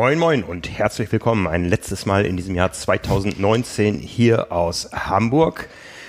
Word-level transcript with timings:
Moin 0.00 0.16
Moin 0.16 0.44
und 0.44 0.70
herzlich 0.78 1.10
willkommen 1.10 1.48
ein 1.48 1.64
letztes 1.64 2.06
Mal 2.06 2.24
in 2.24 2.36
diesem 2.36 2.54
Jahr 2.54 2.70
2019 2.70 3.96
hier 3.96 4.52
aus 4.52 4.90
Hamburg 4.92 5.68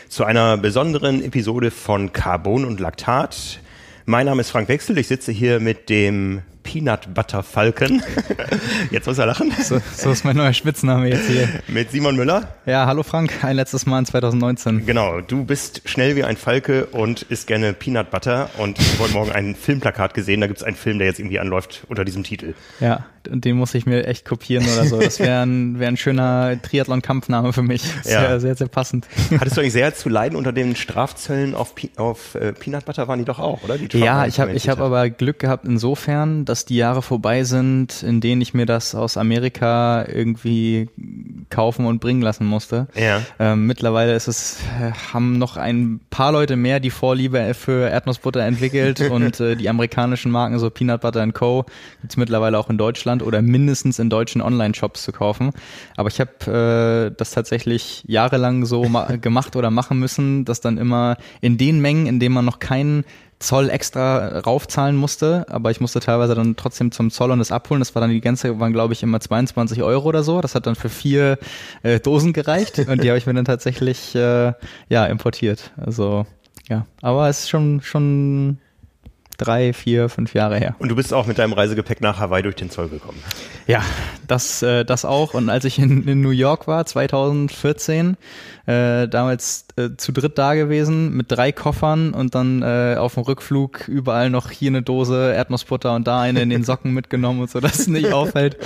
zu 0.09 0.25
einer 0.25 0.57
besonderen 0.57 1.23
Episode 1.23 1.71
von 1.71 2.13
Carbon 2.13 2.65
und 2.65 2.79
Laktat. 2.79 3.59
Mein 4.05 4.27
Name 4.27 4.41
ist 4.41 4.51
Frank 4.51 4.69
Wechsel, 4.69 4.99
ich 4.99 5.07
sitze 5.07 5.31
hier 5.31 5.59
mit 5.59 5.89
dem 5.89 6.43
Peanut 6.63 7.13
Butter 7.13 7.43
Falcon. 7.43 8.01
Jetzt 8.91 9.07
muss 9.07 9.17
er 9.17 9.25
lachen. 9.25 9.51
So, 9.63 9.81
so, 9.95 10.11
ist 10.11 10.23
mein 10.25 10.35
neuer 10.35 10.53
Spitzname 10.53 11.09
jetzt 11.09 11.27
hier. 11.27 11.47
Mit 11.67 11.91
Simon 11.91 12.15
Müller. 12.15 12.55
Ja, 12.65 12.85
hallo 12.85 13.03
Frank, 13.03 13.43
ein 13.43 13.55
letztes 13.55 13.85
Mal 13.85 13.99
in 13.99 14.05
2019. 14.05 14.85
Genau, 14.85 15.21
du 15.21 15.45
bist 15.45 15.81
schnell 15.85 16.15
wie 16.15 16.23
ein 16.23 16.37
Falke 16.37 16.85
und 16.87 17.23
isst 17.23 17.47
gerne 17.47 17.73
Peanut 17.73 18.11
Butter 18.11 18.49
und 18.57 18.79
ich 18.79 18.87
habe 18.93 19.03
heute 19.03 19.13
Morgen 19.13 19.31
ein 19.31 19.55
Filmplakat 19.55 20.13
gesehen, 20.13 20.41
da 20.41 20.47
gibt 20.47 20.59
es 20.59 20.63
einen 20.63 20.75
Film, 20.75 20.99
der 20.99 21.07
jetzt 21.07 21.19
irgendwie 21.19 21.39
anläuft 21.39 21.85
unter 21.87 22.05
diesem 22.05 22.23
Titel. 22.23 22.53
Ja, 22.79 23.05
den 23.25 23.57
muss 23.57 23.73
ich 23.75 23.85
mir 23.85 24.05
echt 24.05 24.25
kopieren 24.25 24.65
oder 24.65 24.85
so. 24.85 24.99
Das 24.99 25.19
wäre 25.19 25.41
ein, 25.41 25.79
wär 25.79 25.87
ein 25.87 25.97
schöner 25.97 26.61
Triathlon-Kampfname 26.61 27.53
für 27.53 27.61
mich. 27.61 27.83
Sehr, 28.03 28.21
ja. 28.21 28.39
sehr, 28.39 28.55
sehr 28.55 28.67
passend. 28.67 29.07
Hattest 29.39 29.57
du 29.57 29.61
eigentlich 29.61 29.73
sehr 29.73 29.93
zu 29.93 30.09
leiden 30.09 30.35
unter 30.35 30.51
den 30.51 30.75
Strafzöllen 30.75 31.55
auf, 31.55 31.73
auf 31.97 32.35
äh, 32.35 32.53
Peanut 32.53 32.85
Butter 32.85 33.07
waren 33.07 33.19
die 33.19 33.25
doch 33.25 33.39
auch, 33.39 33.63
oder? 33.63 33.75
ja, 33.93 34.25
ich 34.25 34.39
habe 34.39 34.53
ich 34.53 34.69
hab 34.69 34.79
aber 34.79 35.09
Glück 35.09 35.39
gehabt 35.39 35.65
insofern, 35.65 36.45
dass 36.45 36.58
die 36.65 36.75
Jahre 36.75 37.01
vorbei 37.01 37.43
sind, 37.43 38.03
in 38.03 38.21
denen 38.21 38.41
ich 38.41 38.53
mir 38.53 38.65
das 38.65 38.95
aus 38.95 39.17
Amerika 39.17 40.05
irgendwie 40.07 40.89
kaufen 41.49 41.85
und 41.85 41.99
bringen 41.99 42.21
lassen 42.21 42.45
musste. 42.45 42.87
Ja. 42.95 43.21
Ähm, 43.39 43.67
mittlerweile 43.67 44.15
ist 44.15 44.27
es, 44.27 44.59
äh, 44.79 44.91
haben 45.13 45.37
noch 45.37 45.57
ein 45.57 45.99
paar 46.09 46.31
Leute 46.31 46.55
mehr 46.55 46.79
die 46.79 46.89
Vorliebe 46.89 47.53
für 47.53 47.89
Erdnussbutter 47.89 48.41
entwickelt 48.41 49.01
und 49.11 49.39
äh, 49.39 49.55
die 49.55 49.69
amerikanischen 49.69 50.31
Marken, 50.31 50.59
so 50.59 50.69
Peanut 50.69 51.01
Butter 51.01 51.29
Co. 51.31 51.65
gibt's 52.01 52.17
mittlerweile 52.17 52.57
auch 52.57 52.69
in 52.69 52.77
Deutschland 52.77 53.23
oder 53.23 53.41
mindestens 53.41 53.99
in 53.99 54.09
deutschen 54.09 54.41
Online-Shops 54.41 55.03
zu 55.03 55.11
kaufen. 55.11 55.51
Aber 55.95 56.09
ich 56.09 56.19
habe 56.19 57.09
äh, 57.11 57.15
das 57.15 57.31
tatsächlich 57.31 58.03
jahrelang 58.07 58.65
so 58.65 58.81
gemacht 59.21 59.55
oder 59.55 59.71
machen 59.71 59.99
müssen, 59.99 60.45
dass 60.45 60.61
dann 60.61 60.77
immer 60.77 61.17
in 61.41 61.57
den 61.57 61.79
Mengen, 61.81 62.05
in 62.07 62.19
denen 62.19 62.35
man 62.35 62.45
noch 62.45 62.59
keinen 62.59 63.03
Zoll 63.39 63.69
extra 63.69 64.39
raufzahlen 64.39 64.97
musste, 64.97 65.45
aber 65.49 65.71
ich 65.71 65.79
musste 65.79 66.01
teilweise 66.01 66.35
dann 66.35 66.57
trotzdem 66.57 66.91
zum 66.91 67.09
Zoll 67.09 67.31
und 67.31 67.39
das 67.39 67.53
abholen. 67.53 67.79
Das 67.79 67.95
war 67.95 68.01
dann 68.01 68.11
die 68.11 68.19
ganze, 68.19 68.59
waren 68.59 68.73
glaube 68.73 68.93
ich 68.93 69.01
immer 69.01 69.19
22 69.21 69.81
Euro 69.81 70.09
oder 70.09 70.23
so. 70.23 70.41
Das 70.41 70.55
hat 70.55 70.67
dann 70.67 70.75
für 70.75 70.89
vier 70.89 71.37
äh, 71.81 71.99
Dosen 72.01 72.33
gereicht 72.33 72.79
und 72.87 73.01
die 73.01 73.09
habe 73.09 73.17
ich 73.17 73.25
mir 73.25 73.33
dann 73.33 73.45
tatsächlich 73.45 74.13
äh, 74.13 74.53
ja 74.89 75.05
importiert. 75.05 75.71
Also 75.77 76.25
ja, 76.67 76.85
aber 77.01 77.29
es 77.29 77.41
ist 77.41 77.49
schon 77.49 77.81
schon 77.81 78.59
drei, 79.39 79.73
vier, 79.73 80.09
fünf 80.09 80.33
Jahre 80.33 80.57
her. 80.57 80.75
Und 80.79 80.89
du 80.89 80.95
bist 80.95 81.13
auch 81.13 81.25
mit 81.25 81.39
deinem 81.39 81.53
Reisegepäck 81.53 82.01
nach 82.01 82.19
Hawaii 82.19 82.43
durch 82.43 82.55
den 82.55 82.69
Zoll 82.69 82.89
gekommen. 82.89 83.23
Ja, 83.65 83.81
das, 84.27 84.61
äh, 84.61 84.85
das 84.85 85.05
auch. 85.05 85.33
Und 85.33 85.49
als 85.49 85.65
ich 85.65 85.79
in, 85.79 86.07
in 86.07 86.21
New 86.21 86.29
York 86.29 86.67
war, 86.67 86.85
2014, 86.85 88.17
äh, 88.69 89.07
damals 89.07 89.65
äh, 89.77 89.89
zu 89.97 90.11
dritt 90.11 90.37
da 90.37 90.53
gewesen 90.53 91.17
mit 91.17 91.31
drei 91.31 91.51
Koffern 91.51 92.13
und 92.13 92.35
dann 92.35 92.61
äh, 92.61 92.97
auf 92.99 93.15
dem 93.15 93.23
Rückflug 93.23 93.87
überall 93.87 94.29
noch 94.29 94.51
hier 94.51 94.69
eine 94.69 94.83
Dose 94.83 95.33
Erdnussbutter 95.33 95.95
und 95.95 96.05
da 96.05 96.21
eine 96.21 96.43
in 96.43 96.51
den 96.51 96.63
Socken 96.63 96.93
mitgenommen 96.93 97.41
und 97.41 97.49
so, 97.49 97.59
dass 97.59 97.79
es 97.79 97.87
nicht 97.87 98.11
auffällt. 98.13 98.57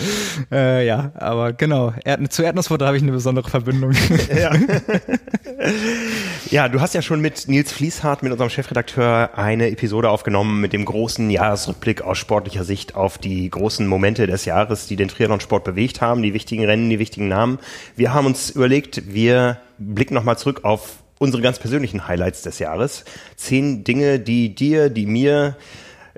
Äh, 0.51 0.85
ja, 0.85 1.13
aber 1.15 1.53
genau, 1.53 1.93
Erd 2.03 2.33
zu 2.33 2.43
Erdnussbutter 2.43 2.85
habe 2.85 2.97
ich 2.97 3.03
eine 3.03 3.13
besondere 3.13 3.49
Verbindung. 3.49 3.93
Ja. 4.33 4.51
ja, 6.49 6.69
du 6.69 6.81
hast 6.81 6.93
ja 6.93 7.01
schon 7.01 7.21
mit 7.21 7.47
Nils 7.47 7.71
Fließhardt, 7.71 8.23
mit 8.23 8.31
unserem 8.31 8.49
Chefredakteur, 8.49 9.37
eine 9.37 9.69
Episode 9.69 10.09
aufgenommen 10.09 10.59
mit 10.59 10.73
dem 10.73 10.85
großen 10.85 11.29
Jahresrückblick 11.29 12.01
aus 12.01 12.17
sportlicher 12.17 12.63
Sicht 12.63 12.95
auf 12.95 13.17
die 13.17 13.49
großen 13.49 13.85
Momente 13.85 14.25
des 14.27 14.45
Jahres, 14.45 14.87
die 14.87 14.95
den 14.95 15.09
Triathlon-Sport 15.09 15.63
bewegt 15.63 16.01
haben, 16.01 16.23
die 16.23 16.33
wichtigen 16.33 16.65
Rennen, 16.65 16.89
die 16.89 16.99
wichtigen 16.99 17.27
Namen. 17.27 17.59
Wir 17.95 18.13
haben 18.13 18.25
uns 18.25 18.49
überlegt, 18.49 19.13
wir 19.13 19.57
blicken 19.83 20.13
nochmal 20.13 20.37
zurück 20.37 20.61
auf 20.63 21.03
unsere 21.19 21.41
ganz 21.41 21.59
persönlichen 21.59 22.07
Highlights 22.07 22.41
des 22.41 22.59
Jahres. 22.59 23.05
Zehn 23.35 23.83
Dinge, 23.83 24.19
die 24.19 24.55
dir, 24.55 24.89
die 24.89 25.05
mir 25.05 25.55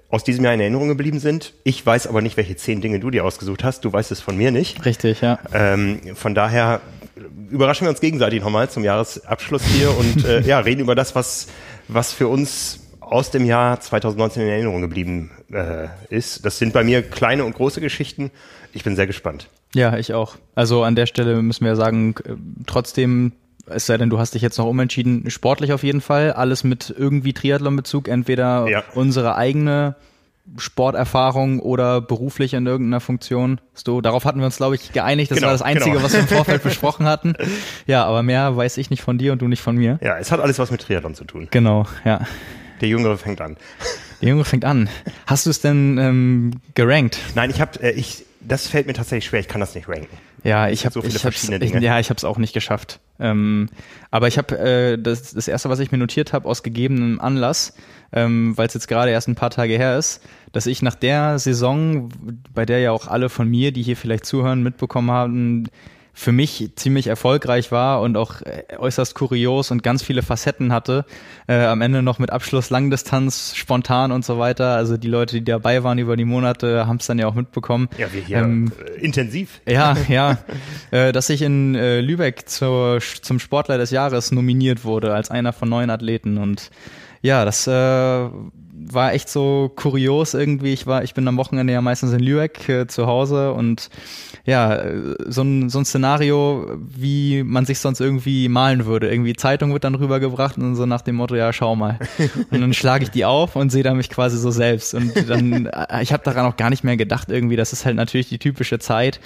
aus 0.09 0.23
diesem 0.23 0.43
Jahr 0.45 0.53
in 0.53 0.59
Erinnerung 0.59 0.87
geblieben 0.87 1.19
sind. 1.19 1.53
Ich 1.63 1.85
weiß 1.85 2.07
aber 2.07 2.21
nicht, 2.21 2.37
welche 2.37 2.55
zehn 2.55 2.81
Dinge 2.81 2.99
du 2.99 3.09
dir 3.09 3.25
ausgesucht 3.25 3.63
hast. 3.63 3.83
Du 3.85 3.91
weißt 3.91 4.11
es 4.11 4.21
von 4.21 4.37
mir 4.37 4.51
nicht. 4.51 4.85
Richtig, 4.85 5.21
ja. 5.21 5.39
Ähm, 5.53 6.15
von 6.15 6.33
daher 6.35 6.81
überraschen 7.49 7.85
wir 7.85 7.89
uns 7.89 8.01
gegenseitig 8.01 8.41
nochmal 8.41 8.69
zum 8.69 8.83
Jahresabschluss 8.83 9.63
hier 9.63 9.95
und 9.97 10.25
äh, 10.25 10.41
ja, 10.41 10.59
reden 10.59 10.81
über 10.81 10.95
das, 10.95 11.15
was, 11.15 11.47
was 11.87 12.13
für 12.13 12.27
uns 12.27 12.79
aus 12.99 13.29
dem 13.29 13.45
Jahr 13.45 13.79
2019 13.79 14.41
in 14.43 14.49
Erinnerung 14.49 14.81
geblieben 14.81 15.31
äh, 15.51 15.87
ist. 16.09 16.45
Das 16.45 16.57
sind 16.57 16.73
bei 16.73 16.83
mir 16.83 17.03
kleine 17.03 17.45
und 17.45 17.53
große 17.53 17.81
Geschichten. 17.81 18.31
Ich 18.73 18.83
bin 18.83 18.95
sehr 18.95 19.07
gespannt. 19.07 19.49
Ja, 19.73 19.97
ich 19.97 20.13
auch. 20.13 20.35
Also 20.55 20.83
an 20.83 20.95
der 20.95 21.05
Stelle 21.05 21.41
müssen 21.41 21.65
wir 21.65 21.75
sagen, 21.75 22.15
trotzdem 22.65 23.33
es 23.67 23.85
sei 23.85 23.97
denn, 23.97 24.09
du 24.09 24.19
hast 24.19 24.33
dich 24.33 24.41
jetzt 24.41 24.57
noch 24.57 24.65
umentschieden, 24.65 25.29
sportlich 25.29 25.73
auf 25.73 25.83
jeden 25.83 26.01
Fall, 26.01 26.33
alles 26.33 26.63
mit 26.63 26.93
irgendwie 26.97 27.33
Triathlon-Bezug, 27.33 28.07
entweder 28.07 28.67
ja. 28.67 28.83
unsere 28.93 29.35
eigene 29.35 29.95
Sporterfahrung 30.57 31.59
oder 31.59 32.01
beruflich 32.01 32.53
in 32.53 32.67
irgendeiner 32.67 32.99
Funktion. 32.99 33.59
So, 33.73 34.01
darauf 34.01 34.25
hatten 34.25 34.39
wir 34.39 34.45
uns, 34.45 34.57
glaube 34.57 34.75
ich, 34.75 34.91
geeinigt. 34.93 35.31
Das 35.31 35.37
genau, 35.37 35.47
war 35.47 35.53
das 35.53 35.63
Einzige, 35.63 35.91
genau. 35.91 36.03
was 36.03 36.13
wir 36.13 36.19
im 36.19 36.27
Vorfeld 36.27 36.63
besprochen 36.63 37.07
hatten. 37.07 37.33
Ja, 37.87 38.05
aber 38.05 38.21
mehr 38.21 38.55
weiß 38.55 38.77
ich 38.77 38.89
nicht 38.91 39.01
von 39.01 39.17
dir 39.17 39.31
und 39.33 39.41
du 39.41 39.47
nicht 39.47 39.61
von 39.61 39.75
mir. 39.75 39.97
Ja, 40.01 40.17
es 40.17 40.31
hat 40.31 40.39
alles 40.39 40.59
was 40.59 40.69
mit 40.69 40.81
Triathlon 40.81 41.15
zu 41.15 41.23
tun. 41.25 41.47
Genau, 41.49 41.87
ja. 42.03 42.21
Der 42.81 42.89
Jüngere 42.89 43.17
fängt 43.17 43.41
an. 43.41 43.57
Der 44.21 44.29
Jüngere 44.29 44.45
fängt 44.45 44.65
an. 44.65 44.89
Hast 45.25 45.45
du 45.45 45.49
es 45.49 45.61
denn 45.61 45.97
ähm, 45.97 46.51
gerankt? 46.75 47.17
Nein, 47.33 47.49
ich 47.49 47.59
habe, 47.59 47.81
äh, 47.81 47.91
ich, 47.91 48.25
das 48.41 48.67
fällt 48.67 48.85
mir 48.85 48.93
tatsächlich 48.93 49.25
schwer. 49.25 49.39
Ich 49.39 49.47
kann 49.47 49.61
das 49.61 49.73
nicht 49.73 49.89
ranken. 49.89 50.15
Ja, 50.45 50.69
ich 50.69 50.85
habe 50.85 50.93
so 50.93 51.01
viele 51.01 51.15
ich 51.15 51.21
verschiedene 51.21 51.57
Dinge. 51.57 51.81
Ja, 51.81 51.99
ich 51.99 52.09
habe 52.09 52.19
es 52.19 52.23
auch 52.23 52.37
nicht 52.37 52.53
geschafft. 52.53 52.99
Ähm, 53.19 53.67
aber 54.11 54.27
ich 54.27 54.37
habe 54.37 54.55
äh, 54.59 54.97
das, 54.97 55.33
das 55.33 55.47
erste, 55.47 55.69
was 55.69 55.79
ich 55.79 55.91
mir 55.91 55.97
notiert 55.97 56.33
habe, 56.33 56.47
aus 56.47 56.61
gegebenem 56.61 57.19
Anlass, 57.19 57.73
ähm, 58.13 58.55
weil 58.55 58.67
es 58.67 58.75
jetzt 58.75 58.87
gerade 58.87 59.09
erst 59.09 59.27
ein 59.27 59.33
paar 59.33 59.49
Tage 59.49 59.75
her 59.75 59.97
ist, 59.97 60.21
dass 60.51 60.67
ich 60.67 60.83
nach 60.83 60.93
der 60.93 61.39
Saison, 61.39 62.09
bei 62.53 62.63
der 62.63 62.79
ja 62.79 62.91
auch 62.91 63.07
alle 63.07 63.29
von 63.29 63.49
mir, 63.49 63.71
die 63.71 63.81
hier 63.81 63.97
vielleicht 63.97 64.27
zuhören, 64.27 64.61
mitbekommen 64.61 65.09
haben, 65.09 65.67
für 66.17 66.31
mich 66.31 66.71
ziemlich 66.75 67.07
erfolgreich 67.07 67.71
war 67.71 68.01
und 68.01 68.15
auch 68.15 68.41
äh, 68.41 68.63
äußerst 68.77 69.15
kurios 69.15 69.69
und 69.69 69.83
ganz 69.83 70.01
viele 70.01 70.21
Facetten 70.21 70.71
hatte. 70.71 71.05
Äh, 71.47 71.65
am 71.65 71.81
Ende 71.81 72.01
noch 72.01 72.19
mit 72.19 72.31
Abschluss 72.31 72.69
Langdistanz, 72.69 73.53
spontan 73.55 74.13
und 74.13 74.23
so 74.23 74.39
weiter. 74.39 74.75
Also 74.75 74.95
die 74.95 75.09
Leute, 75.09 75.35
die 75.35 75.43
dabei 75.43 75.83
waren 75.83 75.99
über 75.99 76.15
die 76.15 76.23
Monate, 76.23 76.87
haben 76.87 76.97
es 76.97 77.05
dann 77.05 77.19
ja 77.19 77.27
auch 77.27 77.33
mitbekommen. 77.35 77.89
Ja, 77.97 78.11
wir 78.13 78.21
hier 78.21 78.37
ähm, 78.37 78.71
äh, 78.97 79.01
intensiv. 79.01 79.59
Ja, 79.67 79.97
ja. 80.07 80.37
äh, 80.91 81.11
dass 81.11 81.29
ich 81.29 81.41
in 81.41 81.75
äh, 81.75 81.99
Lübeck 81.99 82.47
zur, 82.47 82.99
zum 83.21 83.39
Sportler 83.39 83.77
des 83.77 83.91
Jahres 83.91 84.31
nominiert 84.31 84.85
wurde 84.85 85.13
als 85.13 85.29
einer 85.29 85.51
von 85.51 85.67
neun 85.67 85.89
Athleten 85.89 86.37
und 86.37 86.71
ja, 87.21 87.43
das 87.43 87.67
äh, 87.67 88.29
war 88.77 89.13
echt 89.13 89.29
so 89.29 89.71
kurios 89.75 90.33
irgendwie. 90.33 90.73
Ich 90.73 90.85
war, 90.85 91.03
ich 91.03 91.13
bin 91.13 91.27
am 91.27 91.37
Wochenende 91.37 91.73
ja 91.73 91.81
meistens 91.81 92.11
in 92.11 92.19
Lübeck 92.19 92.67
äh, 92.67 92.87
zu 92.87 93.07
Hause 93.07 93.53
und 93.53 93.89
ja, 94.45 94.79
so 95.25 95.41
ein, 95.41 95.69
so 95.69 95.79
ein 95.79 95.85
Szenario, 95.85 96.77
wie 96.77 97.43
man 97.43 97.65
sich 97.65 97.79
sonst 97.79 97.99
irgendwie 97.99 98.47
malen 98.47 98.85
würde. 98.85 99.09
Irgendwie 99.09 99.33
Zeitung 99.33 99.73
wird 99.73 99.83
dann 99.83 99.95
rübergebracht 99.95 100.57
und 100.57 100.75
so 100.75 100.85
nach 100.85 101.01
dem 101.01 101.15
Motto, 101.15 101.35
ja, 101.35 101.51
schau 101.51 101.75
mal. 101.75 101.99
Und 102.51 102.61
dann 102.61 102.73
schlage 102.73 103.03
ich 103.03 103.09
die 103.09 103.25
auf 103.25 103.55
und 103.55 103.71
sehe 103.71 103.83
da 103.83 103.93
mich 103.93 104.09
quasi 104.09 104.37
so 104.37 104.51
selbst. 104.51 104.93
Und 104.93 105.29
dann, 105.29 105.65
äh, 105.65 106.01
ich 106.03 106.13
habe 106.13 106.23
daran 106.23 106.45
auch 106.45 106.57
gar 106.57 106.69
nicht 106.69 106.83
mehr 106.83 106.97
gedacht 106.97 107.29
irgendwie. 107.29 107.55
Das 107.55 107.73
ist 107.73 107.85
halt 107.85 107.95
natürlich 107.95 108.29
die 108.29 108.37
typische 108.37 108.79
Zeit. 108.79 109.19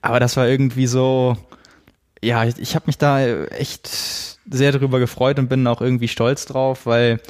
Aber 0.00 0.20
das 0.20 0.36
war 0.36 0.48
irgendwie 0.48 0.86
so, 0.86 1.36
ja, 2.22 2.44
ich, 2.44 2.58
ich 2.58 2.74
habe 2.74 2.84
mich 2.86 2.98
da 2.98 3.24
echt 3.26 3.88
sehr 4.50 4.72
darüber 4.72 4.98
gefreut 4.98 5.38
und 5.38 5.48
bin 5.48 5.66
auch 5.66 5.80
irgendwie 5.80 6.08
stolz 6.08 6.46
drauf, 6.46 6.86
weil 6.86 7.20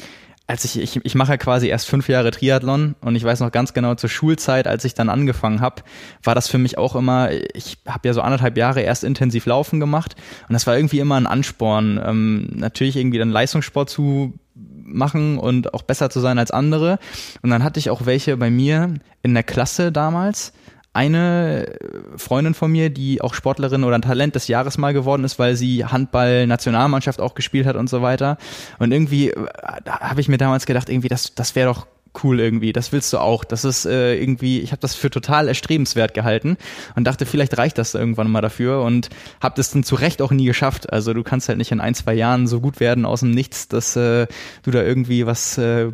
als 0.53 0.67
ich, 0.67 0.79
ich, 0.79 1.03
ich 1.03 1.15
mache 1.15 1.39
quasi 1.39 1.69
erst 1.69 1.89
fünf 1.89 2.11
Jahre 2.11 2.31
Triathlon 2.31 2.95
und 3.01 3.17
ich 3.17 3.25
weiß 3.25 3.41
noch 3.41 3.51
ganz 3.51 3.73
genau 3.73 3.95
zur 3.95 4.11
Schulzeit, 4.11 4.67
als 4.67 4.85
ich 4.85 4.93
dann 4.93 5.09
angefangen 5.09 5.63
habe, 5.63 5.77
war 6.23 6.35
das 6.35 6.47
für 6.47 6.59
mich 6.59 6.77
auch 6.77 6.95
immer, 6.95 7.31
ich 7.55 7.79
habe 7.89 8.07
ja 8.07 8.13
so 8.13 8.21
anderthalb 8.21 8.59
Jahre 8.59 8.83
erst 8.83 9.03
intensiv 9.03 9.47
Laufen 9.47 9.81
gemacht 9.81 10.15
und 10.49 10.53
das 10.53 10.67
war 10.67 10.77
irgendwie 10.77 10.99
immer 10.99 11.17
ein 11.17 11.27
Ansporn, 11.27 11.99
ähm, 12.05 12.51
natürlich 12.55 12.97
irgendwie 12.97 13.17
dann 13.17 13.31
Leistungssport 13.31 13.89
zu 13.89 14.35
machen 14.55 15.39
und 15.39 15.73
auch 15.73 15.83
besser 15.83 16.11
zu 16.11 16.21
sein 16.21 16.39
als 16.39 16.51
andere. 16.51 16.99
Und 17.41 17.49
dann 17.49 17.65
hatte 17.65 17.81
ich 17.81 17.89
auch 17.89 18.05
welche 18.05 18.37
bei 18.37 18.51
mir 18.51 18.93
in 19.23 19.33
der 19.33 19.45
Klasse 19.45 19.91
damals, 19.91 20.53
eine 20.93 21.73
Freundin 22.17 22.55
von 22.55 22.71
mir, 22.71 22.91
die 22.91 23.21
auch 23.23 23.35
Sportlerin 23.35 23.85
oder 23.85 24.01
Talent 24.01 24.35
des 24.35 24.49
Jahres 24.49 24.77
mal 24.77 24.93
geworden 24.93 25.25
ist, 25.25 25.39
weil 25.39 25.57
sie 25.57 25.85
Handball-Nationalmannschaft 25.87 27.21
auch 27.21 27.35
gespielt 27.35 27.67
hat 27.67 27.77
und 27.77 27.89
so 27.89 28.03
weiter. 28.03 28.37
Und 28.79 28.93
irgendwie 28.93 29.31
äh, 29.31 29.47
habe 29.87 30.21
ich 30.21 30.29
mir 30.29 30.39
damals 30.39 30.67
gedacht, 30.67 30.89
irgendwie, 30.89 31.09
das, 31.09 31.35
das 31.35 31.55
wäre 31.55 31.73
doch 31.73 31.87
cool 32.23 32.41
irgendwie, 32.41 32.73
das 32.73 32.93
willst 32.93 33.13
du 33.13 33.19
auch. 33.19 33.45
Das 33.45 33.65
ist 33.65 33.87
äh, 33.87 34.21
irgendwie, 34.21 34.61
ich 34.61 34.73
habe 34.73 34.81
das 34.81 34.95
für 34.95 35.11
total 35.11 35.49
erstrebenswert 35.49 36.13
gehalten 36.13 36.57
und 36.95 37.05
dachte, 37.05 37.25
vielleicht 37.25 37.57
reicht 37.57 37.79
das 37.79 37.95
irgendwann 37.95 38.31
mal 38.31 38.43
dafür 38.43 38.83
und 38.83 39.09
habe 39.41 39.55
das 39.57 39.71
dann 39.71 39.85
zu 39.85 39.95
Recht 39.95 40.21
auch 40.21 40.31
nie 40.31 40.45
geschafft. 40.45 40.93
Also 40.93 41.15
du 41.15 41.23
kannst 41.23 41.49
halt 41.49 41.59
nicht 41.59 41.73
in 41.73 41.81
ein, 41.81 41.95
zwei 41.95 42.15
Jahren 42.15 42.47
so 42.47 42.61
gut 42.61 42.81
werden 42.81 43.07
aus 43.07 43.21
dem 43.21 43.31
Nichts, 43.31 43.69
dass 43.69 43.97
äh, 43.97 44.27
du 44.63 44.71
da 44.71 44.83
irgendwie 44.83 45.27
was 45.27 45.57
äh, 45.59 45.91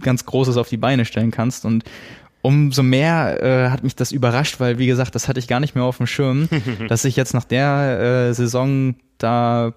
ganz 0.00 0.24
Großes 0.26 0.56
auf 0.56 0.68
die 0.68 0.76
Beine 0.76 1.04
stellen 1.04 1.30
kannst 1.30 1.64
und 1.64 1.84
umso 2.46 2.84
mehr 2.84 3.42
äh, 3.42 3.70
hat 3.70 3.82
mich 3.82 3.96
das 3.96 4.12
überrascht, 4.12 4.60
weil 4.60 4.78
wie 4.78 4.86
gesagt, 4.86 5.16
das 5.16 5.26
hatte 5.26 5.40
ich 5.40 5.48
gar 5.48 5.58
nicht 5.58 5.74
mehr 5.74 5.82
auf 5.82 5.96
dem 5.96 6.06
Schirm, 6.06 6.48
dass 6.88 7.04
ich 7.04 7.16
jetzt 7.16 7.34
nach 7.34 7.42
der 7.42 8.28
äh, 8.28 8.34
Saison 8.34 8.94
da 9.18 9.72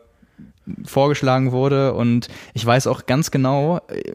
vorgeschlagen 0.85 1.51
wurde 1.51 1.95
und 1.95 2.27
ich 2.53 2.63
weiß 2.63 2.85
auch 2.85 3.07
ganz 3.07 3.31
genau, 3.31 3.81
äh, 3.87 4.13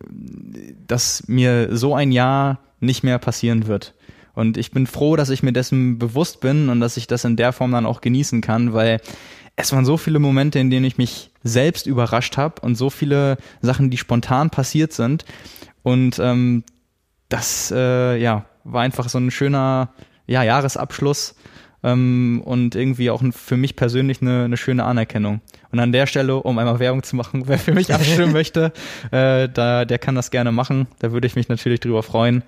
dass 0.87 1.27
mir 1.27 1.77
so 1.77 1.97
ein 1.97 2.13
Jahr 2.13 2.61
nicht 2.79 3.03
mehr 3.03 3.19
passieren 3.19 3.67
wird. 3.67 3.93
Und 4.35 4.57
ich 4.57 4.71
bin 4.71 4.87
froh, 4.87 5.17
dass 5.17 5.31
ich 5.31 5.43
mir 5.43 5.53
dessen 5.53 5.99
bewusst 5.99 6.41
bin 6.41 6.69
und 6.69 6.79
dass 6.79 6.97
ich 6.97 7.09
das 7.09 7.25
in 7.25 7.35
der 7.35 7.53
Form 7.53 7.73
dann 7.73 7.87
auch 7.87 8.01
genießen 8.01 8.41
kann, 8.41 8.73
weil 8.73 9.01
es 9.57 9.73
waren 9.73 9.85
so 9.85 9.97
viele 9.97 10.21
Momente, 10.21 10.61
in 10.61 10.71
denen 10.71 10.85
ich 10.85 10.97
mich 10.97 11.33
selbst 11.43 11.89
überrascht 11.89 12.37
habe 12.37 12.61
und 12.63 12.77
so 12.77 12.89
viele 12.89 13.37
Sachen, 13.63 13.91
die 13.91 13.99
spontan 13.99 14.51
passiert 14.51 14.93
sind. 14.93 15.25
Und 15.83 16.21
ähm, 16.21 16.63
das 17.29 17.73
äh, 17.75 18.17
ja, 18.17 18.45
war 18.65 18.83
einfach 18.83 19.09
so 19.09 19.19
ein 19.19 19.31
schöner 19.31 19.91
ja, 20.27 20.43
Jahresabschluss 20.43 21.35
ähm, 21.83 22.43
und 22.45 22.75
irgendwie 22.75 23.11
auch 23.11 23.23
für 23.33 23.57
mich 23.57 23.77
persönlich 23.77 24.23
eine, 24.23 24.45
eine 24.45 24.57
schöne 24.57 24.85
Anerkennung. 24.85 25.41
Und 25.71 25.81
an 25.81 25.93
der 25.93 26.07
Stelle, 26.07 26.37
um 26.37 26.59
einmal 26.59 26.79
Werbung 26.79 27.03
zu 27.03 27.17
machen, 27.17 27.45
wer 27.47 27.59
für 27.59 27.73
mich 27.73 27.93
abstimmen 27.93 28.33
möchte, 28.33 28.73
äh, 29.11 29.49
da, 29.49 29.85
der 29.85 29.99
kann 29.99 30.15
das 30.15 30.31
gerne 30.31 30.53
machen. 30.53 30.87
Da 30.99 31.13
würde 31.13 31.27
ich 31.27 31.37
mich 31.37 31.49
natürlich 31.49 31.81
drüber 31.81 32.03
freuen. 32.03 32.43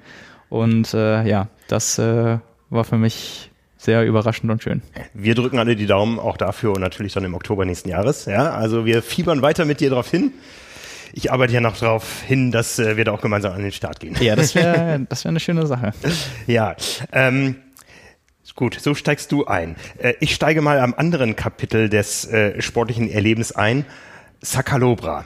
Und 0.48 0.94
äh, 0.94 1.26
ja, 1.26 1.48
das 1.68 1.98
äh, 1.98 2.38
war 2.70 2.84
für 2.84 2.96
mich 2.96 3.50
sehr 3.76 4.06
überraschend 4.06 4.50
und 4.50 4.62
schön. 4.62 4.82
Wir 5.12 5.34
drücken 5.34 5.58
alle 5.58 5.76
die 5.76 5.86
Daumen 5.86 6.18
auch 6.18 6.36
dafür 6.36 6.72
und 6.72 6.80
natürlich 6.80 7.12
dann 7.12 7.24
im 7.24 7.34
Oktober 7.34 7.64
nächsten 7.64 7.88
Jahres. 7.88 8.24
Ja, 8.24 8.52
also 8.52 8.84
wir 8.86 9.02
fiebern 9.02 9.42
weiter 9.42 9.64
mit 9.64 9.80
dir 9.80 9.90
drauf 9.90 10.10
hin. 10.10 10.32
Ich 11.12 11.32
arbeite 11.32 11.54
ja 11.54 11.60
noch 11.60 11.76
darauf 11.78 12.22
hin, 12.22 12.50
dass 12.50 12.78
äh, 12.78 12.96
wir 12.96 13.04
da 13.04 13.12
auch 13.12 13.20
gemeinsam 13.20 13.52
an 13.52 13.62
den 13.62 13.72
Start 13.72 14.00
gehen. 14.00 14.16
Ja, 14.20 14.36
das 14.36 14.54
wäre 14.54 15.00
das 15.08 15.24
wäre 15.24 15.30
eine 15.30 15.40
schöne 15.40 15.66
Sache. 15.66 15.92
ja, 16.46 16.76
ähm, 17.12 17.56
gut, 18.54 18.78
so 18.80 18.94
steigst 18.94 19.30
du 19.32 19.46
ein. 19.46 19.76
Äh, 19.98 20.14
ich 20.20 20.34
steige 20.34 20.62
mal 20.62 20.80
am 20.80 20.94
anderen 20.94 21.36
Kapitel 21.36 21.88
des 21.88 22.24
äh, 22.26 22.60
sportlichen 22.60 23.10
Erlebens 23.10 23.52
ein. 23.52 23.84
Sakalobra. 24.40 25.24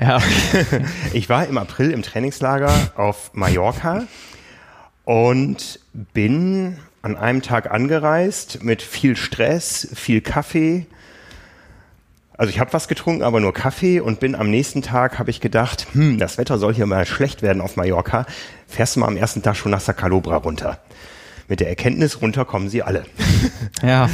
Ja. 0.00 0.20
ich 1.12 1.28
war 1.28 1.46
im 1.46 1.58
April 1.58 1.90
im 1.90 2.02
Trainingslager 2.02 2.92
auf 2.96 3.30
Mallorca 3.32 4.04
und 5.04 5.80
bin 5.92 6.78
an 7.02 7.16
einem 7.16 7.42
Tag 7.42 7.70
angereist 7.70 8.62
mit 8.62 8.82
viel 8.82 9.16
Stress, 9.16 9.88
viel 9.94 10.20
Kaffee. 10.20 10.86
Also 12.36 12.50
ich 12.50 12.58
habe 12.58 12.72
was 12.72 12.88
getrunken, 12.88 13.22
aber 13.22 13.40
nur 13.40 13.52
Kaffee 13.52 14.00
und 14.00 14.18
bin 14.18 14.34
am 14.34 14.50
nächsten 14.50 14.82
Tag, 14.82 15.18
habe 15.18 15.30
ich 15.30 15.40
gedacht, 15.40 15.86
hm, 15.92 16.18
das 16.18 16.36
Wetter 16.36 16.58
soll 16.58 16.74
hier 16.74 16.86
mal 16.86 17.06
schlecht 17.06 17.42
werden 17.42 17.60
auf 17.60 17.76
Mallorca. 17.76 18.26
Fährst 18.66 18.96
du 18.96 19.00
mal 19.00 19.06
am 19.06 19.16
ersten 19.16 19.42
Tag 19.42 19.56
schon 19.56 19.70
nach 19.70 19.80
Sacalobra 19.80 20.36
runter. 20.36 20.80
Mit 21.46 21.60
der 21.60 21.68
Erkenntnis, 21.68 22.20
runter 22.22 22.44
kommen 22.44 22.68
sie 22.68 22.82
alle. 22.82 23.04
Ja. 23.82 24.08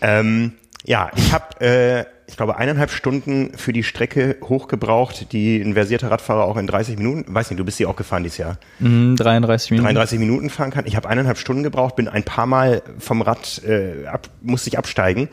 ähm, 0.00 0.52
ja, 0.84 1.10
ich 1.14 1.32
habe 1.32 1.60
äh, 1.60 2.04
ich 2.26 2.36
glaube, 2.36 2.56
eineinhalb 2.56 2.90
Stunden 2.90 3.52
für 3.56 3.74
die 3.74 3.82
Strecke 3.82 4.36
hochgebraucht, 4.42 5.32
die 5.32 5.60
ein 5.60 5.74
versierter 5.74 6.10
Radfahrer 6.10 6.44
auch 6.44 6.56
in 6.56 6.66
30 6.66 6.96
Minuten, 6.96 7.32
weiß 7.32 7.50
nicht, 7.50 7.60
du 7.60 7.64
bist 7.64 7.76
sie 7.76 7.84
auch 7.84 7.94
gefahren 7.94 8.22
dieses 8.22 8.38
Jahr. 8.38 8.56
Mm, 8.78 9.16
33 9.16 9.72
Minuten. 9.72 9.84
33 9.84 10.18
Minuten 10.18 10.48
fahren 10.48 10.70
kann. 10.70 10.86
Ich 10.86 10.96
habe 10.96 11.10
eineinhalb 11.10 11.36
Stunden 11.36 11.62
gebraucht, 11.62 11.94
bin 11.94 12.08
ein 12.08 12.22
paar 12.22 12.46
Mal 12.46 12.82
vom 12.98 13.20
Rad, 13.20 13.60
äh, 13.64 14.06
ab, 14.06 14.28
musste 14.40 14.70
ich 14.70 14.78
absteigen 14.78 15.28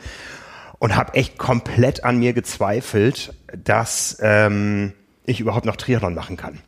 und 0.80 0.96
habe 0.96 1.14
echt 1.14 1.38
komplett 1.38 2.02
an 2.02 2.18
mir 2.18 2.32
gezweifelt, 2.32 3.34
dass 3.64 4.18
ähm, 4.20 4.94
ich 5.26 5.38
überhaupt 5.38 5.66
noch 5.66 5.76
Triathlon 5.76 6.14
machen 6.14 6.36
kann. 6.36 6.58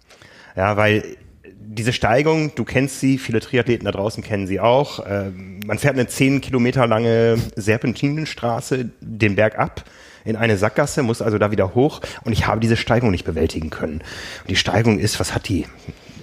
Ja, 0.54 0.76
weil 0.76 1.16
diese 1.58 1.94
Steigung, 1.94 2.54
du 2.54 2.64
kennst 2.64 3.00
sie, 3.00 3.16
viele 3.16 3.40
Triathleten 3.40 3.86
da 3.86 3.90
draußen 3.90 4.22
kennen 4.22 4.46
sie 4.46 4.60
auch. 4.60 5.04
Ähm, 5.08 5.60
man 5.66 5.78
fährt 5.78 5.94
eine 5.94 6.06
zehn 6.06 6.42
Kilometer 6.42 6.86
lange 6.86 7.38
Serpentinenstraße 7.56 8.90
den 9.00 9.34
Berg 9.34 9.58
ab 9.58 9.84
in 10.24 10.36
eine 10.36 10.58
Sackgasse, 10.58 11.02
muss 11.02 11.22
also 11.22 11.38
da 11.38 11.50
wieder 11.50 11.74
hoch 11.74 12.02
und 12.22 12.32
ich 12.32 12.46
habe 12.46 12.60
diese 12.60 12.76
Steigung 12.76 13.10
nicht 13.10 13.24
bewältigen 13.24 13.70
können. 13.70 14.02
Und 14.42 14.50
die 14.50 14.56
Steigung 14.56 14.98
ist, 14.98 15.18
was 15.18 15.34
hat 15.34 15.48
die? 15.48 15.66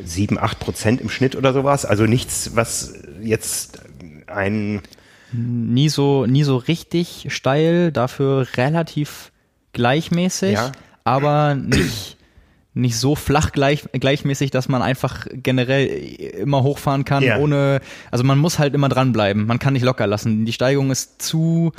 Sieben, 0.01 0.38
acht 0.38 0.59
Prozent 0.59 1.01
im 1.01 1.09
Schnitt 1.09 1.35
oder 1.35 1.51
sowas. 1.51 1.85
Also 1.85 2.06
nichts, 2.06 2.51
was 2.56 2.94
jetzt 3.21 3.81
ein 4.27 4.81
nie 5.31 5.90
so 5.90 6.26
nie 6.26 6.44
so 6.44 6.58
richtig 6.58 7.28
steil, 7.30 7.92
dafür 7.92 8.48
relativ 8.56 9.31
gleichmäßig, 9.74 10.54
ja. 10.54 10.72
aber 11.04 11.56
nicht 11.56 12.18
nicht 12.74 12.98
so 12.98 13.16
flach 13.16 13.52
gleich, 13.52 13.84
gleichmäßig, 13.92 14.52
dass 14.52 14.70
man 14.70 14.81
einfach 14.81 15.28
generell 15.31 15.88
immer 15.88 16.64
hochfahren 16.64 17.04
kann, 17.04 17.24
ja. 17.24 17.38
ohne, 17.38 17.81
also 18.12 18.24
man 18.24 18.38
muss 18.38 18.60
halt 18.60 18.74
immer 18.74 18.90
dranbleiben. 18.90 19.46
Man 19.46 19.60
kann 19.60 19.74
nicht 19.74 19.84
locker 19.84 20.08
lassen. 20.08 20.46
Die 20.46 20.54
Steigung 20.54 20.92
ist 20.92 21.22
zu 21.22 21.72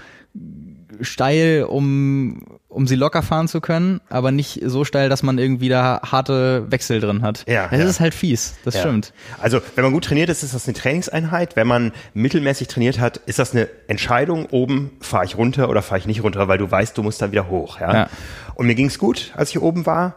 steil, 1.00 1.64
um, 1.68 2.42
um 2.70 2.86
sie 2.86 2.94
locker 2.94 3.22
fahren 3.22 3.48
zu 3.48 3.60
können, 3.60 4.00
aber 4.08 4.30
nicht 4.30 4.60
so 4.64 4.84
steil, 4.84 5.08
dass 5.08 5.22
man 5.22 5.38
irgendwie 5.38 5.68
da 5.68 6.00
harte 6.10 6.70
Wechsel 6.70 7.00
drin 7.00 7.22
hat. 7.22 7.44
Ja, 7.48 7.68
das 7.68 7.80
ja. 7.80 7.86
ist 7.86 8.00
halt 8.00 8.14
fies, 8.14 8.54
das 8.64 8.74
ja. 8.74 8.80
stimmt. 8.80 9.12
Also 9.40 9.60
wenn 9.74 9.84
man 9.84 9.92
gut 9.92 10.04
trainiert 10.04 10.30
ist, 10.30 10.42
ist 10.42 10.54
das 10.54 10.66
eine 10.66 10.74
Trainingseinheit. 10.74 11.56
Wenn 11.56 11.66
man 11.66 11.92
mittelmäßig 12.14 12.68
trainiert 12.68 13.00
hat, 13.00 13.18
ist 13.26 13.38
das 13.38 13.52
eine 13.52 13.68
Entscheidung, 13.88 14.46
oben 14.46 14.92
fahre 15.00 15.24
ich 15.24 15.36
runter 15.36 15.68
oder 15.68 15.82
fahre 15.82 15.98
ich 15.98 16.06
nicht 16.06 16.22
runter, 16.22 16.48
weil 16.48 16.58
du 16.58 16.70
weißt, 16.70 16.96
du 16.96 17.02
musst 17.02 17.20
da 17.20 17.32
wieder 17.32 17.48
hoch. 17.48 17.80
Ja? 17.80 17.92
ja. 17.92 18.10
Und 18.54 18.66
mir 18.66 18.76
ging 18.76 18.86
es 18.86 18.98
gut, 18.98 19.32
als 19.34 19.50
ich 19.50 19.60
oben 19.60 19.84
war. 19.84 20.14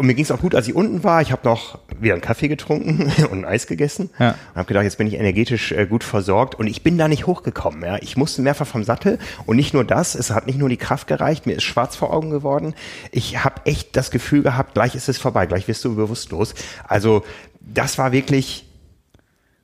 Und 0.00 0.06
mir 0.06 0.14
ging 0.14 0.24
es 0.24 0.30
auch 0.30 0.40
gut, 0.40 0.54
als 0.54 0.66
ich 0.66 0.74
unten 0.74 1.04
war. 1.04 1.20
Ich 1.20 1.30
habe 1.30 1.42
noch 1.46 1.78
wieder 2.00 2.14
einen 2.14 2.22
Kaffee 2.22 2.48
getrunken 2.48 3.12
und 3.30 3.40
ein 3.40 3.44
Eis 3.44 3.66
gegessen. 3.66 4.08
Ja. 4.18 4.30
Und 4.30 4.56
habe 4.56 4.64
gedacht, 4.64 4.84
jetzt 4.84 4.96
bin 4.96 5.06
ich 5.06 5.12
energetisch 5.12 5.72
äh, 5.72 5.84
gut 5.84 6.04
versorgt. 6.04 6.54
Und 6.54 6.68
ich 6.68 6.82
bin 6.82 6.96
da 6.96 7.06
nicht 7.06 7.26
hochgekommen. 7.26 7.84
Ja. 7.84 7.98
Ich 8.00 8.16
musste 8.16 8.40
mehrfach 8.40 8.66
vom 8.66 8.82
Sattel. 8.82 9.18
Und 9.44 9.56
nicht 9.56 9.74
nur 9.74 9.84
das, 9.84 10.14
es 10.14 10.30
hat 10.30 10.46
nicht 10.46 10.58
nur 10.58 10.70
die 10.70 10.78
Kraft 10.78 11.06
gereicht, 11.06 11.44
mir 11.44 11.52
ist 11.52 11.64
schwarz 11.64 11.96
vor 11.96 12.14
Augen 12.14 12.30
geworden. 12.30 12.72
Ich 13.12 13.44
habe 13.44 13.60
echt 13.66 13.94
das 13.94 14.10
Gefühl 14.10 14.42
gehabt, 14.42 14.72
gleich 14.72 14.94
ist 14.94 15.10
es 15.10 15.18
vorbei, 15.18 15.44
gleich 15.44 15.68
wirst 15.68 15.84
du 15.84 15.94
bewusstlos. 15.94 16.54
Also 16.88 17.22
das 17.60 17.98
war 17.98 18.10
wirklich 18.10 18.69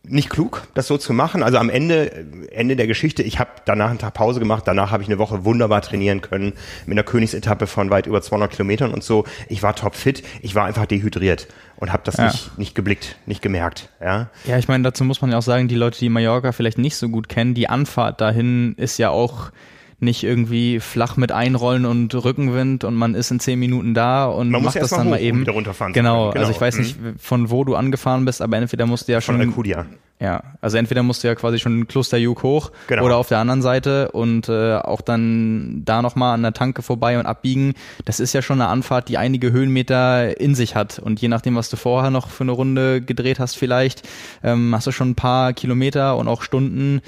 nicht 0.09 0.31
klug, 0.31 0.63
das 0.75 0.87
so 0.87 0.99
zu 0.99 1.13
machen. 1.13 1.43
Also 1.43 1.59
am 1.59 1.71
Ende, 1.71 2.27
Ende 2.51 2.77
der 2.77 2.87
Geschichte, 2.87 3.23
ich 3.23 3.39
habe 3.39 3.51
danach 3.65 3.91
einen 3.91 3.99
Tag 3.99 4.15
Pause 4.15 4.41
gemacht, 4.41 4.65
danach 4.67 4.91
habe 4.91 5.03
ich 5.03 5.09
eine 5.09 5.19
Woche 5.19 5.45
wunderbar 5.45 5.83
trainieren 5.83 6.21
können 6.21 6.53
mit 6.87 6.95
einer 6.95 7.03
Königsetappe 7.03 7.67
von 7.67 7.91
weit 7.91 8.07
über 8.07 8.23
200 8.23 8.51
Kilometern 8.51 8.93
und 8.93 9.03
so. 9.03 9.25
Ich 9.49 9.63
war 9.63 9.75
topfit, 9.75 10.23
ich 10.43 10.55
war 10.55 10.65
einfach 10.65 10.87
dehydriert 10.87 11.49
und 11.77 11.93
habe 11.93 12.03
das 12.05 12.17
ja. 12.17 12.27
nicht, 12.27 12.59
nicht 12.59 12.75
geblickt, 12.75 13.17
nicht 13.27 13.43
gemerkt. 13.43 13.89
Ja, 14.01 14.31
ja 14.45 14.59
ich 14.59 14.69
meine, 14.69 14.85
dazu 14.85 15.05
muss 15.05 15.21
man 15.21 15.31
ja 15.31 15.39
auch 15.39 15.43
sagen, 15.43 15.69
die 15.69 15.75
Leute, 15.75 15.99
die 15.99 16.09
Mallorca 16.09 16.53
vielleicht 16.53 16.79
nicht 16.79 16.97
so 16.97 17.09
gut 17.09 17.29
kennen, 17.29 17.55
die 17.55 17.69
Anfahrt 17.69 18.21
dahin 18.21 18.75
ist 18.77 18.99
ja 18.99 19.11
auch 19.11 19.51
nicht 19.99 20.25
irgendwie 20.25 20.79
flach 20.81 21.17
mit 21.17 21.33
einrollen 21.33 21.87
und 21.87 22.15
Rückenwind 22.15 22.85
und 22.85 22.95
man 22.95 23.15
ist 23.15 23.31
in 23.31 23.41
zehn 23.41 23.59
Minuten 23.59 23.95
da 23.95 24.27
und 24.27 24.51
man 24.51 24.63
macht 24.63 24.77
das 24.77 24.91
dann 24.91 25.09
mal 25.09 25.21
eben. 25.21 25.45
Genau, 25.45 25.93
genau, 25.93 26.31
also 26.31 26.51
ich 26.51 26.61
weiß 26.61 26.79
nicht, 26.79 27.01
mhm. 27.01 27.19
von 27.19 27.51
wo 27.51 27.65
du 27.65 27.75
angefahren 27.75 28.25
bist, 28.25 28.43
aber 28.43 28.59
entweder 28.59 28.87
musst 28.87 29.09
du 29.09 29.13
ja 29.13 29.21
schon. 29.21 29.37
Von 29.37 29.49
Alcudia. 29.49 29.87
Ja, 30.19 30.43
also 30.63 30.79
entweder 30.79 31.03
musst 31.03 31.23
du 31.23 31.29
ja 31.29 31.35
quasi 31.35 31.59
schon 31.59 31.87
Klosterjuk 31.89 32.43
hoch 32.43 32.73
genau. 32.87 33.05
oder 33.05 33.19
auf 33.19 33.29
der 33.29 33.39
anderen 33.39 33.61
Seite 33.61 34.13
und 34.13 34.49
äh, 34.49 34.77
auch 34.77 35.03
dann 35.03 35.83
da 35.85 36.01
nochmal 36.01 36.33
an 36.33 36.43
der 36.43 36.55
Tanke 36.55 36.81
vorbei 36.81 37.19
und 37.19 37.27
abbiegen. 37.27 37.75
Das 38.07 38.19
ist 38.19 38.33
ja 38.33 38.41
schon 38.41 38.61
eine 38.61 38.71
Anfahrt, 38.71 39.11
die 39.11 39.19
einige 39.19 39.53
Höhenmeter 39.53 40.41
in 40.41 40.55
sich 40.55 40.75
hat. 40.75 40.99
Und 40.99 41.21
je 41.21 41.29
nachdem, 41.29 41.55
was 41.57 41.69
du 41.69 41.77
vorher 41.77 42.11
noch 42.11 42.31
für 42.31 42.45
eine 42.45 42.53
Runde 42.53 43.03
gedreht 43.03 43.39
hast, 43.39 43.59
vielleicht, 43.59 44.09
ähm, 44.43 44.75
hast 44.75 44.87
du 44.87 44.91
schon 44.91 45.11
ein 45.11 45.17
paar 45.17 45.53
Kilometer 45.53 46.17
und 46.17 46.29
auch 46.29 46.41
Stunden 46.41 47.03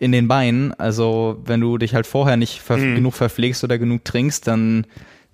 in 0.00 0.12
den 0.12 0.26
Beinen. 0.26 0.72
Also 0.80 1.40
wenn 1.44 1.60
du 1.60 1.78
dich 1.78 1.94
halt 1.94 2.06
vorher 2.06 2.36
nicht 2.36 2.60
ver 2.60 2.78
mhm. 2.78 2.96
genug 2.96 3.14
verpflegst 3.14 3.62
oder 3.62 3.78
genug 3.78 4.04
trinkst, 4.04 4.46
dann 4.48 4.86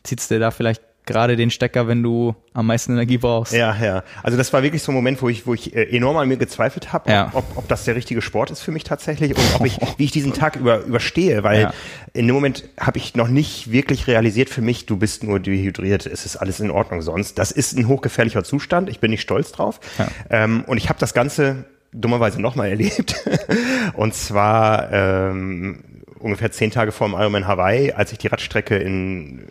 zieht's 0.03 0.29
dir 0.29 0.39
da 0.39 0.51
vielleicht 0.51 0.83
gerade 1.07 1.37
den 1.37 1.51
Stecker, 1.53 1.87
wenn 1.87 2.03
du 2.03 2.35
am 2.53 2.67
meisten 2.67 2.93
Energie 2.93 3.17
brauchst. 3.17 3.53
Ja, 3.53 3.77
ja. 3.81 4.03
Also 4.25 4.37
das 4.37 4.53
war 4.53 4.65
wirklich 4.65 4.83
so 4.83 4.91
ein 4.91 4.97
Moment, 4.97 5.23
wo 5.23 5.29
ich, 5.29 5.47
wo 5.47 5.55
ich 5.55 5.73
äh, 5.73 5.85
enorm 5.97 6.17
an 6.17 6.27
mir 6.27 6.37
gezweifelt 6.37 6.93
habe, 6.93 7.13
ja. 7.13 7.31
ob, 7.33 7.45
ob 7.57 7.69
das 7.69 7.85
der 7.85 7.95
richtige 7.95 8.21
Sport 8.21 8.51
ist 8.51 8.61
für 8.61 8.73
mich 8.73 8.83
tatsächlich 8.83 9.37
und 9.37 9.45
ob 9.55 9.65
ich, 9.65 9.79
wie 9.99 10.05
ich 10.05 10.11
diesen 10.11 10.33
Tag 10.33 10.57
über, 10.57 10.81
überstehe, 10.81 11.45
weil 11.45 11.61
ja. 11.61 11.75
in 12.13 12.27
dem 12.27 12.35
Moment 12.35 12.65
habe 12.79 12.99
ich 12.99 13.15
noch 13.15 13.29
nicht 13.29 13.71
wirklich 13.71 14.09
realisiert 14.09 14.51
für 14.51 14.63
mich, 14.63 14.87
du 14.87 14.97
bist 14.97 15.23
nur 15.23 15.39
dehydriert, 15.39 16.07
es 16.07 16.27
ist 16.27 16.37
alles 16.37 16.59
in 16.59 16.73
Ordnung 16.73 17.03
sonst. 17.03 17.39
Das 17.39 17.53
ist 17.53 17.79
ein 17.79 17.87
hochgefährlicher 17.87 18.43
Zustand, 18.43 18.91
ich 18.91 18.99
bin 18.99 19.13
nicht 19.13 19.23
stolz 19.23 19.53
drauf. 19.53 19.79
Ja. 19.99 20.09
Ähm, 20.31 20.65
und 20.67 20.77
ich 20.77 20.89
habe 20.89 20.99
das 20.99 21.15
Ganze 21.15 21.67
dummerweise 22.00 22.41
nochmal 22.41 22.69
erlebt. 22.69 23.25
Und 23.95 24.15
zwar 24.15 24.93
ähm, 24.93 25.96
ungefähr 26.19 26.51
zehn 26.51 26.71
Tage 26.71 26.93
vor 26.93 27.09
dem 27.09 27.15
Ironman 27.15 27.47
Hawaii, 27.47 27.93
als 27.93 28.13
ich 28.13 28.19
die 28.19 28.27
Radstrecke 28.29 28.77
in, 28.77 29.41
äh, 29.41 29.45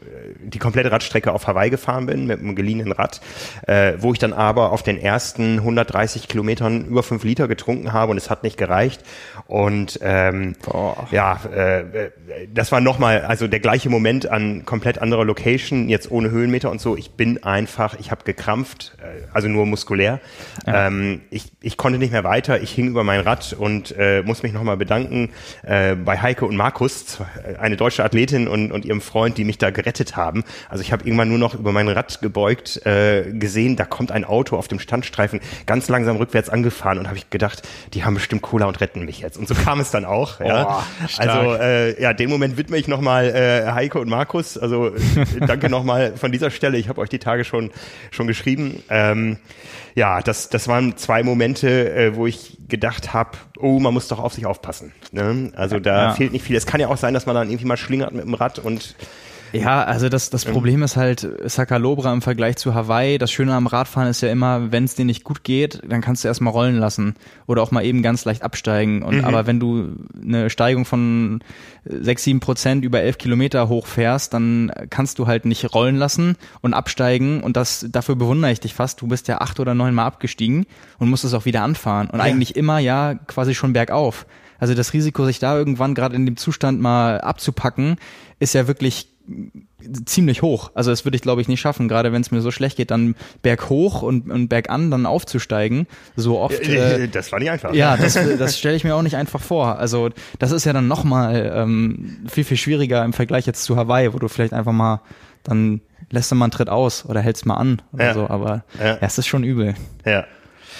die 0.43 0.59
komplette 0.59 0.91
Radstrecke 0.91 1.31
auf 1.31 1.47
Hawaii 1.47 1.69
gefahren 1.69 2.05
bin 2.05 2.25
mit 2.25 2.39
einem 2.39 2.55
geliehenen 2.55 2.91
Rad, 2.91 3.21
äh, 3.67 3.93
wo 3.99 4.13
ich 4.13 4.19
dann 4.19 4.33
aber 4.33 4.71
auf 4.71 4.83
den 4.83 4.97
ersten 4.97 5.57
130 5.59 6.27
Kilometern 6.27 6.85
über 6.85 7.03
fünf 7.03 7.23
Liter 7.23 7.47
getrunken 7.47 7.93
habe 7.93 8.11
und 8.11 8.17
es 8.17 8.29
hat 8.29 8.43
nicht 8.43 8.57
gereicht. 8.57 9.01
Und 9.47 9.99
ähm, 10.01 10.55
Boah. 10.65 11.07
ja, 11.11 11.39
äh, 11.53 12.09
das 12.53 12.71
war 12.71 12.81
nochmal, 12.81 13.21
also 13.21 13.47
der 13.47 13.59
gleiche 13.59 13.89
Moment 13.89 14.29
an 14.29 14.65
komplett 14.65 14.99
anderer 14.99 15.25
Location, 15.25 15.89
jetzt 15.89 16.11
ohne 16.11 16.31
Höhenmeter 16.31 16.71
und 16.71 16.81
so. 16.81 16.95
Ich 16.95 17.11
bin 17.11 17.43
einfach, 17.43 17.99
ich 17.99 18.11
habe 18.11 18.23
gekrampft, 18.23 18.97
äh, 18.99 19.27
also 19.33 19.47
nur 19.47 19.65
muskulär. 19.65 20.19
Ja. 20.65 20.87
Ähm, 20.87 21.21
ich, 21.29 21.51
ich 21.61 21.77
konnte 21.77 21.99
nicht 21.99 22.11
mehr 22.11 22.23
weiter, 22.23 22.61
ich 22.61 22.71
hing 22.71 22.87
über 22.87 23.03
mein 23.03 23.21
Rad 23.21 23.55
und 23.57 23.95
äh, 23.97 24.23
muss 24.23 24.43
mich 24.43 24.53
nochmal 24.53 24.77
bedanken 24.77 25.29
äh, 25.63 25.95
bei 25.95 26.17
Heike 26.21 26.45
und 26.45 26.54
Markus, 26.57 27.19
eine 27.59 27.77
deutsche 27.77 28.03
Athletin 28.03 28.47
und, 28.47 28.71
und 28.71 28.85
ihrem 28.85 29.01
Freund, 29.01 29.37
die 29.37 29.43
mich 29.43 29.57
da 29.57 29.69
gerettet 29.69 30.15
haben. 30.15 30.43
Also 30.69 30.81
ich 30.81 30.91
habe 30.91 31.05
irgendwann 31.05 31.29
nur 31.29 31.37
noch 31.37 31.53
über 31.53 31.71
mein 31.71 31.87
Rad 31.87 32.21
gebeugt 32.21 32.85
äh, 32.85 33.31
gesehen, 33.31 33.75
da 33.75 33.85
kommt 33.85 34.11
ein 34.11 34.25
Auto 34.25 34.57
auf 34.57 34.67
dem 34.67 34.79
Standstreifen 34.79 35.39
ganz 35.65 35.89
langsam 35.89 36.17
rückwärts 36.17 36.49
angefahren 36.49 36.99
und 36.99 37.07
habe 37.07 37.17
ich 37.17 37.29
gedacht, 37.29 37.67
die 37.93 38.03
haben 38.03 38.15
bestimmt 38.15 38.41
Cola 38.41 38.65
und 38.65 38.79
retten 38.81 39.05
mich 39.05 39.19
jetzt. 39.19 39.37
Und 39.37 39.47
so 39.47 39.55
kam 39.55 39.79
es 39.79 39.91
dann 39.91 40.05
auch. 40.05 40.39
Ja. 40.39 40.79
Oh, 40.79 41.09
also 41.17 41.55
äh, 41.55 42.01
ja, 42.01 42.13
den 42.13 42.29
Moment 42.29 42.57
widme 42.57 42.77
ich 42.77 42.87
nochmal 42.87 43.25
äh, 43.27 43.71
Heike 43.71 43.99
und 43.99 44.09
Markus. 44.09 44.57
Also 44.57 44.91
danke 45.47 45.69
nochmal 45.75 46.13
von 46.15 46.31
dieser 46.31 46.51
Stelle. 46.51 46.77
Ich 46.77 46.89
habe 46.89 47.01
euch 47.01 47.09
die 47.09 47.19
Tage 47.19 47.43
schon 47.43 47.71
schon 48.11 48.27
geschrieben. 48.27 48.83
Ähm, 48.89 49.37
ja, 49.95 50.19
das, 50.21 50.49
das 50.49 50.67
waren 50.67 50.97
zwei 50.97 51.23
Momente, 51.23 51.95
äh, 51.95 52.15
wo 52.15 52.27
ich 52.27 52.57
gedacht 52.67 53.13
habe, 53.13 53.31
oh, 53.57 53.79
man 53.79 53.93
muss 53.93 54.09
doch 54.09 54.19
auf 54.19 54.33
sich 54.33 54.45
aufpassen. 54.45 54.91
Ne? 55.13 55.53
Also 55.55 55.79
da 55.79 56.07
ja. 56.07 56.13
fehlt 56.13 56.33
nicht 56.33 56.43
viel. 56.43 56.57
Es 56.57 56.65
kann 56.65 56.81
ja 56.81 56.89
auch 56.89 56.97
sein, 56.97 57.13
dass 57.13 57.25
man 57.25 57.35
dann 57.35 57.49
irgendwie 57.49 57.65
mal 57.65 57.77
schlingert 57.77 58.13
mit 58.13 58.25
dem 58.25 58.33
Rad 58.33 58.59
und 58.59 58.95
ja, 59.55 59.83
also 59.83 60.09
das, 60.09 60.29
das 60.29 60.45
Problem 60.45 60.83
ist 60.83 60.97
halt 60.97 61.27
Sakalobra 61.45 62.11
im 62.11 62.21
Vergleich 62.21 62.57
zu 62.57 62.73
Hawaii. 62.73 63.17
Das 63.17 63.31
Schöne 63.31 63.53
am 63.53 63.67
Radfahren 63.67 64.09
ist 64.09 64.21
ja 64.21 64.29
immer, 64.29 64.71
wenn 64.71 64.83
es 64.83 64.95
dir 64.95 65.05
nicht 65.05 65.23
gut 65.23 65.43
geht, 65.43 65.81
dann 65.87 66.01
kannst 66.01 66.23
du 66.23 66.27
erstmal 66.27 66.53
rollen 66.53 66.77
lassen 66.77 67.15
oder 67.47 67.61
auch 67.61 67.71
mal 67.71 67.85
eben 67.85 68.01
ganz 68.01 68.25
leicht 68.25 68.43
absteigen. 68.43 69.01
Und 69.01 69.17
mhm. 69.17 69.25
aber 69.25 69.47
wenn 69.47 69.59
du 69.59 69.95
eine 70.21 70.49
Steigung 70.49 70.85
von 70.85 71.39
sechs, 71.85 72.23
sieben 72.23 72.39
Prozent 72.39 72.83
über 72.83 73.01
elf 73.01 73.17
Kilometer 73.17 73.69
hochfährst, 73.69 74.33
dann 74.33 74.71
kannst 74.89 75.19
du 75.19 75.27
halt 75.27 75.45
nicht 75.45 75.73
rollen 75.73 75.95
lassen 75.95 76.35
und 76.61 76.73
absteigen. 76.73 77.41
Und 77.41 77.55
das 77.55 77.85
dafür 77.89 78.15
bewundere 78.15 78.51
ich 78.51 78.59
dich 78.59 78.73
fast. 78.73 79.01
Du 79.01 79.07
bist 79.07 79.27
ja 79.27 79.39
acht 79.39 79.59
oder 79.59 79.73
neun 79.73 79.93
Mal 79.93 80.05
abgestiegen 80.05 80.65
und 80.99 81.09
musst 81.09 81.23
es 81.23 81.33
auch 81.33 81.45
wieder 81.45 81.63
anfahren. 81.63 82.09
Und 82.09 82.19
ja. 82.19 82.25
eigentlich 82.25 82.55
immer 82.55 82.79
ja 82.79 83.15
quasi 83.15 83.55
schon 83.55 83.73
bergauf. 83.73 84.25
Also 84.59 84.73
das 84.73 84.93
Risiko, 84.93 85.25
sich 85.25 85.39
da 85.39 85.57
irgendwann 85.57 85.95
gerade 85.95 86.15
in 86.15 86.25
dem 86.25 86.37
Zustand 86.37 86.79
mal 86.81 87.21
abzupacken, 87.21 87.97
ist 88.39 88.53
ja 88.53 88.67
wirklich 88.67 89.14
ziemlich 90.05 90.41
hoch. 90.41 90.71
Also 90.73 90.91
das 90.91 91.05
würde 91.05 91.15
ich, 91.15 91.21
glaube 91.21 91.41
ich, 91.41 91.47
nicht 91.47 91.59
schaffen, 91.59 91.87
gerade 91.87 92.11
wenn 92.11 92.21
es 92.21 92.31
mir 92.31 92.41
so 92.41 92.51
schlecht 92.51 92.77
geht, 92.77 92.91
dann 92.91 93.15
berghoch 93.41 94.01
und, 94.01 94.29
und 94.29 94.47
bergan 94.47 94.91
dann 94.91 95.05
aufzusteigen, 95.05 95.87
so 96.15 96.39
oft. 96.39 96.67
Äh, 96.67 97.07
das 97.07 97.31
war 97.31 97.39
nicht 97.39 97.51
einfach. 97.51 97.73
Ja, 97.73 97.97
das, 97.97 98.13
das 98.39 98.57
stelle 98.57 98.75
ich 98.75 98.83
mir 98.83 98.95
auch 98.95 99.01
nicht 99.01 99.15
einfach 99.15 99.41
vor. 99.41 99.77
Also 99.77 100.09
das 100.39 100.51
ist 100.51 100.65
ja 100.65 100.73
dann 100.73 100.87
nochmal 100.87 101.51
ähm, 101.55 102.17
viel, 102.27 102.43
viel 102.43 102.57
schwieriger 102.57 103.03
im 103.03 103.13
Vergleich 103.13 103.45
jetzt 103.45 103.63
zu 103.63 103.75
Hawaii, 103.75 104.13
wo 104.13 104.19
du 104.19 104.27
vielleicht 104.27 104.53
einfach 104.53 104.73
mal 104.73 105.01
dann 105.45 105.81
lässt 106.09 106.31
du 106.31 106.35
mal 106.35 106.45
einen 106.45 106.51
Tritt 106.51 106.69
aus 106.69 107.05
oder 107.05 107.21
hältst 107.21 107.45
mal 107.45 107.55
an 107.55 107.81
oder 107.93 108.05
ja. 108.05 108.13
so, 108.13 108.29
aber 108.29 108.63
ja. 108.79 108.85
ja, 108.85 108.97
es 109.01 109.17
ist 109.17 109.27
schon 109.27 109.43
übel. 109.43 109.75
Ja. 110.05 110.25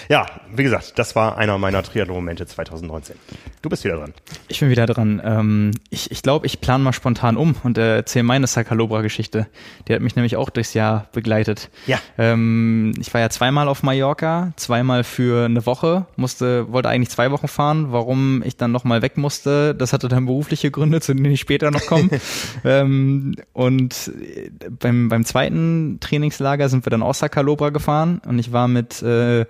Ja, 0.09 0.25
wie 0.53 0.63
gesagt, 0.63 0.93
das 0.97 1.15
war 1.15 1.37
einer 1.37 1.57
meiner 1.57 1.81
Triathlon-Momente 1.81 2.45
2019. 2.45 3.15
Du 3.61 3.69
bist 3.69 3.83
wieder 3.83 3.97
dran. 3.97 4.13
Ich 4.47 4.59
bin 4.59 4.69
wieder 4.69 4.85
dran. 4.85 5.21
Ähm, 5.23 5.71
ich 5.89 6.11
ich 6.11 6.21
glaube, 6.21 6.45
ich 6.45 6.61
plane 6.61 6.83
mal 6.83 6.93
spontan 6.93 7.37
um 7.37 7.55
und 7.63 7.77
äh, 7.77 7.97
erzähle 7.97 8.23
meine 8.23 8.47
Sakalobra-Geschichte. 8.47 9.47
Die 9.87 9.93
hat 9.93 10.01
mich 10.01 10.15
nämlich 10.15 10.35
auch 10.35 10.49
durchs 10.49 10.73
Jahr 10.73 11.07
begleitet. 11.11 11.69
Ja. 11.87 11.99
Ähm, 12.17 12.93
ich 12.99 13.13
war 13.13 13.21
ja 13.21 13.29
zweimal 13.29 13.67
auf 13.67 13.81
Mallorca, 13.81 14.53
zweimal 14.55 15.03
für 15.03 15.45
eine 15.45 15.65
Woche, 15.65 16.05
musste, 16.15 16.71
wollte 16.71 16.89
eigentlich 16.89 17.09
zwei 17.09 17.31
Wochen 17.31 17.47
fahren. 17.47 17.87
Warum 17.91 18.43
ich 18.43 18.57
dann 18.57 18.71
nochmal 18.71 19.01
weg 19.01 19.17
musste, 19.17 19.73
das 19.73 19.93
hatte 19.93 20.07
dann 20.07 20.25
berufliche 20.25 20.69
Gründe, 20.69 21.01
zu 21.01 21.15
denen 21.15 21.31
ich 21.31 21.39
später 21.39 21.71
noch 21.71 21.85
komme. 21.85 22.09
ähm, 22.63 23.35
und 23.53 24.11
äh, 24.19 24.51
beim, 24.69 25.09
beim 25.09 25.25
zweiten 25.25 25.97
Trainingslager 25.99 26.69
sind 26.69 26.85
wir 26.85 26.91
dann 26.91 27.01
aus 27.01 27.19
Sakalobra 27.19 27.69
gefahren 27.69 28.21
und 28.27 28.37
ich 28.37 28.51
war 28.51 28.67
mit 28.67 29.01
äh, 29.01 29.45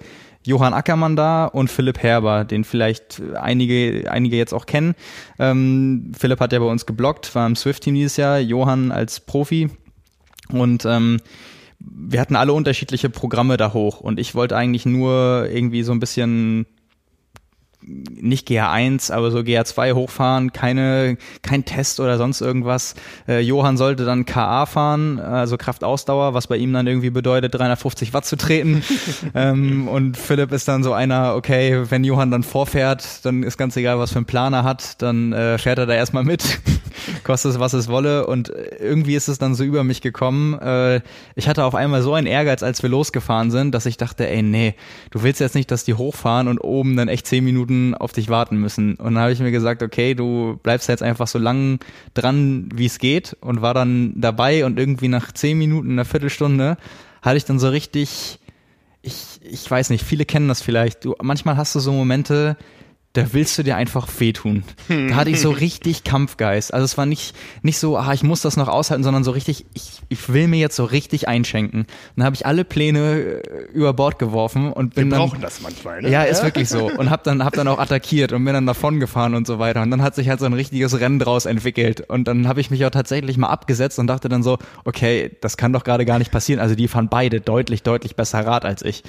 Johann 0.45 0.73
Ackermann 0.73 1.15
da 1.15 1.45
und 1.45 1.69
Philipp 1.69 2.01
Herber, 2.01 2.45
den 2.45 2.63
vielleicht 2.63 3.21
einige, 3.35 4.11
einige 4.11 4.37
jetzt 4.37 4.53
auch 4.53 4.65
kennen. 4.65 4.95
Ähm, 5.39 6.11
Philipp 6.17 6.39
hat 6.39 6.53
ja 6.53 6.59
bei 6.59 6.65
uns 6.65 6.85
geblockt, 6.85 7.33
war 7.35 7.47
im 7.47 7.55
Swift-Team 7.55 7.95
dieses 7.95 8.17
Jahr, 8.17 8.39
Johann 8.39 8.91
als 8.91 9.19
Profi 9.19 9.69
und 10.49 10.85
ähm, 10.85 11.19
wir 11.79 12.21
hatten 12.21 12.35
alle 12.35 12.53
unterschiedliche 12.53 13.09
Programme 13.09 13.57
da 13.57 13.73
hoch 13.73 13.99
und 13.99 14.19
ich 14.19 14.35
wollte 14.35 14.55
eigentlich 14.55 14.85
nur 14.85 15.47
irgendwie 15.49 15.83
so 15.83 15.91
ein 15.91 15.99
bisschen 15.99 16.65
nicht 17.81 18.47
GR1, 18.47 19.11
aber 19.11 19.31
so 19.31 19.39
GR2 19.39 19.93
hochfahren, 19.93 20.53
keine, 20.53 21.17
kein 21.41 21.65
Test 21.65 21.99
oder 21.99 22.17
sonst 22.17 22.41
irgendwas. 22.41 22.95
Äh, 23.27 23.41
Johann 23.41 23.77
sollte 23.77 24.05
dann 24.05 24.25
KA 24.25 24.65
fahren, 24.65 25.19
also 25.19 25.57
Kraftausdauer, 25.57 26.33
was 26.33 26.47
bei 26.47 26.57
ihm 26.57 26.73
dann 26.73 26.87
irgendwie 26.87 27.09
bedeutet, 27.09 27.53
350 27.53 28.13
Watt 28.13 28.25
zu 28.25 28.37
treten. 28.37 28.83
ähm, 29.35 29.87
und 29.87 30.17
Philipp 30.17 30.51
ist 30.51 30.67
dann 30.67 30.83
so 30.83 30.93
einer, 30.93 31.35
okay, 31.35 31.83
wenn 31.89 32.03
Johann 32.03 32.31
dann 32.31 32.43
vorfährt, 32.43 33.25
dann 33.25 33.43
ist 33.43 33.57
ganz 33.57 33.77
egal, 33.77 33.99
was 33.99 34.11
für 34.11 34.17
einen 34.17 34.25
Plan 34.25 34.53
er 34.53 34.63
hat, 34.63 35.01
dann 35.01 35.33
äh, 35.33 35.57
fährt 35.57 35.77
er 35.77 35.85
da 35.85 35.93
erstmal 35.93 36.23
mit, 36.23 36.59
kostet 37.23 37.51
es, 37.51 37.59
was 37.59 37.73
es 37.73 37.87
wolle. 37.87 38.25
Und 38.25 38.51
irgendwie 38.79 39.15
ist 39.15 39.27
es 39.27 39.37
dann 39.37 39.55
so 39.55 39.63
über 39.63 39.83
mich 39.83 40.01
gekommen. 40.01 40.59
Äh, 40.59 41.01
ich 41.35 41.47
hatte 41.47 41.63
auf 41.63 41.75
einmal 41.75 42.01
so 42.01 42.13
einen 42.13 42.27
Ehrgeiz, 42.27 42.63
als 42.63 42.81
wir 42.81 42.89
losgefahren 42.89 43.51
sind, 43.51 43.73
dass 43.73 43.85
ich 43.85 43.97
dachte, 43.97 44.27
ey, 44.27 44.41
nee, 44.41 44.75
du 45.11 45.23
willst 45.23 45.39
jetzt 45.39 45.55
nicht, 45.55 45.69
dass 45.71 45.83
die 45.83 45.93
hochfahren 45.93 46.47
und 46.47 46.59
oben 46.59 46.97
dann 46.97 47.07
echt 47.07 47.27
zehn 47.27 47.43
Minuten 47.43 47.64
Minuten 47.65 47.93
auf 47.95 48.13
dich 48.13 48.29
warten 48.29 48.57
müssen. 48.57 48.95
Und 48.95 49.15
dann 49.15 49.23
habe 49.23 49.31
ich 49.31 49.39
mir 49.39 49.51
gesagt, 49.51 49.83
okay, 49.83 50.13
du 50.13 50.59
bleibst 50.61 50.87
jetzt 50.89 51.03
einfach 51.03 51.27
so 51.27 51.39
lang 51.39 51.79
dran, 52.13 52.69
wie 52.73 52.85
es 52.85 52.99
geht 52.99 53.35
und 53.41 53.61
war 53.61 53.73
dann 53.73 54.13
dabei 54.15 54.65
und 54.65 54.79
irgendwie 54.79 55.07
nach 55.07 55.31
zehn 55.31 55.57
Minuten, 55.57 55.91
einer 55.91 56.05
Viertelstunde, 56.05 56.77
hatte 57.21 57.37
ich 57.37 57.45
dann 57.45 57.59
so 57.59 57.69
richtig, 57.69 58.39
ich, 59.01 59.39
ich 59.41 59.69
weiß 59.69 59.89
nicht, 59.89 60.03
viele 60.03 60.25
kennen 60.25 60.47
das 60.47 60.61
vielleicht. 60.61 61.05
Du, 61.05 61.15
manchmal 61.21 61.57
hast 61.57 61.75
du 61.75 61.79
so 61.79 61.91
Momente, 61.91 62.57
da 63.15 63.31
willst 63.31 63.57
du 63.57 63.63
dir 63.63 63.77
einfach 63.77 64.07
wehtun. 64.19 64.63
Da 64.89 65.15
hatte 65.15 65.29
ich 65.29 65.39
so 65.39 65.49
richtig 65.65 66.03
Kampfgeist. 66.03 66.73
Also 66.73 66.83
es 66.83 66.97
war 66.97 67.05
nicht, 67.05 67.33
nicht 67.61 67.79
so, 67.79 67.97
ah, 67.97 68.13
ich 68.13 68.23
muss 68.23 68.41
das 68.41 68.57
noch 68.57 68.67
aushalten, 68.67 69.05
sondern 69.05 69.23
so 69.23 69.31
richtig, 69.31 69.65
ich, 69.73 70.01
ich 70.09 70.31
will 70.31 70.49
mir 70.49 70.59
jetzt 70.59 70.75
so 70.75 70.83
richtig 70.83 71.29
einschenken. 71.29 71.85
Dann 72.15 72.25
habe 72.25 72.35
ich 72.35 72.45
alle 72.45 72.65
Pläne 72.65 73.41
äh, 73.41 73.65
über 73.73 73.93
Bord 73.93 74.19
geworfen 74.19 74.71
und 74.71 74.95
bin 74.95 75.05
Wir 75.05 75.11
dann. 75.17 75.19
brauchen 75.29 75.41
das 75.41 75.61
manchmal, 75.61 76.01
ne? 76.01 76.09
Ja, 76.09 76.23
ist 76.23 76.43
wirklich 76.43 76.67
so. 76.67 76.91
Und 76.91 77.09
hab 77.09 77.23
dann, 77.23 77.43
hab 77.43 77.53
dann 77.53 77.69
auch 77.69 77.79
attackiert 77.79 78.33
und 78.33 78.43
bin 78.43 78.53
dann 78.53 78.65
davon 78.65 78.99
gefahren 78.99 79.33
und 79.33 79.47
so 79.47 79.59
weiter. 79.59 79.81
Und 79.81 79.91
dann 79.91 80.01
hat 80.01 80.13
sich 80.15 80.27
halt 80.27 80.41
so 80.41 80.45
ein 80.45 80.53
richtiges 80.53 80.99
Rennen 80.99 81.19
draus 81.19 81.45
entwickelt. 81.45 82.01
Und 82.01 82.27
dann 82.27 82.49
habe 82.49 82.59
ich 82.59 82.69
mich 82.69 82.85
auch 82.85 82.91
tatsächlich 82.91 83.37
mal 83.37 83.47
abgesetzt 83.47 83.97
und 83.97 84.07
dachte 84.07 84.27
dann 84.27 84.43
so, 84.43 84.57
okay, 84.83 85.31
das 85.39 85.55
kann 85.55 85.71
doch 85.71 85.85
gerade 85.85 86.03
gar 86.03 86.19
nicht 86.19 86.31
passieren. 86.31 86.59
Also 86.59 86.75
die 86.75 86.89
fahren 86.89 87.07
beide 87.09 87.39
deutlich, 87.39 87.81
deutlich 87.81 88.17
besser 88.17 88.45
Rad 88.45 88.65
als 88.65 88.81
ich. 88.81 89.03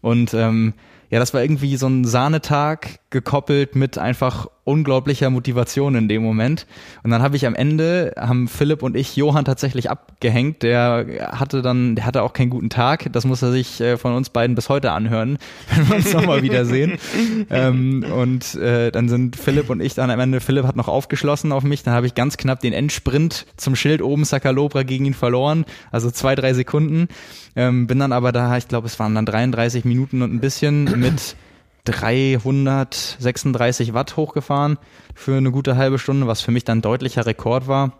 Und 0.00 0.34
ähm, 0.34 0.74
ja, 1.10 1.18
das 1.18 1.34
war 1.34 1.42
irgendwie 1.42 1.76
so 1.76 1.86
ein 1.86 2.04
Sahnetag 2.04 3.00
gekoppelt 3.10 3.76
mit 3.76 3.98
einfach 3.98 4.48
unglaublicher 4.64 5.30
Motivation 5.30 5.94
in 5.94 6.08
dem 6.08 6.22
Moment. 6.22 6.66
Und 7.02 7.10
dann 7.10 7.22
habe 7.22 7.36
ich 7.36 7.46
am 7.46 7.54
Ende, 7.54 8.14
haben 8.18 8.48
Philipp 8.48 8.82
und 8.82 8.96
ich 8.96 9.16
Johann 9.16 9.44
tatsächlich 9.44 9.90
abgehängt. 9.90 10.62
Der 10.62 11.30
hatte 11.32 11.62
dann, 11.62 11.96
der 11.96 12.06
hatte 12.06 12.22
auch 12.22 12.32
keinen 12.32 12.50
guten 12.50 12.70
Tag. 12.70 13.12
Das 13.12 13.24
muss 13.24 13.42
er 13.42 13.52
sich 13.52 13.80
äh, 13.80 13.96
von 13.96 14.14
uns 14.14 14.30
beiden 14.30 14.56
bis 14.56 14.68
heute 14.68 14.92
anhören, 14.92 15.38
wenn 15.74 15.88
wir 15.88 15.96
uns 15.96 16.12
nochmal 16.12 16.42
wiedersehen. 16.42 16.98
ähm, 17.50 18.04
und 18.10 18.54
äh, 18.54 18.90
dann 18.90 19.08
sind 19.08 19.36
Philipp 19.36 19.68
und 19.70 19.80
ich 19.80 19.94
dann 19.94 20.10
am 20.10 20.20
Ende, 20.20 20.40
Philipp 20.40 20.66
hat 20.66 20.76
noch 20.76 20.88
aufgeschlossen 20.88 21.52
auf 21.52 21.62
mich. 21.62 21.82
Dann 21.82 21.94
habe 21.94 22.06
ich 22.06 22.14
ganz 22.14 22.36
knapp 22.36 22.60
den 22.60 22.72
Endsprint 22.72 23.46
zum 23.56 23.76
Schild 23.76 24.00
oben 24.02 24.24
Sakalobra 24.24 24.82
gegen 24.82 25.04
ihn 25.04 25.14
verloren. 25.14 25.66
Also 25.92 26.10
zwei, 26.10 26.34
drei 26.34 26.54
Sekunden. 26.54 27.08
Ähm, 27.56 27.86
bin 27.86 27.98
dann 27.98 28.12
aber 28.12 28.32
da, 28.32 28.56
ich 28.56 28.68
glaube, 28.68 28.86
es 28.86 28.98
waren 28.98 29.14
dann 29.14 29.26
33 29.26 29.84
Minuten 29.84 30.22
und 30.22 30.34
ein 30.34 30.40
bisschen 30.40 30.84
mit 30.98 31.36
336 31.84 33.94
Watt 33.94 34.16
hochgefahren 34.16 34.78
für 35.14 35.36
eine 35.36 35.50
gute 35.50 35.76
halbe 35.76 35.98
Stunde, 35.98 36.26
was 36.26 36.40
für 36.40 36.50
mich 36.50 36.64
dann 36.64 36.80
deutlicher 36.82 37.26
Rekord 37.26 37.68
war. 37.68 37.92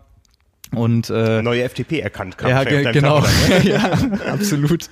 Und 0.72 1.10
äh, 1.10 1.42
neue 1.42 1.68
FTP 1.68 2.00
erkannt. 2.00 2.36
Ja, 2.42 2.64
ge 2.64 2.90
genau. 2.90 3.20
ne? 3.20 3.28
ja, 3.64 3.92
absolut. 4.32 4.88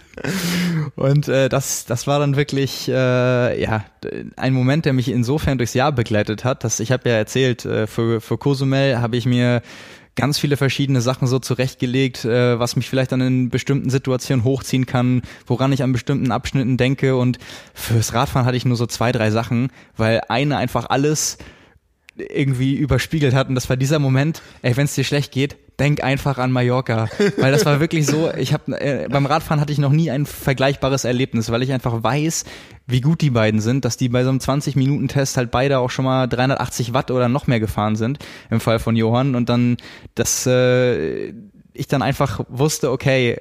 Und 0.94 1.28
äh, 1.28 1.48
das, 1.48 1.86
das 1.86 2.06
war 2.06 2.20
dann 2.20 2.36
wirklich 2.36 2.88
äh, 2.88 3.60
ja 3.60 3.84
ein 4.36 4.52
Moment, 4.52 4.84
der 4.84 4.92
mich 4.92 5.08
insofern 5.08 5.58
durchs 5.58 5.74
Jahr 5.74 5.90
begleitet 5.90 6.44
hat, 6.44 6.62
dass 6.62 6.78
ich 6.78 6.92
habe 6.92 7.08
ja 7.08 7.16
erzählt, 7.16 7.64
äh, 7.64 7.88
für 7.88 8.20
für 8.20 8.38
Cozumel 8.38 9.00
habe 9.00 9.16
ich 9.16 9.26
mir 9.26 9.62
ganz 10.14 10.38
viele 10.38 10.56
verschiedene 10.56 11.00
Sachen 11.00 11.26
so 11.26 11.38
zurechtgelegt, 11.38 12.24
äh, 12.24 12.58
was 12.58 12.76
mich 12.76 12.88
vielleicht 12.88 13.12
dann 13.12 13.20
in 13.20 13.48
bestimmten 13.48 13.90
Situationen 13.90 14.44
hochziehen 14.44 14.86
kann, 14.86 15.22
woran 15.46 15.72
ich 15.72 15.82
an 15.82 15.92
bestimmten 15.92 16.32
Abschnitten 16.32 16.76
denke. 16.76 17.16
Und 17.16 17.38
fürs 17.74 18.12
Radfahren 18.12 18.46
hatte 18.46 18.56
ich 18.56 18.64
nur 18.64 18.76
so 18.76 18.86
zwei, 18.86 19.12
drei 19.12 19.30
Sachen, 19.30 19.70
weil 19.96 20.20
eine 20.28 20.56
einfach 20.56 20.86
alles 20.90 21.38
irgendwie 22.16 22.74
überspiegelt 22.74 23.34
hat. 23.34 23.48
Und 23.48 23.54
das 23.54 23.68
war 23.68 23.76
dieser 23.76 23.98
Moment, 23.98 24.42
ey, 24.60 24.76
wenn 24.76 24.84
es 24.84 24.94
dir 24.94 25.04
schlecht 25.04 25.32
geht, 25.32 25.56
denk 25.82 26.04
einfach 26.04 26.38
an 26.38 26.52
Mallorca. 26.52 27.08
Weil 27.38 27.50
das 27.50 27.66
war 27.66 27.80
wirklich 27.80 28.06
so, 28.06 28.30
ich 28.32 28.52
habe 28.52 28.80
äh, 28.80 29.08
beim 29.08 29.26
Radfahren 29.26 29.60
hatte 29.60 29.72
ich 29.72 29.78
noch 29.78 29.90
nie 29.90 30.12
ein 30.12 30.26
vergleichbares 30.26 31.04
Erlebnis, 31.04 31.50
weil 31.50 31.62
ich 31.62 31.72
einfach 31.72 32.04
weiß, 32.04 32.44
wie 32.86 33.00
gut 33.00 33.20
die 33.20 33.30
beiden 33.30 33.60
sind, 33.60 33.84
dass 33.84 33.96
die 33.96 34.08
bei 34.08 34.22
so 34.22 34.30
einem 34.30 34.38
20-Minuten-Test 34.38 35.36
halt 35.36 35.50
beide 35.50 35.80
auch 35.80 35.90
schon 35.90 36.04
mal 36.04 36.28
380 36.28 36.94
Watt 36.94 37.10
oder 37.10 37.28
noch 37.28 37.48
mehr 37.48 37.58
gefahren 37.58 37.96
sind, 37.96 38.20
im 38.48 38.60
Fall 38.60 38.78
von 38.78 38.94
Johann. 38.94 39.34
Und 39.34 39.48
dann, 39.48 39.76
dass 40.14 40.46
äh, 40.46 41.34
ich 41.72 41.88
dann 41.88 42.02
einfach 42.02 42.44
wusste, 42.48 42.92
okay, 42.92 43.38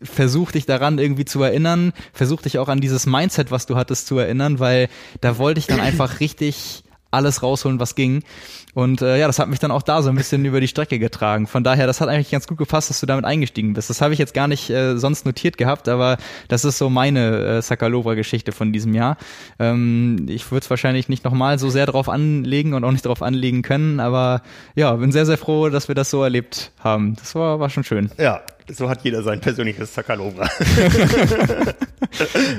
versuch 0.00 0.50
dich 0.52 0.64
daran 0.64 0.98
irgendwie 0.98 1.26
zu 1.26 1.42
erinnern, 1.42 1.92
versuch 2.14 2.40
dich 2.40 2.58
auch 2.58 2.68
an 2.68 2.80
dieses 2.80 3.04
Mindset, 3.04 3.50
was 3.50 3.66
du 3.66 3.76
hattest, 3.76 4.06
zu 4.06 4.16
erinnern, 4.16 4.60
weil 4.60 4.88
da 5.20 5.36
wollte 5.36 5.58
ich 5.60 5.66
dann 5.66 5.80
einfach 5.80 6.20
richtig 6.20 6.84
alles 7.10 7.42
rausholen, 7.42 7.80
was 7.80 7.94
ging. 7.94 8.22
Und 8.74 9.02
äh, 9.02 9.18
ja, 9.18 9.26
das 9.26 9.38
hat 9.38 9.48
mich 9.48 9.58
dann 9.58 9.70
auch 9.70 9.82
da 9.82 10.02
so 10.02 10.10
ein 10.10 10.16
bisschen 10.16 10.44
über 10.44 10.60
die 10.60 10.68
Strecke 10.68 10.98
getragen. 10.98 11.46
Von 11.46 11.64
daher, 11.64 11.86
das 11.86 12.00
hat 12.00 12.08
eigentlich 12.08 12.30
ganz 12.30 12.46
gut 12.46 12.58
gepasst, 12.58 12.90
dass 12.90 13.00
du 13.00 13.06
damit 13.06 13.24
eingestiegen 13.24 13.72
bist. 13.72 13.90
Das 13.90 14.00
habe 14.00 14.12
ich 14.12 14.18
jetzt 14.18 14.34
gar 14.34 14.48
nicht 14.48 14.70
äh, 14.70 14.96
sonst 14.96 15.26
notiert 15.26 15.58
gehabt, 15.58 15.88
aber 15.88 16.18
das 16.48 16.64
ist 16.64 16.78
so 16.78 16.90
meine 16.90 17.58
äh, 17.58 17.62
Sakalova-Geschichte 17.62 18.52
von 18.52 18.72
diesem 18.72 18.94
Jahr. 18.94 19.16
Ähm, 19.58 20.26
ich 20.28 20.50
würde 20.50 20.64
es 20.64 20.70
wahrscheinlich 20.70 21.08
nicht 21.08 21.24
nochmal 21.24 21.58
so 21.58 21.70
sehr 21.70 21.86
drauf 21.86 22.08
anlegen 22.08 22.74
und 22.74 22.84
auch 22.84 22.92
nicht 22.92 23.06
drauf 23.06 23.22
anlegen 23.22 23.62
können, 23.62 24.00
aber 24.00 24.42
ja, 24.74 24.94
bin 24.94 25.12
sehr, 25.12 25.26
sehr 25.26 25.38
froh, 25.38 25.70
dass 25.70 25.88
wir 25.88 25.94
das 25.94 26.10
so 26.10 26.22
erlebt 26.22 26.72
haben. 26.80 27.16
Das 27.16 27.34
war, 27.34 27.60
war 27.60 27.70
schon 27.70 27.84
schön. 27.84 28.10
Ja, 28.18 28.42
so 28.70 28.90
hat 28.90 29.02
jeder 29.02 29.22
sein 29.22 29.40
persönliches 29.40 29.94
Sakalova. 29.94 30.48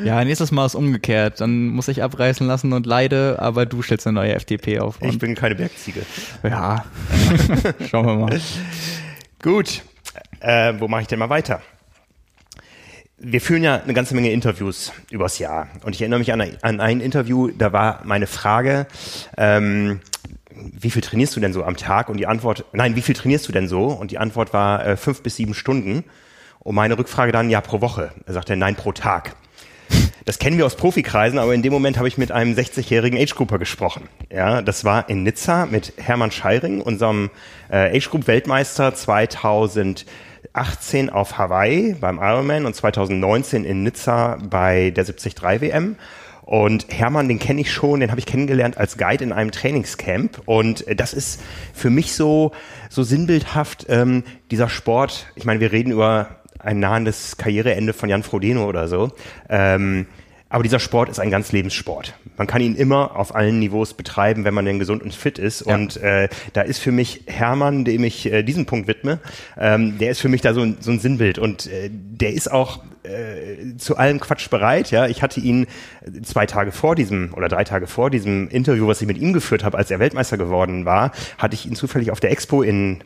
ja, 0.03 0.23
nächstes 0.23 0.51
Mal 0.51 0.65
ist 0.65 0.75
umgekehrt. 0.75 1.41
Dann 1.41 1.67
muss 1.67 1.87
ich 1.87 2.01
abreißen 2.01 2.47
lassen 2.47 2.73
und 2.73 2.85
leide, 2.85 3.37
aber 3.39 3.65
du 3.65 3.81
stellst 3.81 4.07
eine 4.07 4.15
neue 4.15 4.33
FDP 4.33 4.79
auf. 4.79 4.97
Ich 5.01 5.19
bin 5.19 5.35
keine 5.35 5.55
Bergziege. 5.55 5.98
Ja, 6.43 6.85
schauen 7.89 8.05
wir 8.05 8.15
mal. 8.15 8.41
Gut, 9.41 9.83
äh, 10.39 10.73
wo 10.77 10.87
mache 10.87 11.01
ich 11.01 11.07
denn 11.07 11.19
mal 11.19 11.29
weiter? 11.29 11.61
Wir 13.17 13.41
führen 13.41 13.63
ja 13.63 13.81
eine 13.81 13.93
ganze 13.93 14.15
Menge 14.15 14.31
Interviews 14.31 14.93
übers 15.09 15.39
Jahr. 15.39 15.67
Und 15.83 15.93
ich 15.93 16.01
erinnere 16.01 16.19
mich 16.19 16.31
an, 16.31 16.41
an 16.61 16.79
ein 16.79 17.01
Interview, 17.01 17.49
da 17.49 17.73
war 17.73 18.01
meine 18.05 18.27
Frage, 18.27 18.87
ähm, 19.37 19.99
wie 20.51 20.89
viel 20.89 21.01
trainierst 21.01 21.35
du 21.35 21.39
denn 21.39 21.53
so 21.53 21.63
am 21.63 21.77
Tag? 21.77 22.09
Und 22.09 22.17
die 22.17 22.27
Antwort, 22.27 22.65
nein, 22.73 22.95
wie 22.95 23.01
viel 23.01 23.15
trainierst 23.15 23.47
du 23.47 23.51
denn 23.51 23.67
so? 23.67 23.87
Und 23.87 24.11
die 24.11 24.17
Antwort 24.17 24.53
war 24.53 24.85
äh, 24.85 24.97
fünf 24.97 25.21
bis 25.21 25.35
sieben 25.35 25.53
Stunden. 25.53 26.05
Und 26.59 26.75
meine 26.75 26.97
Rückfrage 26.97 27.31
dann, 27.31 27.49
ja, 27.49 27.61
pro 27.61 27.81
Woche. 27.81 28.11
Er 28.25 28.33
sagte, 28.33 28.55
nein, 28.55 28.75
pro 28.75 28.91
Tag. 28.91 29.35
Das 30.29 30.37
kennen 30.37 30.59
wir 30.59 30.67
aus 30.67 30.75
Profikreisen, 30.75 31.39
aber 31.39 31.55
in 31.55 31.63
dem 31.63 31.73
Moment 31.73 31.97
habe 31.97 32.07
ich 32.07 32.19
mit 32.19 32.31
einem 32.31 32.53
60-jährigen 32.53 33.19
Age-Grouper 33.19 33.57
gesprochen. 33.57 34.07
Ja, 34.31 34.61
das 34.61 34.85
war 34.85 35.09
in 35.09 35.23
Nizza 35.23 35.65
mit 35.65 35.93
Hermann 35.97 36.29
Scheiring, 36.29 36.81
unserem 36.81 37.31
äh, 37.71 37.97
Age-Group-Weltmeister 37.97 38.93
2018 38.93 41.09
auf 41.09 41.39
Hawaii 41.39 41.95
beim 41.99 42.19
Ironman 42.19 42.67
und 42.67 42.75
2019 42.75 43.65
in 43.65 43.81
Nizza 43.81 44.37
bei 44.47 44.91
der 44.91 45.05
73 45.05 45.61
WM. 45.61 45.95
Und 46.43 46.85
Hermann, 46.89 47.27
den 47.27 47.39
kenne 47.39 47.61
ich 47.61 47.71
schon, 47.71 47.99
den 47.99 48.11
habe 48.11 48.19
ich 48.19 48.27
kennengelernt 48.27 48.77
als 48.77 48.99
Guide 48.99 49.23
in 49.23 49.31
einem 49.31 49.49
Trainingscamp. 49.49 50.43
Und 50.45 50.87
äh, 50.87 50.95
das 50.95 51.15
ist 51.15 51.41
für 51.73 51.89
mich 51.89 52.13
so, 52.13 52.51
so 52.91 53.01
sinnbildhaft, 53.01 53.87
ähm, 53.89 54.23
dieser 54.51 54.69
Sport. 54.69 55.25
Ich 55.33 55.45
meine, 55.45 55.59
wir 55.59 55.71
reden 55.71 55.91
über 55.91 56.35
ein 56.59 56.79
nahendes 56.79 57.37
Karriereende 57.37 57.93
von 57.93 58.09
Jan 58.09 58.21
Frodeno 58.21 58.67
oder 58.67 58.87
so. 58.87 59.11
Ähm, 59.49 60.05
aber 60.49 60.63
dieser 60.63 60.79
Sport 60.79 61.09
ist 61.09 61.19
ein 61.19 61.29
ganz 61.29 61.51
Lebenssport. 61.51 62.15
Man 62.37 62.47
kann 62.47 62.61
ihn 62.61 62.75
immer 62.75 63.15
auf 63.15 63.35
allen 63.35 63.59
Niveaus 63.59 63.93
betreiben, 63.93 64.45
wenn 64.45 64.53
man 64.53 64.65
denn 64.65 64.79
gesund 64.79 65.03
und 65.03 65.13
fit 65.13 65.37
ist. 65.37 65.65
Ja. 65.65 65.75
Und 65.75 65.97
äh, 65.97 66.27
da 66.53 66.61
ist 66.61 66.79
für 66.79 66.91
mich 66.91 67.21
Hermann, 67.27 67.85
dem 67.85 68.03
ich 68.03 68.25
äh, 68.25 68.41
diesen 68.41 68.65
Punkt 68.65 68.87
widme, 68.87 69.19
ähm, 69.57 69.99
der 69.99 70.09
ist 70.09 70.19
für 70.19 70.29
mich 70.29 70.41
da 70.41 70.53
so 70.53 70.61
ein, 70.61 70.77
so 70.79 70.89
ein 70.89 70.99
Sinnbild. 70.99 71.37
Und 71.37 71.67
äh, 71.67 71.89
der 71.91 72.33
ist 72.33 72.51
auch 72.51 72.79
äh, 73.03 73.77
zu 73.77 73.97
allem 73.97 74.19
Quatsch 74.19 74.49
bereit. 74.49 74.89
Ja, 74.89 75.07
ich 75.07 75.21
hatte 75.21 75.39
ihn 75.39 75.67
zwei 76.23 76.47
Tage 76.47 76.71
vor 76.71 76.95
diesem 76.95 77.33
oder 77.35 77.47
drei 77.47 77.63
Tage 77.63 77.85
vor 77.85 78.09
diesem 78.09 78.49
Interview, 78.49 78.87
was 78.87 79.01
ich 79.01 79.07
mit 79.07 79.19
ihm 79.19 79.33
geführt 79.33 79.63
habe, 79.63 79.77
als 79.77 79.91
er 79.91 79.99
Weltmeister 79.99 80.37
geworden 80.37 80.85
war, 80.85 81.11
hatte 81.37 81.53
ich 81.53 81.67
ihn 81.67 81.75
zufällig 81.75 82.09
auf 82.11 82.19
der 82.19 82.31
Expo 82.31 82.63
in 82.63 83.03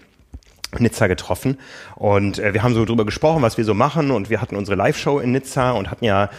Nizza 0.80 1.08
getroffen 1.08 1.58
und 1.96 2.40
äh, 2.40 2.54
wir 2.54 2.64
haben 2.64 2.74
so 2.74 2.86
drüber 2.86 3.06
gesprochen, 3.06 3.42
was 3.42 3.58
wir 3.58 3.66
so 3.66 3.74
machen 3.74 4.12
und 4.12 4.30
wir 4.30 4.42
hatten 4.42 4.56
unsere 4.56 4.76
Live-Show 4.76 5.20
in 5.20 5.32
Nizza 5.32 5.72
und 5.72 5.92
hatten 5.92 6.06
ja 6.06 6.30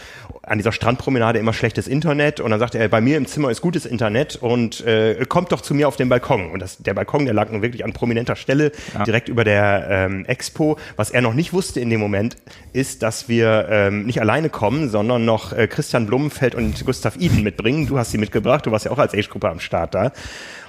an 0.43 0.57
dieser 0.57 0.71
Strandpromenade 0.71 1.39
immer 1.39 1.53
schlechtes 1.53 1.87
Internet 1.87 2.39
und 2.39 2.51
dann 2.51 2.59
sagte 2.59 2.77
er, 2.77 2.87
bei 2.87 3.01
mir 3.01 3.17
im 3.17 3.25
Zimmer 3.25 3.49
ist 3.49 3.61
gutes 3.61 3.85
Internet 3.85 4.35
und 4.35 4.85
äh, 4.85 5.25
kommt 5.27 5.51
doch 5.51 5.61
zu 5.61 5.73
mir 5.73 5.87
auf 5.87 5.95
den 5.95 6.09
Balkon 6.09 6.51
und 6.51 6.59
das, 6.59 6.77
der 6.77 6.93
Balkon, 6.93 7.25
der 7.25 7.33
lag 7.33 7.49
nun 7.49 7.61
wirklich 7.61 7.83
an 7.83 7.93
prominenter 7.93 8.35
Stelle 8.35 8.71
ja. 8.93 9.03
direkt 9.03 9.29
über 9.29 9.43
der 9.43 9.87
ähm, 9.89 10.25
Expo. 10.25 10.77
Was 10.95 11.11
er 11.11 11.21
noch 11.21 11.33
nicht 11.33 11.53
wusste 11.53 11.79
in 11.79 11.89
dem 11.89 11.99
Moment 11.99 12.35
ist, 12.73 13.03
dass 13.03 13.27
wir 13.27 13.67
ähm, 13.69 14.05
nicht 14.05 14.21
alleine 14.21 14.49
kommen, 14.49 14.89
sondern 14.89 15.25
noch 15.25 15.53
äh, 15.53 15.67
Christian 15.67 16.05
Blumenfeld 16.05 16.55
und 16.55 16.85
Gustav 16.85 17.15
Iden 17.17 17.43
mitbringen. 17.43 17.87
Du 17.87 17.97
hast 17.97 18.11
sie 18.11 18.17
mitgebracht, 18.17 18.65
du 18.65 18.71
warst 18.71 18.85
ja 18.85 18.91
auch 18.91 18.99
als 18.99 19.13
Age-Gruppe 19.13 19.49
am 19.49 19.59
Start 19.59 19.95
da. 19.95 20.11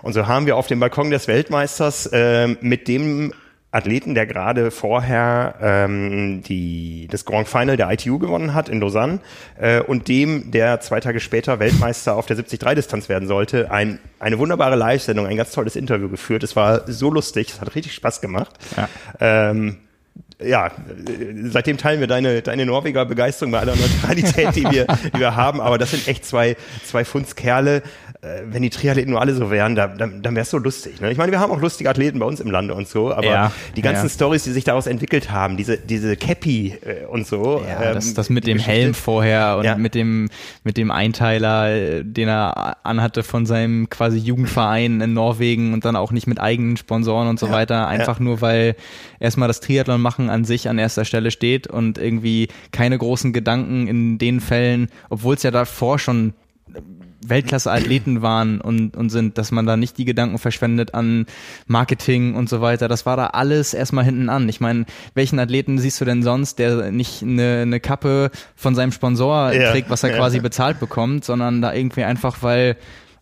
Und 0.02 0.12
so 0.12 0.26
haben 0.26 0.46
wir 0.46 0.56
auf 0.56 0.66
dem 0.66 0.80
Balkon 0.80 1.10
des 1.10 1.28
Weltmeisters 1.28 2.06
äh, 2.06 2.48
mit 2.60 2.88
dem 2.88 3.32
Athleten, 3.76 4.14
der 4.14 4.26
gerade 4.26 4.70
vorher 4.70 5.54
ähm, 5.60 6.42
die, 6.42 7.08
das 7.10 7.24
Grand 7.24 7.46
Final 7.46 7.76
der 7.76 7.90
ITU 7.90 8.18
gewonnen 8.18 8.54
hat 8.54 8.68
in 8.68 8.80
Lausanne 8.80 9.20
äh, 9.58 9.80
und 9.80 10.08
dem, 10.08 10.50
der 10.50 10.80
zwei 10.80 11.00
Tage 11.00 11.20
später 11.20 11.58
Weltmeister 11.58 12.16
auf 12.16 12.26
der 12.26 12.36
73-Distanz 12.36 13.08
werden 13.08 13.28
sollte, 13.28 13.70
ein, 13.70 13.98
eine 14.18 14.38
wunderbare 14.38 14.76
Live-Sendung, 14.76 15.26
ein 15.26 15.36
ganz 15.36 15.52
tolles 15.52 15.76
Interview 15.76 16.08
geführt. 16.08 16.42
Es 16.42 16.56
war 16.56 16.90
so 16.90 17.10
lustig, 17.10 17.50
es 17.50 17.60
hat 17.60 17.74
richtig 17.74 17.94
Spaß 17.94 18.20
gemacht. 18.20 18.52
Ja. 18.76 18.88
Ähm, 19.20 19.78
ja, 20.38 20.70
seitdem 21.44 21.78
teilen 21.78 22.00
wir 22.00 22.06
deine, 22.06 22.42
deine 22.42 22.66
Norweger 22.66 23.06
Begeisterung 23.06 23.52
bei 23.52 23.60
aller 23.60 23.74
Neutralität, 23.74 24.54
die 24.54 24.64
wir, 24.70 24.86
die 25.14 25.18
wir 25.18 25.34
haben. 25.34 25.62
Aber 25.62 25.78
das 25.78 25.92
sind 25.92 26.06
echt 26.08 26.26
zwei, 26.26 26.56
zwei 26.84 27.06
Fundskerle. 27.06 27.82
Äh, 28.26 28.42
wenn 28.50 28.62
die 28.62 28.70
Triathleten 28.70 29.10
nur 29.10 29.20
alle 29.20 29.34
so 29.34 29.50
wären, 29.50 29.74
da, 29.74 29.86
dann, 29.86 30.22
dann 30.22 30.34
wäre 30.34 30.42
es 30.42 30.50
so 30.50 30.58
lustig. 30.58 31.00
Ne? 31.00 31.12
Ich 31.12 31.18
meine, 31.18 31.30
wir 31.30 31.38
haben 31.38 31.52
auch 31.52 31.60
lustige 31.60 31.88
Athleten 31.88 32.18
bei 32.18 32.26
uns 32.26 32.40
im 32.40 32.50
Lande 32.50 32.74
und 32.74 32.88
so, 32.88 33.12
aber 33.12 33.26
ja, 33.26 33.52
die 33.76 33.82
ganzen 33.82 34.06
ja. 34.06 34.08
Stories, 34.08 34.44
die 34.44 34.50
sich 34.50 34.64
daraus 34.64 34.86
entwickelt 34.86 35.30
haben, 35.30 35.56
diese, 35.56 35.76
diese 35.78 36.16
Cappy 36.16 36.74
äh, 36.84 37.06
und 37.06 37.26
so. 37.26 37.62
Ja, 37.66 37.82
ähm, 37.82 37.94
das, 37.94 38.14
das 38.14 38.30
mit 38.30 38.46
dem 38.46 38.58
Geschichte. 38.58 38.72
Helm 38.72 38.94
vorher 38.94 39.58
und 39.58 39.64
ja. 39.64 39.76
mit 39.76 39.94
dem, 39.94 40.28
mit 40.64 40.76
dem 40.76 40.90
Einteiler, 40.90 42.02
den 42.02 42.28
er 42.28 42.78
anhatte 42.84 43.22
von 43.22 43.46
seinem 43.46 43.88
quasi 43.90 44.18
Jugendverein 44.18 45.00
in 45.00 45.12
Norwegen 45.12 45.72
und 45.72 45.84
dann 45.84 45.94
auch 45.94 46.10
nicht 46.10 46.26
mit 46.26 46.40
eigenen 46.40 46.76
Sponsoren 46.76 47.28
und 47.28 47.38
so 47.38 47.50
weiter. 47.50 47.86
Einfach 47.86 48.18
nur, 48.18 48.40
weil 48.40 48.74
erstmal 49.20 49.48
das 49.48 49.60
Triathlon 49.60 50.00
machen 50.00 50.30
an 50.30 50.44
sich 50.44 50.68
an 50.68 50.78
erster 50.78 51.04
Stelle 51.04 51.30
steht 51.30 51.66
und 51.66 51.98
irgendwie 51.98 52.48
keine 52.72 52.98
großen 52.98 53.32
Gedanken 53.32 53.86
in 53.86 54.18
den 54.18 54.40
Fällen, 54.40 54.88
obwohl 55.10 55.36
es 55.36 55.42
ja 55.42 55.50
davor 55.50 55.98
schon 55.98 56.34
Weltklasse-Athleten 57.24 58.22
waren 58.22 58.60
und, 58.60 58.96
und 58.96 59.10
sind, 59.10 59.38
dass 59.38 59.50
man 59.50 59.66
da 59.66 59.76
nicht 59.76 59.98
die 59.98 60.04
Gedanken 60.04 60.38
verschwendet 60.38 60.94
an 60.94 61.26
Marketing 61.66 62.34
und 62.34 62.48
so 62.48 62.60
weiter. 62.60 62.88
Das 62.88 63.06
war 63.06 63.16
da 63.16 63.28
alles 63.28 63.74
erstmal 63.74 64.04
hinten 64.04 64.28
an. 64.28 64.48
Ich 64.48 64.60
meine, 64.60 64.86
welchen 65.14 65.38
Athleten 65.38 65.78
siehst 65.78 66.00
du 66.00 66.04
denn 66.04 66.22
sonst, 66.22 66.58
der 66.58 66.90
nicht 66.90 67.22
eine, 67.22 67.62
eine 67.62 67.80
Kappe 67.80 68.30
von 68.54 68.74
seinem 68.74 68.92
Sponsor 68.92 69.52
ja, 69.52 69.70
trägt, 69.70 69.90
was 69.90 70.02
er 70.02 70.10
ja. 70.10 70.16
quasi 70.16 70.40
bezahlt 70.40 70.80
bekommt, 70.80 71.24
sondern 71.24 71.62
da 71.62 71.72
irgendwie 71.72 72.04
einfach, 72.04 72.42
weil 72.42 72.76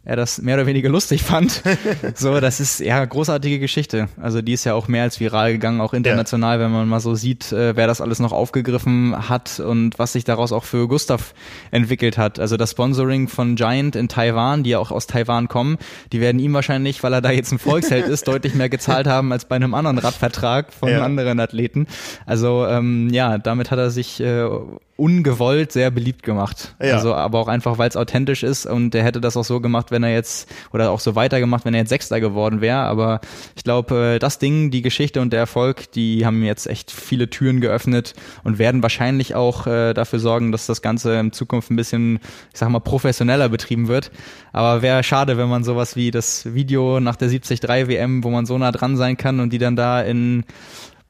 er 0.04 0.16
das 0.16 0.40
mehr 0.40 0.56
oder 0.56 0.66
weniger 0.66 0.88
lustig 0.88 1.22
fand. 1.22 1.62
so, 2.14 2.40
das 2.40 2.60
ist 2.60 2.80
ja 2.80 3.04
großartige 3.04 3.58
Geschichte. 3.58 4.08
Also 4.20 4.42
die 4.42 4.52
ist 4.52 4.64
ja 4.64 4.74
auch 4.74 4.88
mehr 4.88 5.02
als 5.02 5.18
viral 5.18 5.52
gegangen, 5.52 5.80
auch 5.80 5.94
international, 5.94 6.58
ja. 6.58 6.64
wenn 6.64 6.72
man 6.72 6.88
mal 6.88 7.00
so 7.00 7.14
sieht, 7.14 7.52
äh, 7.52 7.76
wer 7.76 7.86
das 7.86 8.00
alles 8.00 8.18
noch 8.18 8.32
aufgegriffen 8.32 9.28
hat 9.28 9.60
und 9.60 9.98
was 9.98 10.12
sich 10.12 10.24
daraus 10.24 10.52
auch 10.52 10.64
für 10.64 10.88
Gustav 10.88 11.34
entwickelt 11.70 12.18
hat. 12.18 12.38
Also 12.38 12.56
das 12.56 12.72
Sponsoring 12.72 13.28
von 13.28 13.56
Giant 13.56 13.96
in 13.96 14.08
Taiwan, 14.08 14.62
die 14.62 14.70
ja 14.70 14.78
auch 14.78 14.90
aus 14.90 15.06
Taiwan 15.06 15.48
kommen, 15.48 15.78
die 16.12 16.20
werden 16.20 16.38
ihm 16.38 16.52
wahrscheinlich, 16.52 17.02
weil 17.02 17.12
er 17.14 17.22
da 17.22 17.30
jetzt 17.30 17.52
ein 17.52 17.58
Volksheld 17.58 18.06
ist, 18.06 18.28
deutlich 18.28 18.54
mehr 18.54 18.68
gezahlt 18.68 19.06
haben 19.06 19.32
als 19.32 19.46
bei 19.46 19.56
einem 19.56 19.74
anderen 19.74 19.98
Radvertrag 19.98 20.72
von 20.72 20.90
ja. 20.90 21.02
anderen 21.02 21.40
Athleten. 21.40 21.86
Also 22.26 22.66
ähm, 22.66 23.08
ja, 23.10 23.38
damit 23.38 23.70
hat 23.70 23.78
er 23.78 23.90
sich 23.90 24.20
äh, 24.20 24.46
ungewollt 24.96 25.72
sehr 25.72 25.90
beliebt 25.90 26.22
gemacht. 26.22 26.74
Ja. 26.80 26.94
Also, 26.94 27.14
aber 27.14 27.40
auch 27.40 27.48
einfach, 27.48 27.78
weil 27.78 27.88
es 27.88 27.96
authentisch 27.96 28.44
ist 28.44 28.64
und 28.64 28.90
der 28.90 29.02
hätte 29.02 29.20
das 29.20 29.36
auch 29.36 29.44
so 29.44 29.60
gemacht, 29.60 29.90
wenn 29.90 30.04
er 30.04 30.12
jetzt, 30.12 30.48
oder 30.72 30.90
auch 30.90 31.00
so 31.00 31.16
weitergemacht, 31.16 31.64
wenn 31.64 31.74
er 31.74 31.80
jetzt 31.80 31.88
Sechster 31.88 32.20
geworden 32.20 32.60
wäre. 32.60 32.78
Aber 32.78 33.20
ich 33.56 33.64
glaube, 33.64 34.14
äh, 34.14 34.18
das 34.20 34.38
Ding, 34.38 34.70
die 34.70 34.82
Geschichte 34.82 35.20
und 35.20 35.32
der 35.32 35.40
Erfolg, 35.40 35.90
die 35.92 36.24
haben 36.24 36.44
jetzt 36.44 36.68
echt 36.68 36.92
viele 36.92 37.28
Türen 37.28 37.60
geöffnet 37.60 38.14
und 38.44 38.58
werden 38.58 38.82
wahrscheinlich 38.82 39.34
auch 39.34 39.66
äh, 39.66 39.94
dafür 39.94 40.20
sorgen, 40.20 40.52
dass 40.52 40.66
das 40.66 40.80
Ganze 40.80 41.18
in 41.18 41.32
Zukunft 41.32 41.70
ein 41.70 41.76
bisschen, 41.76 42.20
ich 42.52 42.58
sag 42.58 42.68
mal, 42.68 42.80
professioneller 42.80 43.48
betrieben 43.48 43.88
wird. 43.88 44.12
Aber 44.52 44.82
wäre 44.82 45.02
schade, 45.02 45.36
wenn 45.36 45.48
man 45.48 45.64
sowas 45.64 45.96
wie 45.96 46.12
das 46.12 46.54
Video 46.54 47.00
nach 47.00 47.16
der 47.16 47.28
73 47.28 47.62
WM, 47.88 48.22
wo 48.22 48.30
man 48.30 48.46
so 48.46 48.56
nah 48.58 48.70
dran 48.70 48.96
sein 48.96 49.16
kann 49.16 49.40
und 49.40 49.52
die 49.52 49.58
dann 49.58 49.74
da 49.74 50.00
in 50.00 50.44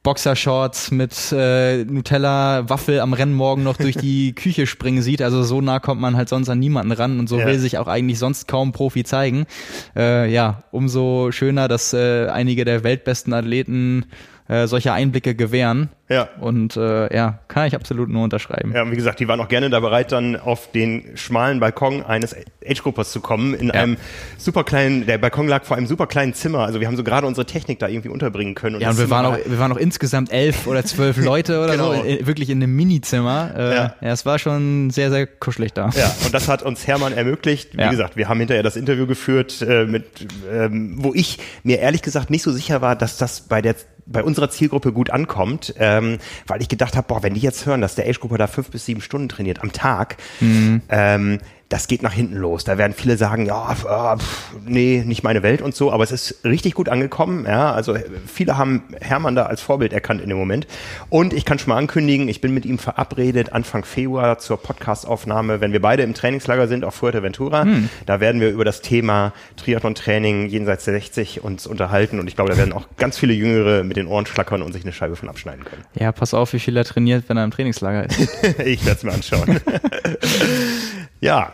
Boxershorts 0.05 0.91
mit 0.91 1.33
äh, 1.33 1.83
Nutella, 1.83 2.69
Waffel 2.69 2.99
am 2.99 3.13
Rennmorgen 3.13 3.63
noch 3.63 3.75
durch 3.75 3.97
die 3.97 4.33
Küche 4.35 4.67
springen 4.67 5.01
sieht. 5.01 5.21
Also 5.21 5.43
so 5.43 5.61
nah 5.61 5.79
kommt 5.79 5.99
man 5.99 6.15
halt 6.15 6.29
sonst 6.29 6.47
an 6.47 6.59
niemanden 6.59 6.91
ran 6.91 7.19
und 7.19 7.27
so 7.27 7.39
ja. 7.39 7.47
will 7.47 7.57
sich 7.57 7.79
auch 7.79 7.87
eigentlich 7.87 8.19
sonst 8.19 8.47
kaum 8.47 8.71
Profi 8.71 9.03
zeigen. 9.03 9.47
Äh, 9.95 10.31
ja, 10.31 10.63
umso 10.71 11.31
schöner, 11.31 11.67
dass 11.67 11.91
äh, 11.93 12.27
einige 12.27 12.65
der 12.65 12.83
weltbesten 12.83 13.33
Athleten 13.33 14.05
äh, 14.47 14.67
solche 14.67 14.93
Einblicke 14.93 15.33
gewähren. 15.33 15.89
Ja. 16.07 16.29
Und 16.39 16.77
äh, 16.77 17.15
ja, 17.15 17.39
kann 17.47 17.65
ich 17.65 17.75
absolut 17.75 18.09
nur 18.09 18.23
unterschreiben. 18.23 18.73
Ja, 18.75 18.83
und 18.83 18.91
wie 18.91 18.95
gesagt, 18.95 19.19
die 19.19 19.27
waren 19.27 19.39
auch 19.39 19.47
gerne 19.47 19.71
da 19.71 19.79
bereit, 19.79 20.11
dann 20.11 20.35
auf 20.35 20.71
den 20.71 21.03
schmalen 21.15 21.59
Balkon 21.59 22.03
eines 22.03 22.35
Age-Groupers 22.63 23.11
zu 23.11 23.21
kommen, 23.21 23.55
in 23.55 23.67
ja. 23.67 23.73
einem 23.73 23.97
super 24.37 24.63
kleinen, 24.63 25.07
der 25.07 25.17
Balkon 25.17 25.47
lag 25.47 25.63
vor 25.63 25.77
einem 25.77 25.87
super 25.87 26.05
kleinen 26.05 26.35
Zimmer. 26.35 26.59
Also 26.59 26.79
wir 26.79 26.87
haben 26.87 26.95
so 26.95 27.03
gerade 27.03 27.25
unsere 27.25 27.47
Technik 27.47 27.79
da 27.79 27.87
irgendwie 27.87 28.09
unterbringen 28.09 28.53
können. 28.53 28.75
Und 28.75 28.81
ja, 28.81 28.91
und 28.91 28.99
wir 28.99 29.09
waren, 29.09 29.25
auch, 29.25 29.37
wir 29.43 29.57
waren 29.57 29.71
auch 29.71 29.77
insgesamt 29.77 30.31
elf 30.31 30.67
oder 30.67 30.85
zwölf 30.85 31.17
Leute 31.23 31.63
oder 31.63 31.71
genau. 31.71 31.95
so, 31.95 32.03
wirklich 32.03 32.51
in 32.51 32.61
einem 32.61 32.75
Minizimmer. 32.75 33.51
Äh, 33.55 33.75
ja. 33.75 33.95
ja, 33.99 34.11
es 34.11 34.27
war 34.27 34.37
schon 34.37 34.91
sehr, 34.91 35.09
sehr 35.09 35.25
kuschelig 35.25 35.73
da. 35.73 35.89
Ja, 35.95 36.15
und 36.23 36.33
das 36.33 36.47
hat 36.47 36.61
uns 36.61 36.85
Hermann 36.85 37.13
ermöglicht. 37.13 37.75
Wie 37.75 37.81
ja. 37.81 37.89
gesagt, 37.89 38.15
wir 38.15 38.29
haben 38.29 38.39
hinterher 38.39 38.63
das 38.63 38.75
Interview 38.75 39.07
geführt, 39.07 39.63
äh, 39.63 39.85
mit, 39.85 40.05
ähm, 40.51 40.97
wo 40.99 41.15
ich 41.15 41.39
mir 41.63 41.79
ehrlich 41.79 42.03
gesagt 42.03 42.29
nicht 42.29 42.43
so 42.43 42.51
sicher 42.51 42.81
war, 42.81 42.95
dass 42.95 43.17
das 43.17 43.41
bei 43.41 43.63
der 43.63 43.75
bei 44.05 44.23
unserer 44.23 44.49
Zielgruppe 44.49 44.93
gut 44.93 45.09
ankommt, 45.09 45.73
ähm, 45.97 46.19
weil 46.47 46.61
ich 46.61 46.69
gedacht 46.69 46.95
habe, 46.95 47.07
boah, 47.07 47.23
wenn 47.23 47.33
die 47.33 47.41
jetzt 47.41 47.65
hören, 47.65 47.81
dass 47.81 47.95
der 47.95 48.07
Age-Gruppe 48.07 48.37
da 48.37 48.47
fünf 48.47 48.69
bis 48.69 48.85
sieben 48.85 49.01
Stunden 49.01 49.29
trainiert 49.29 49.61
am 49.61 49.71
Tag, 49.71 50.17
mhm. 50.39 50.81
ähm, 50.89 51.39
das 51.69 51.87
geht 51.87 52.03
nach 52.03 52.13
hinten 52.13 52.35
los. 52.35 52.63
Da 52.63 52.77
werden 52.77 52.93
viele 52.93 53.17
sagen, 53.17 53.45
ja, 53.45 53.71
äh, 53.71 54.17
pff, 54.17 54.55
nee, 54.65 55.03
nicht 55.05 55.23
meine 55.23 55.41
Welt 55.41 55.61
und 55.63 55.73
so, 55.75 55.91
aber 55.91 56.03
es 56.03 56.11
ist 56.11 56.45
richtig 56.45 56.75
gut 56.75 56.89
angekommen. 56.89 57.45
Ja, 57.45 57.71
also 57.71 57.95
viele 58.27 58.57
haben 58.57 58.83
Hermann 59.01 59.35
da 59.35 59.47
als 59.47 59.61
Vorbild 59.61 59.91
erkannt 59.91 60.21
in 60.21 60.29
dem 60.29 60.37
Moment. 60.37 60.67
Und 61.09 61.33
ich 61.33 61.43
kann 61.43 61.57
schon 61.57 61.69
mal 61.69 61.77
ankündigen, 61.77 62.29
ich 62.29 62.39
bin 62.39 62.53
mit 62.53 62.65
ihm 62.65 62.77
verabredet 62.77 63.51
Anfang 63.51 63.83
Februar 63.83 64.37
zur 64.37 64.61
Podcastaufnahme, 64.61 65.59
wenn 65.59 65.71
wir 65.71 65.81
beide 65.81 66.03
im 66.03 66.13
Trainingslager 66.13 66.67
sind 66.67 66.85
auf 66.85 66.95
Fuerteventura. 66.95 67.63
Hm. 67.63 67.89
Da 68.05 68.19
werden 68.19 68.41
wir 68.41 68.51
über 68.51 68.63
das 68.63 68.81
Thema 68.81 69.33
Triathlon-Training 69.57 70.47
jenseits 70.47 70.85
der 70.85 70.93
60 70.93 71.43
uns 71.43 71.65
unterhalten 71.65 72.19
und 72.19 72.27
ich 72.27 72.35
glaube, 72.35 72.51
da 72.51 72.57
werden 72.57 72.73
auch 72.73 72.87
ganz 72.97 73.17
viele 73.17 73.33
Jüngere 73.33 73.83
mit 73.83 73.97
den 73.97 74.05
Ohren 74.05 74.27
schlackern 74.27 74.61
und 74.61 74.71
sich 74.73 74.83
eine 74.83 74.93
Scheibe 74.93 75.15
von 75.15 75.29
abschneiden 75.29 75.65
können. 75.65 75.83
Ja, 75.95 76.11
pass 76.11 76.35
auf, 76.35 76.53
wie 76.53 76.59
viel 76.59 76.77
er 76.77 76.85
trainiert, 76.85 77.23
wenn 77.27 77.37
er 77.37 77.43
im 77.43 77.51
Trainingslager 77.51 78.05
ist. 78.05 78.19
ich 78.63 78.85
werde 78.85 78.97
es 78.97 79.03
mir 79.03 79.13
anschauen. 79.13 79.59
ja, 81.21 81.53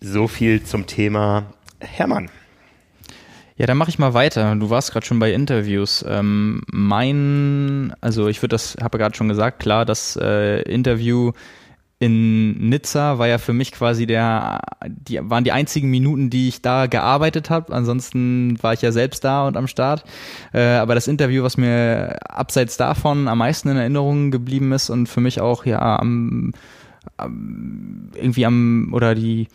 so 0.00 0.28
viel 0.28 0.62
zum 0.62 0.86
Thema 0.86 1.44
Hermann. 1.80 2.30
Ja, 3.56 3.66
dann 3.66 3.76
mache 3.76 3.90
ich 3.90 3.98
mal 3.98 4.14
weiter. 4.14 4.54
Du 4.54 4.70
warst 4.70 4.92
gerade 4.92 5.04
schon 5.04 5.18
bei 5.18 5.32
Interviews. 5.32 6.04
Ähm, 6.06 6.62
mein, 6.70 7.92
also 8.00 8.28
ich 8.28 8.40
würde 8.40 8.54
das, 8.54 8.76
habe 8.80 8.98
gerade 8.98 9.16
schon 9.16 9.28
gesagt, 9.28 9.58
klar, 9.58 9.84
das 9.84 10.16
äh, 10.16 10.62
Interview 10.62 11.32
in 12.00 12.68
Nizza 12.68 13.18
war 13.18 13.26
ja 13.26 13.38
für 13.38 13.52
mich 13.52 13.72
quasi 13.72 14.06
der, 14.06 14.60
die 14.86 15.18
waren 15.20 15.42
die 15.42 15.50
einzigen 15.50 15.90
Minuten, 15.90 16.30
die 16.30 16.46
ich 16.46 16.62
da 16.62 16.86
gearbeitet 16.86 17.50
habe. 17.50 17.72
Ansonsten 17.72 18.62
war 18.62 18.72
ich 18.72 18.82
ja 18.82 18.92
selbst 18.92 19.24
da 19.24 19.48
und 19.48 19.56
am 19.56 19.66
Start. 19.66 20.04
Äh, 20.52 20.76
aber 20.76 20.94
das 20.94 21.08
Interview, 21.08 21.42
was 21.42 21.56
mir 21.56 22.16
abseits 22.28 22.76
davon 22.76 23.26
am 23.26 23.38
meisten 23.38 23.68
in 23.68 23.76
Erinnerung 23.76 24.30
geblieben 24.30 24.70
ist 24.70 24.90
und 24.90 25.08
für 25.08 25.20
mich 25.20 25.40
auch 25.40 25.66
ja 25.66 25.98
am, 25.98 26.28
am 26.28 26.52
irgendwie 27.18 28.46
am 28.46 28.90
oder 28.92 29.14
die 29.14 29.48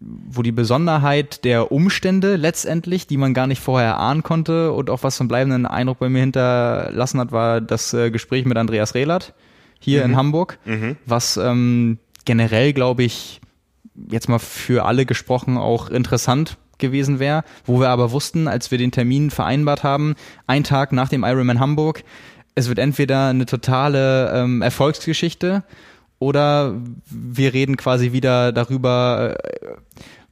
wo 0.00 0.42
die 0.42 0.52
Besonderheit 0.52 1.44
der 1.44 1.72
Umstände 1.72 2.36
letztendlich, 2.36 3.06
die 3.06 3.16
man 3.16 3.34
gar 3.34 3.48
nicht 3.48 3.60
vorher 3.60 3.98
ahnen 3.98 4.22
konnte 4.22 4.72
und 4.72 4.90
auch 4.90 5.02
was 5.02 5.20
einen 5.20 5.28
bleibenden 5.28 5.66
Eindruck 5.66 5.98
bei 5.98 6.08
mir 6.08 6.20
hinterlassen 6.20 7.18
hat, 7.18 7.32
war 7.32 7.60
das 7.60 7.92
äh, 7.94 8.10
Gespräch 8.10 8.44
mit 8.44 8.56
Andreas 8.56 8.94
Rehlert 8.94 9.34
hier 9.80 10.04
mhm. 10.04 10.10
in 10.10 10.16
Hamburg, 10.16 10.58
mhm. 10.64 10.96
was 11.04 11.36
ähm, 11.36 11.98
generell, 12.24 12.72
glaube 12.72 13.02
ich, 13.02 13.40
jetzt 14.10 14.28
mal 14.28 14.38
für 14.38 14.84
alle 14.84 15.04
gesprochen 15.04 15.58
auch 15.58 15.90
interessant 15.90 16.58
gewesen 16.78 17.18
wäre, 17.18 17.42
wo 17.64 17.80
wir 17.80 17.88
aber 17.88 18.12
wussten, 18.12 18.46
als 18.46 18.70
wir 18.70 18.78
den 18.78 18.92
Termin 18.92 19.30
vereinbart 19.30 19.82
haben, 19.82 20.14
ein 20.46 20.62
Tag 20.62 20.92
nach 20.92 21.08
dem 21.08 21.24
Ironman 21.24 21.58
Hamburg, 21.58 22.04
es 22.54 22.68
wird 22.68 22.78
entweder 22.78 23.28
eine 23.28 23.46
totale 23.46 24.32
ähm, 24.32 24.62
Erfolgsgeschichte 24.62 25.64
oder 26.18 26.74
wir 27.10 27.52
reden 27.52 27.76
quasi 27.76 28.12
wieder 28.12 28.52
darüber, 28.52 29.36
äh, 29.38 29.68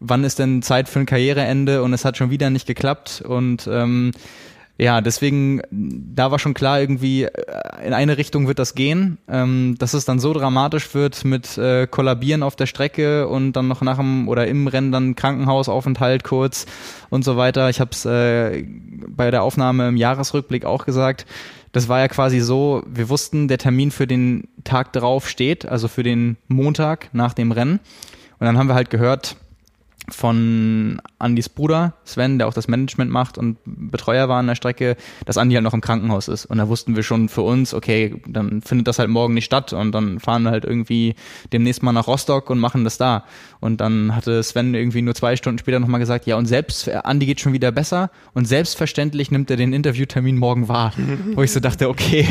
wann 0.01 0.25
ist 0.25 0.39
denn 0.39 0.63
Zeit 0.63 0.89
für 0.89 1.01
ein 1.01 1.07
Karriereende 1.07 1.83
und 1.83 1.93
es 1.93 2.05
hat 2.05 2.17
schon 2.17 2.31
wieder 2.31 2.51
nicht 2.51 2.67
geklappt 2.67 3.23
und 3.27 3.69
ähm, 3.71 4.13
ja, 4.79 5.01
deswegen, 5.01 5.63
da 5.71 6.31
war 6.31 6.39
schon 6.39 6.53
klar, 6.53 6.81
irgendwie 6.81 7.23
äh, 7.23 7.33
in 7.87 7.95
eine 7.95 8.19
Richtung 8.19 8.47
wird 8.47 8.59
das 8.59 8.75
gehen. 8.75 9.17
Ähm, 9.27 9.77
dass 9.79 9.95
es 9.95 10.05
dann 10.05 10.19
so 10.19 10.35
dramatisch 10.35 10.95
wird 10.95 11.25
mit 11.25 11.57
äh, 11.57 11.87
Kollabieren 11.87 12.43
auf 12.43 12.57
der 12.57 12.67
Strecke 12.67 13.27
und 13.27 13.55
dann 13.55 13.69
noch 13.69 13.81
nach 13.81 13.97
dem 13.97 14.29
oder 14.29 14.47
im 14.47 14.67
Rennen 14.67 14.93
dann 14.93 15.17
Krankenhausaufenthalt 15.17 16.25
kurz 16.25 16.67
und 17.09 17.25
so 17.25 17.39
weiter. 17.39 17.71
Ich 17.71 17.81
habe 17.81 17.91
es 17.93 18.05
äh, 18.05 18.65
bei 19.09 19.31
der 19.31 19.45
Aufnahme 19.45 19.89
im 19.89 19.97
Jahresrückblick 19.97 20.67
auch 20.67 20.85
gesagt 20.85 21.25
das 21.77 21.91
war 21.91 21.99
ja 21.99 22.09
quasi 22.09 22.41
so, 22.41 22.83
wir 22.87 23.11
wussten, 23.11 23.49
der 23.49 23.59
Termin 23.59 23.91
für 23.91 24.07
den 24.07 24.49
Tag 24.65 24.95
drauf 24.95 25.29
steht, 25.29 25.67
also 25.67 25.89
für 25.89 26.03
den 26.03 26.39
Montag 26.49 27.11
nach 27.13 27.35
dem 27.35 27.53
Rennen. 27.53 27.81
Und 28.39 28.47
dann 28.47 28.57
haben 28.57 28.69
wir 28.69 28.75
halt 28.75 28.89
gehört, 28.89 29.37
von 30.09 31.03
Andys 31.19 31.51
Bruder 31.51 31.95
Sven, 32.05 32.39
der 32.39 32.49
auch 32.49 32.55
das 32.55 32.69
Management 32.69 33.11
macht 33.11 33.37
und 33.37 33.59
Betreuer 33.67 34.29
war 34.29 34.39
an 34.39 34.47
der 34.47 34.55
Strecke, 34.55 34.97
dass 35.25 35.37
Andi 35.37 35.55
halt 35.55 35.65
noch 35.65 35.75
im 35.75 35.81
Krankenhaus 35.83 36.29
ist. 36.29 36.47
Und 36.47 36.57
da 36.59 36.69
wussten 36.69 36.97
wir 36.97 37.03
schon 37.03 37.29
für 37.29 37.43
uns, 37.43 37.75
okay, 37.75 38.23
dann 38.27 38.63
findet 38.63 38.87
das 38.87 38.99
halt 38.99 39.11
morgen 39.11 39.35
nicht 39.35 39.45
statt 39.45 39.75
und 39.75 39.93
dann 39.93 40.21
fahren 40.21 40.45
wir 40.45 40.53
halt 40.53 40.65
irgendwie 40.65 41.15
demnächst 41.53 41.83
mal 41.83 41.93
nach 41.93 42.07
Rostock 42.07 42.49
und 42.51 42.59
machen 42.59 42.85
das 42.85 42.99
da. 42.99 43.25
Und 43.67 43.81
dann 43.81 44.15
hatte 44.15 44.43
Sven 44.43 44.75
irgendwie 44.75 45.03
nur 45.03 45.15
zwei 45.15 45.37
Stunden 45.37 45.59
später 45.59 45.81
nochmal 45.81 46.01
gesagt, 46.01 46.27
ja 46.27 46.37
und 46.37 46.47
selbst, 46.47 46.89
äh, 46.89 47.01
Andi 47.05 47.27
geht 47.27 47.41
schon 47.41 47.53
wieder 47.53 47.73
besser 47.73 48.11
und 48.33 48.47
selbstverständlich 48.47 49.31
nimmt 49.31 49.51
er 49.51 49.57
den 49.57 49.73
Interviewtermin 49.73 50.39
morgen 50.39 50.69
wahr. 50.69 50.93
Wo 51.35 51.43
ich 51.43 51.53
so 51.53 51.61
dachte, 51.61 51.89
okay, 51.89 52.27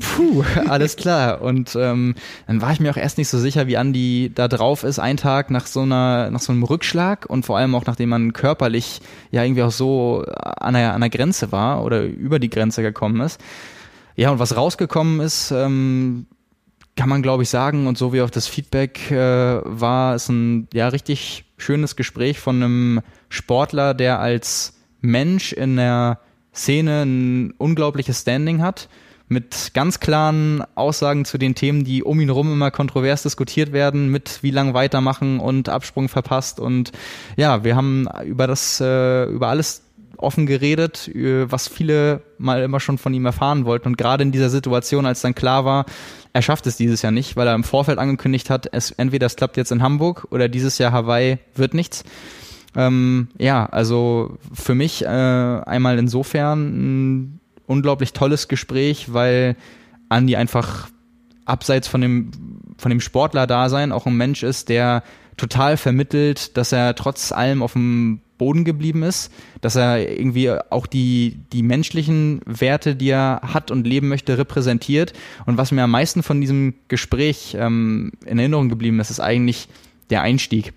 puh, 0.00 0.44
alles 0.68 0.96
klar. 0.96 1.42
Und 1.42 1.76
ähm, 1.76 2.14
dann 2.46 2.62
war 2.62 2.72
ich 2.72 2.80
mir 2.80 2.90
auch 2.90 2.96
erst 2.96 3.18
nicht 3.18 3.28
so 3.28 3.38
sicher, 3.38 3.66
wie 3.66 3.76
Andi 3.76 4.30
da 4.34 4.48
drauf 4.48 4.84
ist, 4.84 4.98
einen 4.98 5.18
Tag 5.18 5.50
nach 5.50 5.66
so 5.66 5.80
einer, 5.80 6.30
nach 6.30 6.40
so 6.40 6.52
einem 6.52 6.62
Rückschlag 6.62 6.92
Rückschlag 6.92 7.26
und 7.26 7.46
vor 7.46 7.58
allem 7.58 7.74
auch 7.74 7.86
nachdem 7.86 8.10
man 8.10 8.32
körperlich 8.32 9.00
ja 9.30 9.42
irgendwie 9.42 9.62
auch 9.62 9.70
so 9.70 10.24
an 10.26 10.74
der, 10.74 10.94
an 10.94 11.00
der 11.00 11.10
Grenze 11.10 11.52
war 11.52 11.84
oder 11.84 12.02
über 12.02 12.38
die 12.38 12.50
Grenze 12.50 12.82
gekommen 12.82 13.20
ist. 13.20 13.40
Ja, 14.16 14.30
und 14.30 14.38
was 14.38 14.56
rausgekommen 14.56 15.20
ist, 15.20 15.50
ähm, 15.52 16.26
kann 16.96 17.08
man 17.08 17.22
glaube 17.22 17.42
ich 17.42 17.48
sagen 17.48 17.86
und 17.86 17.96
so 17.96 18.12
wie 18.12 18.20
auch 18.20 18.30
das 18.30 18.46
Feedback 18.46 19.10
äh, 19.10 19.60
war, 19.64 20.14
ist 20.14 20.28
ein 20.28 20.68
ja 20.72 20.88
richtig 20.88 21.44
schönes 21.56 21.96
Gespräch 21.96 22.38
von 22.38 22.62
einem 22.62 23.00
Sportler, 23.28 23.94
der 23.94 24.20
als 24.20 24.74
Mensch 25.00 25.52
in 25.52 25.76
der 25.76 26.20
Szene 26.54 27.02
ein 27.02 27.54
unglaubliches 27.56 28.20
Standing 28.20 28.62
hat 28.62 28.88
mit 29.32 29.72
ganz 29.74 29.98
klaren 29.98 30.62
Aussagen 30.74 31.24
zu 31.24 31.38
den 31.38 31.54
Themen, 31.54 31.84
die 31.84 32.04
um 32.04 32.20
ihn 32.20 32.28
herum 32.28 32.52
immer 32.52 32.70
kontrovers 32.70 33.22
diskutiert 33.22 33.72
werden, 33.72 34.10
mit 34.10 34.42
wie 34.42 34.50
lang 34.50 34.74
weitermachen 34.74 35.40
und 35.40 35.68
Absprung 35.68 36.08
verpasst. 36.08 36.60
Und 36.60 36.92
ja, 37.36 37.64
wir 37.64 37.74
haben 37.74 38.06
über 38.24 38.46
das, 38.46 38.80
äh, 38.80 39.24
über 39.24 39.48
alles 39.48 39.82
offen 40.22 40.46
geredet, 40.46 41.10
was 41.14 41.68
viele 41.68 42.22
mal 42.38 42.62
immer 42.62 42.80
schon 42.80 42.98
von 42.98 43.14
ihm 43.14 43.26
erfahren 43.26 43.64
wollten. 43.64 43.88
Und 43.88 43.98
gerade 43.98 44.22
in 44.22 44.32
dieser 44.32 44.50
Situation, 44.50 45.06
als 45.06 45.20
dann 45.20 45.34
klar 45.34 45.64
war, 45.64 45.86
er 46.32 46.42
schafft 46.42 46.66
es 46.66 46.76
dieses 46.76 47.02
Jahr 47.02 47.12
nicht, 47.12 47.36
weil 47.36 47.46
er 47.46 47.54
im 47.54 47.64
Vorfeld 47.64 47.98
angekündigt 47.98 48.50
hat, 48.50 48.68
es 48.72 48.90
entweder 48.92 49.26
es 49.26 49.36
klappt 49.36 49.56
jetzt 49.56 49.72
in 49.72 49.82
Hamburg 49.82 50.26
oder 50.30 50.48
dieses 50.48 50.78
Jahr 50.78 50.92
Hawaii 50.92 51.38
wird 51.54 51.74
nichts. 51.74 52.04
Ähm, 52.74 53.28
ja, 53.38 53.66
also 53.66 54.38
für 54.52 54.74
mich 54.74 55.04
äh, 55.04 55.06
einmal 55.06 55.98
insofern 55.98 57.40
unglaublich 57.66 58.14
tolles 58.14 58.48
Gespräch, 58.48 59.12
weil 59.12 59.56
Andi 60.08 60.36
einfach 60.36 60.88
abseits 61.44 61.86
von 61.86 62.00
dem, 62.00 62.30
von 62.78 62.90
dem 62.90 63.00
Sportler-Dasein 63.00 63.92
auch 63.92 64.06
ein 64.06 64.16
Mensch 64.16 64.42
ist, 64.42 64.70
der 64.70 65.02
total 65.36 65.76
vermittelt, 65.76 66.56
dass 66.56 66.72
er 66.72 66.94
trotz 66.94 67.32
allem 67.32 67.62
auf 67.62 67.74
dem 67.74 68.20
Boden 68.38 68.64
geblieben 68.64 69.02
ist, 69.02 69.32
dass 69.60 69.76
er 69.76 70.10
irgendwie 70.10 70.50
auch 70.50 70.86
die, 70.86 71.38
die 71.52 71.62
menschlichen 71.62 72.40
Werte, 72.44 72.96
die 72.96 73.10
er 73.10 73.40
hat 73.42 73.70
und 73.70 73.86
leben 73.86 74.08
möchte, 74.08 74.38
repräsentiert. 74.38 75.12
Und 75.46 75.58
was 75.58 75.72
mir 75.72 75.84
am 75.84 75.90
meisten 75.90 76.22
von 76.22 76.40
diesem 76.40 76.74
Gespräch 76.88 77.56
ähm, 77.58 78.12
in 78.26 78.38
Erinnerung 78.38 78.68
geblieben 78.68 79.00
ist, 79.00 79.10
ist 79.10 79.20
eigentlich 79.20 79.68
der 80.10 80.22
Einstieg 80.22 80.72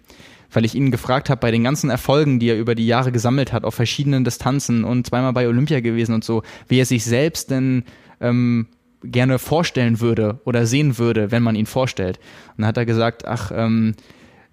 weil 0.56 0.64
ich 0.64 0.76
ihn 0.76 0.90
gefragt 0.90 1.30
habe, 1.30 1.42
bei 1.42 1.52
den 1.52 1.66
ganzen 1.66 1.90
Erfolgen, 1.90 2.40
die 2.40 2.48
er 2.48 2.58
über 2.58 2.76
die 2.76 2.88
Jahre 2.88 3.12
gesammelt 3.12 3.52
hat, 3.52 3.66
auf 3.66 3.76
verschiedenen 3.76 4.24
Distanzen 4.24 4.86
und 4.86 5.06
zweimal 5.06 5.34
bei 5.34 5.50
Olympia 5.50 5.82
gewesen 5.82 6.14
und 6.14 6.24
so, 6.24 6.44
wie 6.70 6.80
er 6.80 6.86
sich 6.86 7.04
selbst 7.04 7.52
denn 7.52 7.84
ähm, 8.22 8.68
gerne 9.04 9.38
vorstellen 9.38 10.00
würde 10.00 10.40
oder 10.46 10.66
sehen 10.66 10.98
würde, 10.98 11.32
wenn 11.32 11.44
man 11.44 11.56
ihn 11.56 11.66
vorstellt. 11.66 12.18
Und 12.50 12.60
dann 12.60 12.68
hat 12.68 12.78
er 12.78 12.86
gesagt, 12.86 13.26
ach, 13.26 13.52
ähm, 13.54 13.96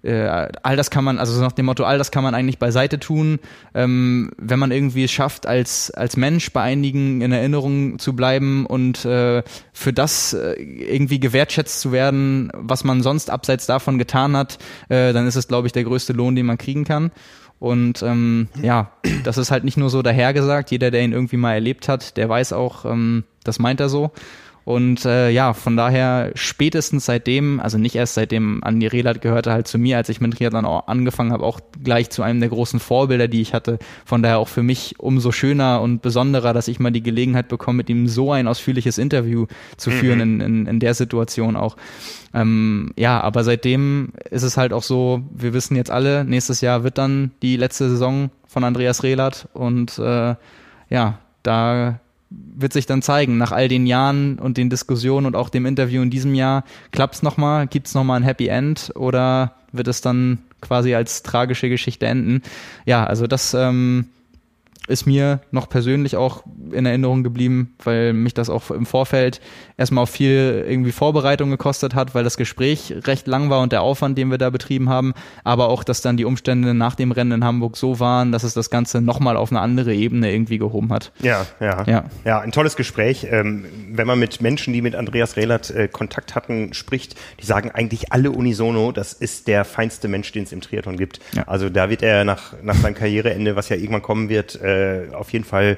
äh, 0.03 0.49
all 0.63 0.75
das 0.75 0.89
kann 0.89 1.03
man, 1.03 1.17
also 1.17 1.39
nach 1.41 1.53
dem 1.53 1.65
Motto, 1.65 1.83
all 1.83 1.97
das 1.97 2.11
kann 2.11 2.23
man 2.23 2.35
eigentlich 2.35 2.59
beiseite 2.59 2.99
tun, 2.99 3.39
ähm, 3.73 4.31
wenn 4.37 4.59
man 4.59 4.71
irgendwie 4.71 5.05
es 5.05 5.11
schafft, 5.11 5.47
als, 5.47 5.91
als 5.91 6.17
Mensch 6.17 6.51
bei 6.51 6.61
einigen 6.61 7.21
in 7.21 7.31
Erinnerung 7.31 7.99
zu 7.99 8.13
bleiben 8.13 8.65
und 8.65 9.05
äh, 9.05 9.43
für 9.71 9.93
das 9.93 10.33
äh, 10.33 10.53
irgendwie 10.61 11.19
gewertschätzt 11.19 11.79
zu 11.79 11.91
werden, 11.91 12.51
was 12.53 12.83
man 12.83 13.01
sonst 13.01 13.29
abseits 13.29 13.65
davon 13.65 13.97
getan 13.97 14.35
hat, 14.35 14.57
äh, 14.89 15.13
dann 15.13 15.25
ist 15.25 15.35
es, 15.35 15.47
glaube 15.47 15.67
ich, 15.67 15.73
der 15.73 15.85
größte 15.85 16.13
Lohn, 16.13 16.35
den 16.35 16.45
man 16.45 16.57
kriegen 16.57 16.83
kann. 16.83 17.11
Und 17.59 18.03
ähm, 18.03 18.49
ja, 18.61 18.91
das 19.23 19.37
ist 19.37 19.49
halt 19.49 19.63
nicht 19.63 19.77
nur 19.77 19.89
so 19.89 20.01
dahergesagt. 20.01 20.69
Jeder, 20.71 20.91
der 20.91 21.01
ihn 21.01 21.13
irgendwie 21.13 21.37
mal 21.37 21.53
erlebt 21.53 21.87
hat, 21.87 22.17
der 22.17 22.27
weiß 22.27 22.51
auch, 22.51 22.83
ähm, 22.83 23.23
das 23.45 23.57
meint 23.57 23.79
er 23.79 23.87
so. 23.87 24.11
Und 24.65 25.03
äh, 25.05 25.29
ja, 25.29 25.53
von 25.53 25.75
daher 25.75 26.31
spätestens 26.35 27.05
seitdem, 27.05 27.59
also 27.59 27.77
nicht 27.77 27.95
erst 27.95 28.13
seitdem 28.13 28.63
Andi 28.63 28.87
Rehlert 28.87 29.21
gehörte 29.21 29.51
halt 29.51 29.67
zu 29.67 29.77
mir, 29.77 29.97
als 29.97 30.09
ich 30.09 30.21
mit 30.21 30.37
Triathlon 30.37 30.65
auch 30.65 30.87
angefangen 30.87 31.33
habe, 31.33 31.43
auch 31.43 31.59
gleich 31.83 32.09
zu 32.09 32.23
einem 32.23 32.39
der 32.39 32.49
großen 32.49 32.79
Vorbilder, 32.79 33.27
die 33.27 33.41
ich 33.41 33.53
hatte. 33.53 33.79
Von 34.05 34.23
daher 34.23 34.39
auch 34.39 34.47
für 34.47 34.63
mich 34.63 34.99
umso 34.99 35.31
schöner 35.31 35.81
und 35.81 36.01
besonderer, 36.01 36.53
dass 36.53 36.67
ich 36.67 36.79
mal 36.79 36.91
die 36.91 37.03
Gelegenheit 37.03 37.49
bekomme, 37.49 37.77
mit 37.77 37.89
ihm 37.89 38.07
so 38.07 38.31
ein 38.31 38.47
ausführliches 38.47 38.97
Interview 38.97 39.47
zu 39.75 39.89
mhm. 39.89 39.93
führen 39.95 40.19
in, 40.21 40.41
in, 40.41 40.65
in 40.67 40.79
der 40.79 40.93
Situation 40.93 41.55
auch. 41.55 41.75
Ähm, 42.33 42.91
ja, 42.97 43.19
aber 43.19 43.43
seitdem 43.43 44.13
ist 44.31 44.43
es 44.43 44.57
halt 44.57 44.73
auch 44.73 44.83
so, 44.83 45.23
wir 45.31 45.53
wissen 45.53 45.75
jetzt 45.75 45.91
alle, 45.91 46.23
nächstes 46.23 46.61
Jahr 46.61 46.83
wird 46.83 46.97
dann 46.97 47.31
die 47.41 47.57
letzte 47.57 47.89
Saison 47.89 48.31
von 48.47 48.63
Andreas 48.63 49.03
Rehlert 49.03 49.47
und 49.53 49.99
äh, 49.99 50.35
ja, 50.89 51.19
da 51.43 51.99
wird 52.55 52.73
sich 52.73 52.85
dann 52.85 53.01
zeigen, 53.01 53.37
nach 53.37 53.51
all 53.51 53.67
den 53.67 53.85
Jahren 53.85 54.39
und 54.39 54.57
den 54.57 54.69
Diskussionen 54.69 55.25
und 55.25 55.35
auch 55.35 55.49
dem 55.49 55.65
Interview 55.65 56.01
in 56.01 56.09
diesem 56.09 56.35
Jahr, 56.35 56.63
klappt 56.91 57.15
es 57.15 57.23
nochmal, 57.23 57.67
gibt 57.67 57.87
es 57.87 57.95
nochmal 57.95 58.19
ein 58.19 58.23
Happy 58.23 58.47
End? 58.47 58.91
Oder 58.95 59.55
wird 59.71 59.87
es 59.87 60.01
dann 60.01 60.39
quasi 60.61 60.95
als 60.95 61.23
tragische 61.23 61.69
Geschichte 61.69 62.05
enden? 62.05 62.41
Ja, 62.85 63.05
also 63.05 63.27
das 63.27 63.53
ähm, 63.53 64.05
ist 64.87 65.05
mir 65.05 65.39
noch 65.51 65.69
persönlich 65.69 66.15
auch 66.15 66.43
in 66.71 66.85
Erinnerung 66.85 67.23
geblieben, 67.23 67.73
weil 67.83 68.13
mich 68.13 68.33
das 68.33 68.49
auch 68.49 68.69
im 68.71 68.85
Vorfeld 68.85 69.39
erstmal 69.77 70.03
auch 70.03 70.09
viel 70.09 70.65
irgendwie 70.67 70.91
Vorbereitung 70.91 71.49
gekostet 71.49 71.95
hat, 71.95 72.15
weil 72.15 72.23
das 72.23 72.37
Gespräch 72.37 72.93
recht 73.05 73.27
lang 73.27 73.49
war 73.49 73.61
und 73.61 73.71
der 73.71 73.81
Aufwand, 73.81 74.17
den 74.17 74.29
wir 74.31 74.37
da 74.37 74.49
betrieben 74.49 74.89
haben, 74.89 75.13
aber 75.43 75.69
auch, 75.69 75.83
dass 75.83 76.01
dann 76.01 76.17
die 76.17 76.25
Umstände 76.25 76.73
nach 76.73 76.95
dem 76.95 77.11
Rennen 77.11 77.31
in 77.31 77.43
Hamburg 77.43 77.77
so 77.77 77.99
waren, 77.99 78.31
dass 78.31 78.43
es 78.43 78.53
das 78.53 78.69
Ganze 78.69 79.01
nochmal 79.01 79.37
auf 79.37 79.51
eine 79.51 79.61
andere 79.61 79.93
Ebene 79.93 80.31
irgendwie 80.31 80.57
gehoben 80.57 80.91
hat. 80.91 81.11
Ja, 81.21 81.45
ja. 81.59 81.83
Ja, 81.85 82.05
ja 82.25 82.39
ein 82.39 82.51
tolles 82.51 82.75
Gespräch. 82.75 83.27
Ähm, 83.29 83.65
wenn 83.91 84.07
man 84.07 84.19
mit 84.19 84.41
Menschen, 84.41 84.73
die 84.73 84.81
mit 84.81 84.95
Andreas 84.95 85.35
Rehlert 85.35 85.71
äh, 85.71 85.87
Kontakt 85.87 86.35
hatten, 86.35 86.73
spricht, 86.73 87.15
die 87.39 87.45
sagen 87.45 87.71
eigentlich 87.71 88.11
alle 88.11 88.31
unisono, 88.31 88.91
das 88.91 89.13
ist 89.13 89.47
der 89.47 89.65
feinste 89.65 90.07
Mensch, 90.07 90.31
den 90.31 90.43
es 90.43 90.51
im 90.51 90.61
Triathlon 90.61 90.97
gibt. 90.97 91.19
Ja. 91.33 91.43
Also 91.47 91.69
da 91.69 91.89
wird 91.89 92.03
er 92.03 92.25
nach, 92.25 92.53
nach 92.61 92.75
seinem 92.75 92.95
Karriereende, 92.95 93.55
was 93.55 93.69
ja 93.69 93.75
irgendwann 93.75 94.01
kommen 94.01 94.29
wird, 94.29 94.61
äh, 94.61 95.07
auf 95.13 95.31
jeden 95.31 95.45
Fall 95.45 95.77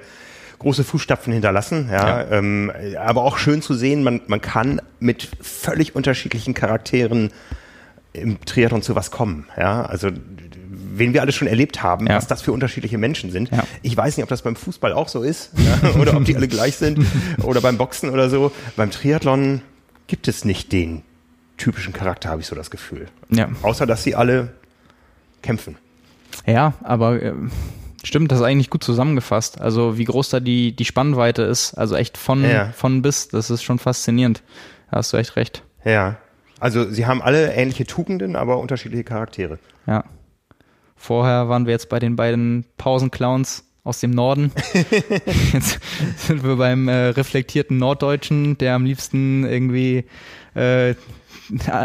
große 0.60 0.84
Fußstapfen 0.84 1.34
hinterlassen. 1.34 1.90
Ja, 1.92 2.22
ja. 2.22 2.32
Ähm, 2.32 2.72
aber 2.98 3.24
auch 3.24 3.38
schön 3.38 3.62
zu 3.62 3.74
sehen, 3.74 4.04
man, 4.04 4.22
man 4.28 4.42
kann 4.42 4.82
mit 5.00 5.30
völlig 5.42 5.96
unterschiedlichen 5.96 6.54
Charakteren 6.54 7.32
im 8.14 8.40
Triathlon 8.46 8.82
zu 8.82 8.96
was 8.96 9.12
kommen. 9.12 9.46
Ja, 9.58 9.84
also 9.84 10.10
wen 10.98 11.14
wir 11.14 11.22
alle 11.22 11.32
schon 11.32 11.48
erlebt 11.48 11.84
haben, 11.84 12.08
ja. 12.08 12.16
was 12.16 12.28
das 12.28 12.42
für 12.42 12.52
unterschiedliche 12.52 12.98
Menschen 12.98 13.32
sind. 13.32 13.52
Ja. 13.52 13.64
Ich 13.82 13.96
weiß 13.96 14.18
nicht, 14.18 14.24
ob 14.24 14.30
das 14.30 14.42
beim 14.42 14.56
Fußball 14.56 14.94
auch 14.94 15.10
so 15.10 15.24
ist 15.24 15.52
ja, 15.58 15.96
oder 16.00 16.16
ob 16.16 16.26
die 16.26 16.36
alle 16.36 16.48
gleich 16.48 16.78
sind 16.78 17.00
oder 17.44 17.62
beim 17.62 17.78
Boxen 17.78 18.10
oder 18.10 18.30
so. 18.30 18.52
Beim 18.76 18.92
Triathlon 18.92 19.62
gibt 20.08 20.28
es 20.28 20.46
nicht 20.46 20.72
den 20.72 21.02
typischen 21.58 21.94
Charakter, 21.94 22.30
habe 22.30 22.42
ich 22.42 22.48
so 22.48 22.56
das 22.56 22.72
Gefühl. 22.72 23.08
Ja. 23.30 23.50
Außer, 23.62 23.86
dass 23.86 24.04
sie 24.04 24.16
alle 24.16 24.54
kämpfen. 25.42 25.78
Ja, 26.46 26.74
aber 26.84 27.22
äh, 27.22 27.34
Stimmt, 28.06 28.32
das 28.32 28.40
ist 28.40 28.46
eigentlich 28.46 28.70
gut 28.70 28.84
zusammengefasst. 28.84 29.60
Also 29.60 29.98
wie 29.98 30.04
groß 30.04 30.30
da 30.30 30.40
die, 30.40 30.76
die 30.76 30.86
Spannweite 30.86 31.42
ist. 31.42 31.74
Also 31.74 31.96
echt 31.96 32.20
von, 32.20 32.44
ja. 32.44 32.72
von 32.72 33.02
bis. 33.02 33.30
Das 33.30 33.50
ist 33.50 33.64
schon 33.64 33.80
faszinierend. 33.80 34.44
Da 34.92 34.98
hast 34.98 35.12
du 35.12 35.18
echt 35.18 35.36
recht. 35.36 35.64
Ja. 35.84 36.18
Also 36.60 36.88
sie 36.88 37.08
haben 37.08 37.24
alle 37.24 37.54
ähnliche 37.54 37.86
Tugenden, 37.86 38.36
aber 38.36 38.60
unterschiedliche 38.60 39.04
Charaktere. 39.04 39.58
Ja. 39.88 40.04
Vorher 40.96 41.50
waren 41.50 41.66
wir 41.66 41.72
jetzt 41.72 41.90
bei 41.90 41.98
den 41.98 42.16
beiden 42.16 42.66
Pausenclowns 42.78 43.66
aus 43.84 44.02
dem 44.02 44.12
Norden. 44.12 44.52
jetzt 45.54 45.80
sind 46.18 46.44
wir 46.44 46.58
beim 46.58 46.88
äh, 46.88 47.08
reflektierten 47.08 47.80
Norddeutschen, 47.80 48.58
der 48.60 48.76
am 48.76 48.86
liebsten 48.86 49.46
irgendwie 49.46 50.06
äh, 50.54 50.94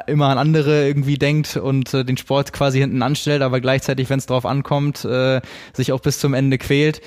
immer 0.06 0.28
an 0.28 0.38
andere 0.38 0.86
irgendwie 0.86 1.18
denkt 1.18 1.56
und 1.56 1.92
äh, 1.94 2.04
den 2.04 2.16
Sport 2.16 2.52
quasi 2.52 2.78
hinten 2.78 3.02
anstellt, 3.02 3.42
aber 3.42 3.60
gleichzeitig, 3.60 4.10
wenn 4.10 4.18
es 4.18 4.26
drauf 4.26 4.46
ankommt, 4.46 5.04
äh, 5.04 5.40
sich 5.72 5.92
auch 5.92 6.00
bis 6.00 6.18
zum 6.18 6.34
Ende 6.34 6.58
quält. 6.58 7.00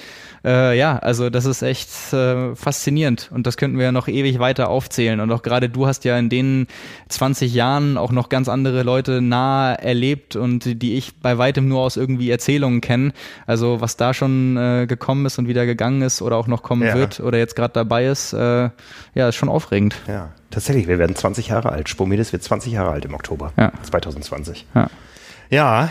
Äh, 0.46 0.78
ja, 0.78 0.98
also 0.98 1.30
das 1.30 1.46
ist 1.46 1.62
echt 1.62 1.90
äh, 2.12 2.54
faszinierend 2.56 3.30
und 3.34 3.48
das 3.48 3.56
könnten 3.56 3.78
wir 3.78 3.86
ja 3.86 3.92
noch 3.94 4.10
ewig 4.10 4.40
weiter 4.40 4.70
aufzählen. 4.70 5.22
Und 5.22 5.32
auch 5.32 5.42
gerade 5.42 5.70
du 5.70 5.88
hast 5.88 6.04
ja 6.04 6.18
in 6.18 6.28
den 6.28 6.68
20 7.08 7.54
Jahren 7.54 7.98
auch 7.98 8.12
noch 8.12 8.28
ganz 8.28 8.50
andere 8.50 8.84
Leute 8.84 9.22
nah 9.22 9.74
erlebt 9.74 10.36
und 10.36 10.82
die 10.82 10.96
ich 10.96 11.16
bei 11.16 11.38
weitem 11.38 11.70
nur 11.70 11.82
aus 11.82 11.96
irgendwie 11.96 12.30
Erzählungen 12.30 12.82
kenne. 12.82 13.14
Also 13.48 13.80
was 13.80 13.96
da 13.96 14.14
schon 14.14 14.58
äh, 14.58 14.86
gekommen 14.86 15.26
ist 15.26 15.40
und 15.40 15.48
wieder 15.48 15.66
gegangen 15.66 16.02
ist 16.02 16.22
oder 16.22 16.36
auch 16.36 16.48
noch 16.48 16.62
kommen 16.62 16.84
ja. 16.84 16.94
wird 16.94 17.22
oder 17.22 17.38
jetzt 17.38 17.56
gerade 17.56 17.74
dabei 17.74 18.08
ist, 18.08 18.34
äh, 18.34 18.70
ja, 19.16 19.30
ist 19.30 19.36
schon 19.36 19.50
aufregend. 19.50 19.96
Ja, 20.08 20.34
tatsächlich, 20.54 20.88
wir 20.88 21.00
werden 21.00 21.16
20 21.16 21.50
Jahre 21.50 21.72
alt. 21.72 21.90
Spomides 21.90 22.32
wird 22.32 22.44
20 22.44 22.74
Jahre 22.74 22.92
alt 22.92 23.06
im 23.06 23.14
Oktober 23.14 23.54
ja. 23.58 23.72
2020. 23.84 24.66
Ja. 24.74 24.90
Ja, 25.50 25.90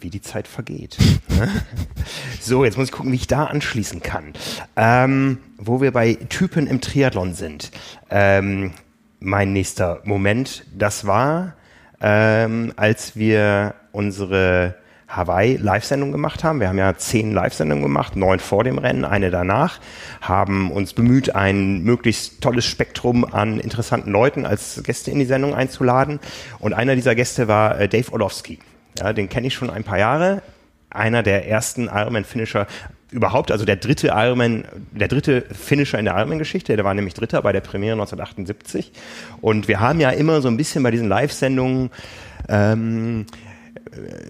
wie 0.00 0.10
die 0.10 0.20
Zeit 0.20 0.48
vergeht. 0.48 0.98
Ne? 1.28 1.48
so, 2.40 2.64
jetzt 2.64 2.76
muss 2.76 2.86
ich 2.88 2.92
gucken, 2.92 3.12
wie 3.12 3.16
ich 3.16 3.26
da 3.26 3.44
anschließen 3.44 4.02
kann. 4.02 4.32
Ähm, 4.76 5.38
wo 5.58 5.80
wir 5.80 5.92
bei 5.92 6.14
Typen 6.28 6.66
im 6.66 6.80
Triathlon 6.80 7.34
sind. 7.34 7.70
Ähm, 8.10 8.72
mein 9.20 9.52
nächster 9.52 10.00
Moment, 10.04 10.64
das 10.76 11.06
war, 11.06 11.54
ähm, 12.00 12.72
als 12.76 13.16
wir 13.16 13.74
unsere 13.92 14.74
Hawaii 15.12 15.56
Live-Sendung 15.56 16.10
gemacht 16.10 16.42
haben. 16.42 16.60
Wir 16.60 16.68
haben 16.68 16.78
ja 16.78 16.96
zehn 16.96 17.32
Live-Sendungen 17.32 17.82
gemacht, 17.82 18.16
neun 18.16 18.40
vor 18.40 18.64
dem 18.64 18.78
Rennen, 18.78 19.04
eine 19.04 19.30
danach, 19.30 19.78
haben 20.20 20.70
uns 20.70 20.94
bemüht, 20.94 21.34
ein 21.34 21.82
möglichst 21.82 22.40
tolles 22.40 22.64
Spektrum 22.64 23.24
an 23.24 23.60
interessanten 23.60 24.10
Leuten 24.10 24.46
als 24.46 24.82
Gäste 24.82 25.10
in 25.10 25.18
die 25.18 25.26
Sendung 25.26 25.54
einzuladen. 25.54 26.18
Und 26.58 26.72
einer 26.72 26.94
dieser 26.94 27.14
Gäste 27.14 27.46
war 27.46 27.78
äh, 27.78 27.88
Dave 27.88 28.10
Orlowski. 28.12 28.58
Ja, 28.98 29.12
den 29.12 29.28
kenne 29.28 29.46
ich 29.46 29.54
schon 29.54 29.70
ein 29.70 29.84
paar 29.84 29.98
Jahre. 29.98 30.42
Einer 30.90 31.22
der 31.22 31.46
ersten 31.48 31.88
Ironman-Finisher 31.88 32.66
überhaupt, 33.10 33.52
also 33.52 33.64
der 33.64 33.76
dritte 33.76 34.08
Ironman, 34.08 34.64
der 34.92 35.08
dritte 35.08 35.42
Finisher 35.42 35.98
in 35.98 36.06
der 36.06 36.16
Ironman-Geschichte, 36.16 36.74
der 36.74 36.84
war 36.84 36.94
nämlich 36.94 37.14
Dritter 37.14 37.42
bei 37.42 37.52
der 37.52 37.60
Premiere 37.60 37.94
1978. 37.94 38.92
Und 39.40 39.68
wir 39.68 39.80
haben 39.80 40.00
ja 40.00 40.10
immer 40.10 40.40
so 40.40 40.48
ein 40.48 40.56
bisschen 40.56 40.82
bei 40.82 40.90
diesen 40.90 41.08
Live-Sendungen 41.08 41.90
ähm, 42.48 43.26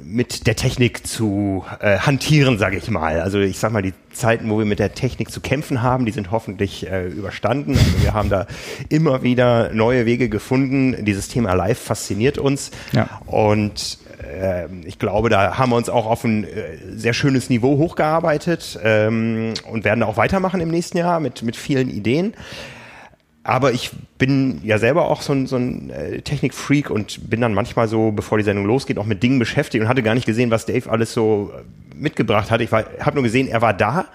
mit 0.04 0.46
der 0.46 0.56
Technik 0.56 1.06
zu 1.06 1.64
äh, 1.80 1.98
hantieren, 1.98 2.58
sage 2.58 2.76
ich 2.76 2.90
mal. 2.90 3.20
Also 3.20 3.38
ich 3.38 3.58
sag 3.58 3.72
mal, 3.72 3.82
die 3.82 3.94
Zeiten, 4.12 4.50
wo 4.50 4.58
wir 4.58 4.64
mit 4.64 4.78
der 4.78 4.94
Technik 4.94 5.30
zu 5.30 5.40
kämpfen 5.40 5.82
haben, 5.82 6.04
die 6.04 6.12
sind 6.12 6.30
hoffentlich 6.30 6.90
äh, 6.90 7.06
überstanden. 7.06 7.76
Also 7.76 8.02
wir 8.02 8.14
haben 8.14 8.28
da 8.28 8.46
immer 8.88 9.22
wieder 9.22 9.72
neue 9.72 10.06
Wege 10.06 10.28
gefunden. 10.28 11.04
Dieses 11.04 11.28
Thema 11.28 11.54
Live 11.54 11.78
fasziniert 11.78 12.38
uns. 12.38 12.70
Ja. 12.92 13.08
Und 13.26 13.98
äh, 14.22 14.66
ich 14.84 14.98
glaube, 14.98 15.28
da 15.28 15.58
haben 15.58 15.70
wir 15.70 15.76
uns 15.76 15.88
auch 15.88 16.06
auf 16.06 16.24
ein 16.24 16.44
äh, 16.44 16.48
sehr 16.94 17.12
schönes 17.12 17.50
Niveau 17.50 17.78
hochgearbeitet 17.78 18.78
ähm, 18.82 19.54
und 19.70 19.84
werden 19.84 20.02
auch 20.02 20.16
weitermachen 20.16 20.60
im 20.60 20.70
nächsten 20.70 20.98
Jahr 20.98 21.20
mit, 21.20 21.42
mit 21.42 21.56
vielen 21.56 21.90
Ideen. 21.90 22.34
Aber 23.44 23.72
ich 23.72 23.90
bin 24.18 24.60
ja 24.62 24.78
selber 24.78 25.06
auch 25.08 25.20
so 25.20 25.32
ein, 25.32 25.46
so 25.46 25.56
ein 25.56 25.90
äh, 25.90 26.22
Technikfreak 26.22 26.90
und 26.90 27.28
bin 27.28 27.40
dann 27.40 27.54
manchmal 27.54 27.88
so, 27.88 28.12
bevor 28.12 28.38
die 28.38 28.44
Sendung 28.44 28.66
losgeht, 28.66 28.98
auch 28.98 29.06
mit 29.06 29.22
Dingen 29.22 29.40
beschäftigt 29.40 29.82
und 29.82 29.88
hatte 29.88 30.02
gar 30.02 30.14
nicht 30.14 30.26
gesehen, 30.26 30.50
was 30.52 30.64
Dave 30.64 30.88
alles 30.88 31.12
so 31.12 31.52
äh, 31.52 31.62
mitgebracht 31.96 32.52
hat. 32.52 32.60
Ich 32.60 32.70
habe 32.70 33.14
nur 33.14 33.24
gesehen, 33.24 33.48
er 33.48 33.60
war 33.60 33.74
da 33.74 34.06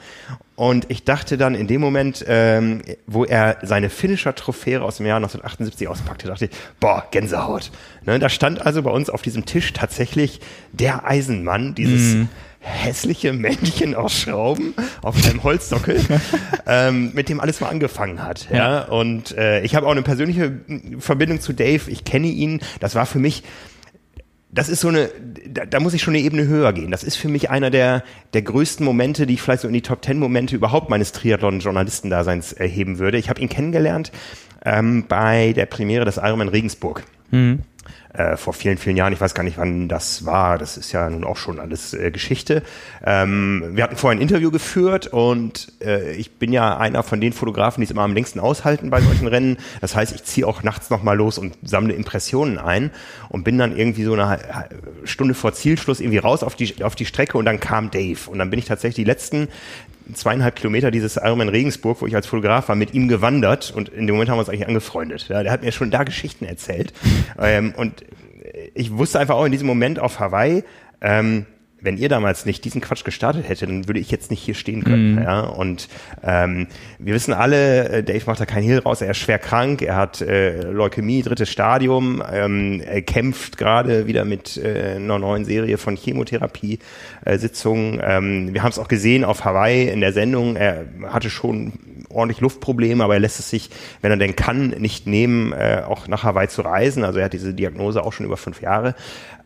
und 0.55 0.85
ich 0.89 1.03
dachte 1.03 1.37
dann 1.37 1.55
in 1.55 1.67
dem 1.67 1.81
Moment, 1.81 2.23
ähm, 2.27 2.81
wo 3.05 3.25
er 3.25 3.57
seine 3.63 3.89
Finisher-Trophäe 3.89 4.81
aus 4.81 4.97
dem 4.97 5.05
Jahr 5.05 5.17
1978 5.17 5.89
auspackte, 5.89 6.27
dachte 6.27 6.45
ich, 6.45 6.51
boah, 6.79 7.05
Gänsehaut. 7.11 7.71
Ne, 8.05 8.19
da 8.19 8.29
stand 8.29 8.65
also 8.65 8.81
bei 8.81 8.91
uns 8.91 9.09
auf 9.09 9.21
diesem 9.21 9.45
Tisch 9.45 9.73
tatsächlich 9.73 10.39
der 10.71 11.05
Eisenmann, 11.05 11.75
dieses 11.75 12.15
mm 12.15 12.23
hässliche 12.67 13.33
Männchen 13.33 13.95
aus 13.95 14.13
Schrauben 14.13 14.73
auf 15.01 15.15
einem 15.25 15.43
Holzsockel, 15.43 15.99
ähm, 16.67 17.11
mit 17.13 17.29
dem 17.29 17.39
alles 17.39 17.61
mal 17.61 17.69
angefangen 17.69 18.23
hat. 18.23 18.47
Ja, 18.51 18.57
ja? 18.57 18.81
und 18.85 19.35
äh, 19.37 19.61
ich 19.61 19.75
habe 19.75 19.87
auch 19.87 19.91
eine 19.91 20.03
persönliche 20.03 20.59
Verbindung 20.99 21.39
zu 21.39 21.53
Dave. 21.53 21.89
Ich 21.89 22.03
kenne 22.03 22.27
ihn. 22.27 22.59
Das 22.79 22.95
war 22.95 23.05
für 23.05 23.19
mich 23.19 23.43
das 24.49 24.69
ist 24.69 24.79
so 24.79 24.87
eine, 24.87 25.09
da, 25.45 25.65
da, 25.65 25.79
muss 25.79 25.93
ich 25.93 26.01
schon 26.01 26.15
eine 26.15 26.23
Ebene 26.23 26.47
höher 26.47 26.71
gehen. 26.73 26.89
Das 26.89 27.03
ist 27.03 27.17
für 27.17 27.27
mich 27.27 27.49
einer 27.49 27.69
der, 27.69 28.03
der 28.33 28.41
größten 28.41 28.85
Momente, 28.85 29.27
die 29.27 29.35
ich 29.35 29.41
vielleicht 29.41 29.61
so 29.61 29.67
in 29.67 29.73
die 29.73 29.81
Top 29.81 30.01
Ten 30.01 30.19
Momente 30.19 30.55
überhaupt 30.55 30.89
meines 30.89 31.11
Triathlon-Journalistendaseins 31.11 32.53
erheben 32.53 32.97
würde. 32.97 33.17
Ich 33.17 33.29
habe 33.29 33.41
ihn 33.41 33.49
kennengelernt 33.49 34.11
ähm, 34.65 35.05
bei 35.07 35.53
der 35.53 35.65
Premiere 35.65 36.05
des 36.05 36.17
Ironman 36.17 36.47
Regensburg. 36.47 37.03
Mhm. 37.29 37.59
Äh, 38.17 38.35
vor 38.35 38.53
vielen, 38.53 38.77
vielen 38.77 38.97
Jahren. 38.97 39.13
Ich 39.13 39.21
weiß 39.21 39.33
gar 39.33 39.43
nicht, 39.43 39.57
wann 39.57 39.87
das 39.87 40.25
war. 40.25 40.57
Das 40.57 40.75
ist 40.75 40.91
ja 40.91 41.09
nun 41.09 41.23
auch 41.23 41.37
schon 41.37 41.59
alles 41.59 41.93
äh, 41.93 42.09
Geschichte. 42.09 42.63
Ähm, 43.05 43.63
wir 43.73 43.83
hatten 43.83 43.95
vorher 43.95 44.17
ein 44.17 44.21
Interview 44.21 44.49
geführt 44.49 45.07
und 45.07 45.71
äh, 45.81 46.13
ich 46.13 46.31
bin 46.31 46.51
ja 46.51 46.77
einer 46.77 47.03
von 47.03 47.21
den 47.21 47.31
Fotografen, 47.31 47.81
die 47.81 47.85
es 47.85 47.91
immer 47.91 48.01
am 48.01 48.13
längsten 48.13 48.39
aushalten 48.39 48.89
bei 48.89 49.01
solchen 49.01 49.27
Rennen. 49.27 49.57
Das 49.81 49.95
heißt, 49.95 50.15
ich 50.15 50.23
ziehe 50.23 50.47
auch 50.47 50.63
nachts 50.63 50.89
nochmal 50.89 51.15
los 51.15 51.37
und 51.37 51.57
sammle 51.61 51.93
Impressionen 51.93 52.57
ein 52.57 52.89
und 53.29 53.43
bin 53.43 53.57
dann 53.57 53.77
irgendwie 53.77 54.03
so 54.03 54.13
eine 54.13 54.39
Stunde 55.03 55.35
vor 55.35 55.53
Zielschluss 55.53 55.99
irgendwie 55.99 56.17
raus 56.17 56.41
auf 56.41 56.55
die, 56.55 56.83
auf 56.83 56.95
die 56.95 57.05
Strecke 57.05 57.37
und 57.37 57.45
dann 57.45 57.59
kam 57.59 57.91
Dave. 57.91 58.29
Und 58.29 58.39
dann 58.39 58.49
bin 58.49 58.57
ich 58.57 58.65
tatsächlich 58.65 58.95
die 58.95 59.03
letzten 59.03 59.47
zweieinhalb 60.13 60.55
Kilometer 60.55 60.91
dieses 60.91 61.17
Ironman 61.17 61.49
Regensburg, 61.49 62.01
wo 62.01 62.07
ich 62.07 62.15
als 62.15 62.27
Fotograf 62.27 62.69
war, 62.69 62.75
mit 62.75 62.93
ihm 62.93 63.07
gewandert 63.07 63.73
und 63.75 63.89
in 63.89 64.07
dem 64.07 64.15
Moment 64.15 64.29
haben 64.29 64.37
wir 64.37 64.41
uns 64.41 64.49
eigentlich 64.49 64.67
angefreundet. 64.67 65.27
Ja, 65.29 65.43
der 65.43 65.51
hat 65.51 65.63
mir 65.63 65.71
schon 65.71 65.91
da 65.91 66.03
Geschichten 66.03 66.45
erzählt. 66.45 66.93
ähm, 67.39 67.73
und 67.75 68.05
ich 68.73 68.95
wusste 68.95 69.19
einfach 69.19 69.35
auch 69.35 69.45
in 69.45 69.51
diesem 69.51 69.67
Moment 69.67 69.99
auf 69.99 70.19
Hawaii, 70.19 70.63
ähm, 71.01 71.45
wenn 71.79 71.97
ihr 71.97 72.09
damals 72.09 72.45
nicht 72.45 72.65
diesen 72.65 72.81
Quatsch 72.81 73.03
gestartet 73.03 73.47
hättet, 73.47 73.69
dann 73.69 73.87
würde 73.87 73.99
ich 73.99 74.09
jetzt 74.09 74.31
nicht 74.31 74.41
hier 74.41 74.55
stehen 74.55 74.83
können. 74.83 75.15
Mhm. 75.15 75.21
Ja? 75.21 75.41
Und 75.41 75.87
ähm, 76.23 76.67
wir 76.99 77.13
wissen 77.13 77.33
alle, 77.33 77.89
äh, 77.89 78.03
Dave 78.03 78.23
macht 78.25 78.39
da 78.39 78.45
keinen 78.45 78.63
Hehl 78.63 78.79
raus, 78.79 79.01
er 79.01 79.11
ist 79.11 79.17
schwer 79.17 79.39
krank, 79.39 79.81
er 79.81 79.95
hat 79.95 80.21
äh, 80.21 80.71
Leukämie, 80.71 81.21
drittes 81.21 81.49
Stadium, 81.49 82.23
ähm, 82.31 82.81
er 82.85 83.01
kämpft 83.01 83.57
gerade 83.57 84.07
wieder 84.07 84.25
mit 84.25 84.57
äh, 84.57 84.95
einer 84.95 85.19
neuen 85.19 85.45
Serie 85.45 85.77
von 85.77 85.95
Chemotherapie-Sitzungen. 85.95 87.99
Äh, 87.99 88.17
ähm, 88.17 88.53
wir 88.53 88.63
haben 88.63 88.71
es 88.71 88.79
auch 88.79 88.87
gesehen 88.87 89.23
auf 89.23 89.45
Hawaii 89.45 89.87
in 89.87 90.01
der 90.01 90.13
Sendung, 90.13 90.55
er 90.55 90.85
hatte 91.03 91.29
schon 91.29 91.73
ordentlich 92.09 92.41
Luftprobleme, 92.41 93.03
aber 93.03 93.15
er 93.15 93.19
lässt 93.19 93.39
es 93.39 93.49
sich, 93.49 93.69
wenn 94.01 94.11
er 94.11 94.17
denn 94.17 94.35
kann, 94.35 94.69
nicht 94.69 95.07
nehmen, 95.07 95.53
äh, 95.53 95.83
auch 95.87 96.07
nach 96.07 96.23
Hawaii 96.23 96.47
zu 96.47 96.61
reisen. 96.61 97.03
Also 97.03 97.19
er 97.19 97.25
hat 97.25 97.33
diese 97.33 97.53
Diagnose 97.53 98.03
auch 98.03 98.13
schon 98.13 98.25
über 98.25 98.37
fünf 98.37 98.61
Jahre. 98.61 98.95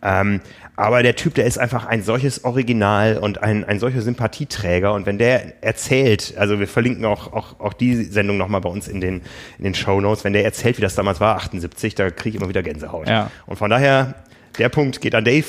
Ähm, 0.03 0.41
aber 0.75 1.03
der 1.03 1.15
Typ, 1.15 1.35
der 1.35 1.45
ist 1.45 1.59
einfach 1.59 1.85
ein 1.85 2.01
solches 2.01 2.43
Original 2.43 3.17
und 3.17 3.43
ein, 3.43 3.63
ein 3.63 3.79
solcher 3.79 4.01
Sympathieträger. 4.01 4.93
Und 4.93 5.05
wenn 5.05 5.17
der 5.17 5.63
erzählt, 5.63 6.33
also 6.37 6.59
wir 6.59 6.67
verlinken 6.67 7.05
auch, 7.05 7.33
auch, 7.33 7.59
auch 7.59 7.73
die 7.73 8.03
Sendung 8.03 8.37
nochmal 8.37 8.61
bei 8.61 8.69
uns 8.69 8.87
in 8.87 9.01
den, 9.01 9.21
in 9.57 9.63
den 9.63 9.75
Show 9.75 10.01
Notes, 10.01 10.23
wenn 10.23 10.33
der 10.33 10.43
erzählt, 10.43 10.77
wie 10.77 10.81
das 10.81 10.95
damals 10.95 11.19
war, 11.19 11.35
78, 11.35 11.95
da 11.95 12.09
kriege 12.09 12.29
ich 12.29 12.35
immer 12.41 12.49
wieder 12.49 12.63
Gänsehaut. 12.63 13.07
Ja. 13.07 13.29
Und 13.45 13.57
von 13.57 13.69
daher, 13.69 14.15
der 14.57 14.69
Punkt 14.69 15.01
geht 15.01 15.13
an 15.13 15.25
Dave. 15.25 15.45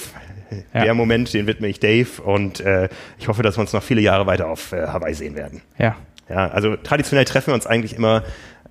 Ja. 0.75 0.85
Der 0.85 0.93
Moment, 0.95 1.33
den 1.33 1.47
widme 1.47 1.67
ich 1.69 1.81
Dave 1.81 2.21
und 2.23 2.61
äh, 2.61 2.91
ich 3.19 3.27
hoffe, 3.27 3.43
dass 3.43 3.57
wir 3.57 3.63
uns 3.63 3.73
noch 3.73 3.83
viele 3.83 4.03
Jahre 4.03 4.27
weiter 4.27 4.49
auf 4.49 4.73
äh, 4.73 4.87
Hawaii 4.87 5.15
sehen 5.15 5.35
werden. 5.35 5.63
Ja. 5.79 5.97
Ja, 6.33 6.49
also 6.49 6.77
traditionell 6.77 7.27
treffen 7.27 7.49
wir 7.49 7.55
uns 7.55 7.67
eigentlich 7.67 7.95
immer 7.95 8.23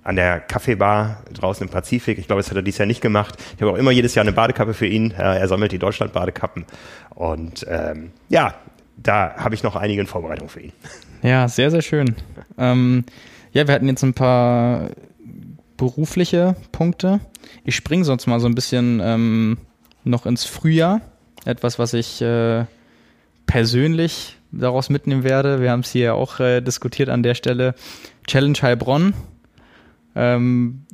an 0.02 0.16
der 0.16 0.40
Kaffeebar 0.40 1.22
draußen 1.32 1.64
im 1.64 1.72
Pazifik. 1.72 2.18
Ich 2.18 2.26
glaube, 2.26 2.42
das 2.42 2.50
hat 2.50 2.56
er 2.56 2.62
dieses 2.62 2.78
Jahr 2.78 2.86
nicht 2.86 3.00
gemacht. 3.00 3.36
Ich 3.54 3.62
habe 3.62 3.70
auch 3.70 3.76
immer 3.76 3.92
jedes 3.92 4.16
Jahr 4.16 4.24
eine 4.24 4.32
Badekappe 4.32 4.74
für 4.74 4.86
ihn. 4.86 5.12
Er 5.12 5.46
sammelt 5.46 5.70
die 5.70 5.78
Deutschland-Badekappen. 5.78 6.64
Und 7.10 7.64
ähm, 7.68 8.10
ja, 8.28 8.54
da 8.96 9.34
habe 9.36 9.54
ich 9.54 9.62
noch 9.62 9.76
einige 9.76 10.00
in 10.00 10.08
Vorbereitung 10.08 10.48
für 10.48 10.60
ihn. 10.60 10.72
Ja, 11.22 11.46
sehr, 11.46 11.70
sehr 11.70 11.82
schön. 11.82 12.16
Ähm, 12.58 13.04
ja, 13.52 13.68
wir 13.68 13.74
hatten 13.74 13.86
jetzt 13.86 14.02
ein 14.02 14.14
paar 14.14 14.90
berufliche 15.76 16.56
Punkte. 16.72 17.20
Ich 17.62 17.76
springe 17.76 18.04
sonst 18.04 18.26
mal 18.26 18.40
so 18.40 18.48
ein 18.48 18.56
bisschen 18.56 19.00
ähm, 19.00 19.58
noch 20.02 20.26
ins 20.26 20.44
Frühjahr. 20.44 21.00
Etwas, 21.44 21.78
was 21.78 21.94
ich 21.94 22.20
äh, 22.22 22.64
persönlich 23.46 24.36
daraus 24.52 24.90
mitnehmen 24.90 25.24
werde. 25.24 25.60
Wir 25.60 25.70
haben 25.70 25.80
es 25.80 25.90
hier 25.90 26.14
auch 26.14 26.38
äh, 26.40 26.60
diskutiert 26.60 27.08
an 27.08 27.22
der 27.22 27.34
Stelle. 27.34 27.74
Challenge 28.26 28.58
Heilbronn 28.60 29.14
ähm, 30.14 30.84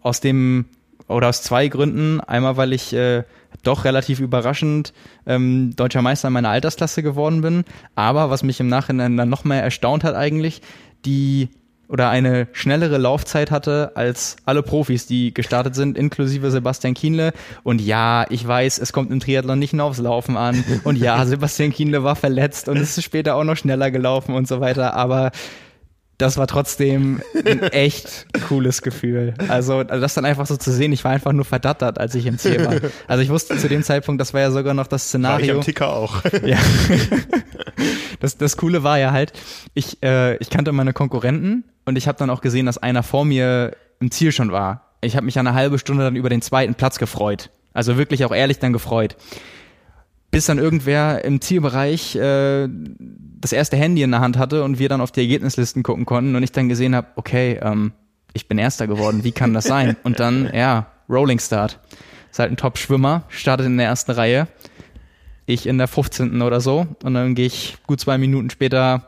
aus 0.00 0.20
dem 0.20 0.66
oder 1.08 1.28
aus 1.28 1.42
zwei 1.42 1.68
Gründen. 1.68 2.20
Einmal, 2.20 2.56
weil 2.56 2.72
ich 2.72 2.92
äh, 2.94 3.24
doch 3.62 3.84
relativ 3.84 4.20
überraschend 4.20 4.92
ähm, 5.26 5.74
deutscher 5.76 6.02
Meister 6.02 6.28
in 6.28 6.34
meiner 6.34 6.50
Altersklasse 6.50 7.02
geworden 7.02 7.42
bin. 7.42 7.64
Aber 7.94 8.30
was 8.30 8.42
mich 8.42 8.60
im 8.60 8.68
Nachhinein 8.68 9.16
dann 9.16 9.28
noch 9.28 9.44
mehr 9.44 9.62
erstaunt 9.62 10.04
hat 10.04 10.14
eigentlich, 10.14 10.62
die 11.04 11.50
oder 11.88 12.08
eine 12.08 12.48
schnellere 12.52 12.98
Laufzeit 12.98 13.50
hatte 13.50 13.92
als 13.94 14.36
alle 14.44 14.62
Profis, 14.62 15.06
die 15.06 15.34
gestartet 15.34 15.74
sind, 15.74 15.98
inklusive 15.98 16.50
Sebastian 16.50 16.94
Kienle. 16.94 17.32
Und 17.62 17.80
ja, 17.80 18.26
ich 18.30 18.46
weiß, 18.46 18.78
es 18.78 18.92
kommt 18.92 19.10
im 19.10 19.20
Triathlon 19.20 19.58
nicht 19.58 19.72
nur 19.72 19.86
aufs 19.86 19.98
Laufen 19.98 20.36
an. 20.36 20.64
Und 20.84 20.96
ja, 20.96 21.24
Sebastian 21.26 21.72
Kienle 21.72 22.04
war 22.04 22.16
verletzt 22.16 22.68
und 22.68 22.76
ist 22.76 23.02
später 23.02 23.36
auch 23.36 23.44
noch 23.44 23.56
schneller 23.56 23.90
gelaufen 23.90 24.34
und 24.34 24.48
so 24.48 24.60
weiter. 24.60 24.94
Aber 24.94 25.30
das 26.18 26.36
war 26.36 26.46
trotzdem 26.46 27.20
ein 27.44 27.62
echt 27.72 28.26
cooles 28.48 28.82
Gefühl. 28.82 29.34
Also, 29.48 29.78
also, 29.78 30.00
das 30.00 30.14
dann 30.14 30.24
einfach 30.24 30.46
so 30.46 30.56
zu 30.56 30.70
sehen, 30.70 30.92
ich 30.92 31.02
war 31.04 31.10
einfach 31.10 31.32
nur 31.32 31.44
verdattert, 31.44 31.98
als 31.98 32.14
ich 32.14 32.26
im 32.26 32.38
Ziel 32.38 32.64
war. 32.64 32.74
Also 33.08 33.22
ich 33.22 33.30
wusste 33.30 33.56
zu 33.56 33.68
dem 33.68 33.82
Zeitpunkt, 33.82 34.20
das 34.20 34.32
war 34.32 34.40
ja 34.40 34.50
sogar 34.50 34.74
noch 34.74 34.86
das 34.86 35.08
Szenario. 35.08 35.38
War 35.38 35.44
ich 35.44 35.58
am 35.58 35.60
Ticker 35.62 35.92
auch. 35.92 36.22
Ja. 36.44 36.58
Das, 38.24 38.36
das 38.36 38.56
Coole 38.56 38.82
war 38.82 38.98
ja 38.98 39.12
halt, 39.12 39.32
ich, 39.74 40.02
äh, 40.02 40.36
ich 40.38 40.50
kannte 40.50 40.72
meine 40.72 40.92
Konkurrenten 40.92 41.64
und 41.84 41.96
ich 41.96 42.08
habe 42.08 42.18
dann 42.18 42.30
auch 42.30 42.40
gesehen, 42.40 42.66
dass 42.66 42.78
einer 42.78 43.02
vor 43.02 43.24
mir 43.24 43.76
im 44.00 44.10
Ziel 44.10 44.32
schon 44.32 44.50
war. 44.50 44.92
Ich 45.00 45.16
habe 45.16 45.26
mich 45.26 45.38
eine 45.38 45.54
halbe 45.54 45.78
Stunde 45.78 46.04
dann 46.04 46.16
über 46.16 46.30
den 46.30 46.42
zweiten 46.42 46.74
Platz 46.74 46.98
gefreut. 46.98 47.50
Also 47.72 47.96
wirklich 47.96 48.24
auch 48.24 48.34
ehrlich 48.34 48.58
dann 48.58 48.72
gefreut 48.72 49.16
bis 50.34 50.46
dann 50.46 50.58
irgendwer 50.58 51.24
im 51.24 51.40
Zielbereich 51.40 52.16
äh, 52.16 52.68
das 53.40 53.52
erste 53.52 53.76
Handy 53.76 54.02
in 54.02 54.10
der 54.10 54.18
Hand 54.18 54.36
hatte 54.36 54.64
und 54.64 54.80
wir 54.80 54.88
dann 54.88 55.00
auf 55.00 55.12
die 55.12 55.20
Ergebnislisten 55.20 55.84
gucken 55.84 56.06
konnten 56.06 56.34
und 56.34 56.42
ich 56.42 56.50
dann 56.50 56.68
gesehen 56.68 56.96
habe, 56.96 57.06
okay, 57.14 57.60
ähm, 57.62 57.92
ich 58.32 58.48
bin 58.48 58.58
Erster 58.58 58.88
geworden, 58.88 59.22
wie 59.22 59.30
kann 59.30 59.54
das 59.54 59.62
sein? 59.62 59.96
Und 60.02 60.18
dann, 60.18 60.50
ja, 60.52 60.88
Rolling 61.08 61.38
Start. 61.38 61.78
Ist 62.32 62.40
halt 62.40 62.50
ein 62.50 62.56
Top-Schwimmer, 62.56 63.22
startet 63.28 63.66
in 63.66 63.76
der 63.76 63.86
ersten 63.86 64.10
Reihe. 64.10 64.48
Ich 65.46 65.66
in 65.66 65.78
der 65.78 65.88
15. 65.88 66.42
oder 66.42 66.60
so. 66.60 66.86
Und 67.02 67.14
dann 67.14 67.34
gehe 67.34 67.46
ich 67.46 67.76
gut 67.86 68.00
zwei 68.00 68.18
Minuten 68.18 68.50
später 68.50 69.06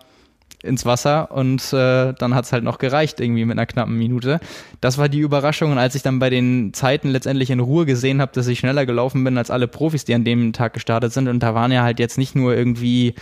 ins 0.63 0.85
Wasser 0.85 1.31
und 1.31 1.73
äh, 1.73 2.13
dann 2.15 2.35
hat's 2.35 2.53
halt 2.53 2.65
noch 2.65 2.79
gereicht, 2.79 3.21
irgendwie 3.21 3.45
mit 3.45 3.57
einer 3.57 3.67
knappen 3.67 3.97
Minute. 3.97 4.41
Das 4.81 4.99
war 4.99 5.09
die 5.09 5.21
Überraschung 5.21 5.73
und 5.73 5.79
als 5.79 5.95
ich 5.95 6.03
dann 6.03 6.19
bei 6.19 6.31
den 6.31 6.73
Zeiten 6.75 7.09
letztendlich 7.09 7.51
in 7.51 7.61
Ruhe 7.61 7.87
gesehen 7.87 8.21
habe, 8.21 8.33
dass 8.35 8.47
ich 8.47 8.59
schneller 8.59 8.87
gelaufen 8.87 9.23
bin 9.25 9.39
als 9.39 9.51
alle 9.51 9.69
Profis, 9.69 10.05
die 10.05 10.15
an 10.15 10.25
dem 10.25 10.53
Tag 10.53 10.75
gestartet 10.75 11.13
sind 11.13 11.29
und 11.29 11.41
da 11.41 11.55
waren 11.55 11.73
ja 11.73 11.83
halt 11.83 11.99
jetzt 11.99 12.19
nicht 12.19 12.35
nur 12.35 12.55
irgendwie 12.55 13.15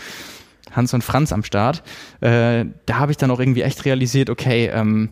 Hans 0.73 0.95
und 0.95 1.05
Franz 1.05 1.33
am 1.33 1.45
Start, 1.45 1.83
äh, 2.21 2.65
da 2.87 2.99
habe 2.99 3.13
ich 3.13 3.19
dann 3.19 3.31
auch 3.31 3.41
irgendwie 3.41 3.63
echt 3.63 3.85
realisiert, 3.85 4.31
okay, 4.31 4.71
ähm, 4.73 5.11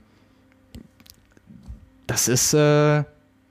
das 2.06 2.28
ist, 2.28 2.54
äh, 2.54 3.04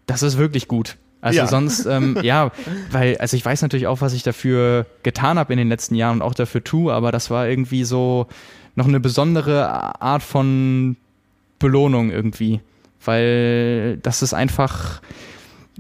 das 0.08 0.24
ist 0.24 0.38
wirklich 0.38 0.68
gut. 0.68 0.98
Also 1.22 1.40
ja. 1.40 1.48
sonst, 1.48 1.86
ähm, 1.86 2.18
ja, 2.24 2.52
weil, 2.90 3.18
also 3.18 3.38
ich 3.38 3.46
weiß 3.46 3.62
natürlich 3.62 3.88
auch, 3.88 4.02
was 4.02 4.14
ich 4.14 4.24
dafür 4.24 4.86
getan 5.04 5.38
habe 5.38 5.54
in 5.54 5.58
den 5.58 5.70
letzten 5.70 5.96
Jahren 5.96 6.18
und 6.18 6.22
auch 6.24 6.34
dafür 6.34 6.64
tue, 6.64 6.94
aber 6.94 7.12
das 7.12 7.30
war 7.30 7.48
irgendwie 7.48 7.84
so, 7.84 8.28
noch 8.76 8.88
eine 8.88 9.00
besondere 9.00 10.02
Art 10.02 10.24
von 10.24 10.98
Belohnung 11.60 12.12
irgendwie. 12.12 12.62
Weil 13.04 13.98
das 13.98 14.22
ist 14.22 14.34
einfach, 14.34 15.02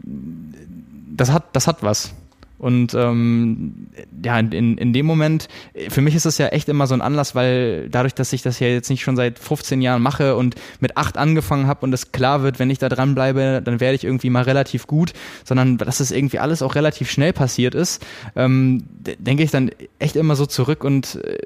das 0.03 1.31
hat, 1.31 1.45
das 1.53 1.67
hat 1.67 1.83
was. 1.83 2.13
Und 2.61 2.93
ähm, 2.93 3.87
ja, 4.23 4.37
in, 4.37 4.77
in 4.77 4.93
dem 4.93 5.07
Moment, 5.07 5.47
für 5.89 6.01
mich 6.01 6.13
ist 6.13 6.27
das 6.27 6.37
ja 6.37 6.49
echt 6.49 6.69
immer 6.69 6.85
so 6.85 6.93
ein 6.93 7.01
Anlass, 7.01 7.33
weil 7.33 7.89
dadurch, 7.89 8.13
dass 8.13 8.31
ich 8.33 8.43
das 8.43 8.59
ja 8.59 8.67
jetzt 8.67 8.87
nicht 8.91 9.01
schon 9.01 9.15
seit 9.15 9.39
15 9.39 9.81
Jahren 9.81 10.03
mache 10.03 10.35
und 10.35 10.53
mit 10.79 10.95
acht 10.95 11.17
angefangen 11.17 11.65
habe 11.65 11.83
und 11.83 11.91
es 11.91 12.11
klar 12.11 12.43
wird, 12.43 12.59
wenn 12.59 12.69
ich 12.69 12.77
da 12.77 12.87
dranbleibe, 12.87 13.63
dann 13.65 13.79
werde 13.79 13.95
ich 13.95 14.03
irgendwie 14.03 14.29
mal 14.29 14.43
relativ 14.43 14.85
gut, 14.85 15.13
sondern 15.43 15.79
dass 15.79 15.99
es 15.99 16.11
irgendwie 16.11 16.37
alles 16.37 16.61
auch 16.61 16.75
relativ 16.75 17.09
schnell 17.09 17.33
passiert 17.33 17.73
ist, 17.73 18.05
ähm, 18.35 18.83
denke 19.17 19.41
ich 19.41 19.49
dann 19.49 19.71
echt 19.97 20.15
immer 20.15 20.35
so 20.35 20.45
zurück 20.45 20.83
und 20.83 21.15
äh, 21.15 21.39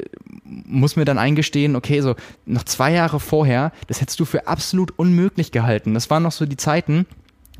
muss 0.43 0.97
mir 0.97 1.05
dann 1.05 1.17
eingestehen, 1.17 1.77
okay, 1.77 2.01
so 2.01 2.15
noch 2.45 2.63
zwei 2.63 2.91
Jahre 2.91 3.21
vorher, 3.21 3.71
das 3.87 4.01
hättest 4.01 4.19
du 4.19 4.25
für 4.25 4.47
absolut 4.47 4.91
unmöglich 4.97 5.53
gehalten. 5.53 5.93
Das 5.93 6.09
waren 6.09 6.23
noch 6.23 6.33
so 6.33 6.45
die 6.45 6.57
Zeiten, 6.57 7.05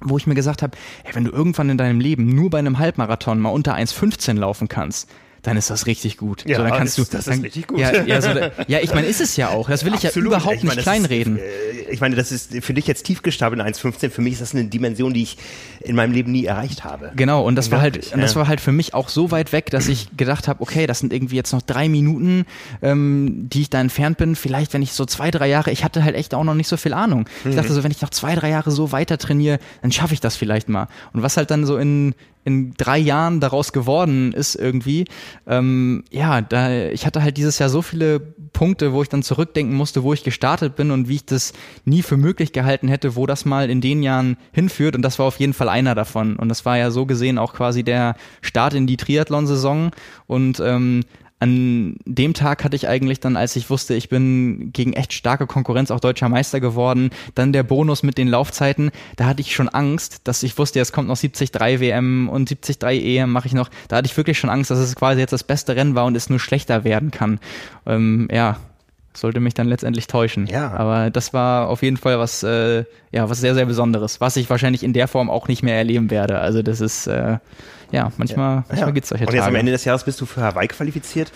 wo 0.01 0.17
ich 0.17 0.27
mir 0.27 0.36
gesagt 0.36 0.62
habe, 0.62 0.77
hey, 1.03 1.15
wenn 1.15 1.25
du 1.25 1.31
irgendwann 1.31 1.69
in 1.69 1.77
deinem 1.77 1.99
Leben 1.99 2.27
nur 2.36 2.49
bei 2.49 2.60
einem 2.60 2.79
Halbmarathon 2.79 3.39
mal 3.39 3.49
unter 3.49 3.75
1,15 3.75 4.34
laufen 4.34 4.67
kannst, 4.67 5.10
dann 5.45 5.58
ist 5.58 5.69
das 5.69 5.86
richtig 5.86 6.17
gut. 6.17 6.43
Ja, 6.47 6.58
so, 6.58 6.63
dann 6.63 6.71
kannst 6.71 6.97
ist, 6.97 7.13
du, 7.13 7.17
das 7.17 7.25
dann, 7.25 7.36
ist 7.36 7.43
richtig 7.43 7.67
gut. 7.67 7.79
Ja, 7.79 8.03
ja, 8.03 8.19
so, 8.21 8.29
ja 8.67 8.79
ich 8.81 8.93
meine, 8.93 9.05
ist 9.05 9.21
es 9.21 9.36
ja 9.36 9.49
auch. 9.49 9.69
Das 9.69 9.86
will 9.86 9.93
ich 9.93 10.05
Absolut. 10.05 10.31
ja 10.31 10.38
überhaupt 10.38 10.55
ich 10.55 10.63
meine, 10.63 10.75
nicht 10.75 10.84
kleinreden. 10.84 11.38
Ist, 11.38 11.43
äh, 11.43 11.91
ich 11.91 12.01
meine, 12.01 12.15
das 12.15 12.31
ist 12.31 12.55
für 12.63 12.73
dich 12.73 12.88
jetzt 12.88 13.03
tief 13.03 13.21
gestapelt 13.21 13.62
in 13.62 13.67
1,15. 13.67 14.10
Für 14.10 14.21
mich 14.21 14.34
ist 14.34 14.41
das 14.41 14.55
eine 14.55 14.65
Dimension, 14.65 15.13
die 15.13 15.21
ich 15.21 15.38
in 15.81 15.95
meinem 15.95 16.13
Leben 16.13 16.31
nie 16.31 16.45
erreicht 16.45 16.84
habe. 16.84 17.12
Genau, 17.15 17.45
und 17.45 17.55
das 17.55 17.69
war 17.69 17.79
halt, 17.79 18.12
und 18.12 18.21
das 18.21 18.36
war 18.36 18.47
halt 18.47 18.60
für 18.60 18.71
mich 18.71 18.93
auch 18.95 19.10
so 19.10 19.29
weit 19.29 19.51
weg, 19.51 19.69
dass 19.69 19.88
ich 19.88 20.17
gedacht 20.17 20.47
habe, 20.47 20.62
okay, 20.62 20.88
das 20.88 20.99
sind 20.99 21.13
irgendwie 21.13 21.36
jetzt 21.36 21.53
noch 21.53 21.62
drei 21.62 21.89
Minuten, 21.89 22.45
ähm, 22.81 23.47
die 23.49 23.62
ich 23.62 23.69
da 23.69 23.79
entfernt 23.79 24.17
bin. 24.17 24.36
Vielleicht, 24.36 24.73
wenn 24.73 24.81
ich 24.81 24.93
so 24.93 25.05
zwei, 25.05 25.29
drei 25.29 25.47
Jahre, 25.47 25.71
ich 25.71 25.84
hatte 25.84 26.03
halt 26.03 26.15
echt 26.15 26.34
auch 26.34 26.43
noch 26.43 26.55
nicht 26.55 26.67
so 26.67 26.77
viel 26.77 26.93
Ahnung. 26.93 27.29
Ich 27.47 27.55
dachte 27.55 27.69
mhm. 27.69 27.75
so, 27.75 27.84
wenn 27.84 27.91
ich 27.91 28.01
noch 28.01 28.10
zwei, 28.10 28.34
drei 28.34 28.49
Jahre 28.49 28.71
so 28.71 28.91
weiter 28.91 29.19
trainiere, 29.19 29.60
dann 29.84 29.91
schaffe 29.91 30.15
ich 30.15 30.21
das 30.21 30.36
vielleicht 30.36 30.69
mal. 30.69 30.88
Und 31.13 31.21
was 31.21 31.38
halt 31.38 31.51
dann 31.51 31.65
so 31.65 31.77
in 31.77 32.15
in 32.45 32.73
drei 32.75 32.99
Jahren 32.99 33.39
daraus 33.39 33.73
geworden 33.73 34.31
ist 34.31 34.56
irgendwie. 34.56 35.06
Ähm, 35.48 36.04
ja, 36.12 36.41
da 36.41 36.71
ich 36.71 37.06
hatte 37.06 37.21
halt 37.23 37.37
dieses 37.37 37.60
Jahr 37.60 37.69
so 37.69 37.81
viele 37.81 38.19
Punkte, 38.19 38.93
wo 38.93 39.02
ich 39.02 39.10
dann 39.10 39.23
zurückdenken 39.23 39.75
musste, 39.75 40.04
wo 40.04 40.13
ich 40.13 40.23
gestartet 40.23 40.75
bin 40.75 40.91
und 40.91 41.10
wie 41.10 41.15
ich 41.15 41.25
das 41.25 41.54
nie 41.83 42.04
für 42.04 42.17
möglich 42.17 42.54
gehalten 42.54 42.87
hätte, 42.87 43.15
wo 43.15 43.25
das 43.25 43.46
mal 43.46 43.69
in 43.69 43.81
den 43.81 44.04
Jahren 44.04 44.37
hinführt. 44.54 44.96
Und 44.96 45.02
das 45.02 45.19
war 45.19 45.25
auf 45.25 45.39
jeden 45.39 45.54
Fall 45.54 45.69
einer 45.69 45.96
davon. 45.96 46.35
Und 46.35 46.48
das 46.48 46.65
war 46.65 46.77
ja 46.77 46.91
so 46.91 47.06
gesehen 47.06 47.39
auch 47.39 47.54
quasi 47.54 47.83
der 47.83 48.15
Start 48.41 48.75
in 48.75 48.85
die 48.85 48.98
Triathlon-Saison. 48.98 49.91
Und 50.27 50.60
ähm, 50.60 51.02
an 51.40 51.98
dem 52.06 52.33
Tag 52.33 52.63
hatte 52.63 52.75
ich 52.75 52.88
eigentlich 52.88 53.19
dann, 53.19 53.36
als 53.36 53.56
ich 53.56 53.69
wusste, 53.69 53.94
ich 53.94 54.08
bin 54.08 54.71
gegen 54.71 54.94
echt 54.94 55.12
starke 55.12 55.48
Konkurrenz 55.48 55.92
auch 55.92 56.00
deutscher 56.00 56.29
Meister 56.29 56.62
geworden, 56.62 57.10
dann 57.36 57.52
der 57.52 57.63
Bonus 57.63 58.04
mit 58.04 58.17
den 58.17 58.29
Laufzeiten, 58.29 58.92
da 59.17 59.25
hatte 59.25 59.42
ich 59.42 59.54
schon 59.54 59.67
Angst, 59.67 60.21
dass 60.23 60.44
ich 60.44 60.58
wusste, 60.58 60.79
jetzt 60.79 60.94
kommt 60.94 61.10
noch 61.10 61.17
73 61.17 61.54
WM 61.54 62.29
und 62.29 62.50
73 62.50 63.04
EM 63.04 63.31
mache 63.31 63.48
ich 63.48 63.54
noch. 63.54 63.69
Da 63.90 63.98
hatte 63.98 64.08
ich 64.08 64.15
wirklich 64.15 64.40
schon 64.40 64.50
Angst, 64.50 64.71
dass 64.71 64.79
es 64.79 64.96
quasi 64.96 65.19
jetzt 65.19 65.33
das 65.33 65.44
beste 65.44 65.75
Rennen 65.75 65.94
war 65.94 66.06
und 66.06 66.15
es 66.15 66.29
nur 66.29 66.40
schlechter 66.40 66.86
werden 66.86 67.12
kann. 67.12 67.40
Ähm, 67.86 68.29
ja, 68.31 68.58
sollte 69.17 69.40
mich 69.40 69.54
dann 69.54 69.67
letztendlich 69.67 70.08
täuschen. 70.08 70.48
Ja. 70.48 70.71
Aber 70.71 71.10
das 71.10 71.33
war 71.33 71.67
auf 71.67 71.83
jeden 71.83 71.98
Fall 71.98 72.19
was, 72.19 72.44
äh, 72.44 72.86
ja, 73.12 73.29
was 73.29 73.42
sehr, 73.42 73.56
sehr 73.56 73.65
Besonderes, 73.65 74.21
was 74.21 74.38
ich 74.38 74.50
wahrscheinlich 74.50 74.83
in 74.83 74.94
der 74.94 75.08
Form 75.08 75.29
auch 75.29 75.48
nicht 75.48 75.63
mehr 75.63 75.75
erleben 75.75 76.12
werde. 76.12 76.40
Also 76.40 76.62
das 76.62 76.81
ist, 76.81 77.08
äh, 77.08 77.38
ja, 77.92 78.12
manchmal, 78.17 78.63
manchmal 78.67 78.90
ja. 78.90 78.92
gibt 78.92 79.06
es 79.06 79.10
solche 79.10 79.25
Und 79.25 79.33
jetzt 79.33 79.48
am 79.48 79.56
Ende 79.56 79.71
des 79.71 79.86
Jahres 79.86 80.04
bist 80.04 80.19
du 80.21 80.25
für 80.25 80.42
Hawaii 80.42 80.67
qualifiziert. 80.67 81.31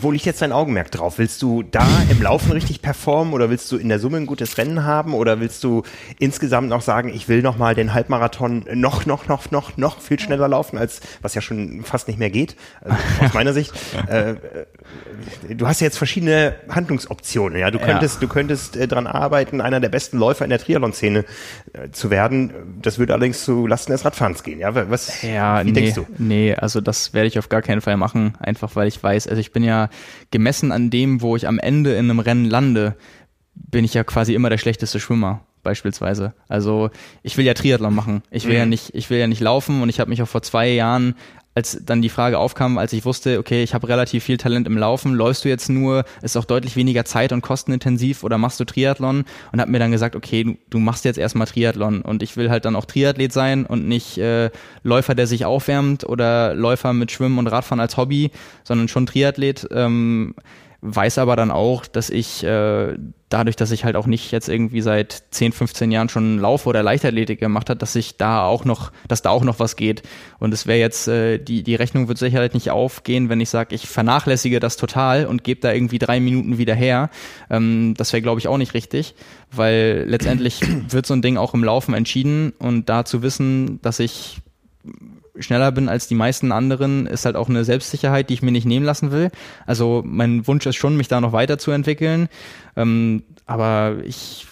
Wo 0.00 0.10
liegt 0.10 0.26
jetzt 0.26 0.42
dein 0.42 0.52
Augenmerk 0.52 0.90
drauf? 0.90 1.18
Willst 1.18 1.42
du 1.42 1.62
da 1.62 1.86
im 2.10 2.20
Laufen 2.22 2.52
richtig 2.52 2.82
performen 2.82 3.32
oder 3.32 3.50
willst 3.50 3.70
du 3.72 3.76
in 3.76 3.88
der 3.88 3.98
Summe 3.98 4.18
ein 4.18 4.26
gutes 4.26 4.58
Rennen 4.58 4.84
haben 4.84 5.14
oder 5.14 5.40
willst 5.40 5.64
du 5.64 5.82
insgesamt 6.18 6.68
noch 6.68 6.82
sagen, 6.82 7.08
ich 7.08 7.28
will 7.28 7.42
noch 7.42 7.56
mal 7.56 7.74
den 7.74 7.94
Halbmarathon 7.94 8.64
noch, 8.74 9.06
noch, 9.06 9.28
noch, 9.28 9.50
noch, 9.50 9.76
noch 9.76 10.00
viel 10.00 10.18
schneller 10.18 10.48
laufen, 10.48 10.78
als 10.78 11.00
was 11.22 11.34
ja 11.34 11.40
schon 11.40 11.82
fast 11.82 12.08
nicht 12.08 12.18
mehr 12.18 12.30
geht, 12.30 12.56
also 12.80 12.96
aus 13.24 13.34
meiner 13.34 13.52
Sicht. 13.52 13.72
Äh, 14.08 14.34
du 15.48 15.66
hast 15.66 15.80
ja 15.80 15.86
jetzt 15.86 15.98
verschiedene 15.98 16.54
Handlungsoptionen. 16.68 17.58
Ja, 17.58 17.70
du 17.70 17.78
könntest, 17.78 18.16
ja. 18.16 18.20
du 18.20 18.28
könntest 18.28 18.76
äh, 18.76 18.88
dran 18.88 19.06
arbeiten, 19.06 19.60
einer 19.60 19.80
der 19.80 19.88
besten 19.88 20.18
Läufer 20.18 20.44
in 20.44 20.50
der 20.50 20.58
Triathlon-Szene 20.58 21.24
äh, 21.72 21.90
zu 21.90 22.10
werden. 22.10 22.52
Das 22.82 22.98
würde 22.98 23.14
allerdings 23.14 23.44
zu 23.44 23.66
Lasten 23.66 23.92
des 23.92 24.04
Radfahrens 24.04 24.42
gehen. 24.42 24.60
Ja, 24.60 24.74
was? 24.90 25.22
Ja, 25.22 25.62
wie 25.68 25.72
nee, 25.72 25.80
denkst 25.80 25.94
du? 25.94 26.06
Nee, 26.18 26.54
also 26.54 26.80
das 26.80 27.14
werde 27.14 27.28
ich 27.28 27.38
auf 27.38 27.48
gar 27.48 27.62
keinen 27.62 27.80
Fall 27.80 27.96
machen, 27.96 28.34
einfach 28.40 28.74
weil 28.76 28.88
ich 28.88 29.02
weiß, 29.02 29.28
also 29.28 29.40
ich 29.40 29.52
bin 29.52 29.62
ja 29.62 29.88
gemessen 30.30 30.72
an 30.72 30.90
dem, 30.90 31.20
wo 31.20 31.36
ich 31.36 31.46
am 31.46 31.58
Ende 31.58 31.92
in 31.92 32.10
einem 32.10 32.20
Rennen 32.20 32.44
lande, 32.44 32.96
bin 33.54 33.84
ich 33.84 33.94
ja 33.94 34.04
quasi 34.04 34.34
immer 34.34 34.50
der 34.50 34.58
schlechteste 34.58 35.00
Schwimmer 35.00 35.42
beispielsweise. 35.62 36.32
Also 36.48 36.90
ich 37.22 37.36
will 37.36 37.44
ja 37.44 37.54
Triathlon 37.54 37.94
machen. 37.94 38.22
Ich 38.30 38.44
will 38.44 38.52
mhm. 38.52 38.58
ja 38.58 38.66
nicht, 38.66 38.94
ich 38.94 39.10
will 39.10 39.18
ja 39.18 39.26
nicht 39.26 39.40
laufen 39.40 39.82
und 39.82 39.88
ich 39.88 40.00
habe 40.00 40.10
mich 40.10 40.22
auch 40.22 40.28
vor 40.28 40.42
zwei 40.42 40.68
Jahren 40.68 41.14
als 41.58 41.76
dann 41.84 42.02
die 42.02 42.08
Frage 42.08 42.38
aufkam, 42.38 42.78
als 42.78 42.92
ich 42.92 43.04
wusste, 43.04 43.40
okay, 43.40 43.64
ich 43.64 43.74
habe 43.74 43.88
relativ 43.88 44.22
viel 44.22 44.36
Talent 44.36 44.68
im 44.68 44.78
Laufen, 44.78 45.12
läufst 45.12 45.44
du 45.44 45.48
jetzt 45.48 45.68
nur, 45.68 46.04
ist 46.22 46.36
auch 46.36 46.44
deutlich 46.44 46.76
weniger 46.76 47.04
Zeit- 47.04 47.32
und 47.32 47.42
kostenintensiv 47.42 48.22
oder 48.22 48.38
machst 48.38 48.60
du 48.60 48.64
Triathlon? 48.64 49.24
Und 49.50 49.60
habe 49.60 49.68
mir 49.68 49.80
dann 49.80 49.90
gesagt, 49.90 50.14
okay, 50.14 50.56
du, 50.70 50.78
machst 50.78 51.04
jetzt 51.04 51.18
erstmal 51.18 51.48
Triathlon 51.48 52.02
und 52.02 52.22
ich 52.22 52.36
will 52.36 52.48
halt 52.48 52.64
dann 52.64 52.76
auch 52.76 52.84
Triathlet 52.84 53.32
sein 53.32 53.66
und 53.66 53.88
nicht 53.88 54.18
äh, 54.18 54.50
Läufer, 54.84 55.16
der 55.16 55.26
sich 55.26 55.46
aufwärmt 55.46 56.04
oder 56.04 56.54
Läufer 56.54 56.92
mit 56.92 57.10
Schwimmen 57.10 57.38
und 57.38 57.48
Radfahren 57.48 57.80
als 57.80 57.96
Hobby, 57.96 58.30
sondern 58.62 58.86
schon 58.86 59.06
Triathlet. 59.06 59.66
Ähm, 59.72 60.36
weiß 60.80 61.18
aber 61.18 61.34
dann 61.34 61.50
auch, 61.50 61.86
dass 61.86 62.08
ich 62.08 62.44
äh, 62.44 62.96
dadurch, 63.28 63.56
dass 63.56 63.70
ich 63.70 63.84
halt 63.84 63.96
auch 63.96 64.06
nicht 64.06 64.32
jetzt 64.32 64.48
irgendwie 64.48 64.80
seit 64.80 65.24
10, 65.30 65.52
15 65.52 65.90
Jahren 65.90 66.08
schon 66.08 66.38
Lauf- 66.38 66.66
oder 66.66 66.82
Leichtathletik 66.82 67.38
gemacht 67.38 67.68
hat, 67.68 67.82
dass 67.82 67.94
ich 67.94 68.16
da 68.16 68.44
auch 68.44 68.64
noch, 68.64 68.90
dass 69.06 69.22
da 69.22 69.30
auch 69.30 69.44
noch 69.44 69.58
was 69.58 69.76
geht. 69.76 70.02
Und 70.38 70.54
es 70.54 70.66
wäre 70.66 70.78
jetzt, 70.78 71.08
äh, 71.08 71.38
die, 71.38 71.62
die 71.62 71.74
Rechnung 71.74 72.08
wird 72.08 72.18
sicherlich 72.18 72.54
nicht 72.54 72.70
aufgehen, 72.70 73.28
wenn 73.28 73.40
ich 73.40 73.50
sage, 73.50 73.74
ich 73.74 73.86
vernachlässige 73.86 74.60
das 74.60 74.76
total 74.76 75.26
und 75.26 75.44
gebe 75.44 75.60
da 75.60 75.72
irgendwie 75.72 75.98
drei 75.98 76.20
Minuten 76.20 76.58
wieder 76.58 76.74
her. 76.74 77.10
Ähm, 77.50 77.94
das 77.96 78.12
wäre, 78.12 78.22
glaube 78.22 78.40
ich, 78.40 78.48
auch 78.48 78.58
nicht 78.58 78.74
richtig, 78.74 79.14
weil 79.50 80.04
letztendlich 80.08 80.60
wird 80.88 81.06
so 81.06 81.14
ein 81.14 81.22
Ding 81.22 81.36
auch 81.36 81.54
im 81.54 81.64
Laufen 81.64 81.94
entschieden 81.94 82.52
und 82.58 82.88
da 82.88 83.04
zu 83.04 83.22
wissen, 83.22 83.80
dass 83.82 83.98
ich 84.00 84.38
schneller 85.40 85.72
bin 85.72 85.88
als 85.88 86.08
die 86.08 86.14
meisten 86.14 86.52
anderen, 86.52 87.06
ist 87.06 87.24
halt 87.24 87.36
auch 87.36 87.48
eine 87.48 87.64
Selbstsicherheit, 87.64 88.30
die 88.30 88.34
ich 88.34 88.42
mir 88.42 88.52
nicht 88.52 88.66
nehmen 88.66 88.86
lassen 88.86 89.10
will. 89.10 89.30
Also 89.66 90.02
mein 90.04 90.46
Wunsch 90.46 90.66
ist 90.66 90.76
schon, 90.76 90.96
mich 90.96 91.08
da 91.08 91.20
noch 91.20 91.32
weiterzuentwickeln. 91.32 92.28
Ähm, 92.76 93.22
aber 93.46 93.96
ich 94.04 94.46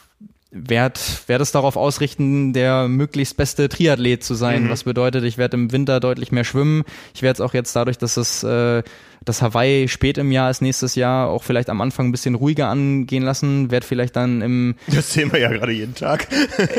werde 0.50 1.00
werd 1.26 1.40
es 1.40 1.52
darauf 1.52 1.76
ausrichten, 1.76 2.52
der 2.52 2.88
möglichst 2.88 3.36
beste 3.36 3.68
Triathlet 3.68 4.22
zu 4.22 4.34
sein. 4.34 4.64
Mhm. 4.64 4.70
Was 4.70 4.84
bedeutet, 4.84 5.24
ich 5.24 5.38
werde 5.38 5.56
im 5.56 5.72
Winter 5.72 6.00
deutlich 6.00 6.32
mehr 6.32 6.44
schwimmen. 6.44 6.84
Ich 7.14 7.22
werde 7.22 7.34
es 7.34 7.40
auch 7.40 7.52
jetzt 7.52 7.74
dadurch, 7.74 7.98
dass 7.98 8.16
es 8.16 8.42
äh, 8.44 8.82
das 9.24 9.42
Hawaii 9.42 9.88
spät 9.88 10.18
im 10.18 10.30
Jahr 10.30 10.50
ist, 10.50 10.62
nächstes 10.62 10.94
Jahr 10.94 11.28
auch 11.28 11.42
vielleicht 11.42 11.68
am 11.68 11.80
Anfang 11.80 12.06
ein 12.06 12.12
bisschen 12.12 12.36
ruhiger 12.36 12.68
angehen 12.68 13.24
lassen, 13.24 13.72
werde 13.72 13.84
vielleicht 13.84 14.14
dann 14.14 14.40
im... 14.40 14.76
Das 14.86 15.12
sehen 15.12 15.32
wir 15.32 15.40
ja 15.40 15.48
gerade 15.48 15.72
jeden 15.72 15.96
Tag. 15.96 16.28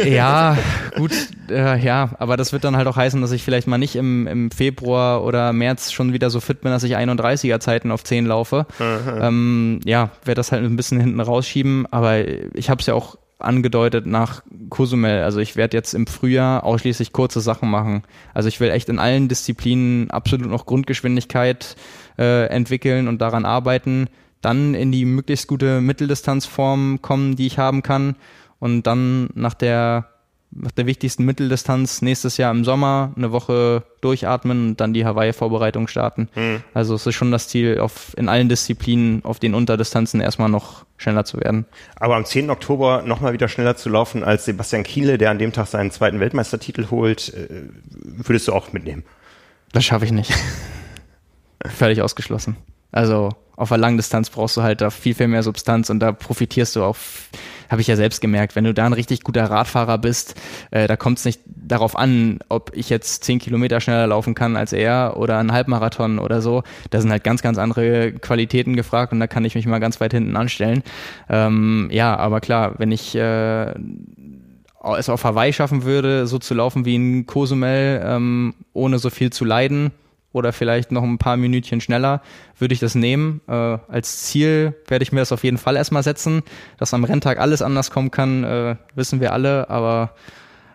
ja, 0.06 0.58
gut, 0.96 1.12
äh, 1.50 1.78
ja, 1.78 2.12
aber 2.20 2.38
das 2.38 2.54
wird 2.54 2.64
dann 2.64 2.78
halt 2.78 2.88
auch 2.88 2.96
heißen, 2.96 3.20
dass 3.20 3.34
ich 3.34 3.44
vielleicht 3.44 3.68
mal 3.68 3.78
nicht 3.78 3.98
im, 3.98 4.28
im 4.28 4.50
Februar 4.50 5.26
oder 5.26 5.52
März 5.52 5.92
schon 5.92 6.14
wieder 6.14 6.30
so 6.30 6.40
fit 6.40 6.62
bin, 6.62 6.72
dass 6.72 6.84
ich 6.84 6.96
31er 6.96 7.60
Zeiten 7.60 7.92
auf 7.92 8.06
10 8.06 8.26
laufe. 8.26 8.66
Ähm, 8.80 9.82
ja, 9.84 10.12
werde 10.24 10.40
das 10.40 10.54
halt 10.54 10.64
ein 10.64 10.78
bisschen 10.78 11.02
hinten 11.02 11.20
rausschieben, 11.20 11.86
aber 11.92 12.26
ich 12.56 12.70
habe 12.70 12.80
es 12.80 12.88
ja 12.88 12.94
auch 12.94 13.18
angedeutet 13.40 14.06
nach 14.06 14.44
Cozumel. 14.70 15.24
Also 15.24 15.40
ich 15.40 15.56
werde 15.56 15.78
jetzt 15.78 15.94
im 15.94 16.08
Frühjahr 16.08 16.64
ausschließlich 16.64 17.14
kurze 17.14 17.42
Sachen 17.42 17.70
machen. 17.70 18.04
Also 18.34 18.50
ich 18.50 18.60
will 18.60 18.70
echt 18.70 18.90
in 18.90 19.00
allen 19.00 19.28
Disziplinen 19.28 20.10
absolut 20.10 20.50
noch 20.50 20.66
Grundgeschwindigkeit 20.66 21.76
äh, 22.18 22.48
entwickeln 22.48 23.08
und 23.08 23.22
daran 23.22 23.46
arbeiten, 23.46 24.08
dann 24.42 24.74
in 24.74 24.92
die 24.92 25.06
möglichst 25.06 25.48
gute 25.48 25.82
Mitteldistanzform 25.82 27.00
kommen, 27.02 27.36
die 27.36 27.48
ich 27.48 27.58
haben 27.58 27.84
kann 27.84 28.16
und 28.60 28.88
dann 28.88 29.30
nach 29.36 29.54
der 29.54 30.10
nach 30.62 30.72
der 30.72 30.86
wichtigsten 30.86 31.24
Mitteldistanz 31.24 32.02
nächstes 32.02 32.38
Jahr 32.38 32.52
im 32.52 32.64
Sommer 32.64 33.14
eine 33.16 33.32
Woche 33.32 33.84
durchatmen 34.02 34.70
und 34.70 34.82
dann 34.82 34.94
die 34.94 35.06
Hawaii-Vorbereitung 35.06 35.88
starten. 35.88 36.30
Mhm. 36.36 36.64
Also 36.74 36.96
es 36.96 37.06
ist 37.06 37.16
schon 37.16 37.32
das 37.32 37.48
Ziel, 37.48 37.80
auf, 37.80 38.14
in 38.18 38.30
allen 38.30 38.50
Disziplinen 38.50 39.24
auf 39.24 39.40
den 39.40 39.54
Unterdistanzen 39.54 40.22
erstmal 40.22 40.50
noch 40.50 40.86
schneller 40.98 41.26
zu 41.26 41.40
werden. 41.40 41.66
Aber 41.96 42.16
am 42.16 42.26
10. 42.26 42.50
Oktober 42.50 43.04
nochmal 43.04 43.34
wieder 43.34 43.48
schneller 43.48 43.76
zu 43.76 43.90
laufen 43.90 44.24
als 44.24 44.46
Sebastian 44.46 44.84
Kiele, 44.84 45.18
der 45.18 45.32
an 45.32 45.40
dem 45.40 45.54
Tag 45.54 45.68
seinen 45.68 45.92
zweiten 45.92 46.20
Weltmeistertitel 46.20 46.88
holt, 46.90 47.34
äh, 47.34 47.70
würdest 47.92 48.48
du 48.48 48.54
auch 48.54 48.74
mitnehmen? 48.74 49.04
Das 49.72 49.86
schaffe 49.86 50.06
ich 50.06 50.12
nicht. 50.12 50.34
Völlig 51.66 52.02
ausgeschlossen. 52.02 52.56
Also 52.92 53.30
auf 53.58 53.70
der 53.70 53.78
Langdistanz 53.78 54.30
brauchst 54.30 54.56
du 54.56 54.62
halt 54.62 54.80
da 54.80 54.90
viel, 54.90 55.14
viel 55.14 55.28
mehr 55.28 55.44
Substanz 55.44 55.90
und 55.90 56.00
da 56.00 56.14
profitierst 56.14 56.76
du 56.78 56.84
auch 56.84 56.96
habe 57.70 57.82
ich 57.82 57.88
ja 57.88 57.96
selbst 57.96 58.22
gemerkt, 58.22 58.56
wenn 58.56 58.64
du 58.64 58.74
da 58.74 58.86
ein 58.86 58.94
richtig 58.94 59.24
guter 59.24 59.46
Radfahrer 59.46 59.98
bist, 59.98 60.36
äh, 60.72 60.88
da 60.88 60.96
kommt 60.96 61.20
es 61.20 61.26
nicht 61.26 61.42
darauf 61.46 61.98
an, 61.98 62.40
ob 62.50 62.72
ich 62.74 62.90
jetzt 62.90 63.24
zehn 63.24 63.40
Kilometer 63.40 63.82
schneller 63.82 64.08
laufen 64.08 64.36
kann 64.36 64.56
als 64.56 64.74
er 64.74 65.16
oder 65.18 65.38
einen 65.38 65.52
Halbmarathon 65.52 66.20
oder 66.20 66.42
so. 66.42 66.64
Da 66.90 67.02
sind 67.02 67.12
halt 67.12 67.24
ganz, 67.24 67.42
ganz 67.42 67.58
andere 67.58 68.14
Qualitäten 68.14 68.76
gefragt 68.76 69.12
und 69.12 69.20
da 69.20 69.28
kann 69.28 69.46
ich 69.46 69.56
mich 69.56 69.66
mal 69.66 69.80
ganz 69.80 70.00
weit 70.00 70.14
hinten 70.14 70.38
anstellen. 70.38 70.84
Ähm, 71.30 71.90
ja, 71.92 72.16
aber 72.16 72.40
klar, 72.40 72.76
wenn 72.78 72.92
ich 72.92 73.16
äh, 73.16 73.74
es 74.98 75.10
auf 75.10 75.24
Hawaii 75.24 75.52
schaffen 75.52 75.84
würde, 75.84 76.28
so 76.28 76.40
zu 76.40 76.54
laufen 76.54 76.86
wie 76.86 76.96
in 76.96 77.26
Cozumel, 77.26 78.02
ähm, 78.04 78.54
ohne 78.72 79.00
so 79.00 79.10
viel 79.10 79.32
zu 79.32 79.44
leiden, 79.44 79.92
oder 80.34 80.54
vielleicht 80.54 80.92
noch 80.92 81.04
ein 81.04 81.18
paar 81.18 81.38
Minütchen 81.38 81.82
schneller, 81.82 82.22
würde 82.58 82.74
ich 82.74 82.80
das 82.80 82.96
nehmen. 82.96 83.42
Äh, 83.48 83.52
als 83.52 84.24
Ziel 84.24 84.76
werde 84.88 85.04
ich 85.04 85.12
mir 85.12 85.20
das 85.20 85.32
auf 85.32 85.44
jeden 85.44 85.58
Fall 85.58 85.76
erstmal 85.76 86.04
setzen. 86.04 86.44
Dass 86.78 86.94
am 86.94 87.04
Renntag 87.04 87.40
alles 87.40 87.62
anders 87.62 87.92
kommen 87.92 88.12
kann, 88.12 88.44
äh, 88.44 88.76
wissen 88.96 89.20
wir 89.20 89.34
alle, 89.34 89.70
aber 89.70 90.12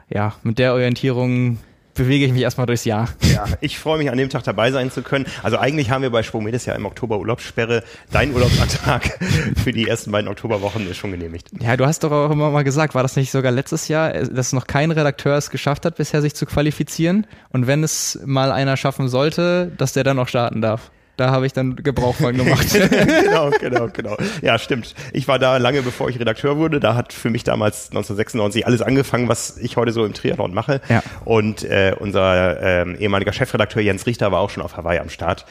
ja, 0.09 0.35
mit 0.43 0.59
der 0.59 0.73
Orientierung 0.75 1.59
bewege 1.95 2.27
ich 2.27 2.33
mich 2.33 2.43
erstmal 2.43 2.67
durchs 2.67 2.85
Jahr. 2.85 3.09
Ja, 3.33 3.45
ich 3.61 3.79
freue 3.79 3.99
mich 3.99 4.11
an 4.11 4.19
dem 4.19 4.31
Tag 4.31 4.45
dabei 4.45 4.71
sein 4.71 4.91
zu 4.91 5.03
können. 5.03 5.27
Also 5.43 5.59
eigentlich 5.59 5.91
haben 5.91 6.03
wir 6.03 6.11
bei 6.11 6.23
Spomedes 6.23 6.67
ja 6.67 6.75
im 6.75 6.87
Oktober 6.87 7.19
Urlaubssperre. 7.19 7.83
Dein 8.11 8.33
Urlaubsantrag 8.33 9.19
für 9.63 9.73
die 9.73 9.89
ersten 9.89 10.11
beiden 10.13 10.29
Oktoberwochen 10.29 10.89
ist 10.91 10.97
schon 10.97 11.13
genehmigt. 11.13 11.51
Ja, 11.61 11.77
du 11.77 11.87
hast 11.87 12.05
doch 12.05 12.13
auch 12.13 12.31
immer 12.31 12.51
mal 12.51 12.65
gesagt, 12.65 12.95
war 12.95 13.03
das 13.03 13.17
nicht 13.17 13.31
sogar 13.31 13.53
letztes 13.53 13.89
Jahr, 13.89 14.13
dass 14.13 14.53
noch 14.53 14.67
kein 14.67 14.91
Redakteur 14.91 15.37
es 15.37 15.51
geschafft 15.51 15.85
hat, 15.85 15.97
bisher 15.97 16.23
sich 16.23 16.35
zu 16.35 16.47
qualifizieren? 16.47 17.27
Und 17.51 17.67
wenn 17.67 17.85
es 17.85 18.19
mal 18.25 18.53
einer 18.53 18.77
schaffen 18.77 19.09
sollte, 19.09 19.73
dass 19.77 19.93
der 19.93 20.05
dann 20.05 20.17
noch 20.17 20.29
starten 20.29 20.61
darf? 20.61 20.91
Da 21.17 21.31
habe 21.31 21.47
ich 21.47 21.53
dann 21.53 21.77
Gebrauch 21.77 22.15
von 22.17 22.37
gemacht. 22.37 22.67
genau, 23.23 23.51
genau, 23.61 23.89
genau. 23.89 24.17
Ja, 24.41 24.59
stimmt. 24.59 24.95
Ich 25.13 25.29
war 25.29 25.39
da 25.39 25.59
lange 25.59 25.83
bevor 25.83 26.09
ich 26.09 26.19
Redakteur 26.19 26.57
wurde. 26.57 26.81
Da 26.81 26.95
hat 26.95 27.13
für 27.13 27.29
mich 27.29 27.45
damals 27.45 27.91
1996 27.91 28.67
alles 28.67 28.81
angefangen, 28.81 29.29
was 29.29 29.59
ich 29.59 29.77
heute 29.77 29.93
so 29.93 30.07
im 30.07 30.15
Triathlon 30.15 30.55
mache. 30.55 30.81
Ja. 30.89 31.03
Und 31.25 31.65
äh, 31.65 31.95
unser 31.99 32.61
äh, 32.63 32.97
ehemaliger 32.97 33.33
Chefredakteur 33.33 33.83
Jens 33.83 34.07
Richter 34.07 34.33
war 34.33 34.41
auch 34.41 34.51
schon 34.51 34.63
auf 34.63 34.77
Hawaii 34.77 34.99
am 34.99 35.11
Start. 35.11 35.45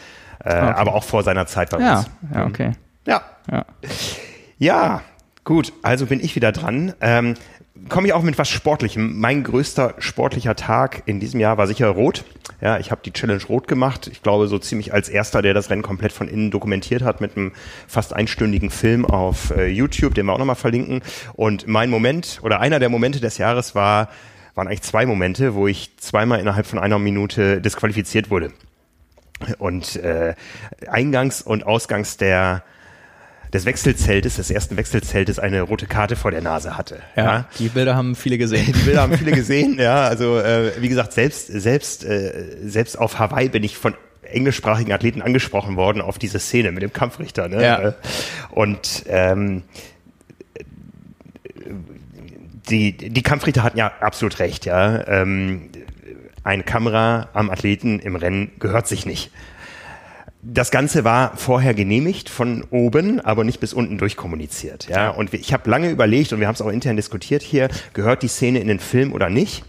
Äh, 0.44 0.50
okay. 0.50 0.58
Aber 0.58 0.96
auch 0.96 1.04
vor 1.04 1.22
seiner 1.24 1.46
Zeit 1.46 1.70
bei 1.70 1.80
ja. 1.80 2.00
uns. 2.00 2.10
Ja, 2.34 2.46
okay. 2.46 2.72
Ja. 3.06 3.22
Ja. 3.52 3.66
Ja, 4.58 5.02
gut. 5.44 5.74
Also 5.84 6.08
bin 6.08 6.20
ich 6.20 6.36
wieder 6.36 6.52
dran. 6.52 6.94
Ähm, 7.02 7.36
komme 7.90 8.08
ich 8.08 8.14
auch 8.14 8.24
mit 8.24 8.38
was 8.38 8.50
Sportlichem. 8.50 9.20
Mein 9.20 9.44
größter 9.44 9.96
sportlicher 10.00 10.56
Tag 10.56 11.04
in 11.06 11.20
diesem 11.20 11.40
Jahr 11.40 11.58
war 11.58 11.68
sicher 11.68 11.90
rot. 11.90 12.24
Ja, 12.62 12.78
ich 12.78 12.92
habe 12.92 13.02
die 13.04 13.12
Challenge 13.12 13.44
Rot 13.50 13.68
gemacht. 13.68 14.08
Ich 14.08 14.22
glaube, 14.22 14.48
so 14.48 14.60
ziemlich 14.60 14.94
als 14.94 15.10
erster, 15.10 15.42
der 15.42 15.54
das 15.54 15.70
Rennen 15.70 15.82
komplett 15.82 16.12
von 16.12 16.28
innen 16.28 16.52
dokumentiert 16.52 17.02
hat 17.02 17.20
mit 17.20 17.36
einem 17.36 17.54
fast 17.88 18.14
einstündigen 18.14 18.70
Film 18.70 19.06
auf 19.06 19.52
äh, 19.52 19.68
YouTube, 19.68 20.14
den 20.14 20.28
wir 20.28 20.34
auch 20.34 20.38
nochmal 20.38 20.56
verlinken. 20.56 21.02
Und 21.34 21.68
mein 21.68 21.90
Moment 21.90 22.40
oder 22.44 22.60
einer 22.60 22.80
der 22.80 22.90
Momente 22.90 23.20
des 23.20 23.40
Jahres 23.40 23.74
war, 23.74 24.10
waren 24.54 24.68
eigentlich 24.68 24.84
zwei 24.84 25.06
Momente, 25.06 25.56
wo 25.56 25.68
ich 25.68 25.98
zweimal 25.98 26.40
innerhalb 26.40 26.68
von 26.68 26.78
einer 26.78 27.00
Minute 27.00 27.62
disqualifiziert 27.62 28.30
wurde. 28.30 28.52
Und 29.58 29.96
äh, 29.96 30.36
Eingangs- 30.86 31.42
und 31.42 31.66
Ausgangs 31.66 32.18
der 32.18 32.64
des 33.54 33.66
Wechselzeltes, 33.66 34.38
des 34.38 34.50
ersten 34.50 34.78
Wechselzeltes, 34.78 35.40
eine 35.40 35.62
rote 35.62 35.86
Karte 35.86 36.16
vor 36.16 36.32
der 36.32 36.42
Nase 36.42 36.78
hatte. 36.78 37.00
Ja, 37.16 37.24
ja. 37.24 37.46
die 37.60 37.70
Bilder 37.70 37.96
haben 37.96 38.16
viele 38.16 38.38
gesehen. 38.38 38.66
Die 38.74 38.86
Bilder 38.86 39.02
haben 39.02 39.18
viele 39.18 39.32
gesehen, 39.34 39.78
ja. 39.80 40.04
Also 40.04 40.40
äh, 40.40 40.72
wie 40.80 40.90
gesagt, 40.90 41.14
selbst 41.14 41.48
selbst 41.48 42.06
äh, 42.06 42.58
selbst 42.64 42.98
auf 42.98 43.20
Hawaii 43.20 43.50
bin 43.50 43.64
ich 43.64 43.78
von 43.78 43.96
englischsprachigen 44.24 44.94
Athleten 44.94 45.22
angesprochen 45.22 45.76
worden 45.76 46.02
auf 46.02 46.18
diese 46.18 46.40
Szene 46.40 46.72
mit 46.72 46.84
dem 46.84 46.94
Kampfrichter. 46.94 47.50
Ne? 47.50 47.64
Ja. 47.64 47.96
Und 48.52 49.04
ähm, 49.08 49.64
die, 52.70 52.94
die 52.96 53.22
Kampfrichter 53.22 53.64
hatten 53.64 53.78
ja 53.78 53.92
absolut 54.00 54.40
recht, 54.40 54.66
ja. 54.66 55.06
Ähm, 55.08 55.70
eine 56.44 56.64
Kamera 56.64 57.30
am 57.34 57.50
Athleten 57.50 58.00
im 58.00 58.16
Rennen 58.16 58.52
gehört 58.60 58.88
sich 58.88 59.06
nicht. 59.06 59.32
Das 60.44 60.72
Ganze 60.72 61.04
war 61.04 61.38
vorher 61.38 61.74
genehmigt 61.74 62.30
von 62.30 62.66
oben, 62.72 63.20
aber 63.20 63.44
nicht 63.44 63.60
bis 63.60 63.74
unten 63.74 63.98
durchkommuniziert. 63.98 64.88
Ja, 64.90 65.10
und 65.12 65.34
ich 65.34 65.54
habe 65.54 65.70
lange 65.70 65.90
überlegt 65.90 66.34
und 66.34 66.40
wir 66.40 66.48
haben 66.48 66.56
es 66.56 66.62
auch 66.62 66.70
intern 66.70 66.96
diskutiert 66.96 67.44
hier: 67.44 67.70
Gehört 67.94 68.24
die 68.24 68.28
Szene 68.28 68.60
in 68.60 68.68
den 68.68 68.80
Film 68.80 69.14
oder 69.14 69.30
nicht? 69.30 69.64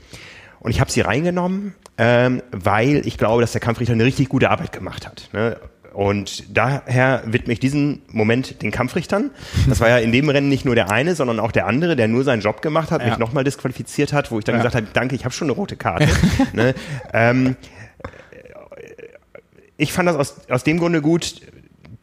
Und 0.60 0.70
ich 0.70 0.80
habe 0.80 0.90
sie 0.90 1.00
reingenommen, 1.00 1.74
ähm, 1.98 2.42
weil 2.52 3.06
ich 3.06 3.18
glaube, 3.18 3.42
dass 3.42 3.52
der 3.52 3.60
Kampfrichter 3.60 3.92
eine 3.92 4.04
richtig 4.04 4.28
gute 4.28 4.48
Arbeit 4.48 4.72
gemacht 4.72 5.06
hat. 5.06 5.28
Ne? 5.32 5.56
Und 5.92 6.56
daher 6.56 7.22
widme 7.26 7.52
ich 7.52 7.60
diesen 7.60 8.02
Moment 8.08 8.62
den 8.62 8.70
Kampfrichtern. 8.70 9.30
Das 9.68 9.80
war 9.80 9.88
ja 9.88 9.98
in 9.98 10.10
dem 10.10 10.28
Rennen 10.28 10.48
nicht 10.48 10.64
nur 10.64 10.74
der 10.74 10.90
eine, 10.90 11.14
sondern 11.14 11.38
auch 11.38 11.52
der 11.52 11.66
andere, 11.66 11.96
der 11.96 12.08
nur 12.08 12.24
seinen 12.24 12.40
Job 12.40 12.62
gemacht 12.62 12.90
hat, 12.90 13.02
ja. 13.02 13.08
mich 13.08 13.18
nochmal 13.18 13.44
disqualifiziert 13.44 14.12
hat, 14.12 14.30
wo 14.30 14.38
ich 14.38 14.44
dann 14.44 14.54
ja. 14.54 14.60
gesagt 14.60 14.76
habe, 14.76 14.86
danke, 14.92 15.14
ich 15.16 15.24
habe 15.24 15.34
schon 15.34 15.48
eine 15.48 15.52
rote 15.52 15.76
Karte. 15.76 16.08
ne? 16.54 16.74
ähm, 17.12 17.56
ich 19.82 19.92
fand 19.92 20.08
das 20.08 20.16
aus, 20.16 20.36
aus 20.48 20.64
dem 20.64 20.78
Grunde 20.78 21.02
gut, 21.02 21.40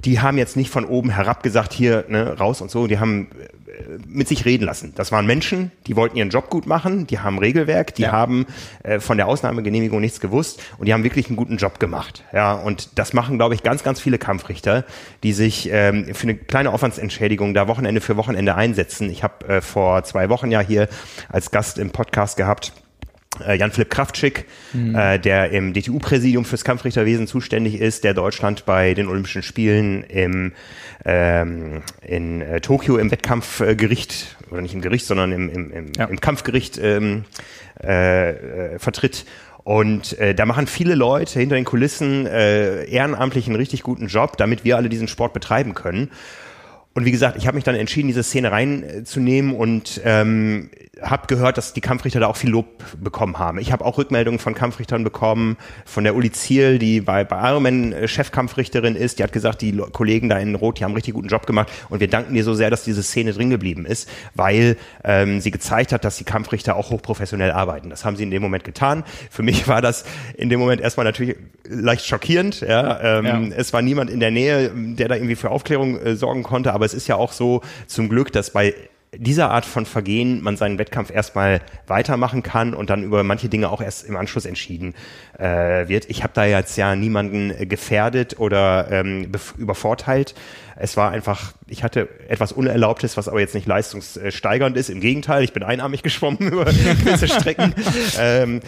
die 0.06 0.20
haben 0.20 0.38
jetzt 0.38 0.56
nicht 0.56 0.70
von 0.70 0.86
oben 0.86 1.10
herab 1.10 1.44
gesagt, 1.44 1.74
hier, 1.74 2.06
ne, 2.08 2.38
raus 2.38 2.62
und 2.62 2.70
so, 2.72 2.88
die 2.88 3.00
haben 3.00 3.30
äh, 3.68 3.98
mit 4.08 4.28
sich 4.28 4.46
reden 4.46 4.66
lassen. 4.66 4.94
Das 4.96 5.12
waren 5.12 5.26
Menschen, 5.26 5.72
die 5.88 5.96
wollten 5.96 6.18
ihren 6.18 6.30
Job 6.30 6.50
gut 6.50 6.68
machen, 6.68 7.08
die 7.08 7.20
haben 7.20 7.38
Regelwerk, 7.38 7.96
die 7.96 8.04
ja. 8.04 8.12
haben 8.12 8.46
äh, 8.84 9.00
von 9.00 9.18
der 9.18 9.28
Ausnahmegenehmigung 9.28 10.00
nichts 10.00 10.20
gewusst 10.20 10.62
und 10.78 10.88
die 10.88 10.94
haben 10.94 11.04
wirklich 11.04 11.28
einen 11.28 11.38
guten 11.38 11.58
Job 11.58 11.80
gemacht. 11.80 12.24
Ja, 12.34 12.54
und 12.54 12.98
das 12.98 13.14
machen, 13.14 13.38
glaube 13.38 13.56
ich, 13.56 13.64
ganz, 13.64 13.84
ganz 13.84 14.00
viele 14.00 14.18
Kampfrichter, 14.18 14.86
die 15.24 15.34
sich 15.34 15.70
ähm, 15.72 16.14
für 16.14 16.24
eine 16.24 16.36
kleine 16.36 16.72
Aufwandsentschädigung 16.72 17.54
da 17.54 17.68
Wochenende 17.68 18.02
für 18.02 18.16
Wochenende 18.16 18.56
einsetzen. 18.56 19.10
Ich 19.10 19.24
habe 19.24 19.48
äh, 19.48 19.62
vor 19.62 20.04
zwei 20.04 20.30
Wochen 20.30 20.52
ja 20.52 20.62
hier 20.62 20.88
als 21.30 21.52
Gast 21.52 21.78
im 21.78 21.92
Podcast 21.92 22.38
gehabt 22.38 22.74
Jan-Philipp 23.40 23.90
Kraftschick, 23.90 24.46
mhm. 24.74 24.96
äh, 24.96 25.20
der 25.20 25.52
im 25.52 25.74
DTU-Präsidium 25.74 26.46
fürs 26.46 26.64
Kampfrichterwesen 26.64 27.28
zuständig 27.28 27.80
ist, 27.80 28.04
der 28.04 28.14
Deutschland 28.14 28.66
bei 28.66 28.94
den 28.94 29.08
Olympischen 29.08 29.44
Spielen 29.44 30.04
im, 30.04 30.54
ähm, 31.06 31.82
in 32.02 32.42
äh, 32.42 32.62
Tokio 32.62 32.98
im 32.98 33.12
Wettkampfgericht, 33.12 34.38
oder 34.52 34.62
nicht 34.62 34.74
im 34.74 34.82
Gericht, 34.82 35.06
sondern 35.06 35.32
im, 35.32 35.50
im, 35.50 35.72
im, 35.72 35.92
ja. 35.98 36.06
im 36.06 36.20
Kampfgericht 36.20 36.80
ähm, 36.82 37.26
äh, 37.84 38.30
äh, 38.76 38.80
vertritt. 38.80 39.26
Und 39.64 40.18
äh, 40.18 40.34
da 40.34 40.46
machen 40.46 40.68
viele 40.68 40.96
Leute 40.96 41.40
hinter 41.40 41.56
den 41.56 41.66
Kulissen 41.66 42.26
äh, 42.26 42.86
ehrenamtlich 42.86 43.46
einen 43.48 43.56
richtig 43.56 43.84
guten 43.84 44.08
Job, 44.08 44.38
damit 44.38 44.64
wir 44.64 44.78
alle 44.78 44.90
diesen 44.90 45.08
Sport 45.08 45.34
betreiben 45.34 45.76
können. 45.76 46.10
Und 47.00 47.06
wie 47.06 47.12
gesagt, 47.12 47.38
ich 47.38 47.48
habe 47.48 47.56
mich 47.56 47.64
dann 47.64 47.76
entschieden, 47.76 48.10
diese 48.10 48.24
Szene 48.24 48.52
reinzunehmen 48.52 49.56
und 49.56 50.02
ähm, 50.04 50.70
habe 51.02 51.28
gehört, 51.28 51.58
dass 51.58 51.72
die 51.72 51.80
Kampfrichter 51.80 52.20
da 52.20 52.28
auch 52.28 52.36
viel 52.36 52.50
Lob 52.50 52.84
bekommen 53.02 53.40
haben. 53.40 53.58
Ich 53.60 53.72
habe 53.72 53.86
auch 53.86 53.98
Rückmeldungen 53.98 54.38
von 54.38 54.54
Kampfrichtern 54.54 55.06
bekommen, 55.06 55.56
von 55.86 56.04
der 56.04 56.14
Uli 56.14 56.32
Ziel, 56.32 56.78
die 56.78 57.00
bei, 57.00 57.24
bei 57.24 57.50
Ironman 57.50 57.94
äh, 57.94 58.08
Chefkampfrichterin 58.08 58.98
ist. 58.98 59.20
Die 59.20 59.24
hat 59.24 59.32
gesagt, 59.32 59.62
die 59.62 59.78
Kollegen 59.78 60.28
da 60.30 60.38
in 60.40 60.56
Rot, 60.56 60.80
die 60.80 60.84
haben 60.84 60.92
einen 60.92 60.98
richtig 60.98 61.14
guten 61.14 61.30
Job 61.30 61.46
gemacht 61.46 61.72
und 61.88 62.02
wir 62.02 62.10
danken 62.10 62.34
dir 62.34 62.44
so 62.44 62.54
sehr, 62.54 62.70
dass 62.70 62.84
diese 62.84 63.02
Szene 63.02 63.32
drin 63.32 63.50
geblieben 63.50 63.86
ist, 63.86 64.10
weil 64.36 64.76
ähm, 65.04 65.40
sie 65.40 65.52
gezeigt 65.52 65.94
hat, 65.94 66.04
dass 66.04 66.18
die 66.18 66.26
Kampfrichter 66.26 66.76
auch 66.76 66.90
hochprofessionell 66.90 67.52
arbeiten. 67.52 67.90
Das 67.90 68.04
haben 68.04 68.18
sie 68.18 68.24
in 68.24 68.32
dem 68.32 68.42
Moment 68.42 68.64
getan. 68.66 69.06
Für 69.30 69.44
mich 69.44 69.68
war 69.68 69.82
das 69.82 70.04
in 70.36 70.50
dem 70.50 70.60
Moment 70.60 70.82
erstmal 70.82 71.06
natürlich 71.06 71.38
leicht 71.64 72.06
schockierend. 72.06 72.62
Ja, 72.62 73.20
ähm, 73.20 73.26
ja. 73.26 73.42
Es 73.56 73.72
war 73.72 73.82
niemand 73.82 74.10
in 74.10 74.20
der 74.20 74.32
Nähe, 74.32 74.72
der 74.76 75.08
da 75.08 75.16
irgendwie 75.16 75.36
für 75.36 75.50
Aufklärung 75.50 75.98
äh, 75.98 76.16
sorgen 76.16 76.44
konnte, 76.44 76.74
aber 76.74 76.89
es 76.90 76.96
ist 76.96 77.08
ja 77.08 77.16
auch 77.16 77.32
so 77.32 77.62
zum 77.88 78.10
Glück, 78.10 78.32
dass 78.32 78.52
bei 78.52 78.74
dieser 79.16 79.50
Art 79.50 79.66
von 79.66 79.86
Vergehen 79.86 80.42
man 80.44 80.56
seinen 80.56 80.78
Wettkampf 80.78 81.10
erstmal 81.10 81.62
weitermachen 81.88 82.44
kann 82.44 82.74
und 82.74 82.90
dann 82.90 83.04
über 83.04 83.24
manche 83.24 83.50
Dinge 83.50 83.70
auch 83.70 83.82
erst 83.82 84.06
im 84.06 84.16
Anschluss 84.16 84.46
entschieden 84.46 84.94
äh, 85.38 85.88
wird. 85.88 86.10
Ich 86.10 86.22
habe 86.22 86.34
da 86.36 86.46
jetzt 86.46 86.78
ja 86.78 86.96
niemanden 86.96 87.68
gefährdet 87.68 88.40
oder 88.40 88.88
ähm, 88.92 89.32
übervorteilt. 89.58 90.36
Es 90.82 90.96
war 90.96 91.12
einfach, 91.12 91.52
ich 91.68 91.84
hatte 91.84 92.08
etwas 92.30 92.54
Unerlaubtes, 92.54 93.18
was 93.18 93.28
aber 93.28 93.42
jetzt 93.42 93.54
nicht 93.54 93.68
leistungssteigernd 93.68 94.78
ist. 94.78 94.90
Im 94.90 95.02
Gegenteil, 95.02 95.44
ich 95.44 95.52
bin 95.52 95.62
einarmig 95.62 96.04
geschwommen 96.04 96.40
über 96.40 96.66
gewisse 96.66 97.28
Strecken. 97.28 97.76
ähm, 98.18 98.62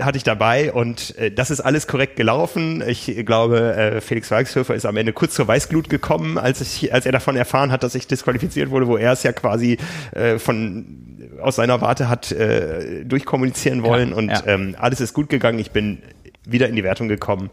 hatte 0.00 0.18
ich 0.18 0.24
dabei 0.24 0.70
und 0.70 1.16
äh, 1.16 1.30
das 1.30 1.50
ist 1.50 1.60
alles 1.60 1.86
korrekt 1.86 2.16
gelaufen. 2.16 2.84
Ich 2.86 3.06
glaube, 3.24 3.74
äh, 3.74 4.00
Felix 4.02 4.30
Weichshöfer 4.30 4.74
ist 4.74 4.84
am 4.84 4.98
Ende 4.98 5.14
kurz 5.14 5.34
zur 5.34 5.48
Weißglut 5.48 5.88
gekommen, 5.88 6.36
als, 6.36 6.60
ich, 6.60 6.92
als 6.92 7.06
er 7.06 7.12
davon 7.12 7.36
erfahren 7.36 7.72
hat, 7.72 7.82
dass 7.82 7.94
ich 7.94 8.06
disqualifiziert 8.06 8.68
wurde, 8.68 8.86
wo 8.86 8.98
er 8.98 9.12
es 9.12 9.22
ja 9.22 9.32
quasi 9.32 9.78
äh, 10.12 10.38
von 10.38 11.16
aus 11.40 11.56
seiner 11.56 11.80
Warte 11.80 12.08
hat 12.08 12.32
äh, 12.32 13.04
durchkommunizieren 13.04 13.82
wollen 13.82 14.10
ja, 14.10 14.16
und 14.16 14.28
ja. 14.28 14.42
Ähm, 14.46 14.76
alles 14.78 15.00
ist 15.00 15.14
gut 15.14 15.30
gegangen. 15.30 15.58
Ich 15.58 15.70
bin 15.70 16.02
wieder 16.46 16.68
in 16.68 16.76
die 16.76 16.84
Wertung 16.84 17.08
gekommen. 17.08 17.50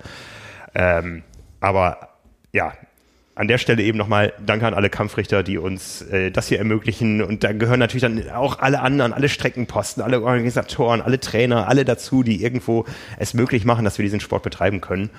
Ähm, 0.76 1.24
aber 1.62 2.10
ja, 2.52 2.74
an 3.36 3.48
der 3.48 3.58
Stelle 3.58 3.82
eben 3.84 3.98
nochmal 3.98 4.34
Danke 4.46 4.68
an 4.68 4.74
alle 4.74 4.90
Kampfrichter, 4.90 5.44
die 5.44 5.58
uns 5.58 6.02
äh, 6.04 6.32
das 6.32 6.48
hier 6.48 6.60
ermöglichen. 6.60 7.22
Und 7.22 7.44
da 7.44 7.52
gehören 7.52 7.80
natürlich 7.80 8.02
dann 8.02 8.30
auch 8.30 8.60
alle 8.60 8.82
anderen, 8.82 9.14
alle 9.14 9.30
Streckenposten, 9.30 10.04
alle 10.04 10.22
Organisatoren, 10.22 11.02
alle 11.02 11.20
Trainer, 11.20 11.68
alle 11.68 11.86
dazu, 11.86 12.24
die 12.24 12.44
irgendwo 12.44 12.86
es 13.18 13.34
möglich 13.34 13.66
machen, 13.66 13.86
dass 13.86 13.98
wir 13.98 14.04
diesen 14.04 14.20
Sport 14.20 14.44
betreiben 14.44 14.82
können. 14.82 15.10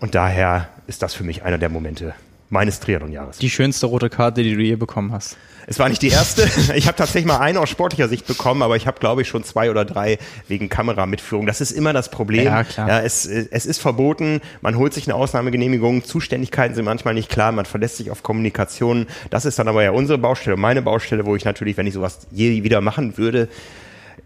Und 0.00 0.14
daher 0.14 0.68
ist 0.86 1.02
das 1.02 1.14
für 1.14 1.24
mich 1.24 1.42
einer 1.42 1.58
der 1.58 1.68
Momente 1.68 2.14
meines 2.54 2.80
Triathlon-Jahres. 2.80 3.38
Die 3.38 3.50
schönste 3.50 3.86
rote 3.86 4.08
Karte, 4.08 4.42
die 4.42 4.54
du 4.54 4.62
je 4.62 4.76
bekommen 4.76 5.12
hast. 5.12 5.36
Es 5.66 5.78
war 5.78 5.88
nicht 5.88 6.00
die 6.02 6.08
erste. 6.08 6.48
Ich 6.74 6.86
habe 6.86 6.96
tatsächlich 6.96 7.26
mal 7.26 7.38
eine 7.38 7.60
aus 7.60 7.68
sportlicher 7.68 8.08
Sicht 8.08 8.26
bekommen, 8.26 8.62
aber 8.62 8.76
ich 8.76 8.86
habe, 8.86 8.98
glaube 8.98 9.22
ich, 9.22 9.28
schon 9.28 9.44
zwei 9.44 9.70
oder 9.70 9.84
drei 9.84 10.18
wegen 10.48 10.68
Kameramitführung. 10.68 11.46
Das 11.46 11.60
ist 11.60 11.72
immer 11.72 11.92
das 11.92 12.10
Problem. 12.10 12.44
Ja, 12.44 12.64
klar. 12.64 12.88
Ja, 12.88 13.00
es, 13.00 13.26
es 13.26 13.66
ist 13.66 13.80
verboten. 13.80 14.40
Man 14.60 14.76
holt 14.76 14.94
sich 14.94 15.06
eine 15.06 15.14
Ausnahmegenehmigung. 15.14 16.04
Zuständigkeiten 16.04 16.74
sind 16.74 16.84
manchmal 16.84 17.14
nicht 17.14 17.28
klar. 17.28 17.52
Man 17.52 17.64
verlässt 17.64 17.96
sich 17.96 18.10
auf 18.10 18.22
Kommunikation. 18.22 19.06
Das 19.30 19.44
ist 19.44 19.58
dann 19.58 19.68
aber 19.68 19.82
ja 19.82 19.90
unsere 19.90 20.18
Baustelle, 20.18 20.56
meine 20.56 20.82
Baustelle, 20.82 21.26
wo 21.26 21.36
ich 21.36 21.44
natürlich, 21.44 21.76
wenn 21.76 21.86
ich 21.86 21.94
sowas 21.94 22.26
je 22.30 22.62
wieder 22.62 22.80
machen 22.80 23.18
würde, 23.18 23.48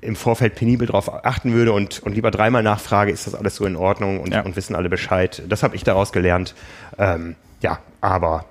im 0.00 0.16
Vorfeld 0.16 0.54
penibel 0.54 0.86
darauf 0.86 1.24
achten 1.24 1.52
würde 1.52 1.72
und, 1.72 2.02
und 2.02 2.14
lieber 2.14 2.30
dreimal 2.30 2.62
nachfrage, 2.62 3.10
ist 3.10 3.26
das 3.26 3.34
alles 3.34 3.56
so 3.56 3.64
in 3.64 3.76
Ordnung 3.76 4.20
und, 4.20 4.32
ja. 4.32 4.42
und 4.42 4.54
wissen 4.54 4.76
alle 4.76 4.88
Bescheid. 4.88 5.42
Das 5.48 5.62
habe 5.62 5.74
ich 5.76 5.82
daraus 5.82 6.12
gelernt. 6.12 6.54
Ähm, 6.98 7.34
ja, 7.60 7.80
aber 8.00 8.44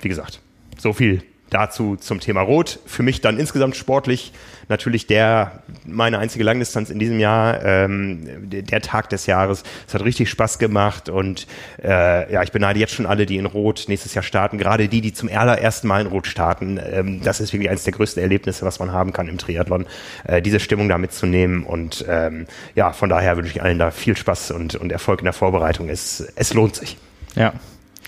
wie 0.00 0.08
gesagt, 0.08 0.40
so 0.78 0.92
viel 0.92 1.22
dazu 1.50 1.96
zum 1.96 2.20
Thema 2.20 2.40
Rot. 2.40 2.80
Für 2.86 3.02
mich 3.02 3.20
dann 3.20 3.38
insgesamt 3.38 3.76
sportlich 3.76 4.32
natürlich 4.68 5.06
der 5.06 5.62
meine 5.84 6.18
einzige 6.18 6.42
Langdistanz 6.42 6.90
in 6.90 6.98
diesem 6.98 7.20
Jahr, 7.20 7.64
ähm, 7.64 8.50
der 8.50 8.82
Tag 8.82 9.08
des 9.10 9.26
Jahres. 9.26 9.62
Es 9.86 9.94
hat 9.94 10.04
richtig 10.04 10.28
Spaß 10.28 10.58
gemacht 10.58 11.08
und 11.08 11.46
äh, 11.82 12.32
ja, 12.32 12.42
ich 12.42 12.50
beneide 12.50 12.80
jetzt 12.80 12.94
schon 12.94 13.06
alle, 13.06 13.26
die 13.26 13.36
in 13.36 13.46
Rot 13.46 13.84
nächstes 13.86 14.14
Jahr 14.14 14.24
starten. 14.24 14.58
Gerade 14.58 14.88
die, 14.88 15.00
die 15.00 15.12
zum 15.12 15.28
allerersten 15.28 15.86
Mal 15.86 16.00
in 16.00 16.08
Rot 16.08 16.26
starten. 16.26 16.80
Ähm, 16.82 17.20
das 17.22 17.40
ist 17.40 17.52
wirklich 17.52 17.70
eines 17.70 17.84
der 17.84 17.92
größten 17.92 18.20
Erlebnisse, 18.20 18.66
was 18.66 18.80
man 18.80 18.92
haben 18.92 19.12
kann 19.12 19.28
im 19.28 19.38
Triathlon, 19.38 19.86
äh, 20.24 20.42
diese 20.42 20.58
Stimmung 20.58 20.88
da 20.88 20.98
mitzunehmen. 20.98 21.62
Und 21.62 22.04
ähm, 22.08 22.46
ja, 22.74 22.92
von 22.92 23.08
daher 23.08 23.36
wünsche 23.36 23.52
ich 23.52 23.62
allen 23.62 23.78
da 23.78 23.92
viel 23.92 24.16
Spaß 24.16 24.50
und, 24.50 24.74
und 24.74 24.90
Erfolg 24.90 25.20
in 25.20 25.24
der 25.24 25.32
Vorbereitung. 25.32 25.88
Es, 25.88 26.26
es 26.34 26.52
lohnt 26.54 26.74
sich. 26.74 26.96
Ja, 27.36 27.52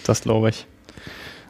das 0.08 0.22
glaube 0.22 0.50
ich. 0.50 0.66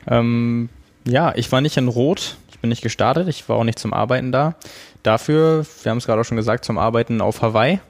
Ähm, 0.06 0.68
ja, 1.06 1.32
ich 1.34 1.50
war 1.52 1.60
nicht 1.60 1.76
in 1.76 1.88
Rot. 1.88 2.36
Ich 2.50 2.58
bin 2.58 2.70
nicht 2.70 2.82
gestartet. 2.82 3.28
Ich 3.28 3.48
war 3.48 3.56
auch 3.56 3.64
nicht 3.64 3.78
zum 3.78 3.92
Arbeiten 3.92 4.32
da. 4.32 4.56
Dafür, 5.02 5.64
wir 5.82 5.90
haben 5.90 5.98
es 5.98 6.06
gerade 6.06 6.20
auch 6.20 6.24
schon 6.24 6.36
gesagt, 6.36 6.64
zum 6.64 6.78
Arbeiten 6.78 7.20
auf 7.20 7.40
Hawaii. 7.42 7.80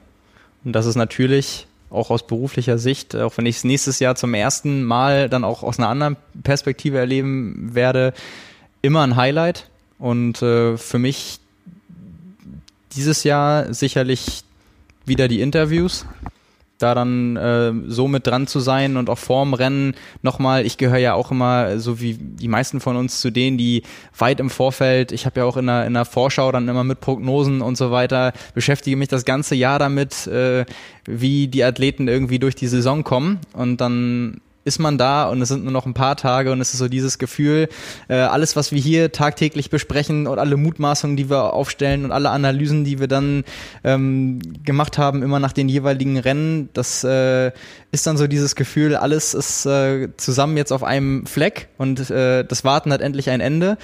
Und 0.63 0.73
das 0.73 0.85
ist 0.85 0.95
natürlich 0.95 1.67
auch 1.89 2.11
aus 2.11 2.27
beruflicher 2.27 2.77
Sicht, 2.77 3.15
auch 3.15 3.37
wenn 3.37 3.45
ich 3.45 3.57
es 3.57 3.63
nächstes 3.63 3.99
Jahr 3.99 4.15
zum 4.15 4.33
ersten 4.33 4.83
Mal 4.83 5.27
dann 5.27 5.43
auch 5.43 5.63
aus 5.63 5.79
einer 5.79 5.89
anderen 5.89 6.17
Perspektive 6.43 6.99
erleben 6.99 7.73
werde, 7.73 8.13
immer 8.81 9.01
ein 9.01 9.15
Highlight. 9.15 9.69
Und 9.97 10.41
äh, 10.41 10.77
für 10.77 10.99
mich 10.99 11.39
dieses 12.95 13.23
Jahr 13.23 13.73
sicherlich 13.73 14.43
wieder 15.05 15.27
die 15.27 15.41
Interviews. 15.41 16.05
Da 16.79 16.95
dann 16.95 17.35
äh, 17.35 17.73
so 17.87 18.07
mit 18.07 18.25
dran 18.25 18.47
zu 18.47 18.59
sein 18.59 18.97
und 18.97 19.09
auch 19.09 19.17
vorm 19.17 19.53
Rennen 19.53 19.93
nochmal, 20.21 20.65
ich 20.65 20.77
gehöre 20.77 20.97
ja 20.97 21.13
auch 21.13 21.29
immer, 21.29 21.77
so 21.79 21.99
wie 21.99 22.15
die 22.15 22.47
meisten 22.47 22.79
von 22.79 22.95
uns, 22.95 23.21
zu 23.21 23.31
denen, 23.31 23.57
die 23.57 23.83
weit 24.17 24.39
im 24.39 24.49
Vorfeld, 24.49 25.11
ich 25.11 25.25
habe 25.25 25.41
ja 25.41 25.45
auch 25.45 25.57
in 25.57 25.67
der, 25.67 25.85
in 25.85 25.93
der 25.93 26.05
Vorschau 26.05 26.51
dann 26.51 26.67
immer 26.67 26.83
mit 26.83 27.01
Prognosen 27.01 27.61
und 27.61 27.77
so 27.77 27.91
weiter, 27.91 28.33
beschäftige 28.53 28.97
mich 28.97 29.09
das 29.09 29.25
ganze 29.25 29.55
Jahr 29.55 29.77
damit, 29.77 30.25
äh, 30.27 30.65
wie 31.05 31.47
die 31.47 31.63
Athleten 31.63 32.07
irgendwie 32.07 32.39
durch 32.39 32.55
die 32.55 32.67
Saison 32.67 33.03
kommen. 33.03 33.39
Und 33.53 33.81
dann 33.81 34.41
ist 34.65 34.79
man 34.79 34.97
da 34.97 35.29
und 35.29 35.41
es 35.41 35.49
sind 35.49 35.63
nur 35.63 35.71
noch 35.71 35.85
ein 35.85 35.93
paar 35.93 36.15
Tage 36.15 36.51
und 36.51 36.61
es 36.61 36.73
ist 36.73 36.79
so 36.79 36.87
dieses 36.87 37.17
Gefühl, 37.17 37.69
äh, 38.07 38.15
alles, 38.15 38.55
was 38.55 38.71
wir 38.71 38.79
hier 38.79 39.11
tagtäglich 39.11 39.69
besprechen 39.69 40.27
und 40.27 40.37
alle 40.37 40.57
Mutmaßungen, 40.57 41.15
die 41.15 41.29
wir 41.29 41.53
aufstellen 41.53 42.05
und 42.05 42.11
alle 42.11 42.29
Analysen, 42.29 42.83
die 42.83 42.99
wir 42.99 43.07
dann 43.07 43.43
ähm, 43.83 44.39
gemacht 44.63 44.97
haben, 44.97 45.23
immer 45.23 45.39
nach 45.39 45.53
den 45.53 45.69
jeweiligen 45.69 46.17
Rennen, 46.17 46.69
das 46.73 47.03
äh, 47.03 47.51
ist 47.91 48.05
dann 48.05 48.17
so 48.17 48.27
dieses 48.27 48.55
Gefühl, 48.55 48.95
alles 48.95 49.33
ist 49.33 49.65
äh, 49.65 50.09
zusammen 50.17 50.57
jetzt 50.57 50.71
auf 50.71 50.83
einem 50.83 51.25
Fleck 51.25 51.69
und 51.77 52.09
äh, 52.09 52.43
das 52.43 52.63
Warten 52.63 52.91
hat 52.91 53.01
endlich 53.01 53.29
ein 53.29 53.41
Ende. 53.41 53.77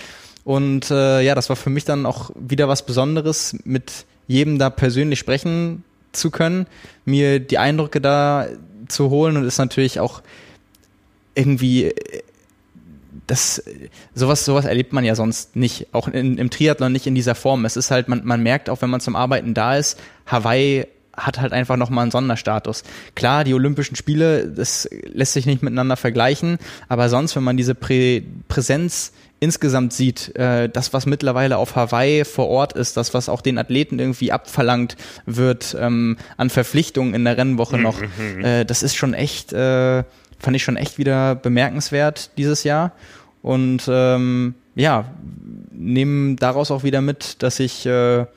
Und 0.44 0.92
äh, 0.92 1.22
ja, 1.22 1.34
das 1.34 1.50
war 1.50 1.56
für 1.56 1.72
mich 1.72 1.86
dann 1.86 2.06
auch 2.06 2.30
wieder 2.36 2.68
was 2.68 2.86
Besonderes, 2.86 3.58
mit 3.64 4.06
jedem 4.28 4.60
da 4.60 4.70
persönlich 4.70 5.18
sprechen 5.18 5.84
zu 6.12 6.30
können, 6.30 6.68
mir 7.04 7.40
die 7.40 7.58
Eindrücke 7.58 8.00
da 8.00 8.48
zu 8.88 9.10
holen 9.10 9.38
und 9.38 9.46
ist 9.46 9.58
natürlich 9.58 10.00
auch 10.00 10.22
irgendwie 11.36 11.94
das 13.28 13.64
sowas 14.14 14.46
sowas 14.46 14.66
erlebt 14.66 14.94
man 14.94 15.04
ja 15.04 15.16
sonst 15.16 15.56
nicht 15.56 15.88
auch 15.94 16.08
in, 16.08 16.38
im 16.38 16.50
Triathlon 16.50 16.92
nicht 16.92 17.08
in 17.08 17.16
dieser 17.16 17.36
Form 17.36 17.66
es 17.66 17.76
ist 17.76 17.92
halt 17.92 18.08
man 18.08 18.24
man 18.24 18.44
merkt 18.44 18.70
auch 18.70 18.82
wenn 18.82 18.90
man 18.90 19.00
zum 19.00 19.16
Arbeiten 19.16 19.54
da 19.54 19.78
ist 19.78 20.00
Hawaii 20.26 20.86
hat 21.18 21.40
halt 21.40 21.54
einfach 21.54 21.78
nochmal 21.78 22.04
einen 22.04 22.12
Sonderstatus. 22.12 22.84
Klar, 23.16 23.44
die 23.44 23.54
Olympischen 23.54 23.96
Spiele, 23.96 24.48
das 24.48 24.90
lässt 25.14 25.34
sich 25.34 25.46
nicht 25.46 25.64
miteinander 25.64 25.98
vergleichen, 25.98 26.58
aber 26.90 27.10
sonst, 27.10 27.36
wenn 27.36 27.44
man 27.44 27.58
diese 27.58 27.76
Prä 27.76 28.22
Präsenz 28.48 29.14
insgesamt 29.40 29.94
sieht, 29.94 30.36
äh, 30.36 30.70
das, 30.70 30.94
was 30.94 31.06
mittlerweile 31.06 31.58
auf 31.58 31.76
Hawaii 31.76 32.26
vor 32.26 32.48
Ort 32.48 32.74
ist, 32.74 32.98
das, 32.98 33.14
was 33.14 33.30
auch 33.30 33.42
den 33.42 33.58
Athleten 33.58 34.00
irgendwie 34.00 34.32
abverlangt 34.32 34.96
wird 35.26 35.76
ähm, 35.80 36.18
an 36.38 36.50
Verpflichtungen 36.50 37.14
in 37.14 37.26
der 37.26 37.38
Rennwoche 37.38 37.78
noch, 37.78 38.00
mhm. 38.02 38.44
äh, 38.44 38.66
das 38.66 38.82
ist 38.82 38.96
schon 38.96 39.14
echt 39.14 39.52
äh, 39.54 40.04
fand 40.46 40.56
ich 40.56 40.64
schon 40.64 40.78
echt 40.78 41.00
wieder 41.00 41.34
bemerkenswert 41.34 42.30
dieses 42.38 42.64
Jahr. 42.64 42.92
Und 43.42 43.90
ähm, 43.90 44.54
ja, 44.76 45.06
nehmen 45.72 46.36
daraus 46.36 46.70
auch 46.70 46.84
wieder 46.84 47.02
mit, 47.02 47.42
dass 47.42 47.60
ich 47.60 47.86
äh, 47.88 48.28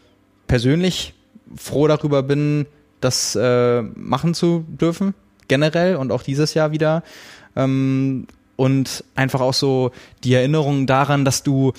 persönlich 0.47 1.13
froh 1.55 1.87
darüber 1.87 2.23
bin, 2.23 2.65
das 3.01 3.37
äh, 3.37 3.83
machen 3.83 4.33
zu 4.33 4.65
dürfen, 4.69 5.13
generell 5.49 5.97
und 5.97 6.11
auch 6.11 6.23
dieses 6.23 6.55
Jahr 6.55 6.73
wieder. 6.73 7.03
Ähm, 7.55 8.27
und 8.57 9.05
einfach 9.15 9.43
auch 9.43 9.55
so 9.55 9.93
die 10.25 10.33
Erinnerung 10.33 10.87
daran, 10.87 11.27
dass 11.27 11.43
du 11.43 11.75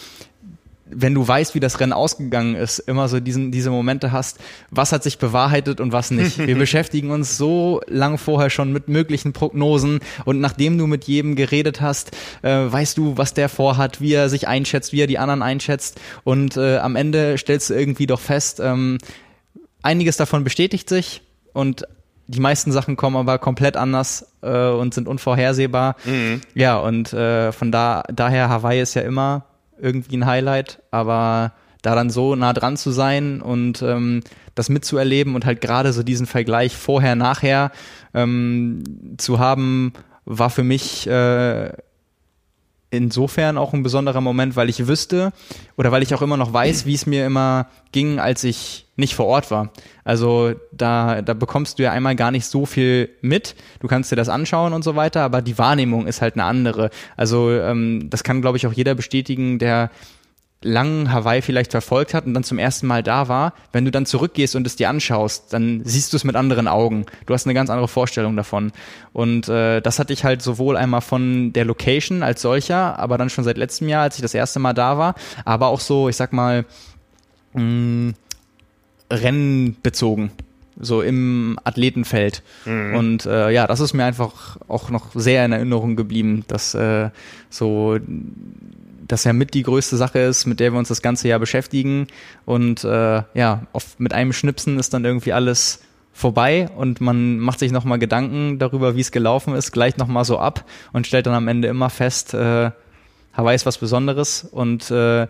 wenn 0.91 1.13
du 1.13 1.27
weißt, 1.27 1.55
wie 1.55 1.59
das 1.59 1.79
Rennen 1.79 1.93
ausgegangen 1.93 2.55
ist, 2.55 2.79
immer 2.79 3.07
so 3.07 3.19
diesen, 3.19 3.51
diese 3.51 3.69
Momente 3.69 4.11
hast, 4.11 4.39
was 4.71 4.91
hat 4.91 5.03
sich 5.03 5.17
bewahrheitet 5.17 5.79
und 5.79 5.91
was 5.91 6.11
nicht. 6.11 6.37
Wir 6.47 6.57
beschäftigen 6.57 7.11
uns 7.11 7.37
so 7.37 7.81
lang 7.87 8.17
vorher 8.17 8.49
schon 8.49 8.73
mit 8.73 8.87
möglichen 8.87 9.33
Prognosen 9.33 9.99
und 10.25 10.39
nachdem 10.39 10.77
du 10.77 10.87
mit 10.87 11.05
jedem 11.05 11.35
geredet 11.35 11.81
hast, 11.81 12.11
äh, 12.41 12.49
weißt 12.49 12.97
du, 12.97 13.17
was 13.17 13.33
der 13.33 13.49
vorhat, 13.49 14.01
wie 14.01 14.13
er 14.13 14.29
sich 14.29 14.47
einschätzt, 14.47 14.93
wie 14.93 15.01
er 15.01 15.07
die 15.07 15.19
anderen 15.19 15.41
einschätzt 15.41 15.99
und 16.23 16.57
äh, 16.57 16.77
am 16.77 16.95
Ende 16.95 17.37
stellst 17.37 17.69
du 17.69 17.73
irgendwie 17.73 18.07
doch 18.07 18.19
fest, 18.19 18.59
ähm, 18.59 18.97
einiges 19.81 20.17
davon 20.17 20.43
bestätigt 20.43 20.89
sich 20.89 21.21
und 21.53 21.85
die 22.27 22.39
meisten 22.39 22.71
Sachen 22.71 22.95
kommen 22.95 23.15
aber 23.15 23.39
komplett 23.39 23.75
anders 23.75 24.33
äh, 24.41 24.69
und 24.69 24.93
sind 24.93 25.07
unvorhersehbar. 25.07 25.95
Mhm. 26.05 26.41
Ja, 26.53 26.77
und 26.77 27.11
äh, 27.11 27.51
von 27.51 27.71
da 27.71 28.03
daher 28.13 28.49
Hawaii 28.49 28.81
ist 28.81 28.93
ja 28.93 29.01
immer 29.01 29.45
irgendwie 29.81 30.17
ein 30.17 30.25
Highlight, 30.25 30.81
aber 30.91 31.53
da 31.81 31.95
dann 31.95 32.09
so 32.09 32.35
nah 32.35 32.53
dran 32.53 32.77
zu 32.77 32.91
sein 32.91 33.41
und 33.41 33.81
ähm, 33.81 34.21
das 34.55 34.69
mitzuerleben 34.69 35.35
und 35.35 35.45
halt 35.45 35.61
gerade 35.61 35.93
so 35.93 36.03
diesen 36.03 36.25
Vergleich 36.25 36.75
vorher, 36.75 37.15
nachher 37.15 37.71
ähm, 38.13 38.83
zu 39.17 39.39
haben, 39.39 39.93
war 40.25 40.49
für 40.49 40.63
mich 40.63 41.07
äh, 41.07 41.71
insofern 42.91 43.57
auch 43.57 43.73
ein 43.73 43.83
besonderer 43.83 44.21
Moment, 44.21 44.55
weil 44.55 44.69
ich 44.69 44.87
wüsste 44.87 45.31
oder 45.77 45.91
weil 45.91 46.03
ich 46.03 46.13
auch 46.13 46.21
immer 46.21 46.37
noch 46.37 46.53
weiß, 46.53 46.85
wie 46.85 46.95
es 46.95 47.05
mir 47.05 47.25
immer 47.25 47.67
ging, 47.91 48.19
als 48.19 48.43
ich 48.43 48.87
nicht 48.95 49.15
vor 49.15 49.27
Ort 49.27 49.51
war. 49.51 49.69
Also 50.03 50.53
da, 50.71 51.21
da 51.21 51.33
bekommst 51.33 51.79
du 51.79 51.83
ja 51.83 51.91
einmal 51.91 52.15
gar 52.15 52.31
nicht 52.31 52.45
so 52.45 52.65
viel 52.65 53.09
mit. 53.21 53.55
Du 53.79 53.87
kannst 53.87 54.11
dir 54.11 54.15
das 54.15 54.29
anschauen 54.29 54.73
und 54.73 54.83
so 54.83 54.95
weiter, 54.95 55.21
aber 55.21 55.41
die 55.41 55.57
Wahrnehmung 55.57 56.07
ist 56.07 56.21
halt 56.21 56.33
eine 56.33 56.43
andere. 56.43 56.89
Also 57.15 57.51
ähm, 57.51 58.09
das 58.09 58.23
kann, 58.23 58.41
glaube 58.41 58.57
ich, 58.57 58.67
auch 58.67 58.73
jeder 58.73 58.95
bestätigen, 58.95 59.59
der 59.59 59.91
lang 60.61 61.11
Hawaii 61.11 61.41
vielleicht 61.41 61.71
verfolgt 61.71 62.13
hat 62.13 62.25
und 62.25 62.33
dann 62.33 62.43
zum 62.43 62.59
ersten 62.59 62.85
Mal 62.85 63.01
da 63.01 63.29
war, 63.29 63.53
wenn 63.71 63.85
du 63.85 63.91
dann 63.91 64.05
zurückgehst 64.05 64.55
und 64.55 64.67
es 64.67 64.75
dir 64.75 64.89
anschaust, 64.89 65.53
dann 65.53 65.81
siehst 65.85 66.11
du 66.11 66.17
es 66.17 66.25
mit 66.25 66.35
anderen 66.35 66.67
Augen. 66.67 67.05
Du 67.25 67.33
hast 67.33 67.45
eine 67.45 67.53
ganz 67.53 67.69
andere 67.69 67.87
Vorstellung 67.87 68.35
davon. 68.35 68.73
Und 69.13 69.47
äh, 69.47 69.79
das 69.79 69.99
hatte 69.99 70.11
ich 70.11 70.25
halt 70.25 70.41
sowohl 70.41 70.75
einmal 70.75 71.01
von 71.01 71.53
der 71.53 71.63
Location 71.63 72.23
als 72.23 72.41
solcher, 72.41 72.99
aber 72.99 73.17
dann 73.17 73.29
schon 73.29 73.45
seit 73.45 73.57
letztem 73.57 73.87
Jahr, 73.87 74.03
als 74.03 74.15
ich 74.15 74.21
das 74.21 74.33
erste 74.33 74.59
Mal 74.59 74.73
da 74.73 74.97
war, 74.97 75.15
aber 75.45 75.67
auch 75.67 75.79
so, 75.79 76.09
ich 76.09 76.17
sag 76.17 76.33
mal, 76.33 76.65
mh, 77.53 77.61
mm, 77.61 78.13
Rennen 79.11 79.77
bezogen 79.81 80.31
so 80.79 81.01
im 81.01 81.59
Athletenfeld. 81.63 82.41
Mhm. 82.65 82.95
Und 82.95 83.25
äh, 83.25 83.51
ja, 83.51 83.67
das 83.67 83.81
ist 83.81 83.93
mir 83.93 84.05
einfach 84.05 84.57
auch 84.67 84.89
noch 84.89 85.13
sehr 85.13 85.45
in 85.45 85.51
Erinnerung 85.51 85.95
geblieben, 85.95 86.45
dass 86.47 86.73
äh, 86.73 87.09
so 87.49 87.99
das 89.09 89.23
ja 89.25 89.33
mit 89.33 89.53
die 89.53 89.63
größte 89.63 89.97
Sache 89.97 90.19
ist, 90.19 90.45
mit 90.45 90.59
der 90.59 90.71
wir 90.71 90.79
uns 90.79 90.87
das 90.87 91.01
ganze 91.01 91.27
Jahr 91.27 91.39
beschäftigen. 91.39 92.07
Und 92.45 92.83
äh, 92.83 93.23
ja, 93.33 93.63
oft 93.73 93.99
mit 93.99 94.13
einem 94.13 94.31
Schnipsen 94.31 94.79
ist 94.79 94.93
dann 94.93 95.03
irgendwie 95.03 95.33
alles 95.33 95.81
vorbei 96.13 96.69
und 96.75 97.01
man 97.01 97.39
macht 97.39 97.59
sich 97.59 97.71
nochmal 97.71 97.97
Gedanken 97.97 98.59
darüber, 98.59 98.95
wie 98.95 99.01
es 99.01 99.11
gelaufen 99.11 99.55
ist, 99.55 99.71
gleich 99.71 99.97
nochmal 99.97 100.25
so 100.25 100.37
ab 100.37 100.65
und 100.93 101.07
stellt 101.07 101.25
dann 101.25 101.33
am 101.33 101.47
Ende 101.47 101.67
immer 101.67 101.89
fest, 101.89 102.33
äh, 102.33 102.71
Hawaii 103.33 103.55
ist 103.55 103.65
was 103.65 103.77
Besonderes 103.77 104.43
und 104.43 104.91
äh, 104.91 105.27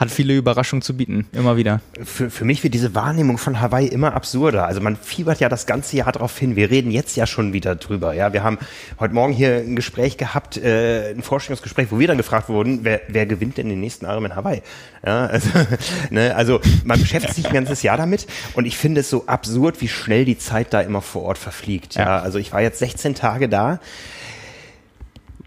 hat 0.00 0.10
viele 0.10 0.34
Überraschungen 0.34 0.80
zu 0.80 0.96
bieten, 0.96 1.26
immer 1.32 1.58
wieder. 1.58 1.82
Für, 2.02 2.30
für 2.30 2.46
mich 2.46 2.64
wird 2.64 2.72
diese 2.72 2.94
Wahrnehmung 2.94 3.36
von 3.36 3.60
Hawaii 3.60 3.86
immer 3.86 4.14
absurder. 4.14 4.66
Also 4.66 4.80
man 4.80 4.96
fiebert 4.96 5.40
ja 5.40 5.50
das 5.50 5.66
ganze 5.66 5.98
Jahr 5.98 6.10
darauf 6.10 6.38
hin. 6.38 6.56
Wir 6.56 6.70
reden 6.70 6.90
jetzt 6.90 7.18
ja 7.18 7.26
schon 7.26 7.52
wieder 7.52 7.76
drüber. 7.76 8.14
Ja, 8.14 8.32
wir 8.32 8.42
haben 8.42 8.56
heute 8.98 9.12
Morgen 9.12 9.34
hier 9.34 9.56
ein 9.56 9.76
Gespräch 9.76 10.16
gehabt, 10.16 10.56
äh, 10.56 11.10
ein 11.10 11.22
Vorstellungsgespräch, 11.22 11.88
wo 11.90 11.98
wir 11.98 12.08
dann 12.08 12.16
gefragt 12.16 12.48
wurden, 12.48 12.80
wer, 12.82 13.02
wer 13.08 13.26
gewinnt 13.26 13.58
denn 13.58 13.68
den 13.68 13.80
nächsten 13.80 14.06
Ironman 14.06 14.34
Hawaii? 14.34 14.62
Ja, 15.04 15.26
also, 15.26 15.50
ne, 16.10 16.34
also 16.34 16.62
man 16.84 16.98
beschäftigt 16.98 17.34
sich 17.34 17.46
ein 17.48 17.52
ganzes 17.52 17.82
Jahr 17.82 17.98
damit 17.98 18.26
und 18.54 18.64
ich 18.64 18.78
finde 18.78 19.02
es 19.02 19.10
so 19.10 19.26
absurd, 19.26 19.82
wie 19.82 19.88
schnell 19.88 20.24
die 20.24 20.38
Zeit 20.38 20.72
da 20.72 20.80
immer 20.80 21.02
vor 21.02 21.24
Ort 21.24 21.36
verfliegt. 21.36 21.96
Ja, 21.96 22.04
ja 22.04 22.18
also 22.20 22.38
ich 22.38 22.54
war 22.54 22.62
jetzt 22.62 22.78
16 22.78 23.14
Tage 23.14 23.50
da 23.50 23.80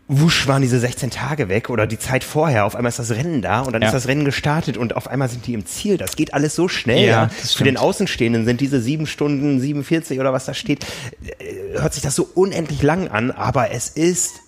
wusch 0.08 0.48
waren 0.48 0.62
diese 0.62 0.80
16 0.80 1.12
Tage 1.12 1.50
weg 1.50 1.70
oder 1.70 1.88
die 1.88 1.98
Zeit 1.98 2.24
vorher. 2.24 2.66
Auf 2.66 2.76
einmal 2.76 2.90
ist 2.90 3.00
das 3.00 3.12
Rennen 3.12 3.42
da 3.42 3.62
und 3.62 3.74
dann 3.74 3.82
ja. 3.82 3.88
ist 3.88 3.94
das 3.94 4.08
Rennen 4.08 4.26
gestartet 4.26 4.78
und 4.78 4.96
auf 4.96 5.08
einmal 5.08 5.30
sind 5.30 5.48
die 5.48 5.54
im 5.54 5.66
Ziel. 5.66 5.98
Das 5.98 6.16
geht 6.16 6.34
alles 6.34 6.56
so 6.56 6.68
schnell. 6.68 7.08
Ja, 7.08 7.30
Für 7.30 7.64
den 7.64 7.78
Außenstehenden 7.78 8.46
sind 8.46 8.60
diese 8.60 8.82
sieben 8.82 9.08
Stunden 9.08 9.60
47 9.60 10.20
oder 10.20 10.34
was 10.34 10.46
da 10.46 10.54
steht, 10.54 10.86
äh, 11.40 11.80
hört 11.80 11.94
sich 11.94 12.04
das 12.04 12.16
so 12.16 12.30
unendlich 12.34 12.82
lang 12.82 13.08
an, 13.08 13.32
aber 13.32 13.72
es 13.72 13.90
ist 13.90 14.42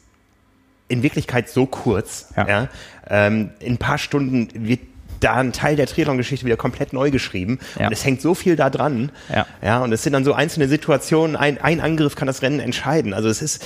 in 0.88 1.03
Wirklichkeit 1.03 1.49
so 1.49 1.66
kurz. 1.66 2.28
Ja. 2.36 2.47
ja. 2.47 2.70
Ähm, 3.08 3.51
in 3.60 3.74
ein 3.74 3.78
paar 3.78 3.97
Stunden 3.97 4.49
wird 4.53 4.82
da 5.20 5.36
ein 5.36 5.53
Teil 5.53 5.76
der 5.76 5.88
Triathlon-Geschichte 5.88 6.45
wieder 6.45 6.57
komplett 6.57 6.93
neu 6.93 7.11
geschrieben. 7.11 7.59
Ja. 7.80 7.88
Und 7.88 7.93
es 7.93 8.05
hängt 8.05 8.22
so 8.22 8.36
viel 8.36 8.55
da 8.55 8.70
dran. 8.70 9.11
Ja. 9.34 9.45
ja. 9.61 9.80
Und 9.84 9.91
es 9.91 10.03
sind 10.03 10.13
dann 10.13 10.24
so 10.24 10.34
einzelne 10.34 10.68
Situationen, 10.68 11.36
ein, 11.36 11.59
ein 11.59 11.82
Angriff 11.82 12.16
kann 12.16 12.28
das 12.28 12.41
Rennen 12.41 12.59
entscheiden. 12.59 13.13
Also 13.13 13.30
es 13.30 13.41
ist, 13.41 13.66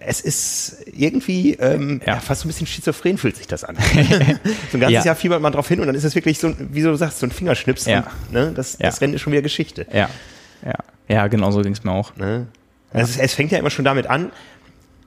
es 0.00 0.20
ist 0.20 0.76
irgendwie 0.92 1.54
ähm, 1.54 2.00
ja. 2.06 2.14
ja 2.14 2.20
fast 2.20 2.42
so 2.42 2.46
ein 2.46 2.50
bisschen 2.50 2.66
schizophren 2.66 3.18
fühlt 3.18 3.36
sich 3.36 3.46
das 3.46 3.64
an. 3.64 3.76
so 4.70 4.76
ein 4.76 4.80
ganzes 4.80 4.90
ja. 4.90 5.04
Jahr 5.04 5.16
fiebert 5.16 5.42
man 5.42 5.52
drauf 5.52 5.68
hin 5.68 5.80
und 5.80 5.86
dann 5.86 5.96
ist 5.96 6.04
es 6.04 6.14
wirklich 6.14 6.38
so, 6.38 6.54
wie 6.58 6.82
du 6.82 6.94
sagst, 6.96 7.18
so 7.18 7.26
ein 7.26 7.32
Fingerschnips. 7.32 7.86
Ja. 7.86 8.06
Und, 8.28 8.32
ne, 8.32 8.52
das, 8.54 8.78
das 8.78 9.00
Rennen 9.00 9.14
ist 9.14 9.20
schon 9.20 9.32
wieder 9.32 9.42
Geschichte. 9.42 9.86
Ja, 9.92 10.08
ja, 10.64 10.74
ja 11.08 11.26
genau 11.28 11.50
so 11.50 11.62
ging 11.62 11.72
es 11.72 11.84
mir 11.84 11.92
auch. 11.92 12.16
Ne? 12.16 12.46
Es, 12.92 13.18
es 13.18 13.34
fängt 13.34 13.52
ja 13.52 13.58
immer 13.58 13.70
schon 13.70 13.84
damit 13.84 14.08
an, 14.08 14.32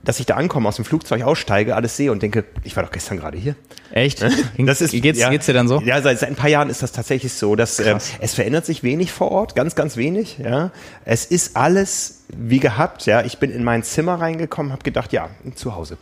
dass 0.04 0.20
ich 0.20 0.26
da 0.26 0.34
ankomme, 0.34 0.68
aus 0.68 0.76
dem 0.76 0.84
Flugzeug 0.84 1.22
aussteige, 1.22 1.74
alles 1.74 1.96
sehe 1.96 2.12
und 2.12 2.22
denke, 2.22 2.44
ich 2.62 2.76
war 2.76 2.82
doch 2.82 2.92
gestern 2.92 3.18
gerade 3.18 3.38
hier. 3.38 3.56
Echt? 3.90 4.24
Das 4.58 4.80
ist, 4.80 4.92
geht's, 4.92 5.18
ja, 5.18 5.30
geht's 5.30 5.46
dir 5.46 5.52
dann 5.52 5.68
so? 5.68 5.80
Ja, 5.80 6.00
seit, 6.00 6.18
seit 6.18 6.28
ein 6.28 6.36
paar 6.36 6.48
Jahren 6.48 6.70
ist 6.70 6.82
das 6.82 6.92
tatsächlich 6.92 7.32
so, 7.32 7.56
dass 7.56 7.78
äh, 7.78 7.96
es 8.20 8.34
verändert 8.34 8.66
sich 8.66 8.82
wenig 8.82 9.12
vor 9.12 9.30
Ort, 9.30 9.54
ganz, 9.54 9.74
ganz 9.74 9.96
wenig. 9.96 10.38
Ja, 10.38 10.70
es 11.04 11.26
ist 11.26 11.56
alles 11.56 12.24
wie 12.28 12.60
gehabt. 12.60 13.06
Ja, 13.06 13.22
ich 13.22 13.38
bin 13.38 13.50
in 13.50 13.64
mein 13.64 13.82
Zimmer 13.82 14.20
reingekommen, 14.20 14.72
habe 14.72 14.82
gedacht, 14.82 15.12
ja, 15.12 15.30
zu 15.54 15.74
Hause. 15.74 15.98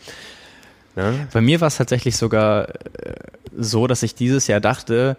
Ja? 0.97 1.13
Bei 1.33 1.41
mir 1.41 1.61
war 1.61 1.69
es 1.69 1.77
tatsächlich 1.77 2.17
sogar 2.17 2.69
äh, 2.69 2.75
so, 3.57 3.87
dass 3.87 4.03
ich 4.03 4.15
dieses 4.15 4.47
Jahr 4.47 4.61
dachte, 4.61 5.17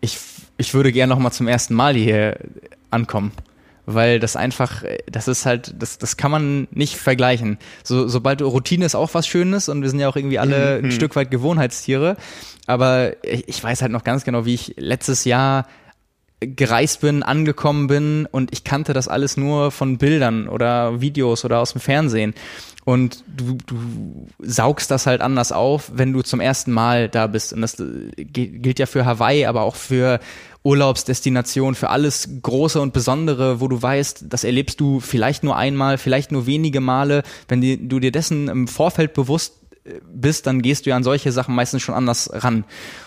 ich, 0.00 0.18
ich 0.56 0.74
würde 0.74 0.92
gerne 0.92 1.12
noch 1.12 1.20
mal 1.20 1.30
zum 1.30 1.48
ersten 1.48 1.74
Mal 1.74 1.94
hier 1.94 2.36
ankommen 2.90 3.32
weil 3.86 4.18
das 4.18 4.36
einfach, 4.36 4.82
das 5.10 5.28
ist 5.28 5.46
halt, 5.46 5.74
das, 5.78 5.98
das 5.98 6.16
kann 6.16 6.30
man 6.30 6.68
nicht 6.72 6.96
vergleichen. 6.96 7.58
So, 7.84 8.08
sobald 8.08 8.42
Routine 8.42 8.84
ist 8.84 8.96
auch 8.96 9.14
was 9.14 9.26
Schönes 9.26 9.68
und 9.68 9.82
wir 9.82 9.88
sind 9.88 10.00
ja 10.00 10.08
auch 10.08 10.16
irgendwie 10.16 10.38
alle 10.38 10.78
mhm. 10.78 10.86
ein 10.86 10.92
Stück 10.92 11.16
weit 11.16 11.30
Gewohnheitstiere. 11.30 12.16
Aber 12.66 13.12
ich 13.22 13.62
weiß 13.62 13.82
halt 13.82 13.92
noch 13.92 14.04
ganz 14.04 14.24
genau, 14.24 14.44
wie 14.44 14.54
ich 14.54 14.74
letztes 14.76 15.24
Jahr 15.24 15.66
gereist 16.40 17.00
bin, 17.00 17.22
angekommen 17.22 17.86
bin 17.86 18.28
und 18.30 18.52
ich 18.52 18.62
kannte 18.62 18.92
das 18.92 19.08
alles 19.08 19.36
nur 19.36 19.70
von 19.70 19.96
Bildern 19.96 20.48
oder 20.48 21.00
Videos 21.00 21.44
oder 21.44 21.60
aus 21.60 21.72
dem 21.72 21.80
Fernsehen. 21.80 22.34
Und 22.86 23.24
du, 23.26 23.58
du 23.66 23.76
saugst 24.38 24.92
das 24.92 25.08
halt 25.08 25.20
anders 25.20 25.50
auf, 25.50 25.90
wenn 25.92 26.12
du 26.12 26.22
zum 26.22 26.38
ersten 26.38 26.70
Mal 26.70 27.08
da 27.08 27.26
bist. 27.26 27.52
Und 27.52 27.60
das 27.60 27.82
gilt 28.16 28.78
ja 28.78 28.86
für 28.86 29.04
Hawaii, 29.04 29.44
aber 29.46 29.62
auch 29.62 29.74
für 29.74 30.20
Urlaubsdestination, 30.62 31.74
für 31.74 31.90
alles 31.90 32.28
Große 32.42 32.80
und 32.80 32.92
Besondere, 32.92 33.60
wo 33.60 33.66
du 33.66 33.82
weißt, 33.82 34.26
das 34.28 34.44
erlebst 34.44 34.78
du 34.78 35.00
vielleicht 35.00 35.42
nur 35.42 35.56
einmal, 35.56 35.98
vielleicht 35.98 36.30
nur 36.30 36.46
wenige 36.46 36.80
Male. 36.80 37.24
Wenn 37.48 37.60
die, 37.60 37.88
du 37.88 37.98
dir 37.98 38.12
dessen 38.12 38.46
im 38.46 38.68
Vorfeld 38.68 39.14
bewusst 39.14 39.54
äh, 39.84 39.94
bist, 40.08 40.46
dann 40.46 40.62
gehst 40.62 40.86
du 40.86 40.90
ja 40.90 40.96
an 40.96 41.02
solche 41.02 41.32
Sachen 41.32 41.56
meistens 41.56 41.82
schon 41.82 41.96
anders 41.96 42.30
ran. 42.32 42.64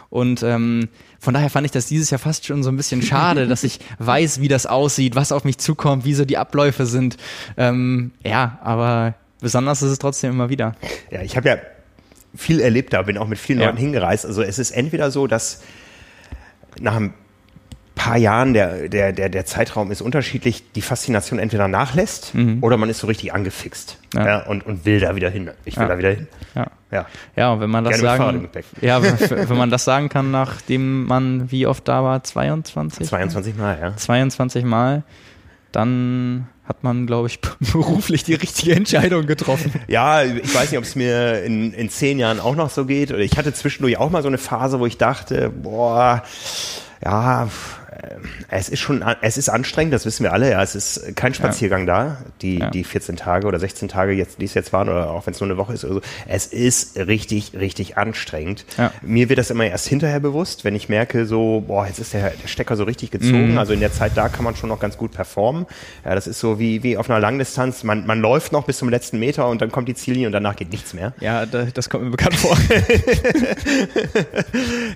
Und 0.10 0.44
ähm, 0.44 0.90
von 1.22 1.34
daher 1.34 1.50
fand 1.50 1.66
ich 1.66 1.72
das 1.72 1.86
dieses 1.86 2.10
Jahr 2.10 2.20
fast 2.20 2.46
schon 2.46 2.64
so 2.64 2.70
ein 2.70 2.76
bisschen 2.76 3.02
schade, 3.02 3.48
dass 3.48 3.64
ich 3.64 3.80
weiß, 4.00 4.42
wie 4.42 4.50
das 4.50 4.66
aussieht, 4.66 5.16
was 5.16 5.32
auf 5.32 5.46
mich 5.46 5.58
zukommt, 5.58 6.04
wie 6.04 6.16
so 6.16 6.26
die 6.26 6.38
Abläufe 6.38 6.86
sind. 6.86 7.16
Ähm, 7.56 8.12
ja, 8.26 8.60
aber 8.62 9.16
besonders 9.40 9.82
ist 9.82 9.92
es 9.92 10.00
trotzdem 10.00 10.32
immer 10.32 10.50
wieder. 10.50 10.76
Ja, 11.12 11.22
ich 11.22 11.38
habe 11.38 11.50
ja 11.50 11.58
viel 12.36 12.60
erlebt 12.60 12.94
da, 12.94 13.02
bin 13.02 13.18
auch 13.18 13.28
mit 13.28 13.40
vielen 13.40 13.60
ja. 13.60 13.68
Leuten 13.68 13.78
hingereist. 13.78 14.26
Also 14.26 14.44
es 14.44 14.60
ist 14.60 14.72
entweder 14.72 15.12
so, 15.12 15.28
dass 15.28 15.64
nach 16.80 16.96
ein 16.96 17.14
paar 18.00 18.18
Jahren, 18.18 18.54
der, 18.54 18.88
der, 18.88 19.12
der, 19.12 19.28
der 19.28 19.46
Zeitraum 19.46 19.92
ist 19.92 20.02
unterschiedlich, 20.02 20.72
die 20.72 20.82
Faszination 20.82 21.38
entweder 21.38 21.68
nachlässt 21.68 22.34
mhm. 22.34 22.60
oder 22.62 22.78
man 22.78 22.90
ist 22.90 23.00
so 23.00 23.08
richtig 23.08 23.34
angefixt 23.34 23.98
ja. 24.14 24.26
ja. 24.26 24.46
und, 24.46 24.66
und 24.66 24.86
will 24.86 25.02
da 25.02 25.18
wieder 25.18 25.30
hin. 25.30 25.50
Ich 25.66 25.76
will 25.76 25.84
ja. 25.84 25.90
da 25.90 25.98
wieder 25.98 26.12
hin. 26.12 26.28
Ja. 26.56 26.68
Ja. 26.92 27.06
ja, 27.36 27.52
und 27.52 27.60
wenn 27.60 27.70
man 27.70 27.84
das 27.84 28.00
Gerne 28.00 28.18
sagen, 28.18 28.50
ja, 28.82 29.04
wenn, 29.04 29.50
wenn 29.50 29.58
man 29.58 29.70
das 29.70 29.84
sagen 29.84 30.10
kann, 30.10 30.32
nachdem 30.32 31.06
man 31.06 31.52
wie 31.52 31.68
oft 31.68 31.88
da 31.88 32.04
war, 32.04 32.24
22? 32.24 33.06
22 33.06 33.58
Mal, 33.58 33.78
ja. 33.80 33.96
22 33.96 34.64
Mal, 34.64 35.04
dann 35.72 36.48
hat 36.70 36.84
man, 36.84 37.08
glaube 37.08 37.28
ich, 37.28 37.40
beruflich 37.60 38.24
die 38.24 38.36
richtige 38.36 38.76
Entscheidung 38.76 39.26
getroffen. 39.26 39.74
Ja, 39.88 40.24
ich 40.24 40.54
weiß 40.54 40.72
nicht, 40.72 40.78
ob 40.78 40.84
es 40.86 40.96
mir 40.96 41.44
in, 41.44 41.74
in 41.74 41.90
zehn 41.90 42.20
Jahren 42.20 42.40
auch 42.40 42.56
noch 42.56 42.70
so 42.70 42.86
geht. 42.86 43.12
Oder 43.12 43.20
ich 43.20 43.38
hatte 43.38 43.52
zwischendurch 43.54 43.98
auch 43.98 44.12
mal 44.12 44.22
so 44.22 44.28
eine 44.28 44.38
Phase, 44.38 44.80
wo 44.80 44.86
ich 44.86 44.98
dachte, 44.98 45.50
boah, 45.50 46.24
ja, 47.04 47.50
es 48.50 48.70
ist 48.70 48.80
schon, 48.80 49.04
es 49.22 49.38
ist 49.38 49.50
anstrengend, 49.50 49.94
das 49.94 50.06
wissen 50.06 50.24
wir 50.24 50.34
alle. 50.34 50.52
Ja, 50.52 50.62
es 50.62 50.76
ist 50.76 51.16
kein 51.16 51.34
Spaziergang 51.34 51.88
ja. 51.88 51.94
da, 51.94 52.18
die, 52.42 52.60
ja. 52.60 52.70
die 52.70 52.84
14 52.84 53.16
Tage 53.16 53.48
oder 53.48 53.60
16 53.60 53.88
Tage 53.88 54.12
jetzt, 54.12 54.42
die 54.42 54.46
es 54.46 54.54
jetzt 54.54 54.74
waren 54.74 54.90
oder 54.90 55.10
auch 55.12 55.26
wenn 55.26 55.34
es 55.34 55.40
nur 55.40 55.50
eine 55.50 55.58
Woche 55.58 55.74
ist 55.74 55.86
oder 55.86 55.96
so. 55.96 56.02
Es 56.28 56.48
ist 56.48 56.98
richtig, 56.98 57.54
richtig 57.54 57.98
anstrengend. 57.98 58.66
Ja. 58.78 58.92
Mir 59.02 59.30
wird 59.30 59.40
das 59.40 59.50
immer 59.50 59.66
erst 59.66 59.88
hinterher 59.88 60.20
bewusst, 60.20 60.66
wenn 60.66 60.76
ich 60.76 60.90
merke 60.90 61.26
so, 61.26 61.64
boah, 61.66 61.88
jetzt 61.88 62.00
ist 62.00 62.14
der, 62.14 62.32
der 62.32 62.48
Stecker 62.48 62.76
so 62.76 62.84
richtig 62.84 63.12
gezogen. 63.12 63.54
Mhm. 63.54 63.58
Also 63.58 63.74
in 63.74 63.80
der 63.80 63.92
Zeit 63.94 64.12
da 64.16 64.30
kann 64.30 64.44
man 64.44 64.56
schon 64.56 64.70
noch 64.70 64.80
ganz 64.80 64.98
gut 64.98 65.12
performen. 65.12 65.66
Ja, 66.06 66.16
das 66.16 66.28
ist 66.28 66.40
so 66.40 66.60
wie, 66.60 66.84
wie 66.84 66.98
auf 66.98 67.10
einer 67.10 67.20
Langdistanz. 67.20 67.84
Man, 67.84 68.06
man 68.06 68.20
läuft 68.20 68.52
noch 68.52 68.66
bis 68.66 68.78
zum 68.78 68.90
letzten 68.90 69.20
Meter 69.20 69.48
und 69.48 69.62
dann 69.62 69.72
kommt 69.72 69.88
die 69.88 69.96
Ziellinie 69.96 70.28
und 70.28 70.34
danach 70.34 70.56
geht 70.56 70.72
nichts 70.72 70.94
mehr. 70.94 71.14
Ja, 71.20 71.46
das 71.46 71.90
kommt 71.90 72.04
mir 72.04 72.12
bekannt 72.12 72.36
vor. 72.36 72.58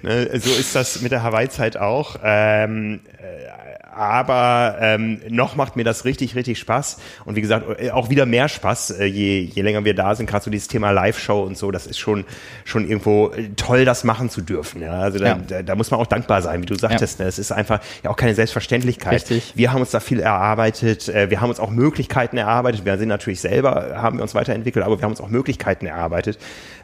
ne, 0.04 0.30
so 0.40 0.52
ist 0.52 0.76
das 0.76 1.02
mit 1.02 1.12
der 1.12 1.24
Hawaii-Zeit 1.24 1.78
auch. 1.78 2.18
Ähm, 2.24 2.83
äh, 2.92 3.48
aber 3.96 4.78
ähm, 4.80 5.22
noch 5.30 5.56
macht 5.56 5.76
mir 5.76 5.84
das 5.84 6.06
richtig, 6.06 6.36
richtig 6.36 6.60
Spaß. 6.60 6.98
Und 7.26 7.36
wie 7.36 7.42
gesagt, 7.42 7.66
äh, 7.80 7.92
auch 7.92 8.10
wieder 8.10 8.26
mehr 8.26 8.50
Spaß, 8.50 8.92
äh, 8.92 9.06
je, 9.06 9.42
je 9.42 9.62
länger 9.62 9.86
wir 9.86 9.94
da 9.94 10.16
sind. 10.16 10.30
Gerade 10.30 10.44
so 10.44 10.52
dieses 10.52 10.68
Thema 10.68 10.92
Live-Show 10.92 11.42
und 11.44 11.58
so, 11.58 11.72
das 11.72 11.86
ist 11.86 12.00
schon, 12.00 12.26
schon 12.66 12.88
irgendwo 12.88 13.30
äh, 13.30 13.50
toll, 13.56 13.86
das 13.86 14.04
machen 14.04 14.30
zu 14.30 14.42
dürfen. 14.42 14.82
Ja? 14.82 15.00
Also 15.00 15.20
da, 15.20 15.26
ja. 15.26 15.36
da, 15.36 15.64
da 15.64 15.76
muss 15.76 15.92
man 15.92 16.00
auch 16.00 16.08
dankbar 16.08 16.42
sein, 16.42 16.62
wie 16.62 16.66
du 16.66 16.76
sagtest. 16.76 17.20
Ja. 17.20 17.26
Ne? 17.26 17.30
Es 17.30 17.40
ist 17.40 17.52
einfach 17.52 17.82
ja 18.04 18.10
auch 18.10 18.16
keine 18.16 18.36
Selbstverständlichkeit. 18.36 19.14
Richtig. 19.14 19.54
Wir 19.56 19.72
haben 19.72 19.82
uns 19.82 19.92
da 19.92 20.00
viel 20.00 20.20
erarbeitet. 20.20 21.08
Wir 21.08 21.42
haben 21.42 21.50
uns 21.50 21.60
auch 21.60 21.72
Möglichkeiten 21.72 22.38
erarbeitet. 22.38 22.86
Wir 22.86 22.98
sind 22.98 23.10
natürlich 23.10 23.42
selber, 23.42 23.94
haben 23.96 24.18
wir 24.18 24.24
uns 24.24 24.36
weiterentwickelt, 24.36 24.84
aber 24.86 24.98
wir 24.98 25.04
haben 25.04 25.12
uns 25.12 25.22
auch 25.22 25.30
Möglichkeiten 25.30 25.86
erarbeitet. 25.86 26.38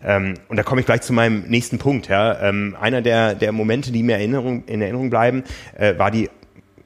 Ähm, 0.04 0.36
und 0.48 0.58
da 0.58 0.64
komme 0.64 0.82
ich 0.82 0.86
gleich 0.86 1.02
zu 1.02 1.14
meinem 1.14 1.44
nächsten 1.48 1.78
Punkt. 1.78 2.08
Ja? 2.08 2.40
Ähm, 2.42 2.76
einer 2.80 3.02
der, 3.02 3.36
der 3.36 3.52
Momente, 3.52 3.92
die 3.92 4.04
mir 4.04 4.16
Erinnerung, 4.16 4.64
in 4.66 4.82
Erinnerung 4.82 5.10
bleiben, 5.10 5.44
war 5.98 6.12
die 6.12 6.30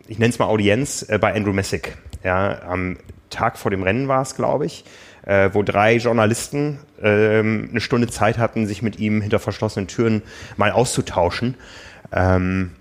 ich 0.08 0.20
nenne 0.20 0.32
es 0.32 0.40
mal 0.40 0.46
Audienz, 0.46 1.06
äh, 1.08 1.18
bei 1.18 1.34
Andrew 1.34 1.54
Messick. 1.54 1.98
Ja, 2.24 2.62
am 2.64 2.98
Tag 3.30 3.58
vor 3.58 3.72
dem 3.72 3.84
Rennen 3.84 4.08
war 4.08 4.22
es, 4.22 4.36
glaube 4.36 4.66
ich, 4.66 4.86
äh, 5.26 5.50
wo 5.54 5.64
drei 5.64 5.96
Journalisten 5.96 6.80
ähm, 7.02 7.70
eine 7.72 7.82
Stunde 7.82 8.08
Zeit 8.08 8.38
hatten, 8.38 8.68
sich 8.68 8.82
mit 8.82 9.00
ihm 9.00 9.22
hinter 9.22 9.40
verschlossenen 9.40 9.88
Türen 9.88 10.22
mal 10.58 10.72
auszutauschen. 10.72 11.56
Ähm, 12.12 12.72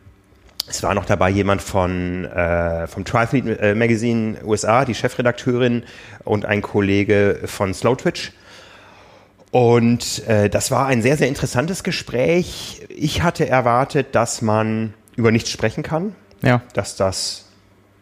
es 0.68 0.82
war 0.82 0.94
noch 0.94 1.04
dabei 1.04 1.30
jemand 1.30 1.60
von 1.60 2.24
äh, 2.24 2.86
vom 2.86 3.04
Triathlete 3.04 3.58
äh, 3.60 3.74
Magazine 3.74 4.38
USA, 4.44 4.84
die 4.84 4.94
Chefredakteurin 4.94 5.82
und 6.24 6.46
ein 6.46 6.62
Kollege 6.62 7.40
von 7.44 7.74
Slow 7.74 7.96
Twitch. 7.96 8.32
Und 9.50 10.26
äh, 10.28 10.48
das 10.48 10.70
war 10.70 10.86
ein 10.86 11.02
sehr, 11.02 11.16
sehr 11.16 11.28
interessantes 11.28 11.82
Gespräch. 11.82 12.86
Ich 12.88 13.22
hatte 13.22 13.46
erwartet, 13.46 14.14
dass 14.14 14.40
man 14.40 14.94
über 15.14 15.30
nichts 15.30 15.50
sprechen 15.50 15.82
kann, 15.82 16.14
ja. 16.42 16.62
dass 16.74 16.96
das 16.96 17.46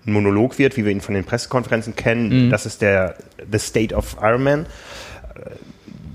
ein 0.07 0.12
Monolog 0.12 0.59
wird, 0.59 0.76
wie 0.76 0.84
wir 0.84 0.93
ihn 0.93 1.01
von 1.01 1.14
den 1.14 1.24
Pressekonferenzen 1.24 1.95
kennen. 1.95 2.47
Mhm. 2.47 2.51
Das 2.51 2.66
ist 2.66 2.82
der 2.82 3.16
The 3.51 3.59
State 3.59 3.95
of 3.95 4.16
Ironman 4.20 4.66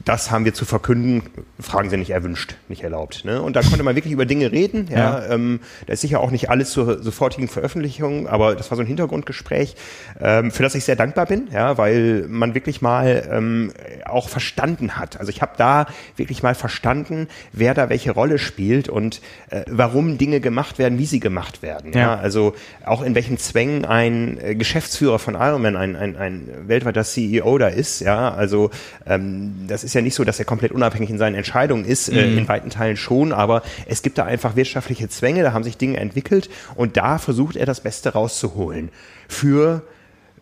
das 0.06 0.30
haben 0.30 0.45
wir 0.45 0.53
zu 0.53 0.66
verkünden, 0.66 1.24
Fragen 1.60 1.89
sind 1.89 1.99
nicht 1.99 2.12
erwünscht, 2.12 2.56
nicht 2.68 2.84
erlaubt. 2.84 3.26
Ne? 3.26 3.41
Und 3.41 3.56
da 3.56 3.62
konnte 3.62 3.82
man 3.82 3.95
wirklich 3.95 4.14
über 4.14 4.28
Dinge 4.28 4.51
reden. 4.51 4.88
Ja, 4.89 4.97
ja. 4.97 5.34
Ähm, 5.34 5.60
da 5.88 5.93
ist 5.93 6.01
sicher 6.01 6.20
auch 6.20 6.30
nicht 6.30 6.49
alles 6.51 6.70
zur 6.70 7.01
sofortigen 7.01 7.47
Veröffentlichung, 7.47 8.28
aber 8.28 8.56
das 8.56 8.70
war 8.70 8.76
so 8.76 8.84
ein 8.84 8.88
Hintergrundgespräch, 8.88 9.76
ähm, 10.22 10.51
für 10.51 10.62
das 10.62 10.76
ich 10.76 10.86
sehr 10.86 10.95
dankbar 10.95 11.26
bin, 11.26 11.47
ja, 11.51 11.80
weil 11.80 12.26
man 12.30 12.53
wirklich 12.53 12.84
mal 12.84 13.28
ähm, 13.32 13.74
auch 14.06 14.30
verstanden 14.30 14.97
hat. 14.97 15.20
Also 15.20 15.32
ich 15.32 15.41
habe 15.41 15.53
da 15.58 15.88
wirklich 16.18 16.43
mal 16.43 16.53
verstanden, 16.53 17.28
wer 17.51 17.74
da 17.74 17.89
welche 17.89 18.12
Rolle 18.12 18.38
spielt 18.38 18.89
und 18.89 19.22
äh, 19.49 19.64
warum 19.68 20.20
Dinge 20.20 20.39
gemacht 20.39 20.78
werden, 20.78 20.99
wie 20.99 21.08
sie 21.08 21.20
gemacht 21.20 21.64
werden. 21.64 21.93
Ja. 21.93 21.99
ja? 21.99 22.16
Also 22.16 22.53
auch 22.86 23.01
in 23.01 23.16
welchen 23.16 23.39
Zwängen 23.39 23.86
ein 23.86 24.38
äh, 24.39 24.53
Geschäftsführer 24.53 25.18
von 25.18 25.34
Ironman, 25.34 25.76
ein, 25.76 25.95
ein, 25.95 26.16
ein 26.16 26.49
weltweiter 26.68 27.03
CEO 27.03 27.58
da 27.58 27.70
ist. 27.70 28.01
Ja, 28.01 28.32
also 28.32 28.70
ähm, 29.08 29.66
das 29.68 29.84
ist 29.84 29.95
ja 29.96 30.02
nicht 30.02 30.16
so, 30.16 30.24
dass 30.24 30.39
er 30.39 30.46
komplett 30.46 30.72
unabhängig 30.72 31.10
in 31.10 31.18
seinen 31.18 31.36
Entscheidungen 31.36 31.86
ist, 31.86 32.10
äh, 32.10 32.14
mhm. 32.14 32.18
äh, 32.18 32.38
in 32.39 32.48
weiten 32.48 32.70
Teilen 32.70 32.98
schon, 32.98 33.32
aber 33.34 33.64
es 33.88 34.02
gibt 34.02 34.18
da 34.18 34.26
einfach 34.26 34.56
wirtschaftliche 34.56 35.10
Zwänge, 35.10 35.43
da 35.43 35.54
haben 35.54 35.64
sich 35.64 35.78
Dinge 35.78 35.98
entwickelt 35.98 36.50
und 36.76 36.98
da 36.98 37.18
versucht 37.18 37.56
er 37.56 37.66
das 37.66 37.82
Beste 37.82 38.10
rauszuholen 38.10 38.89
für 39.28 39.82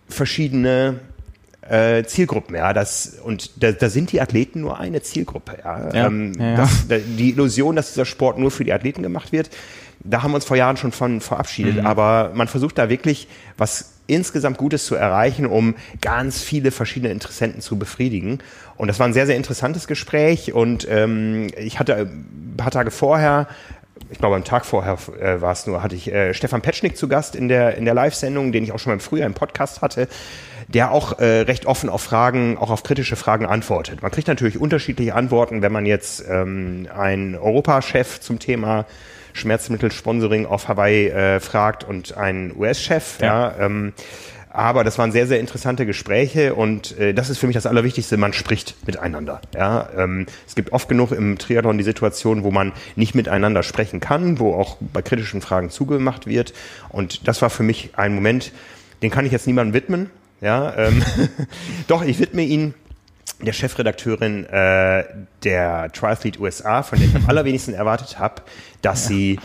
verschiedene 0.08 1.00
äh, 1.70 2.04
Zielgruppen, 2.04 2.56
ja, 2.56 2.74
das 2.74 3.20
und 3.24 3.64
da, 3.64 3.72
da 3.72 3.90
sind 3.90 4.12
die 4.12 4.20
Athleten 4.20 4.62
nur 4.62 4.80
eine 4.80 5.02
Zielgruppe, 5.02 5.60
ja. 5.64 5.94
ja, 5.94 6.08
ähm, 6.08 6.34
ja, 6.38 6.46
ja. 6.46 6.56
Das, 6.58 6.88
da, 6.88 6.98
die 6.98 7.30
Illusion, 7.30 7.76
dass 7.76 7.94
dieser 7.94 8.06
Sport 8.06 8.38
nur 8.38 8.52
für 8.52 8.66
die 8.66 8.74
Athleten 8.74 9.02
gemacht 9.02 9.32
wird, 9.32 9.50
da 10.04 10.24
haben 10.24 10.32
wir 10.32 10.36
uns 10.36 10.46
vor 10.46 10.58
Jahren 10.58 10.78
schon 10.78 10.92
von 10.92 11.22
verabschiedet, 11.22 11.78
mhm. 11.78 11.86
aber 11.86 12.32
man 12.34 12.48
versucht 12.48 12.78
da 12.78 12.90
wirklich 12.90 13.28
was 13.58 13.94
insgesamt 14.06 14.58
Gutes 14.58 14.86
zu 14.86 14.96
erreichen, 14.96 15.46
um 15.46 15.76
ganz 16.02 16.42
viele 16.42 16.72
verschiedene 16.72 17.12
Interessenten 17.12 17.62
zu 17.62 17.80
befriedigen. 17.80 18.40
Und 18.76 18.88
das 18.90 19.00
war 19.00 19.08
ein 19.08 19.14
sehr, 19.14 19.26
sehr 19.26 19.38
interessantes 19.38 19.88
Gespräch. 19.88 20.54
Und 20.54 20.86
ähm, 20.90 21.48
ich 21.58 21.80
hatte 21.80 21.96
ein 21.96 22.56
paar 22.58 22.72
Tage 22.72 22.92
vorher 22.92 23.48
ich 24.10 24.20
glaube 24.20 24.36
am 24.36 24.44
Tag 24.44 24.66
vorher 24.66 24.98
äh, 25.20 25.42
war 25.42 25.52
es 25.52 25.66
nur, 25.66 25.84
hatte 25.84 25.96
ich 25.96 26.12
äh, 26.12 26.34
Stefan 26.34 26.62
Petschnik 26.62 26.98
zu 26.98 27.08
Gast 27.08 27.36
in 27.36 27.48
der, 27.48 27.78
in 27.78 27.86
der 27.86 27.94
Live-Sendung, 27.94 28.52
den 28.52 28.64
ich 28.64 28.72
auch 28.72 28.80
schon 28.80 28.92
mal 28.92 28.96
im 28.96 29.00
Frühjahr 29.00 29.28
im 29.28 29.34
Podcast 29.34 29.82
hatte, 29.82 30.08
der 30.68 30.92
auch 30.92 31.20
äh, 31.20 31.42
recht 31.42 31.66
offen 31.66 31.90
auf 31.90 32.02
Fragen, 32.02 32.58
auch 32.58 32.70
auf 32.70 32.84
kritische 32.84 33.16
Fragen 33.16 33.46
antwortet. 33.46 34.02
Man 34.02 34.12
kriegt 34.12 34.28
natürlich 34.28 34.60
unterschiedliche 34.60 35.16
Antworten, 35.16 35.62
wenn 35.62 35.72
man 35.72 35.86
jetzt 35.86 36.24
ähm, 36.30 36.88
einen 36.96 37.36
Europachef 37.36 38.20
zum 38.20 38.40
Thema 38.40 38.86
Schmerzmittelsponsoring 39.34 40.46
auf 40.46 40.68
Hawaii 40.68 41.08
äh, 41.08 41.40
fragt 41.40 41.84
und 41.84 42.16
einen 42.16 42.56
US-Chef. 42.56 43.20
Ja. 43.20 43.28
ja 43.58 43.66
ähm, 43.66 43.94
aber 44.54 44.84
das 44.84 45.00
waren 45.00 45.12
sehr, 45.12 45.26
sehr 45.26 45.40
interessante 45.40 45.88
Gespräche 45.88 46.54
und 46.54 46.98
äh, 47.00 47.16
das 47.16 47.32
ist 47.32 47.40
für 47.40 47.48
mich 47.48 47.56
das 47.56 47.66
Allerwichtigste, 47.66 48.18
man 48.18 48.34
spricht 48.34 48.76
miteinander. 48.86 49.42
Ja? 49.56 49.90
Ähm, 49.98 50.28
es 50.48 50.54
gibt 50.54 50.72
oft 50.72 50.88
genug 50.88 51.12
im 51.12 51.40
Triathlon 51.40 51.80
die 51.80 51.84
Situation, 51.84 52.44
wo 52.44 52.52
man 52.52 52.72
nicht 52.96 53.16
miteinander 53.16 53.64
sprechen 53.64 54.00
kann, 54.00 54.38
wo 54.38 54.54
auch 54.54 54.78
bei 54.80 55.02
kritischen 55.02 55.42
Fragen 55.42 55.72
zugemacht 55.72 56.28
wird. 56.28 56.54
Und 56.90 57.28
das 57.28 57.42
war 57.42 57.50
für 57.50 57.64
mich 57.64 57.92
ein 57.96 58.14
Moment, 58.14 58.52
den 59.02 59.10
kann 59.10 59.26
ich 59.26 59.32
jetzt 59.32 59.48
niemandem 59.48 59.74
widmen. 59.74 60.12
Ja, 60.40 60.78
ähm, 60.78 61.02
Doch, 61.88 62.04
ich 62.04 62.20
widme 62.20 62.44
ihn 62.44 62.76
der 63.46 63.54
Chefredakteurin 63.54 64.46
äh, 64.46 65.04
der 65.44 65.92
Triathlete 65.92 66.40
USA, 66.40 66.84
von 66.84 67.00
der 67.00 67.08
ich 67.08 67.16
am 67.16 67.26
allerwenigsten 67.28 67.74
erwartet 67.74 68.20
habe, 68.20 68.42
dass 68.82 69.04
ja. 69.04 69.10
sie 69.10 69.40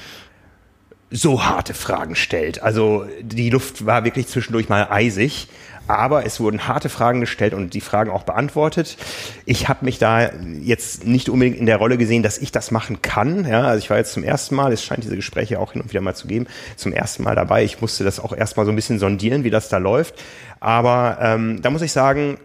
so 1.11 1.45
harte 1.45 1.75
Fragen 1.75 2.15
stellt. 2.15 2.63
Also 2.63 3.07
die 3.23 3.51
Luft 3.51 3.87
war 3.87 4.05
wirklich 4.05 4.29
zwischendurch 4.29 4.69
mal 4.69 4.89
eisig, 4.91 5.49
aber 5.87 6.27
es 6.27 6.39
wurden 6.39 6.69
harte 6.69 6.91
Fragen 6.91 7.21
gestellt 7.21 7.55
und 7.55 7.73
die 7.73 7.81
Fragen 7.81 8.11
auch 8.11 8.25
beantwortet. 8.25 8.99
Ich 9.47 9.69
habe 9.69 9.87
mich 9.87 9.99
da 9.99 10.31
jetzt 10.61 11.07
nicht 11.07 11.31
unbedingt 11.31 11.57
in 11.57 11.65
der 11.65 11.79
Rolle 11.79 11.97
gesehen, 11.97 12.23
dass 12.23 12.37
ich 12.37 12.53
das 12.53 12.71
machen 12.71 13.01
kann. 13.01 13.47
Ja, 13.47 13.63
also 13.63 13.79
ich 13.79 13.89
war 13.89 13.97
jetzt 13.97 14.13
zum 14.13 14.23
ersten 14.23 14.55
Mal, 14.55 14.71
es 14.71 14.85
scheint 14.85 15.03
diese 15.03 15.17
Gespräche 15.17 15.59
auch 15.59 15.73
hin 15.73 15.81
und 15.81 15.91
wieder 15.91 16.03
mal 16.03 16.15
zu 16.15 16.29
geben, 16.29 16.47
zum 16.77 16.93
ersten 16.93 17.23
Mal 17.23 17.35
dabei. 17.35 17.65
Ich 17.65 17.81
musste 17.81 18.05
das 18.05 18.21
auch 18.21 18.37
erstmal 18.37 18.67
so 18.67 18.73
ein 18.73 18.77
bisschen 18.77 18.99
sondieren, 18.99 19.45
wie 19.45 19.51
das 19.51 19.71
da 19.71 19.79
läuft. 19.79 20.15
Aber 20.61 21.19
ähm, 21.23 21.63
da 21.63 21.71
muss 21.71 21.81
ich 21.81 21.93
sagen, 21.93 22.37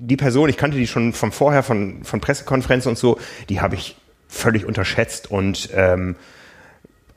die 0.00 0.16
Person, 0.16 0.48
ich 0.48 0.56
kannte 0.56 0.76
die 0.76 0.86
schon 0.86 1.12
von 1.12 1.32
vorher, 1.32 1.62
von, 1.62 2.04
von 2.04 2.20
Pressekonferenzen 2.20 2.90
und 2.90 2.98
so, 2.98 3.18
die 3.48 3.60
habe 3.60 3.74
ich 3.74 3.96
völlig 4.28 4.64
unterschätzt 4.64 5.30
und 5.30 5.70
ähm, 5.74 6.16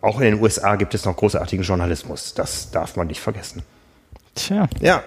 auch 0.01 0.19
in 0.19 0.25
den 0.25 0.41
USA 0.41 0.75
gibt 0.75 0.95
es 0.95 1.05
noch 1.05 1.15
großartigen 1.15 1.63
Journalismus. 1.63 2.33
Das 2.33 2.71
darf 2.71 2.95
man 2.95 3.07
nicht 3.07 3.19
vergessen. 3.19 3.63
Tja. 4.35 4.67
Ja. 4.79 5.03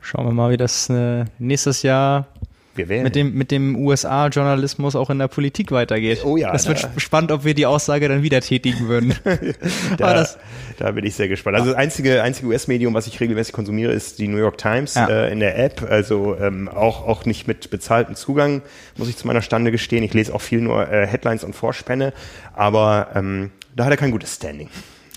Schauen 0.00 0.26
wir 0.26 0.32
mal, 0.32 0.50
wie 0.50 0.56
das 0.56 0.88
äh, 0.88 1.26
nächstes 1.38 1.82
Jahr 1.82 2.28
mit 2.86 3.14
dem, 3.14 3.34
mit 3.34 3.50
dem 3.50 3.76
USA-Journalismus 3.76 4.96
auch 4.96 5.10
in 5.10 5.18
der 5.18 5.28
Politik 5.28 5.70
weitergeht. 5.70 6.24
Oh 6.24 6.36
ja. 6.36 6.52
Das 6.52 6.68
wird 6.68 6.84
da, 6.84 6.90
spannend, 6.98 7.32
ob 7.32 7.44
wir 7.44 7.54
die 7.54 7.66
Aussage 7.66 8.08
dann 8.08 8.22
wieder 8.22 8.40
tätigen 8.40 8.88
würden. 8.88 9.14
da, 9.98 10.14
das, 10.14 10.38
da 10.78 10.92
bin 10.92 11.04
ich 11.04 11.14
sehr 11.14 11.28
gespannt. 11.28 11.56
Also 11.56 11.70
das 11.70 11.76
einzige, 11.76 12.22
einzige 12.22 12.48
US-Medium, 12.48 12.94
was 12.94 13.06
ich 13.06 13.18
regelmäßig 13.20 13.52
konsumiere, 13.52 13.92
ist 13.92 14.18
die 14.18 14.28
New 14.28 14.38
York 14.38 14.58
Times 14.58 14.94
ja. 14.94 15.08
äh, 15.08 15.32
in 15.32 15.40
der 15.40 15.58
App. 15.58 15.86
Also 15.88 16.36
ähm, 16.40 16.68
auch, 16.68 17.06
auch 17.06 17.24
nicht 17.24 17.48
mit 17.48 17.70
bezahltem 17.70 18.14
Zugang, 18.14 18.62
muss 18.96 19.08
ich 19.08 19.16
zu 19.16 19.26
meiner 19.26 19.42
Stande 19.42 19.70
gestehen. 19.70 20.02
Ich 20.04 20.14
lese 20.14 20.34
auch 20.34 20.40
viel 20.40 20.60
nur 20.60 20.90
äh, 20.90 21.06
Headlines 21.06 21.44
und 21.44 21.54
Vorspänne. 21.54 22.12
Aber 22.54 23.08
ähm, 23.14 23.50
da 23.74 23.84
hat 23.84 23.90
er 23.90 23.96
kein 23.96 24.10
gutes 24.10 24.34
Standing. 24.34 24.68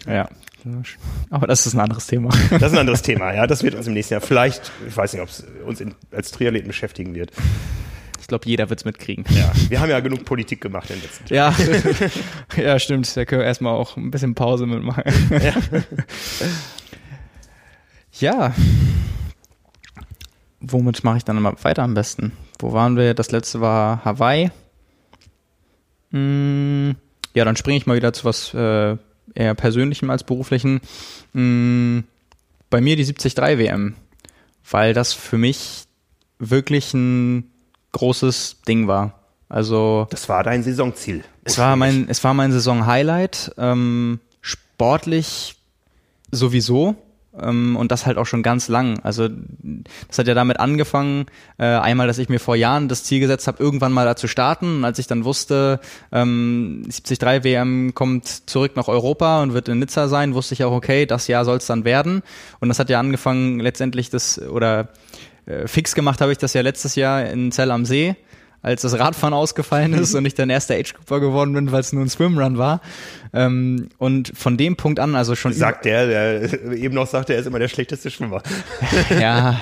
Ja. 0.08 0.28
Aber 1.30 1.48
das 1.48 1.66
ist 1.66 1.74
ein 1.74 1.80
anderes 1.80 2.08
Thema. 2.08 2.30
Das 2.50 2.64
ist 2.64 2.74
ein 2.74 2.80
anderes 2.80 3.02
Thema, 3.02 3.34
ja. 3.34 3.48
Das 3.48 3.64
wird 3.64 3.76
uns 3.76 3.88
im 3.88 3.94
nächsten 3.94 4.16
Jahr 4.16 4.22
vielleicht, 4.22 4.72
ich 4.88 4.96
weiß 4.96 5.14
nicht, 5.14 5.22
ob 5.22 5.30
es 5.30 5.46
uns 5.66 5.82
in, 5.82 5.96
als 6.12 6.32
Triathleten 6.32 6.68
beschäftigen 6.68 7.16
wird. 7.16 7.32
Ich 8.20 8.28
glaube, 8.28 8.48
jeder 8.48 8.70
wird 8.70 8.80
es 8.80 8.86
mitkriegen. 8.86 9.26
Ja, 9.30 9.52
wir 9.70 9.80
haben 9.82 9.90
ja 9.90 10.00
genug 10.00 10.26
Politik 10.26 10.62
gemacht 10.62 10.90
in 10.90 10.98
den 10.98 11.04
letzten 11.04 11.34
Jahren. 11.34 11.56
Ja, 12.56 12.64
ja, 12.64 12.80
stimmt. 12.80 13.16
Da 13.18 13.26
können 13.26 13.42
wir 13.42 13.48
erstmal 13.48 13.74
auch 13.74 13.98
ein 13.98 14.12
bisschen 14.12 14.36
Pause 14.36 14.68
mitmachen. 14.68 15.04
Ja. 15.32 15.54
ja. 18.20 18.54
Womit 20.62 21.04
mache 21.04 21.18
ich 21.18 21.26
dann 21.26 21.38
immer 21.38 21.56
weiter 21.64 21.84
am 21.84 21.96
besten? 21.96 22.32
Wo 22.60 22.72
waren 22.72 22.96
wir? 22.96 23.16
Das 23.16 23.32
letzte 23.32 23.60
war 23.60 24.06
Hawaii. 24.06 24.52
Hm. 26.12 26.96
Ja, 27.34 27.46
dann 27.46 27.56
springe 27.56 27.78
ich 27.78 27.88
mal 27.88 27.96
wieder 27.96 28.14
zu 28.14 28.26
was 28.26 28.54
äh, 28.54 28.98
eher 29.36 29.54
persönlichem 29.56 30.10
als 30.10 30.24
beruflichen. 30.24 30.82
Mh, 31.34 32.04
bei 32.70 32.82
mir 32.82 32.96
die 32.96 33.06
73 33.06 33.36
WM, 33.60 33.96
weil 34.70 34.94
das 34.94 35.14
für 35.14 35.38
mich 35.38 35.84
wirklich 36.40 36.94
ein 36.94 37.52
großes 37.92 38.62
Ding 38.68 38.88
war. 38.88 39.20
Also 39.50 40.08
das 40.10 40.30
war 40.30 40.44
dein 40.44 40.64
Saisonziel. 40.64 41.24
Es 41.44 41.58
war 41.58 41.76
mein, 41.76 42.08
es 42.08 42.24
war 42.24 42.34
mein 42.34 42.52
Saison-Highlight. 42.52 43.54
Ähm, 43.58 44.20
sportlich 44.40 45.56
sowieso. 46.32 46.96
Ähm, 47.40 47.78
und 47.78 47.92
das 47.92 48.06
halt 48.06 48.18
auch 48.18 48.26
schon 48.26 48.44
ganz 48.44 48.68
lang. 48.68 49.00
Also 49.04 49.30
das 50.08 50.20
hat 50.20 50.28
ja 50.28 50.34
damit 50.34 50.60
angefangen, 50.60 51.28
äh, 51.58 51.66
einmal, 51.66 52.08
dass 52.08 52.18
ich 52.18 52.30
mir 52.30 52.40
vor 52.40 52.56
Jahren 52.56 52.90
das 52.90 53.04
Ziel 53.04 53.20
gesetzt 53.20 53.48
habe, 53.48 53.64
irgendwann 53.64 53.94
mal 53.94 54.06
da 54.06 54.16
zu 54.16 54.28
starten. 54.28 54.78
Und 54.78 54.86
als 54.86 55.00
ich 55.00 55.08
dann 55.08 55.24
wusste, 55.24 55.80
ähm, 56.12 56.84
73 56.84 57.44
WM 57.44 57.94
kommt 57.94 58.50
zurück 58.50 58.76
nach 58.76 58.88
Europa 58.88 59.42
und 59.42 59.54
wird 59.54 59.70
in 59.70 59.80
Nizza 59.80 60.08
sein, 60.08 60.34
wusste 60.34 60.54
ich 60.54 60.64
auch, 60.64 60.74
okay, 60.74 61.06
das 61.06 61.28
Jahr 61.28 61.46
soll 61.46 61.58
es 61.58 61.68
dann 61.68 61.86
werden. 61.86 62.22
Und 62.60 62.70
das 62.70 62.80
hat 62.80 62.90
ja 62.90 63.00
angefangen, 63.00 63.60
letztendlich 63.60 64.10
das, 64.10 64.42
oder 64.42 64.90
äh, 65.46 65.68
fix 65.68 65.96
gemacht 65.96 66.22
habe 66.22 66.32
ich 66.32 66.38
das 66.38 66.54
ja 66.54 66.62
letztes 66.62 66.96
Jahr 66.96 67.26
in 67.26 67.52
Zell 67.52 67.72
am 67.72 67.86
See 67.86 68.16
als 68.62 68.82
das 68.82 68.98
Radfahren 68.98 69.34
ausgefallen 69.34 69.94
ist 69.94 70.14
und 70.16 70.26
ich 70.26 70.36
dann 70.36 70.50
erster 70.50 70.76
Age-Grouper 70.76 71.20
geworden 71.20 71.54
bin, 71.54 71.72
weil 71.72 71.82
es 71.82 71.94
nur 71.94 72.04
ein 72.04 72.10
Swimrun 72.10 72.58
war. 72.58 72.82
Ähm, 73.34 73.90
und 73.98 74.32
von 74.36 74.58
dem 74.58 74.76
Punkt 74.76 75.00
an, 75.00 75.16
also 75.16 75.36
schon. 75.36 75.54
Sagt 75.54 75.86
der, 75.86 76.08
der 76.08 76.64
eben 76.74 76.96
noch 76.96 77.08
sagt, 77.08 77.30
er 77.30 77.38
ist 77.38 77.46
immer 77.46 77.60
der 77.60 77.70
schlechteste 77.70 78.12
Schwimmer. 78.12 78.44
ja. 79.20 79.60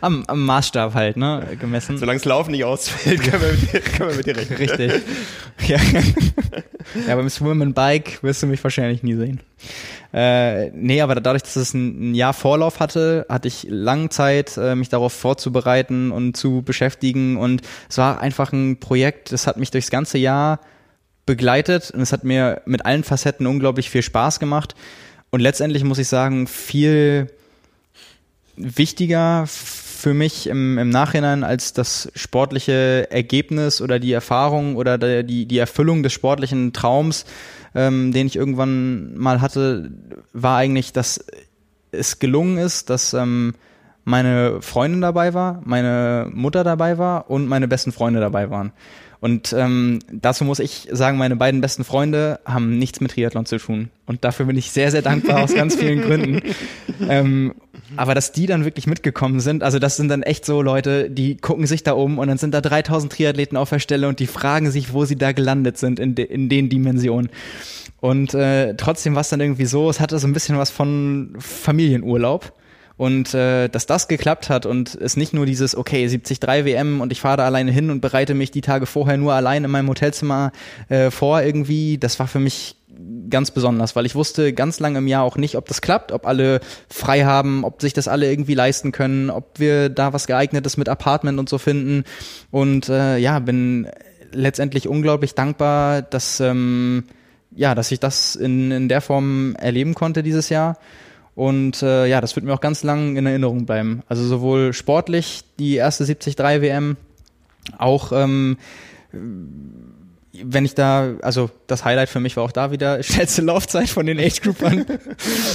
Am, 0.00 0.24
am 0.26 0.44
Maßstab 0.44 0.94
halt, 0.94 1.16
ne, 1.16 1.56
gemessen. 1.58 1.98
Solange 1.98 2.18
es 2.18 2.24
Laufen 2.24 2.50
nicht 2.50 2.64
ausfällt, 2.64 3.22
können 3.22 3.42
wir 3.42 3.52
mit 3.52 3.72
dir, 3.72 3.80
können 3.80 4.10
wir 4.10 4.16
mit 4.16 4.26
dir 4.26 4.36
rechnen. 4.36 4.58
Richtig. 4.58 4.92
Ja. 5.68 5.78
ja, 7.06 7.14
beim 7.14 7.28
Swim 7.28 7.62
and 7.62 7.74
Bike 7.74 8.20
wirst 8.22 8.42
du 8.42 8.48
mich 8.48 8.62
wahrscheinlich 8.64 9.04
nie 9.04 9.14
sehen. 9.14 9.40
Äh, 10.12 10.70
nee, 10.70 11.00
aber 11.00 11.14
dadurch, 11.14 11.42
dass 11.42 11.56
es 11.56 11.72
ein, 11.72 12.14
Jahr 12.14 12.34
Vorlauf 12.34 12.80
hatte, 12.80 13.26
hatte 13.28 13.48
ich 13.48 13.66
lange 13.68 14.08
Zeit, 14.10 14.56
äh, 14.56 14.74
mich 14.74 14.88
darauf 14.88 15.12
vorzubereiten 15.12 16.10
und 16.10 16.36
zu 16.36 16.62
beschäftigen. 16.62 17.36
Und 17.36 17.62
es 17.88 17.98
war 17.98 18.20
einfach 18.20 18.52
ein 18.52 18.78
Projekt, 18.78 19.32
das 19.32 19.46
hat 19.46 19.56
mich 19.56 19.70
durchs 19.70 19.90
ganze 19.90 20.18
Jahr 20.18 20.60
begleitet 21.24 21.92
und 21.92 22.00
es 22.00 22.12
hat 22.12 22.24
mir 22.24 22.62
mit 22.66 22.84
allen 22.84 23.04
Facetten 23.04 23.46
unglaublich 23.46 23.88
viel 23.88 24.02
Spaß 24.02 24.40
gemacht. 24.40 24.74
Und 25.30 25.40
letztendlich 25.40 25.84
muss 25.84 25.98
ich 25.98 26.08
sagen, 26.08 26.46
viel 26.46 27.28
wichtiger 28.56 29.44
für 29.46 30.14
mich 30.14 30.48
im, 30.48 30.78
im 30.78 30.90
Nachhinein 30.90 31.44
als 31.44 31.72
das 31.72 32.10
sportliche 32.14 33.08
Ergebnis 33.10 33.80
oder 33.80 33.98
die 33.98 34.12
Erfahrung 34.12 34.76
oder 34.76 34.98
die, 35.22 35.46
die 35.46 35.58
Erfüllung 35.58 36.02
des 36.02 36.12
sportlichen 36.12 36.72
Traums 36.72 37.24
ähm, 37.74 38.12
den 38.12 38.26
ich 38.26 38.36
irgendwann 38.36 39.16
mal 39.16 39.40
hatte, 39.40 39.90
war 40.32 40.58
eigentlich, 40.58 40.92
dass 40.92 41.24
es 41.90 42.18
gelungen 42.18 42.58
ist, 42.58 42.90
dass 42.90 43.14
ähm, 43.14 43.54
meine 44.04 44.60
Freundin 44.62 45.00
dabei 45.00 45.34
war, 45.34 45.60
meine 45.64 46.28
Mutter 46.32 46.64
dabei 46.64 46.98
war 46.98 47.30
und 47.30 47.46
meine 47.46 47.68
besten 47.68 47.92
Freunde 47.92 48.20
dabei 48.20 48.50
waren. 48.50 48.72
Und 49.22 49.54
ähm, 49.56 50.00
dazu 50.10 50.44
muss 50.44 50.58
ich 50.58 50.88
sagen, 50.90 51.16
meine 51.16 51.36
beiden 51.36 51.60
besten 51.60 51.84
Freunde 51.84 52.40
haben 52.44 52.76
nichts 52.76 53.00
mit 53.00 53.12
Triathlon 53.12 53.46
zu 53.46 53.56
tun. 53.58 53.88
Und 54.04 54.24
dafür 54.24 54.46
bin 54.46 54.56
ich 54.56 54.72
sehr, 54.72 54.90
sehr 54.90 55.00
dankbar 55.00 55.44
aus 55.44 55.54
ganz 55.54 55.76
vielen 55.76 56.02
Gründen. 56.02 56.42
Ähm, 57.08 57.54
aber 57.96 58.14
dass 58.14 58.30
die 58.30 58.46
dann 58.46 58.64
wirklich 58.64 58.86
mitgekommen 58.86 59.40
sind, 59.40 59.64
also 59.64 59.80
das 59.80 59.96
sind 59.96 60.08
dann 60.08 60.22
echt 60.22 60.44
so 60.44 60.62
Leute, 60.62 61.10
die 61.10 61.36
gucken 61.36 61.66
sich 61.66 61.82
da 61.82 61.92
um 61.92 62.18
und 62.18 62.28
dann 62.28 62.38
sind 62.38 62.54
da 62.54 62.60
3000 62.60 63.12
Triathleten 63.12 63.56
auf 63.56 63.70
der 63.70 63.80
Stelle 63.80 64.06
und 64.06 64.20
die 64.20 64.28
fragen 64.28 64.70
sich, 64.70 64.92
wo 64.92 65.04
sie 65.04 65.16
da 65.16 65.32
gelandet 65.32 65.78
sind 65.78 65.98
in, 65.98 66.14
de, 66.14 66.24
in 66.24 66.48
den 66.48 66.68
Dimensionen. 66.68 67.28
Und 68.00 68.34
äh, 68.34 68.74
trotzdem 68.76 69.14
war 69.14 69.22
es 69.22 69.30
dann 69.30 69.40
irgendwie 69.40 69.66
so, 69.66 69.90
es 69.90 69.98
hatte 69.98 70.18
so 70.20 70.28
ein 70.28 70.32
bisschen 70.32 70.58
was 70.58 70.70
von 70.70 71.34
Familienurlaub. 71.38 72.52
Und 72.96 73.34
äh, 73.34 73.68
dass 73.68 73.86
das 73.86 74.06
geklappt 74.08 74.48
hat 74.48 74.66
und 74.66 74.94
es 74.94 75.16
nicht 75.16 75.32
nur 75.32 75.46
dieses, 75.46 75.74
okay, 75.74 76.06
73 76.06 76.40
WM 76.64 77.00
und 77.00 77.10
ich 77.10 77.20
fahre 77.20 77.38
da 77.38 77.46
alleine 77.46 77.70
hin 77.70 77.90
und 77.90 78.00
bereite 78.00 78.34
mich 78.34 78.50
die 78.50 78.60
Tage 78.60 78.86
vorher 78.86 79.16
nur 79.16 79.32
allein 79.32 79.64
in 79.64 79.70
meinem 79.70 79.88
Hotelzimmer 79.88 80.52
äh, 80.88 81.10
vor 81.10 81.42
irgendwie, 81.42 81.98
das 81.98 82.18
war 82.18 82.28
für 82.28 82.38
mich 82.38 82.76
ganz 83.30 83.50
besonders, 83.50 83.96
weil 83.96 84.06
ich 84.06 84.14
wusste 84.14 84.52
ganz 84.52 84.78
lange 84.78 84.98
im 84.98 85.06
Jahr 85.06 85.24
auch 85.24 85.36
nicht, 85.36 85.56
ob 85.56 85.66
das 85.66 85.80
klappt, 85.80 86.12
ob 86.12 86.26
alle 86.26 86.60
frei 86.88 87.24
haben, 87.24 87.64
ob 87.64 87.80
sich 87.80 87.94
das 87.94 88.08
alle 88.08 88.30
irgendwie 88.30 88.54
leisten 88.54 88.92
können, 88.92 89.30
ob 89.30 89.58
wir 89.58 89.88
da 89.88 90.12
was 90.12 90.26
geeignetes 90.26 90.76
mit 90.76 90.88
Apartment 90.88 91.38
und 91.38 91.48
so 91.48 91.58
finden. 91.58 92.04
Und 92.50 92.88
äh, 92.88 93.16
ja, 93.16 93.38
bin 93.38 93.88
letztendlich 94.32 94.88
unglaublich 94.88 95.34
dankbar, 95.34 96.02
dass 96.02 96.40
ähm, 96.40 97.04
ja, 97.54 97.74
dass 97.74 97.92
ich 97.92 98.00
das 98.00 98.34
in, 98.34 98.70
in 98.70 98.88
der 98.88 99.00
Form 99.00 99.56
erleben 99.56 99.94
konnte 99.94 100.22
dieses 100.22 100.48
Jahr. 100.48 100.78
Und 101.34 101.82
äh, 101.82 102.06
ja, 102.06 102.20
das 102.20 102.36
wird 102.36 102.44
mir 102.44 102.52
auch 102.52 102.60
ganz 102.60 102.82
lang 102.82 103.16
in 103.16 103.26
Erinnerung 103.26 103.64
bleiben. 103.64 104.02
Also 104.08 104.24
sowohl 104.24 104.72
sportlich 104.72 105.44
die 105.58 105.76
erste 105.76 106.04
73 106.04 106.38
WM, 106.38 106.96
auch 107.78 108.12
ähm, 108.12 108.58
wenn 110.44 110.64
ich 110.64 110.74
da, 110.74 111.14
also 111.22 111.50
das 111.66 111.84
Highlight 111.84 112.08
für 112.08 112.20
mich 112.20 112.36
war 112.36 112.44
auch 112.44 112.52
da 112.52 112.70
wieder 112.70 113.02
schnellste 113.02 113.42
Laufzeit 113.42 113.88
von 113.88 114.06
den 114.06 114.18
Age 114.18 114.40
Groupern. 114.40 114.86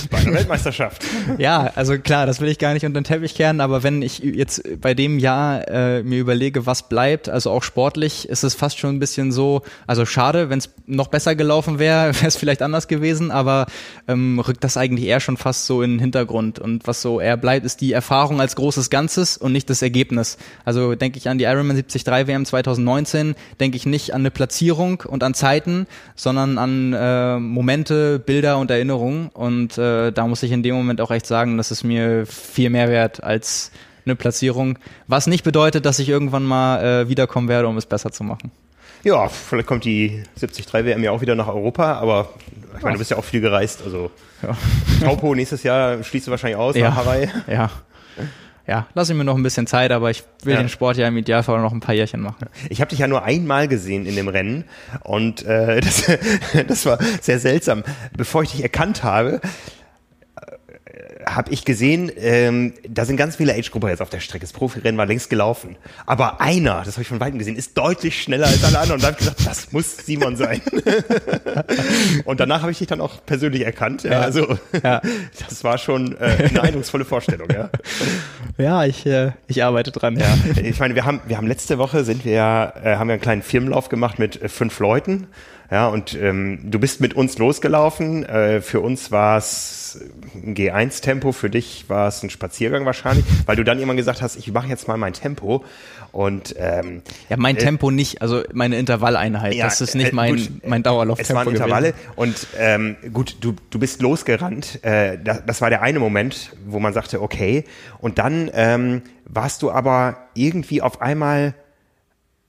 Bei 0.10 0.18
einer 0.18 0.34
Weltmeisterschaft. 0.34 1.04
ja, 1.38 1.72
also 1.76 1.98
klar, 1.98 2.26
das 2.26 2.42
will 2.42 2.50
ich 2.50 2.60
gar 2.60 2.74
nicht 2.74 2.86
unter 2.86 3.00
den 3.00 3.04
Teppich 3.04 3.36
kehren, 3.36 3.62
aber 3.62 3.84
wenn 3.84 4.02
ich 4.02 4.20
jetzt 4.20 4.64
bei 4.82 4.94
dem 4.94 5.20
Jahr 5.20 5.68
äh, 5.68 6.04
mir 6.04 6.20
überlege, 6.20 6.66
was 6.66 6.90
bleibt, 6.90 7.30
also 7.30 7.52
auch 7.52 7.64
sportlich, 7.64 8.28
ist 8.30 8.44
es 8.44 8.56
fast 8.56 8.80
schon 8.80 8.96
ein 8.96 9.00
bisschen 9.00 9.32
so, 9.32 9.62
also 9.86 10.06
schade, 10.06 10.50
wenn 10.50 10.60
es 10.60 10.70
noch 10.86 11.08
besser 11.08 11.36
gelaufen 11.36 11.80
wäre, 11.80 12.14
wäre 12.16 12.28
es 12.28 12.36
vielleicht 12.36 12.62
anders 12.62 12.88
gewesen, 12.88 13.32
aber 13.32 13.68
ähm, 14.08 14.40
rückt 14.40 14.64
das 14.64 14.78
eigentlich 14.78 15.08
eher 15.08 15.20
schon 15.20 15.38
fast 15.38 15.66
so 15.66 15.82
in 15.82 15.92
den 15.92 16.00
Hintergrund. 16.00 16.60
Und 16.60 16.88
was 16.88 17.02
so 17.02 17.20
eher 17.20 17.38
bleibt, 17.38 17.66
ist 17.66 17.82
die 17.82 17.92
Erfahrung 17.92 18.42
als 18.42 18.56
großes 18.56 18.90
Ganzes 18.90 19.38
und 19.38 19.52
nicht 19.52 19.70
das 19.70 19.82
Ergebnis. 19.82 20.38
Also 20.66 20.96
denke 20.96 21.18
ich 21.18 21.30
an 21.30 21.38
die 21.38 21.46
Ironman 21.46 21.76
73 21.76 22.06
WM 22.06 22.46
2019, 22.46 23.36
denke 23.60 23.78
ich 23.78 23.86
nicht 23.86 24.14
an 24.14 24.22
eine 24.22 24.32
Platzierung 24.32 24.77
Platzierung 24.78 25.04
und 25.06 25.24
an 25.24 25.34
Zeiten, 25.34 25.88
sondern 26.16 26.58
an 26.58 26.94
äh, 26.94 27.40
Momente, 27.40 28.20
Bilder 28.20 28.58
und 28.58 28.72
Erinnerungen. 28.72 29.30
Und 29.30 29.78
äh, 29.78 30.12
da 30.12 30.28
muss 30.28 30.44
ich 30.44 30.52
in 30.52 30.64
dem 30.64 30.76
Moment 30.76 31.02
auch 31.02 31.12
echt 31.12 31.26
sagen, 31.26 31.58
dass 31.58 31.72
es 31.72 31.84
mir 31.84 32.26
viel 32.26 32.70
mehr 32.70 32.90
wert 32.90 33.24
als 33.24 33.72
eine 34.06 34.16
Platzierung. 34.16 34.78
Was 35.08 35.28
nicht 35.28 35.44
bedeutet, 35.44 35.86
dass 35.86 36.00
ich 36.00 36.10
irgendwann 36.10 36.44
mal 36.44 36.84
äh, 36.84 37.10
wiederkommen 37.10 37.48
werde, 37.48 37.68
um 37.68 37.78
es 37.78 37.86
besser 37.86 38.12
zu 38.12 38.24
machen. 38.24 38.52
Ja, 39.04 39.28
vielleicht 39.30 39.68
kommt 39.68 39.86
die 39.86 40.24
73 40.40 40.74
WM 40.74 41.04
ja 41.04 41.12
auch 41.12 41.22
wieder 41.22 41.36
nach 41.36 41.48
Europa, 41.48 41.94
aber 41.94 42.30
ich 42.76 42.84
meine, 42.84 42.96
du 42.96 43.00
bist 43.00 43.12
ja 43.12 43.18
auch 43.18 43.24
viel 43.24 43.42
gereist, 43.42 43.82
also 43.84 44.12
ja. 44.42 44.56
Taupo 45.04 45.34
nächstes 45.34 45.64
Jahr 45.64 46.04
schließt 46.04 46.28
du 46.28 46.32
wahrscheinlich 46.32 46.58
aus 46.58 46.76
ja. 46.76 46.90
nach 46.90 46.98
Hawaii. 46.98 47.30
Ja. 47.48 47.70
Ja, 48.68 48.88
lass 48.96 49.10
ich 49.10 49.16
mir 49.16 49.24
noch 49.24 49.38
ein 49.38 49.44
bisschen 49.44 49.66
Zeit, 49.66 49.92
aber 49.92 50.12
ich 50.12 50.24
will 50.44 50.56
ja. 50.56 50.60
den 50.60 50.68
Sport 50.68 50.98
ja 50.98 51.08
im 51.08 51.16
Idealfall 51.16 51.62
noch 51.62 51.72
ein 51.72 51.80
paar 51.80 51.96
Jährchen 51.96 52.20
machen. 52.20 52.48
Ich 52.70 52.82
habe 52.82 52.90
dich 52.90 53.00
ja 53.00 53.08
nur 53.08 53.24
einmal 53.24 53.70
gesehen 53.70 54.06
in 54.06 54.16
dem 54.18 54.28
Rennen 54.28 54.66
und 55.04 55.46
äh, 55.46 55.80
das, 55.82 56.04
das 56.68 56.86
war 56.86 57.00
sehr 57.22 57.40
seltsam. 57.40 57.84
Bevor 58.16 58.44
ich 58.44 58.52
dich 58.52 58.64
erkannt 58.64 59.04
habe, 59.04 59.40
habe 61.28 61.52
ich 61.52 61.66
gesehen, 61.66 62.12
ähm, 62.18 62.74
da 62.88 63.06
sind 63.06 63.18
ganz 63.18 63.36
viele 63.36 63.54
Age-Grupper 63.54 63.90
jetzt 63.90 64.02
auf 64.02 64.10
der 64.10 64.20
Strecke. 64.20 64.46
Das 64.46 64.54
Profirennen 64.54 64.98
war 64.98 65.06
längst 65.06 65.30
gelaufen. 65.30 65.76
Aber 66.06 66.42
einer, 66.42 66.84
das 66.84 66.96
habe 66.96 67.02
ich 67.02 67.08
von 67.08 67.20
Weitem 67.20 67.38
gesehen, 67.38 67.56
ist 67.56 67.78
deutlich 67.78 68.22
schneller 68.22 68.48
als 68.48 68.64
alle 68.64 68.80
anderen. 68.80 68.96
Und 68.96 69.04
da 69.04 69.08
habe 69.08 69.18
ich 69.20 69.26
gesagt, 69.26 69.46
das 69.46 69.72
muss 69.72 69.98
Simon 69.98 70.36
sein. 70.36 70.62
und 72.26 72.40
danach 72.40 72.62
habe 72.62 72.72
ich 72.72 72.78
dich 72.78 72.88
dann 72.88 73.02
auch 73.02 73.26
persönlich 73.26 73.64
erkannt. 73.64 74.04
Ja, 74.04 74.12
ja. 74.12 74.22
Also 74.22 74.58
ja. 74.84 75.02
das 75.50 75.64
war 75.64 75.78
schon 75.78 76.16
äh, 76.18 76.50
eine 76.50 76.62
eindrucksvolle 76.62 77.06
Vorstellung. 77.06 77.50
Ja, 77.52 77.70
ja 78.58 78.86
ich, 78.86 79.06
äh, 79.06 79.32
ich 79.48 79.64
arbeite 79.64 79.92
dran. 79.92 80.18
Ja, 80.18 80.38
ich 80.62 80.80
meine, 80.80 80.96
wir 80.96 81.06
haben, 81.06 81.22
wir 81.28 81.38
haben 81.38 81.48
letzte 81.48 81.78
Woche 81.78 82.04
sind 82.04 82.26
wir 82.26 82.74
äh, 82.84 82.96
haben 82.96 83.08
wir 83.08 83.14
einen 83.14 83.22
kleinen 83.22 83.42
Firmenlauf 83.42 83.90
gemacht 83.90 84.20
mit 84.20 84.42
äh, 84.42 84.50
fünf 84.50 84.80
Leuten. 84.80 85.28
Ja, 85.70 85.90
und 85.90 86.14
ähm, 86.14 86.60
du 86.64 86.80
bist 86.80 87.02
mit 87.02 87.14
uns 87.14 87.38
losgelaufen. 87.38 88.24
Äh, 88.24 88.62
für 88.62 88.80
uns 88.80 89.12
war 89.12 89.38
es 89.38 90.00
ein 90.34 90.56
G1-Tempo, 90.56 91.34
für 91.34 91.50
dich 91.50 91.90
war 91.90 92.08
es 92.08 92.24
ein 92.24 92.30
Spaziergang 92.30 92.86
wahrscheinlich, 92.86 93.26
weil 93.46 93.58
du 93.58 93.66
dann 93.66 93.78
irgendwann 93.78 93.98
gesagt 93.98 94.22
hast, 94.22 94.38
ich 94.38 94.50
mache 94.54 94.70
jetzt 94.70 94.88
mal 94.88 94.98
mein 94.98 95.12
Tempo. 95.12 95.66
Und 96.18 96.56
ähm, 96.58 97.04
ja, 97.30 97.38
mein 97.38 97.58
äh, 97.58 97.60
Tempo 97.60 97.92
nicht, 97.92 98.24
also 98.24 98.42
meine 98.52 98.80
Intervalleinheit. 98.80 99.54
Ja, 99.54 99.66
das 99.66 99.82
ist 99.82 99.94
nicht 99.94 100.14
äh, 100.14 100.16
mein, 100.16 100.36
gut, 100.36 100.50
mein 100.66 100.82
Dauerlauftempo. 100.82 101.32
Es 101.32 101.36
waren 101.36 101.54
Intervalle 101.54 101.92
gewesen. 101.92 102.12
und 102.16 102.48
ähm, 102.58 102.96
gut, 103.14 103.38
du, 103.40 103.54
du 103.70 103.78
bist 103.78 104.02
losgerannt. 104.02 104.84
Äh, 104.84 105.20
das, 105.24 105.46
das 105.46 105.62
war 105.62 105.70
der 105.70 105.84
eine 105.84 106.00
Moment, 106.00 106.54
wo 106.66 106.80
man 106.80 106.92
sagte, 106.92 107.22
okay. 107.22 107.66
Und 108.00 108.18
dann 108.18 108.50
ähm, 108.56 109.04
warst 109.26 109.62
du 109.62 109.70
aber 109.70 110.18
irgendwie 110.34 110.82
auf 110.82 111.02
einmal 111.02 111.54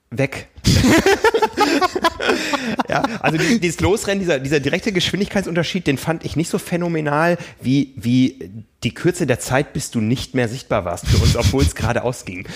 weg. 0.09 0.47
ja, 2.89 3.03
also 3.21 3.37
dieses 3.37 3.79
Losrennen, 3.79 4.19
dieser, 4.19 4.39
dieser 4.39 4.59
direkte 4.59 4.91
Geschwindigkeitsunterschied, 4.91 5.87
den 5.87 5.97
fand 5.97 6.25
ich 6.25 6.35
nicht 6.35 6.49
so 6.49 6.57
phänomenal, 6.57 7.37
wie, 7.61 7.93
wie 7.95 8.65
die 8.83 8.93
Kürze 8.93 9.27
der 9.27 9.39
Zeit, 9.39 9.73
bis 9.73 9.91
du 9.91 9.99
nicht 9.99 10.35
mehr 10.35 10.47
sichtbar 10.47 10.85
warst 10.85 11.07
für 11.07 11.17
uns, 11.17 11.35
obwohl 11.35 11.63
es 11.63 11.75
geradeaus 11.75 12.23
ging. 12.23 12.47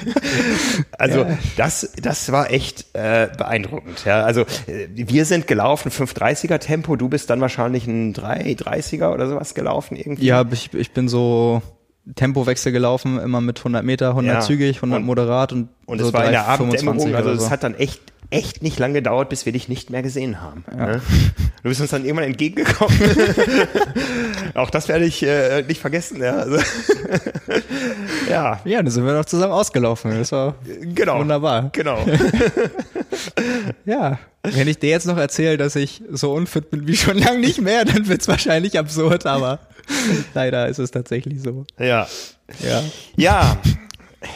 also 0.98 1.20
ja. 1.20 1.38
das, 1.56 1.92
das 2.00 2.32
war 2.32 2.50
echt 2.50 2.86
äh, 2.94 3.28
beeindruckend. 3.36 4.04
Ja, 4.04 4.22
also 4.22 4.42
äh, 4.66 4.88
wir 4.94 5.24
sind 5.26 5.46
gelaufen 5.46 5.90
530er 5.90 6.58
Tempo, 6.58 6.96
du 6.96 7.08
bist 7.08 7.28
dann 7.28 7.40
wahrscheinlich 7.40 7.86
ein 7.86 8.14
330er 8.14 9.12
oder 9.12 9.28
sowas 9.28 9.54
gelaufen 9.54 9.96
irgendwie. 9.96 10.24
Ja, 10.24 10.44
ich, 10.50 10.72
ich 10.72 10.92
bin 10.92 11.08
so 11.08 11.60
Tempowechsel 12.14 12.72
gelaufen, 12.72 13.20
immer 13.20 13.40
mit 13.40 13.58
100 13.58 13.84
Meter, 13.84 14.10
100 14.10 14.34
ja. 14.34 14.40
zügig, 14.40 14.76
100 14.76 15.00
und, 15.00 15.06
moderat 15.06 15.52
und 15.52 15.68
und 15.86 15.98
so 15.98 16.08
es 16.08 16.12
war 16.12 16.22
3, 16.22 16.26
in 16.26 16.32
der 16.32 16.48
Abenddämmerung, 16.48 17.14
also 17.14 17.30
es 17.30 17.44
so. 17.44 17.50
hat 17.50 17.62
dann 17.62 17.74
echt 17.74 18.11
echt 18.32 18.62
nicht 18.62 18.78
lange 18.78 18.94
gedauert, 18.94 19.28
bis 19.28 19.46
wir 19.46 19.52
dich 19.52 19.68
nicht 19.68 19.90
mehr 19.90 20.02
gesehen 20.02 20.40
haben. 20.40 20.64
Ja. 20.70 20.86
Ne? 20.86 21.02
Du 21.62 21.68
bist 21.68 21.80
uns 21.80 21.90
dann 21.90 22.04
irgendwann 22.04 22.24
entgegengekommen. 22.24 22.98
Auch 24.54 24.70
das 24.70 24.88
werde 24.88 25.04
ich 25.04 25.22
äh, 25.22 25.62
nicht 25.62 25.80
vergessen. 25.80 26.20
Ja, 26.20 26.36
also, 26.36 26.58
ja. 28.28 28.60
Ja, 28.64 28.82
dann 28.82 28.90
sind 28.90 29.06
wir 29.06 29.12
noch 29.12 29.26
zusammen 29.26 29.52
ausgelaufen. 29.52 30.10
Das 30.18 30.32
war 30.32 30.54
genau, 30.80 31.20
wunderbar. 31.20 31.70
Genau. 31.72 32.04
ja. 33.84 34.18
Wenn 34.42 34.66
ich 34.66 34.78
dir 34.78 34.90
jetzt 34.90 35.06
noch 35.06 35.18
erzähle, 35.18 35.56
dass 35.56 35.76
ich 35.76 36.02
so 36.10 36.32
unfit 36.32 36.70
bin 36.70 36.88
wie 36.88 36.96
schon 36.96 37.18
lange 37.18 37.38
nicht 37.38 37.60
mehr, 37.60 37.84
dann 37.84 38.08
wird 38.08 38.22
es 38.22 38.28
wahrscheinlich 38.28 38.76
absurd, 38.76 39.24
aber 39.26 39.60
leider 40.34 40.66
ist 40.66 40.78
es 40.78 40.90
tatsächlich 40.90 41.42
so. 41.42 41.64
Ja. 41.78 42.08
Ja. 42.60 42.82
Ja. 43.16 43.56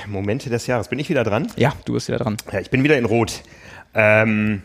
Momente 0.07 0.51
des 0.51 0.67
Jahres. 0.67 0.89
Bin 0.89 0.99
ich 0.99 1.09
wieder 1.09 1.25
dran? 1.25 1.49
Ja, 1.57 1.73
du 1.85 1.95
bist 1.95 2.09
wieder 2.09 2.19
dran. 2.19 2.37
Ja, 2.53 2.61
ich 2.61 2.71
bin 2.71 2.85
wieder 2.85 2.99
in 2.99 3.05
Rot. 3.05 3.43
Ähm, 3.99 4.63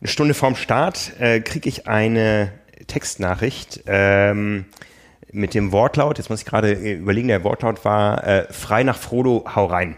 eine 0.00 0.08
Stunde 0.08 0.32
vorm 0.32 0.56
Start 0.56 1.12
äh, 1.20 1.40
kriege 1.40 1.68
ich 1.68 1.86
eine 1.86 2.52
Textnachricht 2.86 3.82
ähm, 3.86 4.64
mit 5.30 5.52
dem 5.52 5.72
Wortlaut, 5.72 6.16
jetzt 6.16 6.30
muss 6.30 6.40
ich 6.40 6.46
gerade 6.46 6.72
überlegen, 6.72 7.28
der 7.28 7.44
Wortlaut 7.44 7.84
war 7.84 8.26
äh, 8.26 8.52
frei 8.52 8.82
nach 8.82 8.96
Frodo, 8.96 9.44
hau 9.54 9.66
rein. 9.66 9.96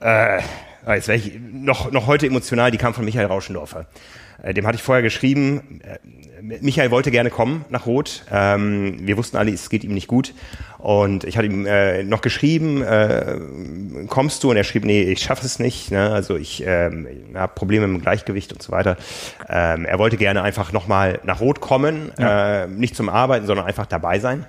Äh, 0.00 0.42
jetzt 0.86 1.08
wäre 1.08 1.16
ich 1.16 1.32
noch, 1.40 1.90
noch 1.90 2.06
heute 2.06 2.26
emotional, 2.26 2.70
die 2.70 2.78
kam 2.78 2.92
von 2.92 3.06
Michael 3.06 3.26
Rauschendorfer. 3.26 3.86
Äh, 4.42 4.52
dem 4.52 4.66
hatte 4.66 4.76
ich 4.76 4.82
vorher 4.82 5.02
geschrieben, 5.02 5.80
äh, 5.82 5.98
Michael 6.60 6.90
wollte 6.90 7.10
gerne 7.10 7.30
kommen 7.30 7.64
nach 7.70 7.86
Rot. 7.86 8.24
Ähm, 8.30 8.98
wir 9.00 9.16
wussten 9.16 9.38
alle, 9.38 9.50
es 9.50 9.70
geht 9.70 9.82
ihm 9.82 9.94
nicht 9.94 10.08
gut. 10.08 10.34
Und 10.76 11.24
ich 11.24 11.38
hatte 11.38 11.46
ihm 11.46 11.64
äh, 11.64 12.02
noch 12.02 12.20
geschrieben, 12.20 12.82
äh, 12.82 13.38
kommst 14.08 14.44
du? 14.44 14.50
Und 14.50 14.58
er 14.58 14.64
schrieb, 14.64 14.84
nee, 14.84 15.04
ich 15.04 15.20
schaffe 15.20 15.46
es 15.46 15.58
nicht. 15.58 15.90
Ne? 15.90 16.10
Also 16.10 16.36
ich 16.36 16.62
ähm, 16.66 17.06
habe 17.34 17.54
Probleme 17.54 17.86
mit 17.86 18.00
dem 18.00 18.02
Gleichgewicht 18.02 18.52
und 18.52 18.62
so 18.62 18.72
weiter. 18.72 18.98
Ähm, 19.48 19.86
er 19.86 19.98
wollte 19.98 20.18
gerne 20.18 20.42
einfach 20.42 20.72
nochmal 20.72 21.20
nach 21.24 21.40
Rot 21.40 21.62
kommen, 21.62 22.12
ja. 22.18 22.64
äh, 22.64 22.68
nicht 22.68 22.94
zum 22.94 23.08
Arbeiten, 23.08 23.46
sondern 23.46 23.64
einfach 23.64 23.86
dabei 23.86 24.18
sein. 24.18 24.44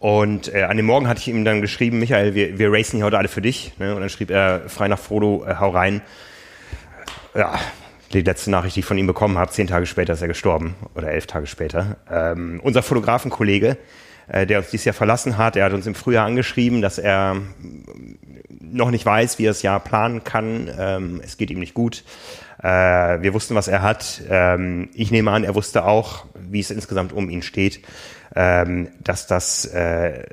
Und 0.00 0.52
äh, 0.52 0.64
an 0.64 0.76
dem 0.76 0.86
Morgen 0.86 1.06
hatte 1.06 1.20
ich 1.20 1.28
ihm 1.28 1.44
dann 1.44 1.60
geschrieben, 1.60 2.00
Michael, 2.00 2.34
wir, 2.34 2.58
wir 2.58 2.72
racen 2.72 2.96
hier 2.96 3.04
heute 3.04 3.18
alle 3.18 3.28
für 3.28 3.42
dich. 3.42 3.72
Ne? 3.78 3.94
Und 3.94 4.00
dann 4.00 4.10
schrieb 4.10 4.30
er 4.30 4.62
frei 4.68 4.88
nach 4.88 4.98
Frodo, 4.98 5.44
äh, 5.46 5.54
hau 5.60 5.70
rein. 5.70 6.02
Ja, 7.36 7.54
die 8.14 8.22
letzte 8.22 8.50
Nachricht, 8.50 8.76
die 8.76 8.80
ich 8.80 8.86
von 8.86 8.98
ihm 8.98 9.06
bekommen 9.06 9.38
habe, 9.38 9.50
zehn 9.50 9.66
Tage 9.66 9.86
später 9.86 10.12
ist 10.12 10.22
er 10.22 10.28
gestorben 10.28 10.74
oder 10.94 11.10
elf 11.10 11.26
Tage 11.26 11.46
später. 11.46 11.96
Ähm, 12.10 12.60
unser 12.62 12.82
Fotografenkollege, 12.82 13.76
äh, 14.28 14.46
der 14.46 14.58
uns 14.58 14.70
dieses 14.70 14.84
Jahr 14.84 14.94
verlassen 14.94 15.38
hat, 15.38 15.56
er 15.56 15.64
hat 15.64 15.72
uns 15.72 15.86
im 15.86 15.94
Frühjahr 15.94 16.26
angeschrieben, 16.26 16.82
dass 16.82 16.98
er 16.98 17.36
noch 18.60 18.90
nicht 18.90 19.04
weiß, 19.04 19.38
wie 19.38 19.46
er 19.46 19.50
das 19.50 19.62
Jahr 19.62 19.80
planen 19.80 20.24
kann. 20.24 20.70
Ähm, 20.78 21.20
es 21.22 21.36
geht 21.36 21.50
ihm 21.50 21.58
nicht 21.58 21.74
gut. 21.74 22.04
Äh, 22.62 22.68
wir 23.22 23.34
wussten, 23.34 23.54
was 23.54 23.68
er 23.68 23.82
hat. 23.82 24.22
Ähm, 24.28 24.88
ich 24.94 25.10
nehme 25.10 25.30
an, 25.30 25.44
er 25.44 25.54
wusste 25.54 25.84
auch, 25.84 26.26
wie 26.34 26.60
es 26.60 26.70
insgesamt 26.70 27.12
um 27.12 27.28
ihn 27.28 27.42
steht, 27.42 27.80
ähm, 28.36 28.88
dass 29.00 29.26
das 29.26 29.64
äh, 29.66 30.24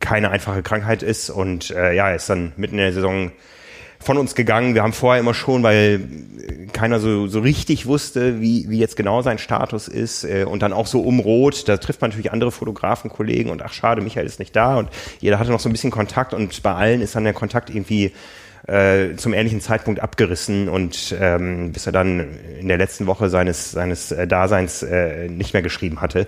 keine 0.00 0.30
einfache 0.30 0.62
Krankheit 0.62 1.02
ist. 1.02 1.30
Und 1.30 1.70
äh, 1.70 1.94
ja, 1.94 2.08
er 2.08 2.16
ist 2.16 2.28
dann 2.28 2.52
mitten 2.56 2.74
in 2.74 2.84
der 2.84 2.92
Saison 2.92 3.30
von 4.00 4.16
uns 4.16 4.34
gegangen. 4.34 4.74
Wir 4.74 4.82
haben 4.82 4.94
vorher 4.94 5.20
immer 5.20 5.34
schon, 5.34 5.62
weil 5.62 6.00
keiner 6.72 7.00
so, 7.00 7.26
so 7.26 7.40
richtig 7.40 7.86
wusste, 7.86 8.40
wie, 8.40 8.68
wie 8.68 8.78
jetzt 8.78 8.96
genau 8.96 9.22
sein 9.22 9.38
Status 9.38 9.88
ist 9.88 10.24
äh, 10.24 10.44
und 10.44 10.62
dann 10.62 10.72
auch 10.72 10.86
so 10.86 11.00
um 11.02 11.20
Rot, 11.20 11.68
da 11.68 11.76
trifft 11.76 12.00
man 12.00 12.10
natürlich 12.10 12.32
andere 12.32 12.50
Fotografenkollegen 12.50 13.52
und 13.52 13.62
ach 13.62 13.72
schade, 13.72 14.00
Michael 14.00 14.26
ist 14.26 14.38
nicht 14.38 14.56
da 14.56 14.78
und 14.78 14.88
jeder 15.20 15.38
hatte 15.38 15.50
noch 15.50 15.60
so 15.60 15.68
ein 15.68 15.72
bisschen 15.72 15.90
Kontakt 15.90 16.32
und 16.32 16.62
bei 16.62 16.72
allen 16.72 17.02
ist 17.02 17.14
dann 17.14 17.24
der 17.24 17.34
Kontakt 17.34 17.70
irgendwie 17.70 18.12
äh, 18.66 19.16
zum 19.16 19.34
ähnlichen 19.34 19.60
Zeitpunkt 19.60 20.00
abgerissen 20.00 20.68
und 20.68 21.14
ähm, 21.18 21.72
bis 21.72 21.86
er 21.86 21.92
dann 21.92 22.38
in 22.58 22.68
der 22.68 22.78
letzten 22.78 23.06
Woche 23.06 23.28
seines, 23.28 23.70
seines 23.70 24.12
äh, 24.12 24.26
Daseins 24.26 24.82
äh, 24.82 25.28
nicht 25.28 25.52
mehr 25.52 25.62
geschrieben 25.62 26.00
hatte 26.00 26.26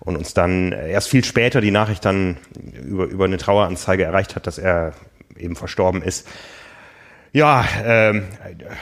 und 0.00 0.16
uns 0.16 0.34
dann 0.34 0.72
erst 0.72 1.08
viel 1.08 1.24
später 1.24 1.60
die 1.60 1.70
Nachricht 1.70 2.04
dann 2.04 2.36
über, 2.84 3.04
über 3.04 3.24
eine 3.26 3.36
Traueranzeige 3.36 4.02
erreicht 4.02 4.34
hat, 4.34 4.46
dass 4.46 4.58
er 4.58 4.94
eben 5.36 5.54
verstorben 5.54 6.02
ist. 6.02 6.26
Ja, 7.34 7.64
ähm, 7.82 8.24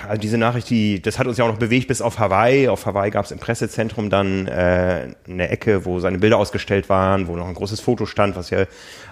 also 0.08 0.20
diese 0.20 0.36
Nachricht, 0.36 0.68
die, 0.70 1.00
das 1.00 1.20
hat 1.20 1.28
uns 1.28 1.38
ja 1.38 1.44
auch 1.44 1.48
noch 1.48 1.58
bewegt 1.58 1.86
bis 1.86 2.02
auf 2.02 2.18
Hawaii. 2.18 2.66
Auf 2.66 2.84
Hawaii 2.84 3.12
gab 3.12 3.24
es 3.24 3.30
im 3.30 3.38
Pressezentrum 3.38 4.10
dann 4.10 4.48
äh, 4.48 5.14
eine 5.28 5.48
Ecke, 5.48 5.84
wo 5.84 6.00
seine 6.00 6.18
Bilder 6.18 6.36
ausgestellt 6.36 6.88
waren, 6.88 7.28
wo 7.28 7.36
noch 7.36 7.46
ein 7.46 7.54
großes 7.54 7.80
Foto 7.80 8.06
stand, 8.06 8.34
was 8.34 8.50
ja 8.50 8.64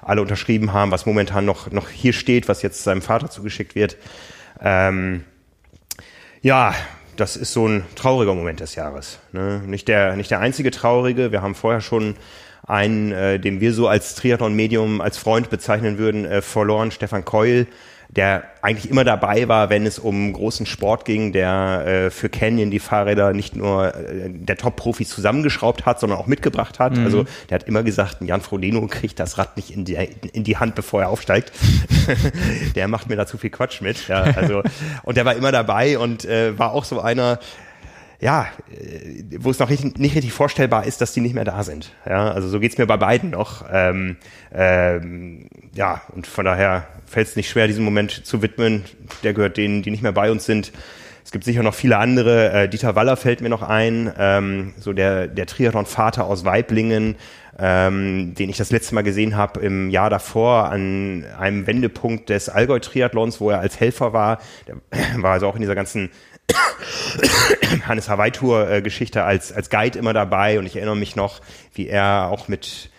alle 0.02 0.22
unterschrieben 0.22 0.72
haben, 0.72 0.90
was 0.90 1.06
momentan 1.06 1.44
noch, 1.44 1.70
noch 1.70 1.88
hier 1.88 2.12
steht, 2.12 2.48
was 2.48 2.62
jetzt 2.62 2.82
seinem 2.82 3.00
Vater 3.00 3.30
zugeschickt 3.30 3.76
wird. 3.76 3.96
Ähm, 4.60 5.22
ja, 6.42 6.74
das 7.14 7.36
ist 7.36 7.52
so 7.52 7.68
ein 7.68 7.84
trauriger 7.94 8.34
Moment 8.34 8.58
des 8.58 8.74
Jahres. 8.74 9.20
Ne? 9.30 9.62
Nicht, 9.66 9.86
der, 9.86 10.16
nicht 10.16 10.32
der 10.32 10.40
einzige 10.40 10.72
traurige. 10.72 11.30
Wir 11.30 11.42
haben 11.42 11.54
vorher 11.54 11.80
schon 11.80 12.16
einen, 12.66 13.12
äh, 13.12 13.38
den 13.38 13.60
wir 13.60 13.72
so 13.72 13.86
als 13.86 14.16
Triathlon-Medium, 14.16 15.00
als 15.00 15.16
Freund 15.16 15.48
bezeichnen 15.48 15.96
würden, 15.96 16.24
äh, 16.24 16.42
verloren, 16.42 16.90
Stefan 16.90 17.24
Keul 17.24 17.68
der 18.08 18.44
eigentlich 18.62 18.90
immer 18.90 19.04
dabei 19.04 19.48
war, 19.48 19.68
wenn 19.68 19.84
es 19.84 19.98
um 19.98 20.32
großen 20.32 20.64
Sport 20.64 21.04
ging, 21.04 21.32
der 21.32 21.84
äh, 21.86 22.10
für 22.10 22.30
Canyon 22.30 22.70
die 22.70 22.78
Fahrräder 22.78 23.34
nicht 23.34 23.54
nur 23.54 23.94
äh, 23.94 24.30
der 24.30 24.56
Top-Profis 24.56 25.10
zusammengeschraubt 25.10 25.84
hat, 25.84 26.00
sondern 26.00 26.18
auch 26.18 26.26
mitgebracht 26.26 26.78
hat. 26.78 26.96
Mhm. 26.96 27.04
Also 27.04 27.24
der 27.50 27.56
hat 27.56 27.68
immer 27.68 27.82
gesagt, 27.82 28.18
Jan 28.22 28.40
Frodeno 28.40 28.86
kriegt 28.86 29.20
das 29.20 29.36
Rad 29.36 29.56
nicht 29.56 29.70
in 29.70 29.84
die, 29.84 29.94
in 30.32 30.42
die 30.42 30.56
Hand, 30.56 30.74
bevor 30.74 31.02
er 31.02 31.10
aufsteigt. 31.10 31.52
der 32.74 32.88
macht 32.88 33.10
mir 33.10 33.16
da 33.16 33.26
zu 33.26 33.36
viel 33.36 33.50
Quatsch 33.50 33.82
mit. 33.82 34.08
Ja, 34.08 34.22
also, 34.22 34.62
und 35.02 35.16
der 35.16 35.26
war 35.26 35.36
immer 35.36 35.52
dabei 35.52 35.98
und 35.98 36.24
äh, 36.24 36.58
war 36.58 36.72
auch 36.72 36.84
so 36.84 37.00
einer, 37.00 37.38
ja, 38.20 38.48
äh, 38.70 39.22
wo 39.38 39.50
es 39.50 39.58
noch 39.58 39.70
nicht, 39.70 39.98
nicht 39.98 40.16
richtig 40.16 40.32
vorstellbar 40.32 40.86
ist, 40.86 41.00
dass 41.00 41.12
die 41.12 41.20
nicht 41.20 41.34
mehr 41.34 41.44
da 41.44 41.62
sind. 41.62 41.92
Ja, 42.06 42.30
also 42.32 42.48
so 42.48 42.58
geht's 42.58 42.78
mir 42.78 42.86
bei 42.86 42.96
beiden 42.96 43.30
noch. 43.30 43.64
Ähm, 43.70 44.16
ähm, 44.52 45.48
ja, 45.74 46.02
und 46.14 46.26
von 46.26 46.44
daher 46.44 46.86
fällt 47.06 47.28
es 47.28 47.36
nicht 47.36 47.48
schwer, 47.48 47.66
diesen 47.66 47.84
Moment 47.84 48.26
zu 48.26 48.42
widmen. 48.42 48.84
Der 49.22 49.34
gehört 49.34 49.56
denen, 49.56 49.82
die 49.82 49.90
nicht 49.90 50.02
mehr 50.02 50.12
bei 50.12 50.30
uns 50.30 50.44
sind. 50.46 50.72
Es 51.24 51.30
gibt 51.30 51.44
sicher 51.44 51.62
noch 51.62 51.74
viele 51.74 51.98
andere. 51.98 52.52
Äh, 52.52 52.68
Dieter 52.68 52.96
Waller 52.96 53.16
fällt 53.16 53.40
mir 53.40 53.50
noch 53.50 53.62
ein, 53.62 54.12
ähm, 54.18 54.72
so 54.78 54.92
der, 54.92 55.28
der 55.28 55.46
Triathlon-Vater 55.46 56.24
aus 56.24 56.44
Weiblingen, 56.44 57.16
ähm, 57.58 58.34
den 58.34 58.48
ich 58.48 58.56
das 58.56 58.70
letzte 58.70 58.94
Mal 58.94 59.02
gesehen 59.02 59.36
habe 59.36 59.60
im 59.60 59.90
Jahr 59.90 60.10
davor 60.10 60.70
an 60.70 61.26
einem 61.38 61.66
Wendepunkt 61.66 62.30
des 62.30 62.48
Allgäu-Triathlons, 62.48 63.40
wo 63.40 63.50
er 63.50 63.60
als 63.60 63.78
Helfer 63.78 64.12
war. 64.12 64.40
Der 64.66 64.76
war 65.22 65.32
also 65.32 65.48
auch 65.48 65.54
in 65.54 65.60
dieser 65.60 65.74
ganzen 65.74 66.08
Hannes 67.86 68.08
Hawaii 68.08 68.30
Tour 68.30 68.70
äh, 68.70 68.82
Geschichte 68.82 69.24
als, 69.24 69.52
als 69.52 69.70
Guide 69.70 69.98
immer 69.98 70.12
dabei. 70.12 70.58
Und 70.58 70.66
ich 70.66 70.76
erinnere 70.76 70.96
mich 70.96 71.16
noch, 71.16 71.40
wie 71.74 71.88
er 71.88 72.28
auch 72.30 72.48
mit 72.48 72.90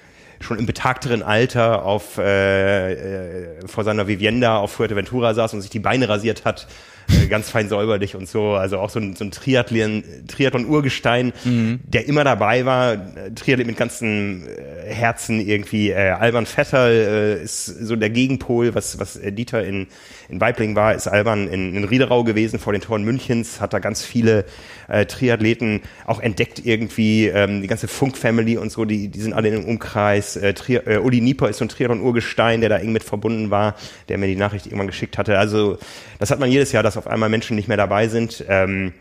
schon 0.42 0.58
im 0.58 0.66
betagteren 0.66 1.22
Alter 1.22 1.84
auf 1.84 2.18
äh, 2.18 2.94
äh, 2.94 3.68
vor 3.68 3.84
seiner 3.84 4.08
Vivienda 4.08 4.58
auf 4.58 4.72
Fuerteventura 4.72 5.34
saß 5.34 5.54
und 5.54 5.62
sich 5.62 5.70
die 5.70 5.80
Beine 5.80 6.08
rasiert 6.08 6.46
hat 6.46 6.68
äh, 7.10 7.28
ganz 7.28 7.50
fein 7.50 7.70
säuberlich 7.70 8.16
und 8.16 8.28
so. 8.28 8.54
Also 8.54 8.80
auch 8.80 8.90
so 8.90 9.00
ein, 9.00 9.16
so 9.16 9.24
ein 9.24 9.32
Triathlon, 9.32 10.04
Triathlon-Urgestein, 10.28 11.34
mhm. 11.44 11.80
der 11.84 12.08
immer 12.08 12.24
dabei 12.24 12.66
war. 12.66 12.98
Triathlon 13.36 13.68
mit 13.68 13.78
ganzen 13.78 14.48
äh, 14.48 14.94
Herzen 14.94 15.40
irgendwie. 15.40 15.92
Äh, 15.92 16.12
Alban 16.12 16.46
Vetter 16.46 16.90
äh, 16.90 17.44
ist 17.44 17.66
so 17.66 17.96
der 17.96 18.10
Gegenpol, 18.10 18.76
was, 18.76 19.00
was 19.00 19.20
Dieter 19.22 19.64
in, 19.64 19.88
in 20.30 20.40
Weibling 20.40 20.76
war, 20.76 20.94
ist 20.94 21.08
Alban 21.08 21.48
in, 21.48 21.76
in 21.76 21.84
Riederau 21.84 22.24
gewesen 22.24 22.60
vor 22.60 22.74
den 22.74 22.82
Toren 22.82 23.04
Münchens, 23.04 23.62
hat 23.62 23.74
da 23.74 23.80
ganz 23.80 24.04
viele 24.04 24.46
äh, 24.88 25.06
Triathleten 25.06 25.82
auch 26.06 26.20
entdeckt 26.20 26.62
irgendwie. 26.64 27.28
Ähm, 27.28 27.62
die 27.62 27.68
ganze 27.68 27.88
Funk-Family 27.88 28.58
und 28.58 28.72
so, 28.72 28.86
die, 28.86 29.08
die 29.08 29.22
sind 29.22 29.34
alle 29.34 29.50
im 29.50 29.66
Umkreis. 29.66 30.36
Äh, 30.36 30.54
Tri 30.54 30.76
äh, 30.76 30.98
Uli 30.98 31.22
Nieper 31.22 31.50
ist 31.50 31.58
so 31.58 31.66
ein 31.66 31.70
Triathlon-Urgestein, 31.70 32.62
der 32.62 32.70
da 32.70 32.78
eng 32.78 32.92
mit 32.92 33.04
verbunden 33.04 33.50
war, 33.50 33.76
der 34.08 34.18
mir 34.18 34.28
die 34.28 34.36
Nachricht 34.36 34.68
irgendwann 34.68 34.88
geschickt 34.88 35.18
hatte. 35.18 35.38
Also 35.38 35.78
das 36.20 36.32
hat 36.32 36.40
man 36.40 36.52
jedes 36.52 36.72
Jahr, 36.72 36.84
dass 36.84 36.98
auf 37.00 37.08
einmal 37.08 37.30
Menschen 37.30 37.56
nicht 37.56 37.68
mehr 37.68 37.78
dabei 37.78 38.08
sind. 38.08 38.46
Ähm, 38.48 38.94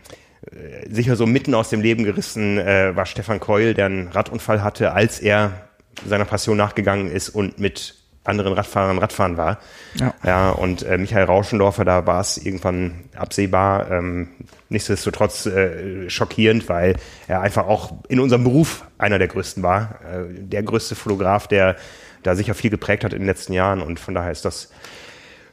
äh, 0.51 0.89
sicher 0.89 1.15
so 1.15 1.25
mitten 1.25 1.53
aus 1.53 1.69
dem 1.69 1.81
Leben 1.81 2.03
gerissen 2.03 2.57
äh, 2.57 2.95
war 2.95 3.05
Stefan 3.05 3.39
Keul, 3.39 3.73
der 3.73 3.85
einen 3.85 4.07
Radunfall 4.07 4.63
hatte, 4.63 4.93
als 4.93 5.19
er 5.19 5.69
seiner 6.05 6.25
Passion 6.25 6.57
nachgegangen 6.57 7.11
ist 7.11 7.29
und 7.29 7.59
mit 7.59 7.95
anderen 8.23 8.53
Radfahrern 8.53 8.99
Radfahren 8.99 9.37
war. 9.37 9.59
Ja, 9.95 10.13
ja 10.23 10.49
und 10.51 10.83
äh, 10.83 10.97
Michael 10.97 11.25
Rauschendorfer, 11.25 11.83
da 11.83 12.05
war 12.05 12.21
es 12.21 12.37
irgendwann 12.37 13.05
absehbar. 13.15 13.89
Ähm, 13.91 14.29
nichtsdestotrotz 14.69 15.45
äh, 15.45 16.09
schockierend, 16.09 16.69
weil 16.69 16.95
er 17.27 17.41
einfach 17.41 17.67
auch 17.67 17.93
in 18.07 18.19
unserem 18.19 18.43
Beruf 18.43 18.85
einer 18.97 19.19
der 19.19 19.27
größten 19.27 19.63
war. 19.63 19.99
Äh, 20.05 20.33
der 20.33 20.63
größte 20.63 20.95
Fotograf, 20.95 21.47
der 21.47 21.75
da 22.23 22.35
sicher 22.35 22.53
viel 22.53 22.69
geprägt 22.69 23.03
hat 23.03 23.13
in 23.13 23.19
den 23.19 23.27
letzten 23.27 23.53
Jahren. 23.53 23.81
Und 23.81 23.99
von 23.99 24.13
daher 24.13 24.31
ist 24.31 24.45
das 24.45 24.69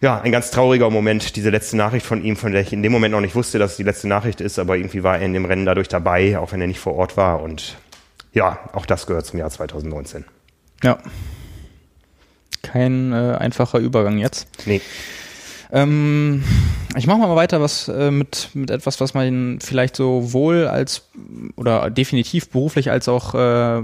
ja, 0.01 0.21
ein 0.21 0.33
ganz 0.33 0.51
trauriger 0.51 0.91
Moment, 0.91 1.37
diese 1.37 1.51
letzte 1.51 1.77
Nachricht 1.77 2.05
von 2.05 2.23
ihm, 2.23 2.37
von 2.37 2.53
der 2.53 2.61
ich 2.61 2.73
in 2.73 2.83
dem 2.83 2.93
Moment 2.93 3.13
noch 3.13 3.21
nicht 3.21 3.35
wusste, 3.35 3.59
dass 3.59 3.73
es 3.73 3.77
die 3.77 3.83
letzte 3.83 4.09
Nachricht 4.09 4.41
ist, 4.41 4.59
aber 4.59 4.77
irgendwie 4.77 5.03
war 5.03 5.19
er 5.19 5.25
in 5.25 5.33
dem 5.33 5.45
Rennen 5.45 5.65
dadurch 5.65 5.89
dabei, 5.89 6.39
auch 6.39 6.53
wenn 6.53 6.61
er 6.61 6.67
nicht 6.67 6.81
vor 6.81 6.95
Ort 6.95 7.17
war. 7.17 7.43
Und 7.43 7.77
ja, 8.33 8.59
auch 8.73 8.87
das 8.87 9.07
gehört 9.07 9.27
zum 9.27 9.39
Jahr 9.39 9.51
2019. 9.51 10.25
Ja. 10.83 10.99
Kein 12.63 13.13
äh, 13.13 13.37
einfacher 13.39 13.79
Übergang 13.79 14.19
jetzt. 14.19 14.49
Nee. 14.67 14.81
Ähm, 15.73 16.45
ich 16.97 17.07
mache 17.07 17.19
mal 17.19 17.35
weiter 17.35 17.61
was 17.61 17.89
äh, 17.89 18.11
mit, 18.11 18.51
mit 18.55 18.71
etwas, 18.71 19.01
was 19.01 19.15
man 19.15 19.59
vielleicht 19.61 19.97
sowohl 19.97 20.67
als 20.69 21.09
oder 21.57 21.91
definitiv 21.91 22.51
beruflich 22.51 22.91
als 22.91 23.09
auch 23.09 23.35
äh, 23.35 23.83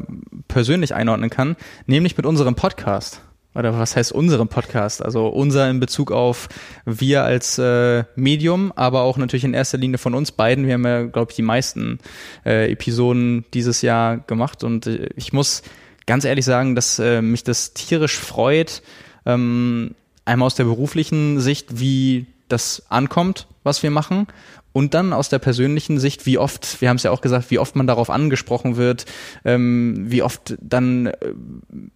persönlich 0.48 0.94
einordnen 0.94 1.30
kann, 1.30 1.56
nämlich 1.86 2.16
mit 2.16 2.26
unserem 2.26 2.54
Podcast 2.54 3.20
oder 3.54 3.78
was 3.78 3.96
heißt 3.96 4.12
unserem 4.12 4.48
Podcast? 4.48 5.04
Also 5.04 5.28
unser 5.28 5.68
in 5.68 5.80
Bezug 5.80 6.10
auf 6.10 6.48
wir 6.84 7.24
als 7.24 7.58
äh, 7.58 8.04
Medium, 8.16 8.72
aber 8.76 9.02
auch 9.02 9.18
natürlich 9.18 9.44
in 9.44 9.54
erster 9.54 9.78
Linie 9.78 9.98
von 9.98 10.14
uns 10.14 10.32
beiden. 10.32 10.66
Wir 10.66 10.74
haben 10.74 10.86
ja, 10.86 11.02
glaube 11.02 11.32
ich, 11.32 11.36
die 11.36 11.42
meisten 11.42 11.98
äh, 12.46 12.70
Episoden 12.70 13.44
dieses 13.52 13.82
Jahr 13.82 14.18
gemacht 14.18 14.64
und 14.64 14.86
äh, 14.86 15.10
ich 15.16 15.32
muss 15.32 15.62
ganz 16.06 16.24
ehrlich 16.24 16.44
sagen, 16.44 16.74
dass 16.74 16.98
äh, 16.98 17.22
mich 17.22 17.44
das 17.44 17.74
tierisch 17.74 18.18
freut, 18.18 18.82
ähm, 19.26 19.94
einmal 20.24 20.46
aus 20.46 20.54
der 20.54 20.64
beruflichen 20.64 21.40
Sicht, 21.40 21.80
wie 21.80 22.26
das 22.48 22.82
ankommt, 22.88 23.46
was 23.62 23.82
wir 23.82 23.90
machen 23.90 24.26
und 24.72 24.94
dann 24.94 25.12
aus 25.12 25.28
der 25.28 25.38
persönlichen 25.38 25.98
Sicht, 25.98 26.26
wie 26.26 26.38
oft, 26.38 26.80
wir 26.80 26.88
haben 26.88 26.96
es 26.96 27.02
ja 27.02 27.10
auch 27.10 27.20
gesagt, 27.20 27.50
wie 27.50 27.58
oft 27.58 27.76
man 27.76 27.86
darauf 27.86 28.10
angesprochen 28.10 28.76
wird, 28.76 29.04
ähm, 29.44 30.04
wie 30.08 30.22
oft 30.22 30.56
dann 30.60 31.06
äh, 31.06 31.16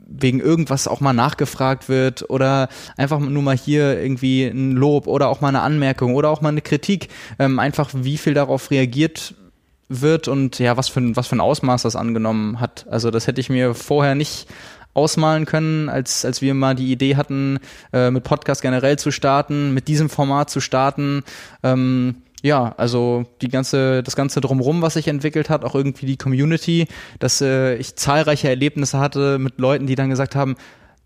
wegen 0.07 0.41
irgendwas 0.41 0.89
auch 0.89 1.01
mal 1.01 1.12
nachgefragt 1.12 1.89
wird 1.89 2.29
oder 2.31 2.68
einfach 2.97 3.18
nur 3.18 3.43
mal 3.43 3.57
hier 3.57 4.01
irgendwie 4.01 4.45
ein 4.45 4.72
Lob 4.72 5.07
oder 5.07 5.29
auch 5.29 5.41
mal 5.41 5.49
eine 5.49 5.62
Anmerkung 5.62 6.14
oder 6.14 6.31
auch 6.31 6.41
mal 6.41 6.51
eine 6.51 6.62
Kritik, 6.62 7.09
ähm, 7.39 7.59
einfach 7.59 7.91
wie 7.95 8.18
viel 8.18 8.35
darauf 8.35 8.70
reagiert 8.70 9.35
wird 9.89 10.29
und 10.29 10.59
ja, 10.59 10.77
was 10.77 10.89
für, 10.89 11.01
ein, 11.01 11.16
was 11.16 11.29
für 11.29 11.37
ein 11.37 11.41
Ausmaß 11.41 11.83
das 11.83 11.97
angenommen 11.97 12.61
hat. 12.61 12.87
Also 12.91 13.11
das 13.11 13.27
hätte 13.27 13.41
ich 13.41 13.49
mir 13.49 13.74
vorher 13.74 14.14
nicht 14.14 14.49
ausmalen 14.95 15.45
können, 15.45 15.89
als, 15.89 16.24
als 16.24 16.41
wir 16.41 16.55
mal 16.55 16.74
die 16.74 16.91
Idee 16.91 17.16
hatten, 17.16 17.59
äh, 17.93 18.11
mit 18.11 18.24
Podcast 18.24 18.62
generell 18.62 18.99
zu 18.99 19.11
starten, 19.11 19.74
mit 19.74 19.89
diesem 19.89 20.09
Format 20.09 20.51
zu 20.51 20.61
starten. 20.61 21.22
Ähm, 21.62 22.16
ja, 22.47 22.74
also 22.76 23.24
die 23.42 23.49
ganze, 23.49 24.03
das 24.03 24.14
ganze 24.14 24.40
drumrum, 24.40 24.80
was 24.80 24.94
sich 24.94 25.09
entwickelt 25.09 25.51
hat, 25.51 25.64
auch 25.64 25.74
irgendwie 25.74 26.07
die 26.07 26.16
Community, 26.16 26.86
dass 27.18 27.40
äh, 27.40 27.74
ich 27.74 27.97
zahlreiche 27.97 28.49
Erlebnisse 28.49 28.99
hatte 28.99 29.38
mit 29.38 29.59
Leuten, 29.59 29.86
die 29.86 29.97
dann 29.97 30.11
gesagt 30.11 30.36
haben, 30.36 30.57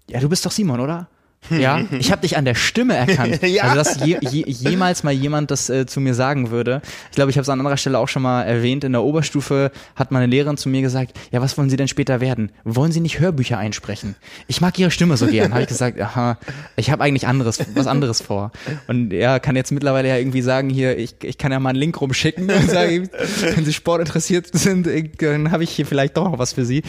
ja, 0.08 0.20
du 0.20 0.28
bist 0.28 0.44
doch 0.44 0.50
Simon, 0.50 0.80
oder? 0.80 1.08
Ja, 1.48 1.82
ich 1.98 2.12
habe 2.12 2.22
dich 2.22 2.36
an 2.36 2.44
der 2.44 2.54
Stimme 2.54 2.94
erkannt. 2.94 3.42
ja. 3.46 3.64
Also 3.64 3.76
dass 3.76 4.04
je, 4.04 4.18
je, 4.20 4.44
jemals 4.46 5.02
mal 5.02 5.12
jemand 5.12 5.50
das 5.50 5.70
äh, 5.70 5.86
zu 5.86 6.00
mir 6.00 6.14
sagen 6.14 6.50
würde. 6.50 6.82
Ich 7.10 7.16
glaube, 7.16 7.30
ich 7.30 7.36
habe 7.36 7.42
es 7.42 7.48
an 7.48 7.58
anderer 7.58 7.76
Stelle 7.76 7.98
auch 7.98 8.08
schon 8.08 8.22
mal 8.22 8.42
erwähnt. 8.42 8.84
In 8.84 8.92
der 8.92 9.02
Oberstufe 9.02 9.70
hat 9.96 10.10
meine 10.10 10.26
Lehrerin 10.26 10.56
zu 10.56 10.68
mir 10.68 10.82
gesagt: 10.82 11.18
Ja, 11.32 11.40
was 11.40 11.56
wollen 11.56 11.70
Sie 11.70 11.76
denn 11.76 11.88
später 11.88 12.20
werden? 12.20 12.52
Wollen 12.64 12.92
Sie 12.92 13.00
nicht 13.00 13.18
Hörbücher 13.20 13.58
einsprechen? 13.58 14.16
Ich 14.46 14.60
mag 14.60 14.78
Ihre 14.78 14.90
Stimme 14.90 15.16
so 15.16 15.26
gern. 15.26 15.52
habe 15.52 15.62
ich 15.62 15.68
gesagt: 15.68 16.00
Aha, 16.00 16.38
ich 16.76 16.90
habe 16.90 17.02
eigentlich 17.02 17.26
anderes, 17.26 17.58
was 17.74 17.86
anderes 17.86 18.20
vor. 18.20 18.52
Und 18.86 19.12
er 19.12 19.40
kann 19.40 19.56
jetzt 19.56 19.72
mittlerweile 19.72 20.08
ja 20.08 20.16
irgendwie 20.16 20.42
sagen: 20.42 20.68
Hier, 20.68 20.98
ich, 20.98 21.16
ich 21.22 21.38
kann 21.38 21.52
ja 21.52 21.58
mal 21.58 21.70
einen 21.70 21.78
Link 21.78 22.00
rumschicken 22.00 22.50
und 22.50 22.70
sagen, 22.70 23.08
wenn 23.54 23.64
Sie 23.64 23.72
Sport 23.72 24.00
interessiert 24.00 24.48
sind, 24.52 24.86
dann 25.18 25.50
habe 25.50 25.64
ich 25.64 25.70
hier 25.70 25.86
vielleicht 25.86 26.16
doch 26.16 26.30
noch 26.30 26.38
was 26.38 26.52
für 26.52 26.64
Sie. 26.64 26.82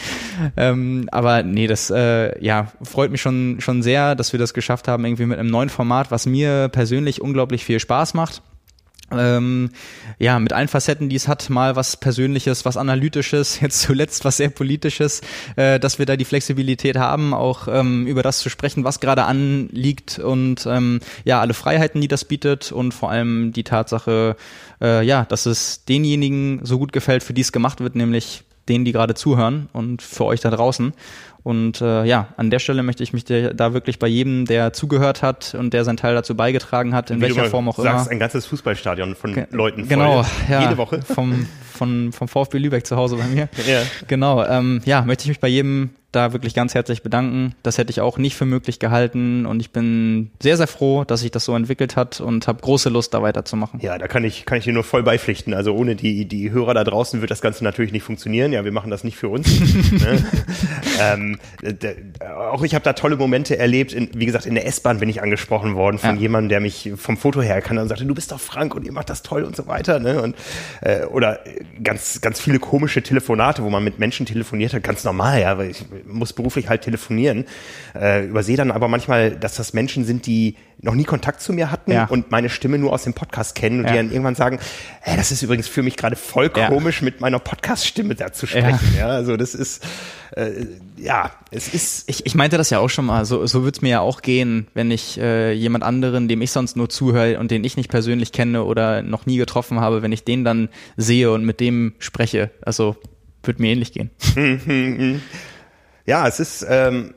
Ähm, 0.56 1.08
aber 1.10 1.42
nee, 1.42 1.66
das 1.66 1.90
äh, 1.90 2.38
ja 2.44 2.68
freut 2.82 3.10
mich 3.10 3.20
schon 3.20 3.56
schon 3.60 3.82
sehr, 3.82 4.14
dass 4.14 4.32
wir 4.32 4.41
das 4.42 4.54
geschafft 4.54 4.88
haben, 4.88 5.04
irgendwie 5.04 5.26
mit 5.26 5.38
einem 5.38 5.50
neuen 5.50 5.68
Format, 5.68 6.10
was 6.10 6.26
mir 6.26 6.68
persönlich 6.68 7.20
unglaublich 7.20 7.64
viel 7.64 7.80
Spaß 7.80 8.14
macht. 8.14 8.42
Ähm, 9.18 9.70
ja, 10.18 10.38
mit 10.38 10.52
allen 10.52 10.68
Facetten, 10.68 11.08
die 11.08 11.16
es 11.16 11.28
hat, 11.28 11.50
mal 11.50 11.76
was 11.76 11.96
Persönliches, 11.96 12.64
was 12.64 12.76
Analytisches, 12.76 13.60
jetzt 13.60 13.82
zuletzt 13.82 14.24
was 14.24 14.38
sehr 14.38 14.50
Politisches, 14.50 15.20
äh, 15.56 15.78
dass 15.78 15.98
wir 15.98 16.06
da 16.06 16.16
die 16.16 16.24
Flexibilität 16.24 16.96
haben, 16.96 17.34
auch 17.34 17.68
ähm, 17.68 18.06
über 18.06 18.22
das 18.22 18.38
zu 18.38 18.48
sprechen, 18.48 18.84
was 18.84 19.00
gerade 19.00 19.24
anliegt 19.24 20.18
und 20.18 20.66
ähm, 20.66 21.00
ja, 21.24 21.40
alle 21.40 21.54
Freiheiten, 21.54 22.00
die 22.00 22.08
das 22.08 22.24
bietet 22.24 22.72
und 22.72 22.92
vor 22.92 23.10
allem 23.10 23.52
die 23.52 23.64
Tatsache, 23.64 24.36
äh, 24.80 25.04
ja, 25.04 25.24
dass 25.24 25.46
es 25.46 25.84
denjenigen 25.84 26.60
so 26.64 26.78
gut 26.78 26.92
gefällt, 26.92 27.22
für 27.22 27.34
die 27.34 27.42
es 27.42 27.52
gemacht 27.52 27.80
wird, 27.80 27.96
nämlich 27.96 28.44
denen, 28.68 28.84
die 28.84 28.92
gerade 28.92 29.14
zuhören 29.14 29.68
und 29.72 30.02
für 30.02 30.24
euch 30.24 30.40
da 30.40 30.50
draußen. 30.50 30.92
Und 31.42 31.80
äh, 31.80 32.04
ja, 32.04 32.28
an 32.36 32.50
der 32.50 32.60
Stelle 32.60 32.84
möchte 32.84 33.02
ich 33.02 33.12
mich 33.12 33.24
da 33.24 33.74
wirklich 33.74 33.98
bei 33.98 34.06
jedem, 34.06 34.44
der 34.44 34.72
zugehört 34.72 35.22
hat 35.22 35.56
und 35.58 35.74
der 35.74 35.84
seinen 35.84 35.96
Teil 35.96 36.14
dazu 36.14 36.36
beigetragen 36.36 36.94
hat, 36.94 37.10
in 37.10 37.20
welcher 37.20 37.46
Form 37.46 37.68
auch 37.68 37.76
sagst, 37.76 38.06
immer. 38.06 38.12
ein 38.12 38.18
ganzes 38.20 38.46
Fußballstadion 38.46 39.16
von 39.16 39.34
Ge 39.34 39.46
Leuten 39.50 39.80
voll. 39.80 39.88
Genau, 39.88 40.24
ja, 40.48 40.62
jede 40.62 40.76
Woche. 40.78 41.02
Vom, 41.02 41.48
von, 41.82 42.12
vom 42.12 42.28
VfB 42.28 42.58
Lübeck 42.58 42.86
zu 42.86 42.96
Hause 42.96 43.16
bei 43.16 43.26
mir. 43.26 43.48
Ja. 43.66 43.82
Genau, 44.08 44.44
ähm, 44.44 44.80
ja, 44.84 45.02
möchte 45.02 45.22
ich 45.22 45.28
mich 45.28 45.40
bei 45.40 45.48
jedem 45.48 45.90
da 46.12 46.34
wirklich 46.34 46.54
ganz 46.54 46.74
herzlich 46.74 47.02
bedanken. 47.02 47.54
Das 47.62 47.78
hätte 47.78 47.90
ich 47.90 48.00
auch 48.00 48.18
nicht 48.18 48.36
für 48.36 48.44
möglich 48.44 48.78
gehalten 48.78 49.46
und 49.46 49.60
ich 49.60 49.70
bin 49.70 50.30
sehr, 50.40 50.58
sehr 50.58 50.66
froh, 50.66 51.04
dass 51.04 51.20
sich 51.20 51.30
das 51.30 51.46
so 51.46 51.56
entwickelt 51.56 51.96
hat 51.96 52.20
und 52.20 52.46
habe 52.46 52.60
große 52.60 52.90
Lust, 52.90 53.14
da 53.14 53.22
weiterzumachen. 53.22 53.80
Ja, 53.80 53.96
da 53.96 54.08
kann 54.08 54.22
ich, 54.22 54.44
kann 54.44 54.58
ich 54.58 54.64
dir 54.64 54.74
nur 54.74 54.84
voll 54.84 55.02
beipflichten. 55.02 55.54
Also 55.54 55.74
ohne 55.74 55.96
die, 55.96 56.26
die 56.26 56.50
Hörer 56.50 56.74
da 56.74 56.84
draußen 56.84 57.22
wird 57.22 57.30
das 57.30 57.40
Ganze 57.40 57.64
natürlich 57.64 57.92
nicht 57.92 58.02
funktionieren. 58.02 58.52
Ja, 58.52 58.64
wir 58.64 58.72
machen 58.72 58.90
das 58.90 59.04
nicht 59.04 59.16
für 59.16 59.28
uns. 59.28 59.48
ne? 59.90 60.24
ähm, 61.00 61.38
auch 62.28 62.62
ich 62.62 62.74
habe 62.74 62.84
da 62.84 62.92
tolle 62.92 63.16
Momente 63.16 63.58
erlebt. 63.58 63.94
In, 63.94 64.10
wie 64.14 64.26
gesagt, 64.26 64.44
in 64.44 64.54
der 64.54 64.66
S-Bahn 64.66 65.00
bin 65.00 65.08
ich 65.08 65.22
angesprochen 65.22 65.74
worden 65.74 65.98
von 65.98 66.16
ja. 66.16 66.20
jemandem, 66.20 66.50
der 66.50 66.60
mich 66.60 66.92
vom 66.96 67.16
Foto 67.16 67.40
her 67.40 67.54
erkannte 67.54 67.82
und 67.82 67.88
sagte, 67.88 68.04
du 68.04 68.14
bist 68.14 68.32
doch 68.32 68.40
Frank 68.40 68.74
und 68.74 68.84
ihr 68.84 68.92
macht 68.92 69.08
das 69.08 69.22
toll 69.22 69.44
und 69.44 69.56
so 69.56 69.66
weiter. 69.66 69.98
Ne? 69.98 70.20
Und, 70.20 70.36
äh, 70.82 71.04
oder 71.06 71.40
ganz, 71.82 72.20
ganz 72.20 72.40
viele 72.40 72.58
komische 72.58 73.02
Telefonate, 73.02 73.62
wo 73.62 73.70
man 73.70 73.82
mit 73.84 73.98
Menschen 73.98 74.26
telefoniert 74.26 74.74
hat, 74.74 74.82
ganz 74.82 75.04
normal, 75.04 75.40
ja, 75.40 75.56
weil 75.58 75.70
ich 75.70 75.84
muss 76.06 76.32
beruflich 76.32 76.68
halt 76.68 76.82
telefonieren. 76.82 77.44
Äh, 77.94 78.26
übersehe 78.26 78.56
dann 78.56 78.70
aber 78.70 78.88
manchmal, 78.88 79.30
dass 79.32 79.56
das 79.56 79.72
Menschen 79.72 80.04
sind, 80.04 80.26
die 80.26 80.56
noch 80.80 80.94
nie 80.94 81.04
Kontakt 81.04 81.40
zu 81.40 81.52
mir 81.52 81.70
hatten 81.70 81.92
Ja. 81.92 82.04
und 82.06 82.30
meine 82.30 82.48
Stimme 82.50 82.78
nur 82.78 82.92
aus 82.92 83.04
dem 83.04 83.14
Podcast 83.14 83.54
kennen 83.54 83.80
und 83.80 83.84
die 83.84 83.90
Ja. 83.94 83.96
dann 84.02 84.10
irgendwann 84.10 84.34
sagen, 84.34 84.58
hey, 85.00 85.16
das 85.16 85.30
ist 85.30 85.42
übrigens 85.42 85.68
für 85.68 85.82
mich 85.82 85.96
gerade 85.96 86.16
voll 86.16 86.50
komisch, 86.50 87.02
mit 87.02 87.20
meiner 87.20 87.38
Podcast-Stimme 87.38 88.14
da 88.14 88.32
zu 88.32 88.46
sprechen. 88.46 88.94
Ja, 88.98 89.08
also 89.08 89.36
das 89.36 89.54
ist, 89.54 89.84
äh, 90.36 90.66
ja, 90.96 91.30
es 91.50 91.72
ist, 91.72 92.08
Ich, 92.08 92.26
ich 92.26 92.34
meinte 92.34 92.56
das 92.56 92.70
ja 92.70 92.78
auch 92.78 92.88
schon 92.88 93.06
mal, 93.06 93.24
so, 93.24 93.46
so 93.46 93.64
wird's 93.64 93.82
mir 93.82 93.90
ja 93.90 94.00
auch 94.00 94.22
gehen, 94.22 94.66
wenn 94.74 94.90
ich 94.90 95.18
äh, 95.18 95.52
jemand 95.52 95.84
anderen, 95.84 96.28
dem 96.28 96.42
ich 96.42 96.50
sonst 96.50 96.76
nur 96.76 96.88
zuhöre 96.88 97.38
und 97.38 97.50
den 97.50 97.64
ich 97.64 97.76
nicht 97.76 97.90
persönlich 97.90 98.32
kenne 98.32 98.64
oder 98.64 99.02
noch 99.02 99.26
nie 99.26 99.36
getroffen 99.36 99.80
habe, 99.80 100.02
wenn 100.02 100.12
ich 100.12 100.24
den 100.24 100.44
dann 100.44 100.68
sehe 100.96 101.30
und 101.30 101.44
mit 101.44 101.60
dem 101.60 101.94
spreche. 101.98 102.50
Also 102.62 102.96
wird 103.42 103.58
mir 103.60 103.72
ähnlich 103.72 103.92
gehen. 103.92 104.10
Ja, 106.04 106.26
es 106.26 106.40
ist 106.40 106.66
ähm, 106.68 107.14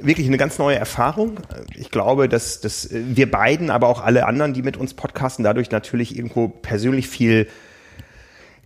wirklich 0.00 0.26
eine 0.26 0.36
ganz 0.36 0.58
neue 0.58 0.76
Erfahrung. 0.76 1.40
Ich 1.74 1.90
glaube, 1.90 2.28
dass, 2.28 2.60
dass 2.60 2.88
wir 2.92 3.30
beiden, 3.30 3.70
aber 3.70 3.88
auch 3.88 4.02
alle 4.02 4.26
anderen, 4.26 4.52
die 4.52 4.62
mit 4.62 4.76
uns 4.76 4.94
podcasten, 4.94 5.44
dadurch 5.44 5.70
natürlich 5.70 6.16
irgendwo 6.16 6.48
persönlich 6.48 7.08
viel 7.08 7.48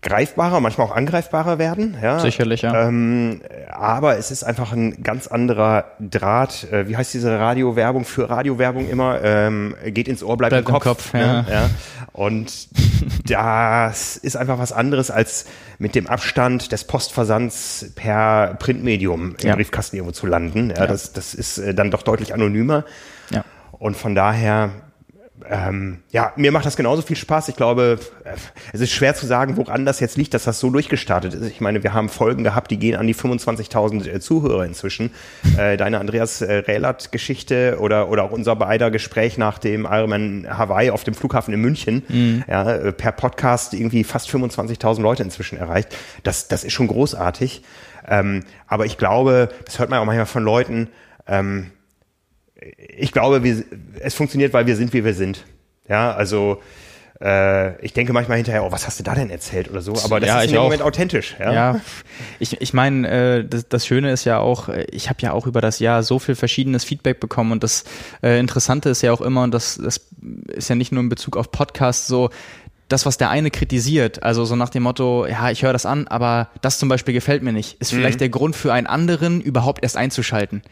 greifbarer, 0.03 0.61
manchmal 0.61 0.89
auch 0.89 0.95
angreifbarer 0.97 1.59
werden. 1.59 1.97
Ja. 2.03 2.19
Sicherlich, 2.19 2.63
ja. 2.63 2.89
Ähm, 2.89 3.41
aber 3.71 4.19
es 4.19 4.31
ist 4.33 4.43
einfach 4.43 4.73
ein 4.73 5.03
ganz 5.03 5.29
anderer 5.29 5.85
Draht. 6.01 6.71
Äh, 6.73 6.89
wie 6.89 6.97
heißt 6.97 7.15
diese 7.15 7.39
Radiowerbung 7.39 8.05
für 8.05 8.29
Radiowerbung 8.29 8.89
immer? 8.89 9.23
Ähm, 9.23 9.75
geht 9.87 10.09
ins 10.09 10.23
Ohr, 10.25 10.37
bleibt, 10.37 10.51
Bleibt 10.51 10.69
im 10.69 10.75
im 10.75 10.81
Kopf. 10.81 10.85
Kopf, 11.13 11.15
ja. 11.15 11.43
ne? 11.43 11.47
ja. 11.51 11.71
Und 12.13 12.69
das 13.25 14.17
ist 14.17 14.37
einfach 14.37 14.59
was 14.59 14.73
anderes 14.73 15.11
als 15.11 15.47
mit 15.79 15.95
dem 15.95 16.07
Abstand 16.09 16.73
des 16.73 16.85
Postversands 16.85 17.93
per 17.95 18.57
Printmedium 18.59 19.37
im 19.41 19.49
Ja. 19.49 19.55
Briefkasten 19.55 19.97
irgendwo 19.97 20.13
zu 20.13 20.27
landen. 20.27 20.71
Ja, 20.77 20.87
Das, 20.87 21.13
das 21.13 21.33
ist 21.35 21.59
äh, 21.59 21.75
dann 21.75 21.91
doch 21.91 22.03
deutlich 22.03 22.35
anonymer. 22.35 22.85
Ja. 23.31 23.45
Und 23.73 23.97
von 23.97 24.15
daher, 24.15 24.71
ähm, 25.49 25.99
ja, 26.11 26.33
mir 26.37 26.53
macht 26.53 26.67
das 26.67 26.77
genauso 26.77 27.03
viel 27.03 27.17
Spaß. 27.17 27.49
Ich 27.49 27.57
glaube, 27.57 27.99
äh, 28.25 28.31
es 28.73 28.81
ist 28.81 28.93
schwer 28.93 29.15
zu 29.15 29.27
sagen, 29.27 29.57
woran 29.57 29.85
das 29.85 30.01
jetzt 30.01 30.17
liegt, 30.17 30.35
dass 30.35 30.45
das 30.45 30.61
so 30.61 30.71
durchgestartet 30.71 31.35
ist. 31.35 31.47
Ich 31.49 31.61
meine, 31.61 31.83
wir 31.83 31.93
haben 31.93 32.09
Folgen 32.09 32.45
gehabt, 32.45 32.71
die 32.71 32.79
gehen 32.79 32.97
an 32.97 33.07
die 33.07 33.15
25.000 33.15 34.09
äh, 34.09 34.21
Zuhörer 34.21 34.65
inzwischen. 34.65 35.11
Äh, 35.57 35.77
deine 35.77 36.01
Andreas 36.01 36.43
äh, 36.43 36.53
Rählert-Geschichte 36.55 37.79
oder, 37.81 38.09
oder 38.09 38.25
auch 38.25 38.31
unser 38.31 38.57
beider 38.57 38.91
Gespräch 38.91 39.39
nach 39.39 39.59
dem 39.59 39.85
Ironman 39.85 40.47
Hawaii 40.49 40.91
auf 40.91 41.05
dem 41.05 41.15
Flughafen 41.15 41.53
in 41.55 41.61
München, 41.61 42.45
ja, 42.49 42.71
äh, 42.71 42.93
per 42.93 43.13
Podcast 43.13 43.75
irgendwie 43.75 44.05
fast 44.05 44.29
25.000 44.31 45.01
Leute 45.01 45.23
inzwischen 45.23 45.59
erreicht. 45.59 45.97
Das, 46.23 46.49
das 46.49 46.65
ist 46.65 46.73
schon 46.73 46.89
großartig. 46.89 47.63
Ähm, 48.07 48.45
aber 48.67 48.87
ich 48.87 48.99
glaube, 48.99 49.49
das 49.65 49.79
hört 49.79 49.91
man 49.91 49.99
auch 49.99 50.05
manchmal 50.05 50.27
von 50.27 50.43
Leuten, 50.43 50.89
ähm, 51.27 51.71
ich 52.77 53.13
glaube, 53.13 53.43
wir, 53.43 53.65
es 54.01 54.15
funktioniert, 54.15 54.53
weil 54.53 54.67
wir 54.67 54.77
sind, 54.77 54.93
wie 54.93 55.05
wir 55.05 55.15
sind. 55.15 55.45
Ja, 55.89 56.15
also 56.15 56.61
äh, 57.21 57.81
ich 57.85 57.93
denke 57.93 58.13
manchmal 58.13 58.39
hinterher, 58.39 58.65
oh, 58.65 58.73
was 58.73 58.87
hast 58.87 58.99
du 58.99 59.05
da 59.05 59.15
denn 59.15 59.31
erzählt 59.31 59.71
oder 59.71 59.81
so, 59.81 59.93
aber 60.05 60.19
das 60.19 60.29
Ja, 60.29 60.39
ist 60.41 60.47
in 60.47 60.53
dem 60.53 60.59
auch. 60.59 60.65
Moment 60.65 60.83
authentisch. 60.83 61.37
Ja, 61.39 61.53
Ja, 61.53 61.81
ich, 62.41 62.61
ich 62.61 62.73
meine, 62.73 63.09
äh, 63.09 63.45
das, 63.45 63.69
das 63.69 63.87
Schöne 63.87 64.11
ist 64.11 64.25
ja 64.25 64.39
auch, 64.39 64.69
äh, 64.69 64.87
ich 64.91 65.09
habe 65.09 65.21
ja 65.23 65.33
auch 65.33 65.47
über 65.47 65.61
das 65.61 65.79
Jahr 65.79 66.03
so 66.03 66.19
viel 66.19 66.35
verschiedenes 66.35 66.85
Feedback 66.85 67.21
bekommen 67.21 67.53
und 67.53 67.63
das 67.63 67.85
äh, 68.23 68.41
Interessante 68.41 68.89
ist 68.91 69.03
ja 69.03 69.13
auch 69.13 69.21
immer, 69.21 69.45
und 69.45 69.53
das, 69.53 69.79
das 69.83 70.09
ist 70.49 70.69
ja 70.69 70.75
nicht 70.75 70.91
nur 70.91 71.03
in 71.03 71.09
Bezug 71.09 71.37
auf 71.37 71.53
Podcasts 71.53 72.07
so, 72.07 72.31
das, 72.93 73.07
was 73.07 73.17
der 73.17 73.31
eine 73.31 73.51
kritisiert, 73.51 74.23
also 74.23 74.45
so 74.45 74.55
nach 74.55 74.69
dem 74.69 74.83
Motto, 74.83 75.27
ja, 75.27 75.51
ich 75.51 75.63
höre 75.63 75.73
das 75.73 75.87
an, 75.87 76.07
aber 76.09 76.49
das 76.61 76.79
zum 76.79 76.89
Beispiel 76.89 77.15
gefällt 77.15 77.43
mir 77.43 77.53
nicht, 77.53 77.77
ist 77.81 77.93
vielleicht 77.93 78.21
der 78.21 78.29
Grund 78.29 78.55
für 78.55 78.73
einen 78.73 78.87
anderen, 78.87 79.41
überhaupt 79.41 79.83
erst 79.83 79.97
einzuschalten. 79.97 80.63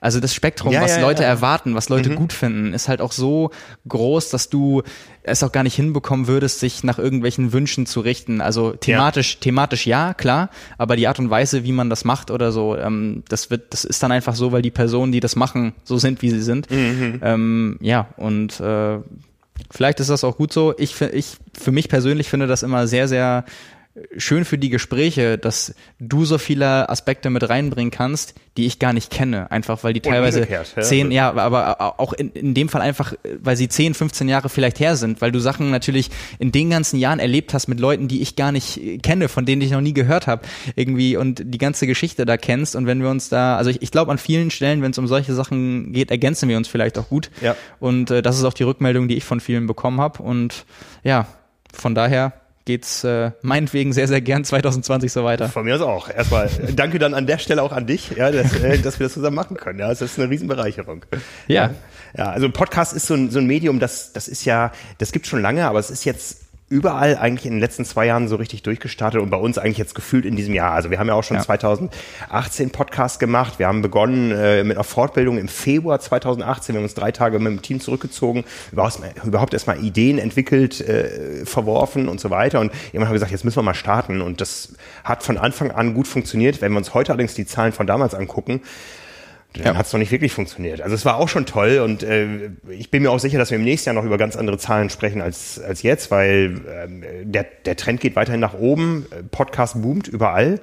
Also 0.00 0.20
das 0.20 0.34
Spektrum, 0.34 0.72
Ja, 0.72 0.82
was 0.82 0.96
ja, 0.96 1.02
Leute 1.02 1.22
ja. 1.22 1.28
erwarten, 1.28 1.74
was 1.74 1.88
Leute 1.88 2.10
gut 2.14 2.32
finden, 2.32 2.72
ist 2.72 2.88
halt 2.88 3.00
auch 3.00 3.12
so 3.12 3.50
groß, 3.88 4.30
dass 4.30 4.48
du 4.48 4.82
es 5.22 5.42
auch 5.42 5.52
gar 5.52 5.62
nicht 5.62 5.74
hinbekommen 5.74 6.26
würdest, 6.26 6.60
sich 6.60 6.84
nach 6.84 6.98
irgendwelchen 6.98 7.52
Wünschen 7.52 7.86
zu 7.86 8.00
richten. 8.00 8.40
Also 8.40 8.72
thematisch, 8.72 9.38
thematisch 9.40 9.86
ja, 9.86 10.14
klar, 10.14 10.50
aber 10.78 10.96
die 10.96 11.06
Art 11.08 11.18
und 11.18 11.28
Weise, 11.30 11.64
wie 11.64 11.72
man 11.72 11.90
das 11.90 12.04
macht 12.04 12.30
oder 12.30 12.52
so, 12.52 12.76
ähm, 12.76 13.22
das 13.28 13.50
wird, 13.50 13.72
das 13.72 13.84
ist 13.84 14.02
dann 14.02 14.12
einfach 14.12 14.34
so, 14.34 14.52
weil 14.52 14.62
die 14.62 14.70
Personen, 14.70 15.12
die 15.12 15.20
das 15.20 15.36
machen, 15.36 15.74
so 15.84 15.98
sind, 15.98 16.22
wie 16.22 16.30
sie 16.30 16.42
sind. 16.42 16.68
Ähm, 17.22 17.78
ja, 17.80 18.08
und 18.16 18.58
äh, 18.60 18.98
vielleicht 19.70 20.00
ist 20.00 20.10
das 20.10 20.24
auch 20.24 20.36
gut 20.36 20.52
so. 20.52 20.74
Ich, 20.78 21.00
ich 21.00 21.36
für 21.54 21.72
mich 21.72 21.88
persönlich 21.88 22.28
finde 22.28 22.46
das 22.46 22.62
immer 22.62 22.86
sehr, 22.86 23.08
sehr 23.08 23.44
schön 24.16 24.44
für 24.44 24.58
die 24.58 24.70
Gespräche, 24.70 25.38
dass 25.38 25.74
du 25.98 26.24
so 26.24 26.38
viele 26.38 26.88
Aspekte 26.88 27.30
mit 27.30 27.48
reinbringen 27.48 27.90
kannst, 27.90 28.34
die 28.56 28.66
ich 28.66 28.78
gar 28.78 28.92
nicht 28.92 29.10
kenne. 29.10 29.50
Einfach 29.50 29.84
weil 29.84 29.92
die 29.92 30.00
teilweise 30.00 30.40
umgekehrt, 30.40 30.74
ja. 30.76 30.82
zehn, 30.82 31.12
ja, 31.12 31.32
aber 31.32 32.00
auch 32.00 32.12
in, 32.12 32.30
in 32.32 32.54
dem 32.54 32.68
Fall 32.68 32.80
einfach, 32.80 33.14
weil 33.40 33.56
sie 33.56 33.68
10, 33.68 33.94
15 33.94 34.28
Jahre 34.28 34.48
vielleicht 34.48 34.80
her 34.80 34.96
sind, 34.96 35.20
weil 35.20 35.32
du 35.32 35.38
Sachen 35.38 35.70
natürlich 35.70 36.10
in 36.38 36.52
den 36.52 36.70
ganzen 36.70 36.98
Jahren 36.98 37.20
erlebt 37.20 37.54
hast 37.54 37.68
mit 37.68 37.80
Leuten, 37.80 38.08
die 38.08 38.22
ich 38.22 38.36
gar 38.36 38.52
nicht 38.52 38.76
äh, 38.78 38.98
kenne, 38.98 39.28
von 39.28 39.46
denen 39.46 39.62
ich 39.62 39.70
noch 39.70 39.80
nie 39.80 39.94
gehört 39.94 40.26
habe, 40.26 40.42
irgendwie 40.76 41.16
und 41.16 41.42
die 41.44 41.58
ganze 41.58 41.86
Geschichte 41.86 42.24
da 42.24 42.36
kennst. 42.36 42.76
Und 42.76 42.86
wenn 42.86 43.02
wir 43.02 43.10
uns 43.10 43.28
da, 43.28 43.56
also 43.56 43.70
ich, 43.70 43.82
ich 43.82 43.90
glaube 43.90 44.10
an 44.10 44.18
vielen 44.18 44.50
Stellen, 44.50 44.82
wenn 44.82 44.90
es 44.90 44.98
um 44.98 45.06
solche 45.06 45.34
Sachen 45.34 45.92
geht, 45.92 46.10
ergänzen 46.10 46.48
wir 46.48 46.56
uns 46.56 46.68
vielleicht 46.68 46.98
auch 46.98 47.08
gut. 47.08 47.30
Ja. 47.40 47.56
Und 47.78 48.10
äh, 48.10 48.22
das 48.22 48.38
ist 48.38 48.44
auch 48.44 48.54
die 48.54 48.64
Rückmeldung, 48.64 49.08
die 49.08 49.16
ich 49.16 49.24
von 49.24 49.40
vielen 49.40 49.66
bekommen 49.66 50.00
habe. 50.00 50.22
Und 50.22 50.64
ja, 51.04 51.26
von 51.72 51.94
daher 51.94 52.39
geht's 52.70 53.02
äh, 53.02 53.32
meinetwegen 53.42 53.92
sehr, 53.92 54.06
sehr 54.06 54.20
gern 54.20 54.44
2020 54.44 55.10
so 55.10 55.24
weiter. 55.24 55.48
Von 55.48 55.64
mir 55.64 55.74
aus 55.74 55.80
auch. 55.80 56.08
Erstmal 56.08 56.48
danke 56.76 57.00
dann 57.00 57.14
an 57.14 57.26
der 57.26 57.38
Stelle 57.38 57.64
auch 57.64 57.72
an 57.72 57.86
dich, 57.86 58.12
ja, 58.12 58.30
dass, 58.30 58.54
äh, 58.62 58.78
dass 58.78 59.00
wir 59.00 59.06
das 59.06 59.14
zusammen 59.14 59.34
machen 59.34 59.56
können. 59.56 59.80
Ja, 59.80 59.88
das 59.88 60.00
ist 60.00 60.20
eine 60.20 60.30
Riesenbereicherung. 60.30 61.04
Ja. 61.48 61.70
Ja, 62.16 62.30
also 62.30 62.48
Podcast 62.50 62.92
ist 62.92 63.06
so 63.06 63.14
ein, 63.14 63.30
so 63.30 63.40
ein 63.40 63.46
Medium, 63.46 63.78
das, 63.80 64.12
das 64.12 64.28
ist 64.28 64.44
ja, 64.44 64.72
das 64.98 65.10
gibt 65.10 65.26
schon 65.26 65.42
lange, 65.42 65.66
aber 65.66 65.78
es 65.78 65.90
ist 65.90 66.04
jetzt 66.04 66.38
überall 66.70 67.18
eigentlich 67.18 67.46
in 67.46 67.52
den 67.54 67.60
letzten 67.60 67.84
zwei 67.84 68.06
Jahren 68.06 68.28
so 68.28 68.36
richtig 68.36 68.62
durchgestartet 68.62 69.20
und 69.20 69.28
bei 69.28 69.36
uns 69.36 69.58
eigentlich 69.58 69.76
jetzt 69.76 69.96
gefühlt 69.96 70.24
in 70.24 70.36
diesem 70.36 70.54
Jahr. 70.54 70.72
Also 70.72 70.90
wir 70.92 71.00
haben 71.00 71.08
ja 71.08 71.14
auch 71.14 71.24
schon 71.24 71.36
Ja. 71.36 71.42
2018 71.42 72.70
Podcast 72.70 73.18
gemacht. 73.18 73.58
Wir 73.58 73.66
haben 73.66 73.82
begonnen 73.82 74.30
äh, 74.30 74.62
mit 74.62 74.76
einer 74.76 74.84
Fortbildung 74.84 75.36
im 75.36 75.48
Februar 75.48 75.98
2018. 75.98 76.74
Wir 76.74 76.78
haben 76.78 76.84
uns 76.84 76.94
drei 76.94 77.10
Tage 77.10 77.40
mit 77.40 77.52
dem 77.52 77.60
Team 77.60 77.80
zurückgezogen, 77.80 78.44
überhaupt, 78.70 79.00
überhaupt 79.24 79.52
erstmal 79.52 79.84
Ideen 79.84 80.18
entwickelt, 80.18 80.80
äh, 80.80 81.44
verworfen 81.44 82.08
und 82.08 82.20
so 82.20 82.30
weiter. 82.30 82.60
Und 82.60 82.70
jemand 82.92 83.08
hat 83.08 83.14
gesagt, 83.14 83.32
jetzt 83.32 83.44
müssen 83.44 83.58
wir 83.58 83.64
mal 83.64 83.74
starten. 83.74 84.20
Und 84.20 84.40
das 84.40 84.72
hat 85.02 85.24
von 85.24 85.38
Anfang 85.38 85.72
an 85.72 85.92
gut 85.92 86.06
funktioniert. 86.06 86.60
Wenn 86.60 86.70
wir 86.70 86.78
uns 86.78 86.94
heute 86.94 87.10
allerdings 87.10 87.34
die 87.34 87.46
Zahlen 87.46 87.72
von 87.72 87.88
damals 87.88 88.14
angucken, 88.14 88.60
dann 89.54 89.64
Ja. 89.64 89.74
hat 89.76 89.86
es 89.86 89.92
noch 89.92 89.98
nicht 89.98 90.12
wirklich 90.12 90.32
funktioniert. 90.32 90.80
Also 90.80 90.94
es 90.94 91.04
war 91.04 91.16
auch 91.16 91.28
schon 91.28 91.44
toll 91.46 91.80
und 91.84 92.02
äh, 92.02 92.50
ich 92.70 92.90
bin 92.90 93.02
mir 93.02 93.10
auch 93.10 93.18
sicher, 93.18 93.38
dass 93.38 93.50
wir 93.50 93.58
im 93.58 93.64
nächsten 93.64 93.88
Jahr 93.88 93.94
noch 93.94 94.04
über 94.04 94.16
ganz 94.18 94.36
andere 94.36 94.58
Zahlen 94.58 94.90
sprechen 94.90 95.20
als, 95.20 95.60
als 95.60 95.82
jetzt, 95.82 96.10
weil 96.10 96.60
ähm, 96.68 97.04
der, 97.24 97.46
der 97.64 97.76
Trend 97.76 98.00
geht 98.00 98.16
weiterhin 98.16 98.40
nach 98.40 98.54
oben. 98.54 99.06
Äh, 99.10 99.22
Podcast 99.24 99.80
boomt 99.82 100.06
überall. 100.08 100.60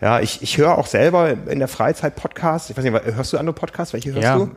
Ja, 0.00 0.20
ich, 0.20 0.42
ich 0.42 0.58
höre 0.58 0.76
auch 0.76 0.86
selber 0.86 1.34
in 1.48 1.58
der 1.58 1.68
Freizeit 1.68 2.16
Podcasts. 2.16 2.68
Ich 2.68 2.76
weiß 2.76 2.84
nicht, 2.84 2.94
hörst 3.16 3.32
du 3.32 3.38
andere 3.38 3.54
Podcasts? 3.54 3.94
Welche 3.94 4.12
hörst 4.12 4.22
Ja, 4.22 4.36
du? 4.36 4.50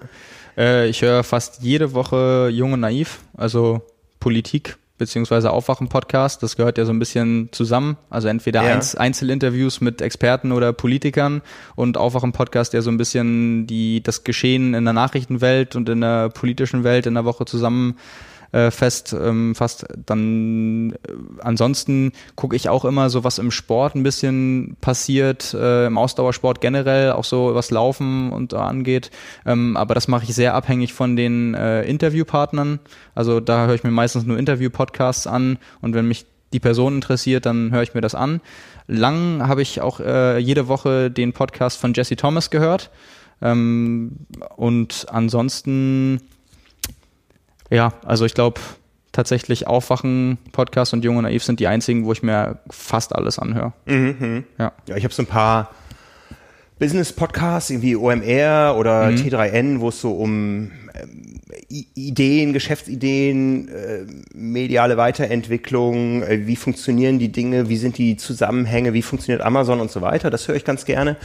äh, 0.58 0.88
ich 0.90 1.02
höre 1.02 1.24
fast 1.24 1.62
jede 1.62 1.94
Woche 1.94 2.50
Jung 2.52 2.74
und 2.74 2.82
Naiv, 2.82 3.20
also 3.38 3.82
Politik 4.20 4.76
beziehungsweise 5.00 5.50
Aufwachen-Podcast. 5.50 6.44
Das 6.44 6.56
gehört 6.56 6.78
ja 6.78 6.86
so 6.86 6.94
ein 6.94 7.00
bisschen 7.00 7.50
zusammen. 7.52 7.98
Also 8.12 8.28
entweder 8.28 8.64
Ja. 8.64 8.74
Einz 8.74 8.94
Einzelinterviews 8.94 9.82
mit 9.82 10.02
Experten 10.02 10.52
oder 10.52 10.72
Politikern 10.74 11.42
und 11.76 11.98
Aufwachen-Podcast, 11.98 12.74
der 12.74 12.84
so 12.84 12.92
ein 12.92 12.98
bisschen 12.98 13.66
die 13.66 14.04
das 14.04 14.24
Geschehen 14.24 14.76
in 14.76 14.84
der 14.84 14.94
Nachrichtenwelt 14.94 15.76
und 15.76 15.90
in 15.90 16.02
der 16.02 16.30
politischen 16.30 16.84
Welt 16.84 17.08
in 17.08 17.16
der 17.16 17.26
Woche 17.26 17.46
zusammen 17.46 17.98
äh, 18.52 18.72
fest 18.72 19.14
ähm, 19.14 19.56
fast 19.56 19.86
dann 20.06 20.92
äh, 20.92 20.96
ansonsten 21.40 22.12
gucke 22.36 22.56
ich 22.56 22.70
auch 22.70 22.86
immer 22.86 23.10
so 23.10 23.24
was 23.24 23.38
im 23.38 23.52
Sport 23.52 23.96
ein 23.96 24.04
bisschen 24.04 24.78
passiert 24.82 25.54
äh, 25.54 25.88
im 25.88 25.98
Ausdauersport 25.98 26.62
generell 26.62 27.12
auch 27.12 27.24
so 27.24 27.56
was 27.56 27.72
Laufen 27.72 28.32
und 28.32 28.54
angeht 28.54 29.12
ähm, 29.46 29.78
aber 29.78 29.94
das 29.94 30.08
mache 30.08 30.26
ich 30.26 30.36
sehr 30.36 30.54
abhängig 30.54 30.94
von 30.94 31.16
den 31.16 31.54
äh, 31.54 31.84
Interviewpartnern 31.84 32.80
also 33.16 33.40
da 33.40 33.68
höre 33.68 33.76
ich 33.76 33.84
mir 33.84 33.92
meistens 33.92 34.26
nur 34.26 34.38
Interview-Podcasts 34.38 35.28
an 35.28 35.58
und 35.82 35.94
wenn 35.94 36.08
mich 36.08 36.26
die 36.54 36.60
Person 36.60 36.96
interessiert, 36.96 37.46
dann 37.46 37.72
höre 37.72 37.84
ich 37.84 37.94
mir 37.94 38.02
das 38.02 38.16
an. 38.16 38.42
Lang 38.88 39.48
habe 39.48 39.62
ich 39.62 39.82
auch 39.82 40.00
äh, 40.00 40.40
jede 40.40 40.68
Woche 40.68 41.12
den 41.12 41.34
Podcast 41.34 41.80
von 41.80 41.94
Jesse 41.94 42.16
Thomas 42.16 42.50
gehört. 42.50 42.90
Ähm, 43.42 44.26
und 44.56 45.06
ansonsten 45.10 46.22
ja, 47.70 47.94
also 48.06 48.26
ich 48.26 48.34
glaube 48.34 48.60
tatsächlich 49.12 49.68
Aufwachen, 49.68 50.38
Podcast 50.52 50.94
und 50.94 51.04
Jung 51.04 51.18
und 51.18 51.24
Naiv 51.24 51.44
sind 51.44 51.60
die 51.60 51.68
einzigen, 51.68 52.06
wo 52.06 52.12
ich 52.12 52.24
mir 52.24 52.60
fast 52.70 53.16
alles 53.16 53.40
anhöre. 53.40 53.74
Ja. 54.58 54.72
Ja, 54.88 54.96
ich 54.96 55.04
habe 55.04 55.14
so 55.14 55.24
ein 55.24 55.28
paar 55.28 55.72
Business-Podcasts, 56.80 57.70
irgendwie 57.70 57.96
OMR 57.96 58.76
oder 58.78 59.10
T3N, 59.10 59.82
wo 59.82 59.90
es 59.90 60.00
so 60.00 60.14
um 60.14 60.72
ähm, 60.94 61.41
Ideen, 61.68 62.54
Geschäftsideen, 62.54 63.68
äh, 63.68 64.06
mediale 64.34 64.96
Weiterentwicklung, 64.98 66.24
äh, 66.24 66.48
wie 66.48 66.56
funktionieren 66.56 67.20
die 67.20 67.32
Dinge, 67.32 67.68
wie 67.68 67.78
sind 67.78 67.98
die 67.98 68.16
Zusammenhänge, 68.16 68.94
wie 68.94 69.02
funktioniert 69.02 69.41
Amazon 69.41 69.82
und 69.82 69.91
so 69.91 70.02
weiter. 70.02 70.30
Das 70.30 70.48
höre 70.48 70.56
ich 70.56 70.66
ganz 70.66 70.86
gerne. 70.86 71.18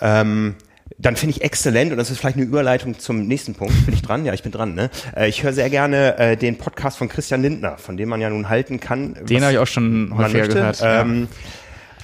Ähm, 0.00 0.54
dann 1.02 1.16
finde 1.16 1.36
ich 1.36 1.42
exzellent, 1.42 1.90
und 1.90 1.98
das 1.98 2.10
ist 2.10 2.18
vielleicht 2.18 2.36
eine 2.36 2.46
Überleitung 2.46 2.98
zum 2.98 3.26
nächsten 3.26 3.54
Punkt. 3.54 3.74
Bin 3.84 3.94
ich 3.94 4.02
dran? 4.02 4.24
Ja, 4.24 4.32
ich 4.32 4.42
bin 4.42 4.52
dran. 4.52 4.74
Ne? 4.74 4.88
Äh, 5.16 5.28
ich 5.28 5.42
höre 5.42 5.52
sehr 5.52 5.68
gerne 5.68 6.16
äh, 6.18 6.36
den 6.36 6.56
Podcast 6.58 6.96
von 6.96 7.08
Christian 7.08 7.42
Lindner, 7.42 7.76
von 7.76 7.96
dem 7.96 8.08
man 8.08 8.20
ja 8.20 8.30
nun 8.30 8.48
halten 8.48 8.78
kann. 8.80 9.16
Den 9.28 9.42
habe 9.42 9.52
ich 9.52 9.58
auch 9.58 9.66
schon 9.66 10.16
häufiger 10.16 10.48
gehört. 10.48 10.80
Ähm, 10.82 11.28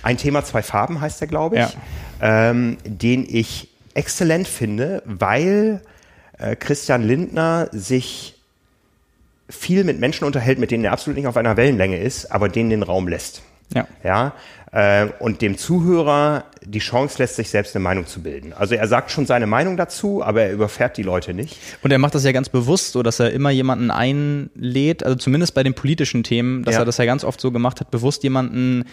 ein 0.02 0.16
Thema, 0.16 0.44
zwei 0.44 0.62
Farben 0.62 1.00
heißt 1.00 1.20
der, 1.20 1.28
glaube 1.28 1.56
ich, 1.56 1.62
ja. 2.20 2.50
ähm, 2.50 2.76
den 2.84 3.26
ich 3.28 3.68
exzellent 3.94 4.48
finde, 4.48 5.02
weil 5.04 5.80
äh, 6.38 6.56
Christian 6.56 7.02
Lindner 7.02 7.68
sich 7.72 8.34
viel 9.48 9.84
mit 9.84 9.98
Menschen 9.98 10.24
unterhält, 10.24 10.58
mit 10.58 10.70
denen 10.70 10.84
er 10.84 10.92
absolut 10.92 11.16
nicht 11.16 11.26
auf 11.26 11.36
einer 11.36 11.56
Wellenlänge 11.56 11.98
ist, 11.98 12.30
aber 12.32 12.48
denen 12.48 12.70
den 12.70 12.82
Raum 12.82 13.08
lässt. 13.08 13.42
Ja. 13.74 13.86
Ja. 14.02 14.32
Äh, 14.72 15.06
und 15.18 15.40
dem 15.40 15.56
Zuhörer 15.56 16.44
die 16.64 16.80
Chance 16.80 17.16
lässt, 17.18 17.36
sich 17.36 17.50
selbst 17.50 17.74
eine 17.74 17.82
Meinung 17.82 18.06
zu 18.06 18.22
bilden. 18.22 18.52
Also 18.52 18.74
er 18.74 18.86
sagt 18.88 19.10
schon 19.10 19.26
seine 19.26 19.46
Meinung 19.46 19.76
dazu, 19.76 20.22
aber 20.22 20.42
er 20.42 20.52
überfährt 20.52 20.96
die 20.96 21.02
Leute 21.02 21.32
nicht. 21.32 21.56
Und 21.82 21.90
er 21.90 21.98
macht 21.98 22.14
das 22.14 22.24
ja 22.24 22.32
ganz 22.32 22.48
bewusst, 22.48 22.92
so 22.92 23.02
dass 23.02 23.20
er 23.20 23.30
immer 23.30 23.50
jemanden 23.50 23.90
einlädt, 23.90 25.04
also 25.04 25.16
zumindest 25.16 25.54
bei 25.54 25.62
den 25.62 25.74
politischen 25.74 26.22
Themen, 26.22 26.64
dass 26.64 26.74
ja. 26.74 26.80
er 26.80 26.84
das 26.84 26.98
ja 26.98 27.06
ganz 27.06 27.24
oft 27.24 27.40
so 27.40 27.50
gemacht 27.50 27.80
hat, 27.80 27.90
bewusst 27.90 28.22
jemanden 28.22 28.84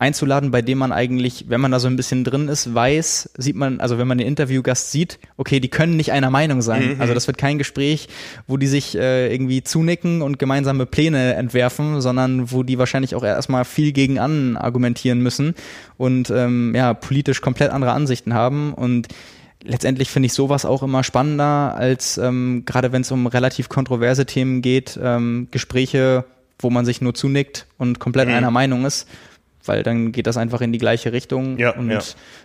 einzuladen, 0.00 0.50
bei 0.50 0.62
dem 0.62 0.78
man 0.78 0.92
eigentlich, 0.92 1.44
wenn 1.48 1.60
man 1.60 1.70
da 1.70 1.78
so 1.78 1.86
ein 1.86 1.96
bisschen 1.96 2.24
drin 2.24 2.48
ist, 2.48 2.74
weiß, 2.74 3.30
sieht 3.36 3.54
man, 3.54 3.80
also 3.80 3.98
wenn 3.98 4.08
man 4.08 4.16
den 4.16 4.26
Interviewgast 4.26 4.90
sieht, 4.90 5.18
okay, 5.36 5.60
die 5.60 5.68
können 5.68 5.96
nicht 5.96 6.10
einer 6.10 6.30
Meinung 6.30 6.62
sein. 6.62 6.94
Mhm. 6.94 7.00
Also 7.00 7.12
das 7.12 7.26
wird 7.26 7.36
kein 7.36 7.58
Gespräch, 7.58 8.08
wo 8.46 8.56
die 8.56 8.66
sich 8.66 8.96
äh, 8.96 9.30
irgendwie 9.30 9.62
zunicken 9.62 10.22
und 10.22 10.38
gemeinsame 10.38 10.86
Pläne 10.86 11.34
entwerfen, 11.34 12.00
sondern 12.00 12.50
wo 12.50 12.62
die 12.62 12.78
wahrscheinlich 12.78 13.14
auch 13.14 13.22
erstmal 13.22 13.66
viel 13.66 13.92
gegen 13.92 14.18
an 14.18 14.56
argumentieren 14.56 15.20
müssen 15.20 15.54
und 15.98 16.30
ähm, 16.30 16.72
ja, 16.74 16.94
politisch 16.94 17.42
komplett 17.42 17.70
andere 17.70 17.92
Ansichten 17.92 18.32
haben 18.32 18.72
und 18.72 19.08
letztendlich 19.62 20.08
finde 20.08 20.28
ich 20.28 20.32
sowas 20.32 20.64
auch 20.64 20.82
immer 20.82 21.04
spannender, 21.04 21.74
als 21.76 22.16
ähm, 22.16 22.62
gerade 22.64 22.92
wenn 22.92 23.02
es 23.02 23.10
um 23.10 23.26
relativ 23.26 23.68
kontroverse 23.68 24.24
Themen 24.24 24.62
geht, 24.62 24.98
ähm, 25.02 25.48
Gespräche, 25.50 26.24
wo 26.58 26.70
man 26.70 26.86
sich 26.86 27.02
nur 27.02 27.12
zunickt 27.12 27.66
und 27.76 27.98
komplett 27.98 28.28
mhm. 28.28 28.34
einer 28.34 28.50
Meinung 28.50 28.86
ist 28.86 29.06
weil 29.66 29.82
dann 29.82 30.12
geht 30.12 30.26
das 30.26 30.36
einfach 30.36 30.60
in 30.60 30.72
die 30.72 30.78
gleiche 30.78 31.12
Richtung. 31.12 31.58
Ja, 31.58 31.70
und 31.76 31.90
ja, 31.90 32.00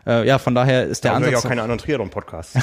äh, 0.05 0.27
ja 0.27 0.39
von 0.39 0.55
daher 0.55 0.85
ist 0.85 1.03
der 1.03 1.11
da 1.11 1.17
Ansatz. 1.17 1.31
Ich 1.31 1.37
auch 1.37 1.47
keine 1.47 1.61
anderen 1.61 1.79
Triathlon-Podcasts. 1.79 2.57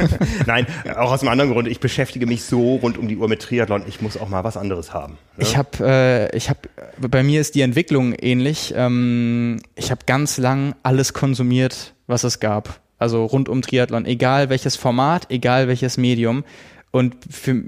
Nein, 0.46 0.66
auch 0.96 1.12
aus 1.12 1.22
einem 1.22 1.30
anderen 1.30 1.52
Grund. 1.52 1.68
Ich 1.68 1.80
beschäftige 1.80 2.26
mich 2.26 2.44
so 2.44 2.76
rund 2.76 2.98
um 2.98 3.08
die 3.08 3.16
Uhr 3.16 3.28
mit 3.28 3.42
Triathlon. 3.42 3.82
Ich 3.86 4.00
muss 4.00 4.16
auch 4.16 4.28
mal 4.28 4.44
was 4.44 4.56
anderes 4.56 4.94
haben. 4.94 5.14
Ne? 5.36 5.42
Ich 5.42 5.56
habe, 5.56 5.70
äh, 5.80 6.36
ich 6.36 6.48
habe, 6.48 6.60
bei 7.00 7.22
mir 7.22 7.40
ist 7.40 7.54
die 7.54 7.62
Entwicklung 7.62 8.12
ähnlich. 8.14 8.74
Ähm, 8.76 9.60
ich 9.74 9.90
habe 9.90 10.00
ganz 10.06 10.38
lang 10.38 10.74
alles 10.82 11.12
konsumiert, 11.12 11.94
was 12.06 12.24
es 12.24 12.40
gab. 12.40 12.80
Also 12.98 13.24
rund 13.26 13.48
um 13.48 13.62
Triathlon, 13.62 14.06
egal 14.06 14.48
welches 14.48 14.76
Format, 14.76 15.26
egal 15.30 15.68
welches 15.68 15.98
Medium. 15.98 16.44
Und 16.90 17.14
für, 17.30 17.64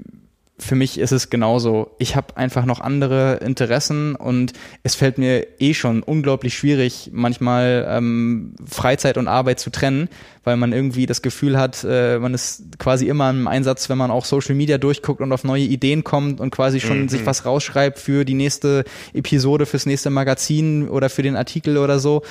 für 0.59 0.75
mich 0.75 0.99
ist 0.99 1.11
es 1.11 1.29
genauso. 1.29 1.91
Ich 1.99 2.15
habe 2.15 2.37
einfach 2.37 2.65
noch 2.65 2.81
andere 2.81 3.37
Interessen 3.37 4.15
und 4.15 4.53
es 4.83 4.95
fällt 4.95 5.17
mir 5.17 5.47
eh 5.59 5.73
schon 5.73 6.03
unglaublich 6.03 6.57
schwierig, 6.57 7.09
manchmal 7.13 7.87
ähm, 7.89 8.55
Freizeit 8.65 9.17
und 9.17 9.27
Arbeit 9.27 9.59
zu 9.59 9.69
trennen, 9.69 10.09
weil 10.43 10.57
man 10.57 10.73
irgendwie 10.73 11.05
das 11.05 11.21
Gefühl 11.21 11.57
hat, 11.57 11.85
äh, 11.87 12.19
man 12.19 12.33
ist 12.33 12.77
quasi 12.77 13.07
immer 13.07 13.29
im 13.29 13.47
Einsatz, 13.47 13.89
wenn 13.89 13.97
man 13.97 14.11
auch 14.11 14.25
Social 14.25 14.55
Media 14.55 14.77
durchguckt 14.77 15.21
und 15.21 15.31
auf 15.31 15.43
neue 15.43 15.63
Ideen 15.63 16.03
kommt 16.03 16.41
und 16.41 16.51
quasi 16.51 16.79
schon 16.79 17.03
mhm. 17.03 17.09
sich 17.09 17.25
was 17.25 17.45
rausschreibt 17.45 17.97
für 17.97 18.25
die 18.25 18.33
nächste 18.33 18.83
Episode, 19.13 19.65
fürs 19.65 19.85
nächste 19.85 20.09
Magazin 20.09 20.89
oder 20.89 21.09
für 21.09 21.23
den 21.23 21.35
Artikel 21.35 21.77
oder 21.77 21.99
so. 21.99 22.21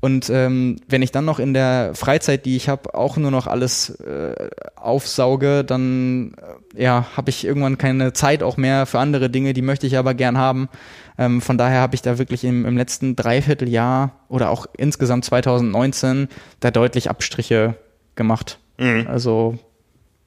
Und 0.00 0.30
ähm, 0.30 0.76
wenn 0.88 1.02
ich 1.02 1.12
dann 1.12 1.26
noch 1.26 1.38
in 1.38 1.52
der 1.52 1.92
Freizeit, 1.94 2.46
die 2.46 2.56
ich 2.56 2.70
habe, 2.70 2.94
auch 2.94 3.18
nur 3.18 3.30
noch 3.30 3.46
alles 3.46 3.90
äh, 4.00 4.48
aufsauge, 4.74 5.62
dann 5.62 6.34
äh, 6.74 6.82
ja, 6.82 7.06
habe 7.16 7.28
ich 7.28 7.44
irgendwann 7.44 7.76
keine 7.76 8.14
Zeit 8.14 8.42
auch 8.42 8.56
mehr 8.56 8.86
für 8.86 8.98
andere 8.98 9.28
Dinge, 9.28 9.52
die 9.52 9.62
möchte 9.62 9.86
ich 9.86 9.98
aber 9.98 10.14
gern 10.14 10.38
haben. 10.38 10.70
Ähm, 11.18 11.42
von 11.42 11.58
daher 11.58 11.80
habe 11.80 11.94
ich 11.94 12.02
da 12.02 12.16
wirklich 12.16 12.44
im, 12.44 12.64
im 12.64 12.78
letzten 12.78 13.14
Dreivierteljahr 13.14 14.12
oder 14.28 14.48
auch 14.50 14.66
insgesamt 14.76 15.26
2019 15.26 16.28
da 16.60 16.70
deutlich 16.70 17.10
Abstriche 17.10 17.76
gemacht. 18.14 18.58
Mhm. 18.78 19.06
Also 19.06 19.58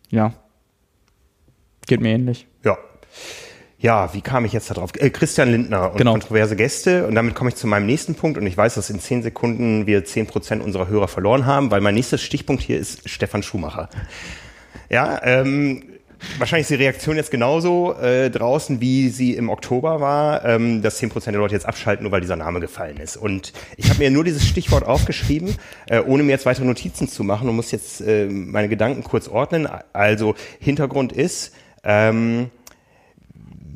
ja, 0.09 0.33
geht 1.87 1.99
mir 1.99 2.13
ähnlich. 2.13 2.45
Ja. 2.63 2.77
Ja, 3.83 4.13
wie 4.13 4.21
kam 4.21 4.45
ich 4.45 4.53
jetzt 4.53 4.69
darauf? 4.69 4.91
Äh, 4.97 5.09
Christian 5.09 5.51
Lindner 5.51 5.91
und 5.91 5.97
genau. 5.97 6.13
kontroverse 6.13 6.55
Gäste. 6.55 7.05
Und 7.05 7.15
damit 7.15 7.35
komme 7.35 7.49
ich 7.49 7.57
zu 7.57 7.67
meinem 7.67 7.85
nächsten 7.85 8.15
Punkt. 8.15 8.37
Und 8.37 8.47
ich 8.47 8.55
weiß, 8.55 8.75
dass 8.75 8.89
in 8.89 9.01
zehn 9.01 9.21
Sekunden 9.21 9.85
wir 9.85 10.05
zehn 10.05 10.25
Prozent 10.25 10.63
unserer 10.63 10.87
Hörer 10.87 11.09
verloren 11.09 11.45
haben, 11.45 11.69
weil 11.69 11.81
mein 11.81 11.93
nächster 11.93 12.17
Stichpunkt 12.17 12.63
hier 12.63 12.79
ist 12.79 13.09
Stefan 13.09 13.43
Schumacher. 13.43 13.89
Ja, 14.89 15.19
ähm, 15.25 15.83
wahrscheinlich 16.37 16.63
ist 16.63 16.69
die 16.69 16.81
Reaktion 16.81 17.17
jetzt 17.17 17.29
genauso 17.29 17.93
äh, 17.95 18.29
draußen, 18.29 18.79
wie 18.79 19.09
sie 19.09 19.33
im 19.33 19.49
Oktober 19.49 19.99
war, 19.99 20.45
ähm, 20.45 20.81
dass 20.81 20.99
zehn 20.99 21.09
Prozent 21.09 21.35
der 21.35 21.41
Leute 21.41 21.55
jetzt 21.55 21.65
abschalten, 21.65 22.03
nur 22.03 22.13
weil 22.13 22.21
dieser 22.21 22.37
Name 22.37 22.61
gefallen 22.61 22.95
ist. 22.95 23.17
Und 23.17 23.51
ich 23.75 23.89
habe 23.89 23.99
mir 23.99 24.11
nur 24.11 24.23
dieses 24.23 24.47
Stichwort 24.47 24.85
aufgeschrieben, 24.85 25.57
äh, 25.89 25.99
ohne 25.99 26.23
mir 26.23 26.31
jetzt 26.31 26.45
weitere 26.45 26.63
Notizen 26.63 27.09
zu 27.09 27.25
machen 27.25 27.49
und 27.49 27.57
muss 27.57 27.71
jetzt 27.71 27.99
äh, 27.99 28.27
meine 28.27 28.69
Gedanken 28.69 29.03
kurz 29.03 29.27
ordnen. 29.27 29.67
Also 29.91 30.35
Hintergrund 30.61 31.11
ist, 31.11 31.53
ähm, 31.83 32.49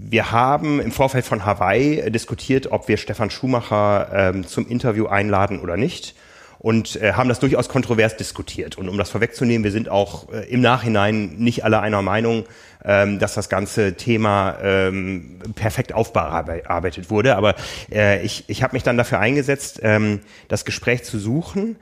wir 0.10 0.32
haben 0.32 0.80
im 0.80 0.92
Vorfeld 0.92 1.26
von 1.26 1.46
Hawaii 1.46 2.10
diskutiert, 2.12 2.72
ob 2.72 2.88
wir 2.88 2.96
Stefan 2.96 3.30
Schumacher 3.30 4.10
ähm, 4.14 4.48
zum 4.48 4.66
Interview 4.66 5.08
einladen 5.08 5.60
oder 5.60 5.76
nicht 5.76 6.16
und 6.60 6.96
äh, 7.02 7.14
haben 7.14 7.28
das 7.28 7.40
durchaus 7.40 7.68
kontrovers 7.68 8.16
diskutiert. 8.16 8.78
Und 8.78 8.88
um 8.88 8.98
das 8.98 9.10
vorwegzunehmen, 9.10 9.66
wir 9.66 9.72
sind 9.72 9.90
auch 9.90 10.32
äh, 10.32 10.50
im 10.50 10.62
Nachhinein 10.62 11.36
nicht 11.38 11.66
alle 11.66 11.82
einer 11.82 12.02
Meinung, 12.02 12.46
ähm, 12.86 13.20
dass 13.20 13.34
das 13.34 13.50
ganze 13.50 13.96
Thema 13.96 14.58
ähm, 14.64 15.40
perfekt 15.56 15.94
aufbearbeitet 15.94 17.10
wurde. 17.10 17.36
Aber 17.36 17.56
äh, 17.92 18.26
ich, 18.26 18.46
ich 18.48 18.64
habe 18.64 18.76
mich 18.76 18.84
dann 18.84 18.96
dafür 18.98 19.20
eingesetzt, 19.20 19.82
ähm, 19.84 20.22
das 20.48 20.64
Gespräch 20.64 21.04
zu 21.04 21.20
suchen, 21.20 21.76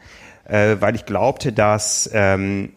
äh, 0.46 0.78
weil 0.80 0.96
ich 0.96 1.06
glaubte, 1.06 1.54
dass 1.54 2.10
ähm, 2.12 2.72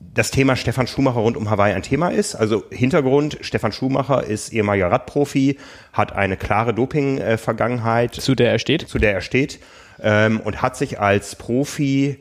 das 0.00 0.30
Thema 0.30 0.56
Stefan 0.56 0.86
Schumacher 0.86 1.20
rund 1.20 1.36
um 1.36 1.50
Hawaii 1.50 1.74
ein 1.74 1.82
Thema 1.82 2.10
ist. 2.10 2.34
Also 2.34 2.64
Hintergrund, 2.70 3.38
Stefan 3.40 3.72
Schumacher 3.72 4.24
ist 4.24 4.52
ehemaliger 4.52 4.90
Radprofi, 4.90 5.58
hat 5.92 6.12
eine 6.12 6.36
klare 6.36 6.74
Doping-Vergangenheit. 6.74 8.14
Zu 8.14 8.34
der 8.34 8.52
er 8.52 8.58
steht. 8.58 8.88
Zu 8.88 8.98
der 8.98 9.12
er 9.14 9.20
steht. 9.20 9.60
Ähm, 10.00 10.40
und 10.40 10.62
hat 10.62 10.76
sich 10.76 11.00
als 11.00 11.36
Profi 11.36 12.18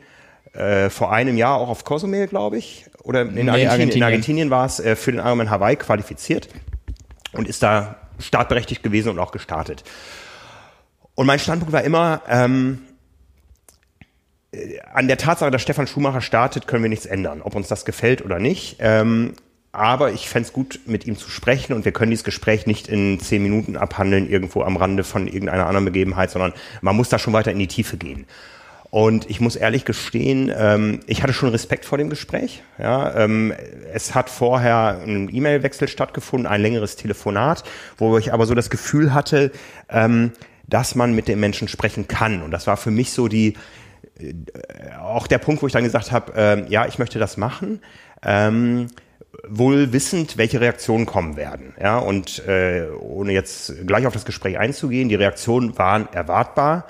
äh, 0.53 0.89
vor 0.89 1.11
einem 1.11 1.37
Jahr 1.37 1.57
auch 1.57 1.69
auf 1.69 1.83
Cozumel, 1.83 2.27
glaube 2.27 2.57
ich, 2.57 2.85
oder 3.03 3.21
in, 3.21 3.33
nee, 3.33 3.41
Argentinien, 3.41 3.69
Argentinien. 3.69 3.97
in 3.97 4.03
Argentinien 4.03 4.49
war 4.49 4.65
es, 4.65 4.79
äh, 4.79 4.95
für 4.95 5.11
den 5.11 5.19
Ironman 5.19 5.49
Hawaii 5.49 5.75
qualifiziert 5.75 6.49
und 7.33 7.47
ist 7.47 7.61
da 7.61 7.97
startberechtigt 8.19 8.81
gewesen 8.81 9.09
und 9.09 9.19
auch 9.19 9.31
gestartet. 9.31 9.83
Und 11.13 11.27
mein 11.27 11.39
Standpunkt 11.39 11.73
war 11.73 11.83
immer, 11.83 12.21
ähm, 12.27 12.79
an 14.93 15.07
der 15.07 15.17
Tatsache, 15.17 15.51
dass 15.51 15.61
Stefan 15.61 15.87
Schumacher 15.87 16.21
startet, 16.21 16.67
können 16.67 16.83
wir 16.83 16.89
nichts 16.89 17.05
ändern, 17.05 17.41
ob 17.41 17.55
uns 17.55 17.67
das 17.67 17.85
gefällt 17.85 18.23
oder 18.23 18.39
nicht. 18.39 18.77
Ähm, 18.79 19.33
aber 19.71 20.11
ich 20.11 20.27
fände 20.27 20.47
es 20.47 20.53
gut, 20.53 20.79
mit 20.85 21.05
ihm 21.05 21.17
zu 21.17 21.29
sprechen 21.29 21.73
und 21.73 21.85
wir 21.85 21.91
können 21.91 22.09
dieses 22.09 22.23
Gespräch 22.23 22.65
nicht 22.65 22.87
in 22.87 23.19
zehn 23.19 23.43
Minuten 23.43 23.77
abhandeln, 23.77 24.29
irgendwo 24.29 24.63
am 24.63 24.77
Rande 24.77 25.03
von 25.03 25.27
irgendeiner 25.27 25.67
anderen 25.67 25.85
Begebenheit, 25.85 26.31
sondern 26.31 26.53
man 26.81 26.95
muss 26.95 27.09
da 27.09 27.19
schon 27.19 27.33
weiter 27.33 27.51
in 27.51 27.59
die 27.59 27.67
Tiefe 27.67 27.97
gehen. 27.97 28.25
Und 28.89 29.29
ich 29.29 29.41
muss 29.41 29.55
ehrlich 29.55 29.83
gestehen, 29.83 30.51
ähm, 30.55 31.01
ich 31.07 31.21
hatte 31.21 31.33
schon 31.33 31.49
Respekt 31.49 31.85
vor 31.85 31.97
dem 31.97 32.09
Gespräch. 32.09 32.63
Ja, 32.79 33.15
ähm, 33.15 33.53
es 33.93 34.15
hat 34.15 34.29
vorher 34.29 35.01
ein 35.05 35.29
E-Mail-Wechsel 35.31 35.89
stattgefunden, 35.89 36.47
ein 36.47 36.61
längeres 36.61 36.95
Telefonat, 36.95 37.63
wo 37.97 38.17
ich 38.17 38.33
aber 38.33 38.45
so 38.45 38.55
das 38.55 38.69
Gefühl 38.69 39.13
hatte, 39.13 39.51
ähm, 39.89 40.31
dass 40.67 40.95
man 40.95 41.13
mit 41.13 41.27
den 41.27 41.39
Menschen 41.39 41.67
sprechen 41.67 42.07
kann. 42.07 42.41
Und 42.41 42.51
das 42.51 42.65
war 42.65 42.77
für 42.77 42.91
mich 42.91 43.11
so 43.11 43.27
die, 43.27 43.55
auch 44.99 45.27
der 45.27 45.37
Punkt, 45.37 45.61
wo 45.61 45.67
ich 45.67 45.73
dann 45.73 45.83
gesagt 45.83 46.11
habe, 46.11 46.33
äh, 46.35 46.69
ja, 46.69 46.85
ich 46.85 46.99
möchte 46.99 47.19
das 47.19 47.37
machen, 47.37 47.81
ähm, 48.23 48.87
wohl 49.47 49.93
wissend, 49.93 50.37
welche 50.37 50.59
Reaktionen 50.61 51.05
kommen 51.05 51.37
werden. 51.37 51.73
Ja, 51.79 51.97
und 51.97 52.45
äh, 52.47 52.87
ohne 52.99 53.33
jetzt 53.33 53.85
gleich 53.85 54.07
auf 54.07 54.13
das 54.13 54.25
Gespräch 54.25 54.57
einzugehen, 54.57 55.09
die 55.09 55.15
Reaktionen 55.15 55.77
waren 55.77 56.07
erwartbar. 56.11 56.87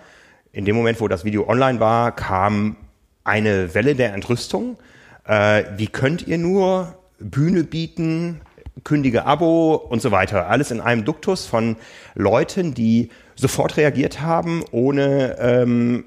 In 0.52 0.66
dem 0.66 0.76
Moment, 0.76 1.02
wo 1.02 1.08
das 1.08 1.26
Video 1.26 1.48
online 1.48 1.80
war, 1.80 2.16
kam 2.16 2.78
eine 3.24 3.74
Welle 3.76 3.96
der 3.96 4.14
Entrüstung. 4.14 4.78
Äh, 5.26 5.66
wie 5.76 5.88
könnt 5.88 6.26
ihr 6.26 6.38
nur 6.38 6.98
Bühne 7.20 7.64
bieten, 7.64 8.42
kündige 8.84 9.26
Abo 9.26 9.76
und 9.76 10.02
so 10.02 10.12
weiter. 10.12 10.48
Alles 10.48 10.72
in 10.72 10.82
einem 10.82 11.04
Duktus 11.04 11.46
von 11.46 11.76
Leuten, 12.16 12.74
die 12.74 13.10
sofort 13.36 13.78
reagiert 13.78 14.22
haben, 14.22 14.64
ohne 14.72 15.38
ähm, 15.40 16.06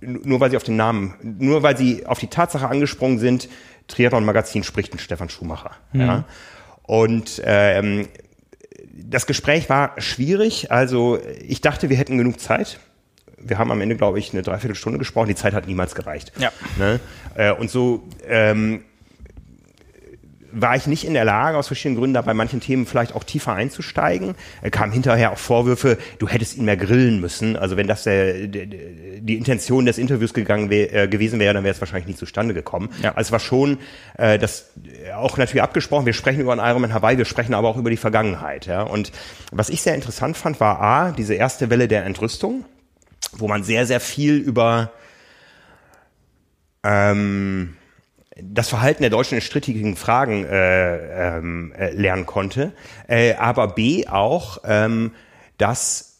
nur 0.00 0.40
weil 0.40 0.50
sie 0.50 0.56
auf 0.56 0.62
den 0.62 0.76
Namen, 0.76 1.14
nur 1.22 1.62
weil 1.62 1.76
sie 1.76 2.06
auf 2.06 2.18
die 2.18 2.28
Tatsache 2.28 2.68
angesprungen 2.68 3.18
sind, 3.18 3.48
Triathlon 3.88 4.24
Magazin 4.24 4.64
spricht 4.64 4.92
mit 4.92 5.02
Stefan 5.02 5.28
Schumacher. 5.28 5.72
Mhm. 5.92 6.00
Ja. 6.00 6.24
Und 6.82 7.42
ähm, 7.44 8.08
das 8.92 9.26
Gespräch 9.26 9.68
war 9.68 10.00
schwierig. 10.00 10.70
Also 10.70 11.18
ich 11.46 11.60
dachte, 11.60 11.90
wir 11.90 11.96
hätten 11.96 12.18
genug 12.18 12.40
Zeit. 12.40 12.78
Wir 13.38 13.58
haben 13.58 13.70
am 13.70 13.80
Ende, 13.80 13.96
glaube 13.96 14.18
ich, 14.18 14.32
eine 14.32 14.42
Dreiviertelstunde 14.42 14.98
gesprochen. 14.98 15.28
Die 15.28 15.34
Zeit 15.34 15.54
hat 15.54 15.66
niemals 15.66 15.94
gereicht. 15.94 16.32
Ja. 16.38 16.52
Ne? 16.78 17.00
Äh, 17.34 17.52
und 17.52 17.70
so 17.70 18.08
ähm, 18.26 18.84
war 20.52 20.76
ich 20.76 20.86
nicht 20.86 21.04
in 21.04 21.14
der 21.14 21.24
Lage, 21.24 21.56
aus 21.56 21.66
verschiedenen 21.66 21.98
Gründen 21.98 22.14
da 22.14 22.22
bei 22.22 22.34
manchen 22.34 22.60
Themen 22.60 22.86
vielleicht 22.86 23.14
auch 23.14 23.24
tiefer 23.24 23.52
einzusteigen. 23.52 24.34
Er 24.62 24.70
kam 24.70 24.92
hinterher 24.92 25.32
auch 25.32 25.38
Vorwürfe, 25.38 25.98
du 26.18 26.28
hättest 26.28 26.56
ihn 26.56 26.64
mehr 26.64 26.76
grillen 26.76 27.20
müssen. 27.20 27.56
Also 27.56 27.76
wenn 27.76 27.86
das 27.86 28.04
der, 28.04 28.46
der, 28.46 28.66
die 28.66 29.36
Intention 29.36 29.86
des 29.86 29.98
Interviews 29.98 30.34
gegangen 30.34 30.70
wär, 30.70 30.92
äh, 30.92 31.08
gewesen 31.08 31.40
wäre, 31.40 31.54
dann 31.54 31.64
wäre 31.64 31.74
es 31.74 31.80
wahrscheinlich 31.80 32.06
nicht 32.06 32.18
zustande 32.18 32.54
gekommen. 32.54 32.90
Ja. 33.02 33.10
Also 33.14 33.28
es 33.28 33.32
war 33.32 33.40
schon 33.40 33.78
äh, 34.18 34.38
das 34.38 34.70
auch 35.14 35.36
natürlich 35.36 35.62
abgesprochen. 35.62 36.06
Wir 36.06 36.12
sprechen 36.12 36.40
über 36.40 36.52
einen 36.52 36.60
Ironman 36.60 36.94
Hawaii, 36.94 37.18
wir 37.18 37.24
sprechen 37.24 37.54
aber 37.54 37.68
auch 37.68 37.76
über 37.76 37.90
die 37.90 37.96
Vergangenheit. 37.96 38.66
Ja? 38.66 38.82
Und 38.82 39.12
was 39.52 39.68
ich 39.68 39.82
sehr 39.82 39.94
interessant 39.94 40.36
fand, 40.36 40.60
war 40.60 40.80
A, 40.80 41.12
diese 41.12 41.34
erste 41.34 41.70
Welle 41.70 41.88
der 41.88 42.04
Entrüstung, 42.04 42.64
wo 43.32 43.48
man 43.48 43.62
sehr, 43.62 43.86
sehr 43.86 44.00
viel 44.00 44.36
über 44.36 44.90
ähm, 46.82 47.76
das 48.42 48.68
Verhalten 48.68 49.02
der 49.02 49.10
Deutschen 49.10 49.36
in 49.36 49.40
strittigen 49.40 49.96
Fragen 49.96 50.44
äh, 50.44 51.36
ähm, 51.36 51.72
äh, 51.78 51.90
lernen 51.92 52.26
konnte, 52.26 52.72
äh, 53.08 53.34
aber 53.34 53.68
B 53.68 54.06
auch, 54.06 54.58
ähm, 54.64 55.12
dass 55.58 56.18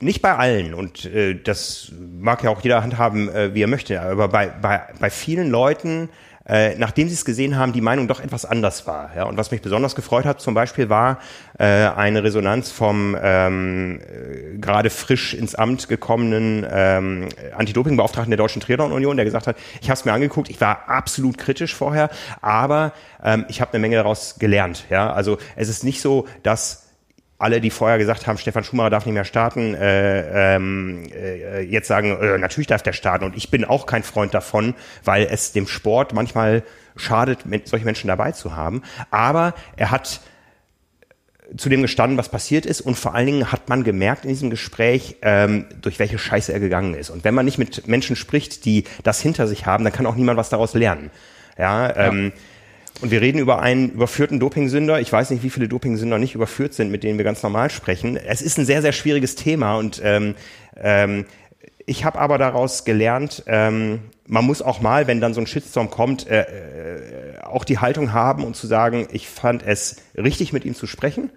nicht 0.00 0.22
bei 0.22 0.36
allen 0.36 0.74
und 0.74 1.04
äh, 1.06 1.34
das 1.34 1.92
mag 2.20 2.44
ja 2.44 2.50
auch 2.50 2.60
jeder 2.60 2.82
handhaben, 2.82 3.28
äh, 3.28 3.54
wie 3.54 3.62
er 3.62 3.66
möchte, 3.66 4.00
aber 4.00 4.28
bei, 4.28 4.48
bei, 4.48 4.82
bei 5.00 5.10
vielen 5.10 5.50
Leuten 5.50 6.08
äh, 6.48 6.76
nachdem 6.78 7.08
sie 7.08 7.14
es 7.14 7.24
gesehen 7.24 7.56
haben, 7.56 7.72
die 7.72 7.80
Meinung 7.80 8.08
doch 8.08 8.20
etwas 8.20 8.44
anders 8.44 8.86
war. 8.86 9.10
Ja? 9.14 9.24
Und 9.24 9.36
was 9.36 9.50
mich 9.50 9.60
besonders 9.60 9.94
gefreut 9.94 10.24
hat 10.24 10.40
zum 10.40 10.54
Beispiel 10.54 10.88
war 10.88 11.18
äh, 11.58 11.64
eine 11.64 12.24
Resonanz 12.24 12.70
vom 12.70 13.16
ähm, 13.20 14.00
äh, 14.00 14.58
gerade 14.58 14.90
frisch 14.90 15.34
ins 15.34 15.54
Amt 15.54 15.88
gekommenen 15.88 16.66
ähm, 16.70 17.28
Anti-Doping-Beauftragten 17.56 18.30
der 18.30 18.38
Deutschen 18.38 18.60
Triathlon-Union, 18.60 19.16
der 19.16 19.24
gesagt 19.24 19.46
hat, 19.46 19.56
ich 19.80 19.90
habe 19.90 19.98
es 19.98 20.04
mir 20.04 20.12
angeguckt, 20.12 20.48
ich 20.48 20.60
war 20.60 20.88
absolut 20.88 21.36
kritisch 21.36 21.74
vorher, 21.74 22.08
aber 22.40 22.92
ähm, 23.22 23.44
ich 23.48 23.60
habe 23.60 23.72
eine 23.72 23.80
Menge 23.80 23.96
daraus 23.96 24.36
gelernt. 24.38 24.86
Ja? 24.90 25.12
Also 25.12 25.38
es 25.56 25.68
ist 25.68 25.84
nicht 25.84 26.00
so, 26.00 26.26
dass 26.42 26.87
alle, 27.38 27.60
die 27.60 27.70
vorher 27.70 27.98
gesagt 27.98 28.26
haben, 28.26 28.36
Stefan 28.36 28.64
Schumacher 28.64 28.90
darf 28.90 29.06
nicht 29.06 29.14
mehr 29.14 29.24
starten, 29.24 29.74
äh, 29.74 30.56
ähm, 30.56 31.04
äh, 31.14 31.60
jetzt 31.60 31.86
sagen, 31.86 32.18
äh, 32.20 32.36
natürlich 32.36 32.66
darf 32.66 32.82
der 32.82 32.92
starten. 32.92 33.24
Und 33.24 33.36
ich 33.36 33.50
bin 33.50 33.64
auch 33.64 33.86
kein 33.86 34.02
Freund 34.02 34.34
davon, 34.34 34.74
weil 35.04 35.28
es 35.30 35.52
dem 35.52 35.68
Sport 35.68 36.12
manchmal 36.12 36.64
schadet, 36.96 37.44
solche 37.64 37.84
Menschen 37.84 38.08
dabei 38.08 38.32
zu 38.32 38.56
haben. 38.56 38.82
Aber 39.12 39.54
er 39.76 39.92
hat 39.92 40.20
zu 41.56 41.68
dem 41.68 41.80
gestanden, 41.80 42.18
was 42.18 42.28
passiert 42.28 42.66
ist 42.66 42.80
und 42.80 42.96
vor 42.96 43.14
allen 43.14 43.26
Dingen 43.26 43.52
hat 43.52 43.68
man 43.68 43.84
gemerkt 43.84 44.24
in 44.24 44.30
diesem 44.30 44.50
Gespräch, 44.50 45.16
ähm, 45.22 45.66
durch 45.80 45.98
welche 45.98 46.18
Scheiße 46.18 46.52
er 46.52 46.60
gegangen 46.60 46.94
ist. 46.94 47.08
Und 47.08 47.24
wenn 47.24 47.34
man 47.34 47.46
nicht 47.46 47.56
mit 47.56 47.88
Menschen 47.88 48.16
spricht, 48.16 48.64
die 48.64 48.84
das 49.02 49.20
hinter 49.20 49.46
sich 49.46 49.64
haben, 49.64 49.84
dann 49.84 49.92
kann 49.92 50.06
auch 50.06 50.16
niemand 50.16 50.36
was 50.36 50.50
daraus 50.50 50.74
lernen. 50.74 51.10
Ja, 51.56 51.94
ähm, 51.96 52.32
ja. 52.34 52.40
Und 53.00 53.12
wir 53.12 53.20
reden 53.20 53.38
über 53.38 53.60
einen 53.60 53.90
überführten 53.90 54.40
Dopingsünder. 54.40 55.00
Ich 55.00 55.12
weiß 55.12 55.30
nicht, 55.30 55.44
wie 55.44 55.50
viele 55.50 55.68
Dopingsünder 55.68 56.18
nicht 56.18 56.34
überführt 56.34 56.74
sind, 56.74 56.90
mit 56.90 57.04
denen 57.04 57.16
wir 57.16 57.24
ganz 57.24 57.42
normal 57.42 57.70
sprechen. 57.70 58.16
Es 58.16 58.42
ist 58.42 58.58
ein 58.58 58.66
sehr, 58.66 58.82
sehr 58.82 58.92
schwieriges 58.92 59.36
Thema 59.36 59.76
und 59.76 60.00
ähm, 60.04 60.34
ähm, 60.76 61.24
ich 61.86 62.04
habe 62.04 62.18
aber 62.18 62.38
daraus 62.38 62.84
gelernt, 62.84 63.44
ähm, 63.46 64.00
man 64.26 64.44
muss 64.44 64.60
auch 64.60 64.80
mal, 64.80 65.06
wenn 65.06 65.20
dann 65.20 65.32
so 65.32 65.40
ein 65.40 65.46
Shitstorm 65.46 65.90
kommt, 65.90 66.28
äh, 66.28 66.42
äh, 66.42 67.38
auch 67.42 67.64
die 67.64 67.78
Haltung 67.78 68.12
haben 68.12 68.44
und 68.44 68.56
zu 68.56 68.66
sagen, 68.66 69.06
ich 69.12 69.28
fand 69.28 69.64
es 69.64 69.96
richtig, 70.16 70.52
mit 70.52 70.64
ihm 70.64 70.74
zu 70.74 70.86
sprechen 70.86 71.30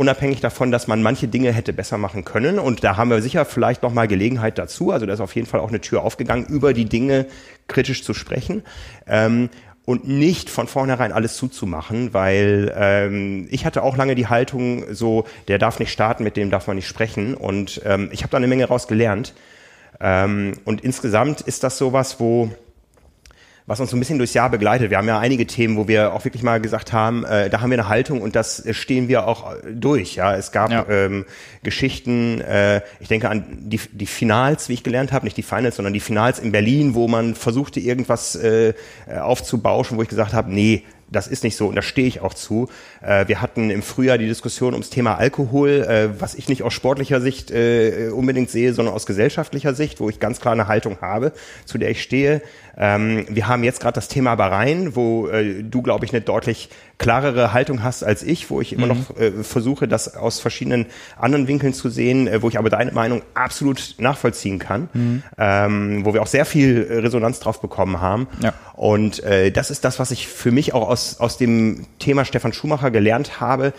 unabhängig 0.00 0.40
davon, 0.40 0.70
dass 0.70 0.86
man 0.86 1.02
manche 1.02 1.28
Dinge 1.28 1.52
hätte 1.52 1.74
besser 1.74 1.98
machen 1.98 2.24
können. 2.24 2.58
Und 2.58 2.84
da 2.84 2.96
haben 2.96 3.10
wir 3.10 3.20
sicher 3.20 3.44
vielleicht 3.44 3.82
noch 3.82 3.92
mal 3.92 4.08
Gelegenheit 4.08 4.56
dazu. 4.56 4.92
Also 4.92 5.04
da 5.04 5.12
ist 5.12 5.20
auf 5.20 5.34
jeden 5.34 5.46
Fall 5.46 5.60
auch 5.60 5.68
eine 5.68 5.82
Tür 5.82 6.02
aufgegangen, 6.02 6.46
über 6.46 6.72
die 6.72 6.86
Dinge 6.86 7.26
kritisch 7.68 8.02
zu 8.02 8.14
sprechen. 8.14 8.62
Ähm, 9.06 9.50
und 9.90 10.06
nicht 10.06 10.50
von 10.50 10.68
vornherein 10.68 11.10
alles 11.10 11.36
zuzumachen, 11.36 12.14
weil 12.14 12.72
ähm, 12.76 13.48
ich 13.50 13.66
hatte 13.66 13.82
auch 13.82 13.96
lange 13.96 14.14
die 14.14 14.28
Haltung, 14.28 14.84
so 14.94 15.24
der 15.48 15.58
darf 15.58 15.80
nicht 15.80 15.90
starten, 15.90 16.22
mit 16.22 16.36
dem 16.36 16.48
darf 16.48 16.68
man 16.68 16.76
nicht 16.76 16.86
sprechen 16.86 17.34
und 17.34 17.82
ähm, 17.84 18.08
ich 18.12 18.22
habe 18.22 18.30
da 18.30 18.36
eine 18.36 18.46
Menge 18.46 18.66
raus 18.66 18.86
gelernt. 18.86 19.34
Ähm, 20.00 20.52
und 20.64 20.82
insgesamt 20.82 21.40
ist 21.40 21.64
das 21.64 21.76
sowas, 21.76 22.20
wo 22.20 22.50
was 23.66 23.80
uns 23.80 23.90
so 23.90 23.96
ein 23.96 24.00
bisschen 24.00 24.18
durchs 24.18 24.34
Jahr 24.34 24.50
begleitet. 24.50 24.90
Wir 24.90 24.98
haben 24.98 25.08
ja 25.08 25.18
einige 25.18 25.46
Themen, 25.46 25.76
wo 25.76 25.88
wir 25.88 26.12
auch 26.12 26.24
wirklich 26.24 26.42
mal 26.42 26.60
gesagt 26.60 26.92
haben, 26.92 27.24
äh, 27.24 27.50
da 27.50 27.60
haben 27.60 27.70
wir 27.70 27.78
eine 27.78 27.88
Haltung 27.88 28.20
und 28.20 28.36
das 28.36 28.64
stehen 28.72 29.08
wir 29.08 29.26
auch 29.26 29.54
durch. 29.72 30.16
Ja, 30.16 30.34
es 30.34 30.52
gab 30.52 30.70
ja. 30.70 30.86
ähm, 30.88 31.24
Geschichten. 31.62 32.40
Äh, 32.40 32.82
ich 33.00 33.08
denke 33.08 33.28
an 33.28 33.44
die, 33.60 33.80
die 33.92 34.06
Finals, 34.06 34.68
wie 34.68 34.74
ich 34.74 34.82
gelernt 34.82 35.12
habe, 35.12 35.24
nicht 35.24 35.36
die 35.36 35.42
Finals, 35.42 35.76
sondern 35.76 35.92
die 35.92 36.00
Finals 36.00 36.38
in 36.38 36.52
Berlin, 36.52 36.94
wo 36.94 37.08
man 37.08 37.34
versuchte 37.34 37.80
irgendwas 37.80 38.34
äh, 38.36 38.74
aufzubauschen, 39.20 39.98
wo 39.98 40.02
ich 40.02 40.08
gesagt 40.08 40.32
habe, 40.32 40.52
nee, 40.52 40.84
das 41.10 41.26
ist 41.26 41.44
nicht 41.44 41.56
so 41.56 41.68
und 41.68 41.74
da 41.74 41.82
stehe 41.82 42.06
ich 42.06 42.20
auch 42.20 42.34
zu. 42.34 42.68
Äh, 43.02 43.28
wir 43.28 43.40
hatten 43.40 43.70
im 43.70 43.82
Frühjahr 43.82 44.18
die 44.18 44.26
Diskussion 44.26 44.72
ums 44.72 44.90
Thema 44.90 45.16
Alkohol, 45.16 45.70
äh, 45.82 46.20
was 46.20 46.34
ich 46.34 46.48
nicht 46.48 46.62
aus 46.62 46.72
sportlicher 46.72 47.20
Sicht 47.20 47.50
äh, 47.50 48.10
unbedingt 48.14 48.50
sehe, 48.50 48.72
sondern 48.72 48.94
aus 48.94 49.06
gesellschaftlicher 49.06 49.74
Sicht, 49.74 50.00
wo 50.00 50.08
ich 50.08 50.20
ganz 50.20 50.40
klar 50.40 50.52
eine 50.52 50.68
Haltung 50.68 50.98
habe, 51.00 51.32
zu 51.64 51.78
der 51.78 51.90
ich 51.90 52.02
stehe. 52.02 52.42
Ähm, 52.82 53.26
wir 53.28 53.46
haben 53.46 53.62
jetzt 53.62 53.80
gerade 53.80 53.96
das 53.96 54.08
Thema 54.08 54.36
Bahrain, 54.36 54.96
wo 54.96 55.28
äh, 55.28 55.62
du, 55.62 55.82
glaube 55.82 56.06
ich, 56.06 56.14
eine 56.14 56.22
deutlich 56.22 56.70
klarere 56.96 57.52
Haltung 57.52 57.82
hast 57.82 58.02
als 58.02 58.22
ich, 58.22 58.48
wo 58.48 58.62
ich 58.62 58.72
immer 58.72 58.86
mhm. 58.86 58.92
noch 58.92 59.20
äh, 59.20 59.30
versuche, 59.42 59.86
das 59.86 60.16
aus 60.16 60.40
verschiedenen 60.40 60.86
anderen 61.18 61.46
Winkeln 61.46 61.74
zu 61.74 61.90
sehen, 61.90 62.26
äh, 62.26 62.40
wo 62.40 62.48
ich 62.48 62.58
aber 62.58 62.70
deine 62.70 62.92
Meinung 62.92 63.20
absolut 63.34 63.96
nachvollziehen 63.98 64.58
kann, 64.58 64.88
mhm. 64.94 65.22
ähm, 65.36 66.06
wo 66.06 66.14
wir 66.14 66.22
auch 66.22 66.26
sehr 66.26 66.46
viel 66.46 66.86
Resonanz 66.90 67.38
drauf 67.40 67.60
bekommen 67.60 68.00
haben. 68.00 68.28
Ja. 68.42 68.54
Und 68.72 69.22
äh, 69.24 69.50
das 69.50 69.70
ist 69.70 69.84
das, 69.84 69.98
was 69.98 70.10
ich 70.10 70.26
für 70.26 70.50
mich 70.50 70.72
auch 70.72 70.88
aus, 70.88 71.20
aus 71.20 71.36
dem 71.36 71.86
Thema 71.98 72.24
Stefan 72.24 72.54
Schumacher 72.54 72.90
gelernt 72.90 73.42
habe. 73.42 73.74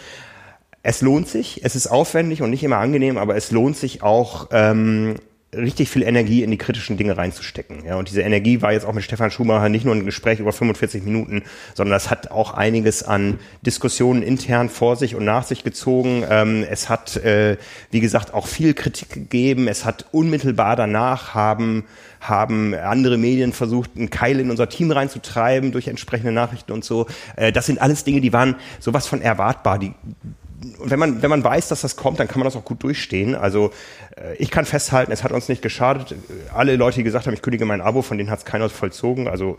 Es 0.83 1.01
lohnt 1.01 1.27
sich, 1.27 1.61
es 1.63 1.75
ist 1.75 1.87
aufwendig 1.87 2.43
und 2.43 2.51
nicht 2.51 2.63
immer 2.63 2.77
angenehm, 2.77 3.17
aber 3.17 3.35
es 3.35 3.49
lohnt 3.49 3.77
sich 3.77 4.03
auch, 4.03 4.49
ähm, 4.51 5.15
richtig 5.55 5.89
viel 5.89 6.03
Energie 6.03 6.43
in 6.43 6.51
die 6.51 6.57
kritischen 6.57 6.97
Dinge 6.97 7.17
reinzustecken. 7.17 7.83
Ja, 7.85 7.95
und 7.95 8.09
diese 8.09 8.21
Energie 8.21 8.61
war 8.61 8.71
jetzt 8.71 8.85
auch 8.85 8.93
mit 8.93 9.03
Stefan 9.03 9.31
Schumacher 9.31 9.69
nicht 9.69 9.85
nur 9.85 9.93
ein 9.93 10.05
Gespräch 10.05 10.39
über 10.39 10.53
45 10.53 11.03
Minuten, 11.03 11.43
sondern 11.73 11.91
das 11.91 12.09
hat 12.09 12.31
auch 12.31 12.53
einiges 12.53 13.03
an 13.03 13.39
Diskussionen 13.61 14.23
intern 14.23 14.69
vor 14.69 14.95
sich 14.95 15.15
und 15.15 15.25
nach 15.25 15.43
sich 15.43 15.63
gezogen. 15.63 16.23
Ähm, 16.29 16.65
es 16.69 16.87
hat, 16.87 17.17
äh, 17.17 17.57
wie 17.89 17.99
gesagt, 17.99 18.33
auch 18.33 18.47
viel 18.47 18.73
Kritik 18.73 19.09
gegeben. 19.09 19.67
Es 19.67 19.83
hat 19.83 20.05
unmittelbar 20.11 20.75
danach 20.75 21.33
haben 21.33 21.83
haben 22.21 22.75
andere 22.75 23.17
Medien 23.17 23.51
versucht, 23.51 23.91
einen 23.97 24.11
Keil 24.11 24.39
in 24.39 24.51
unser 24.51 24.69
Team 24.69 24.91
reinzutreiben 24.91 25.71
durch 25.71 25.87
entsprechende 25.87 26.31
Nachrichten 26.31 26.71
und 26.71 26.85
so. 26.85 27.07
Äh, 27.35 27.51
das 27.51 27.65
sind 27.65 27.81
alles 27.81 28.03
Dinge, 28.03 28.21
die 28.21 28.31
waren 28.31 28.55
sowas 28.79 29.07
von 29.07 29.21
erwartbar. 29.21 29.79
Die, 29.79 29.93
wenn 30.83 30.99
man, 30.99 31.21
wenn 31.21 31.29
man 31.29 31.43
weiß, 31.43 31.69
dass 31.69 31.81
das 31.81 31.95
kommt, 31.95 32.19
dann 32.19 32.27
kann 32.27 32.39
man 32.39 32.45
das 32.45 32.55
auch 32.55 32.65
gut 32.65 32.83
durchstehen. 32.83 33.35
Also 33.35 33.71
äh, 34.15 34.35
ich 34.37 34.51
kann 34.51 34.65
festhalten, 34.65 35.11
es 35.11 35.23
hat 35.23 35.31
uns 35.31 35.49
nicht 35.49 35.61
geschadet. 35.61 36.15
Alle 36.53 36.75
Leute, 36.75 36.97
die 36.97 37.03
gesagt 37.03 37.25
haben, 37.25 37.33
ich 37.33 37.41
kündige 37.41 37.65
mein 37.65 37.81
Abo, 37.81 38.01
von 38.01 38.17
denen 38.17 38.29
hat 38.29 38.39
es 38.39 38.45
keiner 38.45 38.69
vollzogen. 38.69 39.27
Also 39.27 39.57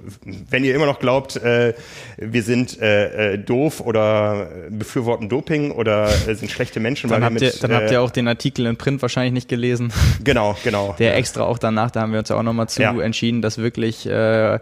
wenn 0.51 0.65
ihr 0.65 0.75
immer 0.75 0.87
noch 0.87 1.01
glaubt, 1.01 1.37
äh, 1.37 1.75
wir 2.17 2.43
sind 2.43 2.81
äh, 2.81 3.35
äh 3.35 3.39
doof 3.39 3.81
oder 3.81 4.49
befürworten 4.71 5.29
Doping 5.29 5.73
oder 5.73 6.09
äh, 6.29 6.35
sind 6.35 6.51
schlechte 6.51 6.81
Menschen, 6.81 7.11
dann, 7.11 7.25
habt, 7.25 7.35
mit, 7.35 7.43
ihr, 7.43 7.53
dann 7.61 7.73
habt 7.75 7.91
ihr 7.91 8.01
auch 8.01 8.11
den 8.11 8.29
Artikel 8.29 8.67
in 8.67 8.77
Print 8.77 9.03
wahrscheinlich 9.03 9.33
nicht 9.33 9.49
gelesen. 9.49 9.93
Genau, 10.23 10.57
genau. 10.63 10.95
Der 10.99 11.17
extra 11.17 11.45
auch 11.45 11.59
danach, 11.59 11.91
da 11.91 12.03
haben 12.03 12.13
wir 12.13 12.21
uns 12.21 12.29
ja 12.29 12.37
auch 12.37 12.43
nochmal 12.43 12.69
zu 12.69 12.83
ja. 12.83 12.97
entschieden, 13.01 13.43
dass 13.43 13.59
wirklich 13.59 14.07
äh, 14.07 14.61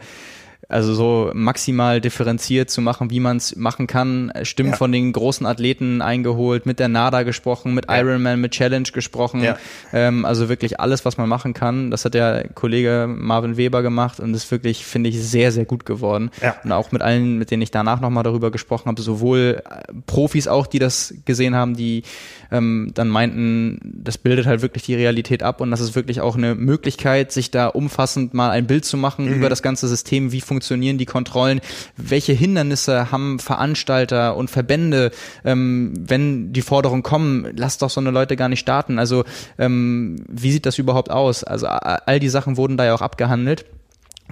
also 0.69 0.95
so 0.95 1.31
maximal 1.35 2.01
differenziert 2.01 2.71
zu 2.71 2.81
machen, 2.81 3.11
wie 3.11 3.21
man 3.21 3.39
es 3.39 3.57
machen 3.57 3.87
kann. 3.87 4.33
Stimmen 4.43 4.71
ja. 4.71 4.77
von 4.77 4.93
den 4.93 5.13
großen 5.13 5.47
Athleten 5.47 6.01
eingeholt, 6.01 6.67
mit 6.67 6.79
der 6.79 6.89
NADA 6.89 7.25
gesprochen, 7.25 7.75
mit 7.75 7.87
ja. 7.89 7.99
Ironman, 7.99 8.41
mit 8.41 8.53
Challenge 8.53 8.89
gesprochen. 8.93 9.43
Ja. 9.43 9.59
Ähm, 9.93 10.25
also 10.25 10.49
wirklich 10.49 10.79
alles, 10.79 11.05
was 11.05 11.17
man 11.17 11.29
machen 11.29 11.55
kann. 11.55 11.91
Das 11.91 12.05
hat 12.05 12.15
der 12.15 12.49
Kollege 12.55 13.07
Marvin 13.09 13.57
Weber 13.57 13.83
gemacht 13.83 14.21
und 14.21 14.33
ist 14.35 14.51
wirklich, 14.51 14.85
finde 14.85 15.11
ich, 15.11 15.21
sehr, 15.21 15.51
sehr 15.51 15.65
gut 15.65 15.85
geworden. 15.85 16.31
Ja. 16.41 16.57
Und 16.63 16.73
auch 16.73 16.93
mit 16.93 17.03
allen, 17.03 17.39
mit 17.39 17.51
denen 17.51 17.63
ich 17.63 17.71
danach 17.71 18.01
nochmal 18.01 18.23
darüber 18.23 18.51
gesprochen 18.51 18.89
habe, 18.89 19.03
sowohl 19.03 19.63
äh, 19.65 19.93
Profis 20.07 20.47
auch, 20.47 20.67
die 20.67 20.79
das 20.79 21.15
gesehen 21.25 21.55
haben, 21.55 21.75
die 21.75 22.05
ähm, 22.51 22.91
dann 22.95 23.09
meinten, 23.09 23.81
das 23.83 24.19
bildet 24.19 24.47
halt 24.47 24.63
wirklich 24.63 24.85
die 24.85 24.95
Realität 24.95 25.43
ab 25.43 25.61
und 25.61 25.71
das 25.71 25.81
ist 25.81 25.95
wirklich 25.95 26.21
auch 26.21 26.37
eine 26.37 26.55
Möglichkeit, 26.55 27.33
sich 27.33 27.51
da 27.51 27.69
umfassend 27.69 28.35
mal 28.35 28.51
ein 28.51 28.67
Bild 28.67 28.85
zu 28.85 28.97
machen 28.97 29.27
mhm. 29.27 29.35
über 29.35 29.49
das 29.49 29.63
ganze 29.63 29.89
System, 29.89 30.33
wie 30.33 30.41
funktionieren 30.41 30.99
die 30.99 31.07
Kontrollen, 31.07 31.61
welche 31.97 32.33
Hindernisse 32.33 33.11
haben 33.11 33.39
Veranstalter 33.39 34.37
und 34.37 34.51
Verbände, 34.51 35.11
ähm, 35.45 35.95
wenn 35.97 36.53
die 36.53 36.63
Forderungen 36.63 37.03
kommen, 37.03 37.53
lass 37.57 37.79
doch 37.79 37.91
so 37.91 38.01
eine 38.01 38.11
Leute 38.11 38.37
gar 38.37 38.49
nicht 38.49 38.61
starten. 38.61 38.99
Also 38.99 39.25
ähm, 39.59 40.17
wie 40.29 40.53
sieht 40.53 40.67
das 40.67 40.79
überhaupt 40.79 41.11
aus? 41.11 41.45
Also 41.45 41.67
all 41.67 42.21
die 42.21 42.29
Sachen 42.29 42.57
wurden 42.57 42.77
da 42.77 42.85
ja 42.85 42.95
auch 42.95 43.03
abgehandelt. 43.03 43.65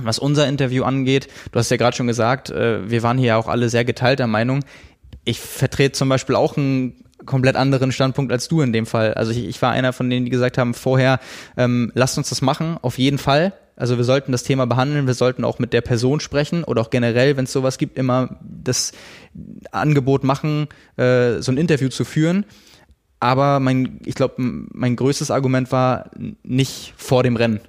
Was 0.01 0.21
unser 0.21 0.47
Interview 0.47 0.85
angeht, 0.85 1.27
du 1.51 1.59
hast 1.59 1.71
ja 1.73 1.77
gerade 1.77 1.97
schon 1.97 2.07
gesagt, 2.07 2.51
äh, 2.51 2.89
wir 2.89 3.03
waren 3.03 3.19
hier 3.19 3.37
auch 3.37 3.49
alle 3.49 3.69
sehr 3.69 3.85
geteilter 3.85 4.29
Meinung 4.29 4.63
ich 5.29 5.41
vertrete 5.41 5.93
zum 5.93 6.09
Beispiel 6.09 6.35
auch 6.35 6.57
einen 6.57 7.05
komplett 7.29 7.55
anderen 7.55 7.93
Standpunkt 7.93 8.33
als 8.33 8.49
du 8.49 8.63
in 8.63 8.73
dem 8.73 8.87
Fall. 8.87 9.15
Also 9.15 9.31
ich, 9.31 9.47
ich 9.47 9.63
war 9.63 9.71
einer 9.71 9.93
von 9.93 10.11
denen, 10.11 10.25
die 10.25 10.31
gesagt 10.31 10.59
haben, 10.59 10.75
vorher, 10.75 11.21
ähm, 11.57 11.93
lasst 11.95 12.19
uns 12.19 12.31
das 12.31 12.43
machen, 12.43 12.79
auf 12.83 12.99
jeden 12.99 13.19
Fall. 13.19 13.53
Also 13.77 13.97
wir 13.97 14.05
sollten 14.05 14.33
das 14.33 14.43
Thema 14.43 14.67
behandeln, 14.67 15.07
wir 15.07 15.15
sollten 15.15 15.45
auch 15.45 15.61
mit 15.61 15.73
der 15.73 15.83
Person 15.83 16.19
sprechen 16.19 16.65
oder 16.65 16.81
auch 16.83 16.91
generell, 16.91 17.37
wenn 17.37 17.45
es 17.45 17.53
sowas 17.53 17.79
gibt, 17.79 17.97
immer 17.97 18.41
das 18.43 18.91
Angebot 19.71 20.25
machen, 20.25 20.67
äh, 20.97 21.41
so 21.41 21.53
ein 21.53 21.59
Interview 21.59 21.89
zu 21.89 22.05
führen. 22.05 22.45
Aber 23.21 23.61
mein, 23.61 24.01
ich 24.05 24.15
glaube, 24.15 24.35
mein 24.39 24.97
größtes 24.97 25.31
Argument 25.31 25.71
war 25.71 26.11
nicht 26.43 26.95
vor 26.97 27.23
dem 27.23 27.37
Rennen. 27.37 27.61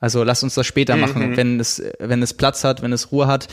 Also 0.00 0.22
lass 0.22 0.42
uns 0.42 0.54
das 0.54 0.66
später 0.66 0.94
mhm. 0.94 1.00
machen, 1.00 1.36
wenn 1.36 1.60
es, 1.60 1.82
wenn 1.98 2.22
es 2.22 2.34
Platz 2.34 2.64
hat, 2.64 2.82
wenn 2.82 2.92
es 2.92 3.12
Ruhe 3.12 3.26
hat. 3.26 3.48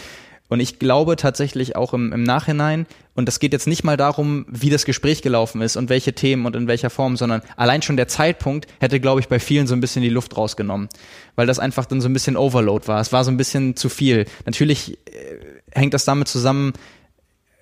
Und 0.48 0.60
ich 0.60 0.78
glaube 0.78 1.16
tatsächlich 1.16 1.76
auch 1.76 1.94
im, 1.94 2.14
im 2.14 2.24
Nachhinein, 2.24 2.86
und 3.16 3.28
das 3.28 3.40
geht 3.40 3.54
jetzt 3.54 3.68
nicht 3.68 3.84
mal 3.84 3.98
darum, 3.98 4.46
wie 4.50 4.70
das 4.70 4.86
Gespräch 4.86 5.22
gelaufen 5.22 5.62
ist 5.62 5.76
und 5.76 5.90
welche 5.90 6.14
Themen 6.14 6.46
und 6.46 6.56
in 6.56 6.68
welcher 6.68 6.90
Form, 6.90 7.18
sondern 7.18 7.42
allein 7.56 7.82
schon 7.82 7.98
der 7.98 8.08
Zeitpunkt 8.08 8.68
hätte, 8.80 9.00
glaube 9.00 9.22
ich, 9.22 9.28
bei 9.28 9.40
vielen 9.40 9.68
so 9.68 9.74
ein 9.74 9.82
bisschen 9.82 10.04
die 10.04 10.10
Luft 10.10 10.38
rausgenommen, 10.38 10.90
weil 11.36 11.48
das 11.48 11.58
einfach 11.58 11.86
dann 11.86 12.02
so 12.02 12.10
ein 12.10 12.14
bisschen 12.14 12.38
Overload 12.38 12.88
war. 12.88 13.02
Es 13.02 13.12
war 13.12 13.24
so 13.24 13.32
ein 13.32 13.38
bisschen 13.38 13.76
zu 13.76 13.90
viel. 13.90 14.26
Natürlich 14.46 14.98
äh, 15.08 15.38
hängt 15.72 15.94
das 15.94 16.06
damit 16.06 16.28
zusammen, 16.28 16.74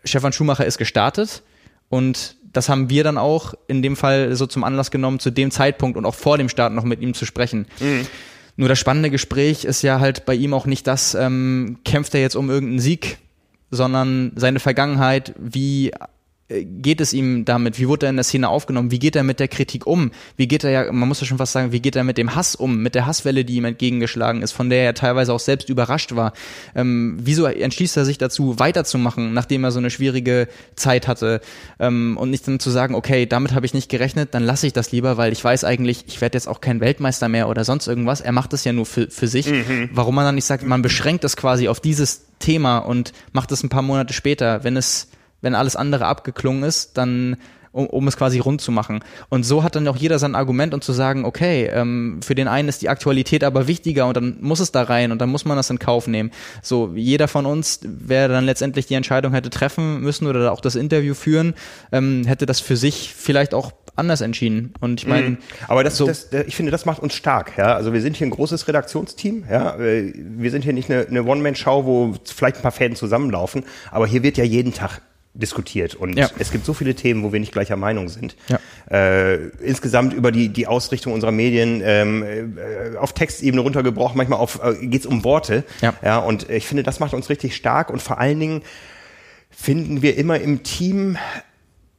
Stefan 0.03 0.33
Schumacher 0.33 0.65
ist 0.65 0.77
gestartet 0.77 1.43
und 1.89 2.35
das 2.51 2.69
haben 2.69 2.89
wir 2.89 3.03
dann 3.03 3.17
auch 3.17 3.53
in 3.67 3.81
dem 3.81 3.95
Fall 3.95 4.35
so 4.35 4.45
zum 4.45 4.63
Anlass 4.63 4.91
genommen, 4.91 5.19
zu 5.19 5.31
dem 5.31 5.49
Zeitpunkt 5.51 5.97
und 5.97 6.05
auch 6.05 6.15
vor 6.15 6.37
dem 6.37 6.49
Start 6.49 6.73
noch 6.73 6.83
mit 6.83 7.01
ihm 7.01 7.13
zu 7.13 7.25
sprechen. 7.25 7.67
Mhm. 7.79 8.07
Nur 8.55 8.69
das 8.69 8.79
spannende 8.79 9.09
Gespräch 9.09 9.65
ist 9.65 9.81
ja 9.81 9.99
halt 9.99 10.25
bei 10.25 10.35
ihm 10.35 10.53
auch 10.53 10.65
nicht 10.65 10.85
das, 10.85 11.15
ähm, 11.15 11.79
kämpft 11.85 12.13
er 12.13 12.21
jetzt 12.21 12.35
um 12.35 12.49
irgendeinen 12.49 12.79
Sieg, 12.79 13.17
sondern 13.71 14.31
seine 14.35 14.59
Vergangenheit, 14.59 15.33
wie 15.39 15.91
geht 16.49 17.01
es 17.01 17.13
ihm 17.13 17.45
damit? 17.45 17.79
Wie 17.79 17.87
wurde 17.87 18.07
er 18.07 18.09
in 18.09 18.17
der 18.17 18.23
Szene 18.23 18.49
aufgenommen? 18.49 18.91
Wie 18.91 18.99
geht 18.99 19.15
er 19.15 19.23
mit 19.23 19.39
der 19.39 19.47
Kritik 19.47 19.87
um? 19.87 20.11
Wie 20.35 20.47
geht 20.47 20.63
er 20.63 20.71
ja, 20.71 20.91
man 20.91 21.07
muss 21.07 21.21
ja 21.21 21.25
schon 21.25 21.37
fast 21.37 21.53
sagen, 21.53 21.71
wie 21.71 21.79
geht 21.79 21.95
er 21.95 22.03
mit 22.03 22.17
dem 22.17 22.35
Hass 22.35 22.55
um, 22.55 22.81
mit 22.81 22.95
der 22.95 23.05
Hasswelle, 23.05 23.45
die 23.45 23.55
ihm 23.55 23.65
entgegengeschlagen 23.65 24.41
ist, 24.41 24.51
von 24.51 24.69
der 24.69 24.83
er 24.83 24.93
teilweise 24.93 25.33
auch 25.33 25.39
selbst 25.39 25.69
überrascht 25.69 26.15
war? 26.15 26.33
Ähm, 26.75 27.17
wieso 27.21 27.45
entschließt 27.45 27.95
er 27.95 28.05
sich 28.05 28.17
dazu, 28.17 28.59
weiterzumachen, 28.59 29.33
nachdem 29.33 29.63
er 29.63 29.71
so 29.71 29.79
eine 29.79 29.89
schwierige 29.89 30.47
Zeit 30.75 31.07
hatte? 31.07 31.41
Ähm, 31.79 32.17
und 32.17 32.29
nicht 32.29 32.47
dann 32.47 32.59
zu 32.59 32.69
sagen, 32.69 32.93
okay, 32.93 33.25
damit 33.25 33.53
habe 33.53 33.65
ich 33.65 33.73
nicht 33.73 33.89
gerechnet, 33.89 34.33
dann 34.33 34.43
lasse 34.43 34.67
ich 34.67 34.73
das 34.73 34.91
lieber, 34.91 35.17
weil 35.17 35.31
ich 35.31 35.43
weiß 35.43 35.63
eigentlich, 35.63 36.05
ich 36.07 36.19
werde 36.19 36.35
jetzt 36.35 36.47
auch 36.47 36.59
kein 36.59 36.81
Weltmeister 36.81 37.29
mehr 37.29 37.47
oder 37.47 37.63
sonst 37.63 37.87
irgendwas. 37.87 38.19
Er 38.19 38.33
macht 38.33 38.51
das 38.51 38.65
ja 38.65 38.73
nur 38.73 38.85
für, 38.85 39.09
für 39.09 39.27
sich. 39.27 39.47
Mhm. 39.47 39.89
Warum 39.93 40.15
man 40.15 40.25
dann 40.25 40.35
nicht 40.35 40.45
sagt, 40.45 40.65
man 40.65 40.81
beschränkt 40.81 41.23
das 41.23 41.37
quasi 41.37 41.69
auf 41.69 41.79
dieses 41.79 42.25
Thema 42.39 42.79
und 42.79 43.13
macht 43.31 43.51
es 43.53 43.63
ein 43.63 43.69
paar 43.69 43.81
Monate 43.81 44.13
später, 44.13 44.63
wenn 44.65 44.75
es 44.75 45.07
wenn 45.43 45.53
alles 45.53 45.75
andere 45.75 46.05
abgeklungen 46.07 46.63
ist, 46.63 46.97
dann 46.97 47.37
um, 47.73 47.87
um 47.87 48.07
es 48.07 48.15
quasi 48.15 48.39
rund 48.39 48.61
zu 48.61 48.71
machen. 48.71 49.03
Und 49.29 49.43
so 49.43 49.63
hat 49.63 49.75
dann 49.75 49.87
auch 49.87 49.97
jeder 49.97 50.19
sein 50.19 50.35
Argument 50.35 50.73
und 50.73 50.83
zu 50.83 50.93
sagen, 50.93 51.25
okay, 51.25 51.65
ähm, 51.65 52.21
für 52.23 52.35
den 52.35 52.47
einen 52.47 52.69
ist 52.69 52.81
die 52.81 52.89
Aktualität 52.89 53.43
aber 53.43 53.67
wichtiger 53.67 54.07
und 54.07 54.15
dann 54.15 54.37
muss 54.39 54.61
es 54.61 54.71
da 54.71 54.83
rein 54.83 55.11
und 55.11 55.19
dann 55.19 55.29
muss 55.29 55.43
man 55.43 55.57
das 55.57 55.69
in 55.69 55.79
Kauf 55.79 56.07
nehmen. 56.07 56.31
So, 56.61 56.93
jeder 56.95 57.27
von 57.27 57.45
uns, 57.45 57.81
wer 57.83 58.29
dann 58.29 58.45
letztendlich 58.45 58.85
die 58.85 58.93
Entscheidung 58.93 59.33
hätte 59.33 59.49
treffen 59.49 59.99
müssen 60.01 60.27
oder 60.27 60.51
auch 60.53 60.61
das 60.61 60.75
Interview 60.75 61.15
führen, 61.15 61.55
ähm, 61.91 62.23
hätte 62.25 62.45
das 62.45 62.61
für 62.61 62.77
sich 62.77 63.13
vielleicht 63.15 63.53
auch 63.53 63.71
anders 63.95 64.21
entschieden. 64.21 64.73
Und 64.79 65.01
ich 65.01 65.07
meine, 65.07 65.31
mhm. 65.31 65.37
aber 65.67 65.83
das, 65.83 65.97
so 65.97 66.07
das, 66.07 66.29
ich 66.47 66.55
finde, 66.55 66.71
das 66.71 66.85
macht 66.85 67.01
uns 67.01 67.13
stark. 67.13 67.57
Ja, 67.57 67.75
also 67.75 67.93
wir 67.93 68.01
sind 68.01 68.15
hier 68.15 68.25
ein 68.25 68.31
großes 68.31 68.67
Redaktionsteam. 68.67 69.45
Ja, 69.49 69.77
wir 69.77 70.51
sind 70.51 70.63
hier 70.63 70.73
nicht 70.73 70.89
eine, 70.89 71.05
eine 71.07 71.23
One-Man-Show, 71.23 71.85
wo 71.85 72.13
vielleicht 72.23 72.57
ein 72.57 72.61
paar 72.63 72.71
Fäden 72.71 72.95
zusammenlaufen, 72.95 73.63
aber 73.91 74.07
hier 74.07 74.23
wird 74.23 74.37
ja 74.37 74.43
jeden 74.43 74.73
Tag 74.73 75.01
diskutiert. 75.33 75.95
Und 75.95 76.17
ja. 76.17 76.29
es 76.37 76.51
gibt 76.51 76.65
so 76.65 76.73
viele 76.73 76.93
Themen, 76.93 77.23
wo 77.23 77.33
wir 77.33 77.39
nicht 77.39 77.51
gleicher 77.51 77.75
Meinung 77.75 78.07
sind. 78.07 78.35
Ja. 78.47 78.59
Äh, 78.89 79.47
insgesamt 79.63 80.13
über 80.13 80.31
die, 80.31 80.49
die 80.49 80.67
Ausrichtung 80.67 81.13
unserer 81.13 81.31
Medien 81.31 81.81
ähm, 81.83 82.57
äh, 82.57 82.97
auf 82.97 83.13
Textebene 83.13 83.61
runtergebrochen, 83.61 84.15
manchmal 84.15 84.39
auf 84.39 84.61
äh, 84.63 84.85
geht 84.85 85.05
um 85.05 85.23
Worte. 85.23 85.63
Ja. 85.81 85.93
ja. 86.03 86.17
Und 86.19 86.49
ich 86.49 86.67
finde, 86.67 86.83
das 86.83 86.99
macht 86.99 87.13
uns 87.13 87.29
richtig 87.29 87.55
stark 87.55 87.89
und 87.89 88.01
vor 88.01 88.19
allen 88.19 88.39
Dingen 88.39 88.61
finden 89.49 90.01
wir 90.01 90.17
immer 90.17 90.39
im 90.39 90.63
Team 90.63 91.17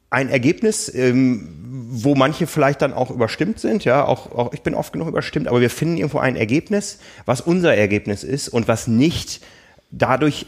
ein 0.09 0.29
Ergebnis, 0.29 0.93
ähm, 0.93 1.49
wo 1.89 2.15
manche 2.15 2.47
vielleicht 2.47 2.81
dann 2.81 2.93
auch 2.93 3.11
überstimmt 3.11 3.59
sind, 3.59 3.83
ja, 3.83 4.05
auch, 4.05 4.31
auch 4.31 4.53
ich 4.53 4.61
bin 4.61 4.73
oft 4.73 4.93
genug 4.93 5.09
überstimmt, 5.09 5.47
aber 5.47 5.59
wir 5.59 5.69
finden 5.69 5.97
irgendwo 5.97 6.19
ein 6.19 6.37
Ergebnis, 6.37 6.99
was 7.25 7.41
unser 7.41 7.75
Ergebnis 7.75 8.23
ist 8.23 8.47
und 8.47 8.67
was 8.67 8.87
nicht 8.87 9.41
dadurch 9.91 10.45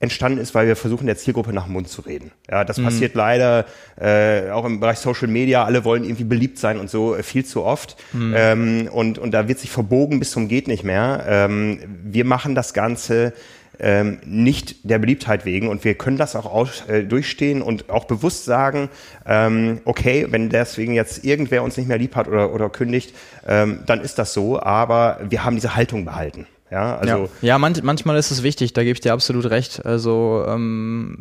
entstanden 0.00 0.38
ist, 0.38 0.54
weil 0.54 0.66
wir 0.66 0.76
versuchen, 0.76 1.06
der 1.06 1.16
Zielgruppe 1.16 1.52
nach 1.52 1.64
dem 1.64 1.72
Mund 1.72 1.88
zu 1.88 2.02
reden. 2.02 2.30
Ja, 2.48 2.64
das 2.64 2.78
mhm. 2.78 2.84
passiert 2.84 3.14
leider 3.14 3.66
äh, 4.00 4.50
auch 4.50 4.64
im 4.64 4.80
Bereich 4.80 4.98
Social 4.98 5.28
Media. 5.28 5.64
Alle 5.64 5.84
wollen 5.84 6.04
irgendwie 6.04 6.24
beliebt 6.24 6.58
sein 6.58 6.78
und 6.78 6.88
so 6.88 7.16
äh, 7.16 7.22
viel 7.22 7.44
zu 7.44 7.64
oft. 7.64 7.96
Mhm. 8.12 8.34
Ähm, 8.36 8.88
und, 8.92 9.18
und 9.18 9.32
da 9.32 9.48
wird 9.48 9.58
sich 9.58 9.70
verbogen 9.70 10.20
bis 10.20 10.30
zum 10.30 10.48
geht 10.48 10.68
nicht 10.68 10.84
mehr. 10.84 11.24
Ähm, 11.26 11.80
wir 12.04 12.24
machen 12.24 12.54
das 12.54 12.74
Ganze 12.74 13.32
ähm, 13.80 14.18
nicht 14.24 14.88
der 14.88 14.98
Beliebtheit 14.98 15.44
wegen 15.44 15.68
und 15.68 15.84
wir 15.84 15.94
können 15.94 16.16
das 16.16 16.34
auch 16.36 16.46
aus, 16.46 16.82
äh, 16.88 17.04
durchstehen 17.04 17.62
und 17.62 17.90
auch 17.90 18.04
bewusst 18.04 18.44
sagen, 18.44 18.88
ähm, 19.26 19.80
okay, 19.84 20.26
wenn 20.30 20.48
deswegen 20.48 20.94
jetzt 20.94 21.24
irgendwer 21.24 21.62
uns 21.62 21.76
nicht 21.76 21.86
mehr 21.86 21.98
lieb 21.98 22.16
hat 22.16 22.28
oder, 22.28 22.52
oder 22.52 22.70
kündigt, 22.70 23.14
ähm, 23.46 23.80
dann 23.86 24.00
ist 24.00 24.18
das 24.18 24.32
so, 24.32 24.60
aber 24.60 25.20
wir 25.28 25.44
haben 25.44 25.56
diese 25.56 25.76
Haltung 25.76 26.04
behalten. 26.04 26.46
Ja, 26.70 26.96
also 26.96 27.28
ja, 27.40 27.48
ja 27.48 27.58
manch, 27.58 27.82
manchmal 27.82 28.16
ist 28.16 28.30
es 28.30 28.42
wichtig, 28.42 28.74
da 28.74 28.82
gebe 28.82 28.92
ich 28.92 29.00
dir 29.00 29.12
absolut 29.12 29.46
recht. 29.46 29.84
Also 29.86 30.44
ähm, 30.46 31.18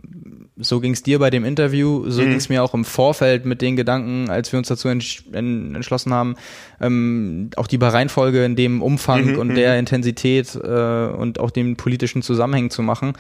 so 0.58 0.80
ging 0.80 0.94
es 0.94 1.04
dir 1.04 1.20
bei 1.20 1.30
dem 1.30 1.46
Interview, 1.46 2.10
so 2.10 2.22
mhm. 2.22 2.30
ging 2.30 2.38
es 2.38 2.50
mir 2.50 2.64
auch 2.64 2.74
im 2.74 2.84
Vorfeld 2.84 3.46
mit 3.46 3.62
den 3.62 3.76
Gedanken, 3.76 4.30
als 4.30 4.52
wir 4.52 4.60
uns 4.60 4.68
dazu 4.68 4.88
entsch 4.90 5.24
entschlossen 5.32 6.14
haben, 6.14 6.36
ähm, 6.82 7.50
auch 7.56 7.68
die 7.68 7.78
Reihenfolge 7.78 8.44
in 8.44 8.56
dem 8.56 8.82
Umfang 8.82 9.34
mhm, 9.34 9.40
und 9.40 9.56
der 9.56 9.74
mhm. 9.74 9.80
Intensität 9.80 10.56
äh, 10.56 11.08
und 11.08 11.40
auch 11.40 11.52
den 11.52 11.78
politischen 11.78 12.22
Zusammenhängen 12.22 12.70
zu 12.70 12.82
machen. 12.82 13.14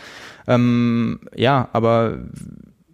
Ähm, 0.48 1.20
ja, 1.36 1.70
aber 1.74 2.18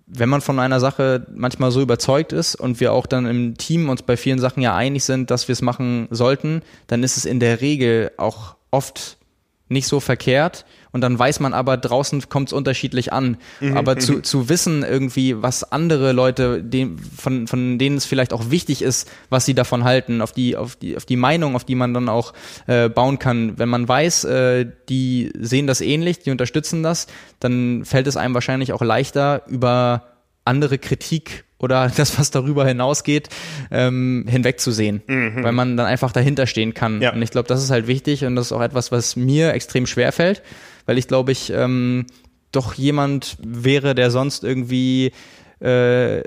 wenn 0.05 0.29
man 0.29 0.41
von 0.41 0.59
einer 0.59 0.79
Sache 0.79 1.25
manchmal 1.33 1.71
so 1.71 1.81
überzeugt 1.81 2.33
ist 2.33 2.55
und 2.55 2.79
wir 2.79 2.93
auch 2.93 3.07
dann 3.07 3.25
im 3.25 3.57
Team 3.57 3.89
uns 3.89 4.03
bei 4.03 4.15
vielen 4.15 4.39
Sachen 4.39 4.61
ja 4.61 4.75
einig 4.75 5.03
sind, 5.03 5.31
dass 5.31 5.47
wir 5.47 5.53
es 5.53 5.61
machen 5.61 6.07
sollten, 6.11 6.61
dann 6.85 7.01
ist 7.01 7.17
es 7.17 7.25
in 7.25 7.39
der 7.39 7.61
Regel 7.61 8.11
auch 8.17 8.55
oft 8.69 9.17
nicht 9.73 9.87
so 9.87 9.99
verkehrt 9.99 10.65
und 10.93 11.01
dann 11.01 11.17
weiß 11.17 11.39
man 11.39 11.53
aber, 11.53 11.75
draußen 11.75 12.29
kommt 12.29 12.49
es 12.49 12.53
unterschiedlich 12.53 13.11
an. 13.11 13.37
Mhm, 13.59 13.75
aber 13.75 13.97
zu, 13.97 14.13
mhm. 14.13 14.23
zu 14.23 14.47
wissen 14.47 14.83
irgendwie, 14.83 15.41
was 15.41 15.63
andere 15.63 16.11
Leute, 16.11 16.63
den, 16.63 16.99
von, 16.99 17.47
von 17.47 17.79
denen 17.79 17.97
es 17.97 18.05
vielleicht 18.05 18.31
auch 18.31 18.51
wichtig 18.51 18.83
ist, 18.83 19.11
was 19.29 19.45
sie 19.45 19.55
davon 19.55 19.83
halten, 19.83 20.21
auf 20.21 20.31
die, 20.31 20.55
auf 20.55 20.75
die, 20.75 20.95
auf 20.95 21.05
die 21.05 21.15
Meinung, 21.15 21.55
auf 21.55 21.63
die 21.63 21.75
man 21.75 21.93
dann 21.93 22.09
auch 22.09 22.33
äh, 22.67 22.89
bauen 22.89 23.17
kann. 23.17 23.57
Wenn 23.57 23.69
man 23.69 23.87
weiß, 23.87 24.23
äh, 24.25 24.67
die 24.87 25.33
sehen 25.37 25.65
das 25.65 25.81
ähnlich, 25.81 26.19
die 26.19 26.31
unterstützen 26.31 26.83
das, 26.83 27.07
dann 27.39 27.85
fällt 27.85 28.05
es 28.05 28.15
einem 28.15 28.35
wahrscheinlich 28.35 28.71
auch 28.71 28.81
leichter, 28.81 29.41
über 29.47 30.03
andere 30.45 30.77
Kritik 30.77 31.45
oder 31.63 31.91
das, 31.97 32.19
was 32.19 32.29
darüber 32.29 32.67
hinausgeht, 32.67 33.29
ähm, 33.71 34.25
hinwegzusehen, 34.27 35.01
mhm. 35.07 35.43
weil 35.43 35.53
man 35.53 35.77
dann 35.77 35.87
einfach 35.87 36.11
dahinter 36.11 36.45
stehen 36.45 36.73
kann. 36.73 37.01
Ja. 37.01 37.13
Und 37.13 37.21
ich 37.21 37.31
glaube, 37.31 37.47
das 37.47 37.63
ist 37.63 37.71
halt 37.71 37.87
wichtig 37.87 38.25
und 38.25 38.35
das 38.35 38.47
ist 38.47 38.51
auch 38.51 38.61
etwas, 38.61 38.91
was 38.91 39.15
mir 39.15 39.53
extrem 39.53 39.87
schwer 39.87 40.11
fällt, 40.11 40.43
weil 40.85 40.97
ich 40.97 41.07
glaube, 41.07 41.31
ich 41.31 41.51
ähm, 41.51 42.05
doch 42.51 42.75
jemand 42.75 43.37
wäre, 43.43 43.95
der 43.95 44.11
sonst 44.11 44.43
irgendwie 44.43 45.11
äh, 45.59 46.21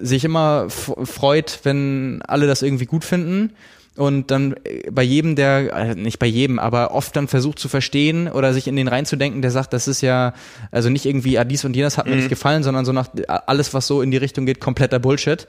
sich 0.00 0.24
immer 0.24 0.68
freut, 0.68 1.60
wenn 1.62 2.22
alle 2.22 2.46
das 2.46 2.62
irgendwie 2.62 2.86
gut 2.86 3.04
finden 3.04 3.52
und 4.00 4.30
dann 4.30 4.54
äh, 4.64 4.90
bei 4.90 5.02
jedem, 5.02 5.36
der, 5.36 5.72
äh, 5.76 5.94
nicht 5.94 6.18
bei 6.18 6.26
jedem, 6.26 6.58
aber 6.58 6.94
oft 6.94 7.14
dann 7.14 7.28
versucht 7.28 7.58
zu 7.58 7.68
verstehen 7.68 8.28
oder 8.28 8.54
sich 8.54 8.66
in 8.66 8.74
den 8.74 8.88
reinzudenken, 8.88 9.42
der 9.42 9.50
sagt, 9.50 9.74
das 9.74 9.88
ist 9.88 10.00
ja, 10.00 10.32
also 10.70 10.88
nicht 10.88 11.04
irgendwie, 11.04 11.38
ah, 11.38 11.44
dies 11.44 11.66
und 11.66 11.76
jenes 11.76 11.98
hat 11.98 12.06
mir 12.06 12.12
mhm. 12.12 12.18
nicht 12.18 12.30
gefallen, 12.30 12.62
sondern 12.62 12.86
so 12.86 12.92
nach 12.92 13.08
alles, 13.46 13.74
was 13.74 13.86
so 13.86 14.00
in 14.00 14.10
die 14.10 14.16
Richtung 14.16 14.46
geht, 14.46 14.58
kompletter 14.58 14.98
Bullshit 14.98 15.46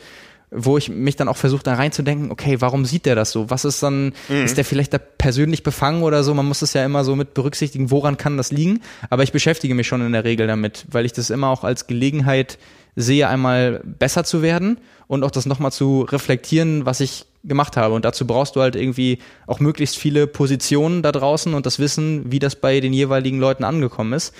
wo 0.54 0.78
ich 0.78 0.90
mich 0.90 1.16
dann 1.16 1.30
auch 1.30 1.38
versuche, 1.38 1.64
da 1.64 1.76
reinzudenken, 1.76 2.30
okay, 2.30 2.60
warum 2.60 2.84
sieht 2.84 3.06
der 3.06 3.16
das 3.16 3.32
so? 3.32 3.50
Was 3.50 3.64
ist 3.64 3.82
dann, 3.82 4.12
mhm. 4.28 4.44
ist 4.44 4.58
der 4.58 4.66
vielleicht 4.66 4.94
da 4.94 4.98
persönlich 4.98 5.64
befangen 5.64 6.04
oder 6.04 6.26
so? 6.26 6.34
Man 6.34 6.46
muss 6.46 6.62
es 6.62 6.74
ja 6.74 6.84
immer 6.84 7.06
so 7.06 7.16
mit 7.16 7.34
berücksichtigen, 7.34 7.90
woran 7.90 8.18
kann 8.18 8.36
das 8.36 8.52
liegen? 8.52 8.82
Aber 9.10 9.24
ich 9.24 9.32
beschäftige 9.32 9.74
mich 9.76 9.88
schon 9.88 10.06
in 10.06 10.12
der 10.12 10.26
Regel 10.26 10.48
damit, 10.48 10.86
weil 10.92 11.06
ich 11.06 11.14
das 11.14 11.30
immer 11.30 11.48
auch 11.48 11.64
als 11.64 11.88
Gelegenheit 11.88 12.58
sehe, 12.98 13.30
einmal 13.30 13.80
besser 13.86 14.26
zu 14.26 14.42
werden 14.42 14.78
und 15.08 15.24
auch 15.24 15.32
das 15.32 15.46
nochmal 15.46 15.72
zu 15.72 16.02
reflektieren, 16.02 16.86
was 16.86 17.00
ich 17.00 17.28
gemacht 17.44 17.78
habe. 17.78 17.94
Und 17.94 18.06
dazu 18.06 18.26
brauchst 18.28 18.56
du 18.56 18.62
halt 18.62 18.76
irgendwie 18.76 19.20
auch 19.48 19.60
möglichst 19.60 19.98
viele 19.98 20.28
Positionen 20.28 21.02
da 21.02 21.12
draußen 21.12 21.54
und 21.54 21.66
das 21.66 21.80
Wissen, 21.80 22.32
wie 22.32 22.40
das 22.40 22.56
bei 22.56 22.80
den 22.80 22.94
jeweiligen 22.94 23.40
Leuten 23.40 23.64
angekommen 23.64 24.14
ist. 24.14 24.34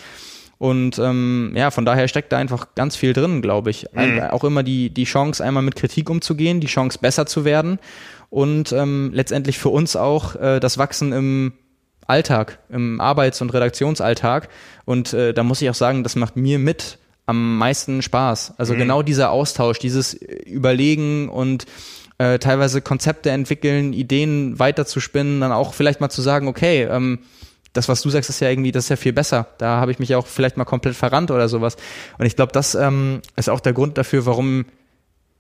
Und 0.58 1.00
ähm, 1.00 1.54
ja, 1.56 1.72
von 1.72 1.86
daher 1.86 2.08
steckt 2.08 2.32
da 2.32 2.38
einfach 2.38 2.76
ganz 2.76 2.96
viel 2.96 3.14
drin, 3.14 3.42
glaube 3.42 3.72
ich. 3.72 3.88
Mhm. 3.94 4.20
Auch 4.30 4.44
immer 4.44 4.62
die, 4.62 4.92
die 4.92 5.06
Chance, 5.06 5.44
einmal 5.44 5.64
mit 5.64 5.76
Kritik 5.76 6.08
umzugehen, 6.10 6.60
die 6.60 6.68
Chance, 6.68 7.00
besser 7.02 7.26
zu 7.26 7.46
werden 7.46 7.80
und 8.30 8.72
ähm, 8.72 9.10
letztendlich 9.12 9.58
für 9.58 9.70
uns 9.70 9.96
auch 9.96 10.36
äh, 10.36 10.60
das 10.60 10.78
Wachsen 10.78 11.14
im 11.14 11.54
Alltag, 12.06 12.60
im 12.70 13.02
Arbeits- 13.02 13.42
und 13.42 13.54
Redaktionsalltag. 13.54 14.50
Und 14.86 15.14
äh, 15.14 15.34
da 15.34 15.44
muss 15.44 15.62
ich 15.64 15.70
auch 15.70 15.76
sagen, 15.76 16.04
das 16.04 16.16
macht 16.16 16.36
mir 16.36 16.60
mit 16.60 17.00
am 17.26 17.58
meisten 17.58 18.02
Spaß. 18.02 18.54
Also 18.58 18.74
mhm. 18.74 18.80
genau 18.80 19.02
dieser 19.02 19.32
Austausch, 19.32 19.80
dieses 19.80 20.14
Überlegen 20.14 21.30
und 21.30 21.66
äh, 22.22 22.38
teilweise 22.38 22.82
Konzepte 22.82 23.32
entwickeln, 23.32 23.94
Ideen 23.94 24.60
weiterzuspinnen, 24.60 25.42
dann 25.42 25.52
auch 25.52 25.74
vielleicht 25.74 26.02
mal 26.02 26.10
zu 26.10 26.22
sagen, 26.22 26.48
okay, 26.48 26.84
ähm, 26.84 27.20
das, 27.74 27.90
was 27.90 28.02
du 28.04 28.12
sagst, 28.12 28.30
ist 28.30 28.42
ja 28.42 28.50
irgendwie, 28.50 28.72
das 28.72 28.86
ist 28.86 28.90
ja 28.90 28.96
viel 28.96 29.14
besser. 29.14 29.48
Da 29.58 29.78
habe 29.78 29.92
ich 29.92 29.98
mich 29.98 30.10
ja 30.10 30.20
auch 30.20 30.28
vielleicht 30.28 30.56
mal 30.56 30.66
komplett 30.66 30.96
verrannt 30.96 31.32
oder 31.32 31.50
sowas. 31.50 31.78
Und 32.20 32.28
ich 32.28 32.36
glaube, 32.36 32.52
das 32.52 32.76
ähm, 32.76 33.22
ist 33.38 33.50
auch 33.50 33.60
der 33.60 33.74
Grund 33.74 33.98
dafür, 33.98 34.28
warum 34.28 34.66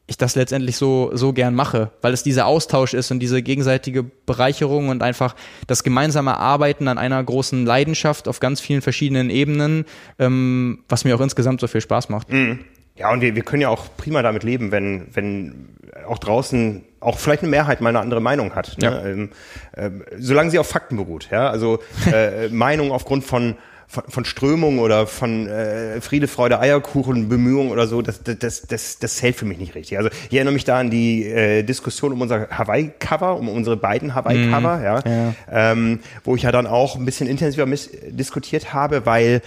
ich 0.07 0.17
das 0.17 0.35
letztendlich 0.35 0.75
so, 0.75 1.11
so 1.13 1.33
gern 1.33 1.53
mache, 1.53 1.91
weil 2.01 2.13
es 2.13 2.23
dieser 2.23 2.47
Austausch 2.47 2.95
ist 2.95 3.11
und 3.11 3.19
diese 3.19 3.43
gegenseitige 3.43 4.03
Bereicherung 4.03 4.89
und 4.89 5.03
einfach 5.03 5.35
das 5.67 5.83
gemeinsame 5.83 6.37
Arbeiten 6.37 6.87
an 6.87 6.97
einer 6.97 7.23
großen 7.23 7.63
Leidenschaft 7.63 8.27
auf 8.27 8.39
ganz 8.39 8.59
vielen 8.59 8.81
verschiedenen 8.81 9.29
Ebenen, 9.29 9.85
ähm, 10.17 10.83
was 10.89 11.05
mir 11.05 11.15
auch 11.15 11.21
insgesamt 11.21 11.61
so 11.61 11.67
viel 11.67 11.81
Spaß 11.81 12.09
macht. 12.09 12.31
Mhm. 12.31 12.59
Ja, 12.95 13.11
und 13.11 13.21
wir, 13.21 13.35
wir 13.35 13.43
können 13.43 13.61
ja 13.61 13.69
auch 13.69 13.85
prima 13.97 14.21
damit 14.21 14.43
leben, 14.43 14.71
wenn, 14.71 15.07
wenn 15.13 15.69
auch 16.07 16.17
draußen 16.17 16.83
auch 16.99 17.17
vielleicht 17.17 17.41
eine 17.41 17.49
Mehrheit 17.49 17.81
mal 17.81 17.89
eine 17.89 17.99
andere 17.99 18.21
Meinung 18.21 18.53
hat. 18.53 18.77
Ne? 18.79 18.85
Ja. 18.85 19.05
Ähm, 19.05 19.29
äh, 19.73 19.89
solange 20.17 20.51
sie 20.51 20.59
auf 20.59 20.67
Fakten 20.67 20.97
beruht. 20.97 21.29
Ja? 21.31 21.49
Also 21.49 21.79
äh, 22.11 22.47
Meinung 22.49 22.91
aufgrund 22.91 23.23
von 23.23 23.55
von, 23.91 24.03
von 24.07 24.23
Strömung 24.23 24.79
oder 24.79 25.05
von 25.05 25.47
äh, 25.47 25.99
Friede, 25.99 26.29
Freude, 26.29 26.61
Eierkuchen, 26.61 27.27
Bemühungen 27.27 27.71
oder 27.71 27.87
so, 27.87 28.01
das, 28.01 28.23
das, 28.23 28.61
das, 28.61 28.99
das 28.99 29.15
zählt 29.17 29.35
für 29.35 29.43
mich 29.43 29.57
nicht 29.57 29.75
richtig. 29.75 29.97
Also 29.97 30.09
ich 30.29 30.33
erinnere 30.33 30.53
mich 30.53 30.63
da 30.63 30.79
an 30.79 30.89
die 30.89 31.25
äh, 31.25 31.63
Diskussion 31.63 32.13
um 32.13 32.21
unser 32.21 32.47
Hawaii-Cover, 32.49 33.35
um 33.35 33.49
unsere 33.49 33.75
beiden 33.75 34.15
Hawaii-Cover, 34.15 34.77
mm, 34.77 34.83
ja, 34.83 34.99
ja. 35.05 35.33
Ähm, 35.51 35.99
wo 36.23 36.37
ich 36.37 36.43
ja 36.43 36.53
dann 36.53 36.67
auch 36.67 36.95
ein 36.95 37.03
bisschen 37.03 37.27
intensiver 37.27 37.65
diskutiert 38.07 38.73
habe, 38.73 39.05
weil 39.05 39.41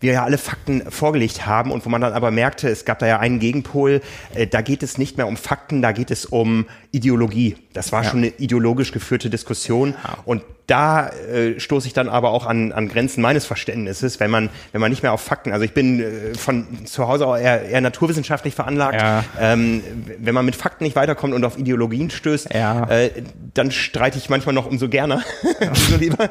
wir 0.00 0.12
ja 0.14 0.24
alle 0.24 0.38
Fakten 0.38 0.90
vorgelegt 0.90 1.46
haben 1.46 1.70
und 1.70 1.84
wo 1.84 1.90
man 1.90 2.00
dann 2.00 2.12
aber 2.12 2.30
merkte, 2.30 2.68
es 2.68 2.84
gab 2.84 2.98
da 2.98 3.06
ja 3.06 3.18
einen 3.18 3.38
Gegenpol, 3.38 4.00
äh, 4.34 4.46
da 4.46 4.62
geht 4.62 4.82
es 4.82 4.98
nicht 4.98 5.16
mehr 5.16 5.28
um 5.28 5.36
Fakten, 5.36 5.82
da 5.82 5.92
geht 5.92 6.10
es 6.10 6.24
um 6.24 6.66
Ideologie. 6.90 7.56
Das 7.72 7.92
war 7.92 8.02
ja. 8.02 8.10
schon 8.10 8.20
eine 8.20 8.28
ideologisch 8.28 8.92
geführte 8.92 9.30
Diskussion 9.30 9.94
ja. 10.02 10.18
und 10.24 10.42
da 10.70 11.08
äh, 11.08 11.58
stoße 11.58 11.88
ich 11.88 11.92
dann 11.92 12.08
aber 12.08 12.30
auch 12.30 12.46
an, 12.46 12.70
an 12.70 12.88
Grenzen 12.88 13.22
meines 13.22 13.44
Verständnisses, 13.44 14.20
wenn 14.20 14.30
man, 14.30 14.50
wenn 14.70 14.80
man 14.80 14.90
nicht 14.90 15.02
mehr 15.02 15.12
auf 15.12 15.20
Fakten, 15.20 15.52
also 15.52 15.64
ich 15.64 15.74
bin 15.74 16.00
äh, 16.00 16.34
von 16.34 16.86
zu 16.86 17.08
Hause 17.08 17.26
auch 17.26 17.36
eher, 17.36 17.62
eher 17.62 17.80
naturwissenschaftlich 17.80 18.54
veranlagt, 18.54 19.00
ja. 19.00 19.24
ähm, 19.40 19.82
wenn 20.18 20.32
man 20.32 20.44
mit 20.44 20.54
Fakten 20.54 20.84
nicht 20.84 20.94
weiterkommt 20.94 21.34
und 21.34 21.44
auf 21.44 21.58
Ideologien 21.58 22.10
stößt, 22.10 22.54
ja. 22.54 22.88
äh, 22.88 23.10
dann 23.52 23.72
streite 23.72 24.18
ich 24.18 24.30
manchmal 24.30 24.54
noch 24.54 24.66
umso 24.66 24.88
gerne. 24.88 25.22
umso 25.60 25.96
lieber. 25.96 26.28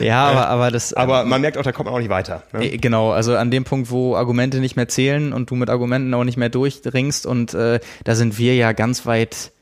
Ja, 0.00 0.26
aber, 0.26 0.48
aber 0.48 0.70
das. 0.72 0.92
Aber 0.94 1.24
man 1.24 1.40
merkt 1.40 1.56
auch, 1.56 1.62
da 1.62 1.70
kommt 1.70 1.86
man 1.86 1.94
auch 1.94 2.00
nicht 2.00 2.10
weiter. 2.10 2.42
Ne? 2.52 2.72
Äh, 2.72 2.78
genau, 2.78 3.12
also 3.12 3.36
an 3.36 3.52
dem 3.52 3.62
Punkt, 3.62 3.90
wo 3.90 4.16
Argumente 4.16 4.58
nicht 4.58 4.74
mehr 4.74 4.88
zählen 4.88 5.32
und 5.32 5.50
du 5.50 5.54
mit 5.54 5.70
Argumenten 5.70 6.12
auch 6.14 6.24
nicht 6.24 6.36
mehr 6.36 6.48
durchdringst 6.48 7.26
und 7.26 7.54
äh, 7.54 7.78
da 8.02 8.14
sind 8.16 8.38
wir 8.38 8.56
ja 8.56 8.72
ganz 8.72 9.06
weit 9.06 9.52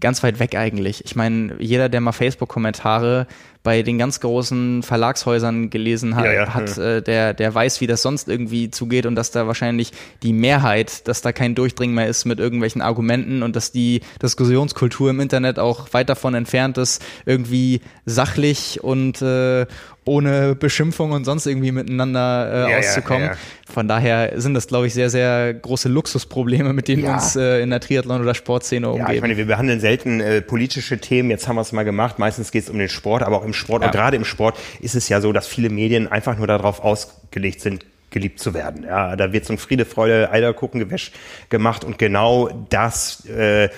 ganz 0.00 0.22
weit 0.22 0.38
weg 0.38 0.54
eigentlich. 0.54 1.04
Ich 1.04 1.16
meine, 1.16 1.56
jeder, 1.58 1.88
der 1.88 2.00
mal 2.00 2.12
Facebook-Kommentare 2.12 3.26
bei 3.66 3.82
den 3.82 3.98
ganz 3.98 4.20
großen 4.20 4.84
Verlagshäusern 4.84 5.70
gelesen 5.70 6.14
hat, 6.14 6.26
ja, 6.26 6.32
ja, 6.32 6.54
hat. 6.54 6.78
Äh, 6.78 7.02
der, 7.02 7.34
der 7.34 7.52
weiß, 7.52 7.80
wie 7.80 7.88
das 7.88 8.00
sonst 8.00 8.28
irgendwie 8.28 8.70
zugeht 8.70 9.06
und 9.06 9.16
dass 9.16 9.32
da 9.32 9.48
wahrscheinlich 9.48 9.90
die 10.22 10.32
Mehrheit, 10.32 11.08
dass 11.08 11.20
da 11.20 11.32
kein 11.32 11.56
Durchdringen 11.56 11.92
mehr 11.96 12.06
ist 12.06 12.26
mit 12.26 12.38
irgendwelchen 12.38 12.80
Argumenten 12.80 13.42
und 13.42 13.56
dass 13.56 13.72
die 13.72 14.02
Diskussionskultur 14.22 15.10
im 15.10 15.18
Internet 15.18 15.58
auch 15.58 15.92
weit 15.94 16.08
davon 16.08 16.34
entfernt 16.34 16.78
ist, 16.78 17.04
irgendwie 17.24 17.80
sachlich 18.04 18.84
und, 18.84 19.20
äh, 19.20 19.66
ohne 20.06 20.54
Beschimpfung 20.54 21.10
und 21.10 21.24
sonst 21.24 21.46
irgendwie 21.46 21.72
miteinander 21.72 22.68
äh, 22.68 22.70
ja, 22.70 22.78
auszukommen. 22.78 23.24
Ja, 23.24 23.32
ja. 23.32 23.38
Von 23.70 23.88
daher 23.88 24.40
sind 24.40 24.54
das, 24.54 24.68
glaube 24.68 24.86
ich, 24.86 24.94
sehr, 24.94 25.10
sehr 25.10 25.52
große 25.52 25.88
Luxusprobleme, 25.88 26.72
mit 26.72 26.86
denen 26.86 27.02
wir 27.02 27.12
uns 27.12 27.34
äh, 27.34 27.60
in 27.60 27.70
der 27.70 27.80
Triathlon- 27.80 28.22
oder 28.22 28.34
Sportszene 28.34 28.88
umgeben. 28.88 29.08
Ja, 29.08 29.14
ich 29.14 29.20
meine, 29.20 29.36
wir 29.36 29.46
behandeln 29.46 29.80
selten 29.80 30.20
äh, 30.20 30.40
politische 30.40 30.98
Themen. 30.98 31.28
Jetzt 31.28 31.48
haben 31.48 31.56
wir 31.56 31.62
es 31.62 31.72
mal 31.72 31.84
gemacht. 31.84 32.20
Meistens 32.20 32.52
geht 32.52 32.62
es 32.62 32.70
um 32.70 32.78
den 32.78 32.88
Sport, 32.88 33.24
aber 33.24 33.36
auch 33.36 33.44
im 33.44 33.52
Sport 33.52 33.84
und 33.84 33.90
gerade 33.90 34.16
im 34.16 34.24
Sport 34.24 34.56
ist 34.80 34.94
es 34.94 35.08
ja 35.08 35.20
so, 35.20 35.32
dass 35.32 35.48
viele 35.48 35.70
Medien 35.70 36.06
einfach 36.06 36.38
nur 36.38 36.46
darauf 36.46 36.80
ausgelegt 36.80 37.60
sind, 37.60 37.84
geliebt 38.10 38.38
zu 38.40 38.54
werden. 38.54 38.84
Ja, 38.84 39.16
da 39.16 39.32
wird 39.32 39.44
so 39.44 39.52
ein 39.52 39.58
Friede, 39.58 39.84
Freude, 39.84 40.30
Eierkuchengewäsch 40.30 41.12
gemacht 41.48 41.84
und 41.84 41.98
genau 41.98 42.48
das 42.70 43.26
äh, 43.26 43.68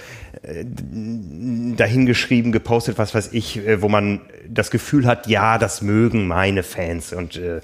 dahingeschrieben, 1.76 2.52
gepostet, 2.52 2.98
was 2.98 3.14
weiß 3.14 3.30
ich, 3.32 3.58
äh, 3.58 3.82
wo 3.82 3.88
man 3.88 4.20
das 4.48 4.70
Gefühl 4.70 5.06
hat, 5.06 5.26
ja, 5.26 5.58
das 5.58 5.82
mögen 5.82 6.26
meine 6.26 6.62
Fans 6.62 7.12
und 7.12 7.36
äh, 7.36 7.60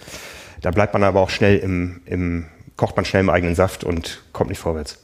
da 0.60 0.70
bleibt 0.70 0.94
man 0.94 1.02
aber 1.02 1.20
auch 1.20 1.30
schnell 1.30 1.58
im, 1.58 2.00
im, 2.06 2.46
kocht 2.76 2.96
man 2.96 3.04
schnell 3.04 3.20
im 3.20 3.30
eigenen 3.30 3.54
Saft 3.54 3.84
und 3.84 4.22
kommt 4.32 4.50
nicht 4.50 4.58
vorwärts. 4.58 4.98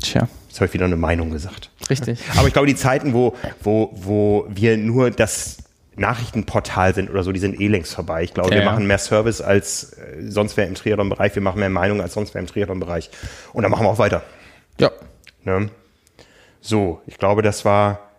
Tja. 0.00 0.28
Jetzt 0.48 0.60
habe 0.60 0.66
ich 0.66 0.74
wieder 0.74 0.84
eine 0.86 0.96
Meinung 0.96 1.30
gesagt. 1.30 1.70
Richtig. 1.88 2.20
Aber 2.36 2.46
ich 2.46 2.52
glaube, 2.52 2.68
die 2.68 2.74
Zeiten, 2.74 3.14
wo, 3.14 3.34
wo, 3.62 3.90
wo 3.94 4.46
wir 4.50 4.76
nur 4.76 5.10
das 5.10 5.58
Nachrichtenportal 5.96 6.94
sind 6.94 7.10
oder 7.10 7.22
so, 7.22 7.32
die 7.32 7.40
sind 7.40 7.60
eh 7.60 7.68
längst 7.68 7.94
vorbei. 7.94 8.22
Ich 8.22 8.34
glaube, 8.34 8.50
ja, 8.50 8.56
wir 8.56 8.64
ja. 8.64 8.70
machen 8.70 8.86
mehr 8.86 8.98
Service 8.98 9.40
als 9.40 9.96
sonst 10.28 10.56
wer 10.56 10.66
im 10.66 10.74
Triathlon-Bereich. 10.74 11.34
Wir 11.34 11.42
machen 11.42 11.60
mehr 11.60 11.70
Meinung 11.70 12.00
als 12.00 12.14
sonst 12.14 12.34
wer 12.34 12.40
im 12.40 12.46
Triathlon-Bereich. 12.46 13.10
Und 13.52 13.62
dann 13.62 13.70
machen 13.70 13.84
wir 13.84 13.90
auch 13.90 13.98
weiter. 13.98 14.22
Ja. 14.78 14.90
Ne? 15.44 15.70
So, 16.60 17.02
ich 17.06 17.18
glaube, 17.18 17.42
das 17.42 17.64
war 17.64 18.10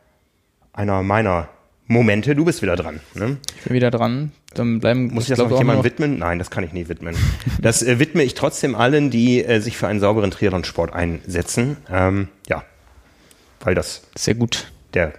einer 0.73 1.03
meiner 1.03 1.49
Momente. 1.87 2.35
Du 2.35 2.45
bist 2.45 2.61
wieder 2.61 2.75
dran. 2.75 2.99
Ne? 3.13 3.37
Ich 3.57 3.63
bin 3.63 3.73
wieder 3.73 3.91
dran. 3.91 4.31
Dann 4.53 4.79
bleiben. 4.79 5.13
Muss 5.13 5.23
ich 5.23 5.29
das 5.29 5.39
noch 5.39 5.57
jemandem 5.57 5.83
widmen? 5.83 6.19
Nein, 6.19 6.39
das 6.39 6.49
kann 6.51 6.63
ich 6.63 6.73
nie 6.73 6.87
widmen. 6.87 7.15
das 7.61 7.81
äh, 7.81 7.99
widme 7.99 8.23
ich 8.23 8.33
trotzdem 8.33 8.75
allen, 8.75 9.09
die 9.09 9.43
äh, 9.43 9.59
sich 9.59 9.77
für 9.77 9.87
einen 9.87 9.99
sauberen 9.99 10.31
Triathlon-Sport 10.31 10.93
einsetzen. 10.93 11.77
Ähm, 11.89 12.27
ja, 12.47 12.63
weil 13.61 13.75
das 13.75 14.03
sehr 14.15 14.35
gut 14.35 14.71
der 14.93 15.13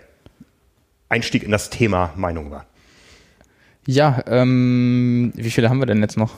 Einstieg 1.09 1.43
in 1.43 1.51
das 1.51 1.70
Thema 1.70 2.12
Meinung 2.16 2.51
war. 2.51 2.66
Ja, 3.86 4.23
ähm, 4.27 5.32
wie 5.35 5.51
viele 5.51 5.69
haben 5.69 5.78
wir 5.78 5.86
denn 5.86 6.01
jetzt 6.01 6.16
noch? 6.16 6.32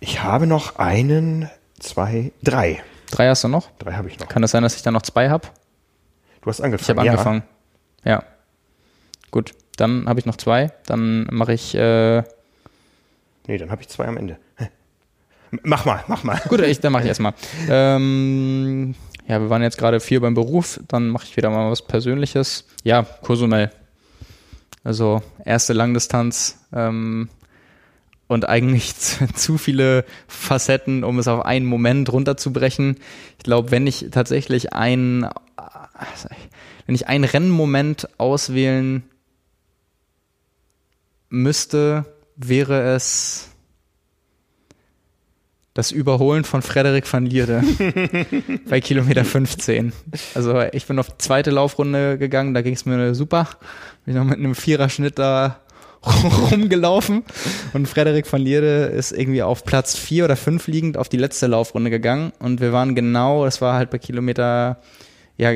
Ich 0.00 0.22
habe 0.22 0.46
noch 0.46 0.76
einen, 0.76 1.50
zwei, 1.78 2.32
drei. 2.42 2.82
Drei 3.10 3.28
hast 3.28 3.44
du 3.44 3.48
noch? 3.48 3.70
Drei 3.78 3.92
habe 3.92 4.08
ich 4.08 4.18
noch. 4.18 4.28
Kann 4.28 4.42
es 4.42 4.48
das 4.48 4.52
sein, 4.52 4.62
dass 4.62 4.76
ich 4.76 4.82
da 4.82 4.90
noch 4.90 5.02
zwei 5.02 5.28
habe? 5.28 5.46
Du 6.40 6.48
hast 6.48 6.62
angefangen. 6.62 6.82
Ich 6.82 6.88
habe 6.88 7.06
ja. 7.06 7.12
angefangen. 7.12 7.42
Ja. 8.04 8.24
Gut, 9.30 9.52
dann 9.76 10.08
habe 10.08 10.18
ich 10.18 10.24
noch 10.24 10.36
zwei. 10.36 10.72
Dann 10.86 11.26
mache 11.30 11.52
ich. 11.52 11.74
Äh 11.74 12.22
nee, 13.46 13.58
dann 13.58 13.70
habe 13.70 13.82
ich 13.82 13.88
zwei 13.88 14.06
am 14.06 14.16
Ende. 14.16 14.38
Mach 15.64 15.84
mal, 15.84 16.02
mach 16.06 16.24
mal. 16.24 16.40
Gut, 16.48 16.60
ich, 16.60 16.80
dann 16.80 16.92
mache 16.92 17.02
ich 17.02 17.08
erstmal. 17.08 17.34
Ähm, 17.68 18.94
ja, 19.26 19.40
wir 19.40 19.50
waren 19.50 19.62
jetzt 19.62 19.76
gerade 19.76 20.00
viel 20.00 20.20
beim 20.20 20.34
Beruf, 20.34 20.80
dann 20.88 21.08
mache 21.08 21.24
ich 21.24 21.36
wieder 21.36 21.50
mal 21.50 21.70
was 21.70 21.82
Persönliches. 21.82 22.66
Ja, 22.84 23.02
Cozumel. 23.02 23.70
Also 24.82 25.22
erste 25.44 25.72
Langdistanz 25.72 26.58
ähm, 26.72 27.28
und 28.30 28.48
eigentlich 28.48 28.94
zu, 28.96 29.26
zu, 29.34 29.58
viele 29.58 30.04
Facetten, 30.28 31.02
um 31.02 31.18
es 31.18 31.26
auf 31.26 31.44
einen 31.44 31.66
Moment 31.66 32.12
runterzubrechen. 32.12 32.96
Ich 33.38 33.44
glaube, 33.44 33.72
wenn 33.72 33.88
ich 33.88 34.06
tatsächlich 34.12 34.72
ein, 34.72 35.28
wenn 36.86 36.94
ich 36.94 37.08
einen 37.08 37.24
Rennmoment 37.24 38.08
auswählen 38.18 39.02
müsste, 41.28 42.04
wäre 42.36 42.94
es 42.94 43.48
das 45.74 45.90
Überholen 45.90 46.44
von 46.44 46.62
Frederik 46.62 47.12
van 47.12 47.26
Lierde 47.26 47.64
bei 48.68 48.80
Kilometer 48.80 49.24
15. 49.24 49.92
Also 50.36 50.60
ich 50.72 50.86
bin 50.86 51.00
auf 51.00 51.08
die 51.08 51.18
zweite 51.18 51.50
Laufrunde 51.50 52.16
gegangen, 52.16 52.54
da 52.54 52.62
ging 52.62 52.74
es 52.74 52.84
mir 52.86 53.12
super. 53.14 53.48
Bin 54.04 54.14
noch 54.14 54.24
mit 54.24 54.38
einem 54.38 54.54
Viererschnitt 54.54 55.18
da 55.18 55.60
rumgelaufen 56.50 57.24
und 57.72 57.86
Frederik 57.86 58.30
van 58.30 58.40
Lierde 58.40 58.84
ist 58.84 59.12
irgendwie 59.12 59.42
auf 59.42 59.64
Platz 59.64 59.96
vier 59.96 60.24
oder 60.24 60.36
fünf 60.36 60.66
liegend 60.66 60.96
auf 60.96 61.08
die 61.08 61.18
letzte 61.18 61.46
Laufrunde 61.46 61.90
gegangen 61.90 62.32
und 62.38 62.60
wir 62.60 62.72
waren 62.72 62.94
genau, 62.94 63.44
das 63.44 63.60
war 63.60 63.74
halt 63.74 63.90
bei 63.90 63.98
Kilometer 63.98 64.80
ja, 65.40 65.52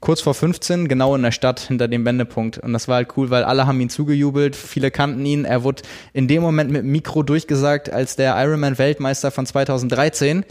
kurz 0.00 0.20
vor 0.20 0.34
15, 0.34 0.88
genau 0.88 1.14
in 1.14 1.22
der 1.22 1.32
Stadt 1.32 1.60
hinter 1.60 1.88
dem 1.88 2.04
Wendepunkt. 2.04 2.58
Und 2.58 2.74
das 2.74 2.86
war 2.86 2.96
halt 2.96 3.16
cool, 3.16 3.30
weil 3.30 3.44
alle 3.44 3.66
haben 3.66 3.80
ihn 3.80 3.88
zugejubelt, 3.88 4.54
viele 4.54 4.90
kannten 4.90 5.24
ihn. 5.24 5.46
Er 5.46 5.64
wurde 5.64 5.84
in 6.12 6.28
dem 6.28 6.42
Moment 6.42 6.70
mit 6.70 6.84
Mikro 6.84 7.22
durchgesagt 7.22 7.88
als 7.90 8.16
der 8.16 8.36
Ironman-Weltmeister 8.36 9.30
von 9.30 9.46
2013. 9.46 10.40
Und 10.40 10.44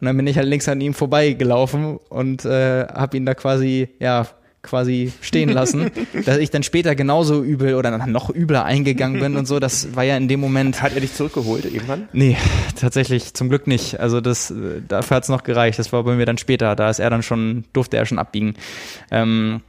dann 0.00 0.16
bin 0.16 0.26
ich 0.26 0.38
halt 0.38 0.48
links 0.48 0.66
an 0.66 0.80
ihm 0.80 0.94
vorbeigelaufen 0.94 1.98
und 2.08 2.46
äh, 2.46 2.86
habe 2.86 3.18
ihn 3.18 3.26
da 3.26 3.34
quasi, 3.34 3.90
ja, 3.98 4.26
quasi 4.62 5.12
stehen 5.20 5.48
lassen, 5.48 5.90
dass 6.26 6.38
ich 6.38 6.50
dann 6.50 6.62
später 6.62 6.94
genauso 6.94 7.42
übel 7.42 7.74
oder 7.74 8.06
noch 8.06 8.34
übler 8.34 8.64
eingegangen 8.64 9.20
bin 9.20 9.36
und 9.36 9.46
so. 9.46 9.58
Das 9.58 9.94
war 9.96 10.04
ja 10.04 10.16
in 10.16 10.28
dem 10.28 10.40
Moment. 10.40 10.82
Hat 10.82 10.94
er 10.94 11.00
dich 11.00 11.14
zurückgeholt 11.14 11.64
irgendwann? 11.64 12.08
Nee, 12.12 12.36
tatsächlich 12.78 13.34
zum 13.34 13.48
Glück 13.48 13.66
nicht. 13.66 14.00
Also 14.00 14.20
das, 14.20 14.52
dafür 14.88 15.16
hat 15.16 15.24
es 15.24 15.28
noch 15.28 15.42
gereicht. 15.42 15.78
Das 15.78 15.92
war 15.92 16.02
bei 16.04 16.14
mir 16.14 16.26
dann 16.26 16.38
später. 16.38 16.76
Da 16.76 16.90
ist 16.90 16.98
er 16.98 17.10
dann 17.10 17.22
schon, 17.22 17.64
durfte 17.72 17.96
er 17.96 18.06
schon 18.06 18.18
abbiegen. 18.18 18.54
Ähm, 19.10 19.62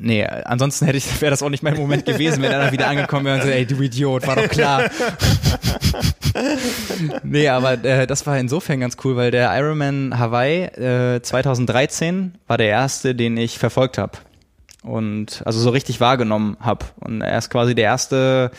Nee, 0.00 0.24
ansonsten 0.24 0.86
hätte 0.86 0.98
ich, 0.98 1.08
wäre 1.20 1.30
das 1.30 1.42
auch 1.42 1.48
nicht 1.48 1.62
mein 1.62 1.76
Moment 1.76 2.06
gewesen, 2.06 2.42
wenn 2.42 2.52
er 2.52 2.60
dann 2.60 2.72
wieder 2.72 2.88
angekommen 2.88 3.26
wäre 3.26 3.36
und 3.36 3.42
so, 3.42 3.48
ey, 3.48 3.66
du 3.66 3.80
Idiot, 3.80 4.26
war 4.26 4.36
doch 4.36 4.48
klar. 4.48 4.84
nee, 7.22 7.48
aber 7.48 7.84
äh, 7.84 8.06
das 8.06 8.26
war 8.26 8.38
insofern 8.38 8.80
ganz 8.80 8.96
cool, 9.04 9.16
weil 9.16 9.30
der 9.30 9.56
Ironman 9.58 10.18
Hawaii 10.18 10.64
äh, 10.64 11.22
2013 11.22 12.34
war 12.46 12.58
der 12.58 12.68
erste, 12.68 13.14
den 13.14 13.36
ich 13.36 13.58
verfolgt 13.58 13.98
habe 13.98 14.18
und 14.82 15.42
also 15.44 15.58
so 15.58 15.70
richtig 15.70 16.00
wahrgenommen 16.00 16.56
habe 16.60 16.86
und 17.00 17.20
er 17.20 17.38
ist 17.38 17.50
quasi 17.50 17.74
der 17.74 17.84
erste 17.84 18.50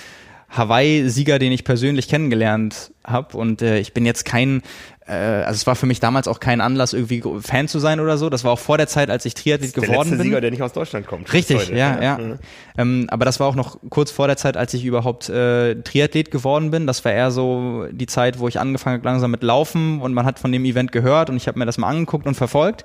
Hawaii-Sieger, 0.50 1.40
den 1.40 1.52
ich 1.52 1.64
persönlich 1.64 2.08
kennengelernt 2.08 2.92
habe 3.04 3.38
und 3.38 3.62
äh, 3.62 3.80
ich 3.80 3.94
bin 3.94 4.06
jetzt 4.06 4.26
kein 4.26 4.62
äh, 5.10 5.44
also 5.44 5.58
es 5.58 5.68
war 5.68 5.76
für 5.76 5.86
mich 5.86 6.00
damals 6.00 6.28
auch 6.28 6.40
kein 6.40 6.62
Anlass, 6.62 6.94
irgendwie 6.94 7.24
Fan 7.42 7.68
zu 7.68 7.80
sein 7.80 8.00
oder 8.00 8.18
so. 8.18 8.30
Das 8.30 8.44
war 8.44 8.52
auch 8.52 8.60
vor 8.60 8.78
der 8.78 8.88
Zeit, 8.88 9.10
als 9.10 9.26
ich 9.26 9.34
Triathlet 9.34 9.74
geworden 9.74 9.90
bin. 9.90 9.96
Der 9.96 10.04
letzte 10.04 10.24
Sieger, 10.24 10.42
der 10.42 10.52
nicht 10.52 10.62
aus 10.62 10.74
Deutschland 10.74 11.08
kommt. 11.08 11.32
Richtig, 11.34 11.70
ja, 11.70 12.02
ja. 12.02 12.18
Mhm. 12.18 12.40
Ähm, 12.78 13.08
aber 13.10 13.26
das 13.26 13.40
war 13.40 13.48
auch 13.48 13.56
noch 13.56 13.78
kurz 13.90 14.12
vor 14.12 14.28
der 14.28 14.38
Zeit, 14.38 14.56
als 14.56 14.74
ich 14.74 14.86
überhaupt 14.86 15.30
äh, 15.30 15.76
Triathlet 15.76 16.32
geworden 16.32 16.72
bin. 16.72 16.88
Das 16.88 17.04
war 17.04 17.12
eher 17.12 17.32
so 17.32 17.86
die 17.92 18.06
Zeit, 18.06 18.40
wo 18.40 18.48
ich 18.48 18.60
angefangen 18.60 18.98
habe 18.98 19.06
langsam 19.06 19.32
mit 19.32 19.44
Laufen 19.44 20.02
und 20.02 20.14
man 20.14 20.26
hat 20.26 20.40
von 20.40 20.52
dem 20.52 20.64
Event 20.66 20.92
gehört 20.92 21.30
und 21.30 21.38
ich 21.38 21.48
habe 21.48 21.58
mir 21.58 21.66
das 21.66 21.78
mal 21.78 21.88
angeguckt 21.88 22.28
und 22.28 22.36
verfolgt. 22.36 22.84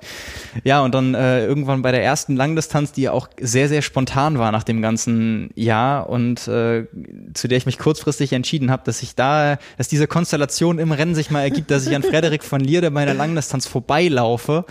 Ja, 0.63 0.81
und 0.81 0.95
dann 0.95 1.13
äh, 1.13 1.45
irgendwann 1.45 1.81
bei 1.81 1.91
der 1.91 2.03
ersten 2.03 2.35
Langdistanz, 2.35 2.91
die 2.91 3.03
ja 3.03 3.11
auch 3.11 3.29
sehr, 3.39 3.69
sehr 3.69 3.81
spontan 3.81 4.39
war 4.39 4.51
nach 4.51 4.63
dem 4.63 4.81
ganzen 4.81 5.51
Jahr 5.55 6.09
und 6.09 6.47
äh, 6.47 6.85
zu 7.33 7.47
der 7.47 7.57
ich 7.57 7.65
mich 7.65 7.77
kurzfristig 7.77 8.33
entschieden 8.33 8.71
habe, 8.71 8.83
dass 8.85 9.01
ich 9.03 9.15
da, 9.15 9.57
dass 9.77 9.87
diese 9.87 10.07
Konstellation 10.07 10.79
im 10.79 10.91
Rennen 10.91 11.15
sich 11.15 11.29
mal 11.29 11.41
ergibt, 11.41 11.69
dass 11.71 11.85
ich 11.85 11.95
an 11.95 12.01
Frederik 12.15 12.45
von 12.45 12.61
Lierde 12.61 12.91
bei 12.91 13.01
einer 13.01 13.13
Langdistanz 13.13 13.67
vorbeilaufe. 13.67 14.63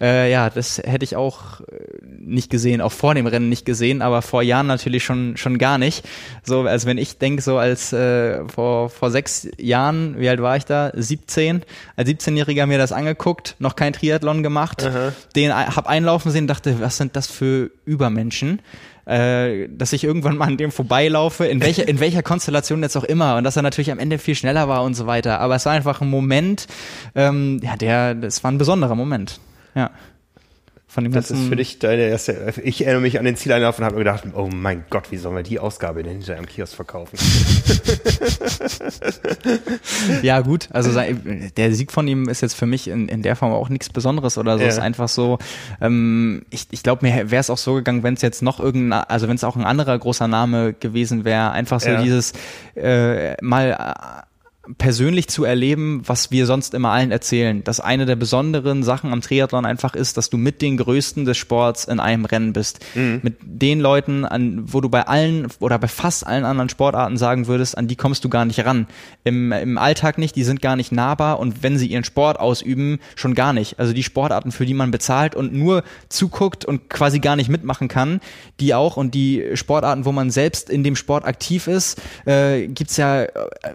Äh, 0.00 0.32
ja, 0.32 0.50
das 0.50 0.78
hätte 0.78 1.04
ich 1.04 1.14
auch 1.14 1.60
äh, 1.60 1.64
nicht 2.02 2.50
gesehen, 2.50 2.80
auch 2.80 2.90
vor 2.90 3.14
dem 3.14 3.28
Rennen 3.28 3.48
nicht 3.48 3.64
gesehen, 3.64 4.02
aber 4.02 4.20
vor 4.20 4.42
Jahren 4.42 4.66
natürlich 4.66 5.04
schon 5.04 5.36
schon 5.36 5.58
gar 5.58 5.78
nicht. 5.78 6.04
So, 6.42 6.62
als 6.62 6.86
wenn 6.86 6.98
ich 6.98 7.18
denke, 7.18 7.40
so 7.40 7.56
als 7.56 7.92
äh, 7.92 8.40
vor 8.48 8.90
vor 8.90 9.12
sechs 9.12 9.46
Jahren, 9.58 10.18
wie 10.18 10.28
alt 10.28 10.42
war 10.42 10.56
ich 10.56 10.64
da? 10.64 10.90
17. 10.92 11.62
Als 11.94 12.08
17-Jähriger 12.08 12.66
mir 12.66 12.78
das 12.78 12.90
angeguckt, 12.90 13.54
noch 13.60 13.76
kein 13.76 13.92
Triathlon 13.92 14.42
gemacht, 14.42 14.84
Aha. 14.84 15.12
den 15.36 15.54
hab 15.54 15.86
einlaufen 15.86 16.32
sehen, 16.32 16.48
dachte, 16.48 16.80
was 16.80 16.96
sind 16.96 17.14
das 17.14 17.28
für 17.28 17.70
Übermenschen? 17.84 18.60
Äh, 19.08 19.68
dass 19.70 19.92
ich 19.92 20.04
irgendwann 20.04 20.36
mal 20.36 20.46
an 20.46 20.56
dem 20.56 20.70
vorbeilaufe, 20.70 21.46
in 21.46 21.62
welcher, 21.62 21.88
in 21.88 21.98
welcher 21.98 22.22
Konstellation 22.22 22.82
jetzt 22.82 22.96
auch 22.96 23.04
immer 23.04 23.36
und 23.36 23.44
dass 23.44 23.56
er 23.56 23.62
natürlich 23.62 23.90
am 23.90 23.98
Ende 23.98 24.18
viel 24.18 24.34
schneller 24.34 24.68
war 24.68 24.82
und 24.82 24.94
so 24.94 25.06
weiter. 25.06 25.40
Aber 25.40 25.56
es 25.56 25.64
war 25.64 25.72
einfach 25.72 26.00
ein 26.00 26.10
Moment, 26.10 26.66
ähm, 27.14 27.58
ja, 27.62 27.76
der, 27.76 28.14
das 28.14 28.44
war 28.44 28.50
ein 28.50 28.58
besonderer 28.58 28.94
Moment. 28.94 29.40
Ja. 29.74 29.90
Von 30.98 31.04
dem 31.04 31.12
das 31.12 31.30
ist 31.30 31.48
für 31.48 31.54
dich 31.54 31.78
deine 31.78 32.08
erste. 32.08 32.52
Ich 32.64 32.82
erinnere 32.82 33.02
mich 33.02 33.20
an 33.20 33.24
den 33.24 33.36
Zieleinlauf 33.36 33.78
und 33.78 33.84
habe 33.84 33.94
mir 33.94 34.00
gedacht, 34.00 34.24
oh 34.34 34.48
mein 34.52 34.84
Gott, 34.90 35.12
wie 35.12 35.16
sollen 35.16 35.36
wir 35.36 35.44
die 35.44 35.60
Ausgabe 35.60 36.02
denn 36.02 36.14
hinter 36.14 36.34
einem 36.34 36.46
Kiosk 36.46 36.74
verkaufen? 36.74 37.16
ja, 40.22 40.40
gut. 40.40 40.68
Also 40.72 41.00
der 41.56 41.72
Sieg 41.72 41.92
von 41.92 42.08
ihm 42.08 42.28
ist 42.28 42.40
jetzt 42.40 42.54
für 42.54 42.66
mich 42.66 42.88
in, 42.88 43.06
in 43.06 43.22
der 43.22 43.36
Form 43.36 43.52
auch 43.52 43.68
nichts 43.68 43.90
Besonderes 43.90 44.38
oder 44.38 44.58
so. 44.58 44.64
Ja. 44.64 44.70
Ist 44.70 44.80
einfach 44.80 45.08
so. 45.08 45.38
Ähm, 45.80 46.42
ich 46.50 46.66
ich 46.72 46.82
glaube, 46.82 47.06
mir 47.06 47.30
wäre 47.30 47.42
es 47.42 47.48
auch 47.48 47.58
so 47.58 47.74
gegangen, 47.74 48.02
wenn 48.02 48.14
es 48.14 48.22
jetzt 48.22 48.42
noch 48.42 48.58
irgendein, 48.58 49.04
also 49.04 49.28
wenn 49.28 49.36
es 49.36 49.44
auch 49.44 49.54
ein 49.54 49.64
anderer 49.64 49.96
großer 49.96 50.26
Name 50.26 50.72
gewesen 50.72 51.24
wäre. 51.24 51.52
Einfach 51.52 51.78
so 51.78 51.90
ja. 51.90 52.02
dieses 52.02 52.32
äh, 52.74 53.36
mal 53.40 54.26
persönlich 54.76 55.28
zu 55.28 55.44
erleben, 55.44 56.02
was 56.04 56.30
wir 56.30 56.46
sonst 56.46 56.74
immer 56.74 56.90
allen 56.90 57.10
erzählen. 57.10 57.64
Dass 57.64 57.80
eine 57.80 58.06
der 58.06 58.16
besonderen 58.16 58.82
Sachen 58.82 59.12
am 59.12 59.20
Triathlon 59.20 59.64
einfach 59.64 59.94
ist, 59.94 60.16
dass 60.16 60.30
du 60.30 60.36
mit 60.36 60.60
den 60.60 60.76
Größten 60.76 61.24
des 61.24 61.38
Sports 61.38 61.84
in 61.84 62.00
einem 62.00 62.24
Rennen 62.24 62.52
bist. 62.52 62.84
Mhm. 62.94 63.20
Mit 63.22 63.36
den 63.42 63.80
Leuten, 63.80 64.24
an, 64.24 64.64
wo 64.66 64.80
du 64.80 64.88
bei 64.88 65.06
allen 65.06 65.48
oder 65.60 65.78
bei 65.78 65.88
fast 65.88 66.26
allen 66.26 66.44
anderen 66.44 66.68
Sportarten 66.68 67.16
sagen 67.16 67.46
würdest, 67.46 67.78
an 67.78 67.88
die 67.88 67.96
kommst 67.96 68.24
du 68.24 68.28
gar 68.28 68.44
nicht 68.44 68.64
ran. 68.64 68.86
Im, 69.24 69.52
im 69.52 69.78
Alltag 69.78 70.18
nicht, 70.18 70.36
die 70.36 70.44
sind 70.44 70.60
gar 70.60 70.76
nicht 70.76 70.92
nahbar 70.92 71.38
und 71.38 71.62
wenn 71.62 71.78
sie 71.78 71.86
ihren 71.86 72.04
Sport 72.04 72.38
ausüben, 72.38 72.98
schon 73.16 73.34
gar 73.34 73.52
nicht. 73.52 73.78
Also 73.78 73.92
die 73.92 74.02
Sportarten, 74.02 74.52
für 74.52 74.66
die 74.66 74.74
man 74.74 74.90
bezahlt 74.90 75.34
und 75.34 75.54
nur 75.54 75.84
zuguckt 76.08 76.64
und 76.64 76.90
quasi 76.90 77.20
gar 77.20 77.36
nicht 77.36 77.48
mitmachen 77.48 77.88
kann, 77.88 78.20
die 78.60 78.74
auch 78.74 78.96
und 78.96 79.14
die 79.14 79.44
Sportarten, 79.54 80.04
wo 80.04 80.12
man 80.12 80.30
selbst 80.30 80.68
in 80.68 80.84
dem 80.84 80.96
Sport 80.96 81.24
aktiv 81.24 81.68
ist, 81.68 82.00
äh, 82.26 82.66
gibt's 82.66 82.96
ja 82.96 83.22
äh, 83.22 83.30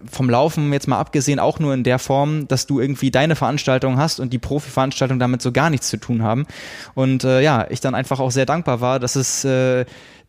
vom 0.10 0.30
Laufen 0.30 0.72
jetzt 0.74 0.83
jetzt 0.84 0.90
mal 0.90 1.00
abgesehen 1.00 1.40
auch 1.40 1.60
nur 1.60 1.74
in 1.74 1.84
der 1.84 1.98
Form, 1.98 2.48
dass 2.48 2.68
du 2.68 2.80
irgendwie 2.82 3.10
deine 3.10 3.36
Veranstaltung 3.36 3.98
hast 3.98 4.20
und 4.20 4.34
die 4.34 4.38
Profi-Veranstaltung 4.38 5.18
damit 5.18 5.42
so 5.42 5.52
gar 5.52 5.70
nichts 5.70 5.88
zu 5.90 5.98
tun 5.98 6.22
haben. 6.22 6.46
Und 6.94 7.24
äh, 7.24 7.42
ja, 7.42 7.68
ich 7.70 7.80
dann 7.80 7.96
einfach 7.96 8.20
auch 8.20 8.32
sehr 8.32 8.46
dankbar 8.46 8.82
war, 8.82 9.00
dass 9.00 9.16
es 9.16 9.46
äh, 9.46 9.86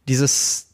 dieses 0.06 0.70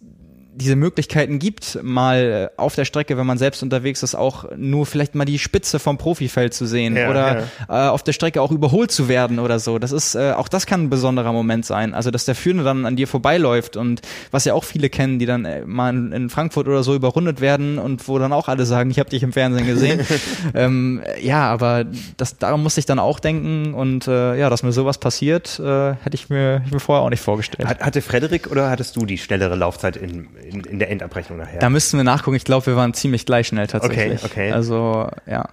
diese 0.54 0.76
Möglichkeiten 0.76 1.38
gibt, 1.38 1.78
mal 1.82 2.50
auf 2.56 2.74
der 2.74 2.84
Strecke, 2.84 3.16
wenn 3.16 3.26
man 3.26 3.38
selbst 3.38 3.62
unterwegs 3.62 4.02
ist, 4.02 4.14
auch 4.14 4.44
nur 4.56 4.84
vielleicht 4.86 5.14
mal 5.14 5.24
die 5.24 5.38
Spitze 5.38 5.78
vom 5.78 5.96
Profifeld 5.96 6.54
zu 6.54 6.66
sehen 6.66 6.96
ja, 6.96 7.08
oder 7.08 7.40
ja. 7.68 7.86
Äh, 7.86 7.90
auf 7.90 8.02
der 8.02 8.12
Strecke 8.12 8.42
auch 8.42 8.50
überholt 8.50 8.90
zu 8.90 9.08
werden 9.08 9.38
oder 9.38 9.58
so. 9.58 9.78
Das 9.78 9.92
ist 9.92 10.14
äh, 10.14 10.32
auch 10.32 10.48
das 10.48 10.66
kann 10.66 10.84
ein 10.84 10.90
besonderer 10.90 11.32
Moment 11.32 11.64
sein. 11.66 11.94
Also 11.94 12.10
dass 12.10 12.24
der 12.24 12.34
Führende 12.34 12.64
dann 12.64 12.84
an 12.84 12.96
dir 12.96 13.06
vorbeiläuft 13.06 13.76
und 13.76 14.02
was 14.30 14.44
ja 14.44 14.54
auch 14.54 14.64
viele 14.64 14.90
kennen, 14.90 15.18
die 15.18 15.26
dann 15.26 15.44
äh, 15.44 15.64
mal 15.64 15.90
in, 15.90 16.12
in 16.12 16.30
Frankfurt 16.30 16.66
oder 16.66 16.82
so 16.82 16.94
überrundet 16.94 17.40
werden 17.40 17.78
und 17.78 18.06
wo 18.08 18.18
dann 18.18 18.32
auch 18.32 18.48
alle 18.48 18.66
sagen, 18.66 18.90
ich 18.90 18.98
habe 18.98 19.10
dich 19.10 19.22
im 19.22 19.32
Fernsehen 19.32 19.66
gesehen. 19.66 20.00
ähm, 20.54 21.00
ja, 21.20 21.48
aber 21.48 21.84
das 22.16 22.38
daran 22.38 22.62
musste 22.62 22.80
ich 22.80 22.86
dann 22.86 22.98
auch 22.98 23.20
denken 23.20 23.74
und 23.74 24.08
äh, 24.08 24.36
ja, 24.36 24.50
dass 24.50 24.62
mir 24.62 24.72
sowas 24.72 24.98
passiert, 24.98 25.60
äh, 25.60 25.94
hätte 25.94 26.14
ich 26.14 26.28
mir, 26.28 26.62
ich 26.66 26.72
mir 26.72 26.80
vorher 26.80 27.04
auch 27.04 27.10
nicht 27.10 27.22
vorgestellt. 27.22 27.68
Hatte 27.68 28.02
Frederik 28.02 28.50
oder 28.50 28.70
hattest 28.70 28.96
du 28.96 29.06
die 29.06 29.18
schnellere 29.18 29.54
Laufzeit 29.54 29.96
in 29.96 30.28
in, 30.42 30.60
in 30.60 30.78
der 30.78 30.90
Endabrechnung 30.90 31.38
nachher. 31.38 31.58
Da 31.58 31.70
müssten 31.70 31.96
wir 31.96 32.04
nachgucken. 32.04 32.36
Ich 32.36 32.44
glaube, 32.44 32.66
wir 32.66 32.76
waren 32.76 32.94
ziemlich 32.94 33.26
gleich 33.26 33.48
schnell 33.48 33.66
tatsächlich. 33.66 34.24
Okay, 34.24 34.48
okay. 34.48 34.52
Also, 34.52 35.08
ja. 35.26 35.48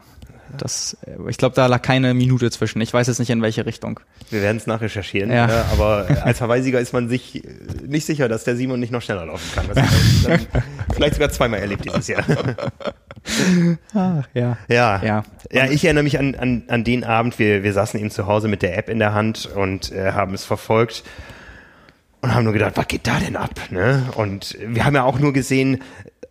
Das, 0.58 0.98
ich 1.28 1.38
glaube, 1.38 1.56
da 1.56 1.66
lag 1.68 1.82
keine 1.82 2.14
Minute 2.14 2.50
zwischen. 2.52 2.80
Ich 2.82 2.94
weiß 2.94 3.08
jetzt 3.08 3.20
nicht 3.20 3.30
in 3.30 3.42
welche 3.42 3.66
Richtung. 3.66 4.00
Wir 4.30 4.42
werden 4.42 4.58
es 4.58 4.66
nachrecherchieren. 4.66 5.30
Ja. 5.30 5.48
ja 5.48 5.66
aber 5.72 6.08
als 6.24 6.38
Verweisiger 6.38 6.80
ist 6.80 6.94
man 6.94 7.10
sich 7.10 7.44
nicht 7.86 8.06
sicher, 8.06 8.30
dass 8.30 8.46
der 8.46 8.56
Simon 8.56 8.80
nicht 8.80 8.92
noch 8.92 9.02
schneller 9.02 9.26
laufen 9.26 9.50
kann. 9.54 9.66
Das 9.74 9.86
vielleicht 10.94 11.16
sogar 11.16 11.30
zweimal 11.30 11.60
erlebt 11.60 11.86
dieses 11.86 12.08
Jahr. 12.08 12.24
Ach, 13.94 14.24
ja. 14.34 14.58
Ja. 14.70 15.04
Ja. 15.04 15.24
Ja, 15.52 15.66
ich 15.66 15.84
erinnere 15.84 16.04
mich 16.04 16.18
an, 16.18 16.36
an, 16.36 16.64
an 16.68 16.84
den 16.84 17.04
Abend. 17.04 17.38
Wir, 17.40 17.64
wir 17.64 17.74
saßen 17.74 18.00
eben 18.00 18.12
zu 18.12 18.26
Hause 18.26 18.48
mit 18.48 18.62
der 18.62 18.78
App 18.78 18.90
in 18.90 19.00
der 19.00 19.14
Hand 19.14 19.50
und 19.54 19.92
äh, 19.92 20.14
haben 20.14 20.34
es 20.34 20.46
verfolgt 20.46 21.04
und 22.28 22.36
haben 22.36 22.44
nur 22.44 22.54
gedacht, 22.54 22.74
was 22.76 22.88
geht 22.88 23.08
da 23.08 23.20
denn 23.20 23.36
ab? 23.36 23.52
Ne? 23.70 24.04
Und 24.16 24.58
wir 24.66 24.86
haben 24.86 24.96
ja 24.96 25.04
auch 25.04 25.20
nur 25.20 25.34
gesehen, 25.34 25.82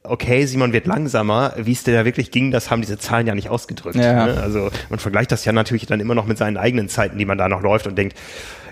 okay, 0.02 0.47
Simon 0.47 0.73
wird 0.73 0.86
langsamer. 0.86 1.55
Wie 1.56 1.73
es 1.73 1.85
denn 1.85 1.94
da 1.94 2.05
wirklich 2.05 2.31
ging, 2.31 2.51
das 2.51 2.70
haben 2.70 2.81
diese 2.81 2.98
Zahlen 2.98 3.27
ja 3.27 3.35
nicht 3.35 3.48
ausgedrückt. 3.48 3.97
Ja. 3.97 4.27
Ne? 4.27 4.40
Also 4.40 4.70
man 4.90 4.98
vergleicht 4.98 5.32
das 5.32 5.44
ja 5.44 5.52
natürlich 5.52 5.86
dann 5.86 6.01
immer 6.01 6.14
noch 6.14 6.27
mit 6.27 6.39
seinen 6.39 6.56
eigenen 6.56 6.89
Zeiten, 6.89 7.18
die 7.18 7.24
man 7.24 7.39
da 7.39 7.48
noch 7.48 7.62
läuft 7.62 7.86
und 7.86 7.97
denkt, 7.97 8.16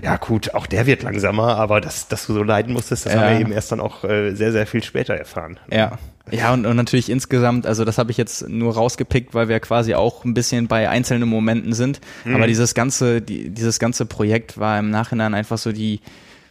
ja 0.03 0.17
gut, 0.17 0.55
auch 0.55 0.67
der 0.67 0.87
wird 0.87 1.03
langsamer, 1.03 1.57
aber 1.57 1.81
dass, 1.81 2.09
dass 2.09 2.27
du 2.27 2.35
so 2.35 2.43
leiden 2.43 2.73
musstest, 2.73 3.07
das 3.07 3.15
ja. 3.15 3.21
haben 3.21 3.33
wir 3.33 3.41
eben 3.41 3.53
erst 3.53 3.73
dann 3.73 3.81
auch 3.81 4.05
äh, 4.05 4.35
sehr, 4.35 4.53
sehr 4.53 4.67
viel 4.67 4.83
später 4.83 5.15
erfahren. 5.15 5.59
Ja. 5.73 5.99
Ja, 6.31 6.55
und, 6.55 6.65
und 6.65 6.77
natürlich 6.77 7.11
insgesamt, 7.11 7.67
also 7.67 7.85
das 7.85 7.99
habe 7.99 8.11
ich 8.11 8.17
jetzt 8.17 8.49
nur 8.49 8.75
rausgepickt, 8.75 9.35
weil 9.35 9.49
wir 9.49 9.61
quasi 9.61 9.95
auch 9.95 10.25
ein 10.25 10.33
bisschen 10.33 10.69
bei 10.69 10.89
einzelnen 10.89 11.29
Momenten 11.29 11.75
sind. 11.75 12.01
Mhm. 12.25 12.35
Aber 12.35 12.47
dieses 12.47 12.73
ganze, 12.73 13.21
die, 13.21 13.51
dieses 13.51 13.79
ganze 13.79 14.07
Projekt 14.07 14.57
war 14.57 14.79
im 14.79 14.89
Nachhinein 14.89 15.35
einfach 15.35 15.59
so 15.59 15.71
die, 15.71 16.01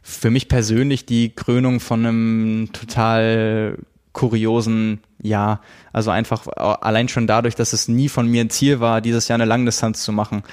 für 0.04 0.30
mich 0.30 0.50
persönlich 0.50 1.06
die 1.06 1.34
Krönung 1.34 1.80
von 1.80 2.06
einem 2.06 2.70
total 2.74 3.78
kuriosen 4.12 5.02
Jahr. 5.22 5.62
Also 5.92 6.12
einfach 6.12 6.46
allein 6.48 7.08
schon 7.08 7.26
dadurch, 7.26 7.56
dass 7.56 7.74
es 7.74 7.88
nie 7.88 8.10
von 8.10 8.28
mir 8.28 8.42
ein 8.42 8.50
Ziel 8.50 8.80
war, 8.80 9.02
dieses 9.02 9.28
Jahr 9.28 9.36
eine 9.36 9.46
Langdistanz 9.46 10.04
zu 10.04 10.12
machen, 10.12 10.44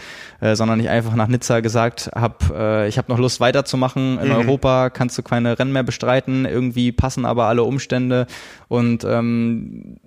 äh, 0.40 0.54
sondern 0.54 0.80
ich 0.80 0.88
einfach 0.88 1.14
nach 1.14 1.26
Nizza 1.26 1.60
gesagt 1.60 2.10
habe, 2.14 2.36
äh, 2.54 2.88
ich 2.88 2.96
habe 2.96 3.10
noch 3.12 3.18
Lust 3.18 3.40
weiterzumachen. 3.40 4.18
In 4.18 4.28
mhm. 4.28 4.34
Europa 4.34 4.88
kannst 4.88 5.18
du 5.18 5.22
keine 5.22 5.58
Rennen 5.58 5.72
mehr 5.72 5.82
bestreiten, 5.82 6.46
irgendwie 6.46 6.92
passen 6.92 7.26
aber 7.26 7.46
alle 7.46 7.64
Umstände 7.64 8.26
und 8.68 9.04
ähm, 9.04 9.98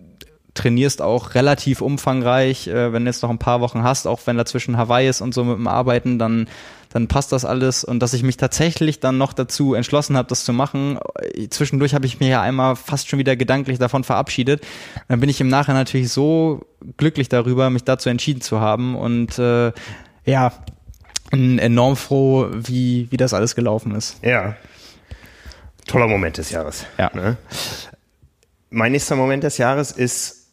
trainierst 0.54 1.02
auch 1.02 1.36
relativ 1.36 1.82
umfangreich, 1.82 2.68
äh, 2.68 2.94
wenn 2.94 3.06
du 3.06 3.10
jetzt 3.10 3.24
noch 3.24 3.30
ein 3.30 3.40
paar 3.40 3.62
Wochen 3.62 3.84
hast, 3.84 4.08
auch 4.08 4.22
wenn 4.26 4.38
dazwischen 4.38 4.78
Hawaii 4.78 5.08
ist 5.08 5.22
und 5.22 5.34
so 5.34 5.44
mit 5.44 5.58
dem 5.58 5.68
Arbeiten, 5.68 6.20
dann 6.20 6.48
dann 6.94 7.08
passt 7.08 7.32
das 7.32 7.44
alles 7.44 7.84
und 7.84 8.02
dass 8.02 8.14
ich 8.14 8.22
mich 8.22 8.38
tatsächlich 8.38 9.00
dann 9.00 9.18
noch 9.18 9.34
dazu 9.34 9.74
entschlossen 9.74 10.16
habe, 10.16 10.30
das 10.30 10.46
zu 10.46 10.54
machen. 10.54 11.00
Zwischendurch 11.50 11.96
habe 11.96 12.06
ich 12.06 12.20
mir 12.20 12.30
ja 12.30 12.42
einmal 12.44 12.76
fast 12.76 13.10
schon 13.10 13.18
wieder 13.18 13.36
gedanklich 13.36 13.80
davon 13.80 14.04
verabschiedet. 14.04 14.64
Dann 15.08 15.20
bin 15.20 15.28
ich 15.28 15.42
im 15.42 15.48
Nachhinein 15.48 15.82
natürlich 15.82 16.12
so 16.12 16.68
glücklich 16.98 17.30
darüber, 17.30 17.72
mich 17.72 17.84
dazu 17.84 18.10
entschieden 18.10 18.42
zu 18.42 18.60
haben 18.60 18.96
und 18.96 19.40
äh, 19.40 19.72
ja, 20.24 20.54
enorm 21.32 21.96
froh, 21.96 22.50
wie, 22.54 23.08
wie 23.10 23.18
das 23.18 23.34
alles 23.34 23.56
gelaufen 23.56 23.96
ist. 23.96 24.24
Ja. 24.24 24.56
Toller 25.88 26.08
Moment 26.08 26.38
des 26.38 26.52
Jahres. 26.52 26.86
Ja. 27.00 27.10
Ne? 27.16 27.38
Mein 28.70 28.92
nächster 28.92 29.16
Moment 29.16 29.44
des 29.44 29.58
Jahres 29.58 29.92
ist 29.92 30.52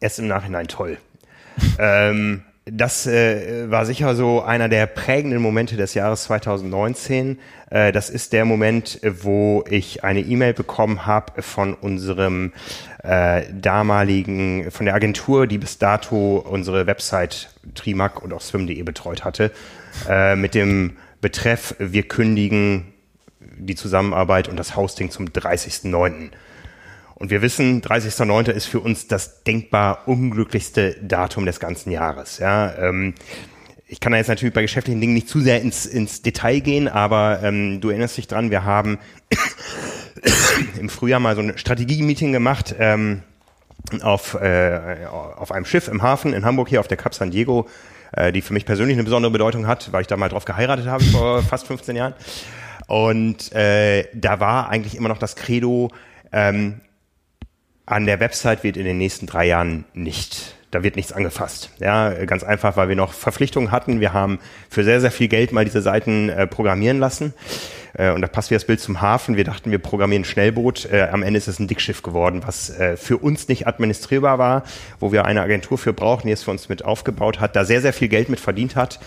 erst 0.00 0.18
im 0.18 0.28
Nachhinein 0.28 0.68
toll. 0.68 0.98
ähm, 1.78 2.42
das 2.72 3.06
äh, 3.06 3.70
war 3.70 3.86
sicher 3.86 4.14
so 4.14 4.42
einer 4.42 4.68
der 4.68 4.86
prägenden 4.86 5.40
Momente 5.40 5.76
des 5.76 5.94
Jahres 5.94 6.24
2019. 6.24 7.38
Äh, 7.70 7.92
das 7.92 8.10
ist 8.10 8.32
der 8.32 8.44
Moment, 8.44 9.00
wo 9.02 9.64
ich 9.68 10.04
eine 10.04 10.20
E-Mail 10.20 10.54
bekommen 10.54 11.06
habe 11.06 11.42
von 11.42 11.74
unserem 11.74 12.52
äh, 13.02 13.42
damaligen, 13.52 14.70
von 14.70 14.86
der 14.86 14.94
Agentur, 14.94 15.46
die 15.46 15.58
bis 15.58 15.78
dato 15.78 16.38
unsere 16.38 16.86
Website 16.86 17.50
Trimac 17.74 18.22
und 18.22 18.32
auch 18.32 18.40
swim.de 18.40 18.82
betreut 18.82 19.24
hatte, 19.24 19.50
äh, 20.08 20.36
mit 20.36 20.54
dem 20.54 20.96
Betreff, 21.20 21.74
wir 21.78 22.04
kündigen 22.04 22.92
die 23.40 23.74
Zusammenarbeit 23.74 24.48
und 24.48 24.56
das 24.56 24.76
Hosting 24.76 25.10
zum 25.10 25.26
30.09. 25.26 26.30
Und 27.18 27.30
wir 27.30 27.42
wissen, 27.42 27.82
30.09. 27.82 28.50
ist 28.52 28.66
für 28.66 28.78
uns 28.78 29.08
das 29.08 29.42
denkbar 29.42 30.06
unglücklichste 30.06 30.96
Datum 31.02 31.46
des 31.46 31.58
ganzen 31.58 31.90
Jahres. 31.90 32.38
Ja, 32.38 32.72
ähm, 32.78 33.14
ich 33.88 33.98
kann 33.98 34.12
da 34.12 34.18
jetzt 34.18 34.28
natürlich 34.28 34.54
bei 34.54 34.62
geschäftlichen 34.62 35.00
Dingen 35.00 35.14
nicht 35.14 35.28
zu 35.28 35.40
sehr 35.40 35.60
ins, 35.60 35.84
ins 35.84 36.22
Detail 36.22 36.60
gehen, 36.60 36.86
aber 36.86 37.40
ähm, 37.42 37.80
du 37.80 37.88
erinnerst 37.88 38.18
dich 38.18 38.28
dran, 38.28 38.50
wir 38.50 38.64
haben 38.64 38.98
im 40.78 40.88
Frühjahr 40.88 41.18
mal 41.18 41.34
so 41.34 41.42
ein 41.42 41.58
Strategie-Meeting 41.58 42.30
gemacht 42.30 42.76
ähm, 42.78 43.22
auf, 44.02 44.34
äh, 44.34 45.06
auf 45.10 45.50
einem 45.50 45.64
Schiff 45.64 45.88
im 45.88 46.02
Hafen 46.02 46.34
in 46.34 46.44
Hamburg 46.44 46.68
hier 46.68 46.78
auf 46.78 46.88
der 46.88 46.98
Cap 46.98 47.14
San 47.14 47.32
Diego, 47.32 47.66
äh, 48.12 48.30
die 48.30 48.42
für 48.42 48.52
mich 48.52 48.64
persönlich 48.64 48.94
eine 48.94 49.04
besondere 49.04 49.32
Bedeutung 49.32 49.66
hat, 49.66 49.90
weil 49.92 50.02
ich 50.02 50.06
da 50.06 50.16
mal 50.16 50.28
drauf 50.28 50.44
geheiratet 50.44 50.86
habe 50.86 51.02
vor 51.02 51.42
fast 51.48 51.66
15 51.66 51.96
Jahren. 51.96 52.14
Und 52.86 53.52
äh, 53.52 54.06
da 54.14 54.38
war 54.38 54.68
eigentlich 54.68 54.96
immer 54.96 55.08
noch 55.08 55.18
das 55.18 55.34
Credo, 55.34 55.90
ähm, 56.30 56.80
an 57.88 58.06
der 58.06 58.20
Website 58.20 58.64
wird 58.64 58.76
in 58.76 58.84
den 58.84 58.98
nächsten 58.98 59.26
drei 59.26 59.46
Jahren 59.46 59.84
nicht 59.94 60.54
da 60.70 60.82
wird 60.82 60.96
nichts 60.96 61.12
angefasst. 61.12 61.70
Ja, 61.80 62.12
ganz 62.26 62.44
einfach, 62.44 62.76
weil 62.76 62.88
wir 62.88 62.96
noch 62.96 63.14
Verpflichtungen 63.14 63.70
hatten. 63.70 64.00
Wir 64.00 64.12
haben 64.12 64.38
für 64.68 64.84
sehr, 64.84 65.00
sehr 65.00 65.10
viel 65.10 65.28
Geld 65.28 65.50
mal 65.50 65.64
diese 65.64 65.80
Seiten 65.80 66.28
äh, 66.28 66.46
programmieren 66.46 66.98
lassen. 66.98 67.32
Äh, 67.94 68.10
und 68.10 68.20
da 68.20 68.28
passt 68.28 68.50
wie 68.50 68.54
das 68.54 68.66
Bild 68.66 68.80
zum 68.80 69.00
Hafen. 69.00 69.36
Wir 69.36 69.44
dachten, 69.44 69.70
wir 69.70 69.78
programmieren 69.78 70.22
ein 70.22 70.26
Schnellboot. 70.26 70.86
Äh, 70.92 71.08
am 71.10 71.22
Ende 71.22 71.38
ist 71.38 71.48
es 71.48 71.58
ein 71.58 71.68
Dickschiff 71.68 72.02
geworden, 72.02 72.42
was 72.44 72.68
äh, 72.68 72.98
für 72.98 73.16
uns 73.16 73.48
nicht 73.48 73.66
administrierbar 73.66 74.38
war, 74.38 74.64
wo 75.00 75.10
wir 75.10 75.24
eine 75.24 75.40
Agentur 75.40 75.78
für 75.78 75.94
brauchen, 75.94 76.26
die 76.26 76.34
es 76.34 76.42
für 76.42 76.50
uns 76.50 76.68
mit 76.68 76.84
aufgebaut 76.84 77.40
hat, 77.40 77.56
da 77.56 77.64
sehr, 77.64 77.80
sehr 77.80 77.94
viel 77.94 78.08
Geld 78.08 78.28
mit 78.28 78.40
verdient 78.40 78.76
hat. 78.76 79.00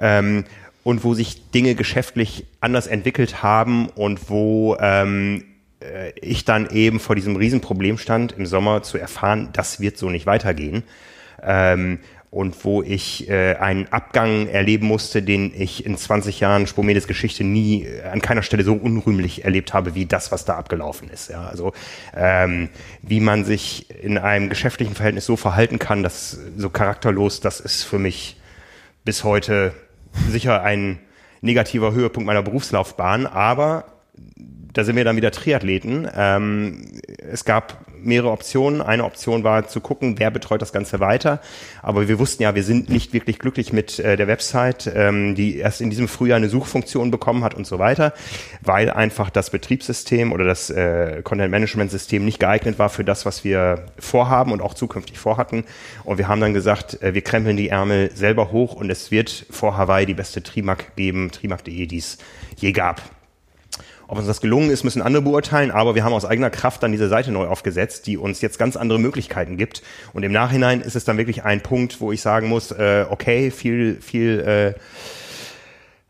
Ähm, 0.00 0.44
und 0.82 1.02
wo 1.02 1.14
sich 1.14 1.50
Dinge 1.50 1.76
geschäftlich 1.76 2.44
anders 2.60 2.86
entwickelt 2.86 3.42
haben 3.42 3.88
und 3.88 4.28
wo 4.28 4.76
ähm, 4.80 5.44
äh, 5.84 6.12
ich 6.20 6.44
dann 6.44 6.68
eben 6.70 7.00
vor 7.00 7.14
diesem 7.14 7.36
Riesenproblem 7.36 7.98
stand, 7.98 8.32
im 8.32 8.46
Sommer 8.46 8.82
zu 8.82 8.98
erfahren, 8.98 9.50
das 9.52 9.80
wird 9.80 9.98
so 9.98 10.10
nicht 10.10 10.26
weitergehen. 10.26 10.82
Ähm, 11.42 11.98
und 12.34 12.64
wo 12.64 12.82
ich 12.82 13.30
äh, 13.30 13.54
einen 13.54 13.86
Abgang 13.92 14.48
erleben 14.48 14.88
musste, 14.88 15.22
den 15.22 15.52
ich 15.56 15.86
in 15.86 15.96
20 15.96 16.40
Jahren 16.40 16.66
Spomedes 16.66 17.06
Geschichte 17.06 17.44
nie 17.44 17.84
äh, 17.84 18.02
an 18.02 18.20
keiner 18.20 18.42
Stelle 18.42 18.64
so 18.64 18.74
unrühmlich 18.74 19.44
erlebt 19.44 19.72
habe, 19.72 19.94
wie 19.94 20.04
das, 20.04 20.32
was 20.32 20.44
da 20.44 20.56
abgelaufen 20.56 21.08
ist. 21.10 21.30
Ja, 21.30 21.46
also 21.46 21.72
ähm, 22.12 22.70
wie 23.02 23.20
man 23.20 23.44
sich 23.44 23.88
in 24.02 24.18
einem 24.18 24.48
geschäftlichen 24.48 24.96
Verhältnis 24.96 25.26
so 25.26 25.36
verhalten 25.36 25.78
kann, 25.78 26.02
das 26.02 26.36
so 26.56 26.70
charakterlos, 26.70 27.38
das 27.38 27.60
ist 27.60 27.84
für 27.84 28.00
mich 28.00 28.36
bis 29.04 29.22
heute 29.22 29.72
sicher 30.28 30.64
ein 30.64 30.98
negativer 31.40 31.92
Höhepunkt 31.92 32.26
meiner 32.26 32.42
Berufslaufbahn. 32.42 33.28
Aber 33.28 33.84
da 34.74 34.82
sind 34.82 34.96
wir 34.96 35.04
dann 35.04 35.16
wieder 35.16 35.30
Triathleten. 35.30 36.08
Ähm, 36.14 36.82
es 37.18 37.44
gab 37.44 37.78
mehrere 38.02 38.32
Optionen. 38.32 38.82
Eine 38.82 39.04
Option 39.04 39.44
war 39.44 39.66
zu 39.68 39.80
gucken, 39.80 40.18
wer 40.18 40.30
betreut 40.30 40.60
das 40.60 40.72
Ganze 40.72 41.00
weiter. 41.00 41.40
Aber 41.80 42.08
wir 42.08 42.18
wussten 42.18 42.42
ja, 42.42 42.54
wir 42.54 42.64
sind 42.64 42.90
nicht 42.90 43.12
wirklich 43.12 43.38
glücklich 43.38 43.72
mit 43.72 44.00
äh, 44.00 44.16
der 44.16 44.26
Website, 44.26 44.90
ähm, 44.94 45.36
die 45.36 45.58
erst 45.58 45.80
in 45.80 45.90
diesem 45.90 46.08
Frühjahr 46.08 46.36
eine 46.36 46.48
Suchfunktion 46.48 47.12
bekommen 47.12 47.44
hat 47.44 47.54
und 47.54 47.66
so 47.66 47.78
weiter, 47.78 48.12
weil 48.62 48.90
einfach 48.90 49.30
das 49.30 49.50
Betriebssystem 49.50 50.32
oder 50.32 50.44
das 50.44 50.70
äh, 50.70 51.22
Content-Management-System 51.22 52.24
nicht 52.24 52.40
geeignet 52.40 52.78
war 52.78 52.88
für 52.88 53.04
das, 53.04 53.24
was 53.24 53.44
wir 53.44 53.86
vorhaben 53.98 54.50
und 54.50 54.60
auch 54.60 54.74
zukünftig 54.74 55.18
vorhatten. 55.18 55.64
Und 56.02 56.18
wir 56.18 56.26
haben 56.26 56.40
dann 56.40 56.52
gesagt, 56.52 57.00
äh, 57.00 57.14
wir 57.14 57.22
krempeln 57.22 57.56
die 57.56 57.68
Ärmel 57.68 58.10
selber 58.12 58.50
hoch 58.50 58.74
und 58.74 58.90
es 58.90 59.12
wird 59.12 59.46
vor 59.50 59.76
Hawaii 59.76 60.04
die 60.04 60.14
beste 60.14 60.42
Trimac 60.42 60.96
geben, 60.96 61.30
trimac.de, 61.30 61.86
die 61.86 61.98
es 61.98 62.18
je 62.56 62.72
gab. 62.72 63.13
Ob 64.06 64.18
uns 64.18 64.26
das 64.26 64.40
gelungen 64.40 64.70
ist, 64.70 64.84
müssen 64.84 65.02
andere 65.02 65.22
beurteilen, 65.22 65.70
aber 65.70 65.94
wir 65.94 66.04
haben 66.04 66.12
aus 66.12 66.24
eigener 66.24 66.50
Kraft 66.50 66.82
dann 66.82 66.92
diese 66.92 67.08
Seite 67.08 67.30
neu 67.30 67.46
aufgesetzt, 67.46 68.06
die 68.06 68.18
uns 68.18 68.40
jetzt 68.40 68.58
ganz 68.58 68.76
andere 68.76 68.98
Möglichkeiten 68.98 69.56
gibt. 69.56 69.82
Und 70.12 70.22
im 70.22 70.32
Nachhinein 70.32 70.80
ist 70.80 70.94
es 70.96 71.04
dann 71.04 71.16
wirklich 71.16 71.44
ein 71.44 71.62
Punkt, 71.62 72.00
wo 72.00 72.12
ich 72.12 72.20
sagen 72.20 72.48
muss, 72.48 72.70
äh, 72.70 73.06
okay, 73.08 73.50
viel, 73.50 73.98
viel 74.00 74.40
äh, 74.40 74.80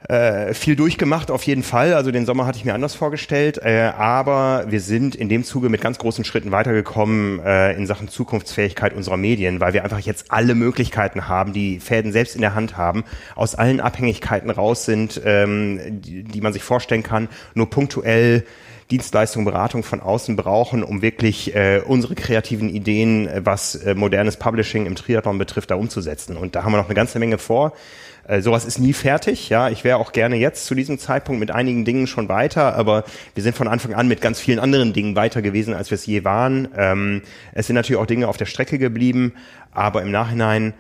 äh, 0.09 0.53
viel 0.53 0.77
durchgemacht 0.77 1.31
auf 1.31 1.45
jeden 1.45 1.63
Fall. 1.63 1.95
Also 1.95 2.11
den 2.11 2.27
Sommer 2.27 2.47
hatte 2.47 2.59
ich 2.59 2.65
mir 2.65 2.75
anders 2.75 2.95
vorgestellt, 2.95 3.59
äh, 3.63 3.91
aber 3.97 4.67
wir 4.69 4.81
sind 4.81 5.15
in 5.15 5.29
dem 5.29 5.45
Zuge 5.45 5.71
mit 5.71 5.81
ganz 5.81 5.99
großen 5.99 6.25
Schritten 6.25 6.53
weitergekommen 6.53 7.41
äh, 7.41 7.73
in 7.73 7.87
Sachen 7.87 8.09
Zukunftsfähigkeit 8.09 8.93
unserer 8.93 9.17
Medien, 9.17 9.61
weil 9.61 9.73
wir 9.73 9.83
einfach 9.83 10.01
jetzt 10.01 10.31
alle 10.31 10.55
Möglichkeiten 10.55 11.27
haben, 11.29 11.55
die 11.55 11.81
Fäden 11.81 12.13
selbst 12.13 12.35
in 12.35 12.43
der 12.43 12.55
Hand 12.55 12.77
haben, 12.77 13.05
aus 13.35 13.55
allen 13.55 13.81
Abhängigkeiten 13.81 14.51
raus 14.51 14.85
sind, 14.85 15.21
ähm, 15.25 15.81
die, 16.03 16.23
die 16.23 16.41
man 16.43 16.53
sich 16.53 16.63
vorstellen 16.63 17.03
kann, 17.03 17.29
nur 17.55 17.71
punktuell 17.71 18.45
Dienstleistung, 18.91 19.45
Beratung 19.45 19.83
von 19.83 20.01
außen 20.01 20.37
brauchen, 20.37 20.85
um 20.85 21.01
wirklich 21.01 21.55
äh, 21.55 21.81
unsere 21.85 22.15
kreativen 22.15 22.69
Ideen, 22.69 23.27
äh, 23.27 23.41
was 23.45 23.75
äh, 23.77 23.95
modernes 23.95 24.37
Publishing 24.37 24.87
im 24.87 24.95
Triathlon 24.95 25.39
betrifft, 25.39 25.71
da 25.71 25.77
umzusetzen. 25.77 26.37
Und 26.37 26.55
da 26.55 26.65
haben 26.65 26.73
wir 26.73 26.77
noch 26.77 26.87
eine 26.87 26.95
ganze 26.95 27.19
Menge 27.19 27.39
vor. 27.39 27.73
Äh, 28.27 28.41
sowas 28.41 28.65
ist 28.65 28.79
nie 28.79 28.93
fertig. 28.93 29.49
Ja, 29.49 29.69
ich 29.69 29.85
wäre 29.85 29.99
auch 29.99 30.13
gerne 30.13 30.37
jetzt 30.37 30.67
zu 30.67 30.75
diesem 30.75 30.99
Zeitpunkt 30.99 31.41
mit 31.41 31.51
einigen 31.51 31.85
Dingen 31.85 32.07
schon 32.07 32.29
weiter, 32.29 32.75
aber 32.75 33.05
wir 33.35 33.43
sind 33.43 33.57
von 33.57 33.69
Anfang 33.69 33.95
an 33.95 34.09
mit 34.09 34.21
ganz 34.21 34.41
vielen 34.41 34.59
anderen 34.59 34.93
Dingen 34.93 35.17
weiter 35.17 35.43
gewesen, 35.43 35.75
als 35.75 35.91
wir 35.91 35.97
es 35.97 36.07
je 36.07 36.25
waren. 36.25 36.69
Ähm, 36.77 37.23
es 37.53 37.67
sind 37.67 37.77
natürlich 37.77 38.01
auch 38.01 38.07
Dinge 38.07 38.29
auf 38.29 38.37
der 38.37 38.47
Strecke 38.47 38.79
geblieben, 38.79 39.35
aber 39.73 40.03
im 40.03 40.11
Nachhinein 40.11 40.75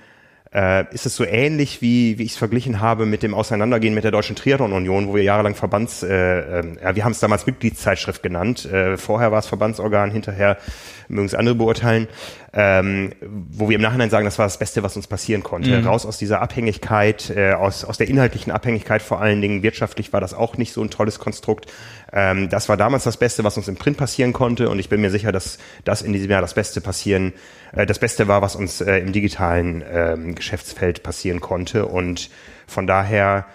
äh, 0.55 0.85
ist 0.95 1.05
es 1.05 1.16
so 1.16 1.25
ähnlich, 1.25 1.83
wie, 1.83 2.19
wie 2.19 2.23
ich 2.23 2.33
es 2.33 2.37
verglichen 2.39 2.81
habe 2.81 3.07
mit 3.07 3.23
dem 3.23 3.35
Auseinandergehen 3.35 3.93
mit 3.93 4.05
der 4.05 4.12
Deutschen 4.12 4.37
Triathlon-Union, 4.37 5.09
wo 5.09 5.15
wir 5.15 5.23
jahrelang 5.23 5.55
Verbands, 5.55 6.03
äh, 6.03 6.61
äh, 6.61 6.77
ja, 6.83 6.95
wir 6.95 7.05
haben 7.05 7.12
es 7.12 7.19
damals 7.19 7.45
Mitgliedszeitschrift 7.47 8.23
genannt, 8.23 8.65
äh, 8.66 8.97
vorher 8.97 9.33
war 9.33 9.41
es 9.41 9.47
Verbandsorgan, 9.47 10.12
hinterher 10.12 10.57
mögen 11.09 11.26
es 11.26 11.35
andere 11.35 11.55
beurteilen, 11.55 12.09
ähm, 12.52 13.12
wo 13.20 13.68
wir 13.68 13.76
im 13.76 13.82
Nachhinein 13.82 14.10
sagen, 14.10 14.24
das 14.24 14.39
war 14.39 14.47
das 14.47 14.59
Beste, 14.59 14.82
was 14.82 14.97
uns 14.97 15.06
passieren 15.06 15.43
konnte. 15.43 15.70
Mhm. 15.70 15.86
Raus 15.86 16.06
aus 16.06 16.18
dieser 16.18 16.40
Abhängigkeit, 16.40 17.31
äh, 17.31 17.52
aus, 17.52 17.85
aus 17.85 17.98
der 17.98 18.09
inhaltlichen 18.09 18.52
Abhängigkeit 18.52 19.02
vor 19.02 19.20
allen 19.20 19.40
Dingen, 19.40 19.62
wirtschaftlich 19.62 20.12
war 20.12 20.20
das 20.20 20.35
auch 20.35 20.56
nicht 20.56 20.72
so 20.72 20.82
ein 20.82 20.90
tolles 20.90 21.18
Konstrukt. 21.18 21.72
Ähm, 22.12 22.48
das 22.48 22.68
war 22.68 22.76
damals 22.76 23.05
das 23.05 23.16
Beste, 23.16 23.44
was 23.44 23.56
uns 23.56 23.68
im 23.68 23.76
Print 23.76 23.97
passieren 23.97 24.32
konnte 24.32 24.68
und 24.68 24.78
ich 24.78 24.89
bin 24.89 25.01
mir 25.01 25.10
sicher, 25.10 25.32
dass 25.32 25.59
das 25.85 26.02
in 26.02 26.12
diesem 26.12 26.31
Jahr 26.31 26.40
das 26.40 26.55
Beste 26.55 26.81
passieren, 26.81 27.32
äh, 27.72 27.86
das 27.86 27.98
Beste 27.98 28.28
war, 28.28 28.43
was 28.43 28.56
uns 28.56 28.81
äh, 28.81 28.98
im 28.98 29.12
digitalen 29.12 29.82
äh, 29.82 30.16
Geschäftsfeld 30.35 31.02
passieren 31.02 31.40
konnte 31.40 31.86
und 31.86 32.31
von 32.66 32.86
daher 32.86 33.47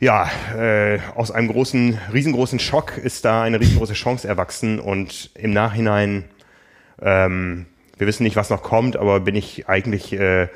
ja, 0.00 0.28
äh, 0.56 0.98
aus 1.14 1.30
einem 1.30 1.48
großen, 1.48 1.98
riesengroßen 2.12 2.58
Schock 2.58 2.98
ist 2.98 3.24
da 3.24 3.42
eine 3.42 3.60
riesengroße 3.60 3.94
Chance 3.94 4.28
erwachsen 4.28 4.78
und 4.78 5.30
im 5.34 5.52
Nachhinein, 5.52 6.24
ähm, 7.04 7.66
wir 7.96 8.06
wissen 8.06 8.24
nicht, 8.24 8.36
was 8.36 8.50
noch 8.50 8.62
kommt, 8.62 8.96
aber 8.96 9.20
bin 9.20 9.36
ich 9.36 9.68
eigentlich 9.68 10.12
äh, 10.12 10.48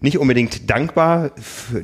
nicht 0.00 0.18
unbedingt 0.18 0.70
dankbar 0.70 1.32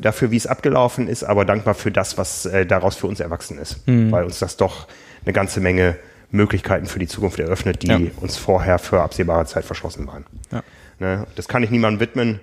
dafür, 0.00 0.30
wie 0.30 0.36
es 0.36 0.46
abgelaufen 0.46 1.08
ist, 1.08 1.24
aber 1.24 1.44
dankbar 1.44 1.74
für 1.74 1.90
das, 1.90 2.16
was 2.16 2.46
äh, 2.46 2.64
daraus 2.66 2.96
für 2.96 3.06
uns 3.06 3.20
erwachsen 3.20 3.58
ist, 3.58 3.86
mhm. 3.86 4.10
weil 4.10 4.24
uns 4.24 4.38
das 4.38 4.56
doch 4.56 4.88
eine 5.24 5.32
ganze 5.32 5.60
Menge 5.60 5.96
Möglichkeiten 6.30 6.86
für 6.86 6.98
die 6.98 7.08
Zukunft 7.08 7.38
eröffnet, 7.40 7.82
die 7.82 7.88
ja. 7.88 7.98
uns 8.20 8.36
vorher 8.36 8.78
für 8.78 9.00
absehbare 9.02 9.46
Zeit 9.46 9.64
verschlossen 9.64 10.06
waren. 10.06 10.24
Ja. 10.52 10.62
Ne? 11.00 11.26
Das 11.34 11.48
kann 11.48 11.62
ich 11.62 11.70
niemandem 11.70 12.00
widmen, 12.00 12.40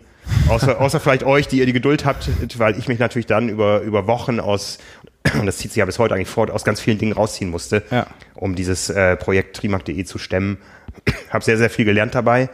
außer, 0.49 0.79
außer 0.79 0.99
vielleicht 0.99 1.23
euch, 1.23 1.47
die 1.47 1.59
ihr 1.59 1.65
die 1.65 1.73
Geduld 1.73 2.05
habt, 2.05 2.29
weil 2.57 2.77
ich 2.77 2.87
mich 2.87 2.99
natürlich 2.99 3.27
dann 3.27 3.49
über, 3.49 3.81
über 3.81 4.07
Wochen 4.07 4.39
aus, 4.39 4.77
und 5.39 5.45
das 5.45 5.57
zieht 5.57 5.71
sich 5.71 5.79
ja 5.79 5.85
bis 5.85 5.99
heute 5.99 6.15
eigentlich 6.15 6.29
fort, 6.29 6.51
aus 6.51 6.63
ganz 6.63 6.79
vielen 6.79 6.97
Dingen 6.97 7.13
rausziehen 7.13 7.49
musste, 7.49 7.83
ja. 7.91 8.07
um 8.35 8.55
dieses 8.55 8.89
äh, 8.89 9.15
Projekt 9.15 9.57
trimark.de 9.57 10.03
zu 10.05 10.17
stemmen. 10.17 10.57
habe 11.29 11.43
sehr, 11.43 11.57
sehr 11.57 11.69
viel 11.69 11.85
gelernt 11.85 12.15
dabei 12.15 12.49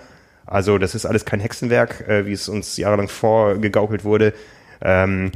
also 0.46 0.78
das 0.78 0.96
ist 0.96 1.06
alles 1.06 1.26
kein 1.26 1.40
Hexenwerk, 1.40 2.08
äh, 2.08 2.26
wie 2.26 2.34
es 2.34 2.50
uns 2.50 2.78
jahrelang 2.78 3.08
vorgegaukelt 3.08 4.04
wurde. 4.04 4.34
Ähm, 4.82 5.32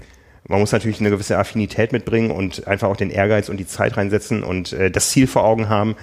man 0.47 0.59
muss 0.59 0.71
natürlich 0.71 0.99
eine 0.99 1.09
gewisse 1.09 1.37
Affinität 1.37 1.91
mitbringen 1.91 2.31
und 2.31 2.67
einfach 2.67 2.87
auch 2.87 2.97
den 2.97 3.09
Ehrgeiz 3.09 3.49
und 3.49 3.57
die 3.57 3.67
Zeit 3.67 3.97
reinsetzen 3.97 4.43
und 4.43 4.73
äh, 4.73 4.91
das 4.91 5.09
Ziel 5.09 5.27
vor 5.27 5.43
Augen 5.43 5.69
haben. 5.69 5.95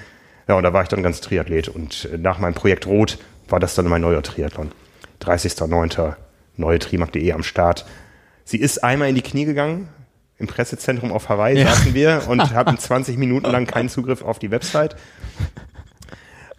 Ja, 0.49 0.57
und 0.57 0.63
da 0.63 0.73
war 0.73 0.83
ich 0.83 0.89
dann 0.89 1.03
ganz 1.03 1.21
Triathlet. 1.21 1.69
Und 1.69 2.09
äh, 2.13 2.19
nach 2.19 2.39
meinem 2.39 2.55
Projekt 2.55 2.87
Rot 2.87 3.19
war 3.49 3.61
das 3.61 3.75
dann 3.75 3.87
mein 3.87 4.03
neuer 4.03 4.23
Triathlon. 4.23 4.73
30.09. 5.23 6.15
neue 6.57 6.79
Trimark.de 6.79 7.33
am 7.33 7.43
Start. 7.43 7.85
Sie 8.45 8.59
ist 8.59 8.85
einmal 8.85 9.09
in 9.09 9.15
die 9.15 9.23
Knie 9.23 9.45
gegangen. 9.45 9.89
Im 10.37 10.47
Pressezentrum 10.49 11.13
auf 11.13 11.29
Hawaii 11.29 11.59
ja. 11.59 11.67
saßen 11.69 11.95
wir 11.95 12.25
und 12.29 12.41
hatten 12.55 12.77
20 12.77 13.17
Minuten 13.17 13.51
lang 13.51 13.67
keinen 13.67 13.89
Zugriff 13.89 14.23
auf 14.23 14.39
die 14.39 14.51
Website. 14.51 14.97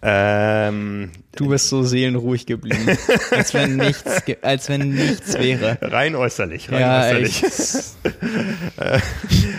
Ähm, 0.02 1.10
Du 1.34 1.48
bist 1.48 1.68
so 1.68 1.82
seelenruhig 1.82 2.46
geblieben. 2.46 2.96
als 3.30 3.52
wenn 3.54 3.76
nichts, 3.76 4.22
als 4.42 4.68
wenn 4.68 4.90
nichts 4.90 5.34
wäre. 5.38 5.78
rein 5.80 6.14
äußerlich, 6.14 6.70
rein 6.70 6.80
Ja, 6.80 7.00
äußerlich. 7.02 7.42
Äh, 8.76 9.00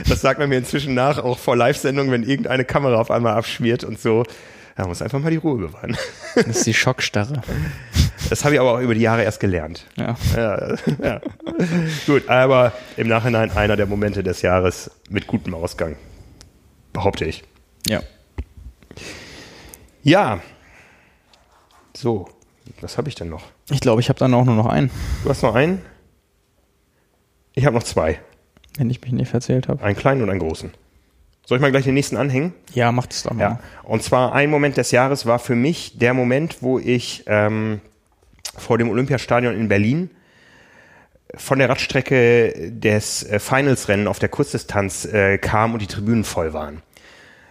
Das 0.07 0.21
sagt 0.21 0.39
man 0.39 0.49
mir 0.49 0.57
inzwischen 0.57 0.93
nach, 0.93 1.17
auch 1.17 1.37
vor 1.39 1.55
Live-Sendungen, 1.55 2.11
wenn 2.11 2.23
irgendeine 2.23 2.65
Kamera 2.65 2.95
auf 2.95 3.11
einmal 3.11 3.33
abschmiert 3.33 3.83
und 3.83 3.99
so. 3.99 4.23
Da 4.75 4.87
muss 4.87 5.01
einfach 5.01 5.19
mal 5.19 5.31
die 5.31 5.37
Ruhe 5.37 5.57
bewahren. 5.57 5.97
Das 6.35 6.47
ist 6.47 6.67
die 6.67 6.73
Schockstarre. 6.73 7.41
Das 8.29 8.43
habe 8.43 8.55
ich 8.55 8.59
aber 8.61 8.73
auch 8.73 8.79
über 8.79 8.93
die 8.93 9.01
Jahre 9.01 9.23
erst 9.23 9.39
gelernt. 9.39 9.85
Ja. 9.95 10.15
Ja, 10.35 10.75
ja. 11.01 11.21
Gut, 12.05 12.27
aber 12.29 12.73
im 12.97 13.07
Nachhinein 13.07 13.51
einer 13.51 13.75
der 13.75 13.85
Momente 13.85 14.23
des 14.23 14.41
Jahres 14.41 14.91
mit 15.09 15.27
gutem 15.27 15.53
Ausgang. 15.53 15.95
Behaupte 16.93 17.25
ich. 17.25 17.43
Ja. 17.87 18.01
Ja. 20.03 20.39
So, 21.95 22.27
was 22.81 22.97
habe 22.97 23.09
ich 23.09 23.15
denn 23.15 23.29
noch? 23.29 23.43
Ich 23.69 23.79
glaube, 23.81 24.01
ich 24.01 24.09
habe 24.09 24.19
dann 24.19 24.33
auch 24.33 24.45
nur 24.45 24.55
noch 24.55 24.67
einen, 24.67 24.91
Du 25.23 25.29
hast 25.29 25.41
noch 25.43 25.55
einen? 25.55 25.81
Ich 27.53 27.65
habe 27.65 27.75
noch 27.75 27.83
zwei. 27.83 28.19
wenn 28.77 28.89
ich 28.89 29.01
mich 29.01 29.11
nicht 29.11 29.29
verzählt 29.29 29.67
habe. 29.67 29.83
Einen 29.83 29.95
kleinen 29.95 30.21
und 30.21 30.29
einen 30.29 30.39
großen. 30.39 30.71
Soll 31.45 31.57
ich 31.57 31.61
mal 31.61 31.71
gleich 31.71 31.85
den 31.85 31.93
nächsten 31.93 32.17
anhängen? 32.17 32.53
Ja, 32.73 32.91
macht 32.91 33.13
es 33.13 33.23
doch 33.23 33.31
mal. 33.31 33.41
Ja. 33.41 33.59
Und 33.83 34.03
zwar 34.03 34.33
ein 34.33 34.49
Moment 34.49 34.77
des 34.77 34.91
Jahres 34.91 35.25
war 35.25 35.39
für 35.39 35.55
mich 35.55 35.97
der 35.97 36.13
Moment, 36.13 36.57
wo 36.61 36.77
ich 36.77 37.23
ähm, 37.25 37.79
vor 38.57 38.77
dem 38.77 38.89
Olympiastadion 38.89 39.55
in 39.55 39.67
Berlin 39.67 40.09
von 41.35 41.59
der 41.59 41.69
Radstrecke 41.69 42.71
des 42.71 43.23
äh, 43.23 43.39
Finals-Rennen 43.39 44.07
auf 44.07 44.19
der 44.19 44.29
Kurzdistanz 44.29 45.05
äh, 45.05 45.37
kam 45.37 45.73
und 45.73 45.81
die 45.81 45.87
Tribünen 45.87 46.23
voll 46.23 46.53
waren. 46.53 46.81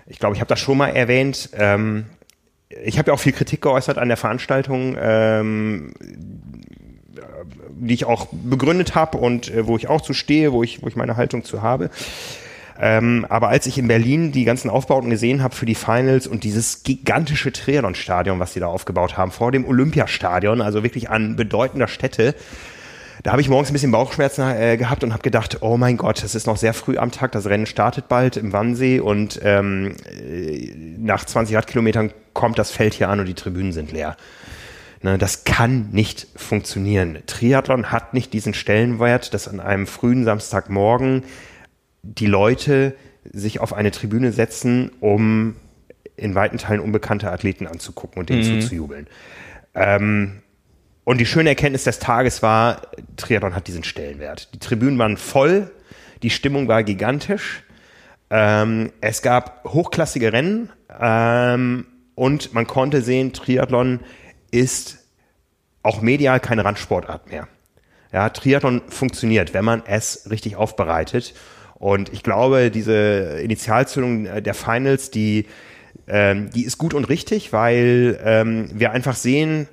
Ich 0.07 0.19
glaube, 0.19 0.35
ich 0.35 0.41
habe 0.41 0.49
das 0.49 0.61
schon 0.61 0.78
mal 0.78 0.89
erwähnt. 0.89 1.51
Ähm, 1.53 2.07
ich 2.69 2.99
habe 2.99 3.09
ja 3.11 3.15
auch 3.15 3.20
viel 3.20 3.33
Kritik 3.33 3.62
geäußert 3.62 3.99
an 3.99 4.09
der 4.09 4.16
Veranstaltung, 4.16 4.97
ähm, 4.99 5.93
die 7.70 7.95
ich 7.95 8.05
auch 8.05 8.28
begründet 8.31 8.95
habe 8.95 9.19
und 9.19 9.51
äh, 9.51 9.66
wo 9.66 9.77
ich 9.77 9.89
auch 9.89 10.01
zu 10.01 10.15
stehe, 10.15 10.53
wo 10.53 10.62
ich, 10.62 10.83
wo 10.83 10.89
ich 10.89 10.97
meine 10.97 11.16
Haltung 11.16 11.45
zu 11.45 11.62
habe. 11.62 11.91
Ähm, 12.81 13.27
aber 13.28 13.48
als 13.48 13.66
ich 13.66 13.78
in 13.78 13.89
Berlin 13.89 14.32
die 14.32 14.44
ganzen 14.44 14.70
Aufbauten 14.70 15.11
gesehen 15.11 15.43
habe 15.43 15.55
für 15.55 15.66
die 15.66 15.74
Finals 15.74 16.27
und 16.27 16.44
dieses 16.44 16.82
gigantische 16.82 17.53
Triathlon-Stadion, 17.53 18.39
was 18.39 18.53
sie 18.53 18.61
da 18.61 18.66
aufgebaut 18.66 19.16
haben, 19.16 19.31
vor 19.31 19.53
dem 19.53 19.66
Olympiastadion, 19.66 20.61
also 20.61 20.82
wirklich 20.82 21.11
an 21.11 21.36
bedeutender 21.36 21.89
Stätte, 21.89 22.35
da 23.23 23.32
habe 23.32 23.40
ich 23.40 23.48
morgens 23.48 23.70
ein 23.70 23.73
bisschen 23.73 23.90
Bauchschmerzen 23.90 24.43
äh, 24.43 24.77
gehabt 24.77 25.03
und 25.03 25.12
habe 25.12 25.23
gedacht, 25.23 25.59
oh 25.62 25.77
mein 25.77 25.97
Gott, 25.97 26.23
es 26.23 26.35
ist 26.35 26.47
noch 26.47 26.57
sehr 26.57 26.74
früh 26.74 26.97
am 26.98 27.11
Tag, 27.11 27.32
das 27.32 27.47
Rennen 27.47 27.66
startet 27.66 28.09
bald 28.09 28.36
im 28.36 28.53
Wannsee 28.53 29.01
und 29.01 29.40
ähm, 29.43 29.97
äh, 30.20 30.73
nach 30.98 31.24
20 31.24 31.57
Radkilometern 31.57 32.12
kommt 32.35 32.59
das 32.59 32.70
Feld 32.70 32.94
hier 32.94 33.09
an 33.09 33.20
und 33.20 33.27
die 33.27 33.35
Tribünen 33.35 33.73
sind 33.73 33.90
leer. 33.90 34.16
Ne, 35.03 35.19
das 35.19 35.44
kann 35.44 35.89
nicht 35.93 36.27
funktionieren. 36.36 37.19
Triathlon 37.27 37.90
hat 37.90 38.15
nicht 38.15 38.32
diesen 38.32 38.55
Stellenwert, 38.55 39.35
dass 39.35 39.48
an 39.48 39.61
einem 39.61 39.86
frühen 39.86 40.24
Samstagmorgen 40.24 41.24
die 42.15 42.27
Leute 42.27 42.95
sich 43.24 43.61
auf 43.61 43.73
eine 43.73 43.91
Tribüne 43.91 44.33
setzen, 44.33 44.91
um 45.01 45.57
in 46.16 46.35
weiten 46.35 46.59
Teilen 46.59 46.81
unbekannte 46.81 47.31
Athleten 47.31 47.66
anzugucken 47.66 48.19
und 48.19 48.28
denen 48.31 48.43
zuzujubeln. 48.43 49.07
Ähm, 49.74 50.43
und 51.05 51.19
die 51.19 51.27
schöne 51.27 51.51
Erkenntnis 51.51 51.85
des 51.85 51.99
Tages 51.99 52.43
war, 52.43 52.83
Triathlon 53.16 53.55
hat 53.55 53.69
diesen 53.69 53.85
Stellenwert. 53.85 54.53
Die 54.55 54.59
Tribünen 54.59 54.99
waren 54.99 55.16
voll, 55.16 55.70
die 56.23 56.31
Stimmung 56.31 56.69
war 56.69 56.83
gigantisch, 56.83 57.62
ähm, 58.31 58.93
es 59.01 59.23
gab 59.23 59.65
hochklassige 59.65 60.33
Rennen 60.33 60.70
ähm, 60.99 61.87
und 62.15 62.55
man 62.55 62.66
konnte 62.66 63.03
sehen, 63.03 63.33
Triathlon 63.33 64.01
ist 64.51 64.99
auch 65.83 66.01
medial 66.01 66.41
keine 66.41 66.65
Randsportart 66.65 67.31
mehr. 67.31 67.47
Ja, 68.12 68.31
Triathlon 68.31 68.83
funktioniert, 68.89 69.55
wenn 69.55 69.65
man 69.65 69.83
es 69.87 70.28
richtig 70.31 70.57
aufbereitet. 70.57 71.35
Und 71.78 72.12
ich 72.12 72.23
glaube, 72.23 72.70
diese 72.70 73.39
Initialzündung 73.43 74.43
der 74.43 74.55
Finals, 74.55 75.11
die, 75.11 75.47
ähm, 76.09 76.51
die 76.51 76.65
ist 76.65 76.78
gut 76.78 76.94
und 76.94 77.09
richtig, 77.09 77.53
weil 77.53 78.19
ähm, 78.24 78.69
wir 78.73 78.93
einfach 78.93 79.15
sehen, 79.15 79.69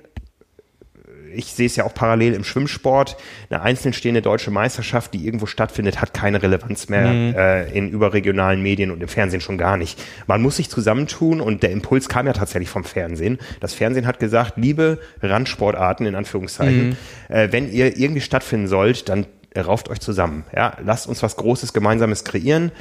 ich 1.36 1.48
sehe 1.48 1.66
es 1.66 1.76
ja 1.76 1.84
auch 1.84 1.94
parallel 1.94 2.34
im 2.34 2.44
Schwimmsport, 2.44 3.18
eine 3.50 3.62
einzeln 3.62 3.94
stehende 3.94 4.22
deutsche 4.22 4.52
Meisterschaft, 4.52 5.14
die 5.14 5.26
irgendwo 5.26 5.46
stattfindet, 5.46 6.02
hat 6.02 6.14
keine 6.14 6.42
Relevanz 6.42 6.90
mehr 6.90 7.12
äh, 7.36 7.78
in 7.78 7.90
überregionalen 7.90 8.62
Medien 8.62 8.92
und 8.92 9.02
im 9.02 9.08
Fernsehen 9.08 9.42
schon 9.42 9.58
gar 9.58 9.78
nicht. 9.78 10.02
Man 10.28 10.42
muss 10.42 10.58
sich 10.58 10.70
zusammentun 10.70 11.42
und 11.42 11.64
der 11.64 11.72
Impuls 11.72 12.10
kam 12.10 12.28
ja 12.28 12.34
tatsächlich 12.34 12.70
vom 12.70 12.84
Fernsehen. 12.84 13.40
Das 13.60 13.74
Fernsehen 13.74 14.08
hat 14.08 14.20
gesagt, 14.20 14.54
liebe 14.58 15.00
Randsportarten 15.22 16.06
in 16.06 16.16
Anführungszeichen, 16.16 16.98
äh, 17.30 17.48
wenn 17.52 17.72
ihr 17.72 17.98
irgendwie 17.98 18.22
stattfinden 18.22 18.68
sollt, 18.68 19.10
dann 19.10 19.24
äh, 19.24 19.26
rauft 19.62 19.90
euch 19.90 20.00
zusammen. 20.00 20.46
Ja, 20.56 20.78
lasst 20.84 21.08
uns 21.08 21.24
was 21.24 21.36
Großes 21.36 21.74
Gemeinsames 21.74 22.24
kreieren. 22.24 22.72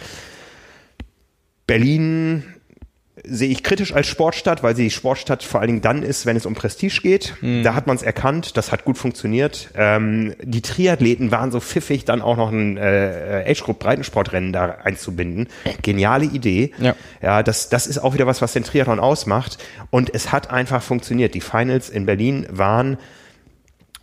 Berlin 1.66 2.44
sehe 3.24 3.50
ich 3.50 3.62
kritisch 3.62 3.94
als 3.94 4.06
Sportstadt, 4.06 4.62
weil 4.62 4.74
sie 4.74 4.90
Sportstadt 4.90 5.42
vor 5.42 5.60
allen 5.60 5.68
Dingen 5.68 5.80
dann 5.82 6.02
ist, 6.02 6.26
wenn 6.26 6.36
es 6.36 6.46
um 6.46 6.54
Prestige 6.54 7.00
geht. 7.02 7.34
Da 7.62 7.74
hat 7.74 7.86
man 7.86 7.96
es 7.96 8.02
erkannt, 8.02 8.56
das 8.56 8.72
hat 8.72 8.84
gut 8.84 8.98
funktioniert. 8.98 9.68
Ähm, 9.76 10.34
die 10.42 10.62
Triathleten 10.62 11.30
waren 11.30 11.52
so 11.52 11.60
pfiffig, 11.60 12.04
dann 12.04 12.22
auch 12.22 12.36
noch 12.36 12.50
ein 12.50 12.78
äh, 12.78 13.44
Age-Group-Breitensportrennen 13.46 14.52
da 14.52 14.78
einzubinden. 14.82 15.48
Geniale 15.82 16.24
Idee. 16.24 16.72
Ja. 16.78 16.96
ja 17.20 17.42
das, 17.42 17.68
das 17.68 17.86
ist 17.86 17.98
auch 17.98 18.14
wieder 18.14 18.26
was, 18.26 18.42
was 18.42 18.54
den 18.54 18.64
Triathlon 18.64 18.98
ausmacht. 18.98 19.58
Und 19.90 20.12
es 20.12 20.32
hat 20.32 20.50
einfach 20.50 20.82
funktioniert. 20.82 21.34
Die 21.34 21.40
Finals 21.40 21.90
in 21.90 22.06
Berlin 22.06 22.46
waren 22.50 22.96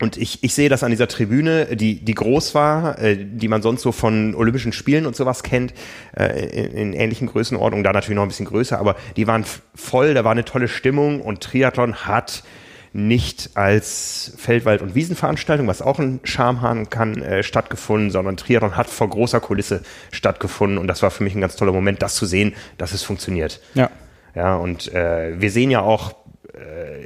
und 0.02 0.18
ich, 0.18 0.44
ich 0.44 0.54
sehe 0.54 0.70
das 0.70 0.84
an 0.84 0.92
dieser 0.92 1.08
Tribüne, 1.08 1.76
die, 1.76 2.04
die 2.04 2.14
groß 2.14 2.56
war, 2.56 3.00
äh, 3.00 3.18
die 3.18 3.48
man 3.48 3.62
sonst 3.62 3.82
so 3.82 3.92
von 3.92 4.34
Olympischen 4.36 4.72
Spielen 4.72 5.06
und 5.06 5.16
sowas 5.16 5.44
kennt, 5.44 5.74
äh, 6.16 6.46
in, 6.46 6.72
in 6.72 6.94
ähnlichen 6.94 7.28
Größenordnungen, 7.28 7.84
da 7.84 7.92
natürlich 7.92 8.16
noch 8.16 8.24
ein 8.24 8.30
bisschen 8.30 8.46
größer, 8.46 8.80
aber 8.80 8.96
die 9.18 9.28
waren 9.28 9.46
voll, 9.76 10.14
da 10.14 10.24
war 10.24 10.32
eine 10.32 10.46
tolle 10.46 10.68
Stimmung 10.68 11.22
und 11.22 11.42
Triathlon 11.42 11.96
hat 11.96 12.44
nicht 12.92 13.52
als 13.54 14.34
Feldwald- 14.38 14.82
und 14.82 14.96
Wiesenveranstaltung, 14.96 15.68
was 15.68 15.82
auch 15.82 16.00
ein 16.00 16.22
Charme 16.24 16.62
haben 16.62 16.90
kann, 16.90 17.22
äh, 17.22 17.44
stattgefunden, 17.44 18.10
sondern 18.10 18.38
Triathlon 18.38 18.78
hat 18.78 18.88
vor 18.88 19.10
großer 19.10 19.40
Kulisse 19.40 19.84
stattgefunden 20.12 20.78
und 20.78 20.88
das 20.88 21.04
war 21.04 21.12
für 21.12 21.24
mich 21.24 21.36
ein 21.36 21.42
ganz 21.42 21.56
toller 21.56 21.74
Moment, 21.74 22.02
das 22.02 22.16
zu 22.16 22.26
sehen, 22.26 22.56
dass 22.78 22.94
es 22.94 23.04
funktioniert. 23.04 23.62
Ja. 23.74 23.90
Ja, 24.36 24.56
und 24.56 24.94
äh, 24.94 25.42
wir 25.42 25.52
sehen 25.52 25.72
ja 25.72 25.82
auch 25.82 26.14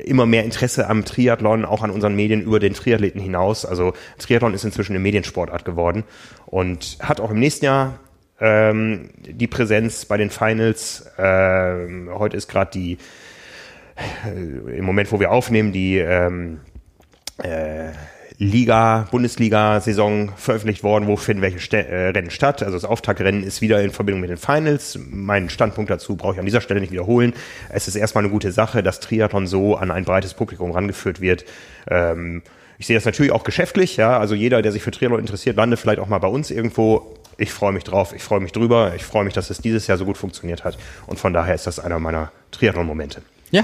immer 0.06 0.26
mehr 0.26 0.44
Interesse 0.44 0.88
am 0.88 1.06
Triathlon, 1.06 1.66
auch 1.66 1.84
an 1.84 1.92
unseren 1.92 2.16
Medien 2.16 2.42
über 2.42 2.60
den 2.60 2.74
Triathleten 2.74 3.22
hinaus. 3.22 3.66
Also 3.66 3.94
Triathlon 4.18 4.54
ist 4.54 4.64
inzwischen 4.64 4.94
eine 4.94 5.00
Mediensportart 5.00 5.66
geworden 5.66 6.04
und 6.46 6.98
hat 7.02 7.20
auch 7.20 7.32
im 7.32 7.40
nächsten 7.40 7.66
Jahr 7.66 8.00
ähm, 8.40 9.10
die 9.18 9.48
Präsenz 9.48 10.06
bei 10.06 10.18
den 10.18 10.30
Finals. 10.30 11.10
Ähm, 11.18 12.10
heute 12.14 12.38
ist 12.38 12.48
gerade 12.48 12.72
die, 12.72 12.98
äh, 14.26 14.78
im 14.78 14.86
Moment, 14.86 15.12
wo 15.12 15.20
wir 15.20 15.32
aufnehmen, 15.32 15.72
die 15.72 15.98
ähm, 15.98 16.60
äh, 17.38 17.92
Liga, 18.44 19.08
Bundesliga-Saison 19.10 20.34
veröffentlicht 20.36 20.84
worden, 20.84 21.08
wo 21.08 21.16
finden 21.16 21.42
welche 21.42 21.60
Ste 21.60 21.88
äh, 21.88 22.10
Rennen 22.10 22.30
statt. 22.30 22.62
Also 22.62 22.76
das 22.76 22.86
Auftaktrennen 22.86 23.44
ist 23.44 23.62
wieder 23.62 23.82
in 23.82 23.92
Verbindung 23.92 24.22
mit 24.22 24.30
den 24.30 24.38
Finals. 24.38 25.00
Meinen 25.10 25.50
Standpunkt 25.50 25.90
dazu 25.90 26.16
brauche 26.16 26.34
ich 26.34 26.40
an 26.40 26.46
dieser 26.46 26.62
Stelle 26.62 26.82
nicht 26.82 26.92
wiederholen. 26.92 27.34
Es 27.70 27.88
ist 27.88 27.96
erstmal 27.96 28.24
eine 28.24 28.32
gute 28.32 28.52
Sache, 28.52 28.84
dass 28.84 29.00
Triathlon 29.00 29.48
so 29.48 29.76
an 29.76 29.92
ein 29.92 30.04
breites 30.04 30.34
Publikum 30.34 30.72
rangeführt 30.72 31.22
wird. 31.22 31.46
Ähm, 31.90 32.42
ich 32.78 32.88
sehe 32.88 32.98
das 32.98 33.06
natürlich 33.06 33.32
auch 33.32 33.44
geschäftlich, 33.44 33.98
ja. 33.98 34.20
Also 34.20 34.36
jeder, 34.36 34.62
der 34.62 34.72
sich 34.72 34.84
für 34.84 34.92
Triathlon 34.92 35.20
interessiert, 35.20 35.56
landet 35.56 35.80
vielleicht 35.80 36.00
auch 36.00 36.08
mal 36.08 36.20
bei 36.20 36.28
uns 36.28 36.52
irgendwo. 36.52 37.16
Ich 37.38 37.52
freue 37.52 37.72
mich 37.72 37.84
drauf, 37.84 38.14
ich 38.14 38.22
freue 38.22 38.42
mich 38.42 38.52
drüber, 38.52 38.94
ich 38.96 39.04
freue 39.04 39.24
mich, 39.24 39.34
dass 39.34 39.50
es 39.50 39.60
dieses 39.60 39.88
Jahr 39.88 39.98
so 39.98 40.06
gut 40.06 40.18
funktioniert 40.18 40.64
hat. 40.64 40.78
Und 41.08 41.18
von 41.18 41.34
daher 41.34 41.56
ist 41.56 41.66
das 41.66 41.80
einer 41.80 41.98
meiner 42.00 42.32
Triathlon-Momente. 42.52 43.22
Ja. 43.52 43.64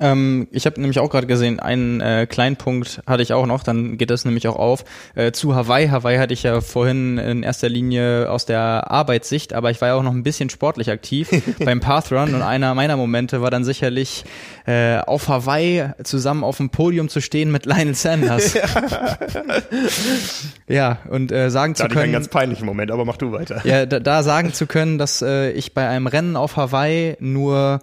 Ähm, 0.00 0.48
ich 0.50 0.66
habe 0.66 0.80
nämlich 0.80 0.98
auch 0.98 1.08
gerade 1.08 1.26
gesehen, 1.26 1.60
einen 1.60 2.00
äh, 2.00 2.26
kleinen 2.28 2.56
Punkt 2.56 3.00
hatte 3.06 3.22
ich 3.22 3.32
auch 3.32 3.46
noch, 3.46 3.62
dann 3.62 3.96
geht 3.96 4.10
das 4.10 4.24
nämlich 4.24 4.48
auch 4.48 4.56
auf. 4.56 4.84
Äh, 5.14 5.32
zu 5.32 5.54
Hawaii. 5.54 5.88
Hawaii 5.88 6.18
hatte 6.18 6.34
ich 6.34 6.42
ja 6.42 6.60
vorhin 6.60 7.18
in 7.18 7.42
erster 7.42 7.68
Linie 7.68 8.30
aus 8.30 8.46
der 8.46 8.90
Arbeitssicht, 8.90 9.52
aber 9.52 9.70
ich 9.70 9.80
war 9.80 9.88
ja 9.88 9.94
auch 9.94 10.02
noch 10.02 10.12
ein 10.12 10.22
bisschen 10.22 10.50
sportlich 10.50 10.90
aktiv 10.90 11.30
beim 11.64 11.80
Pathrun 11.80 12.34
und 12.34 12.42
einer 12.42 12.74
meiner 12.74 12.96
Momente 12.96 13.40
war 13.40 13.50
dann 13.50 13.64
sicherlich 13.64 14.24
äh, 14.66 14.98
auf 14.98 15.28
Hawaii 15.28 15.90
zusammen 16.02 16.42
auf 16.42 16.56
dem 16.56 16.70
Podium 16.70 17.08
zu 17.08 17.20
stehen 17.20 17.52
mit 17.52 17.66
Lionel 17.66 17.94
Sanders. 17.94 18.54
ja, 20.68 20.98
und 21.08 21.30
äh, 21.30 21.50
sagen 21.50 21.74
zu 21.74 21.84
hatte 21.84 21.92
ich 21.92 21.98
einen 21.98 22.04
können, 22.04 22.12
ganz 22.12 22.28
peinlichen 22.28 22.66
Moment, 22.66 22.90
aber 22.90 23.04
mach 23.04 23.16
du 23.16 23.32
weiter. 23.32 23.60
ja, 23.64 23.86
da, 23.86 24.00
da 24.00 24.22
sagen 24.22 24.52
zu 24.52 24.66
können, 24.66 24.98
dass 24.98 25.22
äh, 25.22 25.50
ich 25.52 25.74
bei 25.74 25.88
einem 25.88 26.06
Rennen 26.06 26.36
auf 26.36 26.56
Hawaii 26.56 27.16
nur 27.20 27.80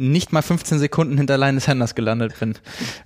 nicht 0.00 0.32
mal 0.32 0.42
15 0.42 0.78
Sekunden 0.78 1.18
hinter 1.18 1.36
Linus 1.36 1.64
Sanders 1.64 1.94
gelandet 1.94 2.38
bin. 2.40 2.54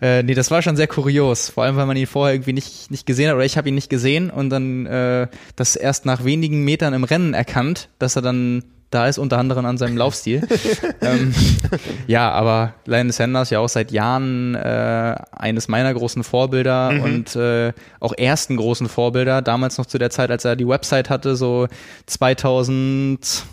Äh, 0.00 0.22
nee, 0.22 0.34
das 0.34 0.50
war 0.50 0.62
schon 0.62 0.76
sehr 0.76 0.86
kurios. 0.86 1.50
Vor 1.50 1.64
allem, 1.64 1.76
weil 1.76 1.86
man 1.86 1.96
ihn 1.96 2.06
vorher 2.06 2.34
irgendwie 2.34 2.52
nicht, 2.52 2.90
nicht 2.90 3.04
gesehen 3.04 3.28
hat 3.28 3.34
oder 3.34 3.44
ich 3.44 3.58
habe 3.58 3.68
ihn 3.68 3.74
nicht 3.74 3.90
gesehen 3.90 4.30
und 4.30 4.50
dann 4.50 4.86
äh, 4.86 5.26
das 5.56 5.76
erst 5.76 6.06
nach 6.06 6.24
wenigen 6.24 6.64
Metern 6.64 6.94
im 6.94 7.04
Rennen 7.04 7.34
erkannt, 7.34 7.88
dass 7.98 8.16
er 8.16 8.22
dann 8.22 8.62
da 8.94 9.08
ist, 9.08 9.18
unter 9.18 9.38
anderem 9.38 9.66
an 9.66 9.76
seinem 9.76 9.96
Laufstil. 9.96 10.46
ähm, 11.00 11.34
ja, 12.06 12.30
aber 12.30 12.74
Lionel 12.86 13.12
Sanders 13.12 13.50
ja 13.50 13.58
auch 13.58 13.68
seit 13.68 13.90
Jahren 13.90 14.54
äh, 14.54 15.16
eines 15.32 15.66
meiner 15.66 15.92
großen 15.92 16.22
Vorbilder 16.22 16.92
mhm. 16.92 17.02
und 17.02 17.36
äh, 17.36 17.72
auch 17.98 18.12
ersten 18.16 18.56
großen 18.56 18.88
Vorbilder, 18.88 19.42
damals 19.42 19.78
noch 19.78 19.86
zu 19.86 19.98
der 19.98 20.10
Zeit, 20.10 20.30
als 20.30 20.44
er 20.44 20.54
die 20.54 20.68
Website 20.68 21.10
hatte, 21.10 21.34
so 21.34 21.66
2000 22.06 23.44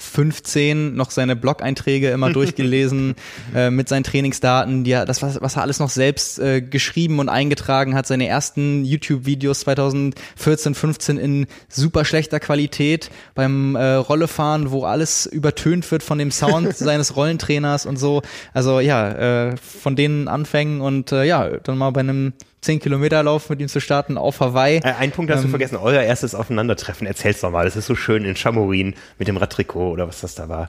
15 0.00 0.94
noch 0.94 1.10
seine 1.10 1.36
Blog-Einträge 1.36 2.10
immer 2.10 2.30
durchgelesen 2.32 3.14
äh, 3.54 3.70
mit 3.70 3.88
seinen 3.88 4.04
Trainingsdaten, 4.04 4.82
die 4.82 4.92
er, 4.92 5.04
das 5.04 5.22
was, 5.22 5.40
was 5.40 5.56
er 5.56 5.62
alles 5.62 5.78
noch 5.78 5.90
selbst 5.90 6.38
äh, 6.38 6.62
geschrieben 6.62 7.18
und 7.18 7.28
eingetragen 7.28 7.94
hat, 7.94 8.06
seine 8.06 8.26
ersten 8.26 8.84
YouTube-Videos 8.84 9.60
2014, 9.60 10.74
15 10.74 11.18
in 11.18 11.46
super 11.68 12.04
schlechter 12.04 12.40
Qualität. 12.40 13.10
Beim 13.34 13.76
äh, 13.76 13.94
Rollefahren, 13.94 14.70
wo 14.70 14.84
alles 14.84 15.26
übertönt 15.26 15.90
wird 15.90 16.02
von 16.02 16.18
dem 16.18 16.30
Sound 16.30 16.76
seines 16.76 17.16
Rollentrainers 17.16 17.84
und 17.84 17.98
so. 17.98 18.22
Also 18.54 18.80
ja, 18.80 19.50
äh, 19.50 19.56
von 19.56 19.96
denen 19.96 20.28
Anfängen 20.28 20.80
und 20.80 21.12
äh, 21.12 21.24
ja, 21.24 21.46
dann 21.58 21.78
mal 21.78 21.90
bei 21.90 22.00
einem 22.00 22.32
10 22.60 22.80
Kilometer 22.80 23.22
Lauf 23.22 23.48
mit 23.48 23.60
ihm 23.60 23.68
zu 23.68 23.80
starten 23.80 24.18
auf 24.18 24.40
Hawaii. 24.40 24.78
Äh, 24.78 24.92
ein 24.98 25.12
Punkt 25.12 25.30
hast 25.30 25.38
ähm, 25.38 25.44
du 25.44 25.50
vergessen, 25.50 25.76
euer 25.76 26.02
erstes 26.02 26.34
Aufeinandertreffen. 26.34 27.06
Erzähl's 27.06 27.40
doch 27.40 27.50
mal. 27.50 27.64
Das 27.64 27.76
ist 27.76 27.86
so 27.86 27.94
schön 27.94 28.24
in 28.24 28.36
Chamorin 28.36 28.94
mit 29.18 29.28
dem 29.28 29.36
Radtrikot 29.36 29.90
oder 29.90 30.08
was 30.08 30.20
das 30.20 30.34
da 30.34 30.48
war. 30.48 30.68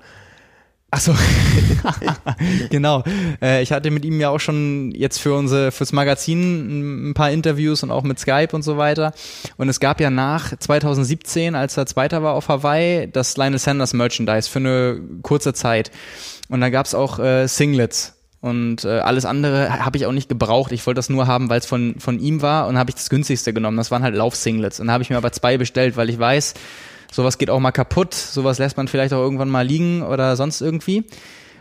Ach 0.93 0.99
so, 0.99 1.15
genau. 2.69 3.01
Äh, 3.41 3.63
ich 3.63 3.71
hatte 3.71 3.91
mit 3.91 4.03
ihm 4.03 4.19
ja 4.19 4.29
auch 4.29 4.41
schon 4.41 4.91
jetzt 4.91 5.19
für 5.19 5.33
unsere 5.33 5.71
fürs 5.71 5.93
Magazin 5.93 7.11
ein 7.11 7.13
paar 7.13 7.31
Interviews 7.31 7.81
und 7.83 7.91
auch 7.91 8.03
mit 8.03 8.19
Skype 8.19 8.49
und 8.51 8.61
so 8.61 8.75
weiter. 8.75 9.13
Und 9.55 9.69
es 9.69 9.79
gab 9.79 10.01
ja 10.01 10.09
nach 10.09 10.53
2017, 10.57 11.55
als 11.55 11.77
er 11.77 11.85
Zweiter 11.85 12.23
war 12.23 12.33
auf 12.33 12.49
Hawaii, 12.49 13.09
das 13.09 13.37
Lionel 13.37 13.57
Sanders 13.57 13.93
Merchandise 13.93 14.49
für 14.49 14.59
eine 14.59 15.01
kurze 15.21 15.53
Zeit. 15.53 15.91
Und 16.49 16.59
da 16.59 16.69
gab's 16.69 16.93
auch 16.93 17.19
äh, 17.19 17.47
Singlets 17.47 18.20
und 18.41 18.85
äh, 18.85 18.99
alles 18.99 19.25
andere 19.25 19.85
habe 19.85 19.97
ich 19.97 20.07
auch 20.07 20.11
nicht 20.11 20.27
gebraucht. 20.27 20.71
Ich 20.71 20.85
wollte 20.87 20.97
das 20.97 21.09
nur 21.09 21.27
haben, 21.27 21.49
weil 21.49 21.59
es 21.59 21.67
von, 21.67 21.95
von 21.99 22.19
ihm 22.19 22.41
war 22.41 22.67
und 22.67 22.77
habe 22.77 22.89
ich 22.89 22.95
das 22.95 23.11
günstigste 23.11 23.53
genommen. 23.53 23.77
Das 23.77 23.91
waren 23.91 24.01
halt 24.01 24.15
Laufsinglets. 24.15 24.79
Und 24.79 24.87
da 24.87 24.93
habe 24.93 25.03
ich 25.03 25.11
mir 25.11 25.17
aber 25.17 25.31
zwei 25.31 25.59
bestellt, 25.59 25.95
weil 25.95 26.09
ich 26.09 26.17
weiß, 26.17 26.55
sowas 27.11 27.37
geht 27.37 27.51
auch 27.51 27.59
mal 27.59 27.71
kaputt, 27.71 28.15
sowas 28.15 28.57
lässt 28.57 28.77
man 28.77 28.87
vielleicht 28.87 29.13
auch 29.13 29.21
irgendwann 29.21 29.49
mal 29.49 29.65
liegen 29.65 30.01
oder 30.01 30.35
sonst 30.35 30.61
irgendwie. 30.61 31.05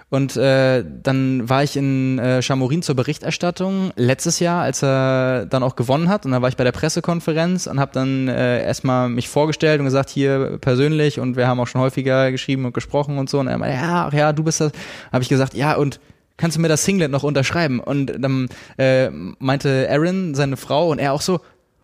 Und 0.08 0.36
äh, 0.36 0.82
dann 1.02 1.48
war 1.48 1.62
ich 1.62 1.76
in 1.76 2.18
äh, 2.18 2.42
Chamorin 2.42 2.82
zur 2.82 2.96
Berichterstattung 2.96 3.92
letztes 3.94 4.40
Jahr, 4.40 4.62
als 4.62 4.82
er 4.82 5.46
dann 5.46 5.62
auch 5.62 5.76
gewonnen 5.76 6.08
hat. 6.08 6.24
Und 6.24 6.32
dann 6.32 6.40
war 6.40 6.48
ich 6.48 6.56
bei 6.56 6.64
der 6.64 6.72
Pressekonferenz 6.72 7.66
und 7.66 7.78
habe 7.78 7.92
dann 7.92 8.26
äh, 8.26 8.64
erstmal 8.64 9.08
mich 9.08 9.28
vorgestellt 9.28 9.80
und 9.80 9.84
gesagt, 9.84 10.08
hier 10.08 10.58
persönlich. 10.60 11.20
Und 11.20 11.36
wir 11.36 11.46
haben 11.46 11.60
auch 11.60 11.68
schon 11.68 11.80
häufiger 11.80 12.32
geschrieben 12.32 12.64
und 12.64 12.74
gesprochen 12.74 13.18
und 13.18 13.28
so. 13.28 13.38
Und 13.38 13.48
er 13.48 13.58
meinte, 13.58 13.76
ja, 13.76 14.06
ach 14.08 14.12
ja, 14.12 14.32
du 14.32 14.42
bist 14.42 14.62
das. 14.62 14.72
Habe 15.12 15.22
ich 15.22 15.28
gesagt, 15.28 15.54
ja, 15.54 15.76
und 15.76 16.00
kannst 16.40 16.56
du 16.56 16.60
mir 16.60 16.68
das 16.68 16.84
Singlet 16.84 17.10
noch 17.10 17.22
unterschreiben? 17.22 17.80
Und 17.80 18.06
dann 18.18 18.48
äh, 18.78 19.10
meinte 19.10 19.88
Aaron, 19.90 20.34
seine 20.34 20.56
Frau, 20.56 20.90
und 20.90 20.98
er 20.98 21.12
auch 21.12 21.20
so, 21.20 21.40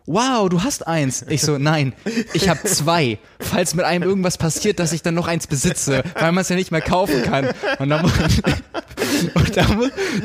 wow, 0.07 0.49
du 0.49 0.63
hast 0.63 0.87
eins. 0.87 1.23
Ich 1.29 1.41
so, 1.41 1.57
nein, 1.57 1.93
ich 2.33 2.49
habe 2.49 2.63
zwei. 2.63 3.19
Falls 3.39 3.75
mit 3.75 3.85
einem 3.85 4.03
irgendwas 4.03 4.37
passiert, 4.37 4.79
dass 4.79 4.93
ich 4.93 5.03
dann 5.03 5.13
noch 5.13 5.27
eins 5.27 5.45
besitze, 5.47 6.03
weil 6.15 6.31
man 6.31 6.41
es 6.41 6.49
ja 6.49 6.55
nicht 6.55 6.71
mehr 6.71 6.81
kaufen 6.81 7.21
kann. 7.23 7.49
Und 7.77 7.89
dann, 7.89 8.05
und 9.35 9.57
da, 9.57 9.65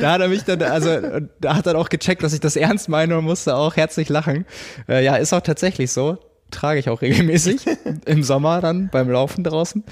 da 0.01 0.13
hat 0.13 0.21
er 0.21 0.29
mich 0.29 0.45
dann, 0.45 0.63
also 0.63 0.99
da 1.41 1.57
hat 1.57 1.67
er 1.67 1.77
auch 1.77 1.89
gecheckt, 1.89 2.23
dass 2.23 2.33
ich 2.33 2.41
das 2.41 2.57
ernst 2.57 2.89
meine 2.89 3.19
und 3.19 3.25
musste 3.25 3.57
auch 3.57 3.77
herzlich 3.77 4.09
lachen. 4.09 4.47
Äh, 4.89 5.05
ja, 5.05 5.17
ist 5.17 5.33
auch 5.35 5.43
tatsächlich 5.43 5.93
so. 5.93 6.19
Trage 6.51 6.79
ich 6.79 6.89
auch 6.89 7.03
regelmäßig 7.03 7.65
im 8.07 8.23
Sommer 8.23 8.61
dann 8.61 8.89
beim 8.91 9.11
Laufen 9.11 9.43
draußen. 9.43 9.83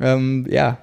Ähm, 0.00 0.46
ja, 0.50 0.78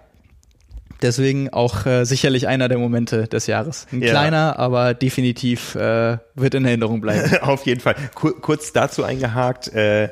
Deswegen 1.02 1.50
auch 1.52 1.86
äh, 1.86 2.06
sicherlich 2.06 2.48
einer 2.48 2.70
der 2.70 2.78
Momente 2.78 3.28
des 3.28 3.48
Jahres. 3.48 3.88
Ein 3.92 4.02
ja. 4.02 4.10
kleiner, 4.10 4.58
aber 4.58 4.94
definitiv 4.94 5.76
äh, 5.76 6.18
wird 6.36 6.56
in 6.56 6.66
Erinnerung 6.66 7.02
bleiben. 7.02 7.38
Auf 7.42 7.66
jeden 7.66 7.82
Fall. 7.82 7.96
Kur 8.16 8.40
kurz 8.42 8.74
dazu 8.74 9.04
eingehakt, 9.04 9.68
äh, 9.74 10.10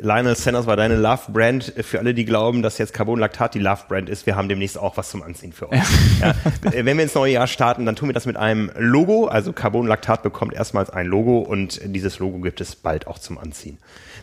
Lionel 0.00 0.34
Sanders 0.34 0.66
war 0.66 0.76
deine 0.76 0.96
Love-Brand. 0.96 1.72
Für 1.82 2.00
alle, 2.00 2.12
die 2.12 2.24
glauben, 2.24 2.62
dass 2.62 2.78
jetzt 2.78 2.92
Carbon 2.92 3.18
Lactat 3.18 3.54
die 3.54 3.60
Love-Brand 3.60 4.08
ist, 4.08 4.26
wir 4.26 4.36
haben 4.36 4.48
demnächst 4.48 4.76
auch 4.76 4.96
was 4.96 5.10
zum 5.10 5.22
Anziehen 5.22 5.52
für 5.52 5.70
euch. 5.70 5.78
Ja. 6.20 6.34
ja. 6.64 6.72
Wenn 6.72 6.96
wir 6.96 7.04
ins 7.04 7.14
neue 7.14 7.32
Jahr 7.32 7.46
starten, 7.46 7.86
dann 7.86 7.96
tun 7.96 8.08
wir 8.08 8.12
das 8.12 8.26
mit 8.26 8.36
einem 8.36 8.70
Logo. 8.76 9.26
Also 9.26 9.52
Carbon 9.52 9.86
Lactat 9.86 10.22
bekommt 10.22 10.52
erstmals 10.52 10.90
ein 10.90 11.06
Logo 11.06 11.38
und 11.38 11.80
dieses 11.84 12.18
Logo 12.18 12.40
gibt 12.40 12.60
es 12.60 12.74
bald 12.76 13.06
auch 13.06 13.18
zum 13.18 13.38
Anziehen 13.38 13.78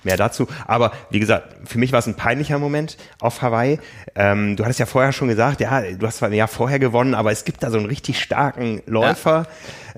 mehr 0.06 0.18
dazu. 0.18 0.48
Aber 0.66 0.92
wie 1.10 1.20
gesagt, 1.20 1.56
für 1.66 1.78
mich 1.78 1.92
war 1.92 2.00
es 2.00 2.08
ein 2.08 2.16
peinlicher 2.16 2.60
Moment 2.60 2.98
auf 3.20 3.42
Hawaii. 3.42 3.80
Ähm, 4.16 4.56
du 4.56 4.64
hattest 4.64 4.80
ja 4.80 4.86
vorher 4.86 5.12
schon 5.12 5.28
gesagt, 5.28 5.62
ja, 5.62 5.82
du 5.82 6.06
hast 6.06 6.18
zwar 6.18 6.30
ein 6.30 6.34
Jahr 6.34 6.48
vorher 6.48 6.80
gewonnen, 6.80 7.14
aber 7.14 7.32
es 7.32 7.46
gibt 7.46 7.64
da 7.64 7.70
so 7.70 7.78
einen 7.78 7.88
richtig 7.88 8.20
starken 8.22 8.82
Läufer, 8.86 9.48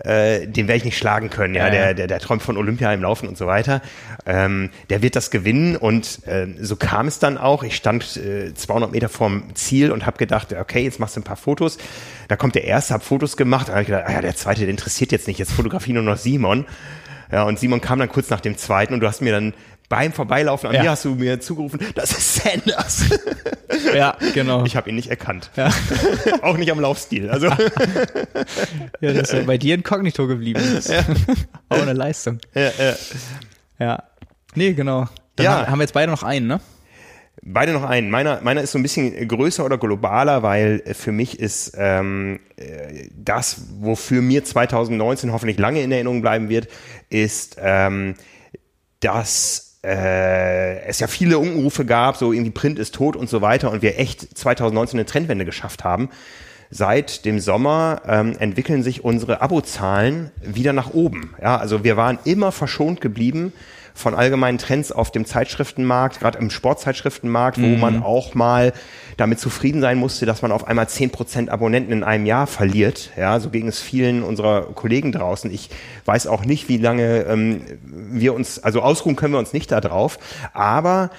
ja. 0.04 0.12
äh, 0.12 0.48
den 0.48 0.68
werde 0.68 0.78
ich 0.78 0.86
nicht 0.86 0.98
schlagen 0.98 1.30
können. 1.30 1.56
Ja, 1.56 1.66
ja, 1.66 1.72
Der, 1.72 1.94
der, 1.94 2.08
der 2.08 2.20
träumt 2.20 2.42
von 2.42 2.58
Olympia 2.58 2.92
im 2.94 3.02
Laufen 3.02 3.28
und 3.28 3.38
so 3.38 3.48
weiter. 3.48 3.82
Ähm, 4.26 4.70
der 4.90 5.02
wird 5.02 5.16
das 5.16 5.32
gewinnen 5.32 5.76
und 5.76 6.26
äh, 6.28 6.48
so 6.60 6.76
kam 6.76 7.08
es 7.08 7.20
dann 7.20 7.38
auch. 7.38 7.64
Ich 7.64 7.76
stand 7.76 8.18
äh, 8.18 8.54
200 8.54 8.92
Meter 8.92 9.10
vorm 9.10 9.44
Ziel 9.56 9.92
und 9.92 10.06
habe 10.06 10.18
gedacht, 10.18 10.54
okay, 10.54 10.84
jetzt 10.84 11.00
machst 11.00 11.16
du 11.16 11.22
ein 11.22 11.24
paar 11.24 11.38
Fotos. 11.38 11.78
Da 12.28 12.36
kommt 12.36 12.56
der 12.56 12.64
erste, 12.64 12.94
hab 12.94 13.04
Fotos 13.04 13.38
gemacht. 13.38 13.70
Da 13.70 13.74
habe 13.74 13.82
ich 13.82 13.88
gedacht, 13.88 14.06
ah 14.08 14.12
ja, 14.12 14.22
der 14.22 14.36
zweite, 14.36 14.62
der 14.62 14.70
interessiert 14.70 15.12
jetzt 15.12 15.28
nicht. 15.28 15.40
Jetzt 15.40 15.52
fotografieren 15.52 16.04
nur 16.04 16.14
noch 16.14 16.20
Simon. 16.20 16.66
Ja, 17.32 17.44
und 17.44 17.60
Simon 17.60 17.82
kam 17.82 18.00
dann 18.00 18.10
kurz 18.10 18.30
nach 18.30 18.42
dem 18.42 18.58
zweiten 18.58 18.94
und 18.94 19.00
du 19.00 19.08
hast 19.08 19.22
mir 19.22 19.34
dann 19.34 19.54
beim 19.90 20.12
Vorbeilaufen 20.12 20.68
an 20.70 20.76
ja. 20.76 20.84
mir 20.84 20.90
hast 20.92 21.06
du 21.06 21.16
mir 21.16 21.40
zugerufen, 21.40 21.80
das 21.96 22.12
ist 22.12 22.36
Sanders. 22.36 23.06
Ja, 23.96 24.18
genau. 24.34 24.66
Ich 24.66 24.76
habe 24.76 24.90
ihn 24.90 24.96
nicht 24.96 25.10
erkannt. 25.10 25.50
Ja. 25.56 25.72
Auch 26.42 26.58
nicht 26.58 26.72
am 26.72 26.80
Laufstil. 26.80 27.30
Also. 27.30 27.48
ja, 29.02 29.14
das 29.14 29.30
ist 29.30 29.34
ja 29.34 29.42
bei 29.42 29.58
dir 29.58 29.76
inkognito 29.76 30.28
geblieben. 30.28 30.62
Das 30.74 30.88
ja. 30.88 31.06
Auch 31.70 31.82
eine 31.82 31.94
Leistung. 31.94 32.40
Ja, 32.54 32.72
ja. 32.78 32.96
Ja. 33.80 34.04
Nee, 34.56 34.74
genau. 34.74 35.08
Dann 35.36 35.46
ja. 35.46 35.68
haben 35.68 35.80
wir 35.80 35.84
jetzt 35.84 35.94
beide 35.94 36.12
noch 36.12 36.24
einen, 36.24 36.48
ne? 36.48 36.60
Beide 37.50 37.72
noch 37.72 37.84
einen. 37.84 38.10
Meiner, 38.10 38.42
meiner 38.42 38.62
ist 38.62 38.74
so 38.74 38.80
ein 38.80 38.84
bisschen 38.84 39.26
größer 39.26 39.64
oder 39.64 39.78
globaler, 39.78 40.44
weil 40.44 40.84
für 40.94 41.14
mich 41.14 41.40
ist 41.40 41.76
ähm, 41.78 42.42
das, 43.16 43.62
wofür 43.80 44.22
mir 44.22 44.44
2019 44.44 45.32
hoffentlich 45.32 45.58
lange 45.58 45.82
in 45.82 45.92
Erinnerung 45.94 46.22
bleiben 46.22 46.50
wird, 46.50 46.68
ist, 47.10 47.56
ähm, 47.62 48.16
dass 49.00 49.80
äh, 49.82 50.82
es 50.88 51.00
ja 51.00 51.08
viele 51.08 51.40
Unrufe 51.40 51.86
gab, 51.86 52.18
so 52.18 52.34
irgendwie 52.34 52.52
Print 52.52 52.80
ist 52.80 52.96
tot 52.96 53.16
und 53.16 53.30
so 53.30 53.42
weiter 53.42 53.72
und 53.72 53.82
wir 53.82 53.98
echt 53.98 54.38
2019 54.38 55.00
eine 55.00 55.06
Trendwende 55.06 55.46
geschafft 55.46 55.86
haben. 55.86 56.10
Seit 56.70 57.24
dem 57.24 57.40
Sommer 57.40 58.02
ähm, 58.06 58.36
entwickeln 58.40 58.84
sich 58.84 59.06
unsere 59.06 59.40
Abozahlen 59.40 60.32
wieder 60.42 60.74
nach 60.74 60.94
oben. 60.94 61.34
Ja, 61.42 61.56
also 61.56 61.86
wir 61.86 61.96
waren 61.96 62.20
immer 62.26 62.52
verschont 62.52 63.00
geblieben 63.00 63.54
von 63.98 64.14
allgemeinen 64.14 64.60
Trends 64.60 64.92
auf 64.92 65.12
dem 65.12 65.26
Zeitschriftenmarkt, 65.26 66.20
gerade 66.20 66.38
im 66.38 66.50
Sportzeitschriftenmarkt, 66.50 67.60
wo 67.60 67.66
mhm. 67.66 67.80
man 67.80 68.04
auch 68.04 68.36
mal 68.36 68.74
damit 69.18 69.40
zufrieden 69.40 69.82
sein 69.82 69.98
musste, 69.98 70.26
dass 70.28 70.44
man 70.44 70.52
auf 70.52 70.68
einmal 70.68 70.88
zehn 70.88 71.10
Prozent 71.10 71.50
Abonnenten 71.50 71.92
in 71.92 72.04
einem 72.04 72.28
Jahr 72.28 72.46
verliert. 72.46 73.10
Ja, 73.18 73.40
so 73.40 73.50
ging 73.50 73.68
es 73.68 73.82
vielen 73.82 74.22
unserer 74.22 74.74
Kollegen 74.74 75.12
draußen. 75.12 75.52
Ich 75.52 75.72
weiß 76.06 76.28
auch 76.28 76.46
nicht, 76.46 76.70
wie 76.70 76.78
lange 76.78 77.24
ähm, 77.24 77.62
wir 77.82 78.36
uns, 78.36 78.60
also 78.60 78.82
ausruhen 78.82 79.16
können 79.16 79.34
wir 79.34 79.40
uns 79.40 79.54
nicht 79.54 79.72
da 79.72 79.82
drauf, 79.82 80.20
aber 80.54 81.10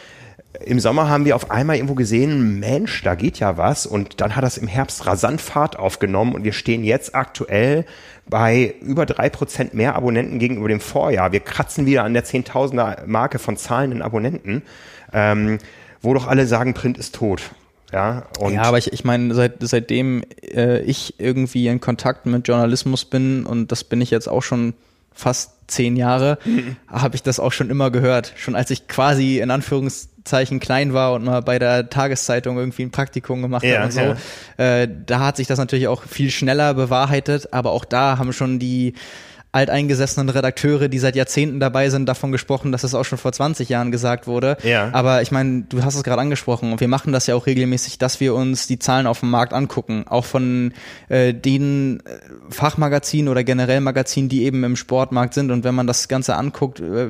im 0.65 0.81
Sommer 0.81 1.09
haben 1.09 1.25
wir 1.25 1.37
auf 1.37 1.51
einmal 1.51 1.77
irgendwo 1.77 1.95
gesehen, 1.95 2.59
Mensch, 2.59 3.03
da 3.03 3.15
geht 3.15 3.39
ja 3.39 3.57
was. 3.57 3.87
Und 3.87 4.21
dann 4.21 4.35
hat 4.35 4.43
das 4.43 4.59
im 4.59 4.67
Herbst 4.67 5.07
rasant 5.07 5.41
Fahrt 5.41 5.79
aufgenommen 5.79 6.35
und 6.35 6.43
wir 6.45 6.53
stehen 6.53 6.85
jetzt 6.85 7.15
aktuell 7.15 7.85
bei 8.29 8.75
über 8.81 9.07
drei 9.07 9.31
Prozent 9.31 9.75
mehr 9.75 9.95
Abonnenten 9.95 10.39
gegenüber 10.39 10.69
dem 10.69 10.81
Vorjahr. 10.81 11.33
Wir 11.33 11.41
kratzen 11.41 11.87
wieder 11.87 12.05
an 12.05 12.15
der 12.15 12.25
Zehntausender 12.25 13.05
Marke 13.07 13.39
von 13.39 13.57
zahlenden 13.57 14.03
Abonnenten, 14.03 14.63
ähm, 15.13 15.59
wo 16.03 16.15
doch 16.15 16.27
alle 16.27 16.47
sagen, 16.47 16.75
Print 16.75 16.99
ist 16.99 17.15
tot. 17.15 17.43
Ja, 17.93 18.27
und 18.39 18.53
ja 18.53 18.63
aber 18.63 18.77
ich, 18.77 18.93
ich 18.93 19.05
meine, 19.05 19.35
seit, 19.35 19.55
seitdem 19.61 20.23
äh, 20.43 20.81
ich 20.83 21.19
irgendwie 21.19 21.67
in 21.69 21.81
Kontakt 21.81 22.27
mit 22.27 22.47
Journalismus 22.47 23.07
bin, 23.07 23.47
und 23.47 23.73
das 23.73 23.85
bin 23.85 24.01
ich 24.01 24.11
jetzt 24.11 24.29
auch 24.29 24.43
schon 24.43 24.75
fast 25.15 25.53
zehn 25.69 25.97
Jahre, 25.97 26.39
mhm. 26.45 26.77
habe 26.89 27.15
ich 27.15 27.23
das 27.23 27.39
auch 27.39 27.53
schon 27.53 27.71
immer 27.71 27.91
gehört. 27.91 28.33
Schon 28.37 28.57
als 28.57 28.71
ich 28.71 28.89
quasi 28.89 29.39
in 29.39 29.51
Anführungszeichen 29.51 30.59
klein 30.59 30.93
war 30.95 31.13
und 31.13 31.25
mal 31.25 31.43
bei 31.43 31.59
der 31.59 31.91
Tageszeitung 31.91 32.59
irgendwie 32.59 32.83
ein 32.83 32.91
Praktikum 32.91 33.43
gemacht 33.43 33.65
ja, 33.65 33.77
habe 33.77 33.85
und 33.85 33.93
so. 33.93 34.01
Ja. 34.01 34.83
Äh, 34.83 34.89
da 35.07 35.21
hat 35.21 35.37
sich 35.37 35.47
das 35.47 35.59
natürlich 35.59 35.87
auch 35.87 36.03
viel 36.03 36.31
schneller 36.31 36.75
bewahrheitet, 36.75 37.53
aber 37.53 37.71
auch 37.71 37.85
da 37.85 38.19
haben 38.19 38.33
schon 38.33 38.59
die 38.59 38.95
alteingesessenen 39.59 40.29
Redakteure, 40.29 40.89
die 40.89 40.99
seit 40.99 41.17
Jahrzehnten 41.17 41.59
dabei 41.59 41.91
sind, 41.91 42.07
davon 42.07 42.31
gesprochen, 42.31 42.71
dass 42.71 42.85
es 42.85 42.95
auch 42.95 43.05
schon 43.05 43.19
vor 43.19 43.33
20 43.33 43.69
Jahren 43.69 43.91
gesagt 43.91 44.27
wurde. 44.27 44.57
Ja. 44.63 44.91
Aber 44.93 45.21
ich 45.23 45.33
meine, 45.33 45.63
du 45.69 45.83
hast 45.83 45.97
es 45.97 46.05
gerade 46.05 46.23
angesprochen 46.23 46.71
und 46.71 46.81
wir 46.81 46.89
machen 46.89 47.13
das 47.13 47.27
ja 47.27 47.35
auch 47.35 47.47
regelmäßig, 47.47 47.99
dass 47.99 48.21
wir 48.21 48.35
uns 48.35 48.69
die 48.69 48.79
Zahlen 48.79 49.07
auf 49.07 49.21
dem 49.21 49.31
Markt 49.31 49.53
angucken, 49.53 50.05
auch 50.09 50.25
von 50.25 50.73
äh, 51.09 51.35
den 51.35 52.01
äh, 52.01 52.21
Fachmagazinen 52.51 53.29
oder 53.29 53.43
generell 53.43 53.81
Magazinen, 53.81 54.29
die 54.29 54.45
eben 54.45 54.63
im 54.63 54.77
Sportmarkt 54.77 55.35
sind. 55.35 55.51
Und 55.51 55.65
wenn 55.65 55.75
man 55.75 55.87
das 55.87 56.09
Ganze 56.09 56.37
anguckt, 56.37 56.81
äh, 56.81 57.09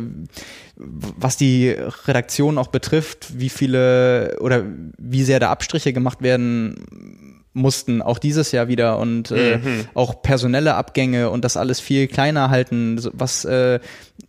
was 0.76 1.36
die 1.36 1.70
Redaktion 2.06 2.56
auch 2.56 2.68
betrifft, 2.68 3.38
wie 3.38 3.48
viele 3.48 4.38
oder 4.40 4.62
wie 4.96 5.24
sehr 5.24 5.40
da 5.40 5.50
Abstriche 5.50 5.92
gemacht 5.92 6.22
werden 6.22 7.27
mussten, 7.54 8.02
auch 8.02 8.18
dieses 8.18 8.52
Jahr 8.52 8.68
wieder 8.68 8.98
und 8.98 9.30
äh, 9.30 9.58
Mhm. 9.58 9.84
auch 9.94 10.22
personelle 10.22 10.74
Abgänge 10.74 11.30
und 11.30 11.44
das 11.44 11.56
alles 11.56 11.80
viel 11.80 12.06
kleiner 12.06 12.50
halten, 12.50 13.00
was 13.12 13.44
äh, 13.44 13.80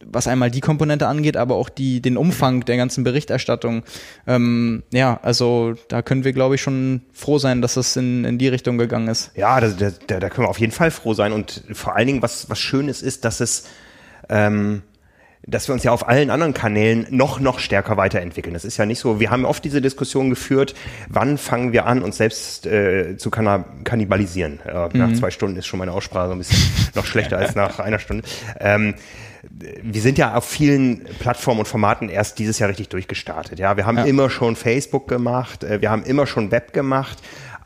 was 0.05 0.27
einmal 0.27 0.49
die 0.49 0.61
Komponente 0.61 1.07
angeht, 1.07 1.35
aber 1.37 1.55
auch 1.55 1.69
die 1.69 2.01
den 2.01 2.17
Umfang 2.17 2.65
der 2.65 2.77
ganzen 2.77 3.03
Berichterstattung. 3.03 3.83
Ähm, 4.25 4.83
ja, 4.93 5.19
also 5.21 5.73
da 5.89 6.01
können 6.01 6.23
wir 6.23 6.33
glaube 6.33 6.55
ich 6.55 6.61
schon 6.61 7.01
froh 7.13 7.37
sein, 7.37 7.61
dass 7.61 7.75
es 7.77 7.95
in, 7.95 8.23
in 8.25 8.37
die 8.37 8.47
Richtung 8.47 8.77
gegangen 8.77 9.09
ist. 9.09 9.31
Ja, 9.35 9.59
da, 9.59 9.67
da, 9.67 9.91
da 10.07 10.19
da 10.19 10.29
können 10.29 10.45
wir 10.47 10.49
auf 10.49 10.59
jeden 10.59 10.71
Fall 10.71 10.89
froh 10.89 11.13
sein. 11.13 11.31
Und 11.33 11.63
vor 11.73 11.95
allen 11.95 12.07
Dingen, 12.07 12.21
was, 12.21 12.49
was 12.49 12.59
Schönes 12.59 13.01
ist, 13.01 13.25
dass 13.25 13.41
es, 13.41 13.65
ähm, 14.29 14.81
dass 15.47 15.67
wir 15.67 15.73
uns 15.73 15.83
ja 15.83 15.91
auf 15.91 16.07
allen 16.07 16.29
anderen 16.29 16.53
Kanälen 16.53 17.07
noch, 17.09 17.39
noch 17.39 17.59
stärker 17.59 17.97
weiterentwickeln. 17.97 18.53
Das 18.53 18.65
ist 18.65 18.77
ja 18.77 18.85
nicht 18.85 18.99
so, 18.99 19.19
wir 19.19 19.31
haben 19.31 19.45
oft 19.45 19.63
diese 19.63 19.81
Diskussion 19.81 20.29
geführt, 20.29 20.75
wann 21.07 21.37
fangen 21.37 21.71
wir 21.73 21.85
an, 21.85 22.01
uns 22.03 22.17
selbst 22.17 22.65
äh, 22.65 23.17
zu 23.17 23.31
kannibalisieren. 23.31 24.59
Äh, 24.65 24.89
Nach 24.97 25.13
zwei 25.13 25.31
Stunden 25.31 25.57
ist 25.57 25.65
schon 25.67 25.79
meine 25.79 25.91
Aussprache 25.93 26.27
so 26.27 26.33
ein 26.33 26.37
bisschen 26.39 26.69
noch 26.95 27.05
schlechter 27.05 27.37
als 27.37 27.55
nach 27.55 27.79
einer 27.79 27.99
Stunde. 27.99 28.23
Ähm, 28.59 28.95
wir 29.81 30.01
sind 30.01 30.17
ja 30.17 30.35
auf 30.35 30.43
vielen 30.45 31.05
Plattformen 31.19 31.59
und 31.61 31.65
Formaten 31.67 32.09
erst 32.09 32.39
dieses 32.39 32.59
Jahr 32.59 32.69
richtig 32.69 32.89
durchgestartet. 32.89 33.57
Ja, 33.57 33.77
wir 33.77 33.85
haben 33.85 33.97
Ja. 33.97 34.03
immer 34.03 34.29
schon 34.29 34.55
Facebook 34.57 35.07
gemacht, 35.07 35.63
äh, 35.63 35.81
wir 35.81 35.89
haben 35.89 36.03
immer 36.03 36.27
schon 36.27 36.51
Web 36.51 36.73
gemacht, 36.73 37.19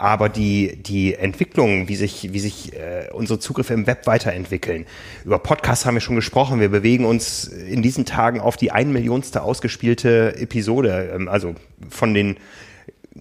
aber 0.04 0.28
die 0.28 0.76
die 0.76 1.16
Entwicklung, 1.16 1.88
wie 1.88 1.96
sich 1.96 2.34
wie 2.34 2.40
sich 2.40 2.74
äh, 2.74 3.08
unsere 3.14 3.40
Zugriffe 3.40 3.74
im 3.74 3.88
Web 3.88 4.06
weiterentwickeln. 4.06 4.86
Über 5.24 5.40
Podcasts 5.40 5.86
haben 5.86 5.94
wir 5.94 6.02
schon 6.02 6.18
gesprochen. 6.18 6.60
Wir 6.60 6.68
bewegen 6.68 7.06
uns 7.06 7.46
in 7.46 7.82
diesen 7.82 8.04
Tagen 8.04 8.42
auf 8.42 8.58
die 8.58 8.72
ein 8.72 8.92
Millionste 8.92 9.42
ausgespielte 9.42 10.36
Episode, 10.36 11.14
ähm, 11.16 11.30
also 11.30 11.56
von 11.90 12.14
den 12.14 12.36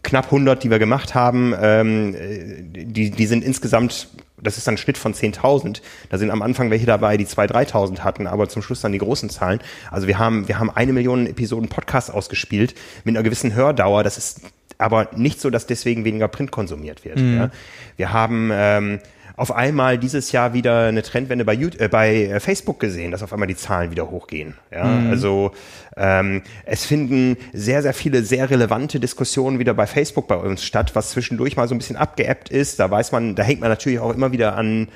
knapp 0.02 0.24
100, 0.24 0.64
die 0.64 0.70
wir 0.70 0.80
gemacht 0.80 1.14
haben, 1.14 1.54
ähm, 1.60 2.16
äh, 2.16 2.62
die, 2.62 3.10
die 3.10 3.26
sind 3.26 3.44
insgesamt, 3.44 4.08
das 4.42 4.58
ist 4.58 4.68
ein 4.68 4.76
Schnitt 4.76 4.98
von 4.98 5.14
10.000. 5.14 5.82
Da 6.08 6.18
sind 6.18 6.30
am 6.30 6.42
Anfang 6.42 6.70
welche 6.70 6.86
dabei, 6.86 7.16
die 7.16 7.26
2.000, 7.26 7.70
3.000 7.70 7.98
hatten, 8.00 8.26
aber 8.26 8.48
zum 8.48 8.60
Schluss 8.62 8.80
dann 8.80 8.90
die 8.90 8.98
großen 8.98 9.30
Zahlen. 9.30 9.60
Also 9.92 10.08
wir 10.08 10.18
haben, 10.18 10.48
wir 10.48 10.58
haben 10.58 10.70
eine 10.70 10.92
Million 10.92 11.26
Episoden 11.26 11.68
Podcast 11.68 12.12
ausgespielt 12.12 12.74
mit 13.04 13.14
einer 13.14 13.22
gewissen 13.22 13.54
Hördauer. 13.54 14.02
Das 14.02 14.18
ist 14.18 14.40
aber 14.82 15.08
nicht 15.16 15.40
so, 15.40 15.50
dass 15.50 15.66
deswegen 15.66 16.04
weniger 16.04 16.28
Print 16.28 16.50
konsumiert 16.50 17.04
wird. 17.04 17.18
Ja. 17.18 17.50
Wir 17.96 18.12
haben 18.12 18.50
ähm, 18.52 18.98
auf 19.36 19.52
einmal 19.52 19.98
dieses 19.98 20.32
Jahr 20.32 20.52
wieder 20.52 20.86
eine 20.86 21.02
Trendwende 21.02 21.44
bei, 21.44 21.54
YouTube, 21.54 21.80
äh, 21.80 21.88
bei 21.88 22.14
äh, 22.24 22.40
Facebook 22.40 22.80
gesehen, 22.80 23.10
dass 23.10 23.22
auf 23.22 23.32
einmal 23.32 23.48
die 23.48 23.56
Zahlen 23.56 23.90
wieder 23.90 24.10
hochgehen. 24.10 24.54
Ja, 24.70 24.82
also 25.10 25.52
ähm, 25.96 26.42
es 26.64 26.84
finden 26.84 27.36
sehr, 27.52 27.82
sehr 27.82 27.94
viele 27.94 28.22
sehr 28.22 28.50
relevante 28.50 29.00
Diskussionen 29.00 29.58
wieder 29.58 29.74
bei 29.74 29.86
Facebook 29.86 30.28
bei 30.28 30.36
uns 30.36 30.64
statt, 30.64 30.94
was 30.94 31.10
zwischendurch 31.10 31.56
mal 31.56 31.68
so 31.68 31.74
ein 31.74 31.78
bisschen 31.78 31.96
abgeappt 31.96 32.50
ist. 32.50 32.78
Da 32.78 32.90
weiß 32.90 33.12
man, 33.12 33.34
da 33.34 33.42
hängt 33.42 33.60
man 33.60 33.70
natürlich 33.70 33.98
auch 33.98 34.14
immer 34.14 34.32
wieder 34.32 34.56
an 34.56 34.88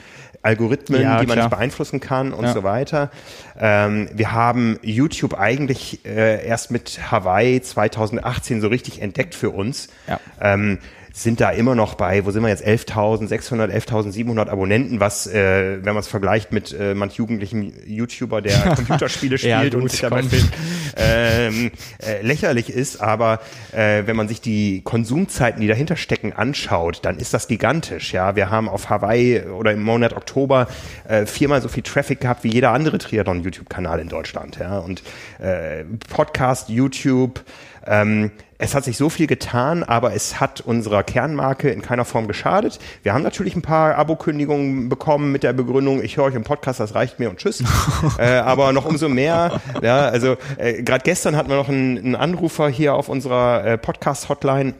Algorithmen, 0.47 1.02
Ja, 1.02 1.20
die 1.20 1.27
man 1.27 1.35
klar. 1.35 1.47
nicht 1.47 1.51
beeinflussen 1.56 1.98
kann 2.01 2.32
und 2.32 2.44
Ja. 2.44 2.52
so 2.52 2.62
weiter. 2.62 3.10
Ähm, 3.59 4.09
wir 4.14 4.32
haben 4.32 4.78
YouTube 4.82 5.35
eigentlich 5.39 6.05
äh, 6.06 6.47
erst 6.47 6.70
mit 6.70 7.10
Hawaii 7.10 7.60
2018 7.60 8.60
so 8.60 8.68
richtig 8.68 9.02
entdeckt 9.02 9.35
für 9.35 9.51
uns. 9.51 9.89
Ja. 10.06 10.20
Ähm, 10.40 10.78
sind 11.17 11.41
da 11.41 11.49
immer 11.49 11.75
noch 11.75 11.95
bei, 11.95 12.27
wo 12.27 12.31
sind 12.31 12.43
wir 12.43 12.51
jetzt, 12.51 12.63
11.600, 12.63 13.71
11.700 13.71 14.51
Abonnenten, 14.51 15.01
was, 15.01 15.27
äh, 15.27 15.79
wenn 15.83 15.95
man 15.95 16.01
es 16.01 16.09
vergleicht 16.09 16.53
mit 16.53 16.77
äh, 16.79 16.93
manch 16.93 17.15
jugendlichen 17.15 17.73
YouTuber, 17.87 18.43
der 18.43 18.59
Computerspiele 18.77 19.37
Ja, 19.37 19.61
spielt 19.61 19.73
gut, 19.73 19.83
und 19.83 19.91
sich 19.91 20.03
dabei 20.03 20.23
filmt, 20.23 20.51
ähm, 20.99 21.71
äh, 22.07 22.21
lächerlich 22.21 22.69
ist, 22.69 23.01
aber 23.01 23.41
äh, 23.73 24.03
wenn 24.05 24.15
man 24.15 24.29
sich 24.29 24.43
die 24.43 24.83
Konsumzeiten, 24.83 25.63
die 25.63 25.69
dahinter 25.69 25.97
stecken, 25.97 26.35
anschaut, 26.35 27.01
dann 27.03 27.17
ist 27.17 27.33
das 27.33 27.49
gigantisch. 27.49 28.13
Ja, 28.13 28.37
wir 28.37 28.51
haben 28.51 28.69
auf 28.69 28.91
Hawaii 28.91 29.41
oder 29.41 29.73
im 29.73 29.83
Monat 29.83 30.13
Oktober 30.13 30.69
äh, 31.09 31.25
viermal 31.25 31.63
so 31.63 31.69
viel 31.69 31.83
Traffic 31.83 32.21
gehabt 32.21 32.45
wie 32.45 32.53
jeder 32.53 32.73
andere 32.73 32.99
Triathlon-YouTube-Kanal 32.99 34.01
in 34.01 34.11
Deutschland. 34.11 34.59
Ja, 34.59 34.81
und 34.81 35.03
äh, 35.39 35.85
Podcast, 36.11 36.69
YouTube. 36.69 37.43
Ähm, 37.87 38.31
es 38.59 38.75
hat 38.75 38.85
sich 38.85 38.97
so 38.97 39.11
viel 39.11 39.27
getan, 39.27 39.83
aber 39.85 40.15
es 40.15 40.41
hat 40.41 40.63
unserer 40.63 41.03
Kernmarke 41.03 41.71
in 41.71 41.83
keiner 41.83 42.05
Form 42.05 42.27
geschadet. 42.27 42.79
Wir 43.03 43.13
haben 43.13 43.23
natürlich 43.23 43.55
ein 43.55 43.63
paar 43.63 43.97
Abokündigungen 43.97 44.89
bekommen 44.89 45.31
mit 45.31 45.43
der 45.43 45.53
Begründung, 45.53 46.03
ich 46.03 46.17
höre 46.17 46.25
euch 46.25 46.35
im 46.35 46.45
Podcast, 46.45 46.81
das 46.81 46.95
reicht 46.95 47.19
mir 47.19 47.29
und 47.29 47.39
tschüss. 47.39 47.63
äh, 48.19 48.37
aber 48.37 48.73
noch 48.73 48.87
umso 48.87 49.09
mehr, 49.09 49.61
ja, 49.83 50.09
also 50.09 50.37
äh, 50.57 50.83
gerade 50.83 51.03
gestern 51.05 51.37
hatten 51.37 51.51
wir 51.51 51.57
noch 51.57 51.69
einen, 51.69 51.99
einen 51.99 52.17
Anrufer 52.17 52.69
hier 52.69 52.95
auf 52.95 53.09
unserer 53.11 53.65
äh, 53.65 53.79
Podcast-Hotline, 53.79 54.73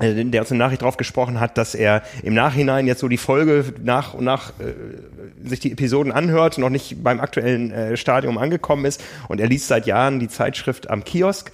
äh, 0.00 0.24
der 0.24 0.40
uns 0.40 0.50
eine 0.50 0.58
Nachricht 0.58 0.82
drauf 0.82 0.96
gesprochen 0.96 1.38
hat, 1.38 1.56
dass 1.56 1.76
er 1.76 2.02
im 2.24 2.34
Nachhinein 2.34 2.88
jetzt 2.88 2.98
so 2.98 3.06
die 3.06 3.16
Folge 3.16 3.74
nach 3.80 4.14
und 4.14 4.24
nach 4.24 4.50
äh, 4.58 5.48
sich 5.48 5.60
die 5.60 5.70
Episoden 5.70 6.10
anhört, 6.10 6.58
noch 6.58 6.70
nicht 6.70 7.04
beim 7.04 7.20
aktuellen 7.20 7.70
äh, 7.70 7.96
Stadium 7.96 8.38
angekommen 8.38 8.86
ist 8.86 9.04
und 9.28 9.40
er 9.40 9.46
liest 9.46 9.68
seit 9.68 9.86
Jahren 9.86 10.18
die 10.18 10.28
Zeitschrift 10.28 10.90
am 10.90 11.04
Kiosk. 11.04 11.52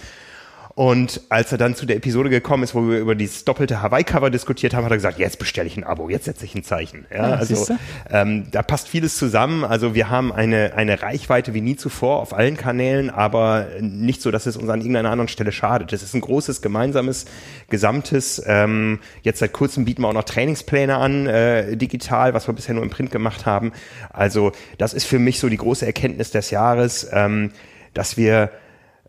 Und 0.81 1.21
als 1.29 1.53
er 1.53 1.59
dann 1.59 1.75
zu 1.75 1.85
der 1.85 1.97
Episode 1.97 2.31
gekommen 2.31 2.63
ist, 2.63 2.75
wo 2.75 2.89
wir 2.89 3.01
über 3.01 3.15
dieses 3.15 3.45
doppelte 3.45 3.83
Hawaii-Cover 3.83 4.31
diskutiert 4.31 4.73
haben, 4.73 4.87
hat 4.87 4.91
er 4.91 4.97
gesagt, 4.97 5.19
jetzt 5.19 5.39
bestelle 5.39 5.67
ich 5.67 5.77
ein 5.77 5.85
Abo, 5.85 6.09
jetzt 6.09 6.25
setze 6.25 6.47
ich 6.47 6.55
ein 6.55 6.65
Zeichen. 6.65 7.05
Ja, 7.11 7.17
Ja, 7.29 7.35
also 7.35 7.55
siehste. 7.55 7.77
ähm, 8.09 8.47
da 8.51 8.63
passt 8.63 8.89
vieles 8.89 9.19
zusammen. 9.19 9.63
Also 9.63 9.95
wir 9.95 10.09
haben 10.09 10.33
eine, 10.33 10.73
eine 10.77 11.03
Reichweite 11.03 11.53
wie 11.53 11.61
nie 11.61 11.77
zuvor 11.77 12.21
auf 12.21 12.33
allen 12.33 12.57
Kanälen, 12.57 13.11
aber 13.11 13.67
nicht 13.83 14.23
so, 14.23 14.31
dass 14.31 14.47
es 14.47 14.57
uns 14.57 14.71
an 14.71 14.81
irgendeiner 14.81 15.11
anderen 15.11 15.29
Stelle 15.29 15.53
schadet. 15.53 15.93
Das 15.93 16.03
ist 16.03 16.15
ein 16.15 16.23
großes, 16.23 16.63
gemeinsames, 16.63 17.27
gesamtes. 17.69 18.43
Ähm, 18.47 19.01
jetzt 19.21 19.41
seit 19.41 19.53
kurzem 19.53 19.85
bieten 19.85 20.01
wir 20.01 20.09
auch 20.09 20.15
noch 20.15 20.25
Trainingspläne 20.25 20.97
an, 20.97 21.27
äh, 21.27 21.77
digital, 21.77 22.33
was 22.33 22.49
wir 22.49 22.55
bisher 22.55 22.75
nur 22.75 22.85
im 22.85 22.89
Print 22.89 23.11
gemacht 23.11 23.45
haben. 23.45 23.73
Also 24.09 24.53
das 24.79 24.95
ist 24.95 25.05
für 25.05 25.19
mich 25.19 25.41
so 25.41 25.51
die 25.51 25.59
große 25.59 25.85
Erkenntnis 25.85 26.31
des 26.31 26.51
Jahres, 26.51 27.07
ähm, 27.13 27.51
dass 27.93 28.17
wir 28.17 28.51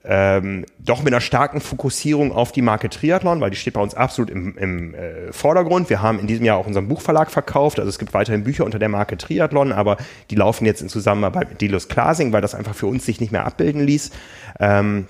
ähm, 0.03 0.65
doch 0.79 1.03
mit 1.03 1.13
einer 1.13 1.21
starken 1.21 1.61
Fokussierung 1.61 2.31
auf 2.31 2.51
die 2.51 2.61
Marke 2.61 2.89
Triathlon, 2.89 3.39
weil 3.39 3.51
die 3.51 3.57
steht 3.57 3.75
bei 3.75 3.81
uns 3.81 3.93
absolut 3.93 4.31
im, 4.31 4.57
im 4.57 4.95
äh, 4.95 5.31
Vordergrund. 5.31 5.89
Wir 5.89 6.01
haben 6.01 6.19
in 6.19 6.27
diesem 6.27 6.43
Jahr 6.43 6.57
auch 6.57 6.65
unseren 6.65 6.87
Buchverlag 6.87 7.29
verkauft, 7.29 7.79
also 7.79 7.89
es 7.89 7.99
gibt 7.99 8.13
weiterhin 8.13 8.43
Bücher 8.43 8.65
unter 8.65 8.79
der 8.79 8.89
Marke 8.89 9.17
Triathlon, 9.17 9.71
aber 9.71 9.97
die 10.29 10.35
laufen 10.35 10.65
jetzt 10.65 10.81
in 10.81 10.89
Zusammenarbeit 10.89 11.49
mit 11.49 11.61
Delos 11.61 11.87
Klasing, 11.87 12.33
weil 12.33 12.41
das 12.41 12.55
einfach 12.55 12.73
für 12.73 12.87
uns 12.87 13.05
sich 13.05 13.19
nicht 13.19 13.31
mehr 13.31 13.45
abbilden 13.45 13.81
ließ. 13.81 14.11
Ähm, 14.59 15.05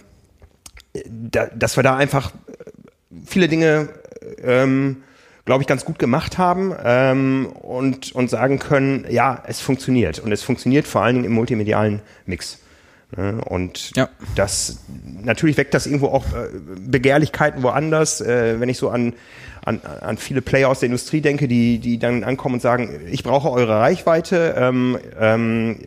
da, 1.06 1.48
dass 1.48 1.78
wir 1.78 1.84
da 1.84 1.96
einfach 1.96 2.32
viele 3.26 3.48
Dinge, 3.48 3.90
ähm, 4.44 5.04
glaube 5.46 5.64
ich, 5.64 5.68
ganz 5.68 5.86
gut 5.86 6.00
gemacht 6.00 6.38
haben 6.38 6.74
ähm, 6.84 7.48
und, 7.62 8.12
und 8.14 8.30
sagen 8.30 8.60
können, 8.60 9.06
ja, 9.10 9.42
es 9.48 9.62
funktioniert. 9.62 10.20
Und 10.20 10.32
es 10.32 10.44
funktioniert 10.44 10.86
vor 10.88 11.02
allen 11.02 11.16
Dingen 11.16 11.26
im 11.26 11.34
multimedialen 11.34 12.02
Mix. 12.26 12.60
Ne? 13.16 13.42
Und 13.46 13.92
Ja. 13.96 14.10
das 14.36 14.80
natürlich 15.24 15.58
weckt 15.58 15.74
das 15.74 15.86
irgendwo 15.86 16.08
auch 16.08 16.26
äh, 16.28 16.48
Begehrlichkeiten 16.80 17.64
woanders, 17.64 18.22
äh, 18.22 18.60
wenn 18.60 18.70
ich 18.70 18.78
so 18.78 18.90
an, 18.90 19.14
an, 19.64 19.82
an 20.02 20.18
viele 20.18 20.42
Player 20.42 20.70
aus 20.70 20.80
der 20.80 20.88
Industrie 20.88 21.22
denke, 21.22 21.48
die, 21.48 21.80
die 21.80 22.00
dann 22.00 22.24
ankommen 22.24 22.56
und 22.56 22.62
sagen, 22.62 22.90
ich 23.12 23.24
brauche 23.24 23.50
eure 23.52 23.80
Reichweite, 23.80 24.56
ähm, 24.58 24.98
ähm, 25.20 25.80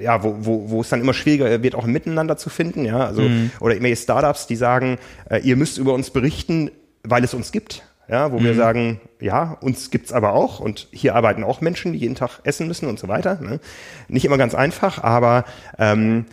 ja, 0.00 0.22
wo, 0.22 0.36
wo, 0.40 0.70
wo 0.70 0.80
es 0.82 0.90
dann 0.90 1.00
immer 1.00 1.14
schwieriger 1.14 1.62
wird, 1.62 1.74
auch 1.74 1.84
ein 1.84 1.92
Miteinander 1.92 2.36
zu 2.36 2.50
finden, 2.50 2.84
ja, 2.84 3.06
also 3.06 3.22
oder 3.60 3.74
immer 3.76 3.94
Startups, 3.96 4.46
die 4.46 4.56
sagen, 4.56 4.98
äh, 5.30 5.38
ihr 5.38 5.56
müsst 5.56 5.78
über 5.78 5.94
uns 5.94 6.10
berichten, 6.10 6.70
weil 7.02 7.24
es 7.24 7.32
uns 7.34 7.52
gibt. 7.52 7.82
Ja, 8.08 8.30
wo 8.30 8.40
wir 8.40 8.54
sagen, 8.54 9.00
ja, 9.20 9.56
uns 9.62 9.90
gibt's 9.90 10.12
aber 10.12 10.32
auch 10.32 10.60
und 10.60 10.86
hier 10.92 11.16
arbeiten 11.16 11.42
auch 11.42 11.60
Menschen, 11.60 11.92
die 11.92 11.98
jeden 11.98 12.14
Tag 12.14 12.38
essen 12.44 12.68
müssen 12.68 12.86
und 12.88 13.00
so 13.00 13.08
weiter. 13.08 13.40
Ne? 13.40 13.58
Nicht 14.06 14.24
immer 14.24 14.38
ganz 14.38 14.54
einfach, 14.54 15.02
aber 15.02 15.44
ähm, 15.76 16.26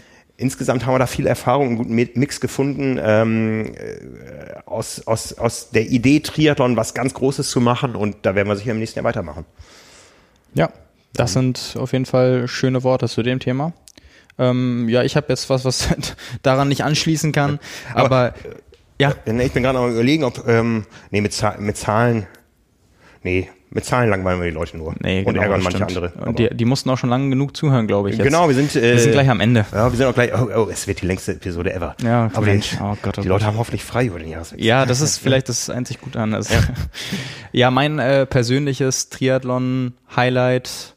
insgesamt 0.43 0.85
haben 0.85 0.93
wir 0.93 0.99
da 0.99 1.07
viel 1.07 1.25
Erfahrung, 1.25 1.67
einen 1.69 1.77
guten 1.77 1.95
Mi- 1.95 2.11
Mix 2.13 2.39
gefunden, 2.39 2.99
ähm, 3.01 3.73
äh, 3.75 4.59
aus, 4.65 5.07
aus, 5.07 5.33
aus 5.39 5.69
der 5.71 5.87
Idee 5.89 6.19
Triathlon 6.19 6.77
was 6.77 6.93
ganz 6.93 7.13
Großes 7.15 7.49
zu 7.49 7.59
machen 7.61 7.95
und 7.95 8.17
da 8.21 8.35
werden 8.35 8.47
wir 8.49 8.55
sicher 8.55 8.71
im 8.71 8.79
nächsten 8.79 8.99
Jahr 8.99 9.05
weitermachen. 9.05 9.45
Ja, 10.53 10.69
das 11.13 11.33
sind 11.33 11.75
auf 11.79 11.93
jeden 11.93 12.05
Fall 12.05 12.47
schöne 12.47 12.83
Worte 12.83 13.07
zu 13.07 13.23
dem 13.23 13.39
Thema. 13.39 13.73
Ähm, 14.37 14.87
ja, 14.89 15.03
ich 15.03 15.15
habe 15.15 15.27
jetzt 15.29 15.49
was, 15.49 15.63
was 15.65 15.89
daran 16.43 16.67
nicht 16.67 16.83
anschließen 16.83 17.31
kann, 17.31 17.59
aber, 17.93 18.33
ja, 18.99 19.13
Äh, 19.25 19.45
Ich 19.45 19.51
bin 19.53 19.63
gerade 19.63 19.77
noch 19.77 19.85
am 19.85 19.93
überlegen, 19.93 20.23
ob, 20.23 20.47
ähm, 20.47 20.85
nee, 21.11 21.21
mit, 21.21 21.35
mit 21.59 21.77
Zahlen, 21.77 22.27
nee, 23.23 23.49
Mit 23.75 23.85
Zahlen 23.85 24.09
langweilen 24.11 24.39
wir 24.39 24.45
die 24.45 24.53
Leute 24.53 24.77
nur. 24.77 24.93
Nee, 24.99 25.19
und 25.19 25.33
genau, 25.33 25.41
ärgern 25.41 25.63
das 25.63 25.73
manche 25.73 25.89
stimmt. 25.89 26.13
andere. 26.13 26.29
Und 26.29 26.37
die, 26.37 26.49
die 26.55 26.65
mussten 26.65 26.91
auch 26.91 26.97
schon 26.97 27.09
lange 27.09 27.29
genug 27.29 27.57
zuhören, 27.57 27.87
glaube 27.87 28.11
ich. 28.11 28.17
Jetzt. 28.17 28.25
Genau, 28.25 28.47
wir 28.47 28.53
sind, 28.53 28.75
äh, 28.75 28.93
wir 28.93 28.99
sind 28.99 29.13
gleich 29.13 29.29
am 29.29 29.39
Ende. 29.39 29.65
Ja, 29.71 29.91
wir 29.91 29.97
sind 29.97 30.05
auch 30.05 30.13
gleich, 30.13 30.31
oh, 30.31 30.47
oh, 30.55 30.69
es 30.71 30.85
wird 30.85 31.01
die 31.01 31.07
längste 31.07 31.31
Episode 31.31 31.73
ever. 31.73 31.95
Ja, 32.03 32.29
aber 32.33 32.45
Mensch. 32.45 32.69
die, 32.69 32.77
Oh 32.79 32.95
Gott, 33.01 33.17
oh 33.17 33.21
die 33.21 33.27
Gott. 33.27 33.39
Leute 33.39 33.45
haben 33.47 33.57
hoffentlich 33.57 33.83
frei 33.83 34.05
über 34.05 34.19
den 34.19 34.29
Jahreswechsel. 34.29 34.63
Ja, 34.63 34.85
das 34.85 35.01
ist 35.01 35.17
vielleicht 35.23 35.49
das 35.49 35.71
einzig 35.71 36.01
Gute 36.01 36.19
an. 36.19 36.35
Also, 36.35 36.53
ja. 37.51 37.71
mein 37.71 37.97
äh, 37.97 38.27
persönliches 38.27 39.09
Triathlon-Highlight, 39.09 40.95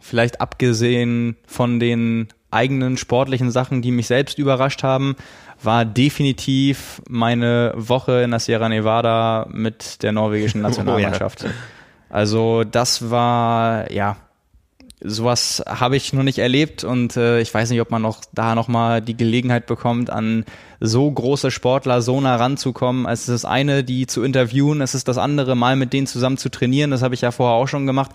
vielleicht 0.00 0.40
abgesehen 0.40 1.36
von 1.46 1.78
den 1.78 2.28
eigenen 2.50 2.96
sportlichen 2.96 3.52
Sachen, 3.52 3.80
die 3.80 3.92
mich 3.92 4.08
selbst 4.08 4.38
überrascht 4.38 4.82
haben, 4.82 5.14
war 5.62 5.84
definitiv 5.84 7.00
meine 7.08 7.72
Woche 7.76 8.22
in 8.22 8.30
der 8.32 8.40
Sierra 8.40 8.68
Nevada 8.68 9.46
mit 9.52 10.02
der 10.02 10.10
norwegischen 10.10 10.60
Nationalmannschaft. 10.62 11.46
Also 12.12 12.62
das 12.62 13.10
war, 13.10 13.90
ja, 13.90 14.18
sowas 15.00 15.62
habe 15.66 15.96
ich 15.96 16.12
noch 16.12 16.22
nicht 16.22 16.38
erlebt 16.38 16.84
und 16.84 17.16
äh, 17.16 17.40
ich 17.40 17.52
weiß 17.52 17.70
nicht, 17.70 17.80
ob 17.80 17.90
man 17.90 18.02
noch 18.02 18.20
da 18.32 18.54
noch 18.54 18.68
mal 18.68 19.00
die 19.00 19.16
Gelegenheit 19.16 19.66
bekommt, 19.66 20.10
an 20.10 20.44
so 20.78 21.10
große 21.10 21.50
Sportler 21.50 22.02
so 22.02 22.20
nah 22.20 22.36
ranzukommen. 22.36 23.06
Es 23.06 23.20
ist 23.20 23.28
das 23.30 23.44
eine, 23.46 23.82
die 23.82 24.06
zu 24.06 24.22
interviewen, 24.22 24.82
es 24.82 24.94
ist 24.94 25.08
das 25.08 25.16
andere, 25.16 25.56
mal 25.56 25.74
mit 25.74 25.94
denen 25.94 26.06
zusammen 26.06 26.36
zu 26.36 26.50
trainieren. 26.50 26.90
Das 26.90 27.02
habe 27.02 27.14
ich 27.14 27.22
ja 27.22 27.30
vorher 27.30 27.56
auch 27.56 27.66
schon 27.66 27.86
gemacht. 27.86 28.10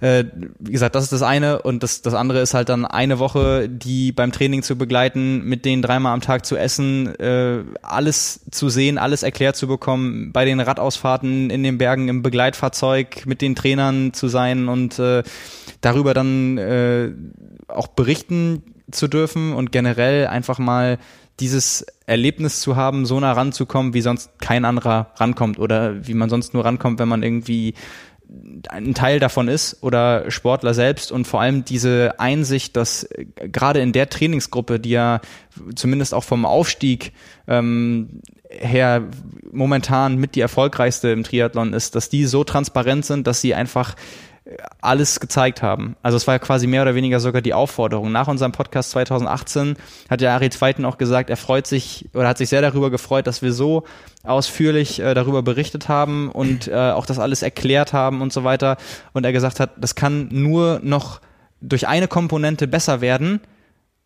Äh, 0.00 0.24
wie 0.58 0.72
gesagt, 0.72 0.94
das 0.94 1.04
ist 1.04 1.12
das 1.12 1.22
eine 1.22 1.62
und 1.62 1.82
das, 1.82 2.02
das 2.02 2.14
andere 2.14 2.40
ist 2.40 2.54
halt 2.54 2.68
dann 2.68 2.84
eine 2.84 3.18
Woche, 3.18 3.68
die 3.68 4.12
beim 4.12 4.32
Training 4.32 4.62
zu 4.62 4.76
begleiten, 4.76 5.44
mit 5.44 5.64
denen 5.64 5.82
dreimal 5.82 6.14
am 6.14 6.20
Tag 6.20 6.46
zu 6.46 6.56
essen, 6.56 7.14
äh, 7.18 7.64
alles 7.82 8.40
zu 8.50 8.68
sehen, 8.70 8.96
alles 8.96 9.22
erklärt 9.22 9.56
zu 9.56 9.66
bekommen, 9.66 10.32
bei 10.32 10.44
den 10.44 10.60
Radausfahrten 10.60 11.50
in 11.50 11.62
den 11.62 11.78
Bergen 11.78 12.08
im 12.08 12.22
Begleitfahrzeug 12.22 13.26
mit 13.26 13.42
den 13.42 13.54
Trainern 13.54 14.14
zu 14.14 14.28
sein 14.28 14.68
und 14.68 14.98
äh, 14.98 15.22
darüber 15.82 16.14
dann 16.14 16.56
äh, 16.58 17.12
auch 17.68 17.88
berichten 17.88 18.62
zu 18.90 19.06
dürfen 19.06 19.52
und 19.52 19.70
generell 19.72 20.26
einfach 20.26 20.58
mal 20.58 20.98
dieses 21.40 21.86
Erlebnis 22.06 22.60
zu 22.60 22.76
haben, 22.76 23.06
so 23.06 23.18
nah 23.18 23.32
ranzukommen, 23.32 23.94
wie 23.94 24.02
sonst 24.02 24.38
kein 24.40 24.64
anderer 24.64 25.12
rankommt 25.16 25.58
oder 25.58 26.06
wie 26.06 26.14
man 26.14 26.28
sonst 26.28 26.54
nur 26.54 26.64
rankommt, 26.64 26.98
wenn 26.98 27.08
man 27.08 27.22
irgendwie 27.22 27.74
ein 28.68 28.94
Teil 28.94 29.18
davon 29.18 29.48
ist 29.48 29.82
oder 29.82 30.30
Sportler 30.30 30.74
selbst 30.74 31.10
und 31.10 31.26
vor 31.26 31.40
allem 31.40 31.64
diese 31.64 32.18
Einsicht, 32.18 32.76
dass 32.76 33.04
äh, 33.04 33.26
gerade 33.36 33.80
in 33.80 33.92
der 33.92 34.08
Trainingsgruppe, 34.08 34.78
die 34.80 34.90
ja 34.90 35.20
zumindest 35.74 36.14
auch 36.14 36.24
vom 36.24 36.44
Aufstieg 36.44 37.12
ähm, 37.48 38.20
her 38.48 39.04
momentan 39.52 40.16
mit 40.16 40.34
die 40.34 40.40
erfolgreichste 40.40 41.10
im 41.10 41.24
Triathlon 41.24 41.72
ist, 41.72 41.94
dass 41.94 42.08
die 42.08 42.26
so 42.26 42.44
transparent 42.44 43.04
sind, 43.04 43.26
dass 43.26 43.40
sie 43.40 43.54
einfach 43.54 43.94
alles 44.80 45.20
gezeigt 45.20 45.62
haben. 45.62 45.96
Also 46.02 46.16
es 46.16 46.26
war 46.26 46.38
quasi 46.38 46.66
mehr 46.66 46.82
oder 46.82 46.94
weniger 46.94 47.20
sogar 47.20 47.42
die 47.42 47.54
Aufforderung. 47.54 48.10
Nach 48.10 48.28
unserem 48.28 48.52
Podcast 48.52 48.90
2018 48.90 49.76
hat 50.08 50.20
ja 50.20 50.34
Ari 50.34 50.50
Zweiten 50.50 50.84
auch 50.84 50.98
gesagt, 50.98 51.30
er 51.30 51.36
freut 51.36 51.66
sich 51.66 52.08
oder 52.14 52.28
hat 52.28 52.38
sich 52.38 52.48
sehr 52.48 52.62
darüber 52.62 52.90
gefreut, 52.90 53.26
dass 53.26 53.42
wir 53.42 53.52
so 53.52 53.84
ausführlich 54.24 55.00
äh, 55.00 55.14
darüber 55.14 55.42
berichtet 55.42 55.88
haben 55.88 56.30
und 56.30 56.68
äh, 56.68 56.74
auch 56.74 57.06
das 57.06 57.18
alles 57.18 57.42
erklärt 57.42 57.92
haben 57.92 58.22
und 58.22 58.32
so 58.32 58.44
weiter. 58.44 58.76
Und 59.12 59.24
er 59.24 59.32
gesagt 59.32 59.60
hat, 59.60 59.70
das 59.76 59.94
kann 59.94 60.28
nur 60.30 60.80
noch 60.82 61.20
durch 61.60 61.86
eine 61.86 62.08
Komponente 62.08 62.66
besser 62.66 63.00
werden, 63.00 63.40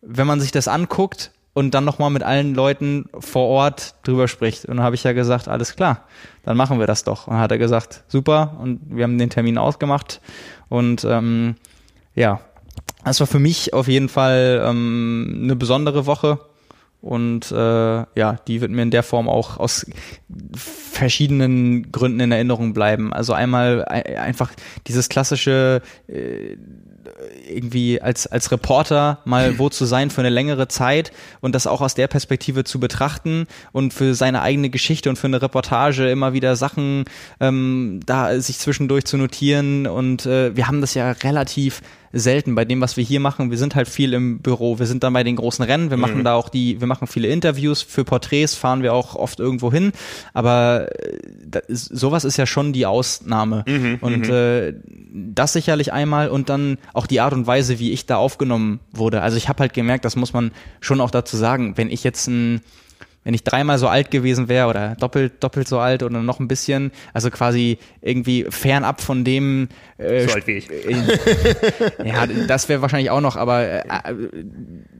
wenn 0.01 0.27
man 0.27 0.39
sich 0.39 0.51
das 0.51 0.67
anguckt 0.67 1.31
und 1.55 1.71
dann 1.73 1.85
nochmal 1.85 2.09
mit 2.09 2.21
allen 2.21 2.53
Leuten 2.53 3.05
vor 3.17 3.47
Ort 3.47 3.95
drüber 4.03 4.27
spricht. 4.27 4.65
Und 4.65 4.75
dann 4.77 4.85
habe 4.85 4.93
ich 4.95 5.03
ja 5.05 5.13
gesagt, 5.13 5.47
alles 5.47 5.75
klar, 5.75 6.03
dann 6.43 6.57
machen 6.57 6.79
wir 6.79 6.85
das 6.85 7.05
doch. 7.05 7.27
Und 7.27 7.33
dann 7.33 7.41
hat 7.41 7.51
er 7.51 7.57
gesagt, 7.57 8.03
super, 8.09 8.57
und 8.61 8.81
wir 8.89 9.05
haben 9.05 9.17
den 9.17 9.29
Termin 9.29 9.57
ausgemacht. 9.57 10.19
Und 10.67 11.05
ähm, 11.09 11.55
ja, 12.13 12.41
das 13.05 13.21
war 13.21 13.27
für 13.27 13.39
mich 13.39 13.73
auf 13.73 13.87
jeden 13.87 14.09
Fall 14.09 14.63
ähm, 14.67 15.39
eine 15.43 15.55
besondere 15.55 16.05
Woche. 16.05 16.39
Und 17.01 17.51
äh, 17.51 17.55
ja, 17.55 18.33
die 18.47 18.59
wird 18.61 18.71
mir 18.71 18.81
in 18.81 18.91
der 18.91 19.03
Form 19.03 19.29
auch 19.29 19.57
aus 19.57 19.85
verschiedenen 20.55 21.91
Gründen 21.91 22.19
in 22.19 22.31
Erinnerung 22.31 22.73
bleiben. 22.73 23.13
Also 23.13 23.31
einmal 23.33 23.85
ein- 23.85 24.17
einfach 24.17 24.51
dieses 24.87 25.07
klassische 25.07 25.81
äh, 26.07 26.57
irgendwie 27.47 28.01
als, 28.01 28.27
als 28.27 28.51
Reporter 28.51 29.19
mal 29.25 29.57
wo 29.57 29.69
zu 29.69 29.85
sein 29.85 30.09
für 30.09 30.21
eine 30.21 30.29
längere 30.29 30.67
Zeit 30.67 31.11
und 31.39 31.55
das 31.55 31.67
auch 31.67 31.81
aus 31.81 31.95
der 31.95 32.07
Perspektive 32.07 32.63
zu 32.63 32.79
betrachten 32.79 33.47
und 33.71 33.93
für 33.93 34.15
seine 34.15 34.41
eigene 34.41 34.69
Geschichte 34.69 35.09
und 35.09 35.15
für 35.15 35.27
eine 35.27 35.41
Reportage 35.41 36.09
immer 36.09 36.33
wieder 36.33 36.55
Sachen 36.55 37.05
ähm, 37.39 38.01
da 38.05 38.39
sich 38.39 38.59
zwischendurch 38.59 39.05
zu 39.05 39.17
notieren. 39.17 39.87
Und 39.87 40.25
äh, 40.25 40.55
wir 40.55 40.67
haben 40.67 40.81
das 40.81 40.93
ja 40.93 41.11
relativ 41.11 41.81
selten 42.17 42.55
bei 42.55 42.63
dem, 42.63 42.79
was 42.79 42.95
wir 42.95 43.03
hier 43.03 43.19
machen. 43.19 43.51
Wir 43.51 43.57
sind 43.57 43.75
halt 43.75 43.89
viel 43.89 44.13
im 44.13 44.39
Büro. 44.39 44.79
Wir 44.79 44.85
sind 44.85 45.03
dann 45.03 45.11
bei 45.13 45.23
den 45.23 45.35
großen 45.35 45.63
Rennen. 45.65 45.89
Wir 45.89 45.97
machen 45.97 46.23
da 46.23 46.33
auch 46.35 46.47
die, 46.47 46.79
wir 46.79 46.87
machen 46.87 47.07
viele 47.07 47.27
Interviews. 47.27 47.81
Für 47.81 48.05
Porträts 48.05 48.55
fahren 48.55 48.81
wir 48.81 48.93
auch 48.93 49.15
oft 49.15 49.39
irgendwo 49.39 49.71
hin. 49.71 49.91
Aber 50.33 50.87
äh, 50.97 51.61
ist, 51.67 51.85
sowas 51.85 52.23
ist 52.23 52.37
ja 52.37 52.45
schon 52.45 52.71
die 52.71 52.85
Ausnahme. 52.85 53.65
und 54.01 54.29
äh, 54.29 54.73
das 55.13 55.53
sicherlich 55.53 55.91
einmal 55.91 56.29
und 56.29 56.49
dann 56.49 56.77
auch 56.93 57.05
die 57.05 57.19
Art 57.19 57.33
und 57.33 57.47
Weise, 57.47 57.79
wie 57.79 57.91
ich 57.91 58.05
da 58.05 58.15
aufgenommen 58.15 58.79
wurde. 58.93 59.21
Also 59.21 59.35
ich 59.35 59.49
habe 59.49 59.59
halt 59.59 59.73
gemerkt, 59.73 60.05
das 60.05 60.15
muss 60.15 60.31
man 60.31 60.51
schon 60.79 61.01
auch 61.01 61.11
dazu 61.11 61.35
sagen, 61.35 61.73
wenn 61.75 61.89
ich 61.89 62.03
jetzt 62.03 62.27
ein 62.27 62.61
wenn 63.25 63.33
ich 63.33 63.43
dreimal 63.43 63.77
so 63.77 63.87
alt 63.89 64.11
gewesen 64.11 64.47
wäre 64.47 64.69
oder 64.69 64.95
doppelt 64.95 65.43
doppelt 65.43 65.67
so 65.67 65.79
alt 65.79 66.03
oder 66.03 66.21
noch 66.21 66.39
ein 66.39 66.47
bisschen, 66.47 66.91
also 67.13 67.29
quasi 67.31 67.79
irgendwie 68.01 68.45
fernab 68.49 69.01
von 69.01 69.25
dem 69.25 69.67
äh, 69.97 70.27
So 70.27 70.35
alt 70.35 70.47
wie 70.47 70.53
ich. 70.53 70.69
äh, 70.69 70.95
ja, 72.05 72.27
das 72.47 72.69
wäre 72.69 72.81
wahrscheinlich 72.81 73.09
auch 73.09 73.21
noch, 73.21 73.35
aber 73.35 73.63
äh, 73.63 74.13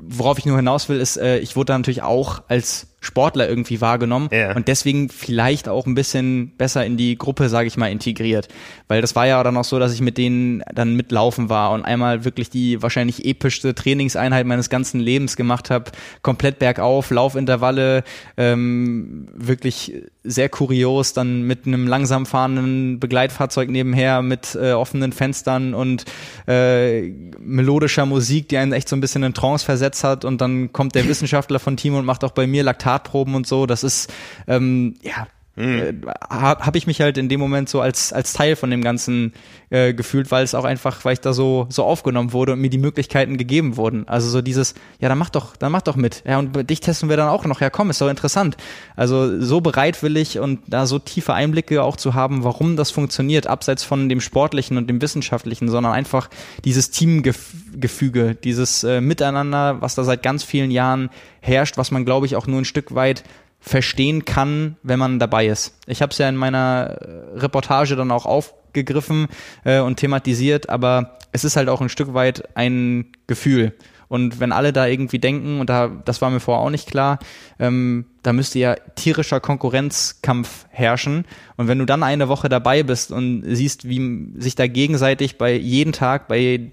worauf 0.02 0.40
ich 0.40 0.46
nur 0.46 0.58
hinaus 0.58 0.90
will, 0.90 1.00
ist, 1.00 1.18
äh, 1.18 1.38
ich 1.38 1.56
wurde 1.56 1.68
da 1.68 1.78
natürlich 1.78 2.02
auch 2.02 2.42
als 2.48 2.88
Sportler 3.06 3.48
irgendwie 3.48 3.80
wahrgenommen 3.82 4.30
Ja. 4.32 4.56
und 4.56 4.68
deswegen 4.68 5.10
vielleicht 5.10 5.70
auch 5.70 5.86
ein 5.86 5.96
bisschen 5.96 6.50
besser 6.58 6.86
in 6.86 6.98
die 6.98 7.18
Gruppe, 7.18 7.48
sage 7.50 7.68
ich 7.68 7.78
mal, 7.78 7.88
integriert. 7.92 8.48
Weil 8.88 9.02
das 9.02 9.16
war 9.16 9.28
ja 9.28 9.42
dann 9.44 9.56
auch 9.58 9.64
so, 9.64 9.80
dass 9.80 9.94
ich 9.94 10.02
mit 10.02 10.18
denen 10.18 10.64
dann 10.74 10.96
mitlaufen 10.96 11.50
war 11.50 11.72
und 11.72 11.86
einmal 11.86 12.26
wirklich 12.26 12.50
die 12.50 12.82
wahrscheinlich 12.82 13.26
epischste 13.26 13.76
Trainingseinheit 13.76 14.46
meines 14.46 14.70
ganzen 14.70 15.00
Lebens 15.00 15.36
gemacht 15.36 15.70
habe. 15.70 15.92
Komplett 16.22 16.60
bergauf, 16.60 17.12
Laufintervalle, 17.12 18.04
ähm, 18.38 19.28
wirklich 19.34 19.94
sehr 20.26 20.50
kurios, 20.50 21.14
dann 21.14 21.44
mit 21.44 21.66
einem 21.66 21.88
langsam 21.88 22.26
fahrenden 22.26 23.00
Begleitfahrzeug 23.00 23.70
nebenher 23.70 24.22
mit 24.22 24.56
äh, 24.56 24.74
offenen 24.74 25.12
Fenstern 25.12 25.74
und 25.74 26.06
äh, 26.48 27.10
melodischer 27.40 28.06
Musik, 28.06 28.50
die 28.50 28.58
einen 28.58 28.74
echt 28.74 28.90
so 28.90 28.96
ein 28.96 29.02
bisschen 29.02 29.24
in 29.24 29.34
Trance 29.34 29.64
versetzt 29.64 30.04
hat 30.04 30.26
und 30.26 30.42
dann 30.42 30.74
kommt 30.74 30.96
der 30.96 31.08
Wissenschaftler 31.08 31.60
von 31.60 31.78
Team 31.78 31.96
und 31.96 32.06
macht 32.06 32.24
auch 32.24 32.32
bei 32.32 32.48
mir 32.48 32.64
Laktatproben 32.64 33.36
und 33.36 33.48
so. 33.48 33.66
Das 33.66 33.84
ist 33.84 34.12
ähm, 34.48 34.96
ja 35.02 35.28
äh, 35.58 35.94
habe 36.30 36.66
hab 36.66 36.76
ich 36.76 36.86
mich 36.86 37.00
halt 37.00 37.18
in 37.18 37.30
dem 37.30 37.40
Moment 37.40 37.70
so 37.70 37.80
als 37.80 38.12
als 38.12 38.34
Teil 38.34 38.56
von 38.56 38.70
dem 38.70 38.84
Ganzen 38.84 39.34
äh, 39.70 39.94
gefühlt, 39.94 40.30
weil 40.32 40.44
es 40.44 40.54
auch 40.54 40.66
einfach, 40.66 41.06
weil 41.06 41.14
ich 41.14 41.22
da 41.22 41.34
so 41.34 41.68
so 41.70 41.84
aufgenommen 41.84 42.34
wurde 42.34 42.54
und 42.54 42.60
mir 42.60 42.70
die 42.70 42.78
Möglichkeiten 42.78 43.38
gegeben 43.38 43.78
wurden. 43.78 44.08
Also 44.08 44.30
so 44.30 44.42
dieses, 44.42 44.74
ja, 45.00 45.08
dann 45.08 45.18
mach 45.18 45.30
doch, 45.30 45.56
dann 45.56 45.72
mach 45.72 45.82
doch 45.82 45.96
mit. 45.96 46.24
Ja, 46.26 46.40
und 46.40 46.70
dich 46.70 46.82
testen 46.82 47.08
wir 47.10 47.16
dann 47.16 47.30
auch 47.30 47.46
noch. 47.46 47.62
Ja, 47.62 47.70
komm, 47.70 47.90
ist 47.90 48.02
doch 48.02 48.10
interessant. 48.10 48.58
Also 48.98 49.42
so 49.42 49.62
bereitwillig 49.62 50.40
und 50.40 50.60
da 50.68 50.86
so 50.86 51.00
tiefe 51.00 51.34
Einblicke 51.34 51.82
auch 51.84 51.96
zu 51.96 52.14
haben, 52.14 52.44
warum 52.44 52.76
das 52.76 52.92
funktioniert, 52.92 53.48
abseits 53.48 53.84
von 53.84 54.10
dem 54.10 54.20
sportlichen 54.20 54.78
und 54.78 54.90
dem 54.90 55.02
wissenschaftlichen, 55.02 55.70
sondern 55.70 55.94
einfach 55.94 56.30
dieses 56.66 56.92
Teamgefüge, 56.92 58.36
dieses 58.36 58.84
äh, 58.84 59.00
Miteinander, 59.00 59.82
was 59.82 59.96
da 59.96 60.04
seit 60.04 60.22
ganz 60.22 60.44
vielen 60.44 60.72
Jahren 60.72 61.10
herrscht, 61.40 61.78
was 61.78 61.92
man 61.92 62.04
glaube 62.04 62.26
ich 62.26 62.36
auch 62.36 62.48
nur 62.48 62.60
ein 62.60 62.66
Stück 62.66 62.94
weit 62.94 63.24
verstehen 63.66 64.26
kann, 64.26 64.78
wenn 64.84 65.00
man 65.00 65.18
dabei 65.18 65.48
ist. 65.48 65.76
Ich 65.88 66.02
habe 66.02 66.12
es 66.12 66.18
ja 66.20 66.30
in 66.30 66.36
meiner 66.36 66.98
äh, 67.02 67.40
Reportage 67.40 67.96
dann 67.96 68.12
auch 68.12 68.26
aufgegriffen 68.26 69.28
äh, 69.64 69.80
und 69.80 69.98
thematisiert, 69.98 70.70
aber 70.70 71.18
es 71.32 71.44
ist 71.44 71.56
halt 71.56 71.68
auch 71.68 71.82
ein 71.82 71.90
Stück 71.90 72.14
weit 72.14 72.56
ein 72.56 73.08
Gefühl. 73.26 73.74
Und 74.08 74.40
wenn 74.40 74.52
alle 74.52 74.72
da 74.72 74.86
irgendwie 74.86 75.18
denken, 75.18 75.60
und 75.60 75.70
da, 75.72 75.88
das 75.88 76.22
war 76.22 76.30
mir 76.30 76.40
vorher 76.40 76.64
auch 76.64 76.70
nicht 76.70 76.88
klar, 76.88 77.18
ähm, 77.58 78.06
da 78.22 78.34
müsste 78.34 78.60
ja 78.60 78.76
tierischer 78.96 79.40
Konkurrenzkampf 79.40 80.68
herrschen. 80.70 81.26
Und 81.58 81.68
wenn 81.68 81.80
du 81.80 81.86
dann 81.86 82.04
eine 82.04 82.30
Woche 82.30 82.50
dabei 82.50 82.84
bist 82.84 83.12
und 83.12 83.44
siehst, 83.48 83.90
wie 83.90 84.30
sich 84.38 84.54
da 84.54 84.68
gegenseitig 84.68 85.40
bei 85.40 85.56
jeden 85.56 85.92
Tag, 85.92 86.28
bei 86.28 86.72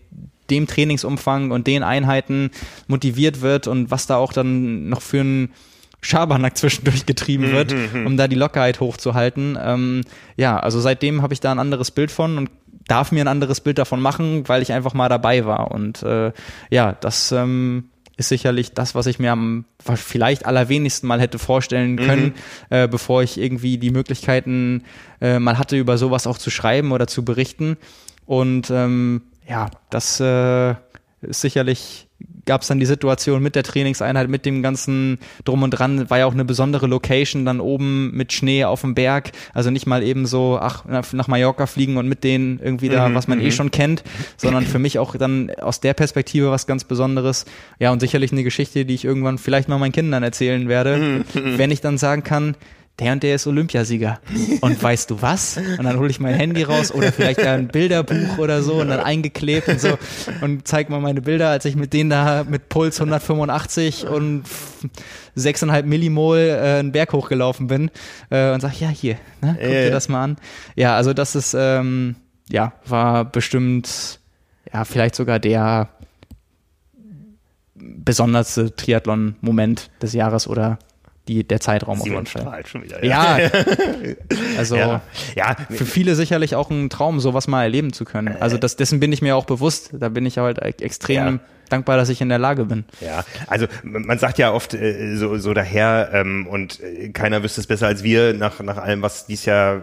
dem 0.50 0.66
Trainingsumfang 0.66 1.52
und 1.52 1.66
den 1.66 1.82
Einheiten 1.82 2.50
motiviert 2.86 3.40
wird 3.40 3.66
und 3.66 3.90
was 3.90 4.06
da 4.06 4.16
auch 4.16 4.34
dann 4.34 4.90
noch 4.90 5.00
für 5.00 5.22
ein 5.22 5.52
Schabernack 6.02 6.58
zwischendurch 6.58 7.06
getrieben 7.06 7.52
wird, 7.52 7.74
um 8.04 8.16
da 8.16 8.28
die 8.28 8.36
Lockerheit 8.36 8.80
hochzuhalten. 8.80 9.56
Ähm, 9.62 10.02
ja, 10.36 10.58
also 10.58 10.80
seitdem 10.80 11.22
habe 11.22 11.32
ich 11.32 11.40
da 11.40 11.52
ein 11.52 11.58
anderes 11.58 11.90
Bild 11.90 12.10
von 12.10 12.36
und 12.38 12.50
darf 12.88 13.12
mir 13.12 13.24
ein 13.24 13.28
anderes 13.28 13.60
Bild 13.60 13.78
davon 13.78 14.00
machen, 14.00 14.48
weil 14.48 14.62
ich 14.62 14.72
einfach 14.72 14.94
mal 14.94 15.08
dabei 15.08 15.46
war. 15.46 15.70
Und 15.70 16.02
äh, 16.02 16.32
ja, 16.70 16.92
das 16.92 17.30
ähm, 17.32 17.84
ist 18.16 18.28
sicherlich 18.28 18.72
das, 18.72 18.94
was 18.94 19.06
ich 19.06 19.18
mir 19.18 19.32
am 19.32 19.64
vielleicht 19.94 20.44
allerwenigsten 20.44 21.06
mal 21.06 21.20
hätte 21.20 21.38
vorstellen 21.38 21.96
können, 21.96 22.24
mhm. 22.24 22.32
äh, 22.70 22.88
bevor 22.88 23.22
ich 23.22 23.38
irgendwie 23.38 23.78
die 23.78 23.90
Möglichkeiten 23.90 24.82
äh, 25.20 25.38
mal 25.38 25.58
hatte, 25.58 25.76
über 25.76 25.98
sowas 25.98 26.26
auch 26.26 26.38
zu 26.38 26.50
schreiben 26.50 26.92
oder 26.92 27.06
zu 27.06 27.24
berichten. 27.24 27.76
Und 28.26 28.70
ähm, 28.70 29.22
ja, 29.48 29.70
das 29.90 30.20
äh, 30.20 30.74
ist 31.22 31.40
sicherlich 31.40 32.08
gab 32.46 32.62
es 32.62 32.68
dann 32.68 32.80
die 32.80 32.86
Situation 32.86 33.42
mit 33.42 33.54
der 33.54 33.62
Trainingseinheit, 33.62 34.28
mit 34.28 34.46
dem 34.46 34.62
ganzen 34.62 35.18
Drum 35.44 35.62
und 35.62 35.70
Dran, 35.70 36.10
war 36.10 36.18
ja 36.18 36.26
auch 36.26 36.32
eine 36.32 36.44
besondere 36.44 36.86
Location 36.86 37.44
dann 37.44 37.60
oben 37.60 38.10
mit 38.14 38.32
Schnee 38.32 38.64
auf 38.64 38.80
dem 38.80 38.94
Berg, 38.94 39.32
also 39.54 39.70
nicht 39.70 39.86
mal 39.86 40.02
eben 40.02 40.26
so, 40.26 40.58
ach, 40.60 40.84
nach 40.84 41.28
Mallorca 41.28 41.66
fliegen 41.66 41.96
und 41.96 42.08
mit 42.08 42.24
denen 42.24 42.58
irgendwie 42.60 42.88
da, 42.88 43.08
mhm, 43.08 43.14
was 43.14 43.28
man 43.28 43.40
eh 43.40 43.46
mhm. 43.46 43.52
schon 43.52 43.70
kennt, 43.70 44.02
sondern 44.36 44.64
für 44.64 44.78
mich 44.78 44.98
auch 44.98 45.16
dann 45.16 45.50
aus 45.60 45.80
der 45.80 45.94
Perspektive 45.94 46.50
was 46.50 46.66
ganz 46.66 46.84
Besonderes. 46.84 47.44
Ja, 47.78 47.92
und 47.92 48.00
sicherlich 48.00 48.32
eine 48.32 48.44
Geschichte, 48.44 48.84
die 48.84 48.94
ich 48.94 49.04
irgendwann 49.04 49.38
vielleicht 49.38 49.68
mal 49.68 49.78
meinen 49.78 49.92
Kindern 49.92 50.22
erzählen 50.22 50.68
werde, 50.68 51.24
mhm, 51.34 51.58
wenn 51.58 51.70
ich 51.70 51.80
dann 51.80 51.98
sagen 51.98 52.22
kann, 52.22 52.56
der 52.98 53.12
und 53.12 53.22
der 53.22 53.36
ist 53.36 53.46
Olympiasieger. 53.46 54.20
Und 54.60 54.82
weißt 54.82 55.10
du 55.10 55.22
was? 55.22 55.56
Und 55.56 55.84
dann 55.84 55.98
hole 55.98 56.10
ich 56.10 56.20
mein 56.20 56.34
Handy 56.34 56.62
raus 56.62 56.92
oder 56.92 57.10
vielleicht 57.12 57.40
ein 57.40 57.68
Bilderbuch 57.68 58.38
oder 58.38 58.62
so 58.62 58.74
und 58.74 58.88
dann 58.88 59.00
eingeklebt 59.00 59.68
und 59.68 59.80
so 59.80 59.98
und 60.40 60.68
zeig 60.68 60.90
mal 60.90 61.00
meine 61.00 61.22
Bilder, 61.22 61.48
als 61.48 61.64
ich 61.64 61.74
mit 61.74 61.92
denen 61.92 62.10
da 62.10 62.44
mit 62.44 62.68
Puls 62.68 63.00
185 63.00 64.06
und 64.06 64.44
6,5 65.36 65.84
Millimol 65.84 66.38
äh, 66.38 66.78
einen 66.78 66.92
Berg 66.92 67.12
hochgelaufen 67.12 67.66
bin 67.66 67.90
äh, 68.30 68.52
und 68.52 68.60
sag, 68.60 68.78
ja, 68.80 68.88
hier, 68.88 69.16
ne, 69.40 69.56
guck 69.58 69.70
dir 69.70 69.90
das 69.90 70.08
mal 70.08 70.24
an. 70.24 70.36
Ja, 70.76 70.94
also 70.96 71.14
das 71.14 71.34
ist, 71.34 71.54
ähm, 71.58 72.16
ja, 72.50 72.74
war 72.86 73.24
bestimmt, 73.24 74.20
ja, 74.72 74.84
vielleicht 74.84 75.14
sogar 75.14 75.38
der 75.38 75.88
besonderste 77.74 78.74
Triathlon-Moment 78.74 79.90
des 80.00 80.12
Jahres 80.12 80.46
oder 80.46 80.78
die, 81.28 81.46
der 81.46 81.60
Zeitraum 81.60 82.00
auf 82.00 82.06
jeden 82.06 82.26
Fall. 82.26 82.66
schon 82.66 82.82
wieder. 82.82 83.04
Ja, 83.04 83.38
ja. 83.38 83.50
also 84.58 84.76
ja. 84.76 85.00
ja. 85.36 85.56
für 85.70 85.86
viele 85.86 86.16
sicherlich 86.16 86.56
auch 86.56 86.68
ein 86.70 86.90
Traum, 86.90 87.20
sowas 87.20 87.46
mal 87.46 87.62
erleben 87.62 87.92
zu 87.92 88.04
können. 88.04 88.36
Also 88.40 88.58
das, 88.58 88.76
dessen 88.76 88.98
bin 88.98 89.12
ich 89.12 89.22
mir 89.22 89.36
auch 89.36 89.44
bewusst. 89.44 89.90
Da 89.92 90.08
bin 90.08 90.26
ich 90.26 90.38
halt 90.38 90.60
extrem 90.82 91.34
ja. 91.34 91.40
dankbar, 91.68 91.96
dass 91.96 92.08
ich 92.08 92.20
in 92.20 92.28
der 92.28 92.40
Lage 92.40 92.64
bin. 92.64 92.84
Ja, 93.00 93.24
also 93.46 93.66
man 93.84 94.18
sagt 94.18 94.38
ja 94.38 94.52
oft 94.52 94.74
äh, 94.74 95.14
so, 95.14 95.38
so 95.38 95.54
daher 95.54 96.10
ähm, 96.12 96.48
und 96.48 96.80
äh, 96.80 97.10
keiner 97.10 97.44
wüsste 97.44 97.60
es 97.60 97.68
besser 97.68 97.86
als 97.86 98.02
wir 98.02 98.34
nach, 98.34 98.58
nach 98.60 98.78
allem, 98.78 99.02
was 99.02 99.26
dies 99.26 99.44
Jahr 99.44 99.80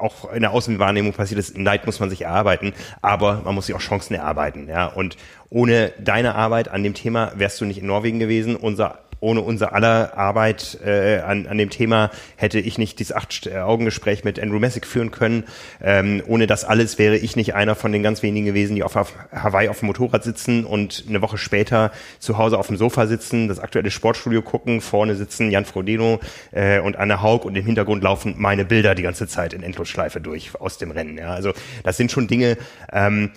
auch 0.00 0.32
in 0.32 0.40
der 0.40 0.50
Außenwahrnehmung 0.50 1.12
passiert 1.12 1.38
ist. 1.38 1.56
Neid 1.56 1.86
muss 1.86 2.00
man 2.00 2.10
sich 2.10 2.22
erarbeiten, 2.22 2.72
aber 3.00 3.42
man 3.44 3.54
muss 3.54 3.66
sich 3.66 3.76
auch 3.76 3.80
Chancen 3.80 4.14
erarbeiten. 4.14 4.66
Ja, 4.68 4.86
und 4.86 5.16
ohne 5.50 5.92
deine 6.00 6.34
Arbeit 6.34 6.68
an 6.68 6.82
dem 6.82 6.94
Thema 6.94 7.32
wärst 7.36 7.60
du 7.60 7.64
nicht 7.64 7.78
in 7.78 7.86
Norwegen 7.86 8.18
gewesen. 8.18 8.56
Unser 8.56 8.98
ohne 9.20 9.42
unser 9.42 9.74
aller 9.74 10.16
Arbeit 10.16 10.78
äh, 10.84 11.18
an, 11.18 11.46
an 11.46 11.58
dem 11.58 11.70
Thema 11.70 12.10
hätte 12.36 12.58
ich 12.58 12.78
nicht 12.78 12.98
dieses 12.98 13.14
Acht-Augen-Gespräch 13.14 14.24
mit 14.24 14.40
Andrew 14.40 14.58
Messick 14.58 14.86
führen 14.86 15.10
können. 15.10 15.44
Ähm, 15.82 16.22
ohne 16.26 16.46
das 16.46 16.64
alles 16.64 16.98
wäre 16.98 17.16
ich 17.16 17.36
nicht 17.36 17.54
einer 17.54 17.74
von 17.74 17.92
den 17.92 18.02
ganz 18.02 18.22
wenigen 18.22 18.46
gewesen, 18.46 18.74
die 18.76 18.82
auf, 18.82 18.94
Hawaii 18.94 19.68
auf 19.68 19.80
dem 19.80 19.86
Motorrad 19.86 20.24
sitzen 20.24 20.64
und 20.64 21.04
eine 21.08 21.22
Woche 21.22 21.38
später 21.38 21.92
zu 22.18 22.38
Hause 22.38 22.58
auf 22.58 22.66
dem 22.66 22.76
Sofa 22.76 23.06
sitzen, 23.06 23.48
das 23.48 23.58
aktuelle 23.58 23.90
Sportstudio 23.90 24.42
gucken, 24.42 24.80
vorne 24.80 25.14
sitzen 25.14 25.50
Jan 25.50 25.64
Frodeno 25.64 26.20
äh, 26.52 26.80
und 26.80 26.96
Anne 26.96 27.22
Haug 27.22 27.44
und 27.44 27.56
im 27.56 27.64
Hintergrund 27.64 28.02
laufen 28.02 28.34
meine 28.38 28.64
Bilder 28.64 28.94
die 28.94 29.02
ganze 29.02 29.26
Zeit 29.26 29.52
in 29.52 29.62
Endlosschleife 29.62 30.20
durch 30.20 30.50
aus 30.58 30.78
dem 30.78 30.90
Rennen. 30.90 31.18
Ja. 31.18 31.34
Also 31.34 31.52
das 31.82 31.96
sind 31.96 32.10
schon 32.10 32.26
Dinge, 32.26 32.56
ähm, 32.92 33.30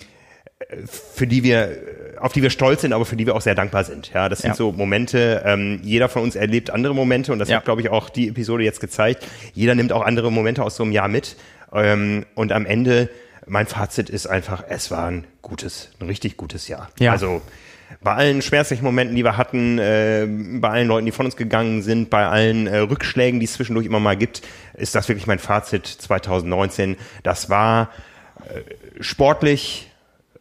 für 1.12 1.26
die 1.26 1.42
wir, 1.42 1.76
auf 2.24 2.32
die 2.32 2.42
wir 2.42 2.48
stolz 2.48 2.80
sind, 2.80 2.94
aber 2.94 3.04
für 3.04 3.16
die 3.16 3.26
wir 3.26 3.36
auch 3.36 3.42
sehr 3.42 3.54
dankbar 3.54 3.84
sind. 3.84 4.10
Ja, 4.14 4.30
das 4.30 4.38
sind 4.38 4.52
ja. 4.52 4.54
so 4.54 4.72
Momente. 4.72 5.42
Ähm, 5.44 5.80
jeder 5.82 6.08
von 6.08 6.22
uns 6.22 6.36
erlebt 6.36 6.70
andere 6.70 6.94
Momente 6.94 7.34
und 7.34 7.38
das 7.38 7.50
ja. 7.50 7.58
hat, 7.58 7.66
glaube 7.66 7.82
ich, 7.82 7.90
auch 7.90 8.08
die 8.08 8.28
Episode 8.28 8.64
jetzt 8.64 8.80
gezeigt. 8.80 9.26
Jeder 9.52 9.74
nimmt 9.74 9.92
auch 9.92 10.00
andere 10.00 10.32
Momente 10.32 10.62
aus 10.62 10.76
so 10.76 10.84
einem 10.84 10.92
Jahr 10.92 11.08
mit 11.08 11.36
ähm, 11.70 12.24
und 12.34 12.50
am 12.50 12.64
Ende 12.64 13.10
mein 13.46 13.66
Fazit 13.66 14.08
ist 14.08 14.26
einfach, 14.26 14.64
es 14.66 14.90
war 14.90 15.06
ein 15.06 15.26
gutes, 15.42 15.90
ein 16.00 16.06
richtig 16.06 16.38
gutes 16.38 16.66
Jahr. 16.66 16.88
Ja. 16.98 17.12
Also 17.12 17.42
bei 18.02 18.14
allen 18.14 18.40
schmerzlichen 18.40 18.84
Momenten, 18.84 19.14
die 19.14 19.22
wir 19.22 19.36
hatten, 19.36 19.78
äh, 19.78 20.26
bei 20.26 20.70
allen 20.70 20.88
Leuten, 20.88 21.04
die 21.04 21.12
von 21.12 21.26
uns 21.26 21.36
gegangen 21.36 21.82
sind, 21.82 22.08
bei 22.08 22.26
allen 22.26 22.66
äh, 22.66 22.78
Rückschlägen, 22.78 23.38
die 23.38 23.44
es 23.44 23.52
zwischendurch 23.52 23.84
immer 23.84 24.00
mal 24.00 24.16
gibt, 24.16 24.40
ist 24.72 24.94
das 24.94 25.08
wirklich 25.08 25.26
mein 25.26 25.38
Fazit 25.38 25.86
2019. 25.86 26.96
Das 27.22 27.50
war 27.50 27.90
äh, 28.48 29.02
sportlich, 29.02 29.90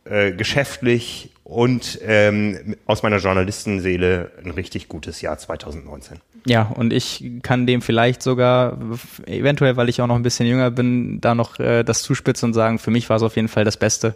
äh, 0.05 0.31
geschäftlich 0.31 1.31
und 1.43 1.99
ähm, 2.05 2.75
aus 2.85 3.03
meiner 3.03 3.17
Journalistenseele 3.17 4.31
ein 4.43 4.51
richtig 4.51 4.87
gutes 4.87 5.21
Jahr 5.21 5.37
2019. 5.37 6.19
Ja, 6.45 6.63
und 6.63 6.91
ich 6.91 7.23
kann 7.41 7.65
dem 7.67 7.81
vielleicht 7.81 8.21
sogar, 8.21 8.77
eventuell, 9.25 9.77
weil 9.77 9.89
ich 9.89 10.01
auch 10.01 10.07
noch 10.07 10.15
ein 10.15 10.23
bisschen 10.23 10.47
jünger 10.47 10.71
bin, 10.71 11.21
da 11.21 11.35
noch 11.35 11.59
äh, 11.59 11.83
das 11.83 12.01
zuspitzen 12.01 12.47
und 12.47 12.53
sagen, 12.53 12.79
für 12.79 12.91
mich 12.91 13.09
war 13.09 13.17
es 13.17 13.23
auf 13.23 13.35
jeden 13.35 13.47
Fall 13.47 13.63
das 13.63 13.77
Beste. 13.77 14.15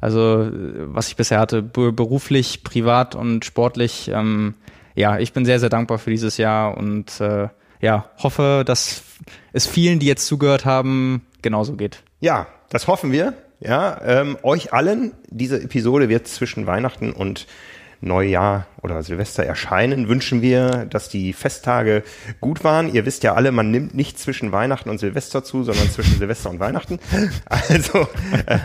Also, 0.00 0.48
was 0.50 1.08
ich 1.08 1.16
bisher 1.16 1.38
hatte, 1.38 1.62
beruflich, 1.62 2.64
privat 2.64 3.14
und 3.14 3.44
sportlich. 3.44 4.08
Ähm, 4.08 4.54
ja, 4.94 5.18
ich 5.18 5.32
bin 5.32 5.44
sehr, 5.44 5.60
sehr 5.60 5.68
dankbar 5.68 5.98
für 5.98 6.10
dieses 6.10 6.38
Jahr 6.38 6.76
und 6.76 7.20
äh, 7.20 7.48
ja, 7.80 8.10
hoffe, 8.18 8.62
dass 8.64 9.02
es 9.52 9.66
vielen, 9.66 9.98
die 9.98 10.06
jetzt 10.06 10.26
zugehört 10.26 10.64
haben, 10.64 11.26
genauso 11.42 11.74
geht. 11.74 12.02
Ja, 12.20 12.46
das 12.70 12.86
hoffen 12.86 13.12
wir. 13.12 13.34
Ja, 13.60 14.00
ähm, 14.02 14.38
euch 14.42 14.72
allen, 14.72 15.12
diese 15.28 15.60
Episode 15.62 16.08
wird 16.08 16.26
zwischen 16.26 16.66
Weihnachten 16.66 17.12
und 17.12 17.46
Neujahr 18.00 18.66
oder 18.82 19.02
Silvester 19.02 19.44
erscheinen, 19.44 20.08
wünschen 20.08 20.40
wir, 20.40 20.86
dass 20.88 21.10
die 21.10 21.32
Festtage 21.34 22.02
gut 22.40 22.64
waren. 22.64 22.92
Ihr 22.92 23.04
wisst 23.04 23.22
ja 23.24 23.34
alle, 23.34 23.52
man 23.52 23.70
nimmt 23.70 23.94
nicht 23.94 24.18
zwischen 24.18 24.52
Weihnachten 24.52 24.88
und 24.88 24.98
Silvester 24.98 25.44
zu, 25.44 25.64
sondern 25.64 25.90
zwischen 25.90 26.18
Silvester 26.18 26.50
und 26.50 26.60
Weihnachten. 26.60 26.98
Also 27.50 28.08
äh, 28.46 28.58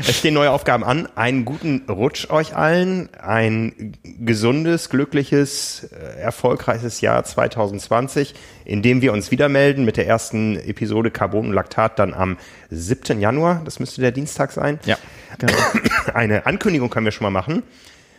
es 0.00 0.18
stehen 0.18 0.34
neue 0.34 0.50
Aufgaben 0.50 0.84
an. 0.84 1.08
Einen 1.16 1.44
guten 1.44 1.82
Rutsch 1.88 2.30
euch 2.30 2.54
allen, 2.54 3.08
ein 3.14 3.96
gesundes, 4.02 4.90
glückliches, 4.90 5.84
äh, 5.92 6.20
erfolgreiches 6.20 7.00
Jahr 7.00 7.24
2020, 7.24 8.34
in 8.64 8.82
dem 8.82 9.00
wir 9.00 9.12
uns 9.12 9.30
wieder 9.30 9.48
melden 9.48 9.84
mit 9.84 9.96
der 9.96 10.06
ersten 10.06 10.56
Episode 10.56 11.10
Carbon 11.10 11.46
und 11.46 11.52
Laktat 11.52 11.98
dann 11.98 12.14
am 12.14 12.36
7. 12.70 13.20
Januar. 13.20 13.62
Das 13.64 13.80
müsste 13.80 14.00
der 14.00 14.12
Dienstag 14.12 14.52
sein. 14.52 14.78
Ja. 14.84 14.96
Genau. 15.38 15.54
Eine 16.14 16.46
Ankündigung 16.46 16.90
können 16.90 17.06
wir 17.06 17.12
schon 17.12 17.24
mal 17.24 17.30
machen. 17.30 17.62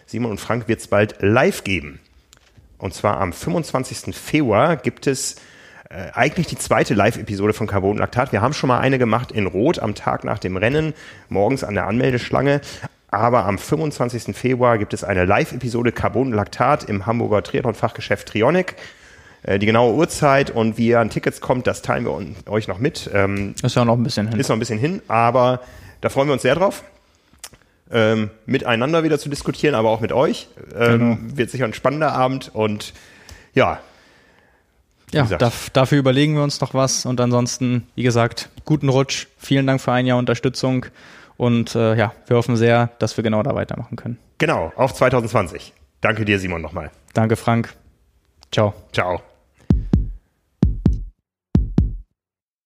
Simon 0.05 0.31
und 0.31 0.39
Frank 0.39 0.67
wird 0.67 0.79
es 0.79 0.87
bald 0.87 1.15
live 1.21 1.63
geben. 1.63 1.99
Und 2.77 2.93
zwar 2.93 3.19
am 3.19 3.31
25. 3.31 4.15
Februar 4.15 4.75
gibt 4.75 5.07
es 5.07 5.35
äh, 5.89 6.11
eigentlich 6.13 6.47
die 6.47 6.57
zweite 6.57 6.93
Live-Episode 6.93 7.53
von 7.53 7.67
Carbon 7.67 7.97
Laktat. 7.97 8.31
Wir 8.31 8.41
haben 8.41 8.53
schon 8.53 8.67
mal 8.67 8.79
eine 8.79 8.99
gemacht 8.99 9.31
in 9.31 9.47
Rot 9.47 9.79
am 9.79 9.95
Tag 9.95 10.23
nach 10.23 10.39
dem 10.39 10.57
Rennen, 10.57 10.93
morgens 11.29 11.63
an 11.63 11.75
der 11.75 11.87
Anmeldeschlange. 11.87 12.61
Aber 13.09 13.45
am 13.45 13.57
25. 13.57 14.35
Februar 14.35 14.77
gibt 14.77 14.93
es 14.93 15.03
eine 15.03 15.25
Live-Episode 15.25 15.91
Carbon 15.91 16.33
Laktat 16.33 16.83
im 16.85 17.05
Hamburger 17.05 17.43
Triathlon-Fachgeschäft 17.43 18.27
Trionic. 18.27 18.75
Äh, 19.43 19.59
die 19.59 19.65
genaue 19.65 19.93
Uhrzeit 19.93 20.51
und 20.51 20.77
wie 20.77 20.87
ihr 20.87 20.99
an 20.99 21.09
Tickets 21.09 21.41
kommt, 21.41 21.67
das 21.67 21.83
teilen 21.83 22.05
wir 22.05 22.51
euch 22.51 22.67
noch 22.67 22.79
mit. 22.79 23.09
Ähm, 23.13 23.53
ist 23.61 23.75
ja 23.75 23.85
noch 23.85 23.95
ein 23.97 24.03
bisschen 24.03 24.27
hin. 24.27 24.39
Ist 24.39 24.49
noch 24.49 24.55
ein 24.55 24.59
bisschen 24.59 24.79
hin, 24.79 25.01
aber 25.07 25.61
da 26.01 26.09
freuen 26.09 26.27
wir 26.27 26.33
uns 26.33 26.41
sehr 26.41 26.55
drauf 26.55 26.83
ähm, 27.91 28.29
miteinander 28.45 29.03
wieder 29.03 29.19
zu 29.19 29.29
diskutieren, 29.29 29.75
aber 29.75 29.89
auch 29.89 29.99
mit 29.99 30.11
euch. 30.11 30.47
Ähm, 30.75 30.99
genau. 30.99 31.37
Wird 31.37 31.49
sicher 31.49 31.65
ein 31.65 31.73
spannender 31.73 32.13
Abend 32.13 32.51
und 32.53 32.93
ja. 33.53 33.79
Ja, 35.11 35.25
darf, 35.25 35.69
dafür 35.69 35.99
überlegen 35.99 36.33
wir 36.33 36.43
uns 36.43 36.59
noch 36.59 36.73
was 36.73 37.05
und 37.05 37.21
ansonsten, 37.21 37.87
wie 37.93 38.01
gesagt, 38.01 38.49
guten 38.65 38.89
Rutsch. 38.89 39.27
Vielen 39.37 39.67
Dank 39.67 39.79
für 39.79 39.91
ein 39.91 40.07
Jahr 40.07 40.17
Unterstützung 40.17 40.87
und 41.37 41.75
äh, 41.75 41.95
ja, 41.95 42.13
wir 42.25 42.37
hoffen 42.37 42.55
sehr, 42.55 42.89
dass 42.97 43.15
wir 43.15 43.23
genau 43.23 43.43
da 43.43 43.53
weitermachen 43.53 43.95
können. 43.95 44.17
Genau, 44.39 44.73
auf 44.75 44.93
2020. 44.95 45.73
Danke 46.01 46.25
dir, 46.25 46.39
Simon, 46.39 46.61
nochmal. 46.61 46.89
Danke, 47.13 47.35
Frank. 47.35 47.75
Ciao. 48.51 48.73
Ciao. 48.91 49.21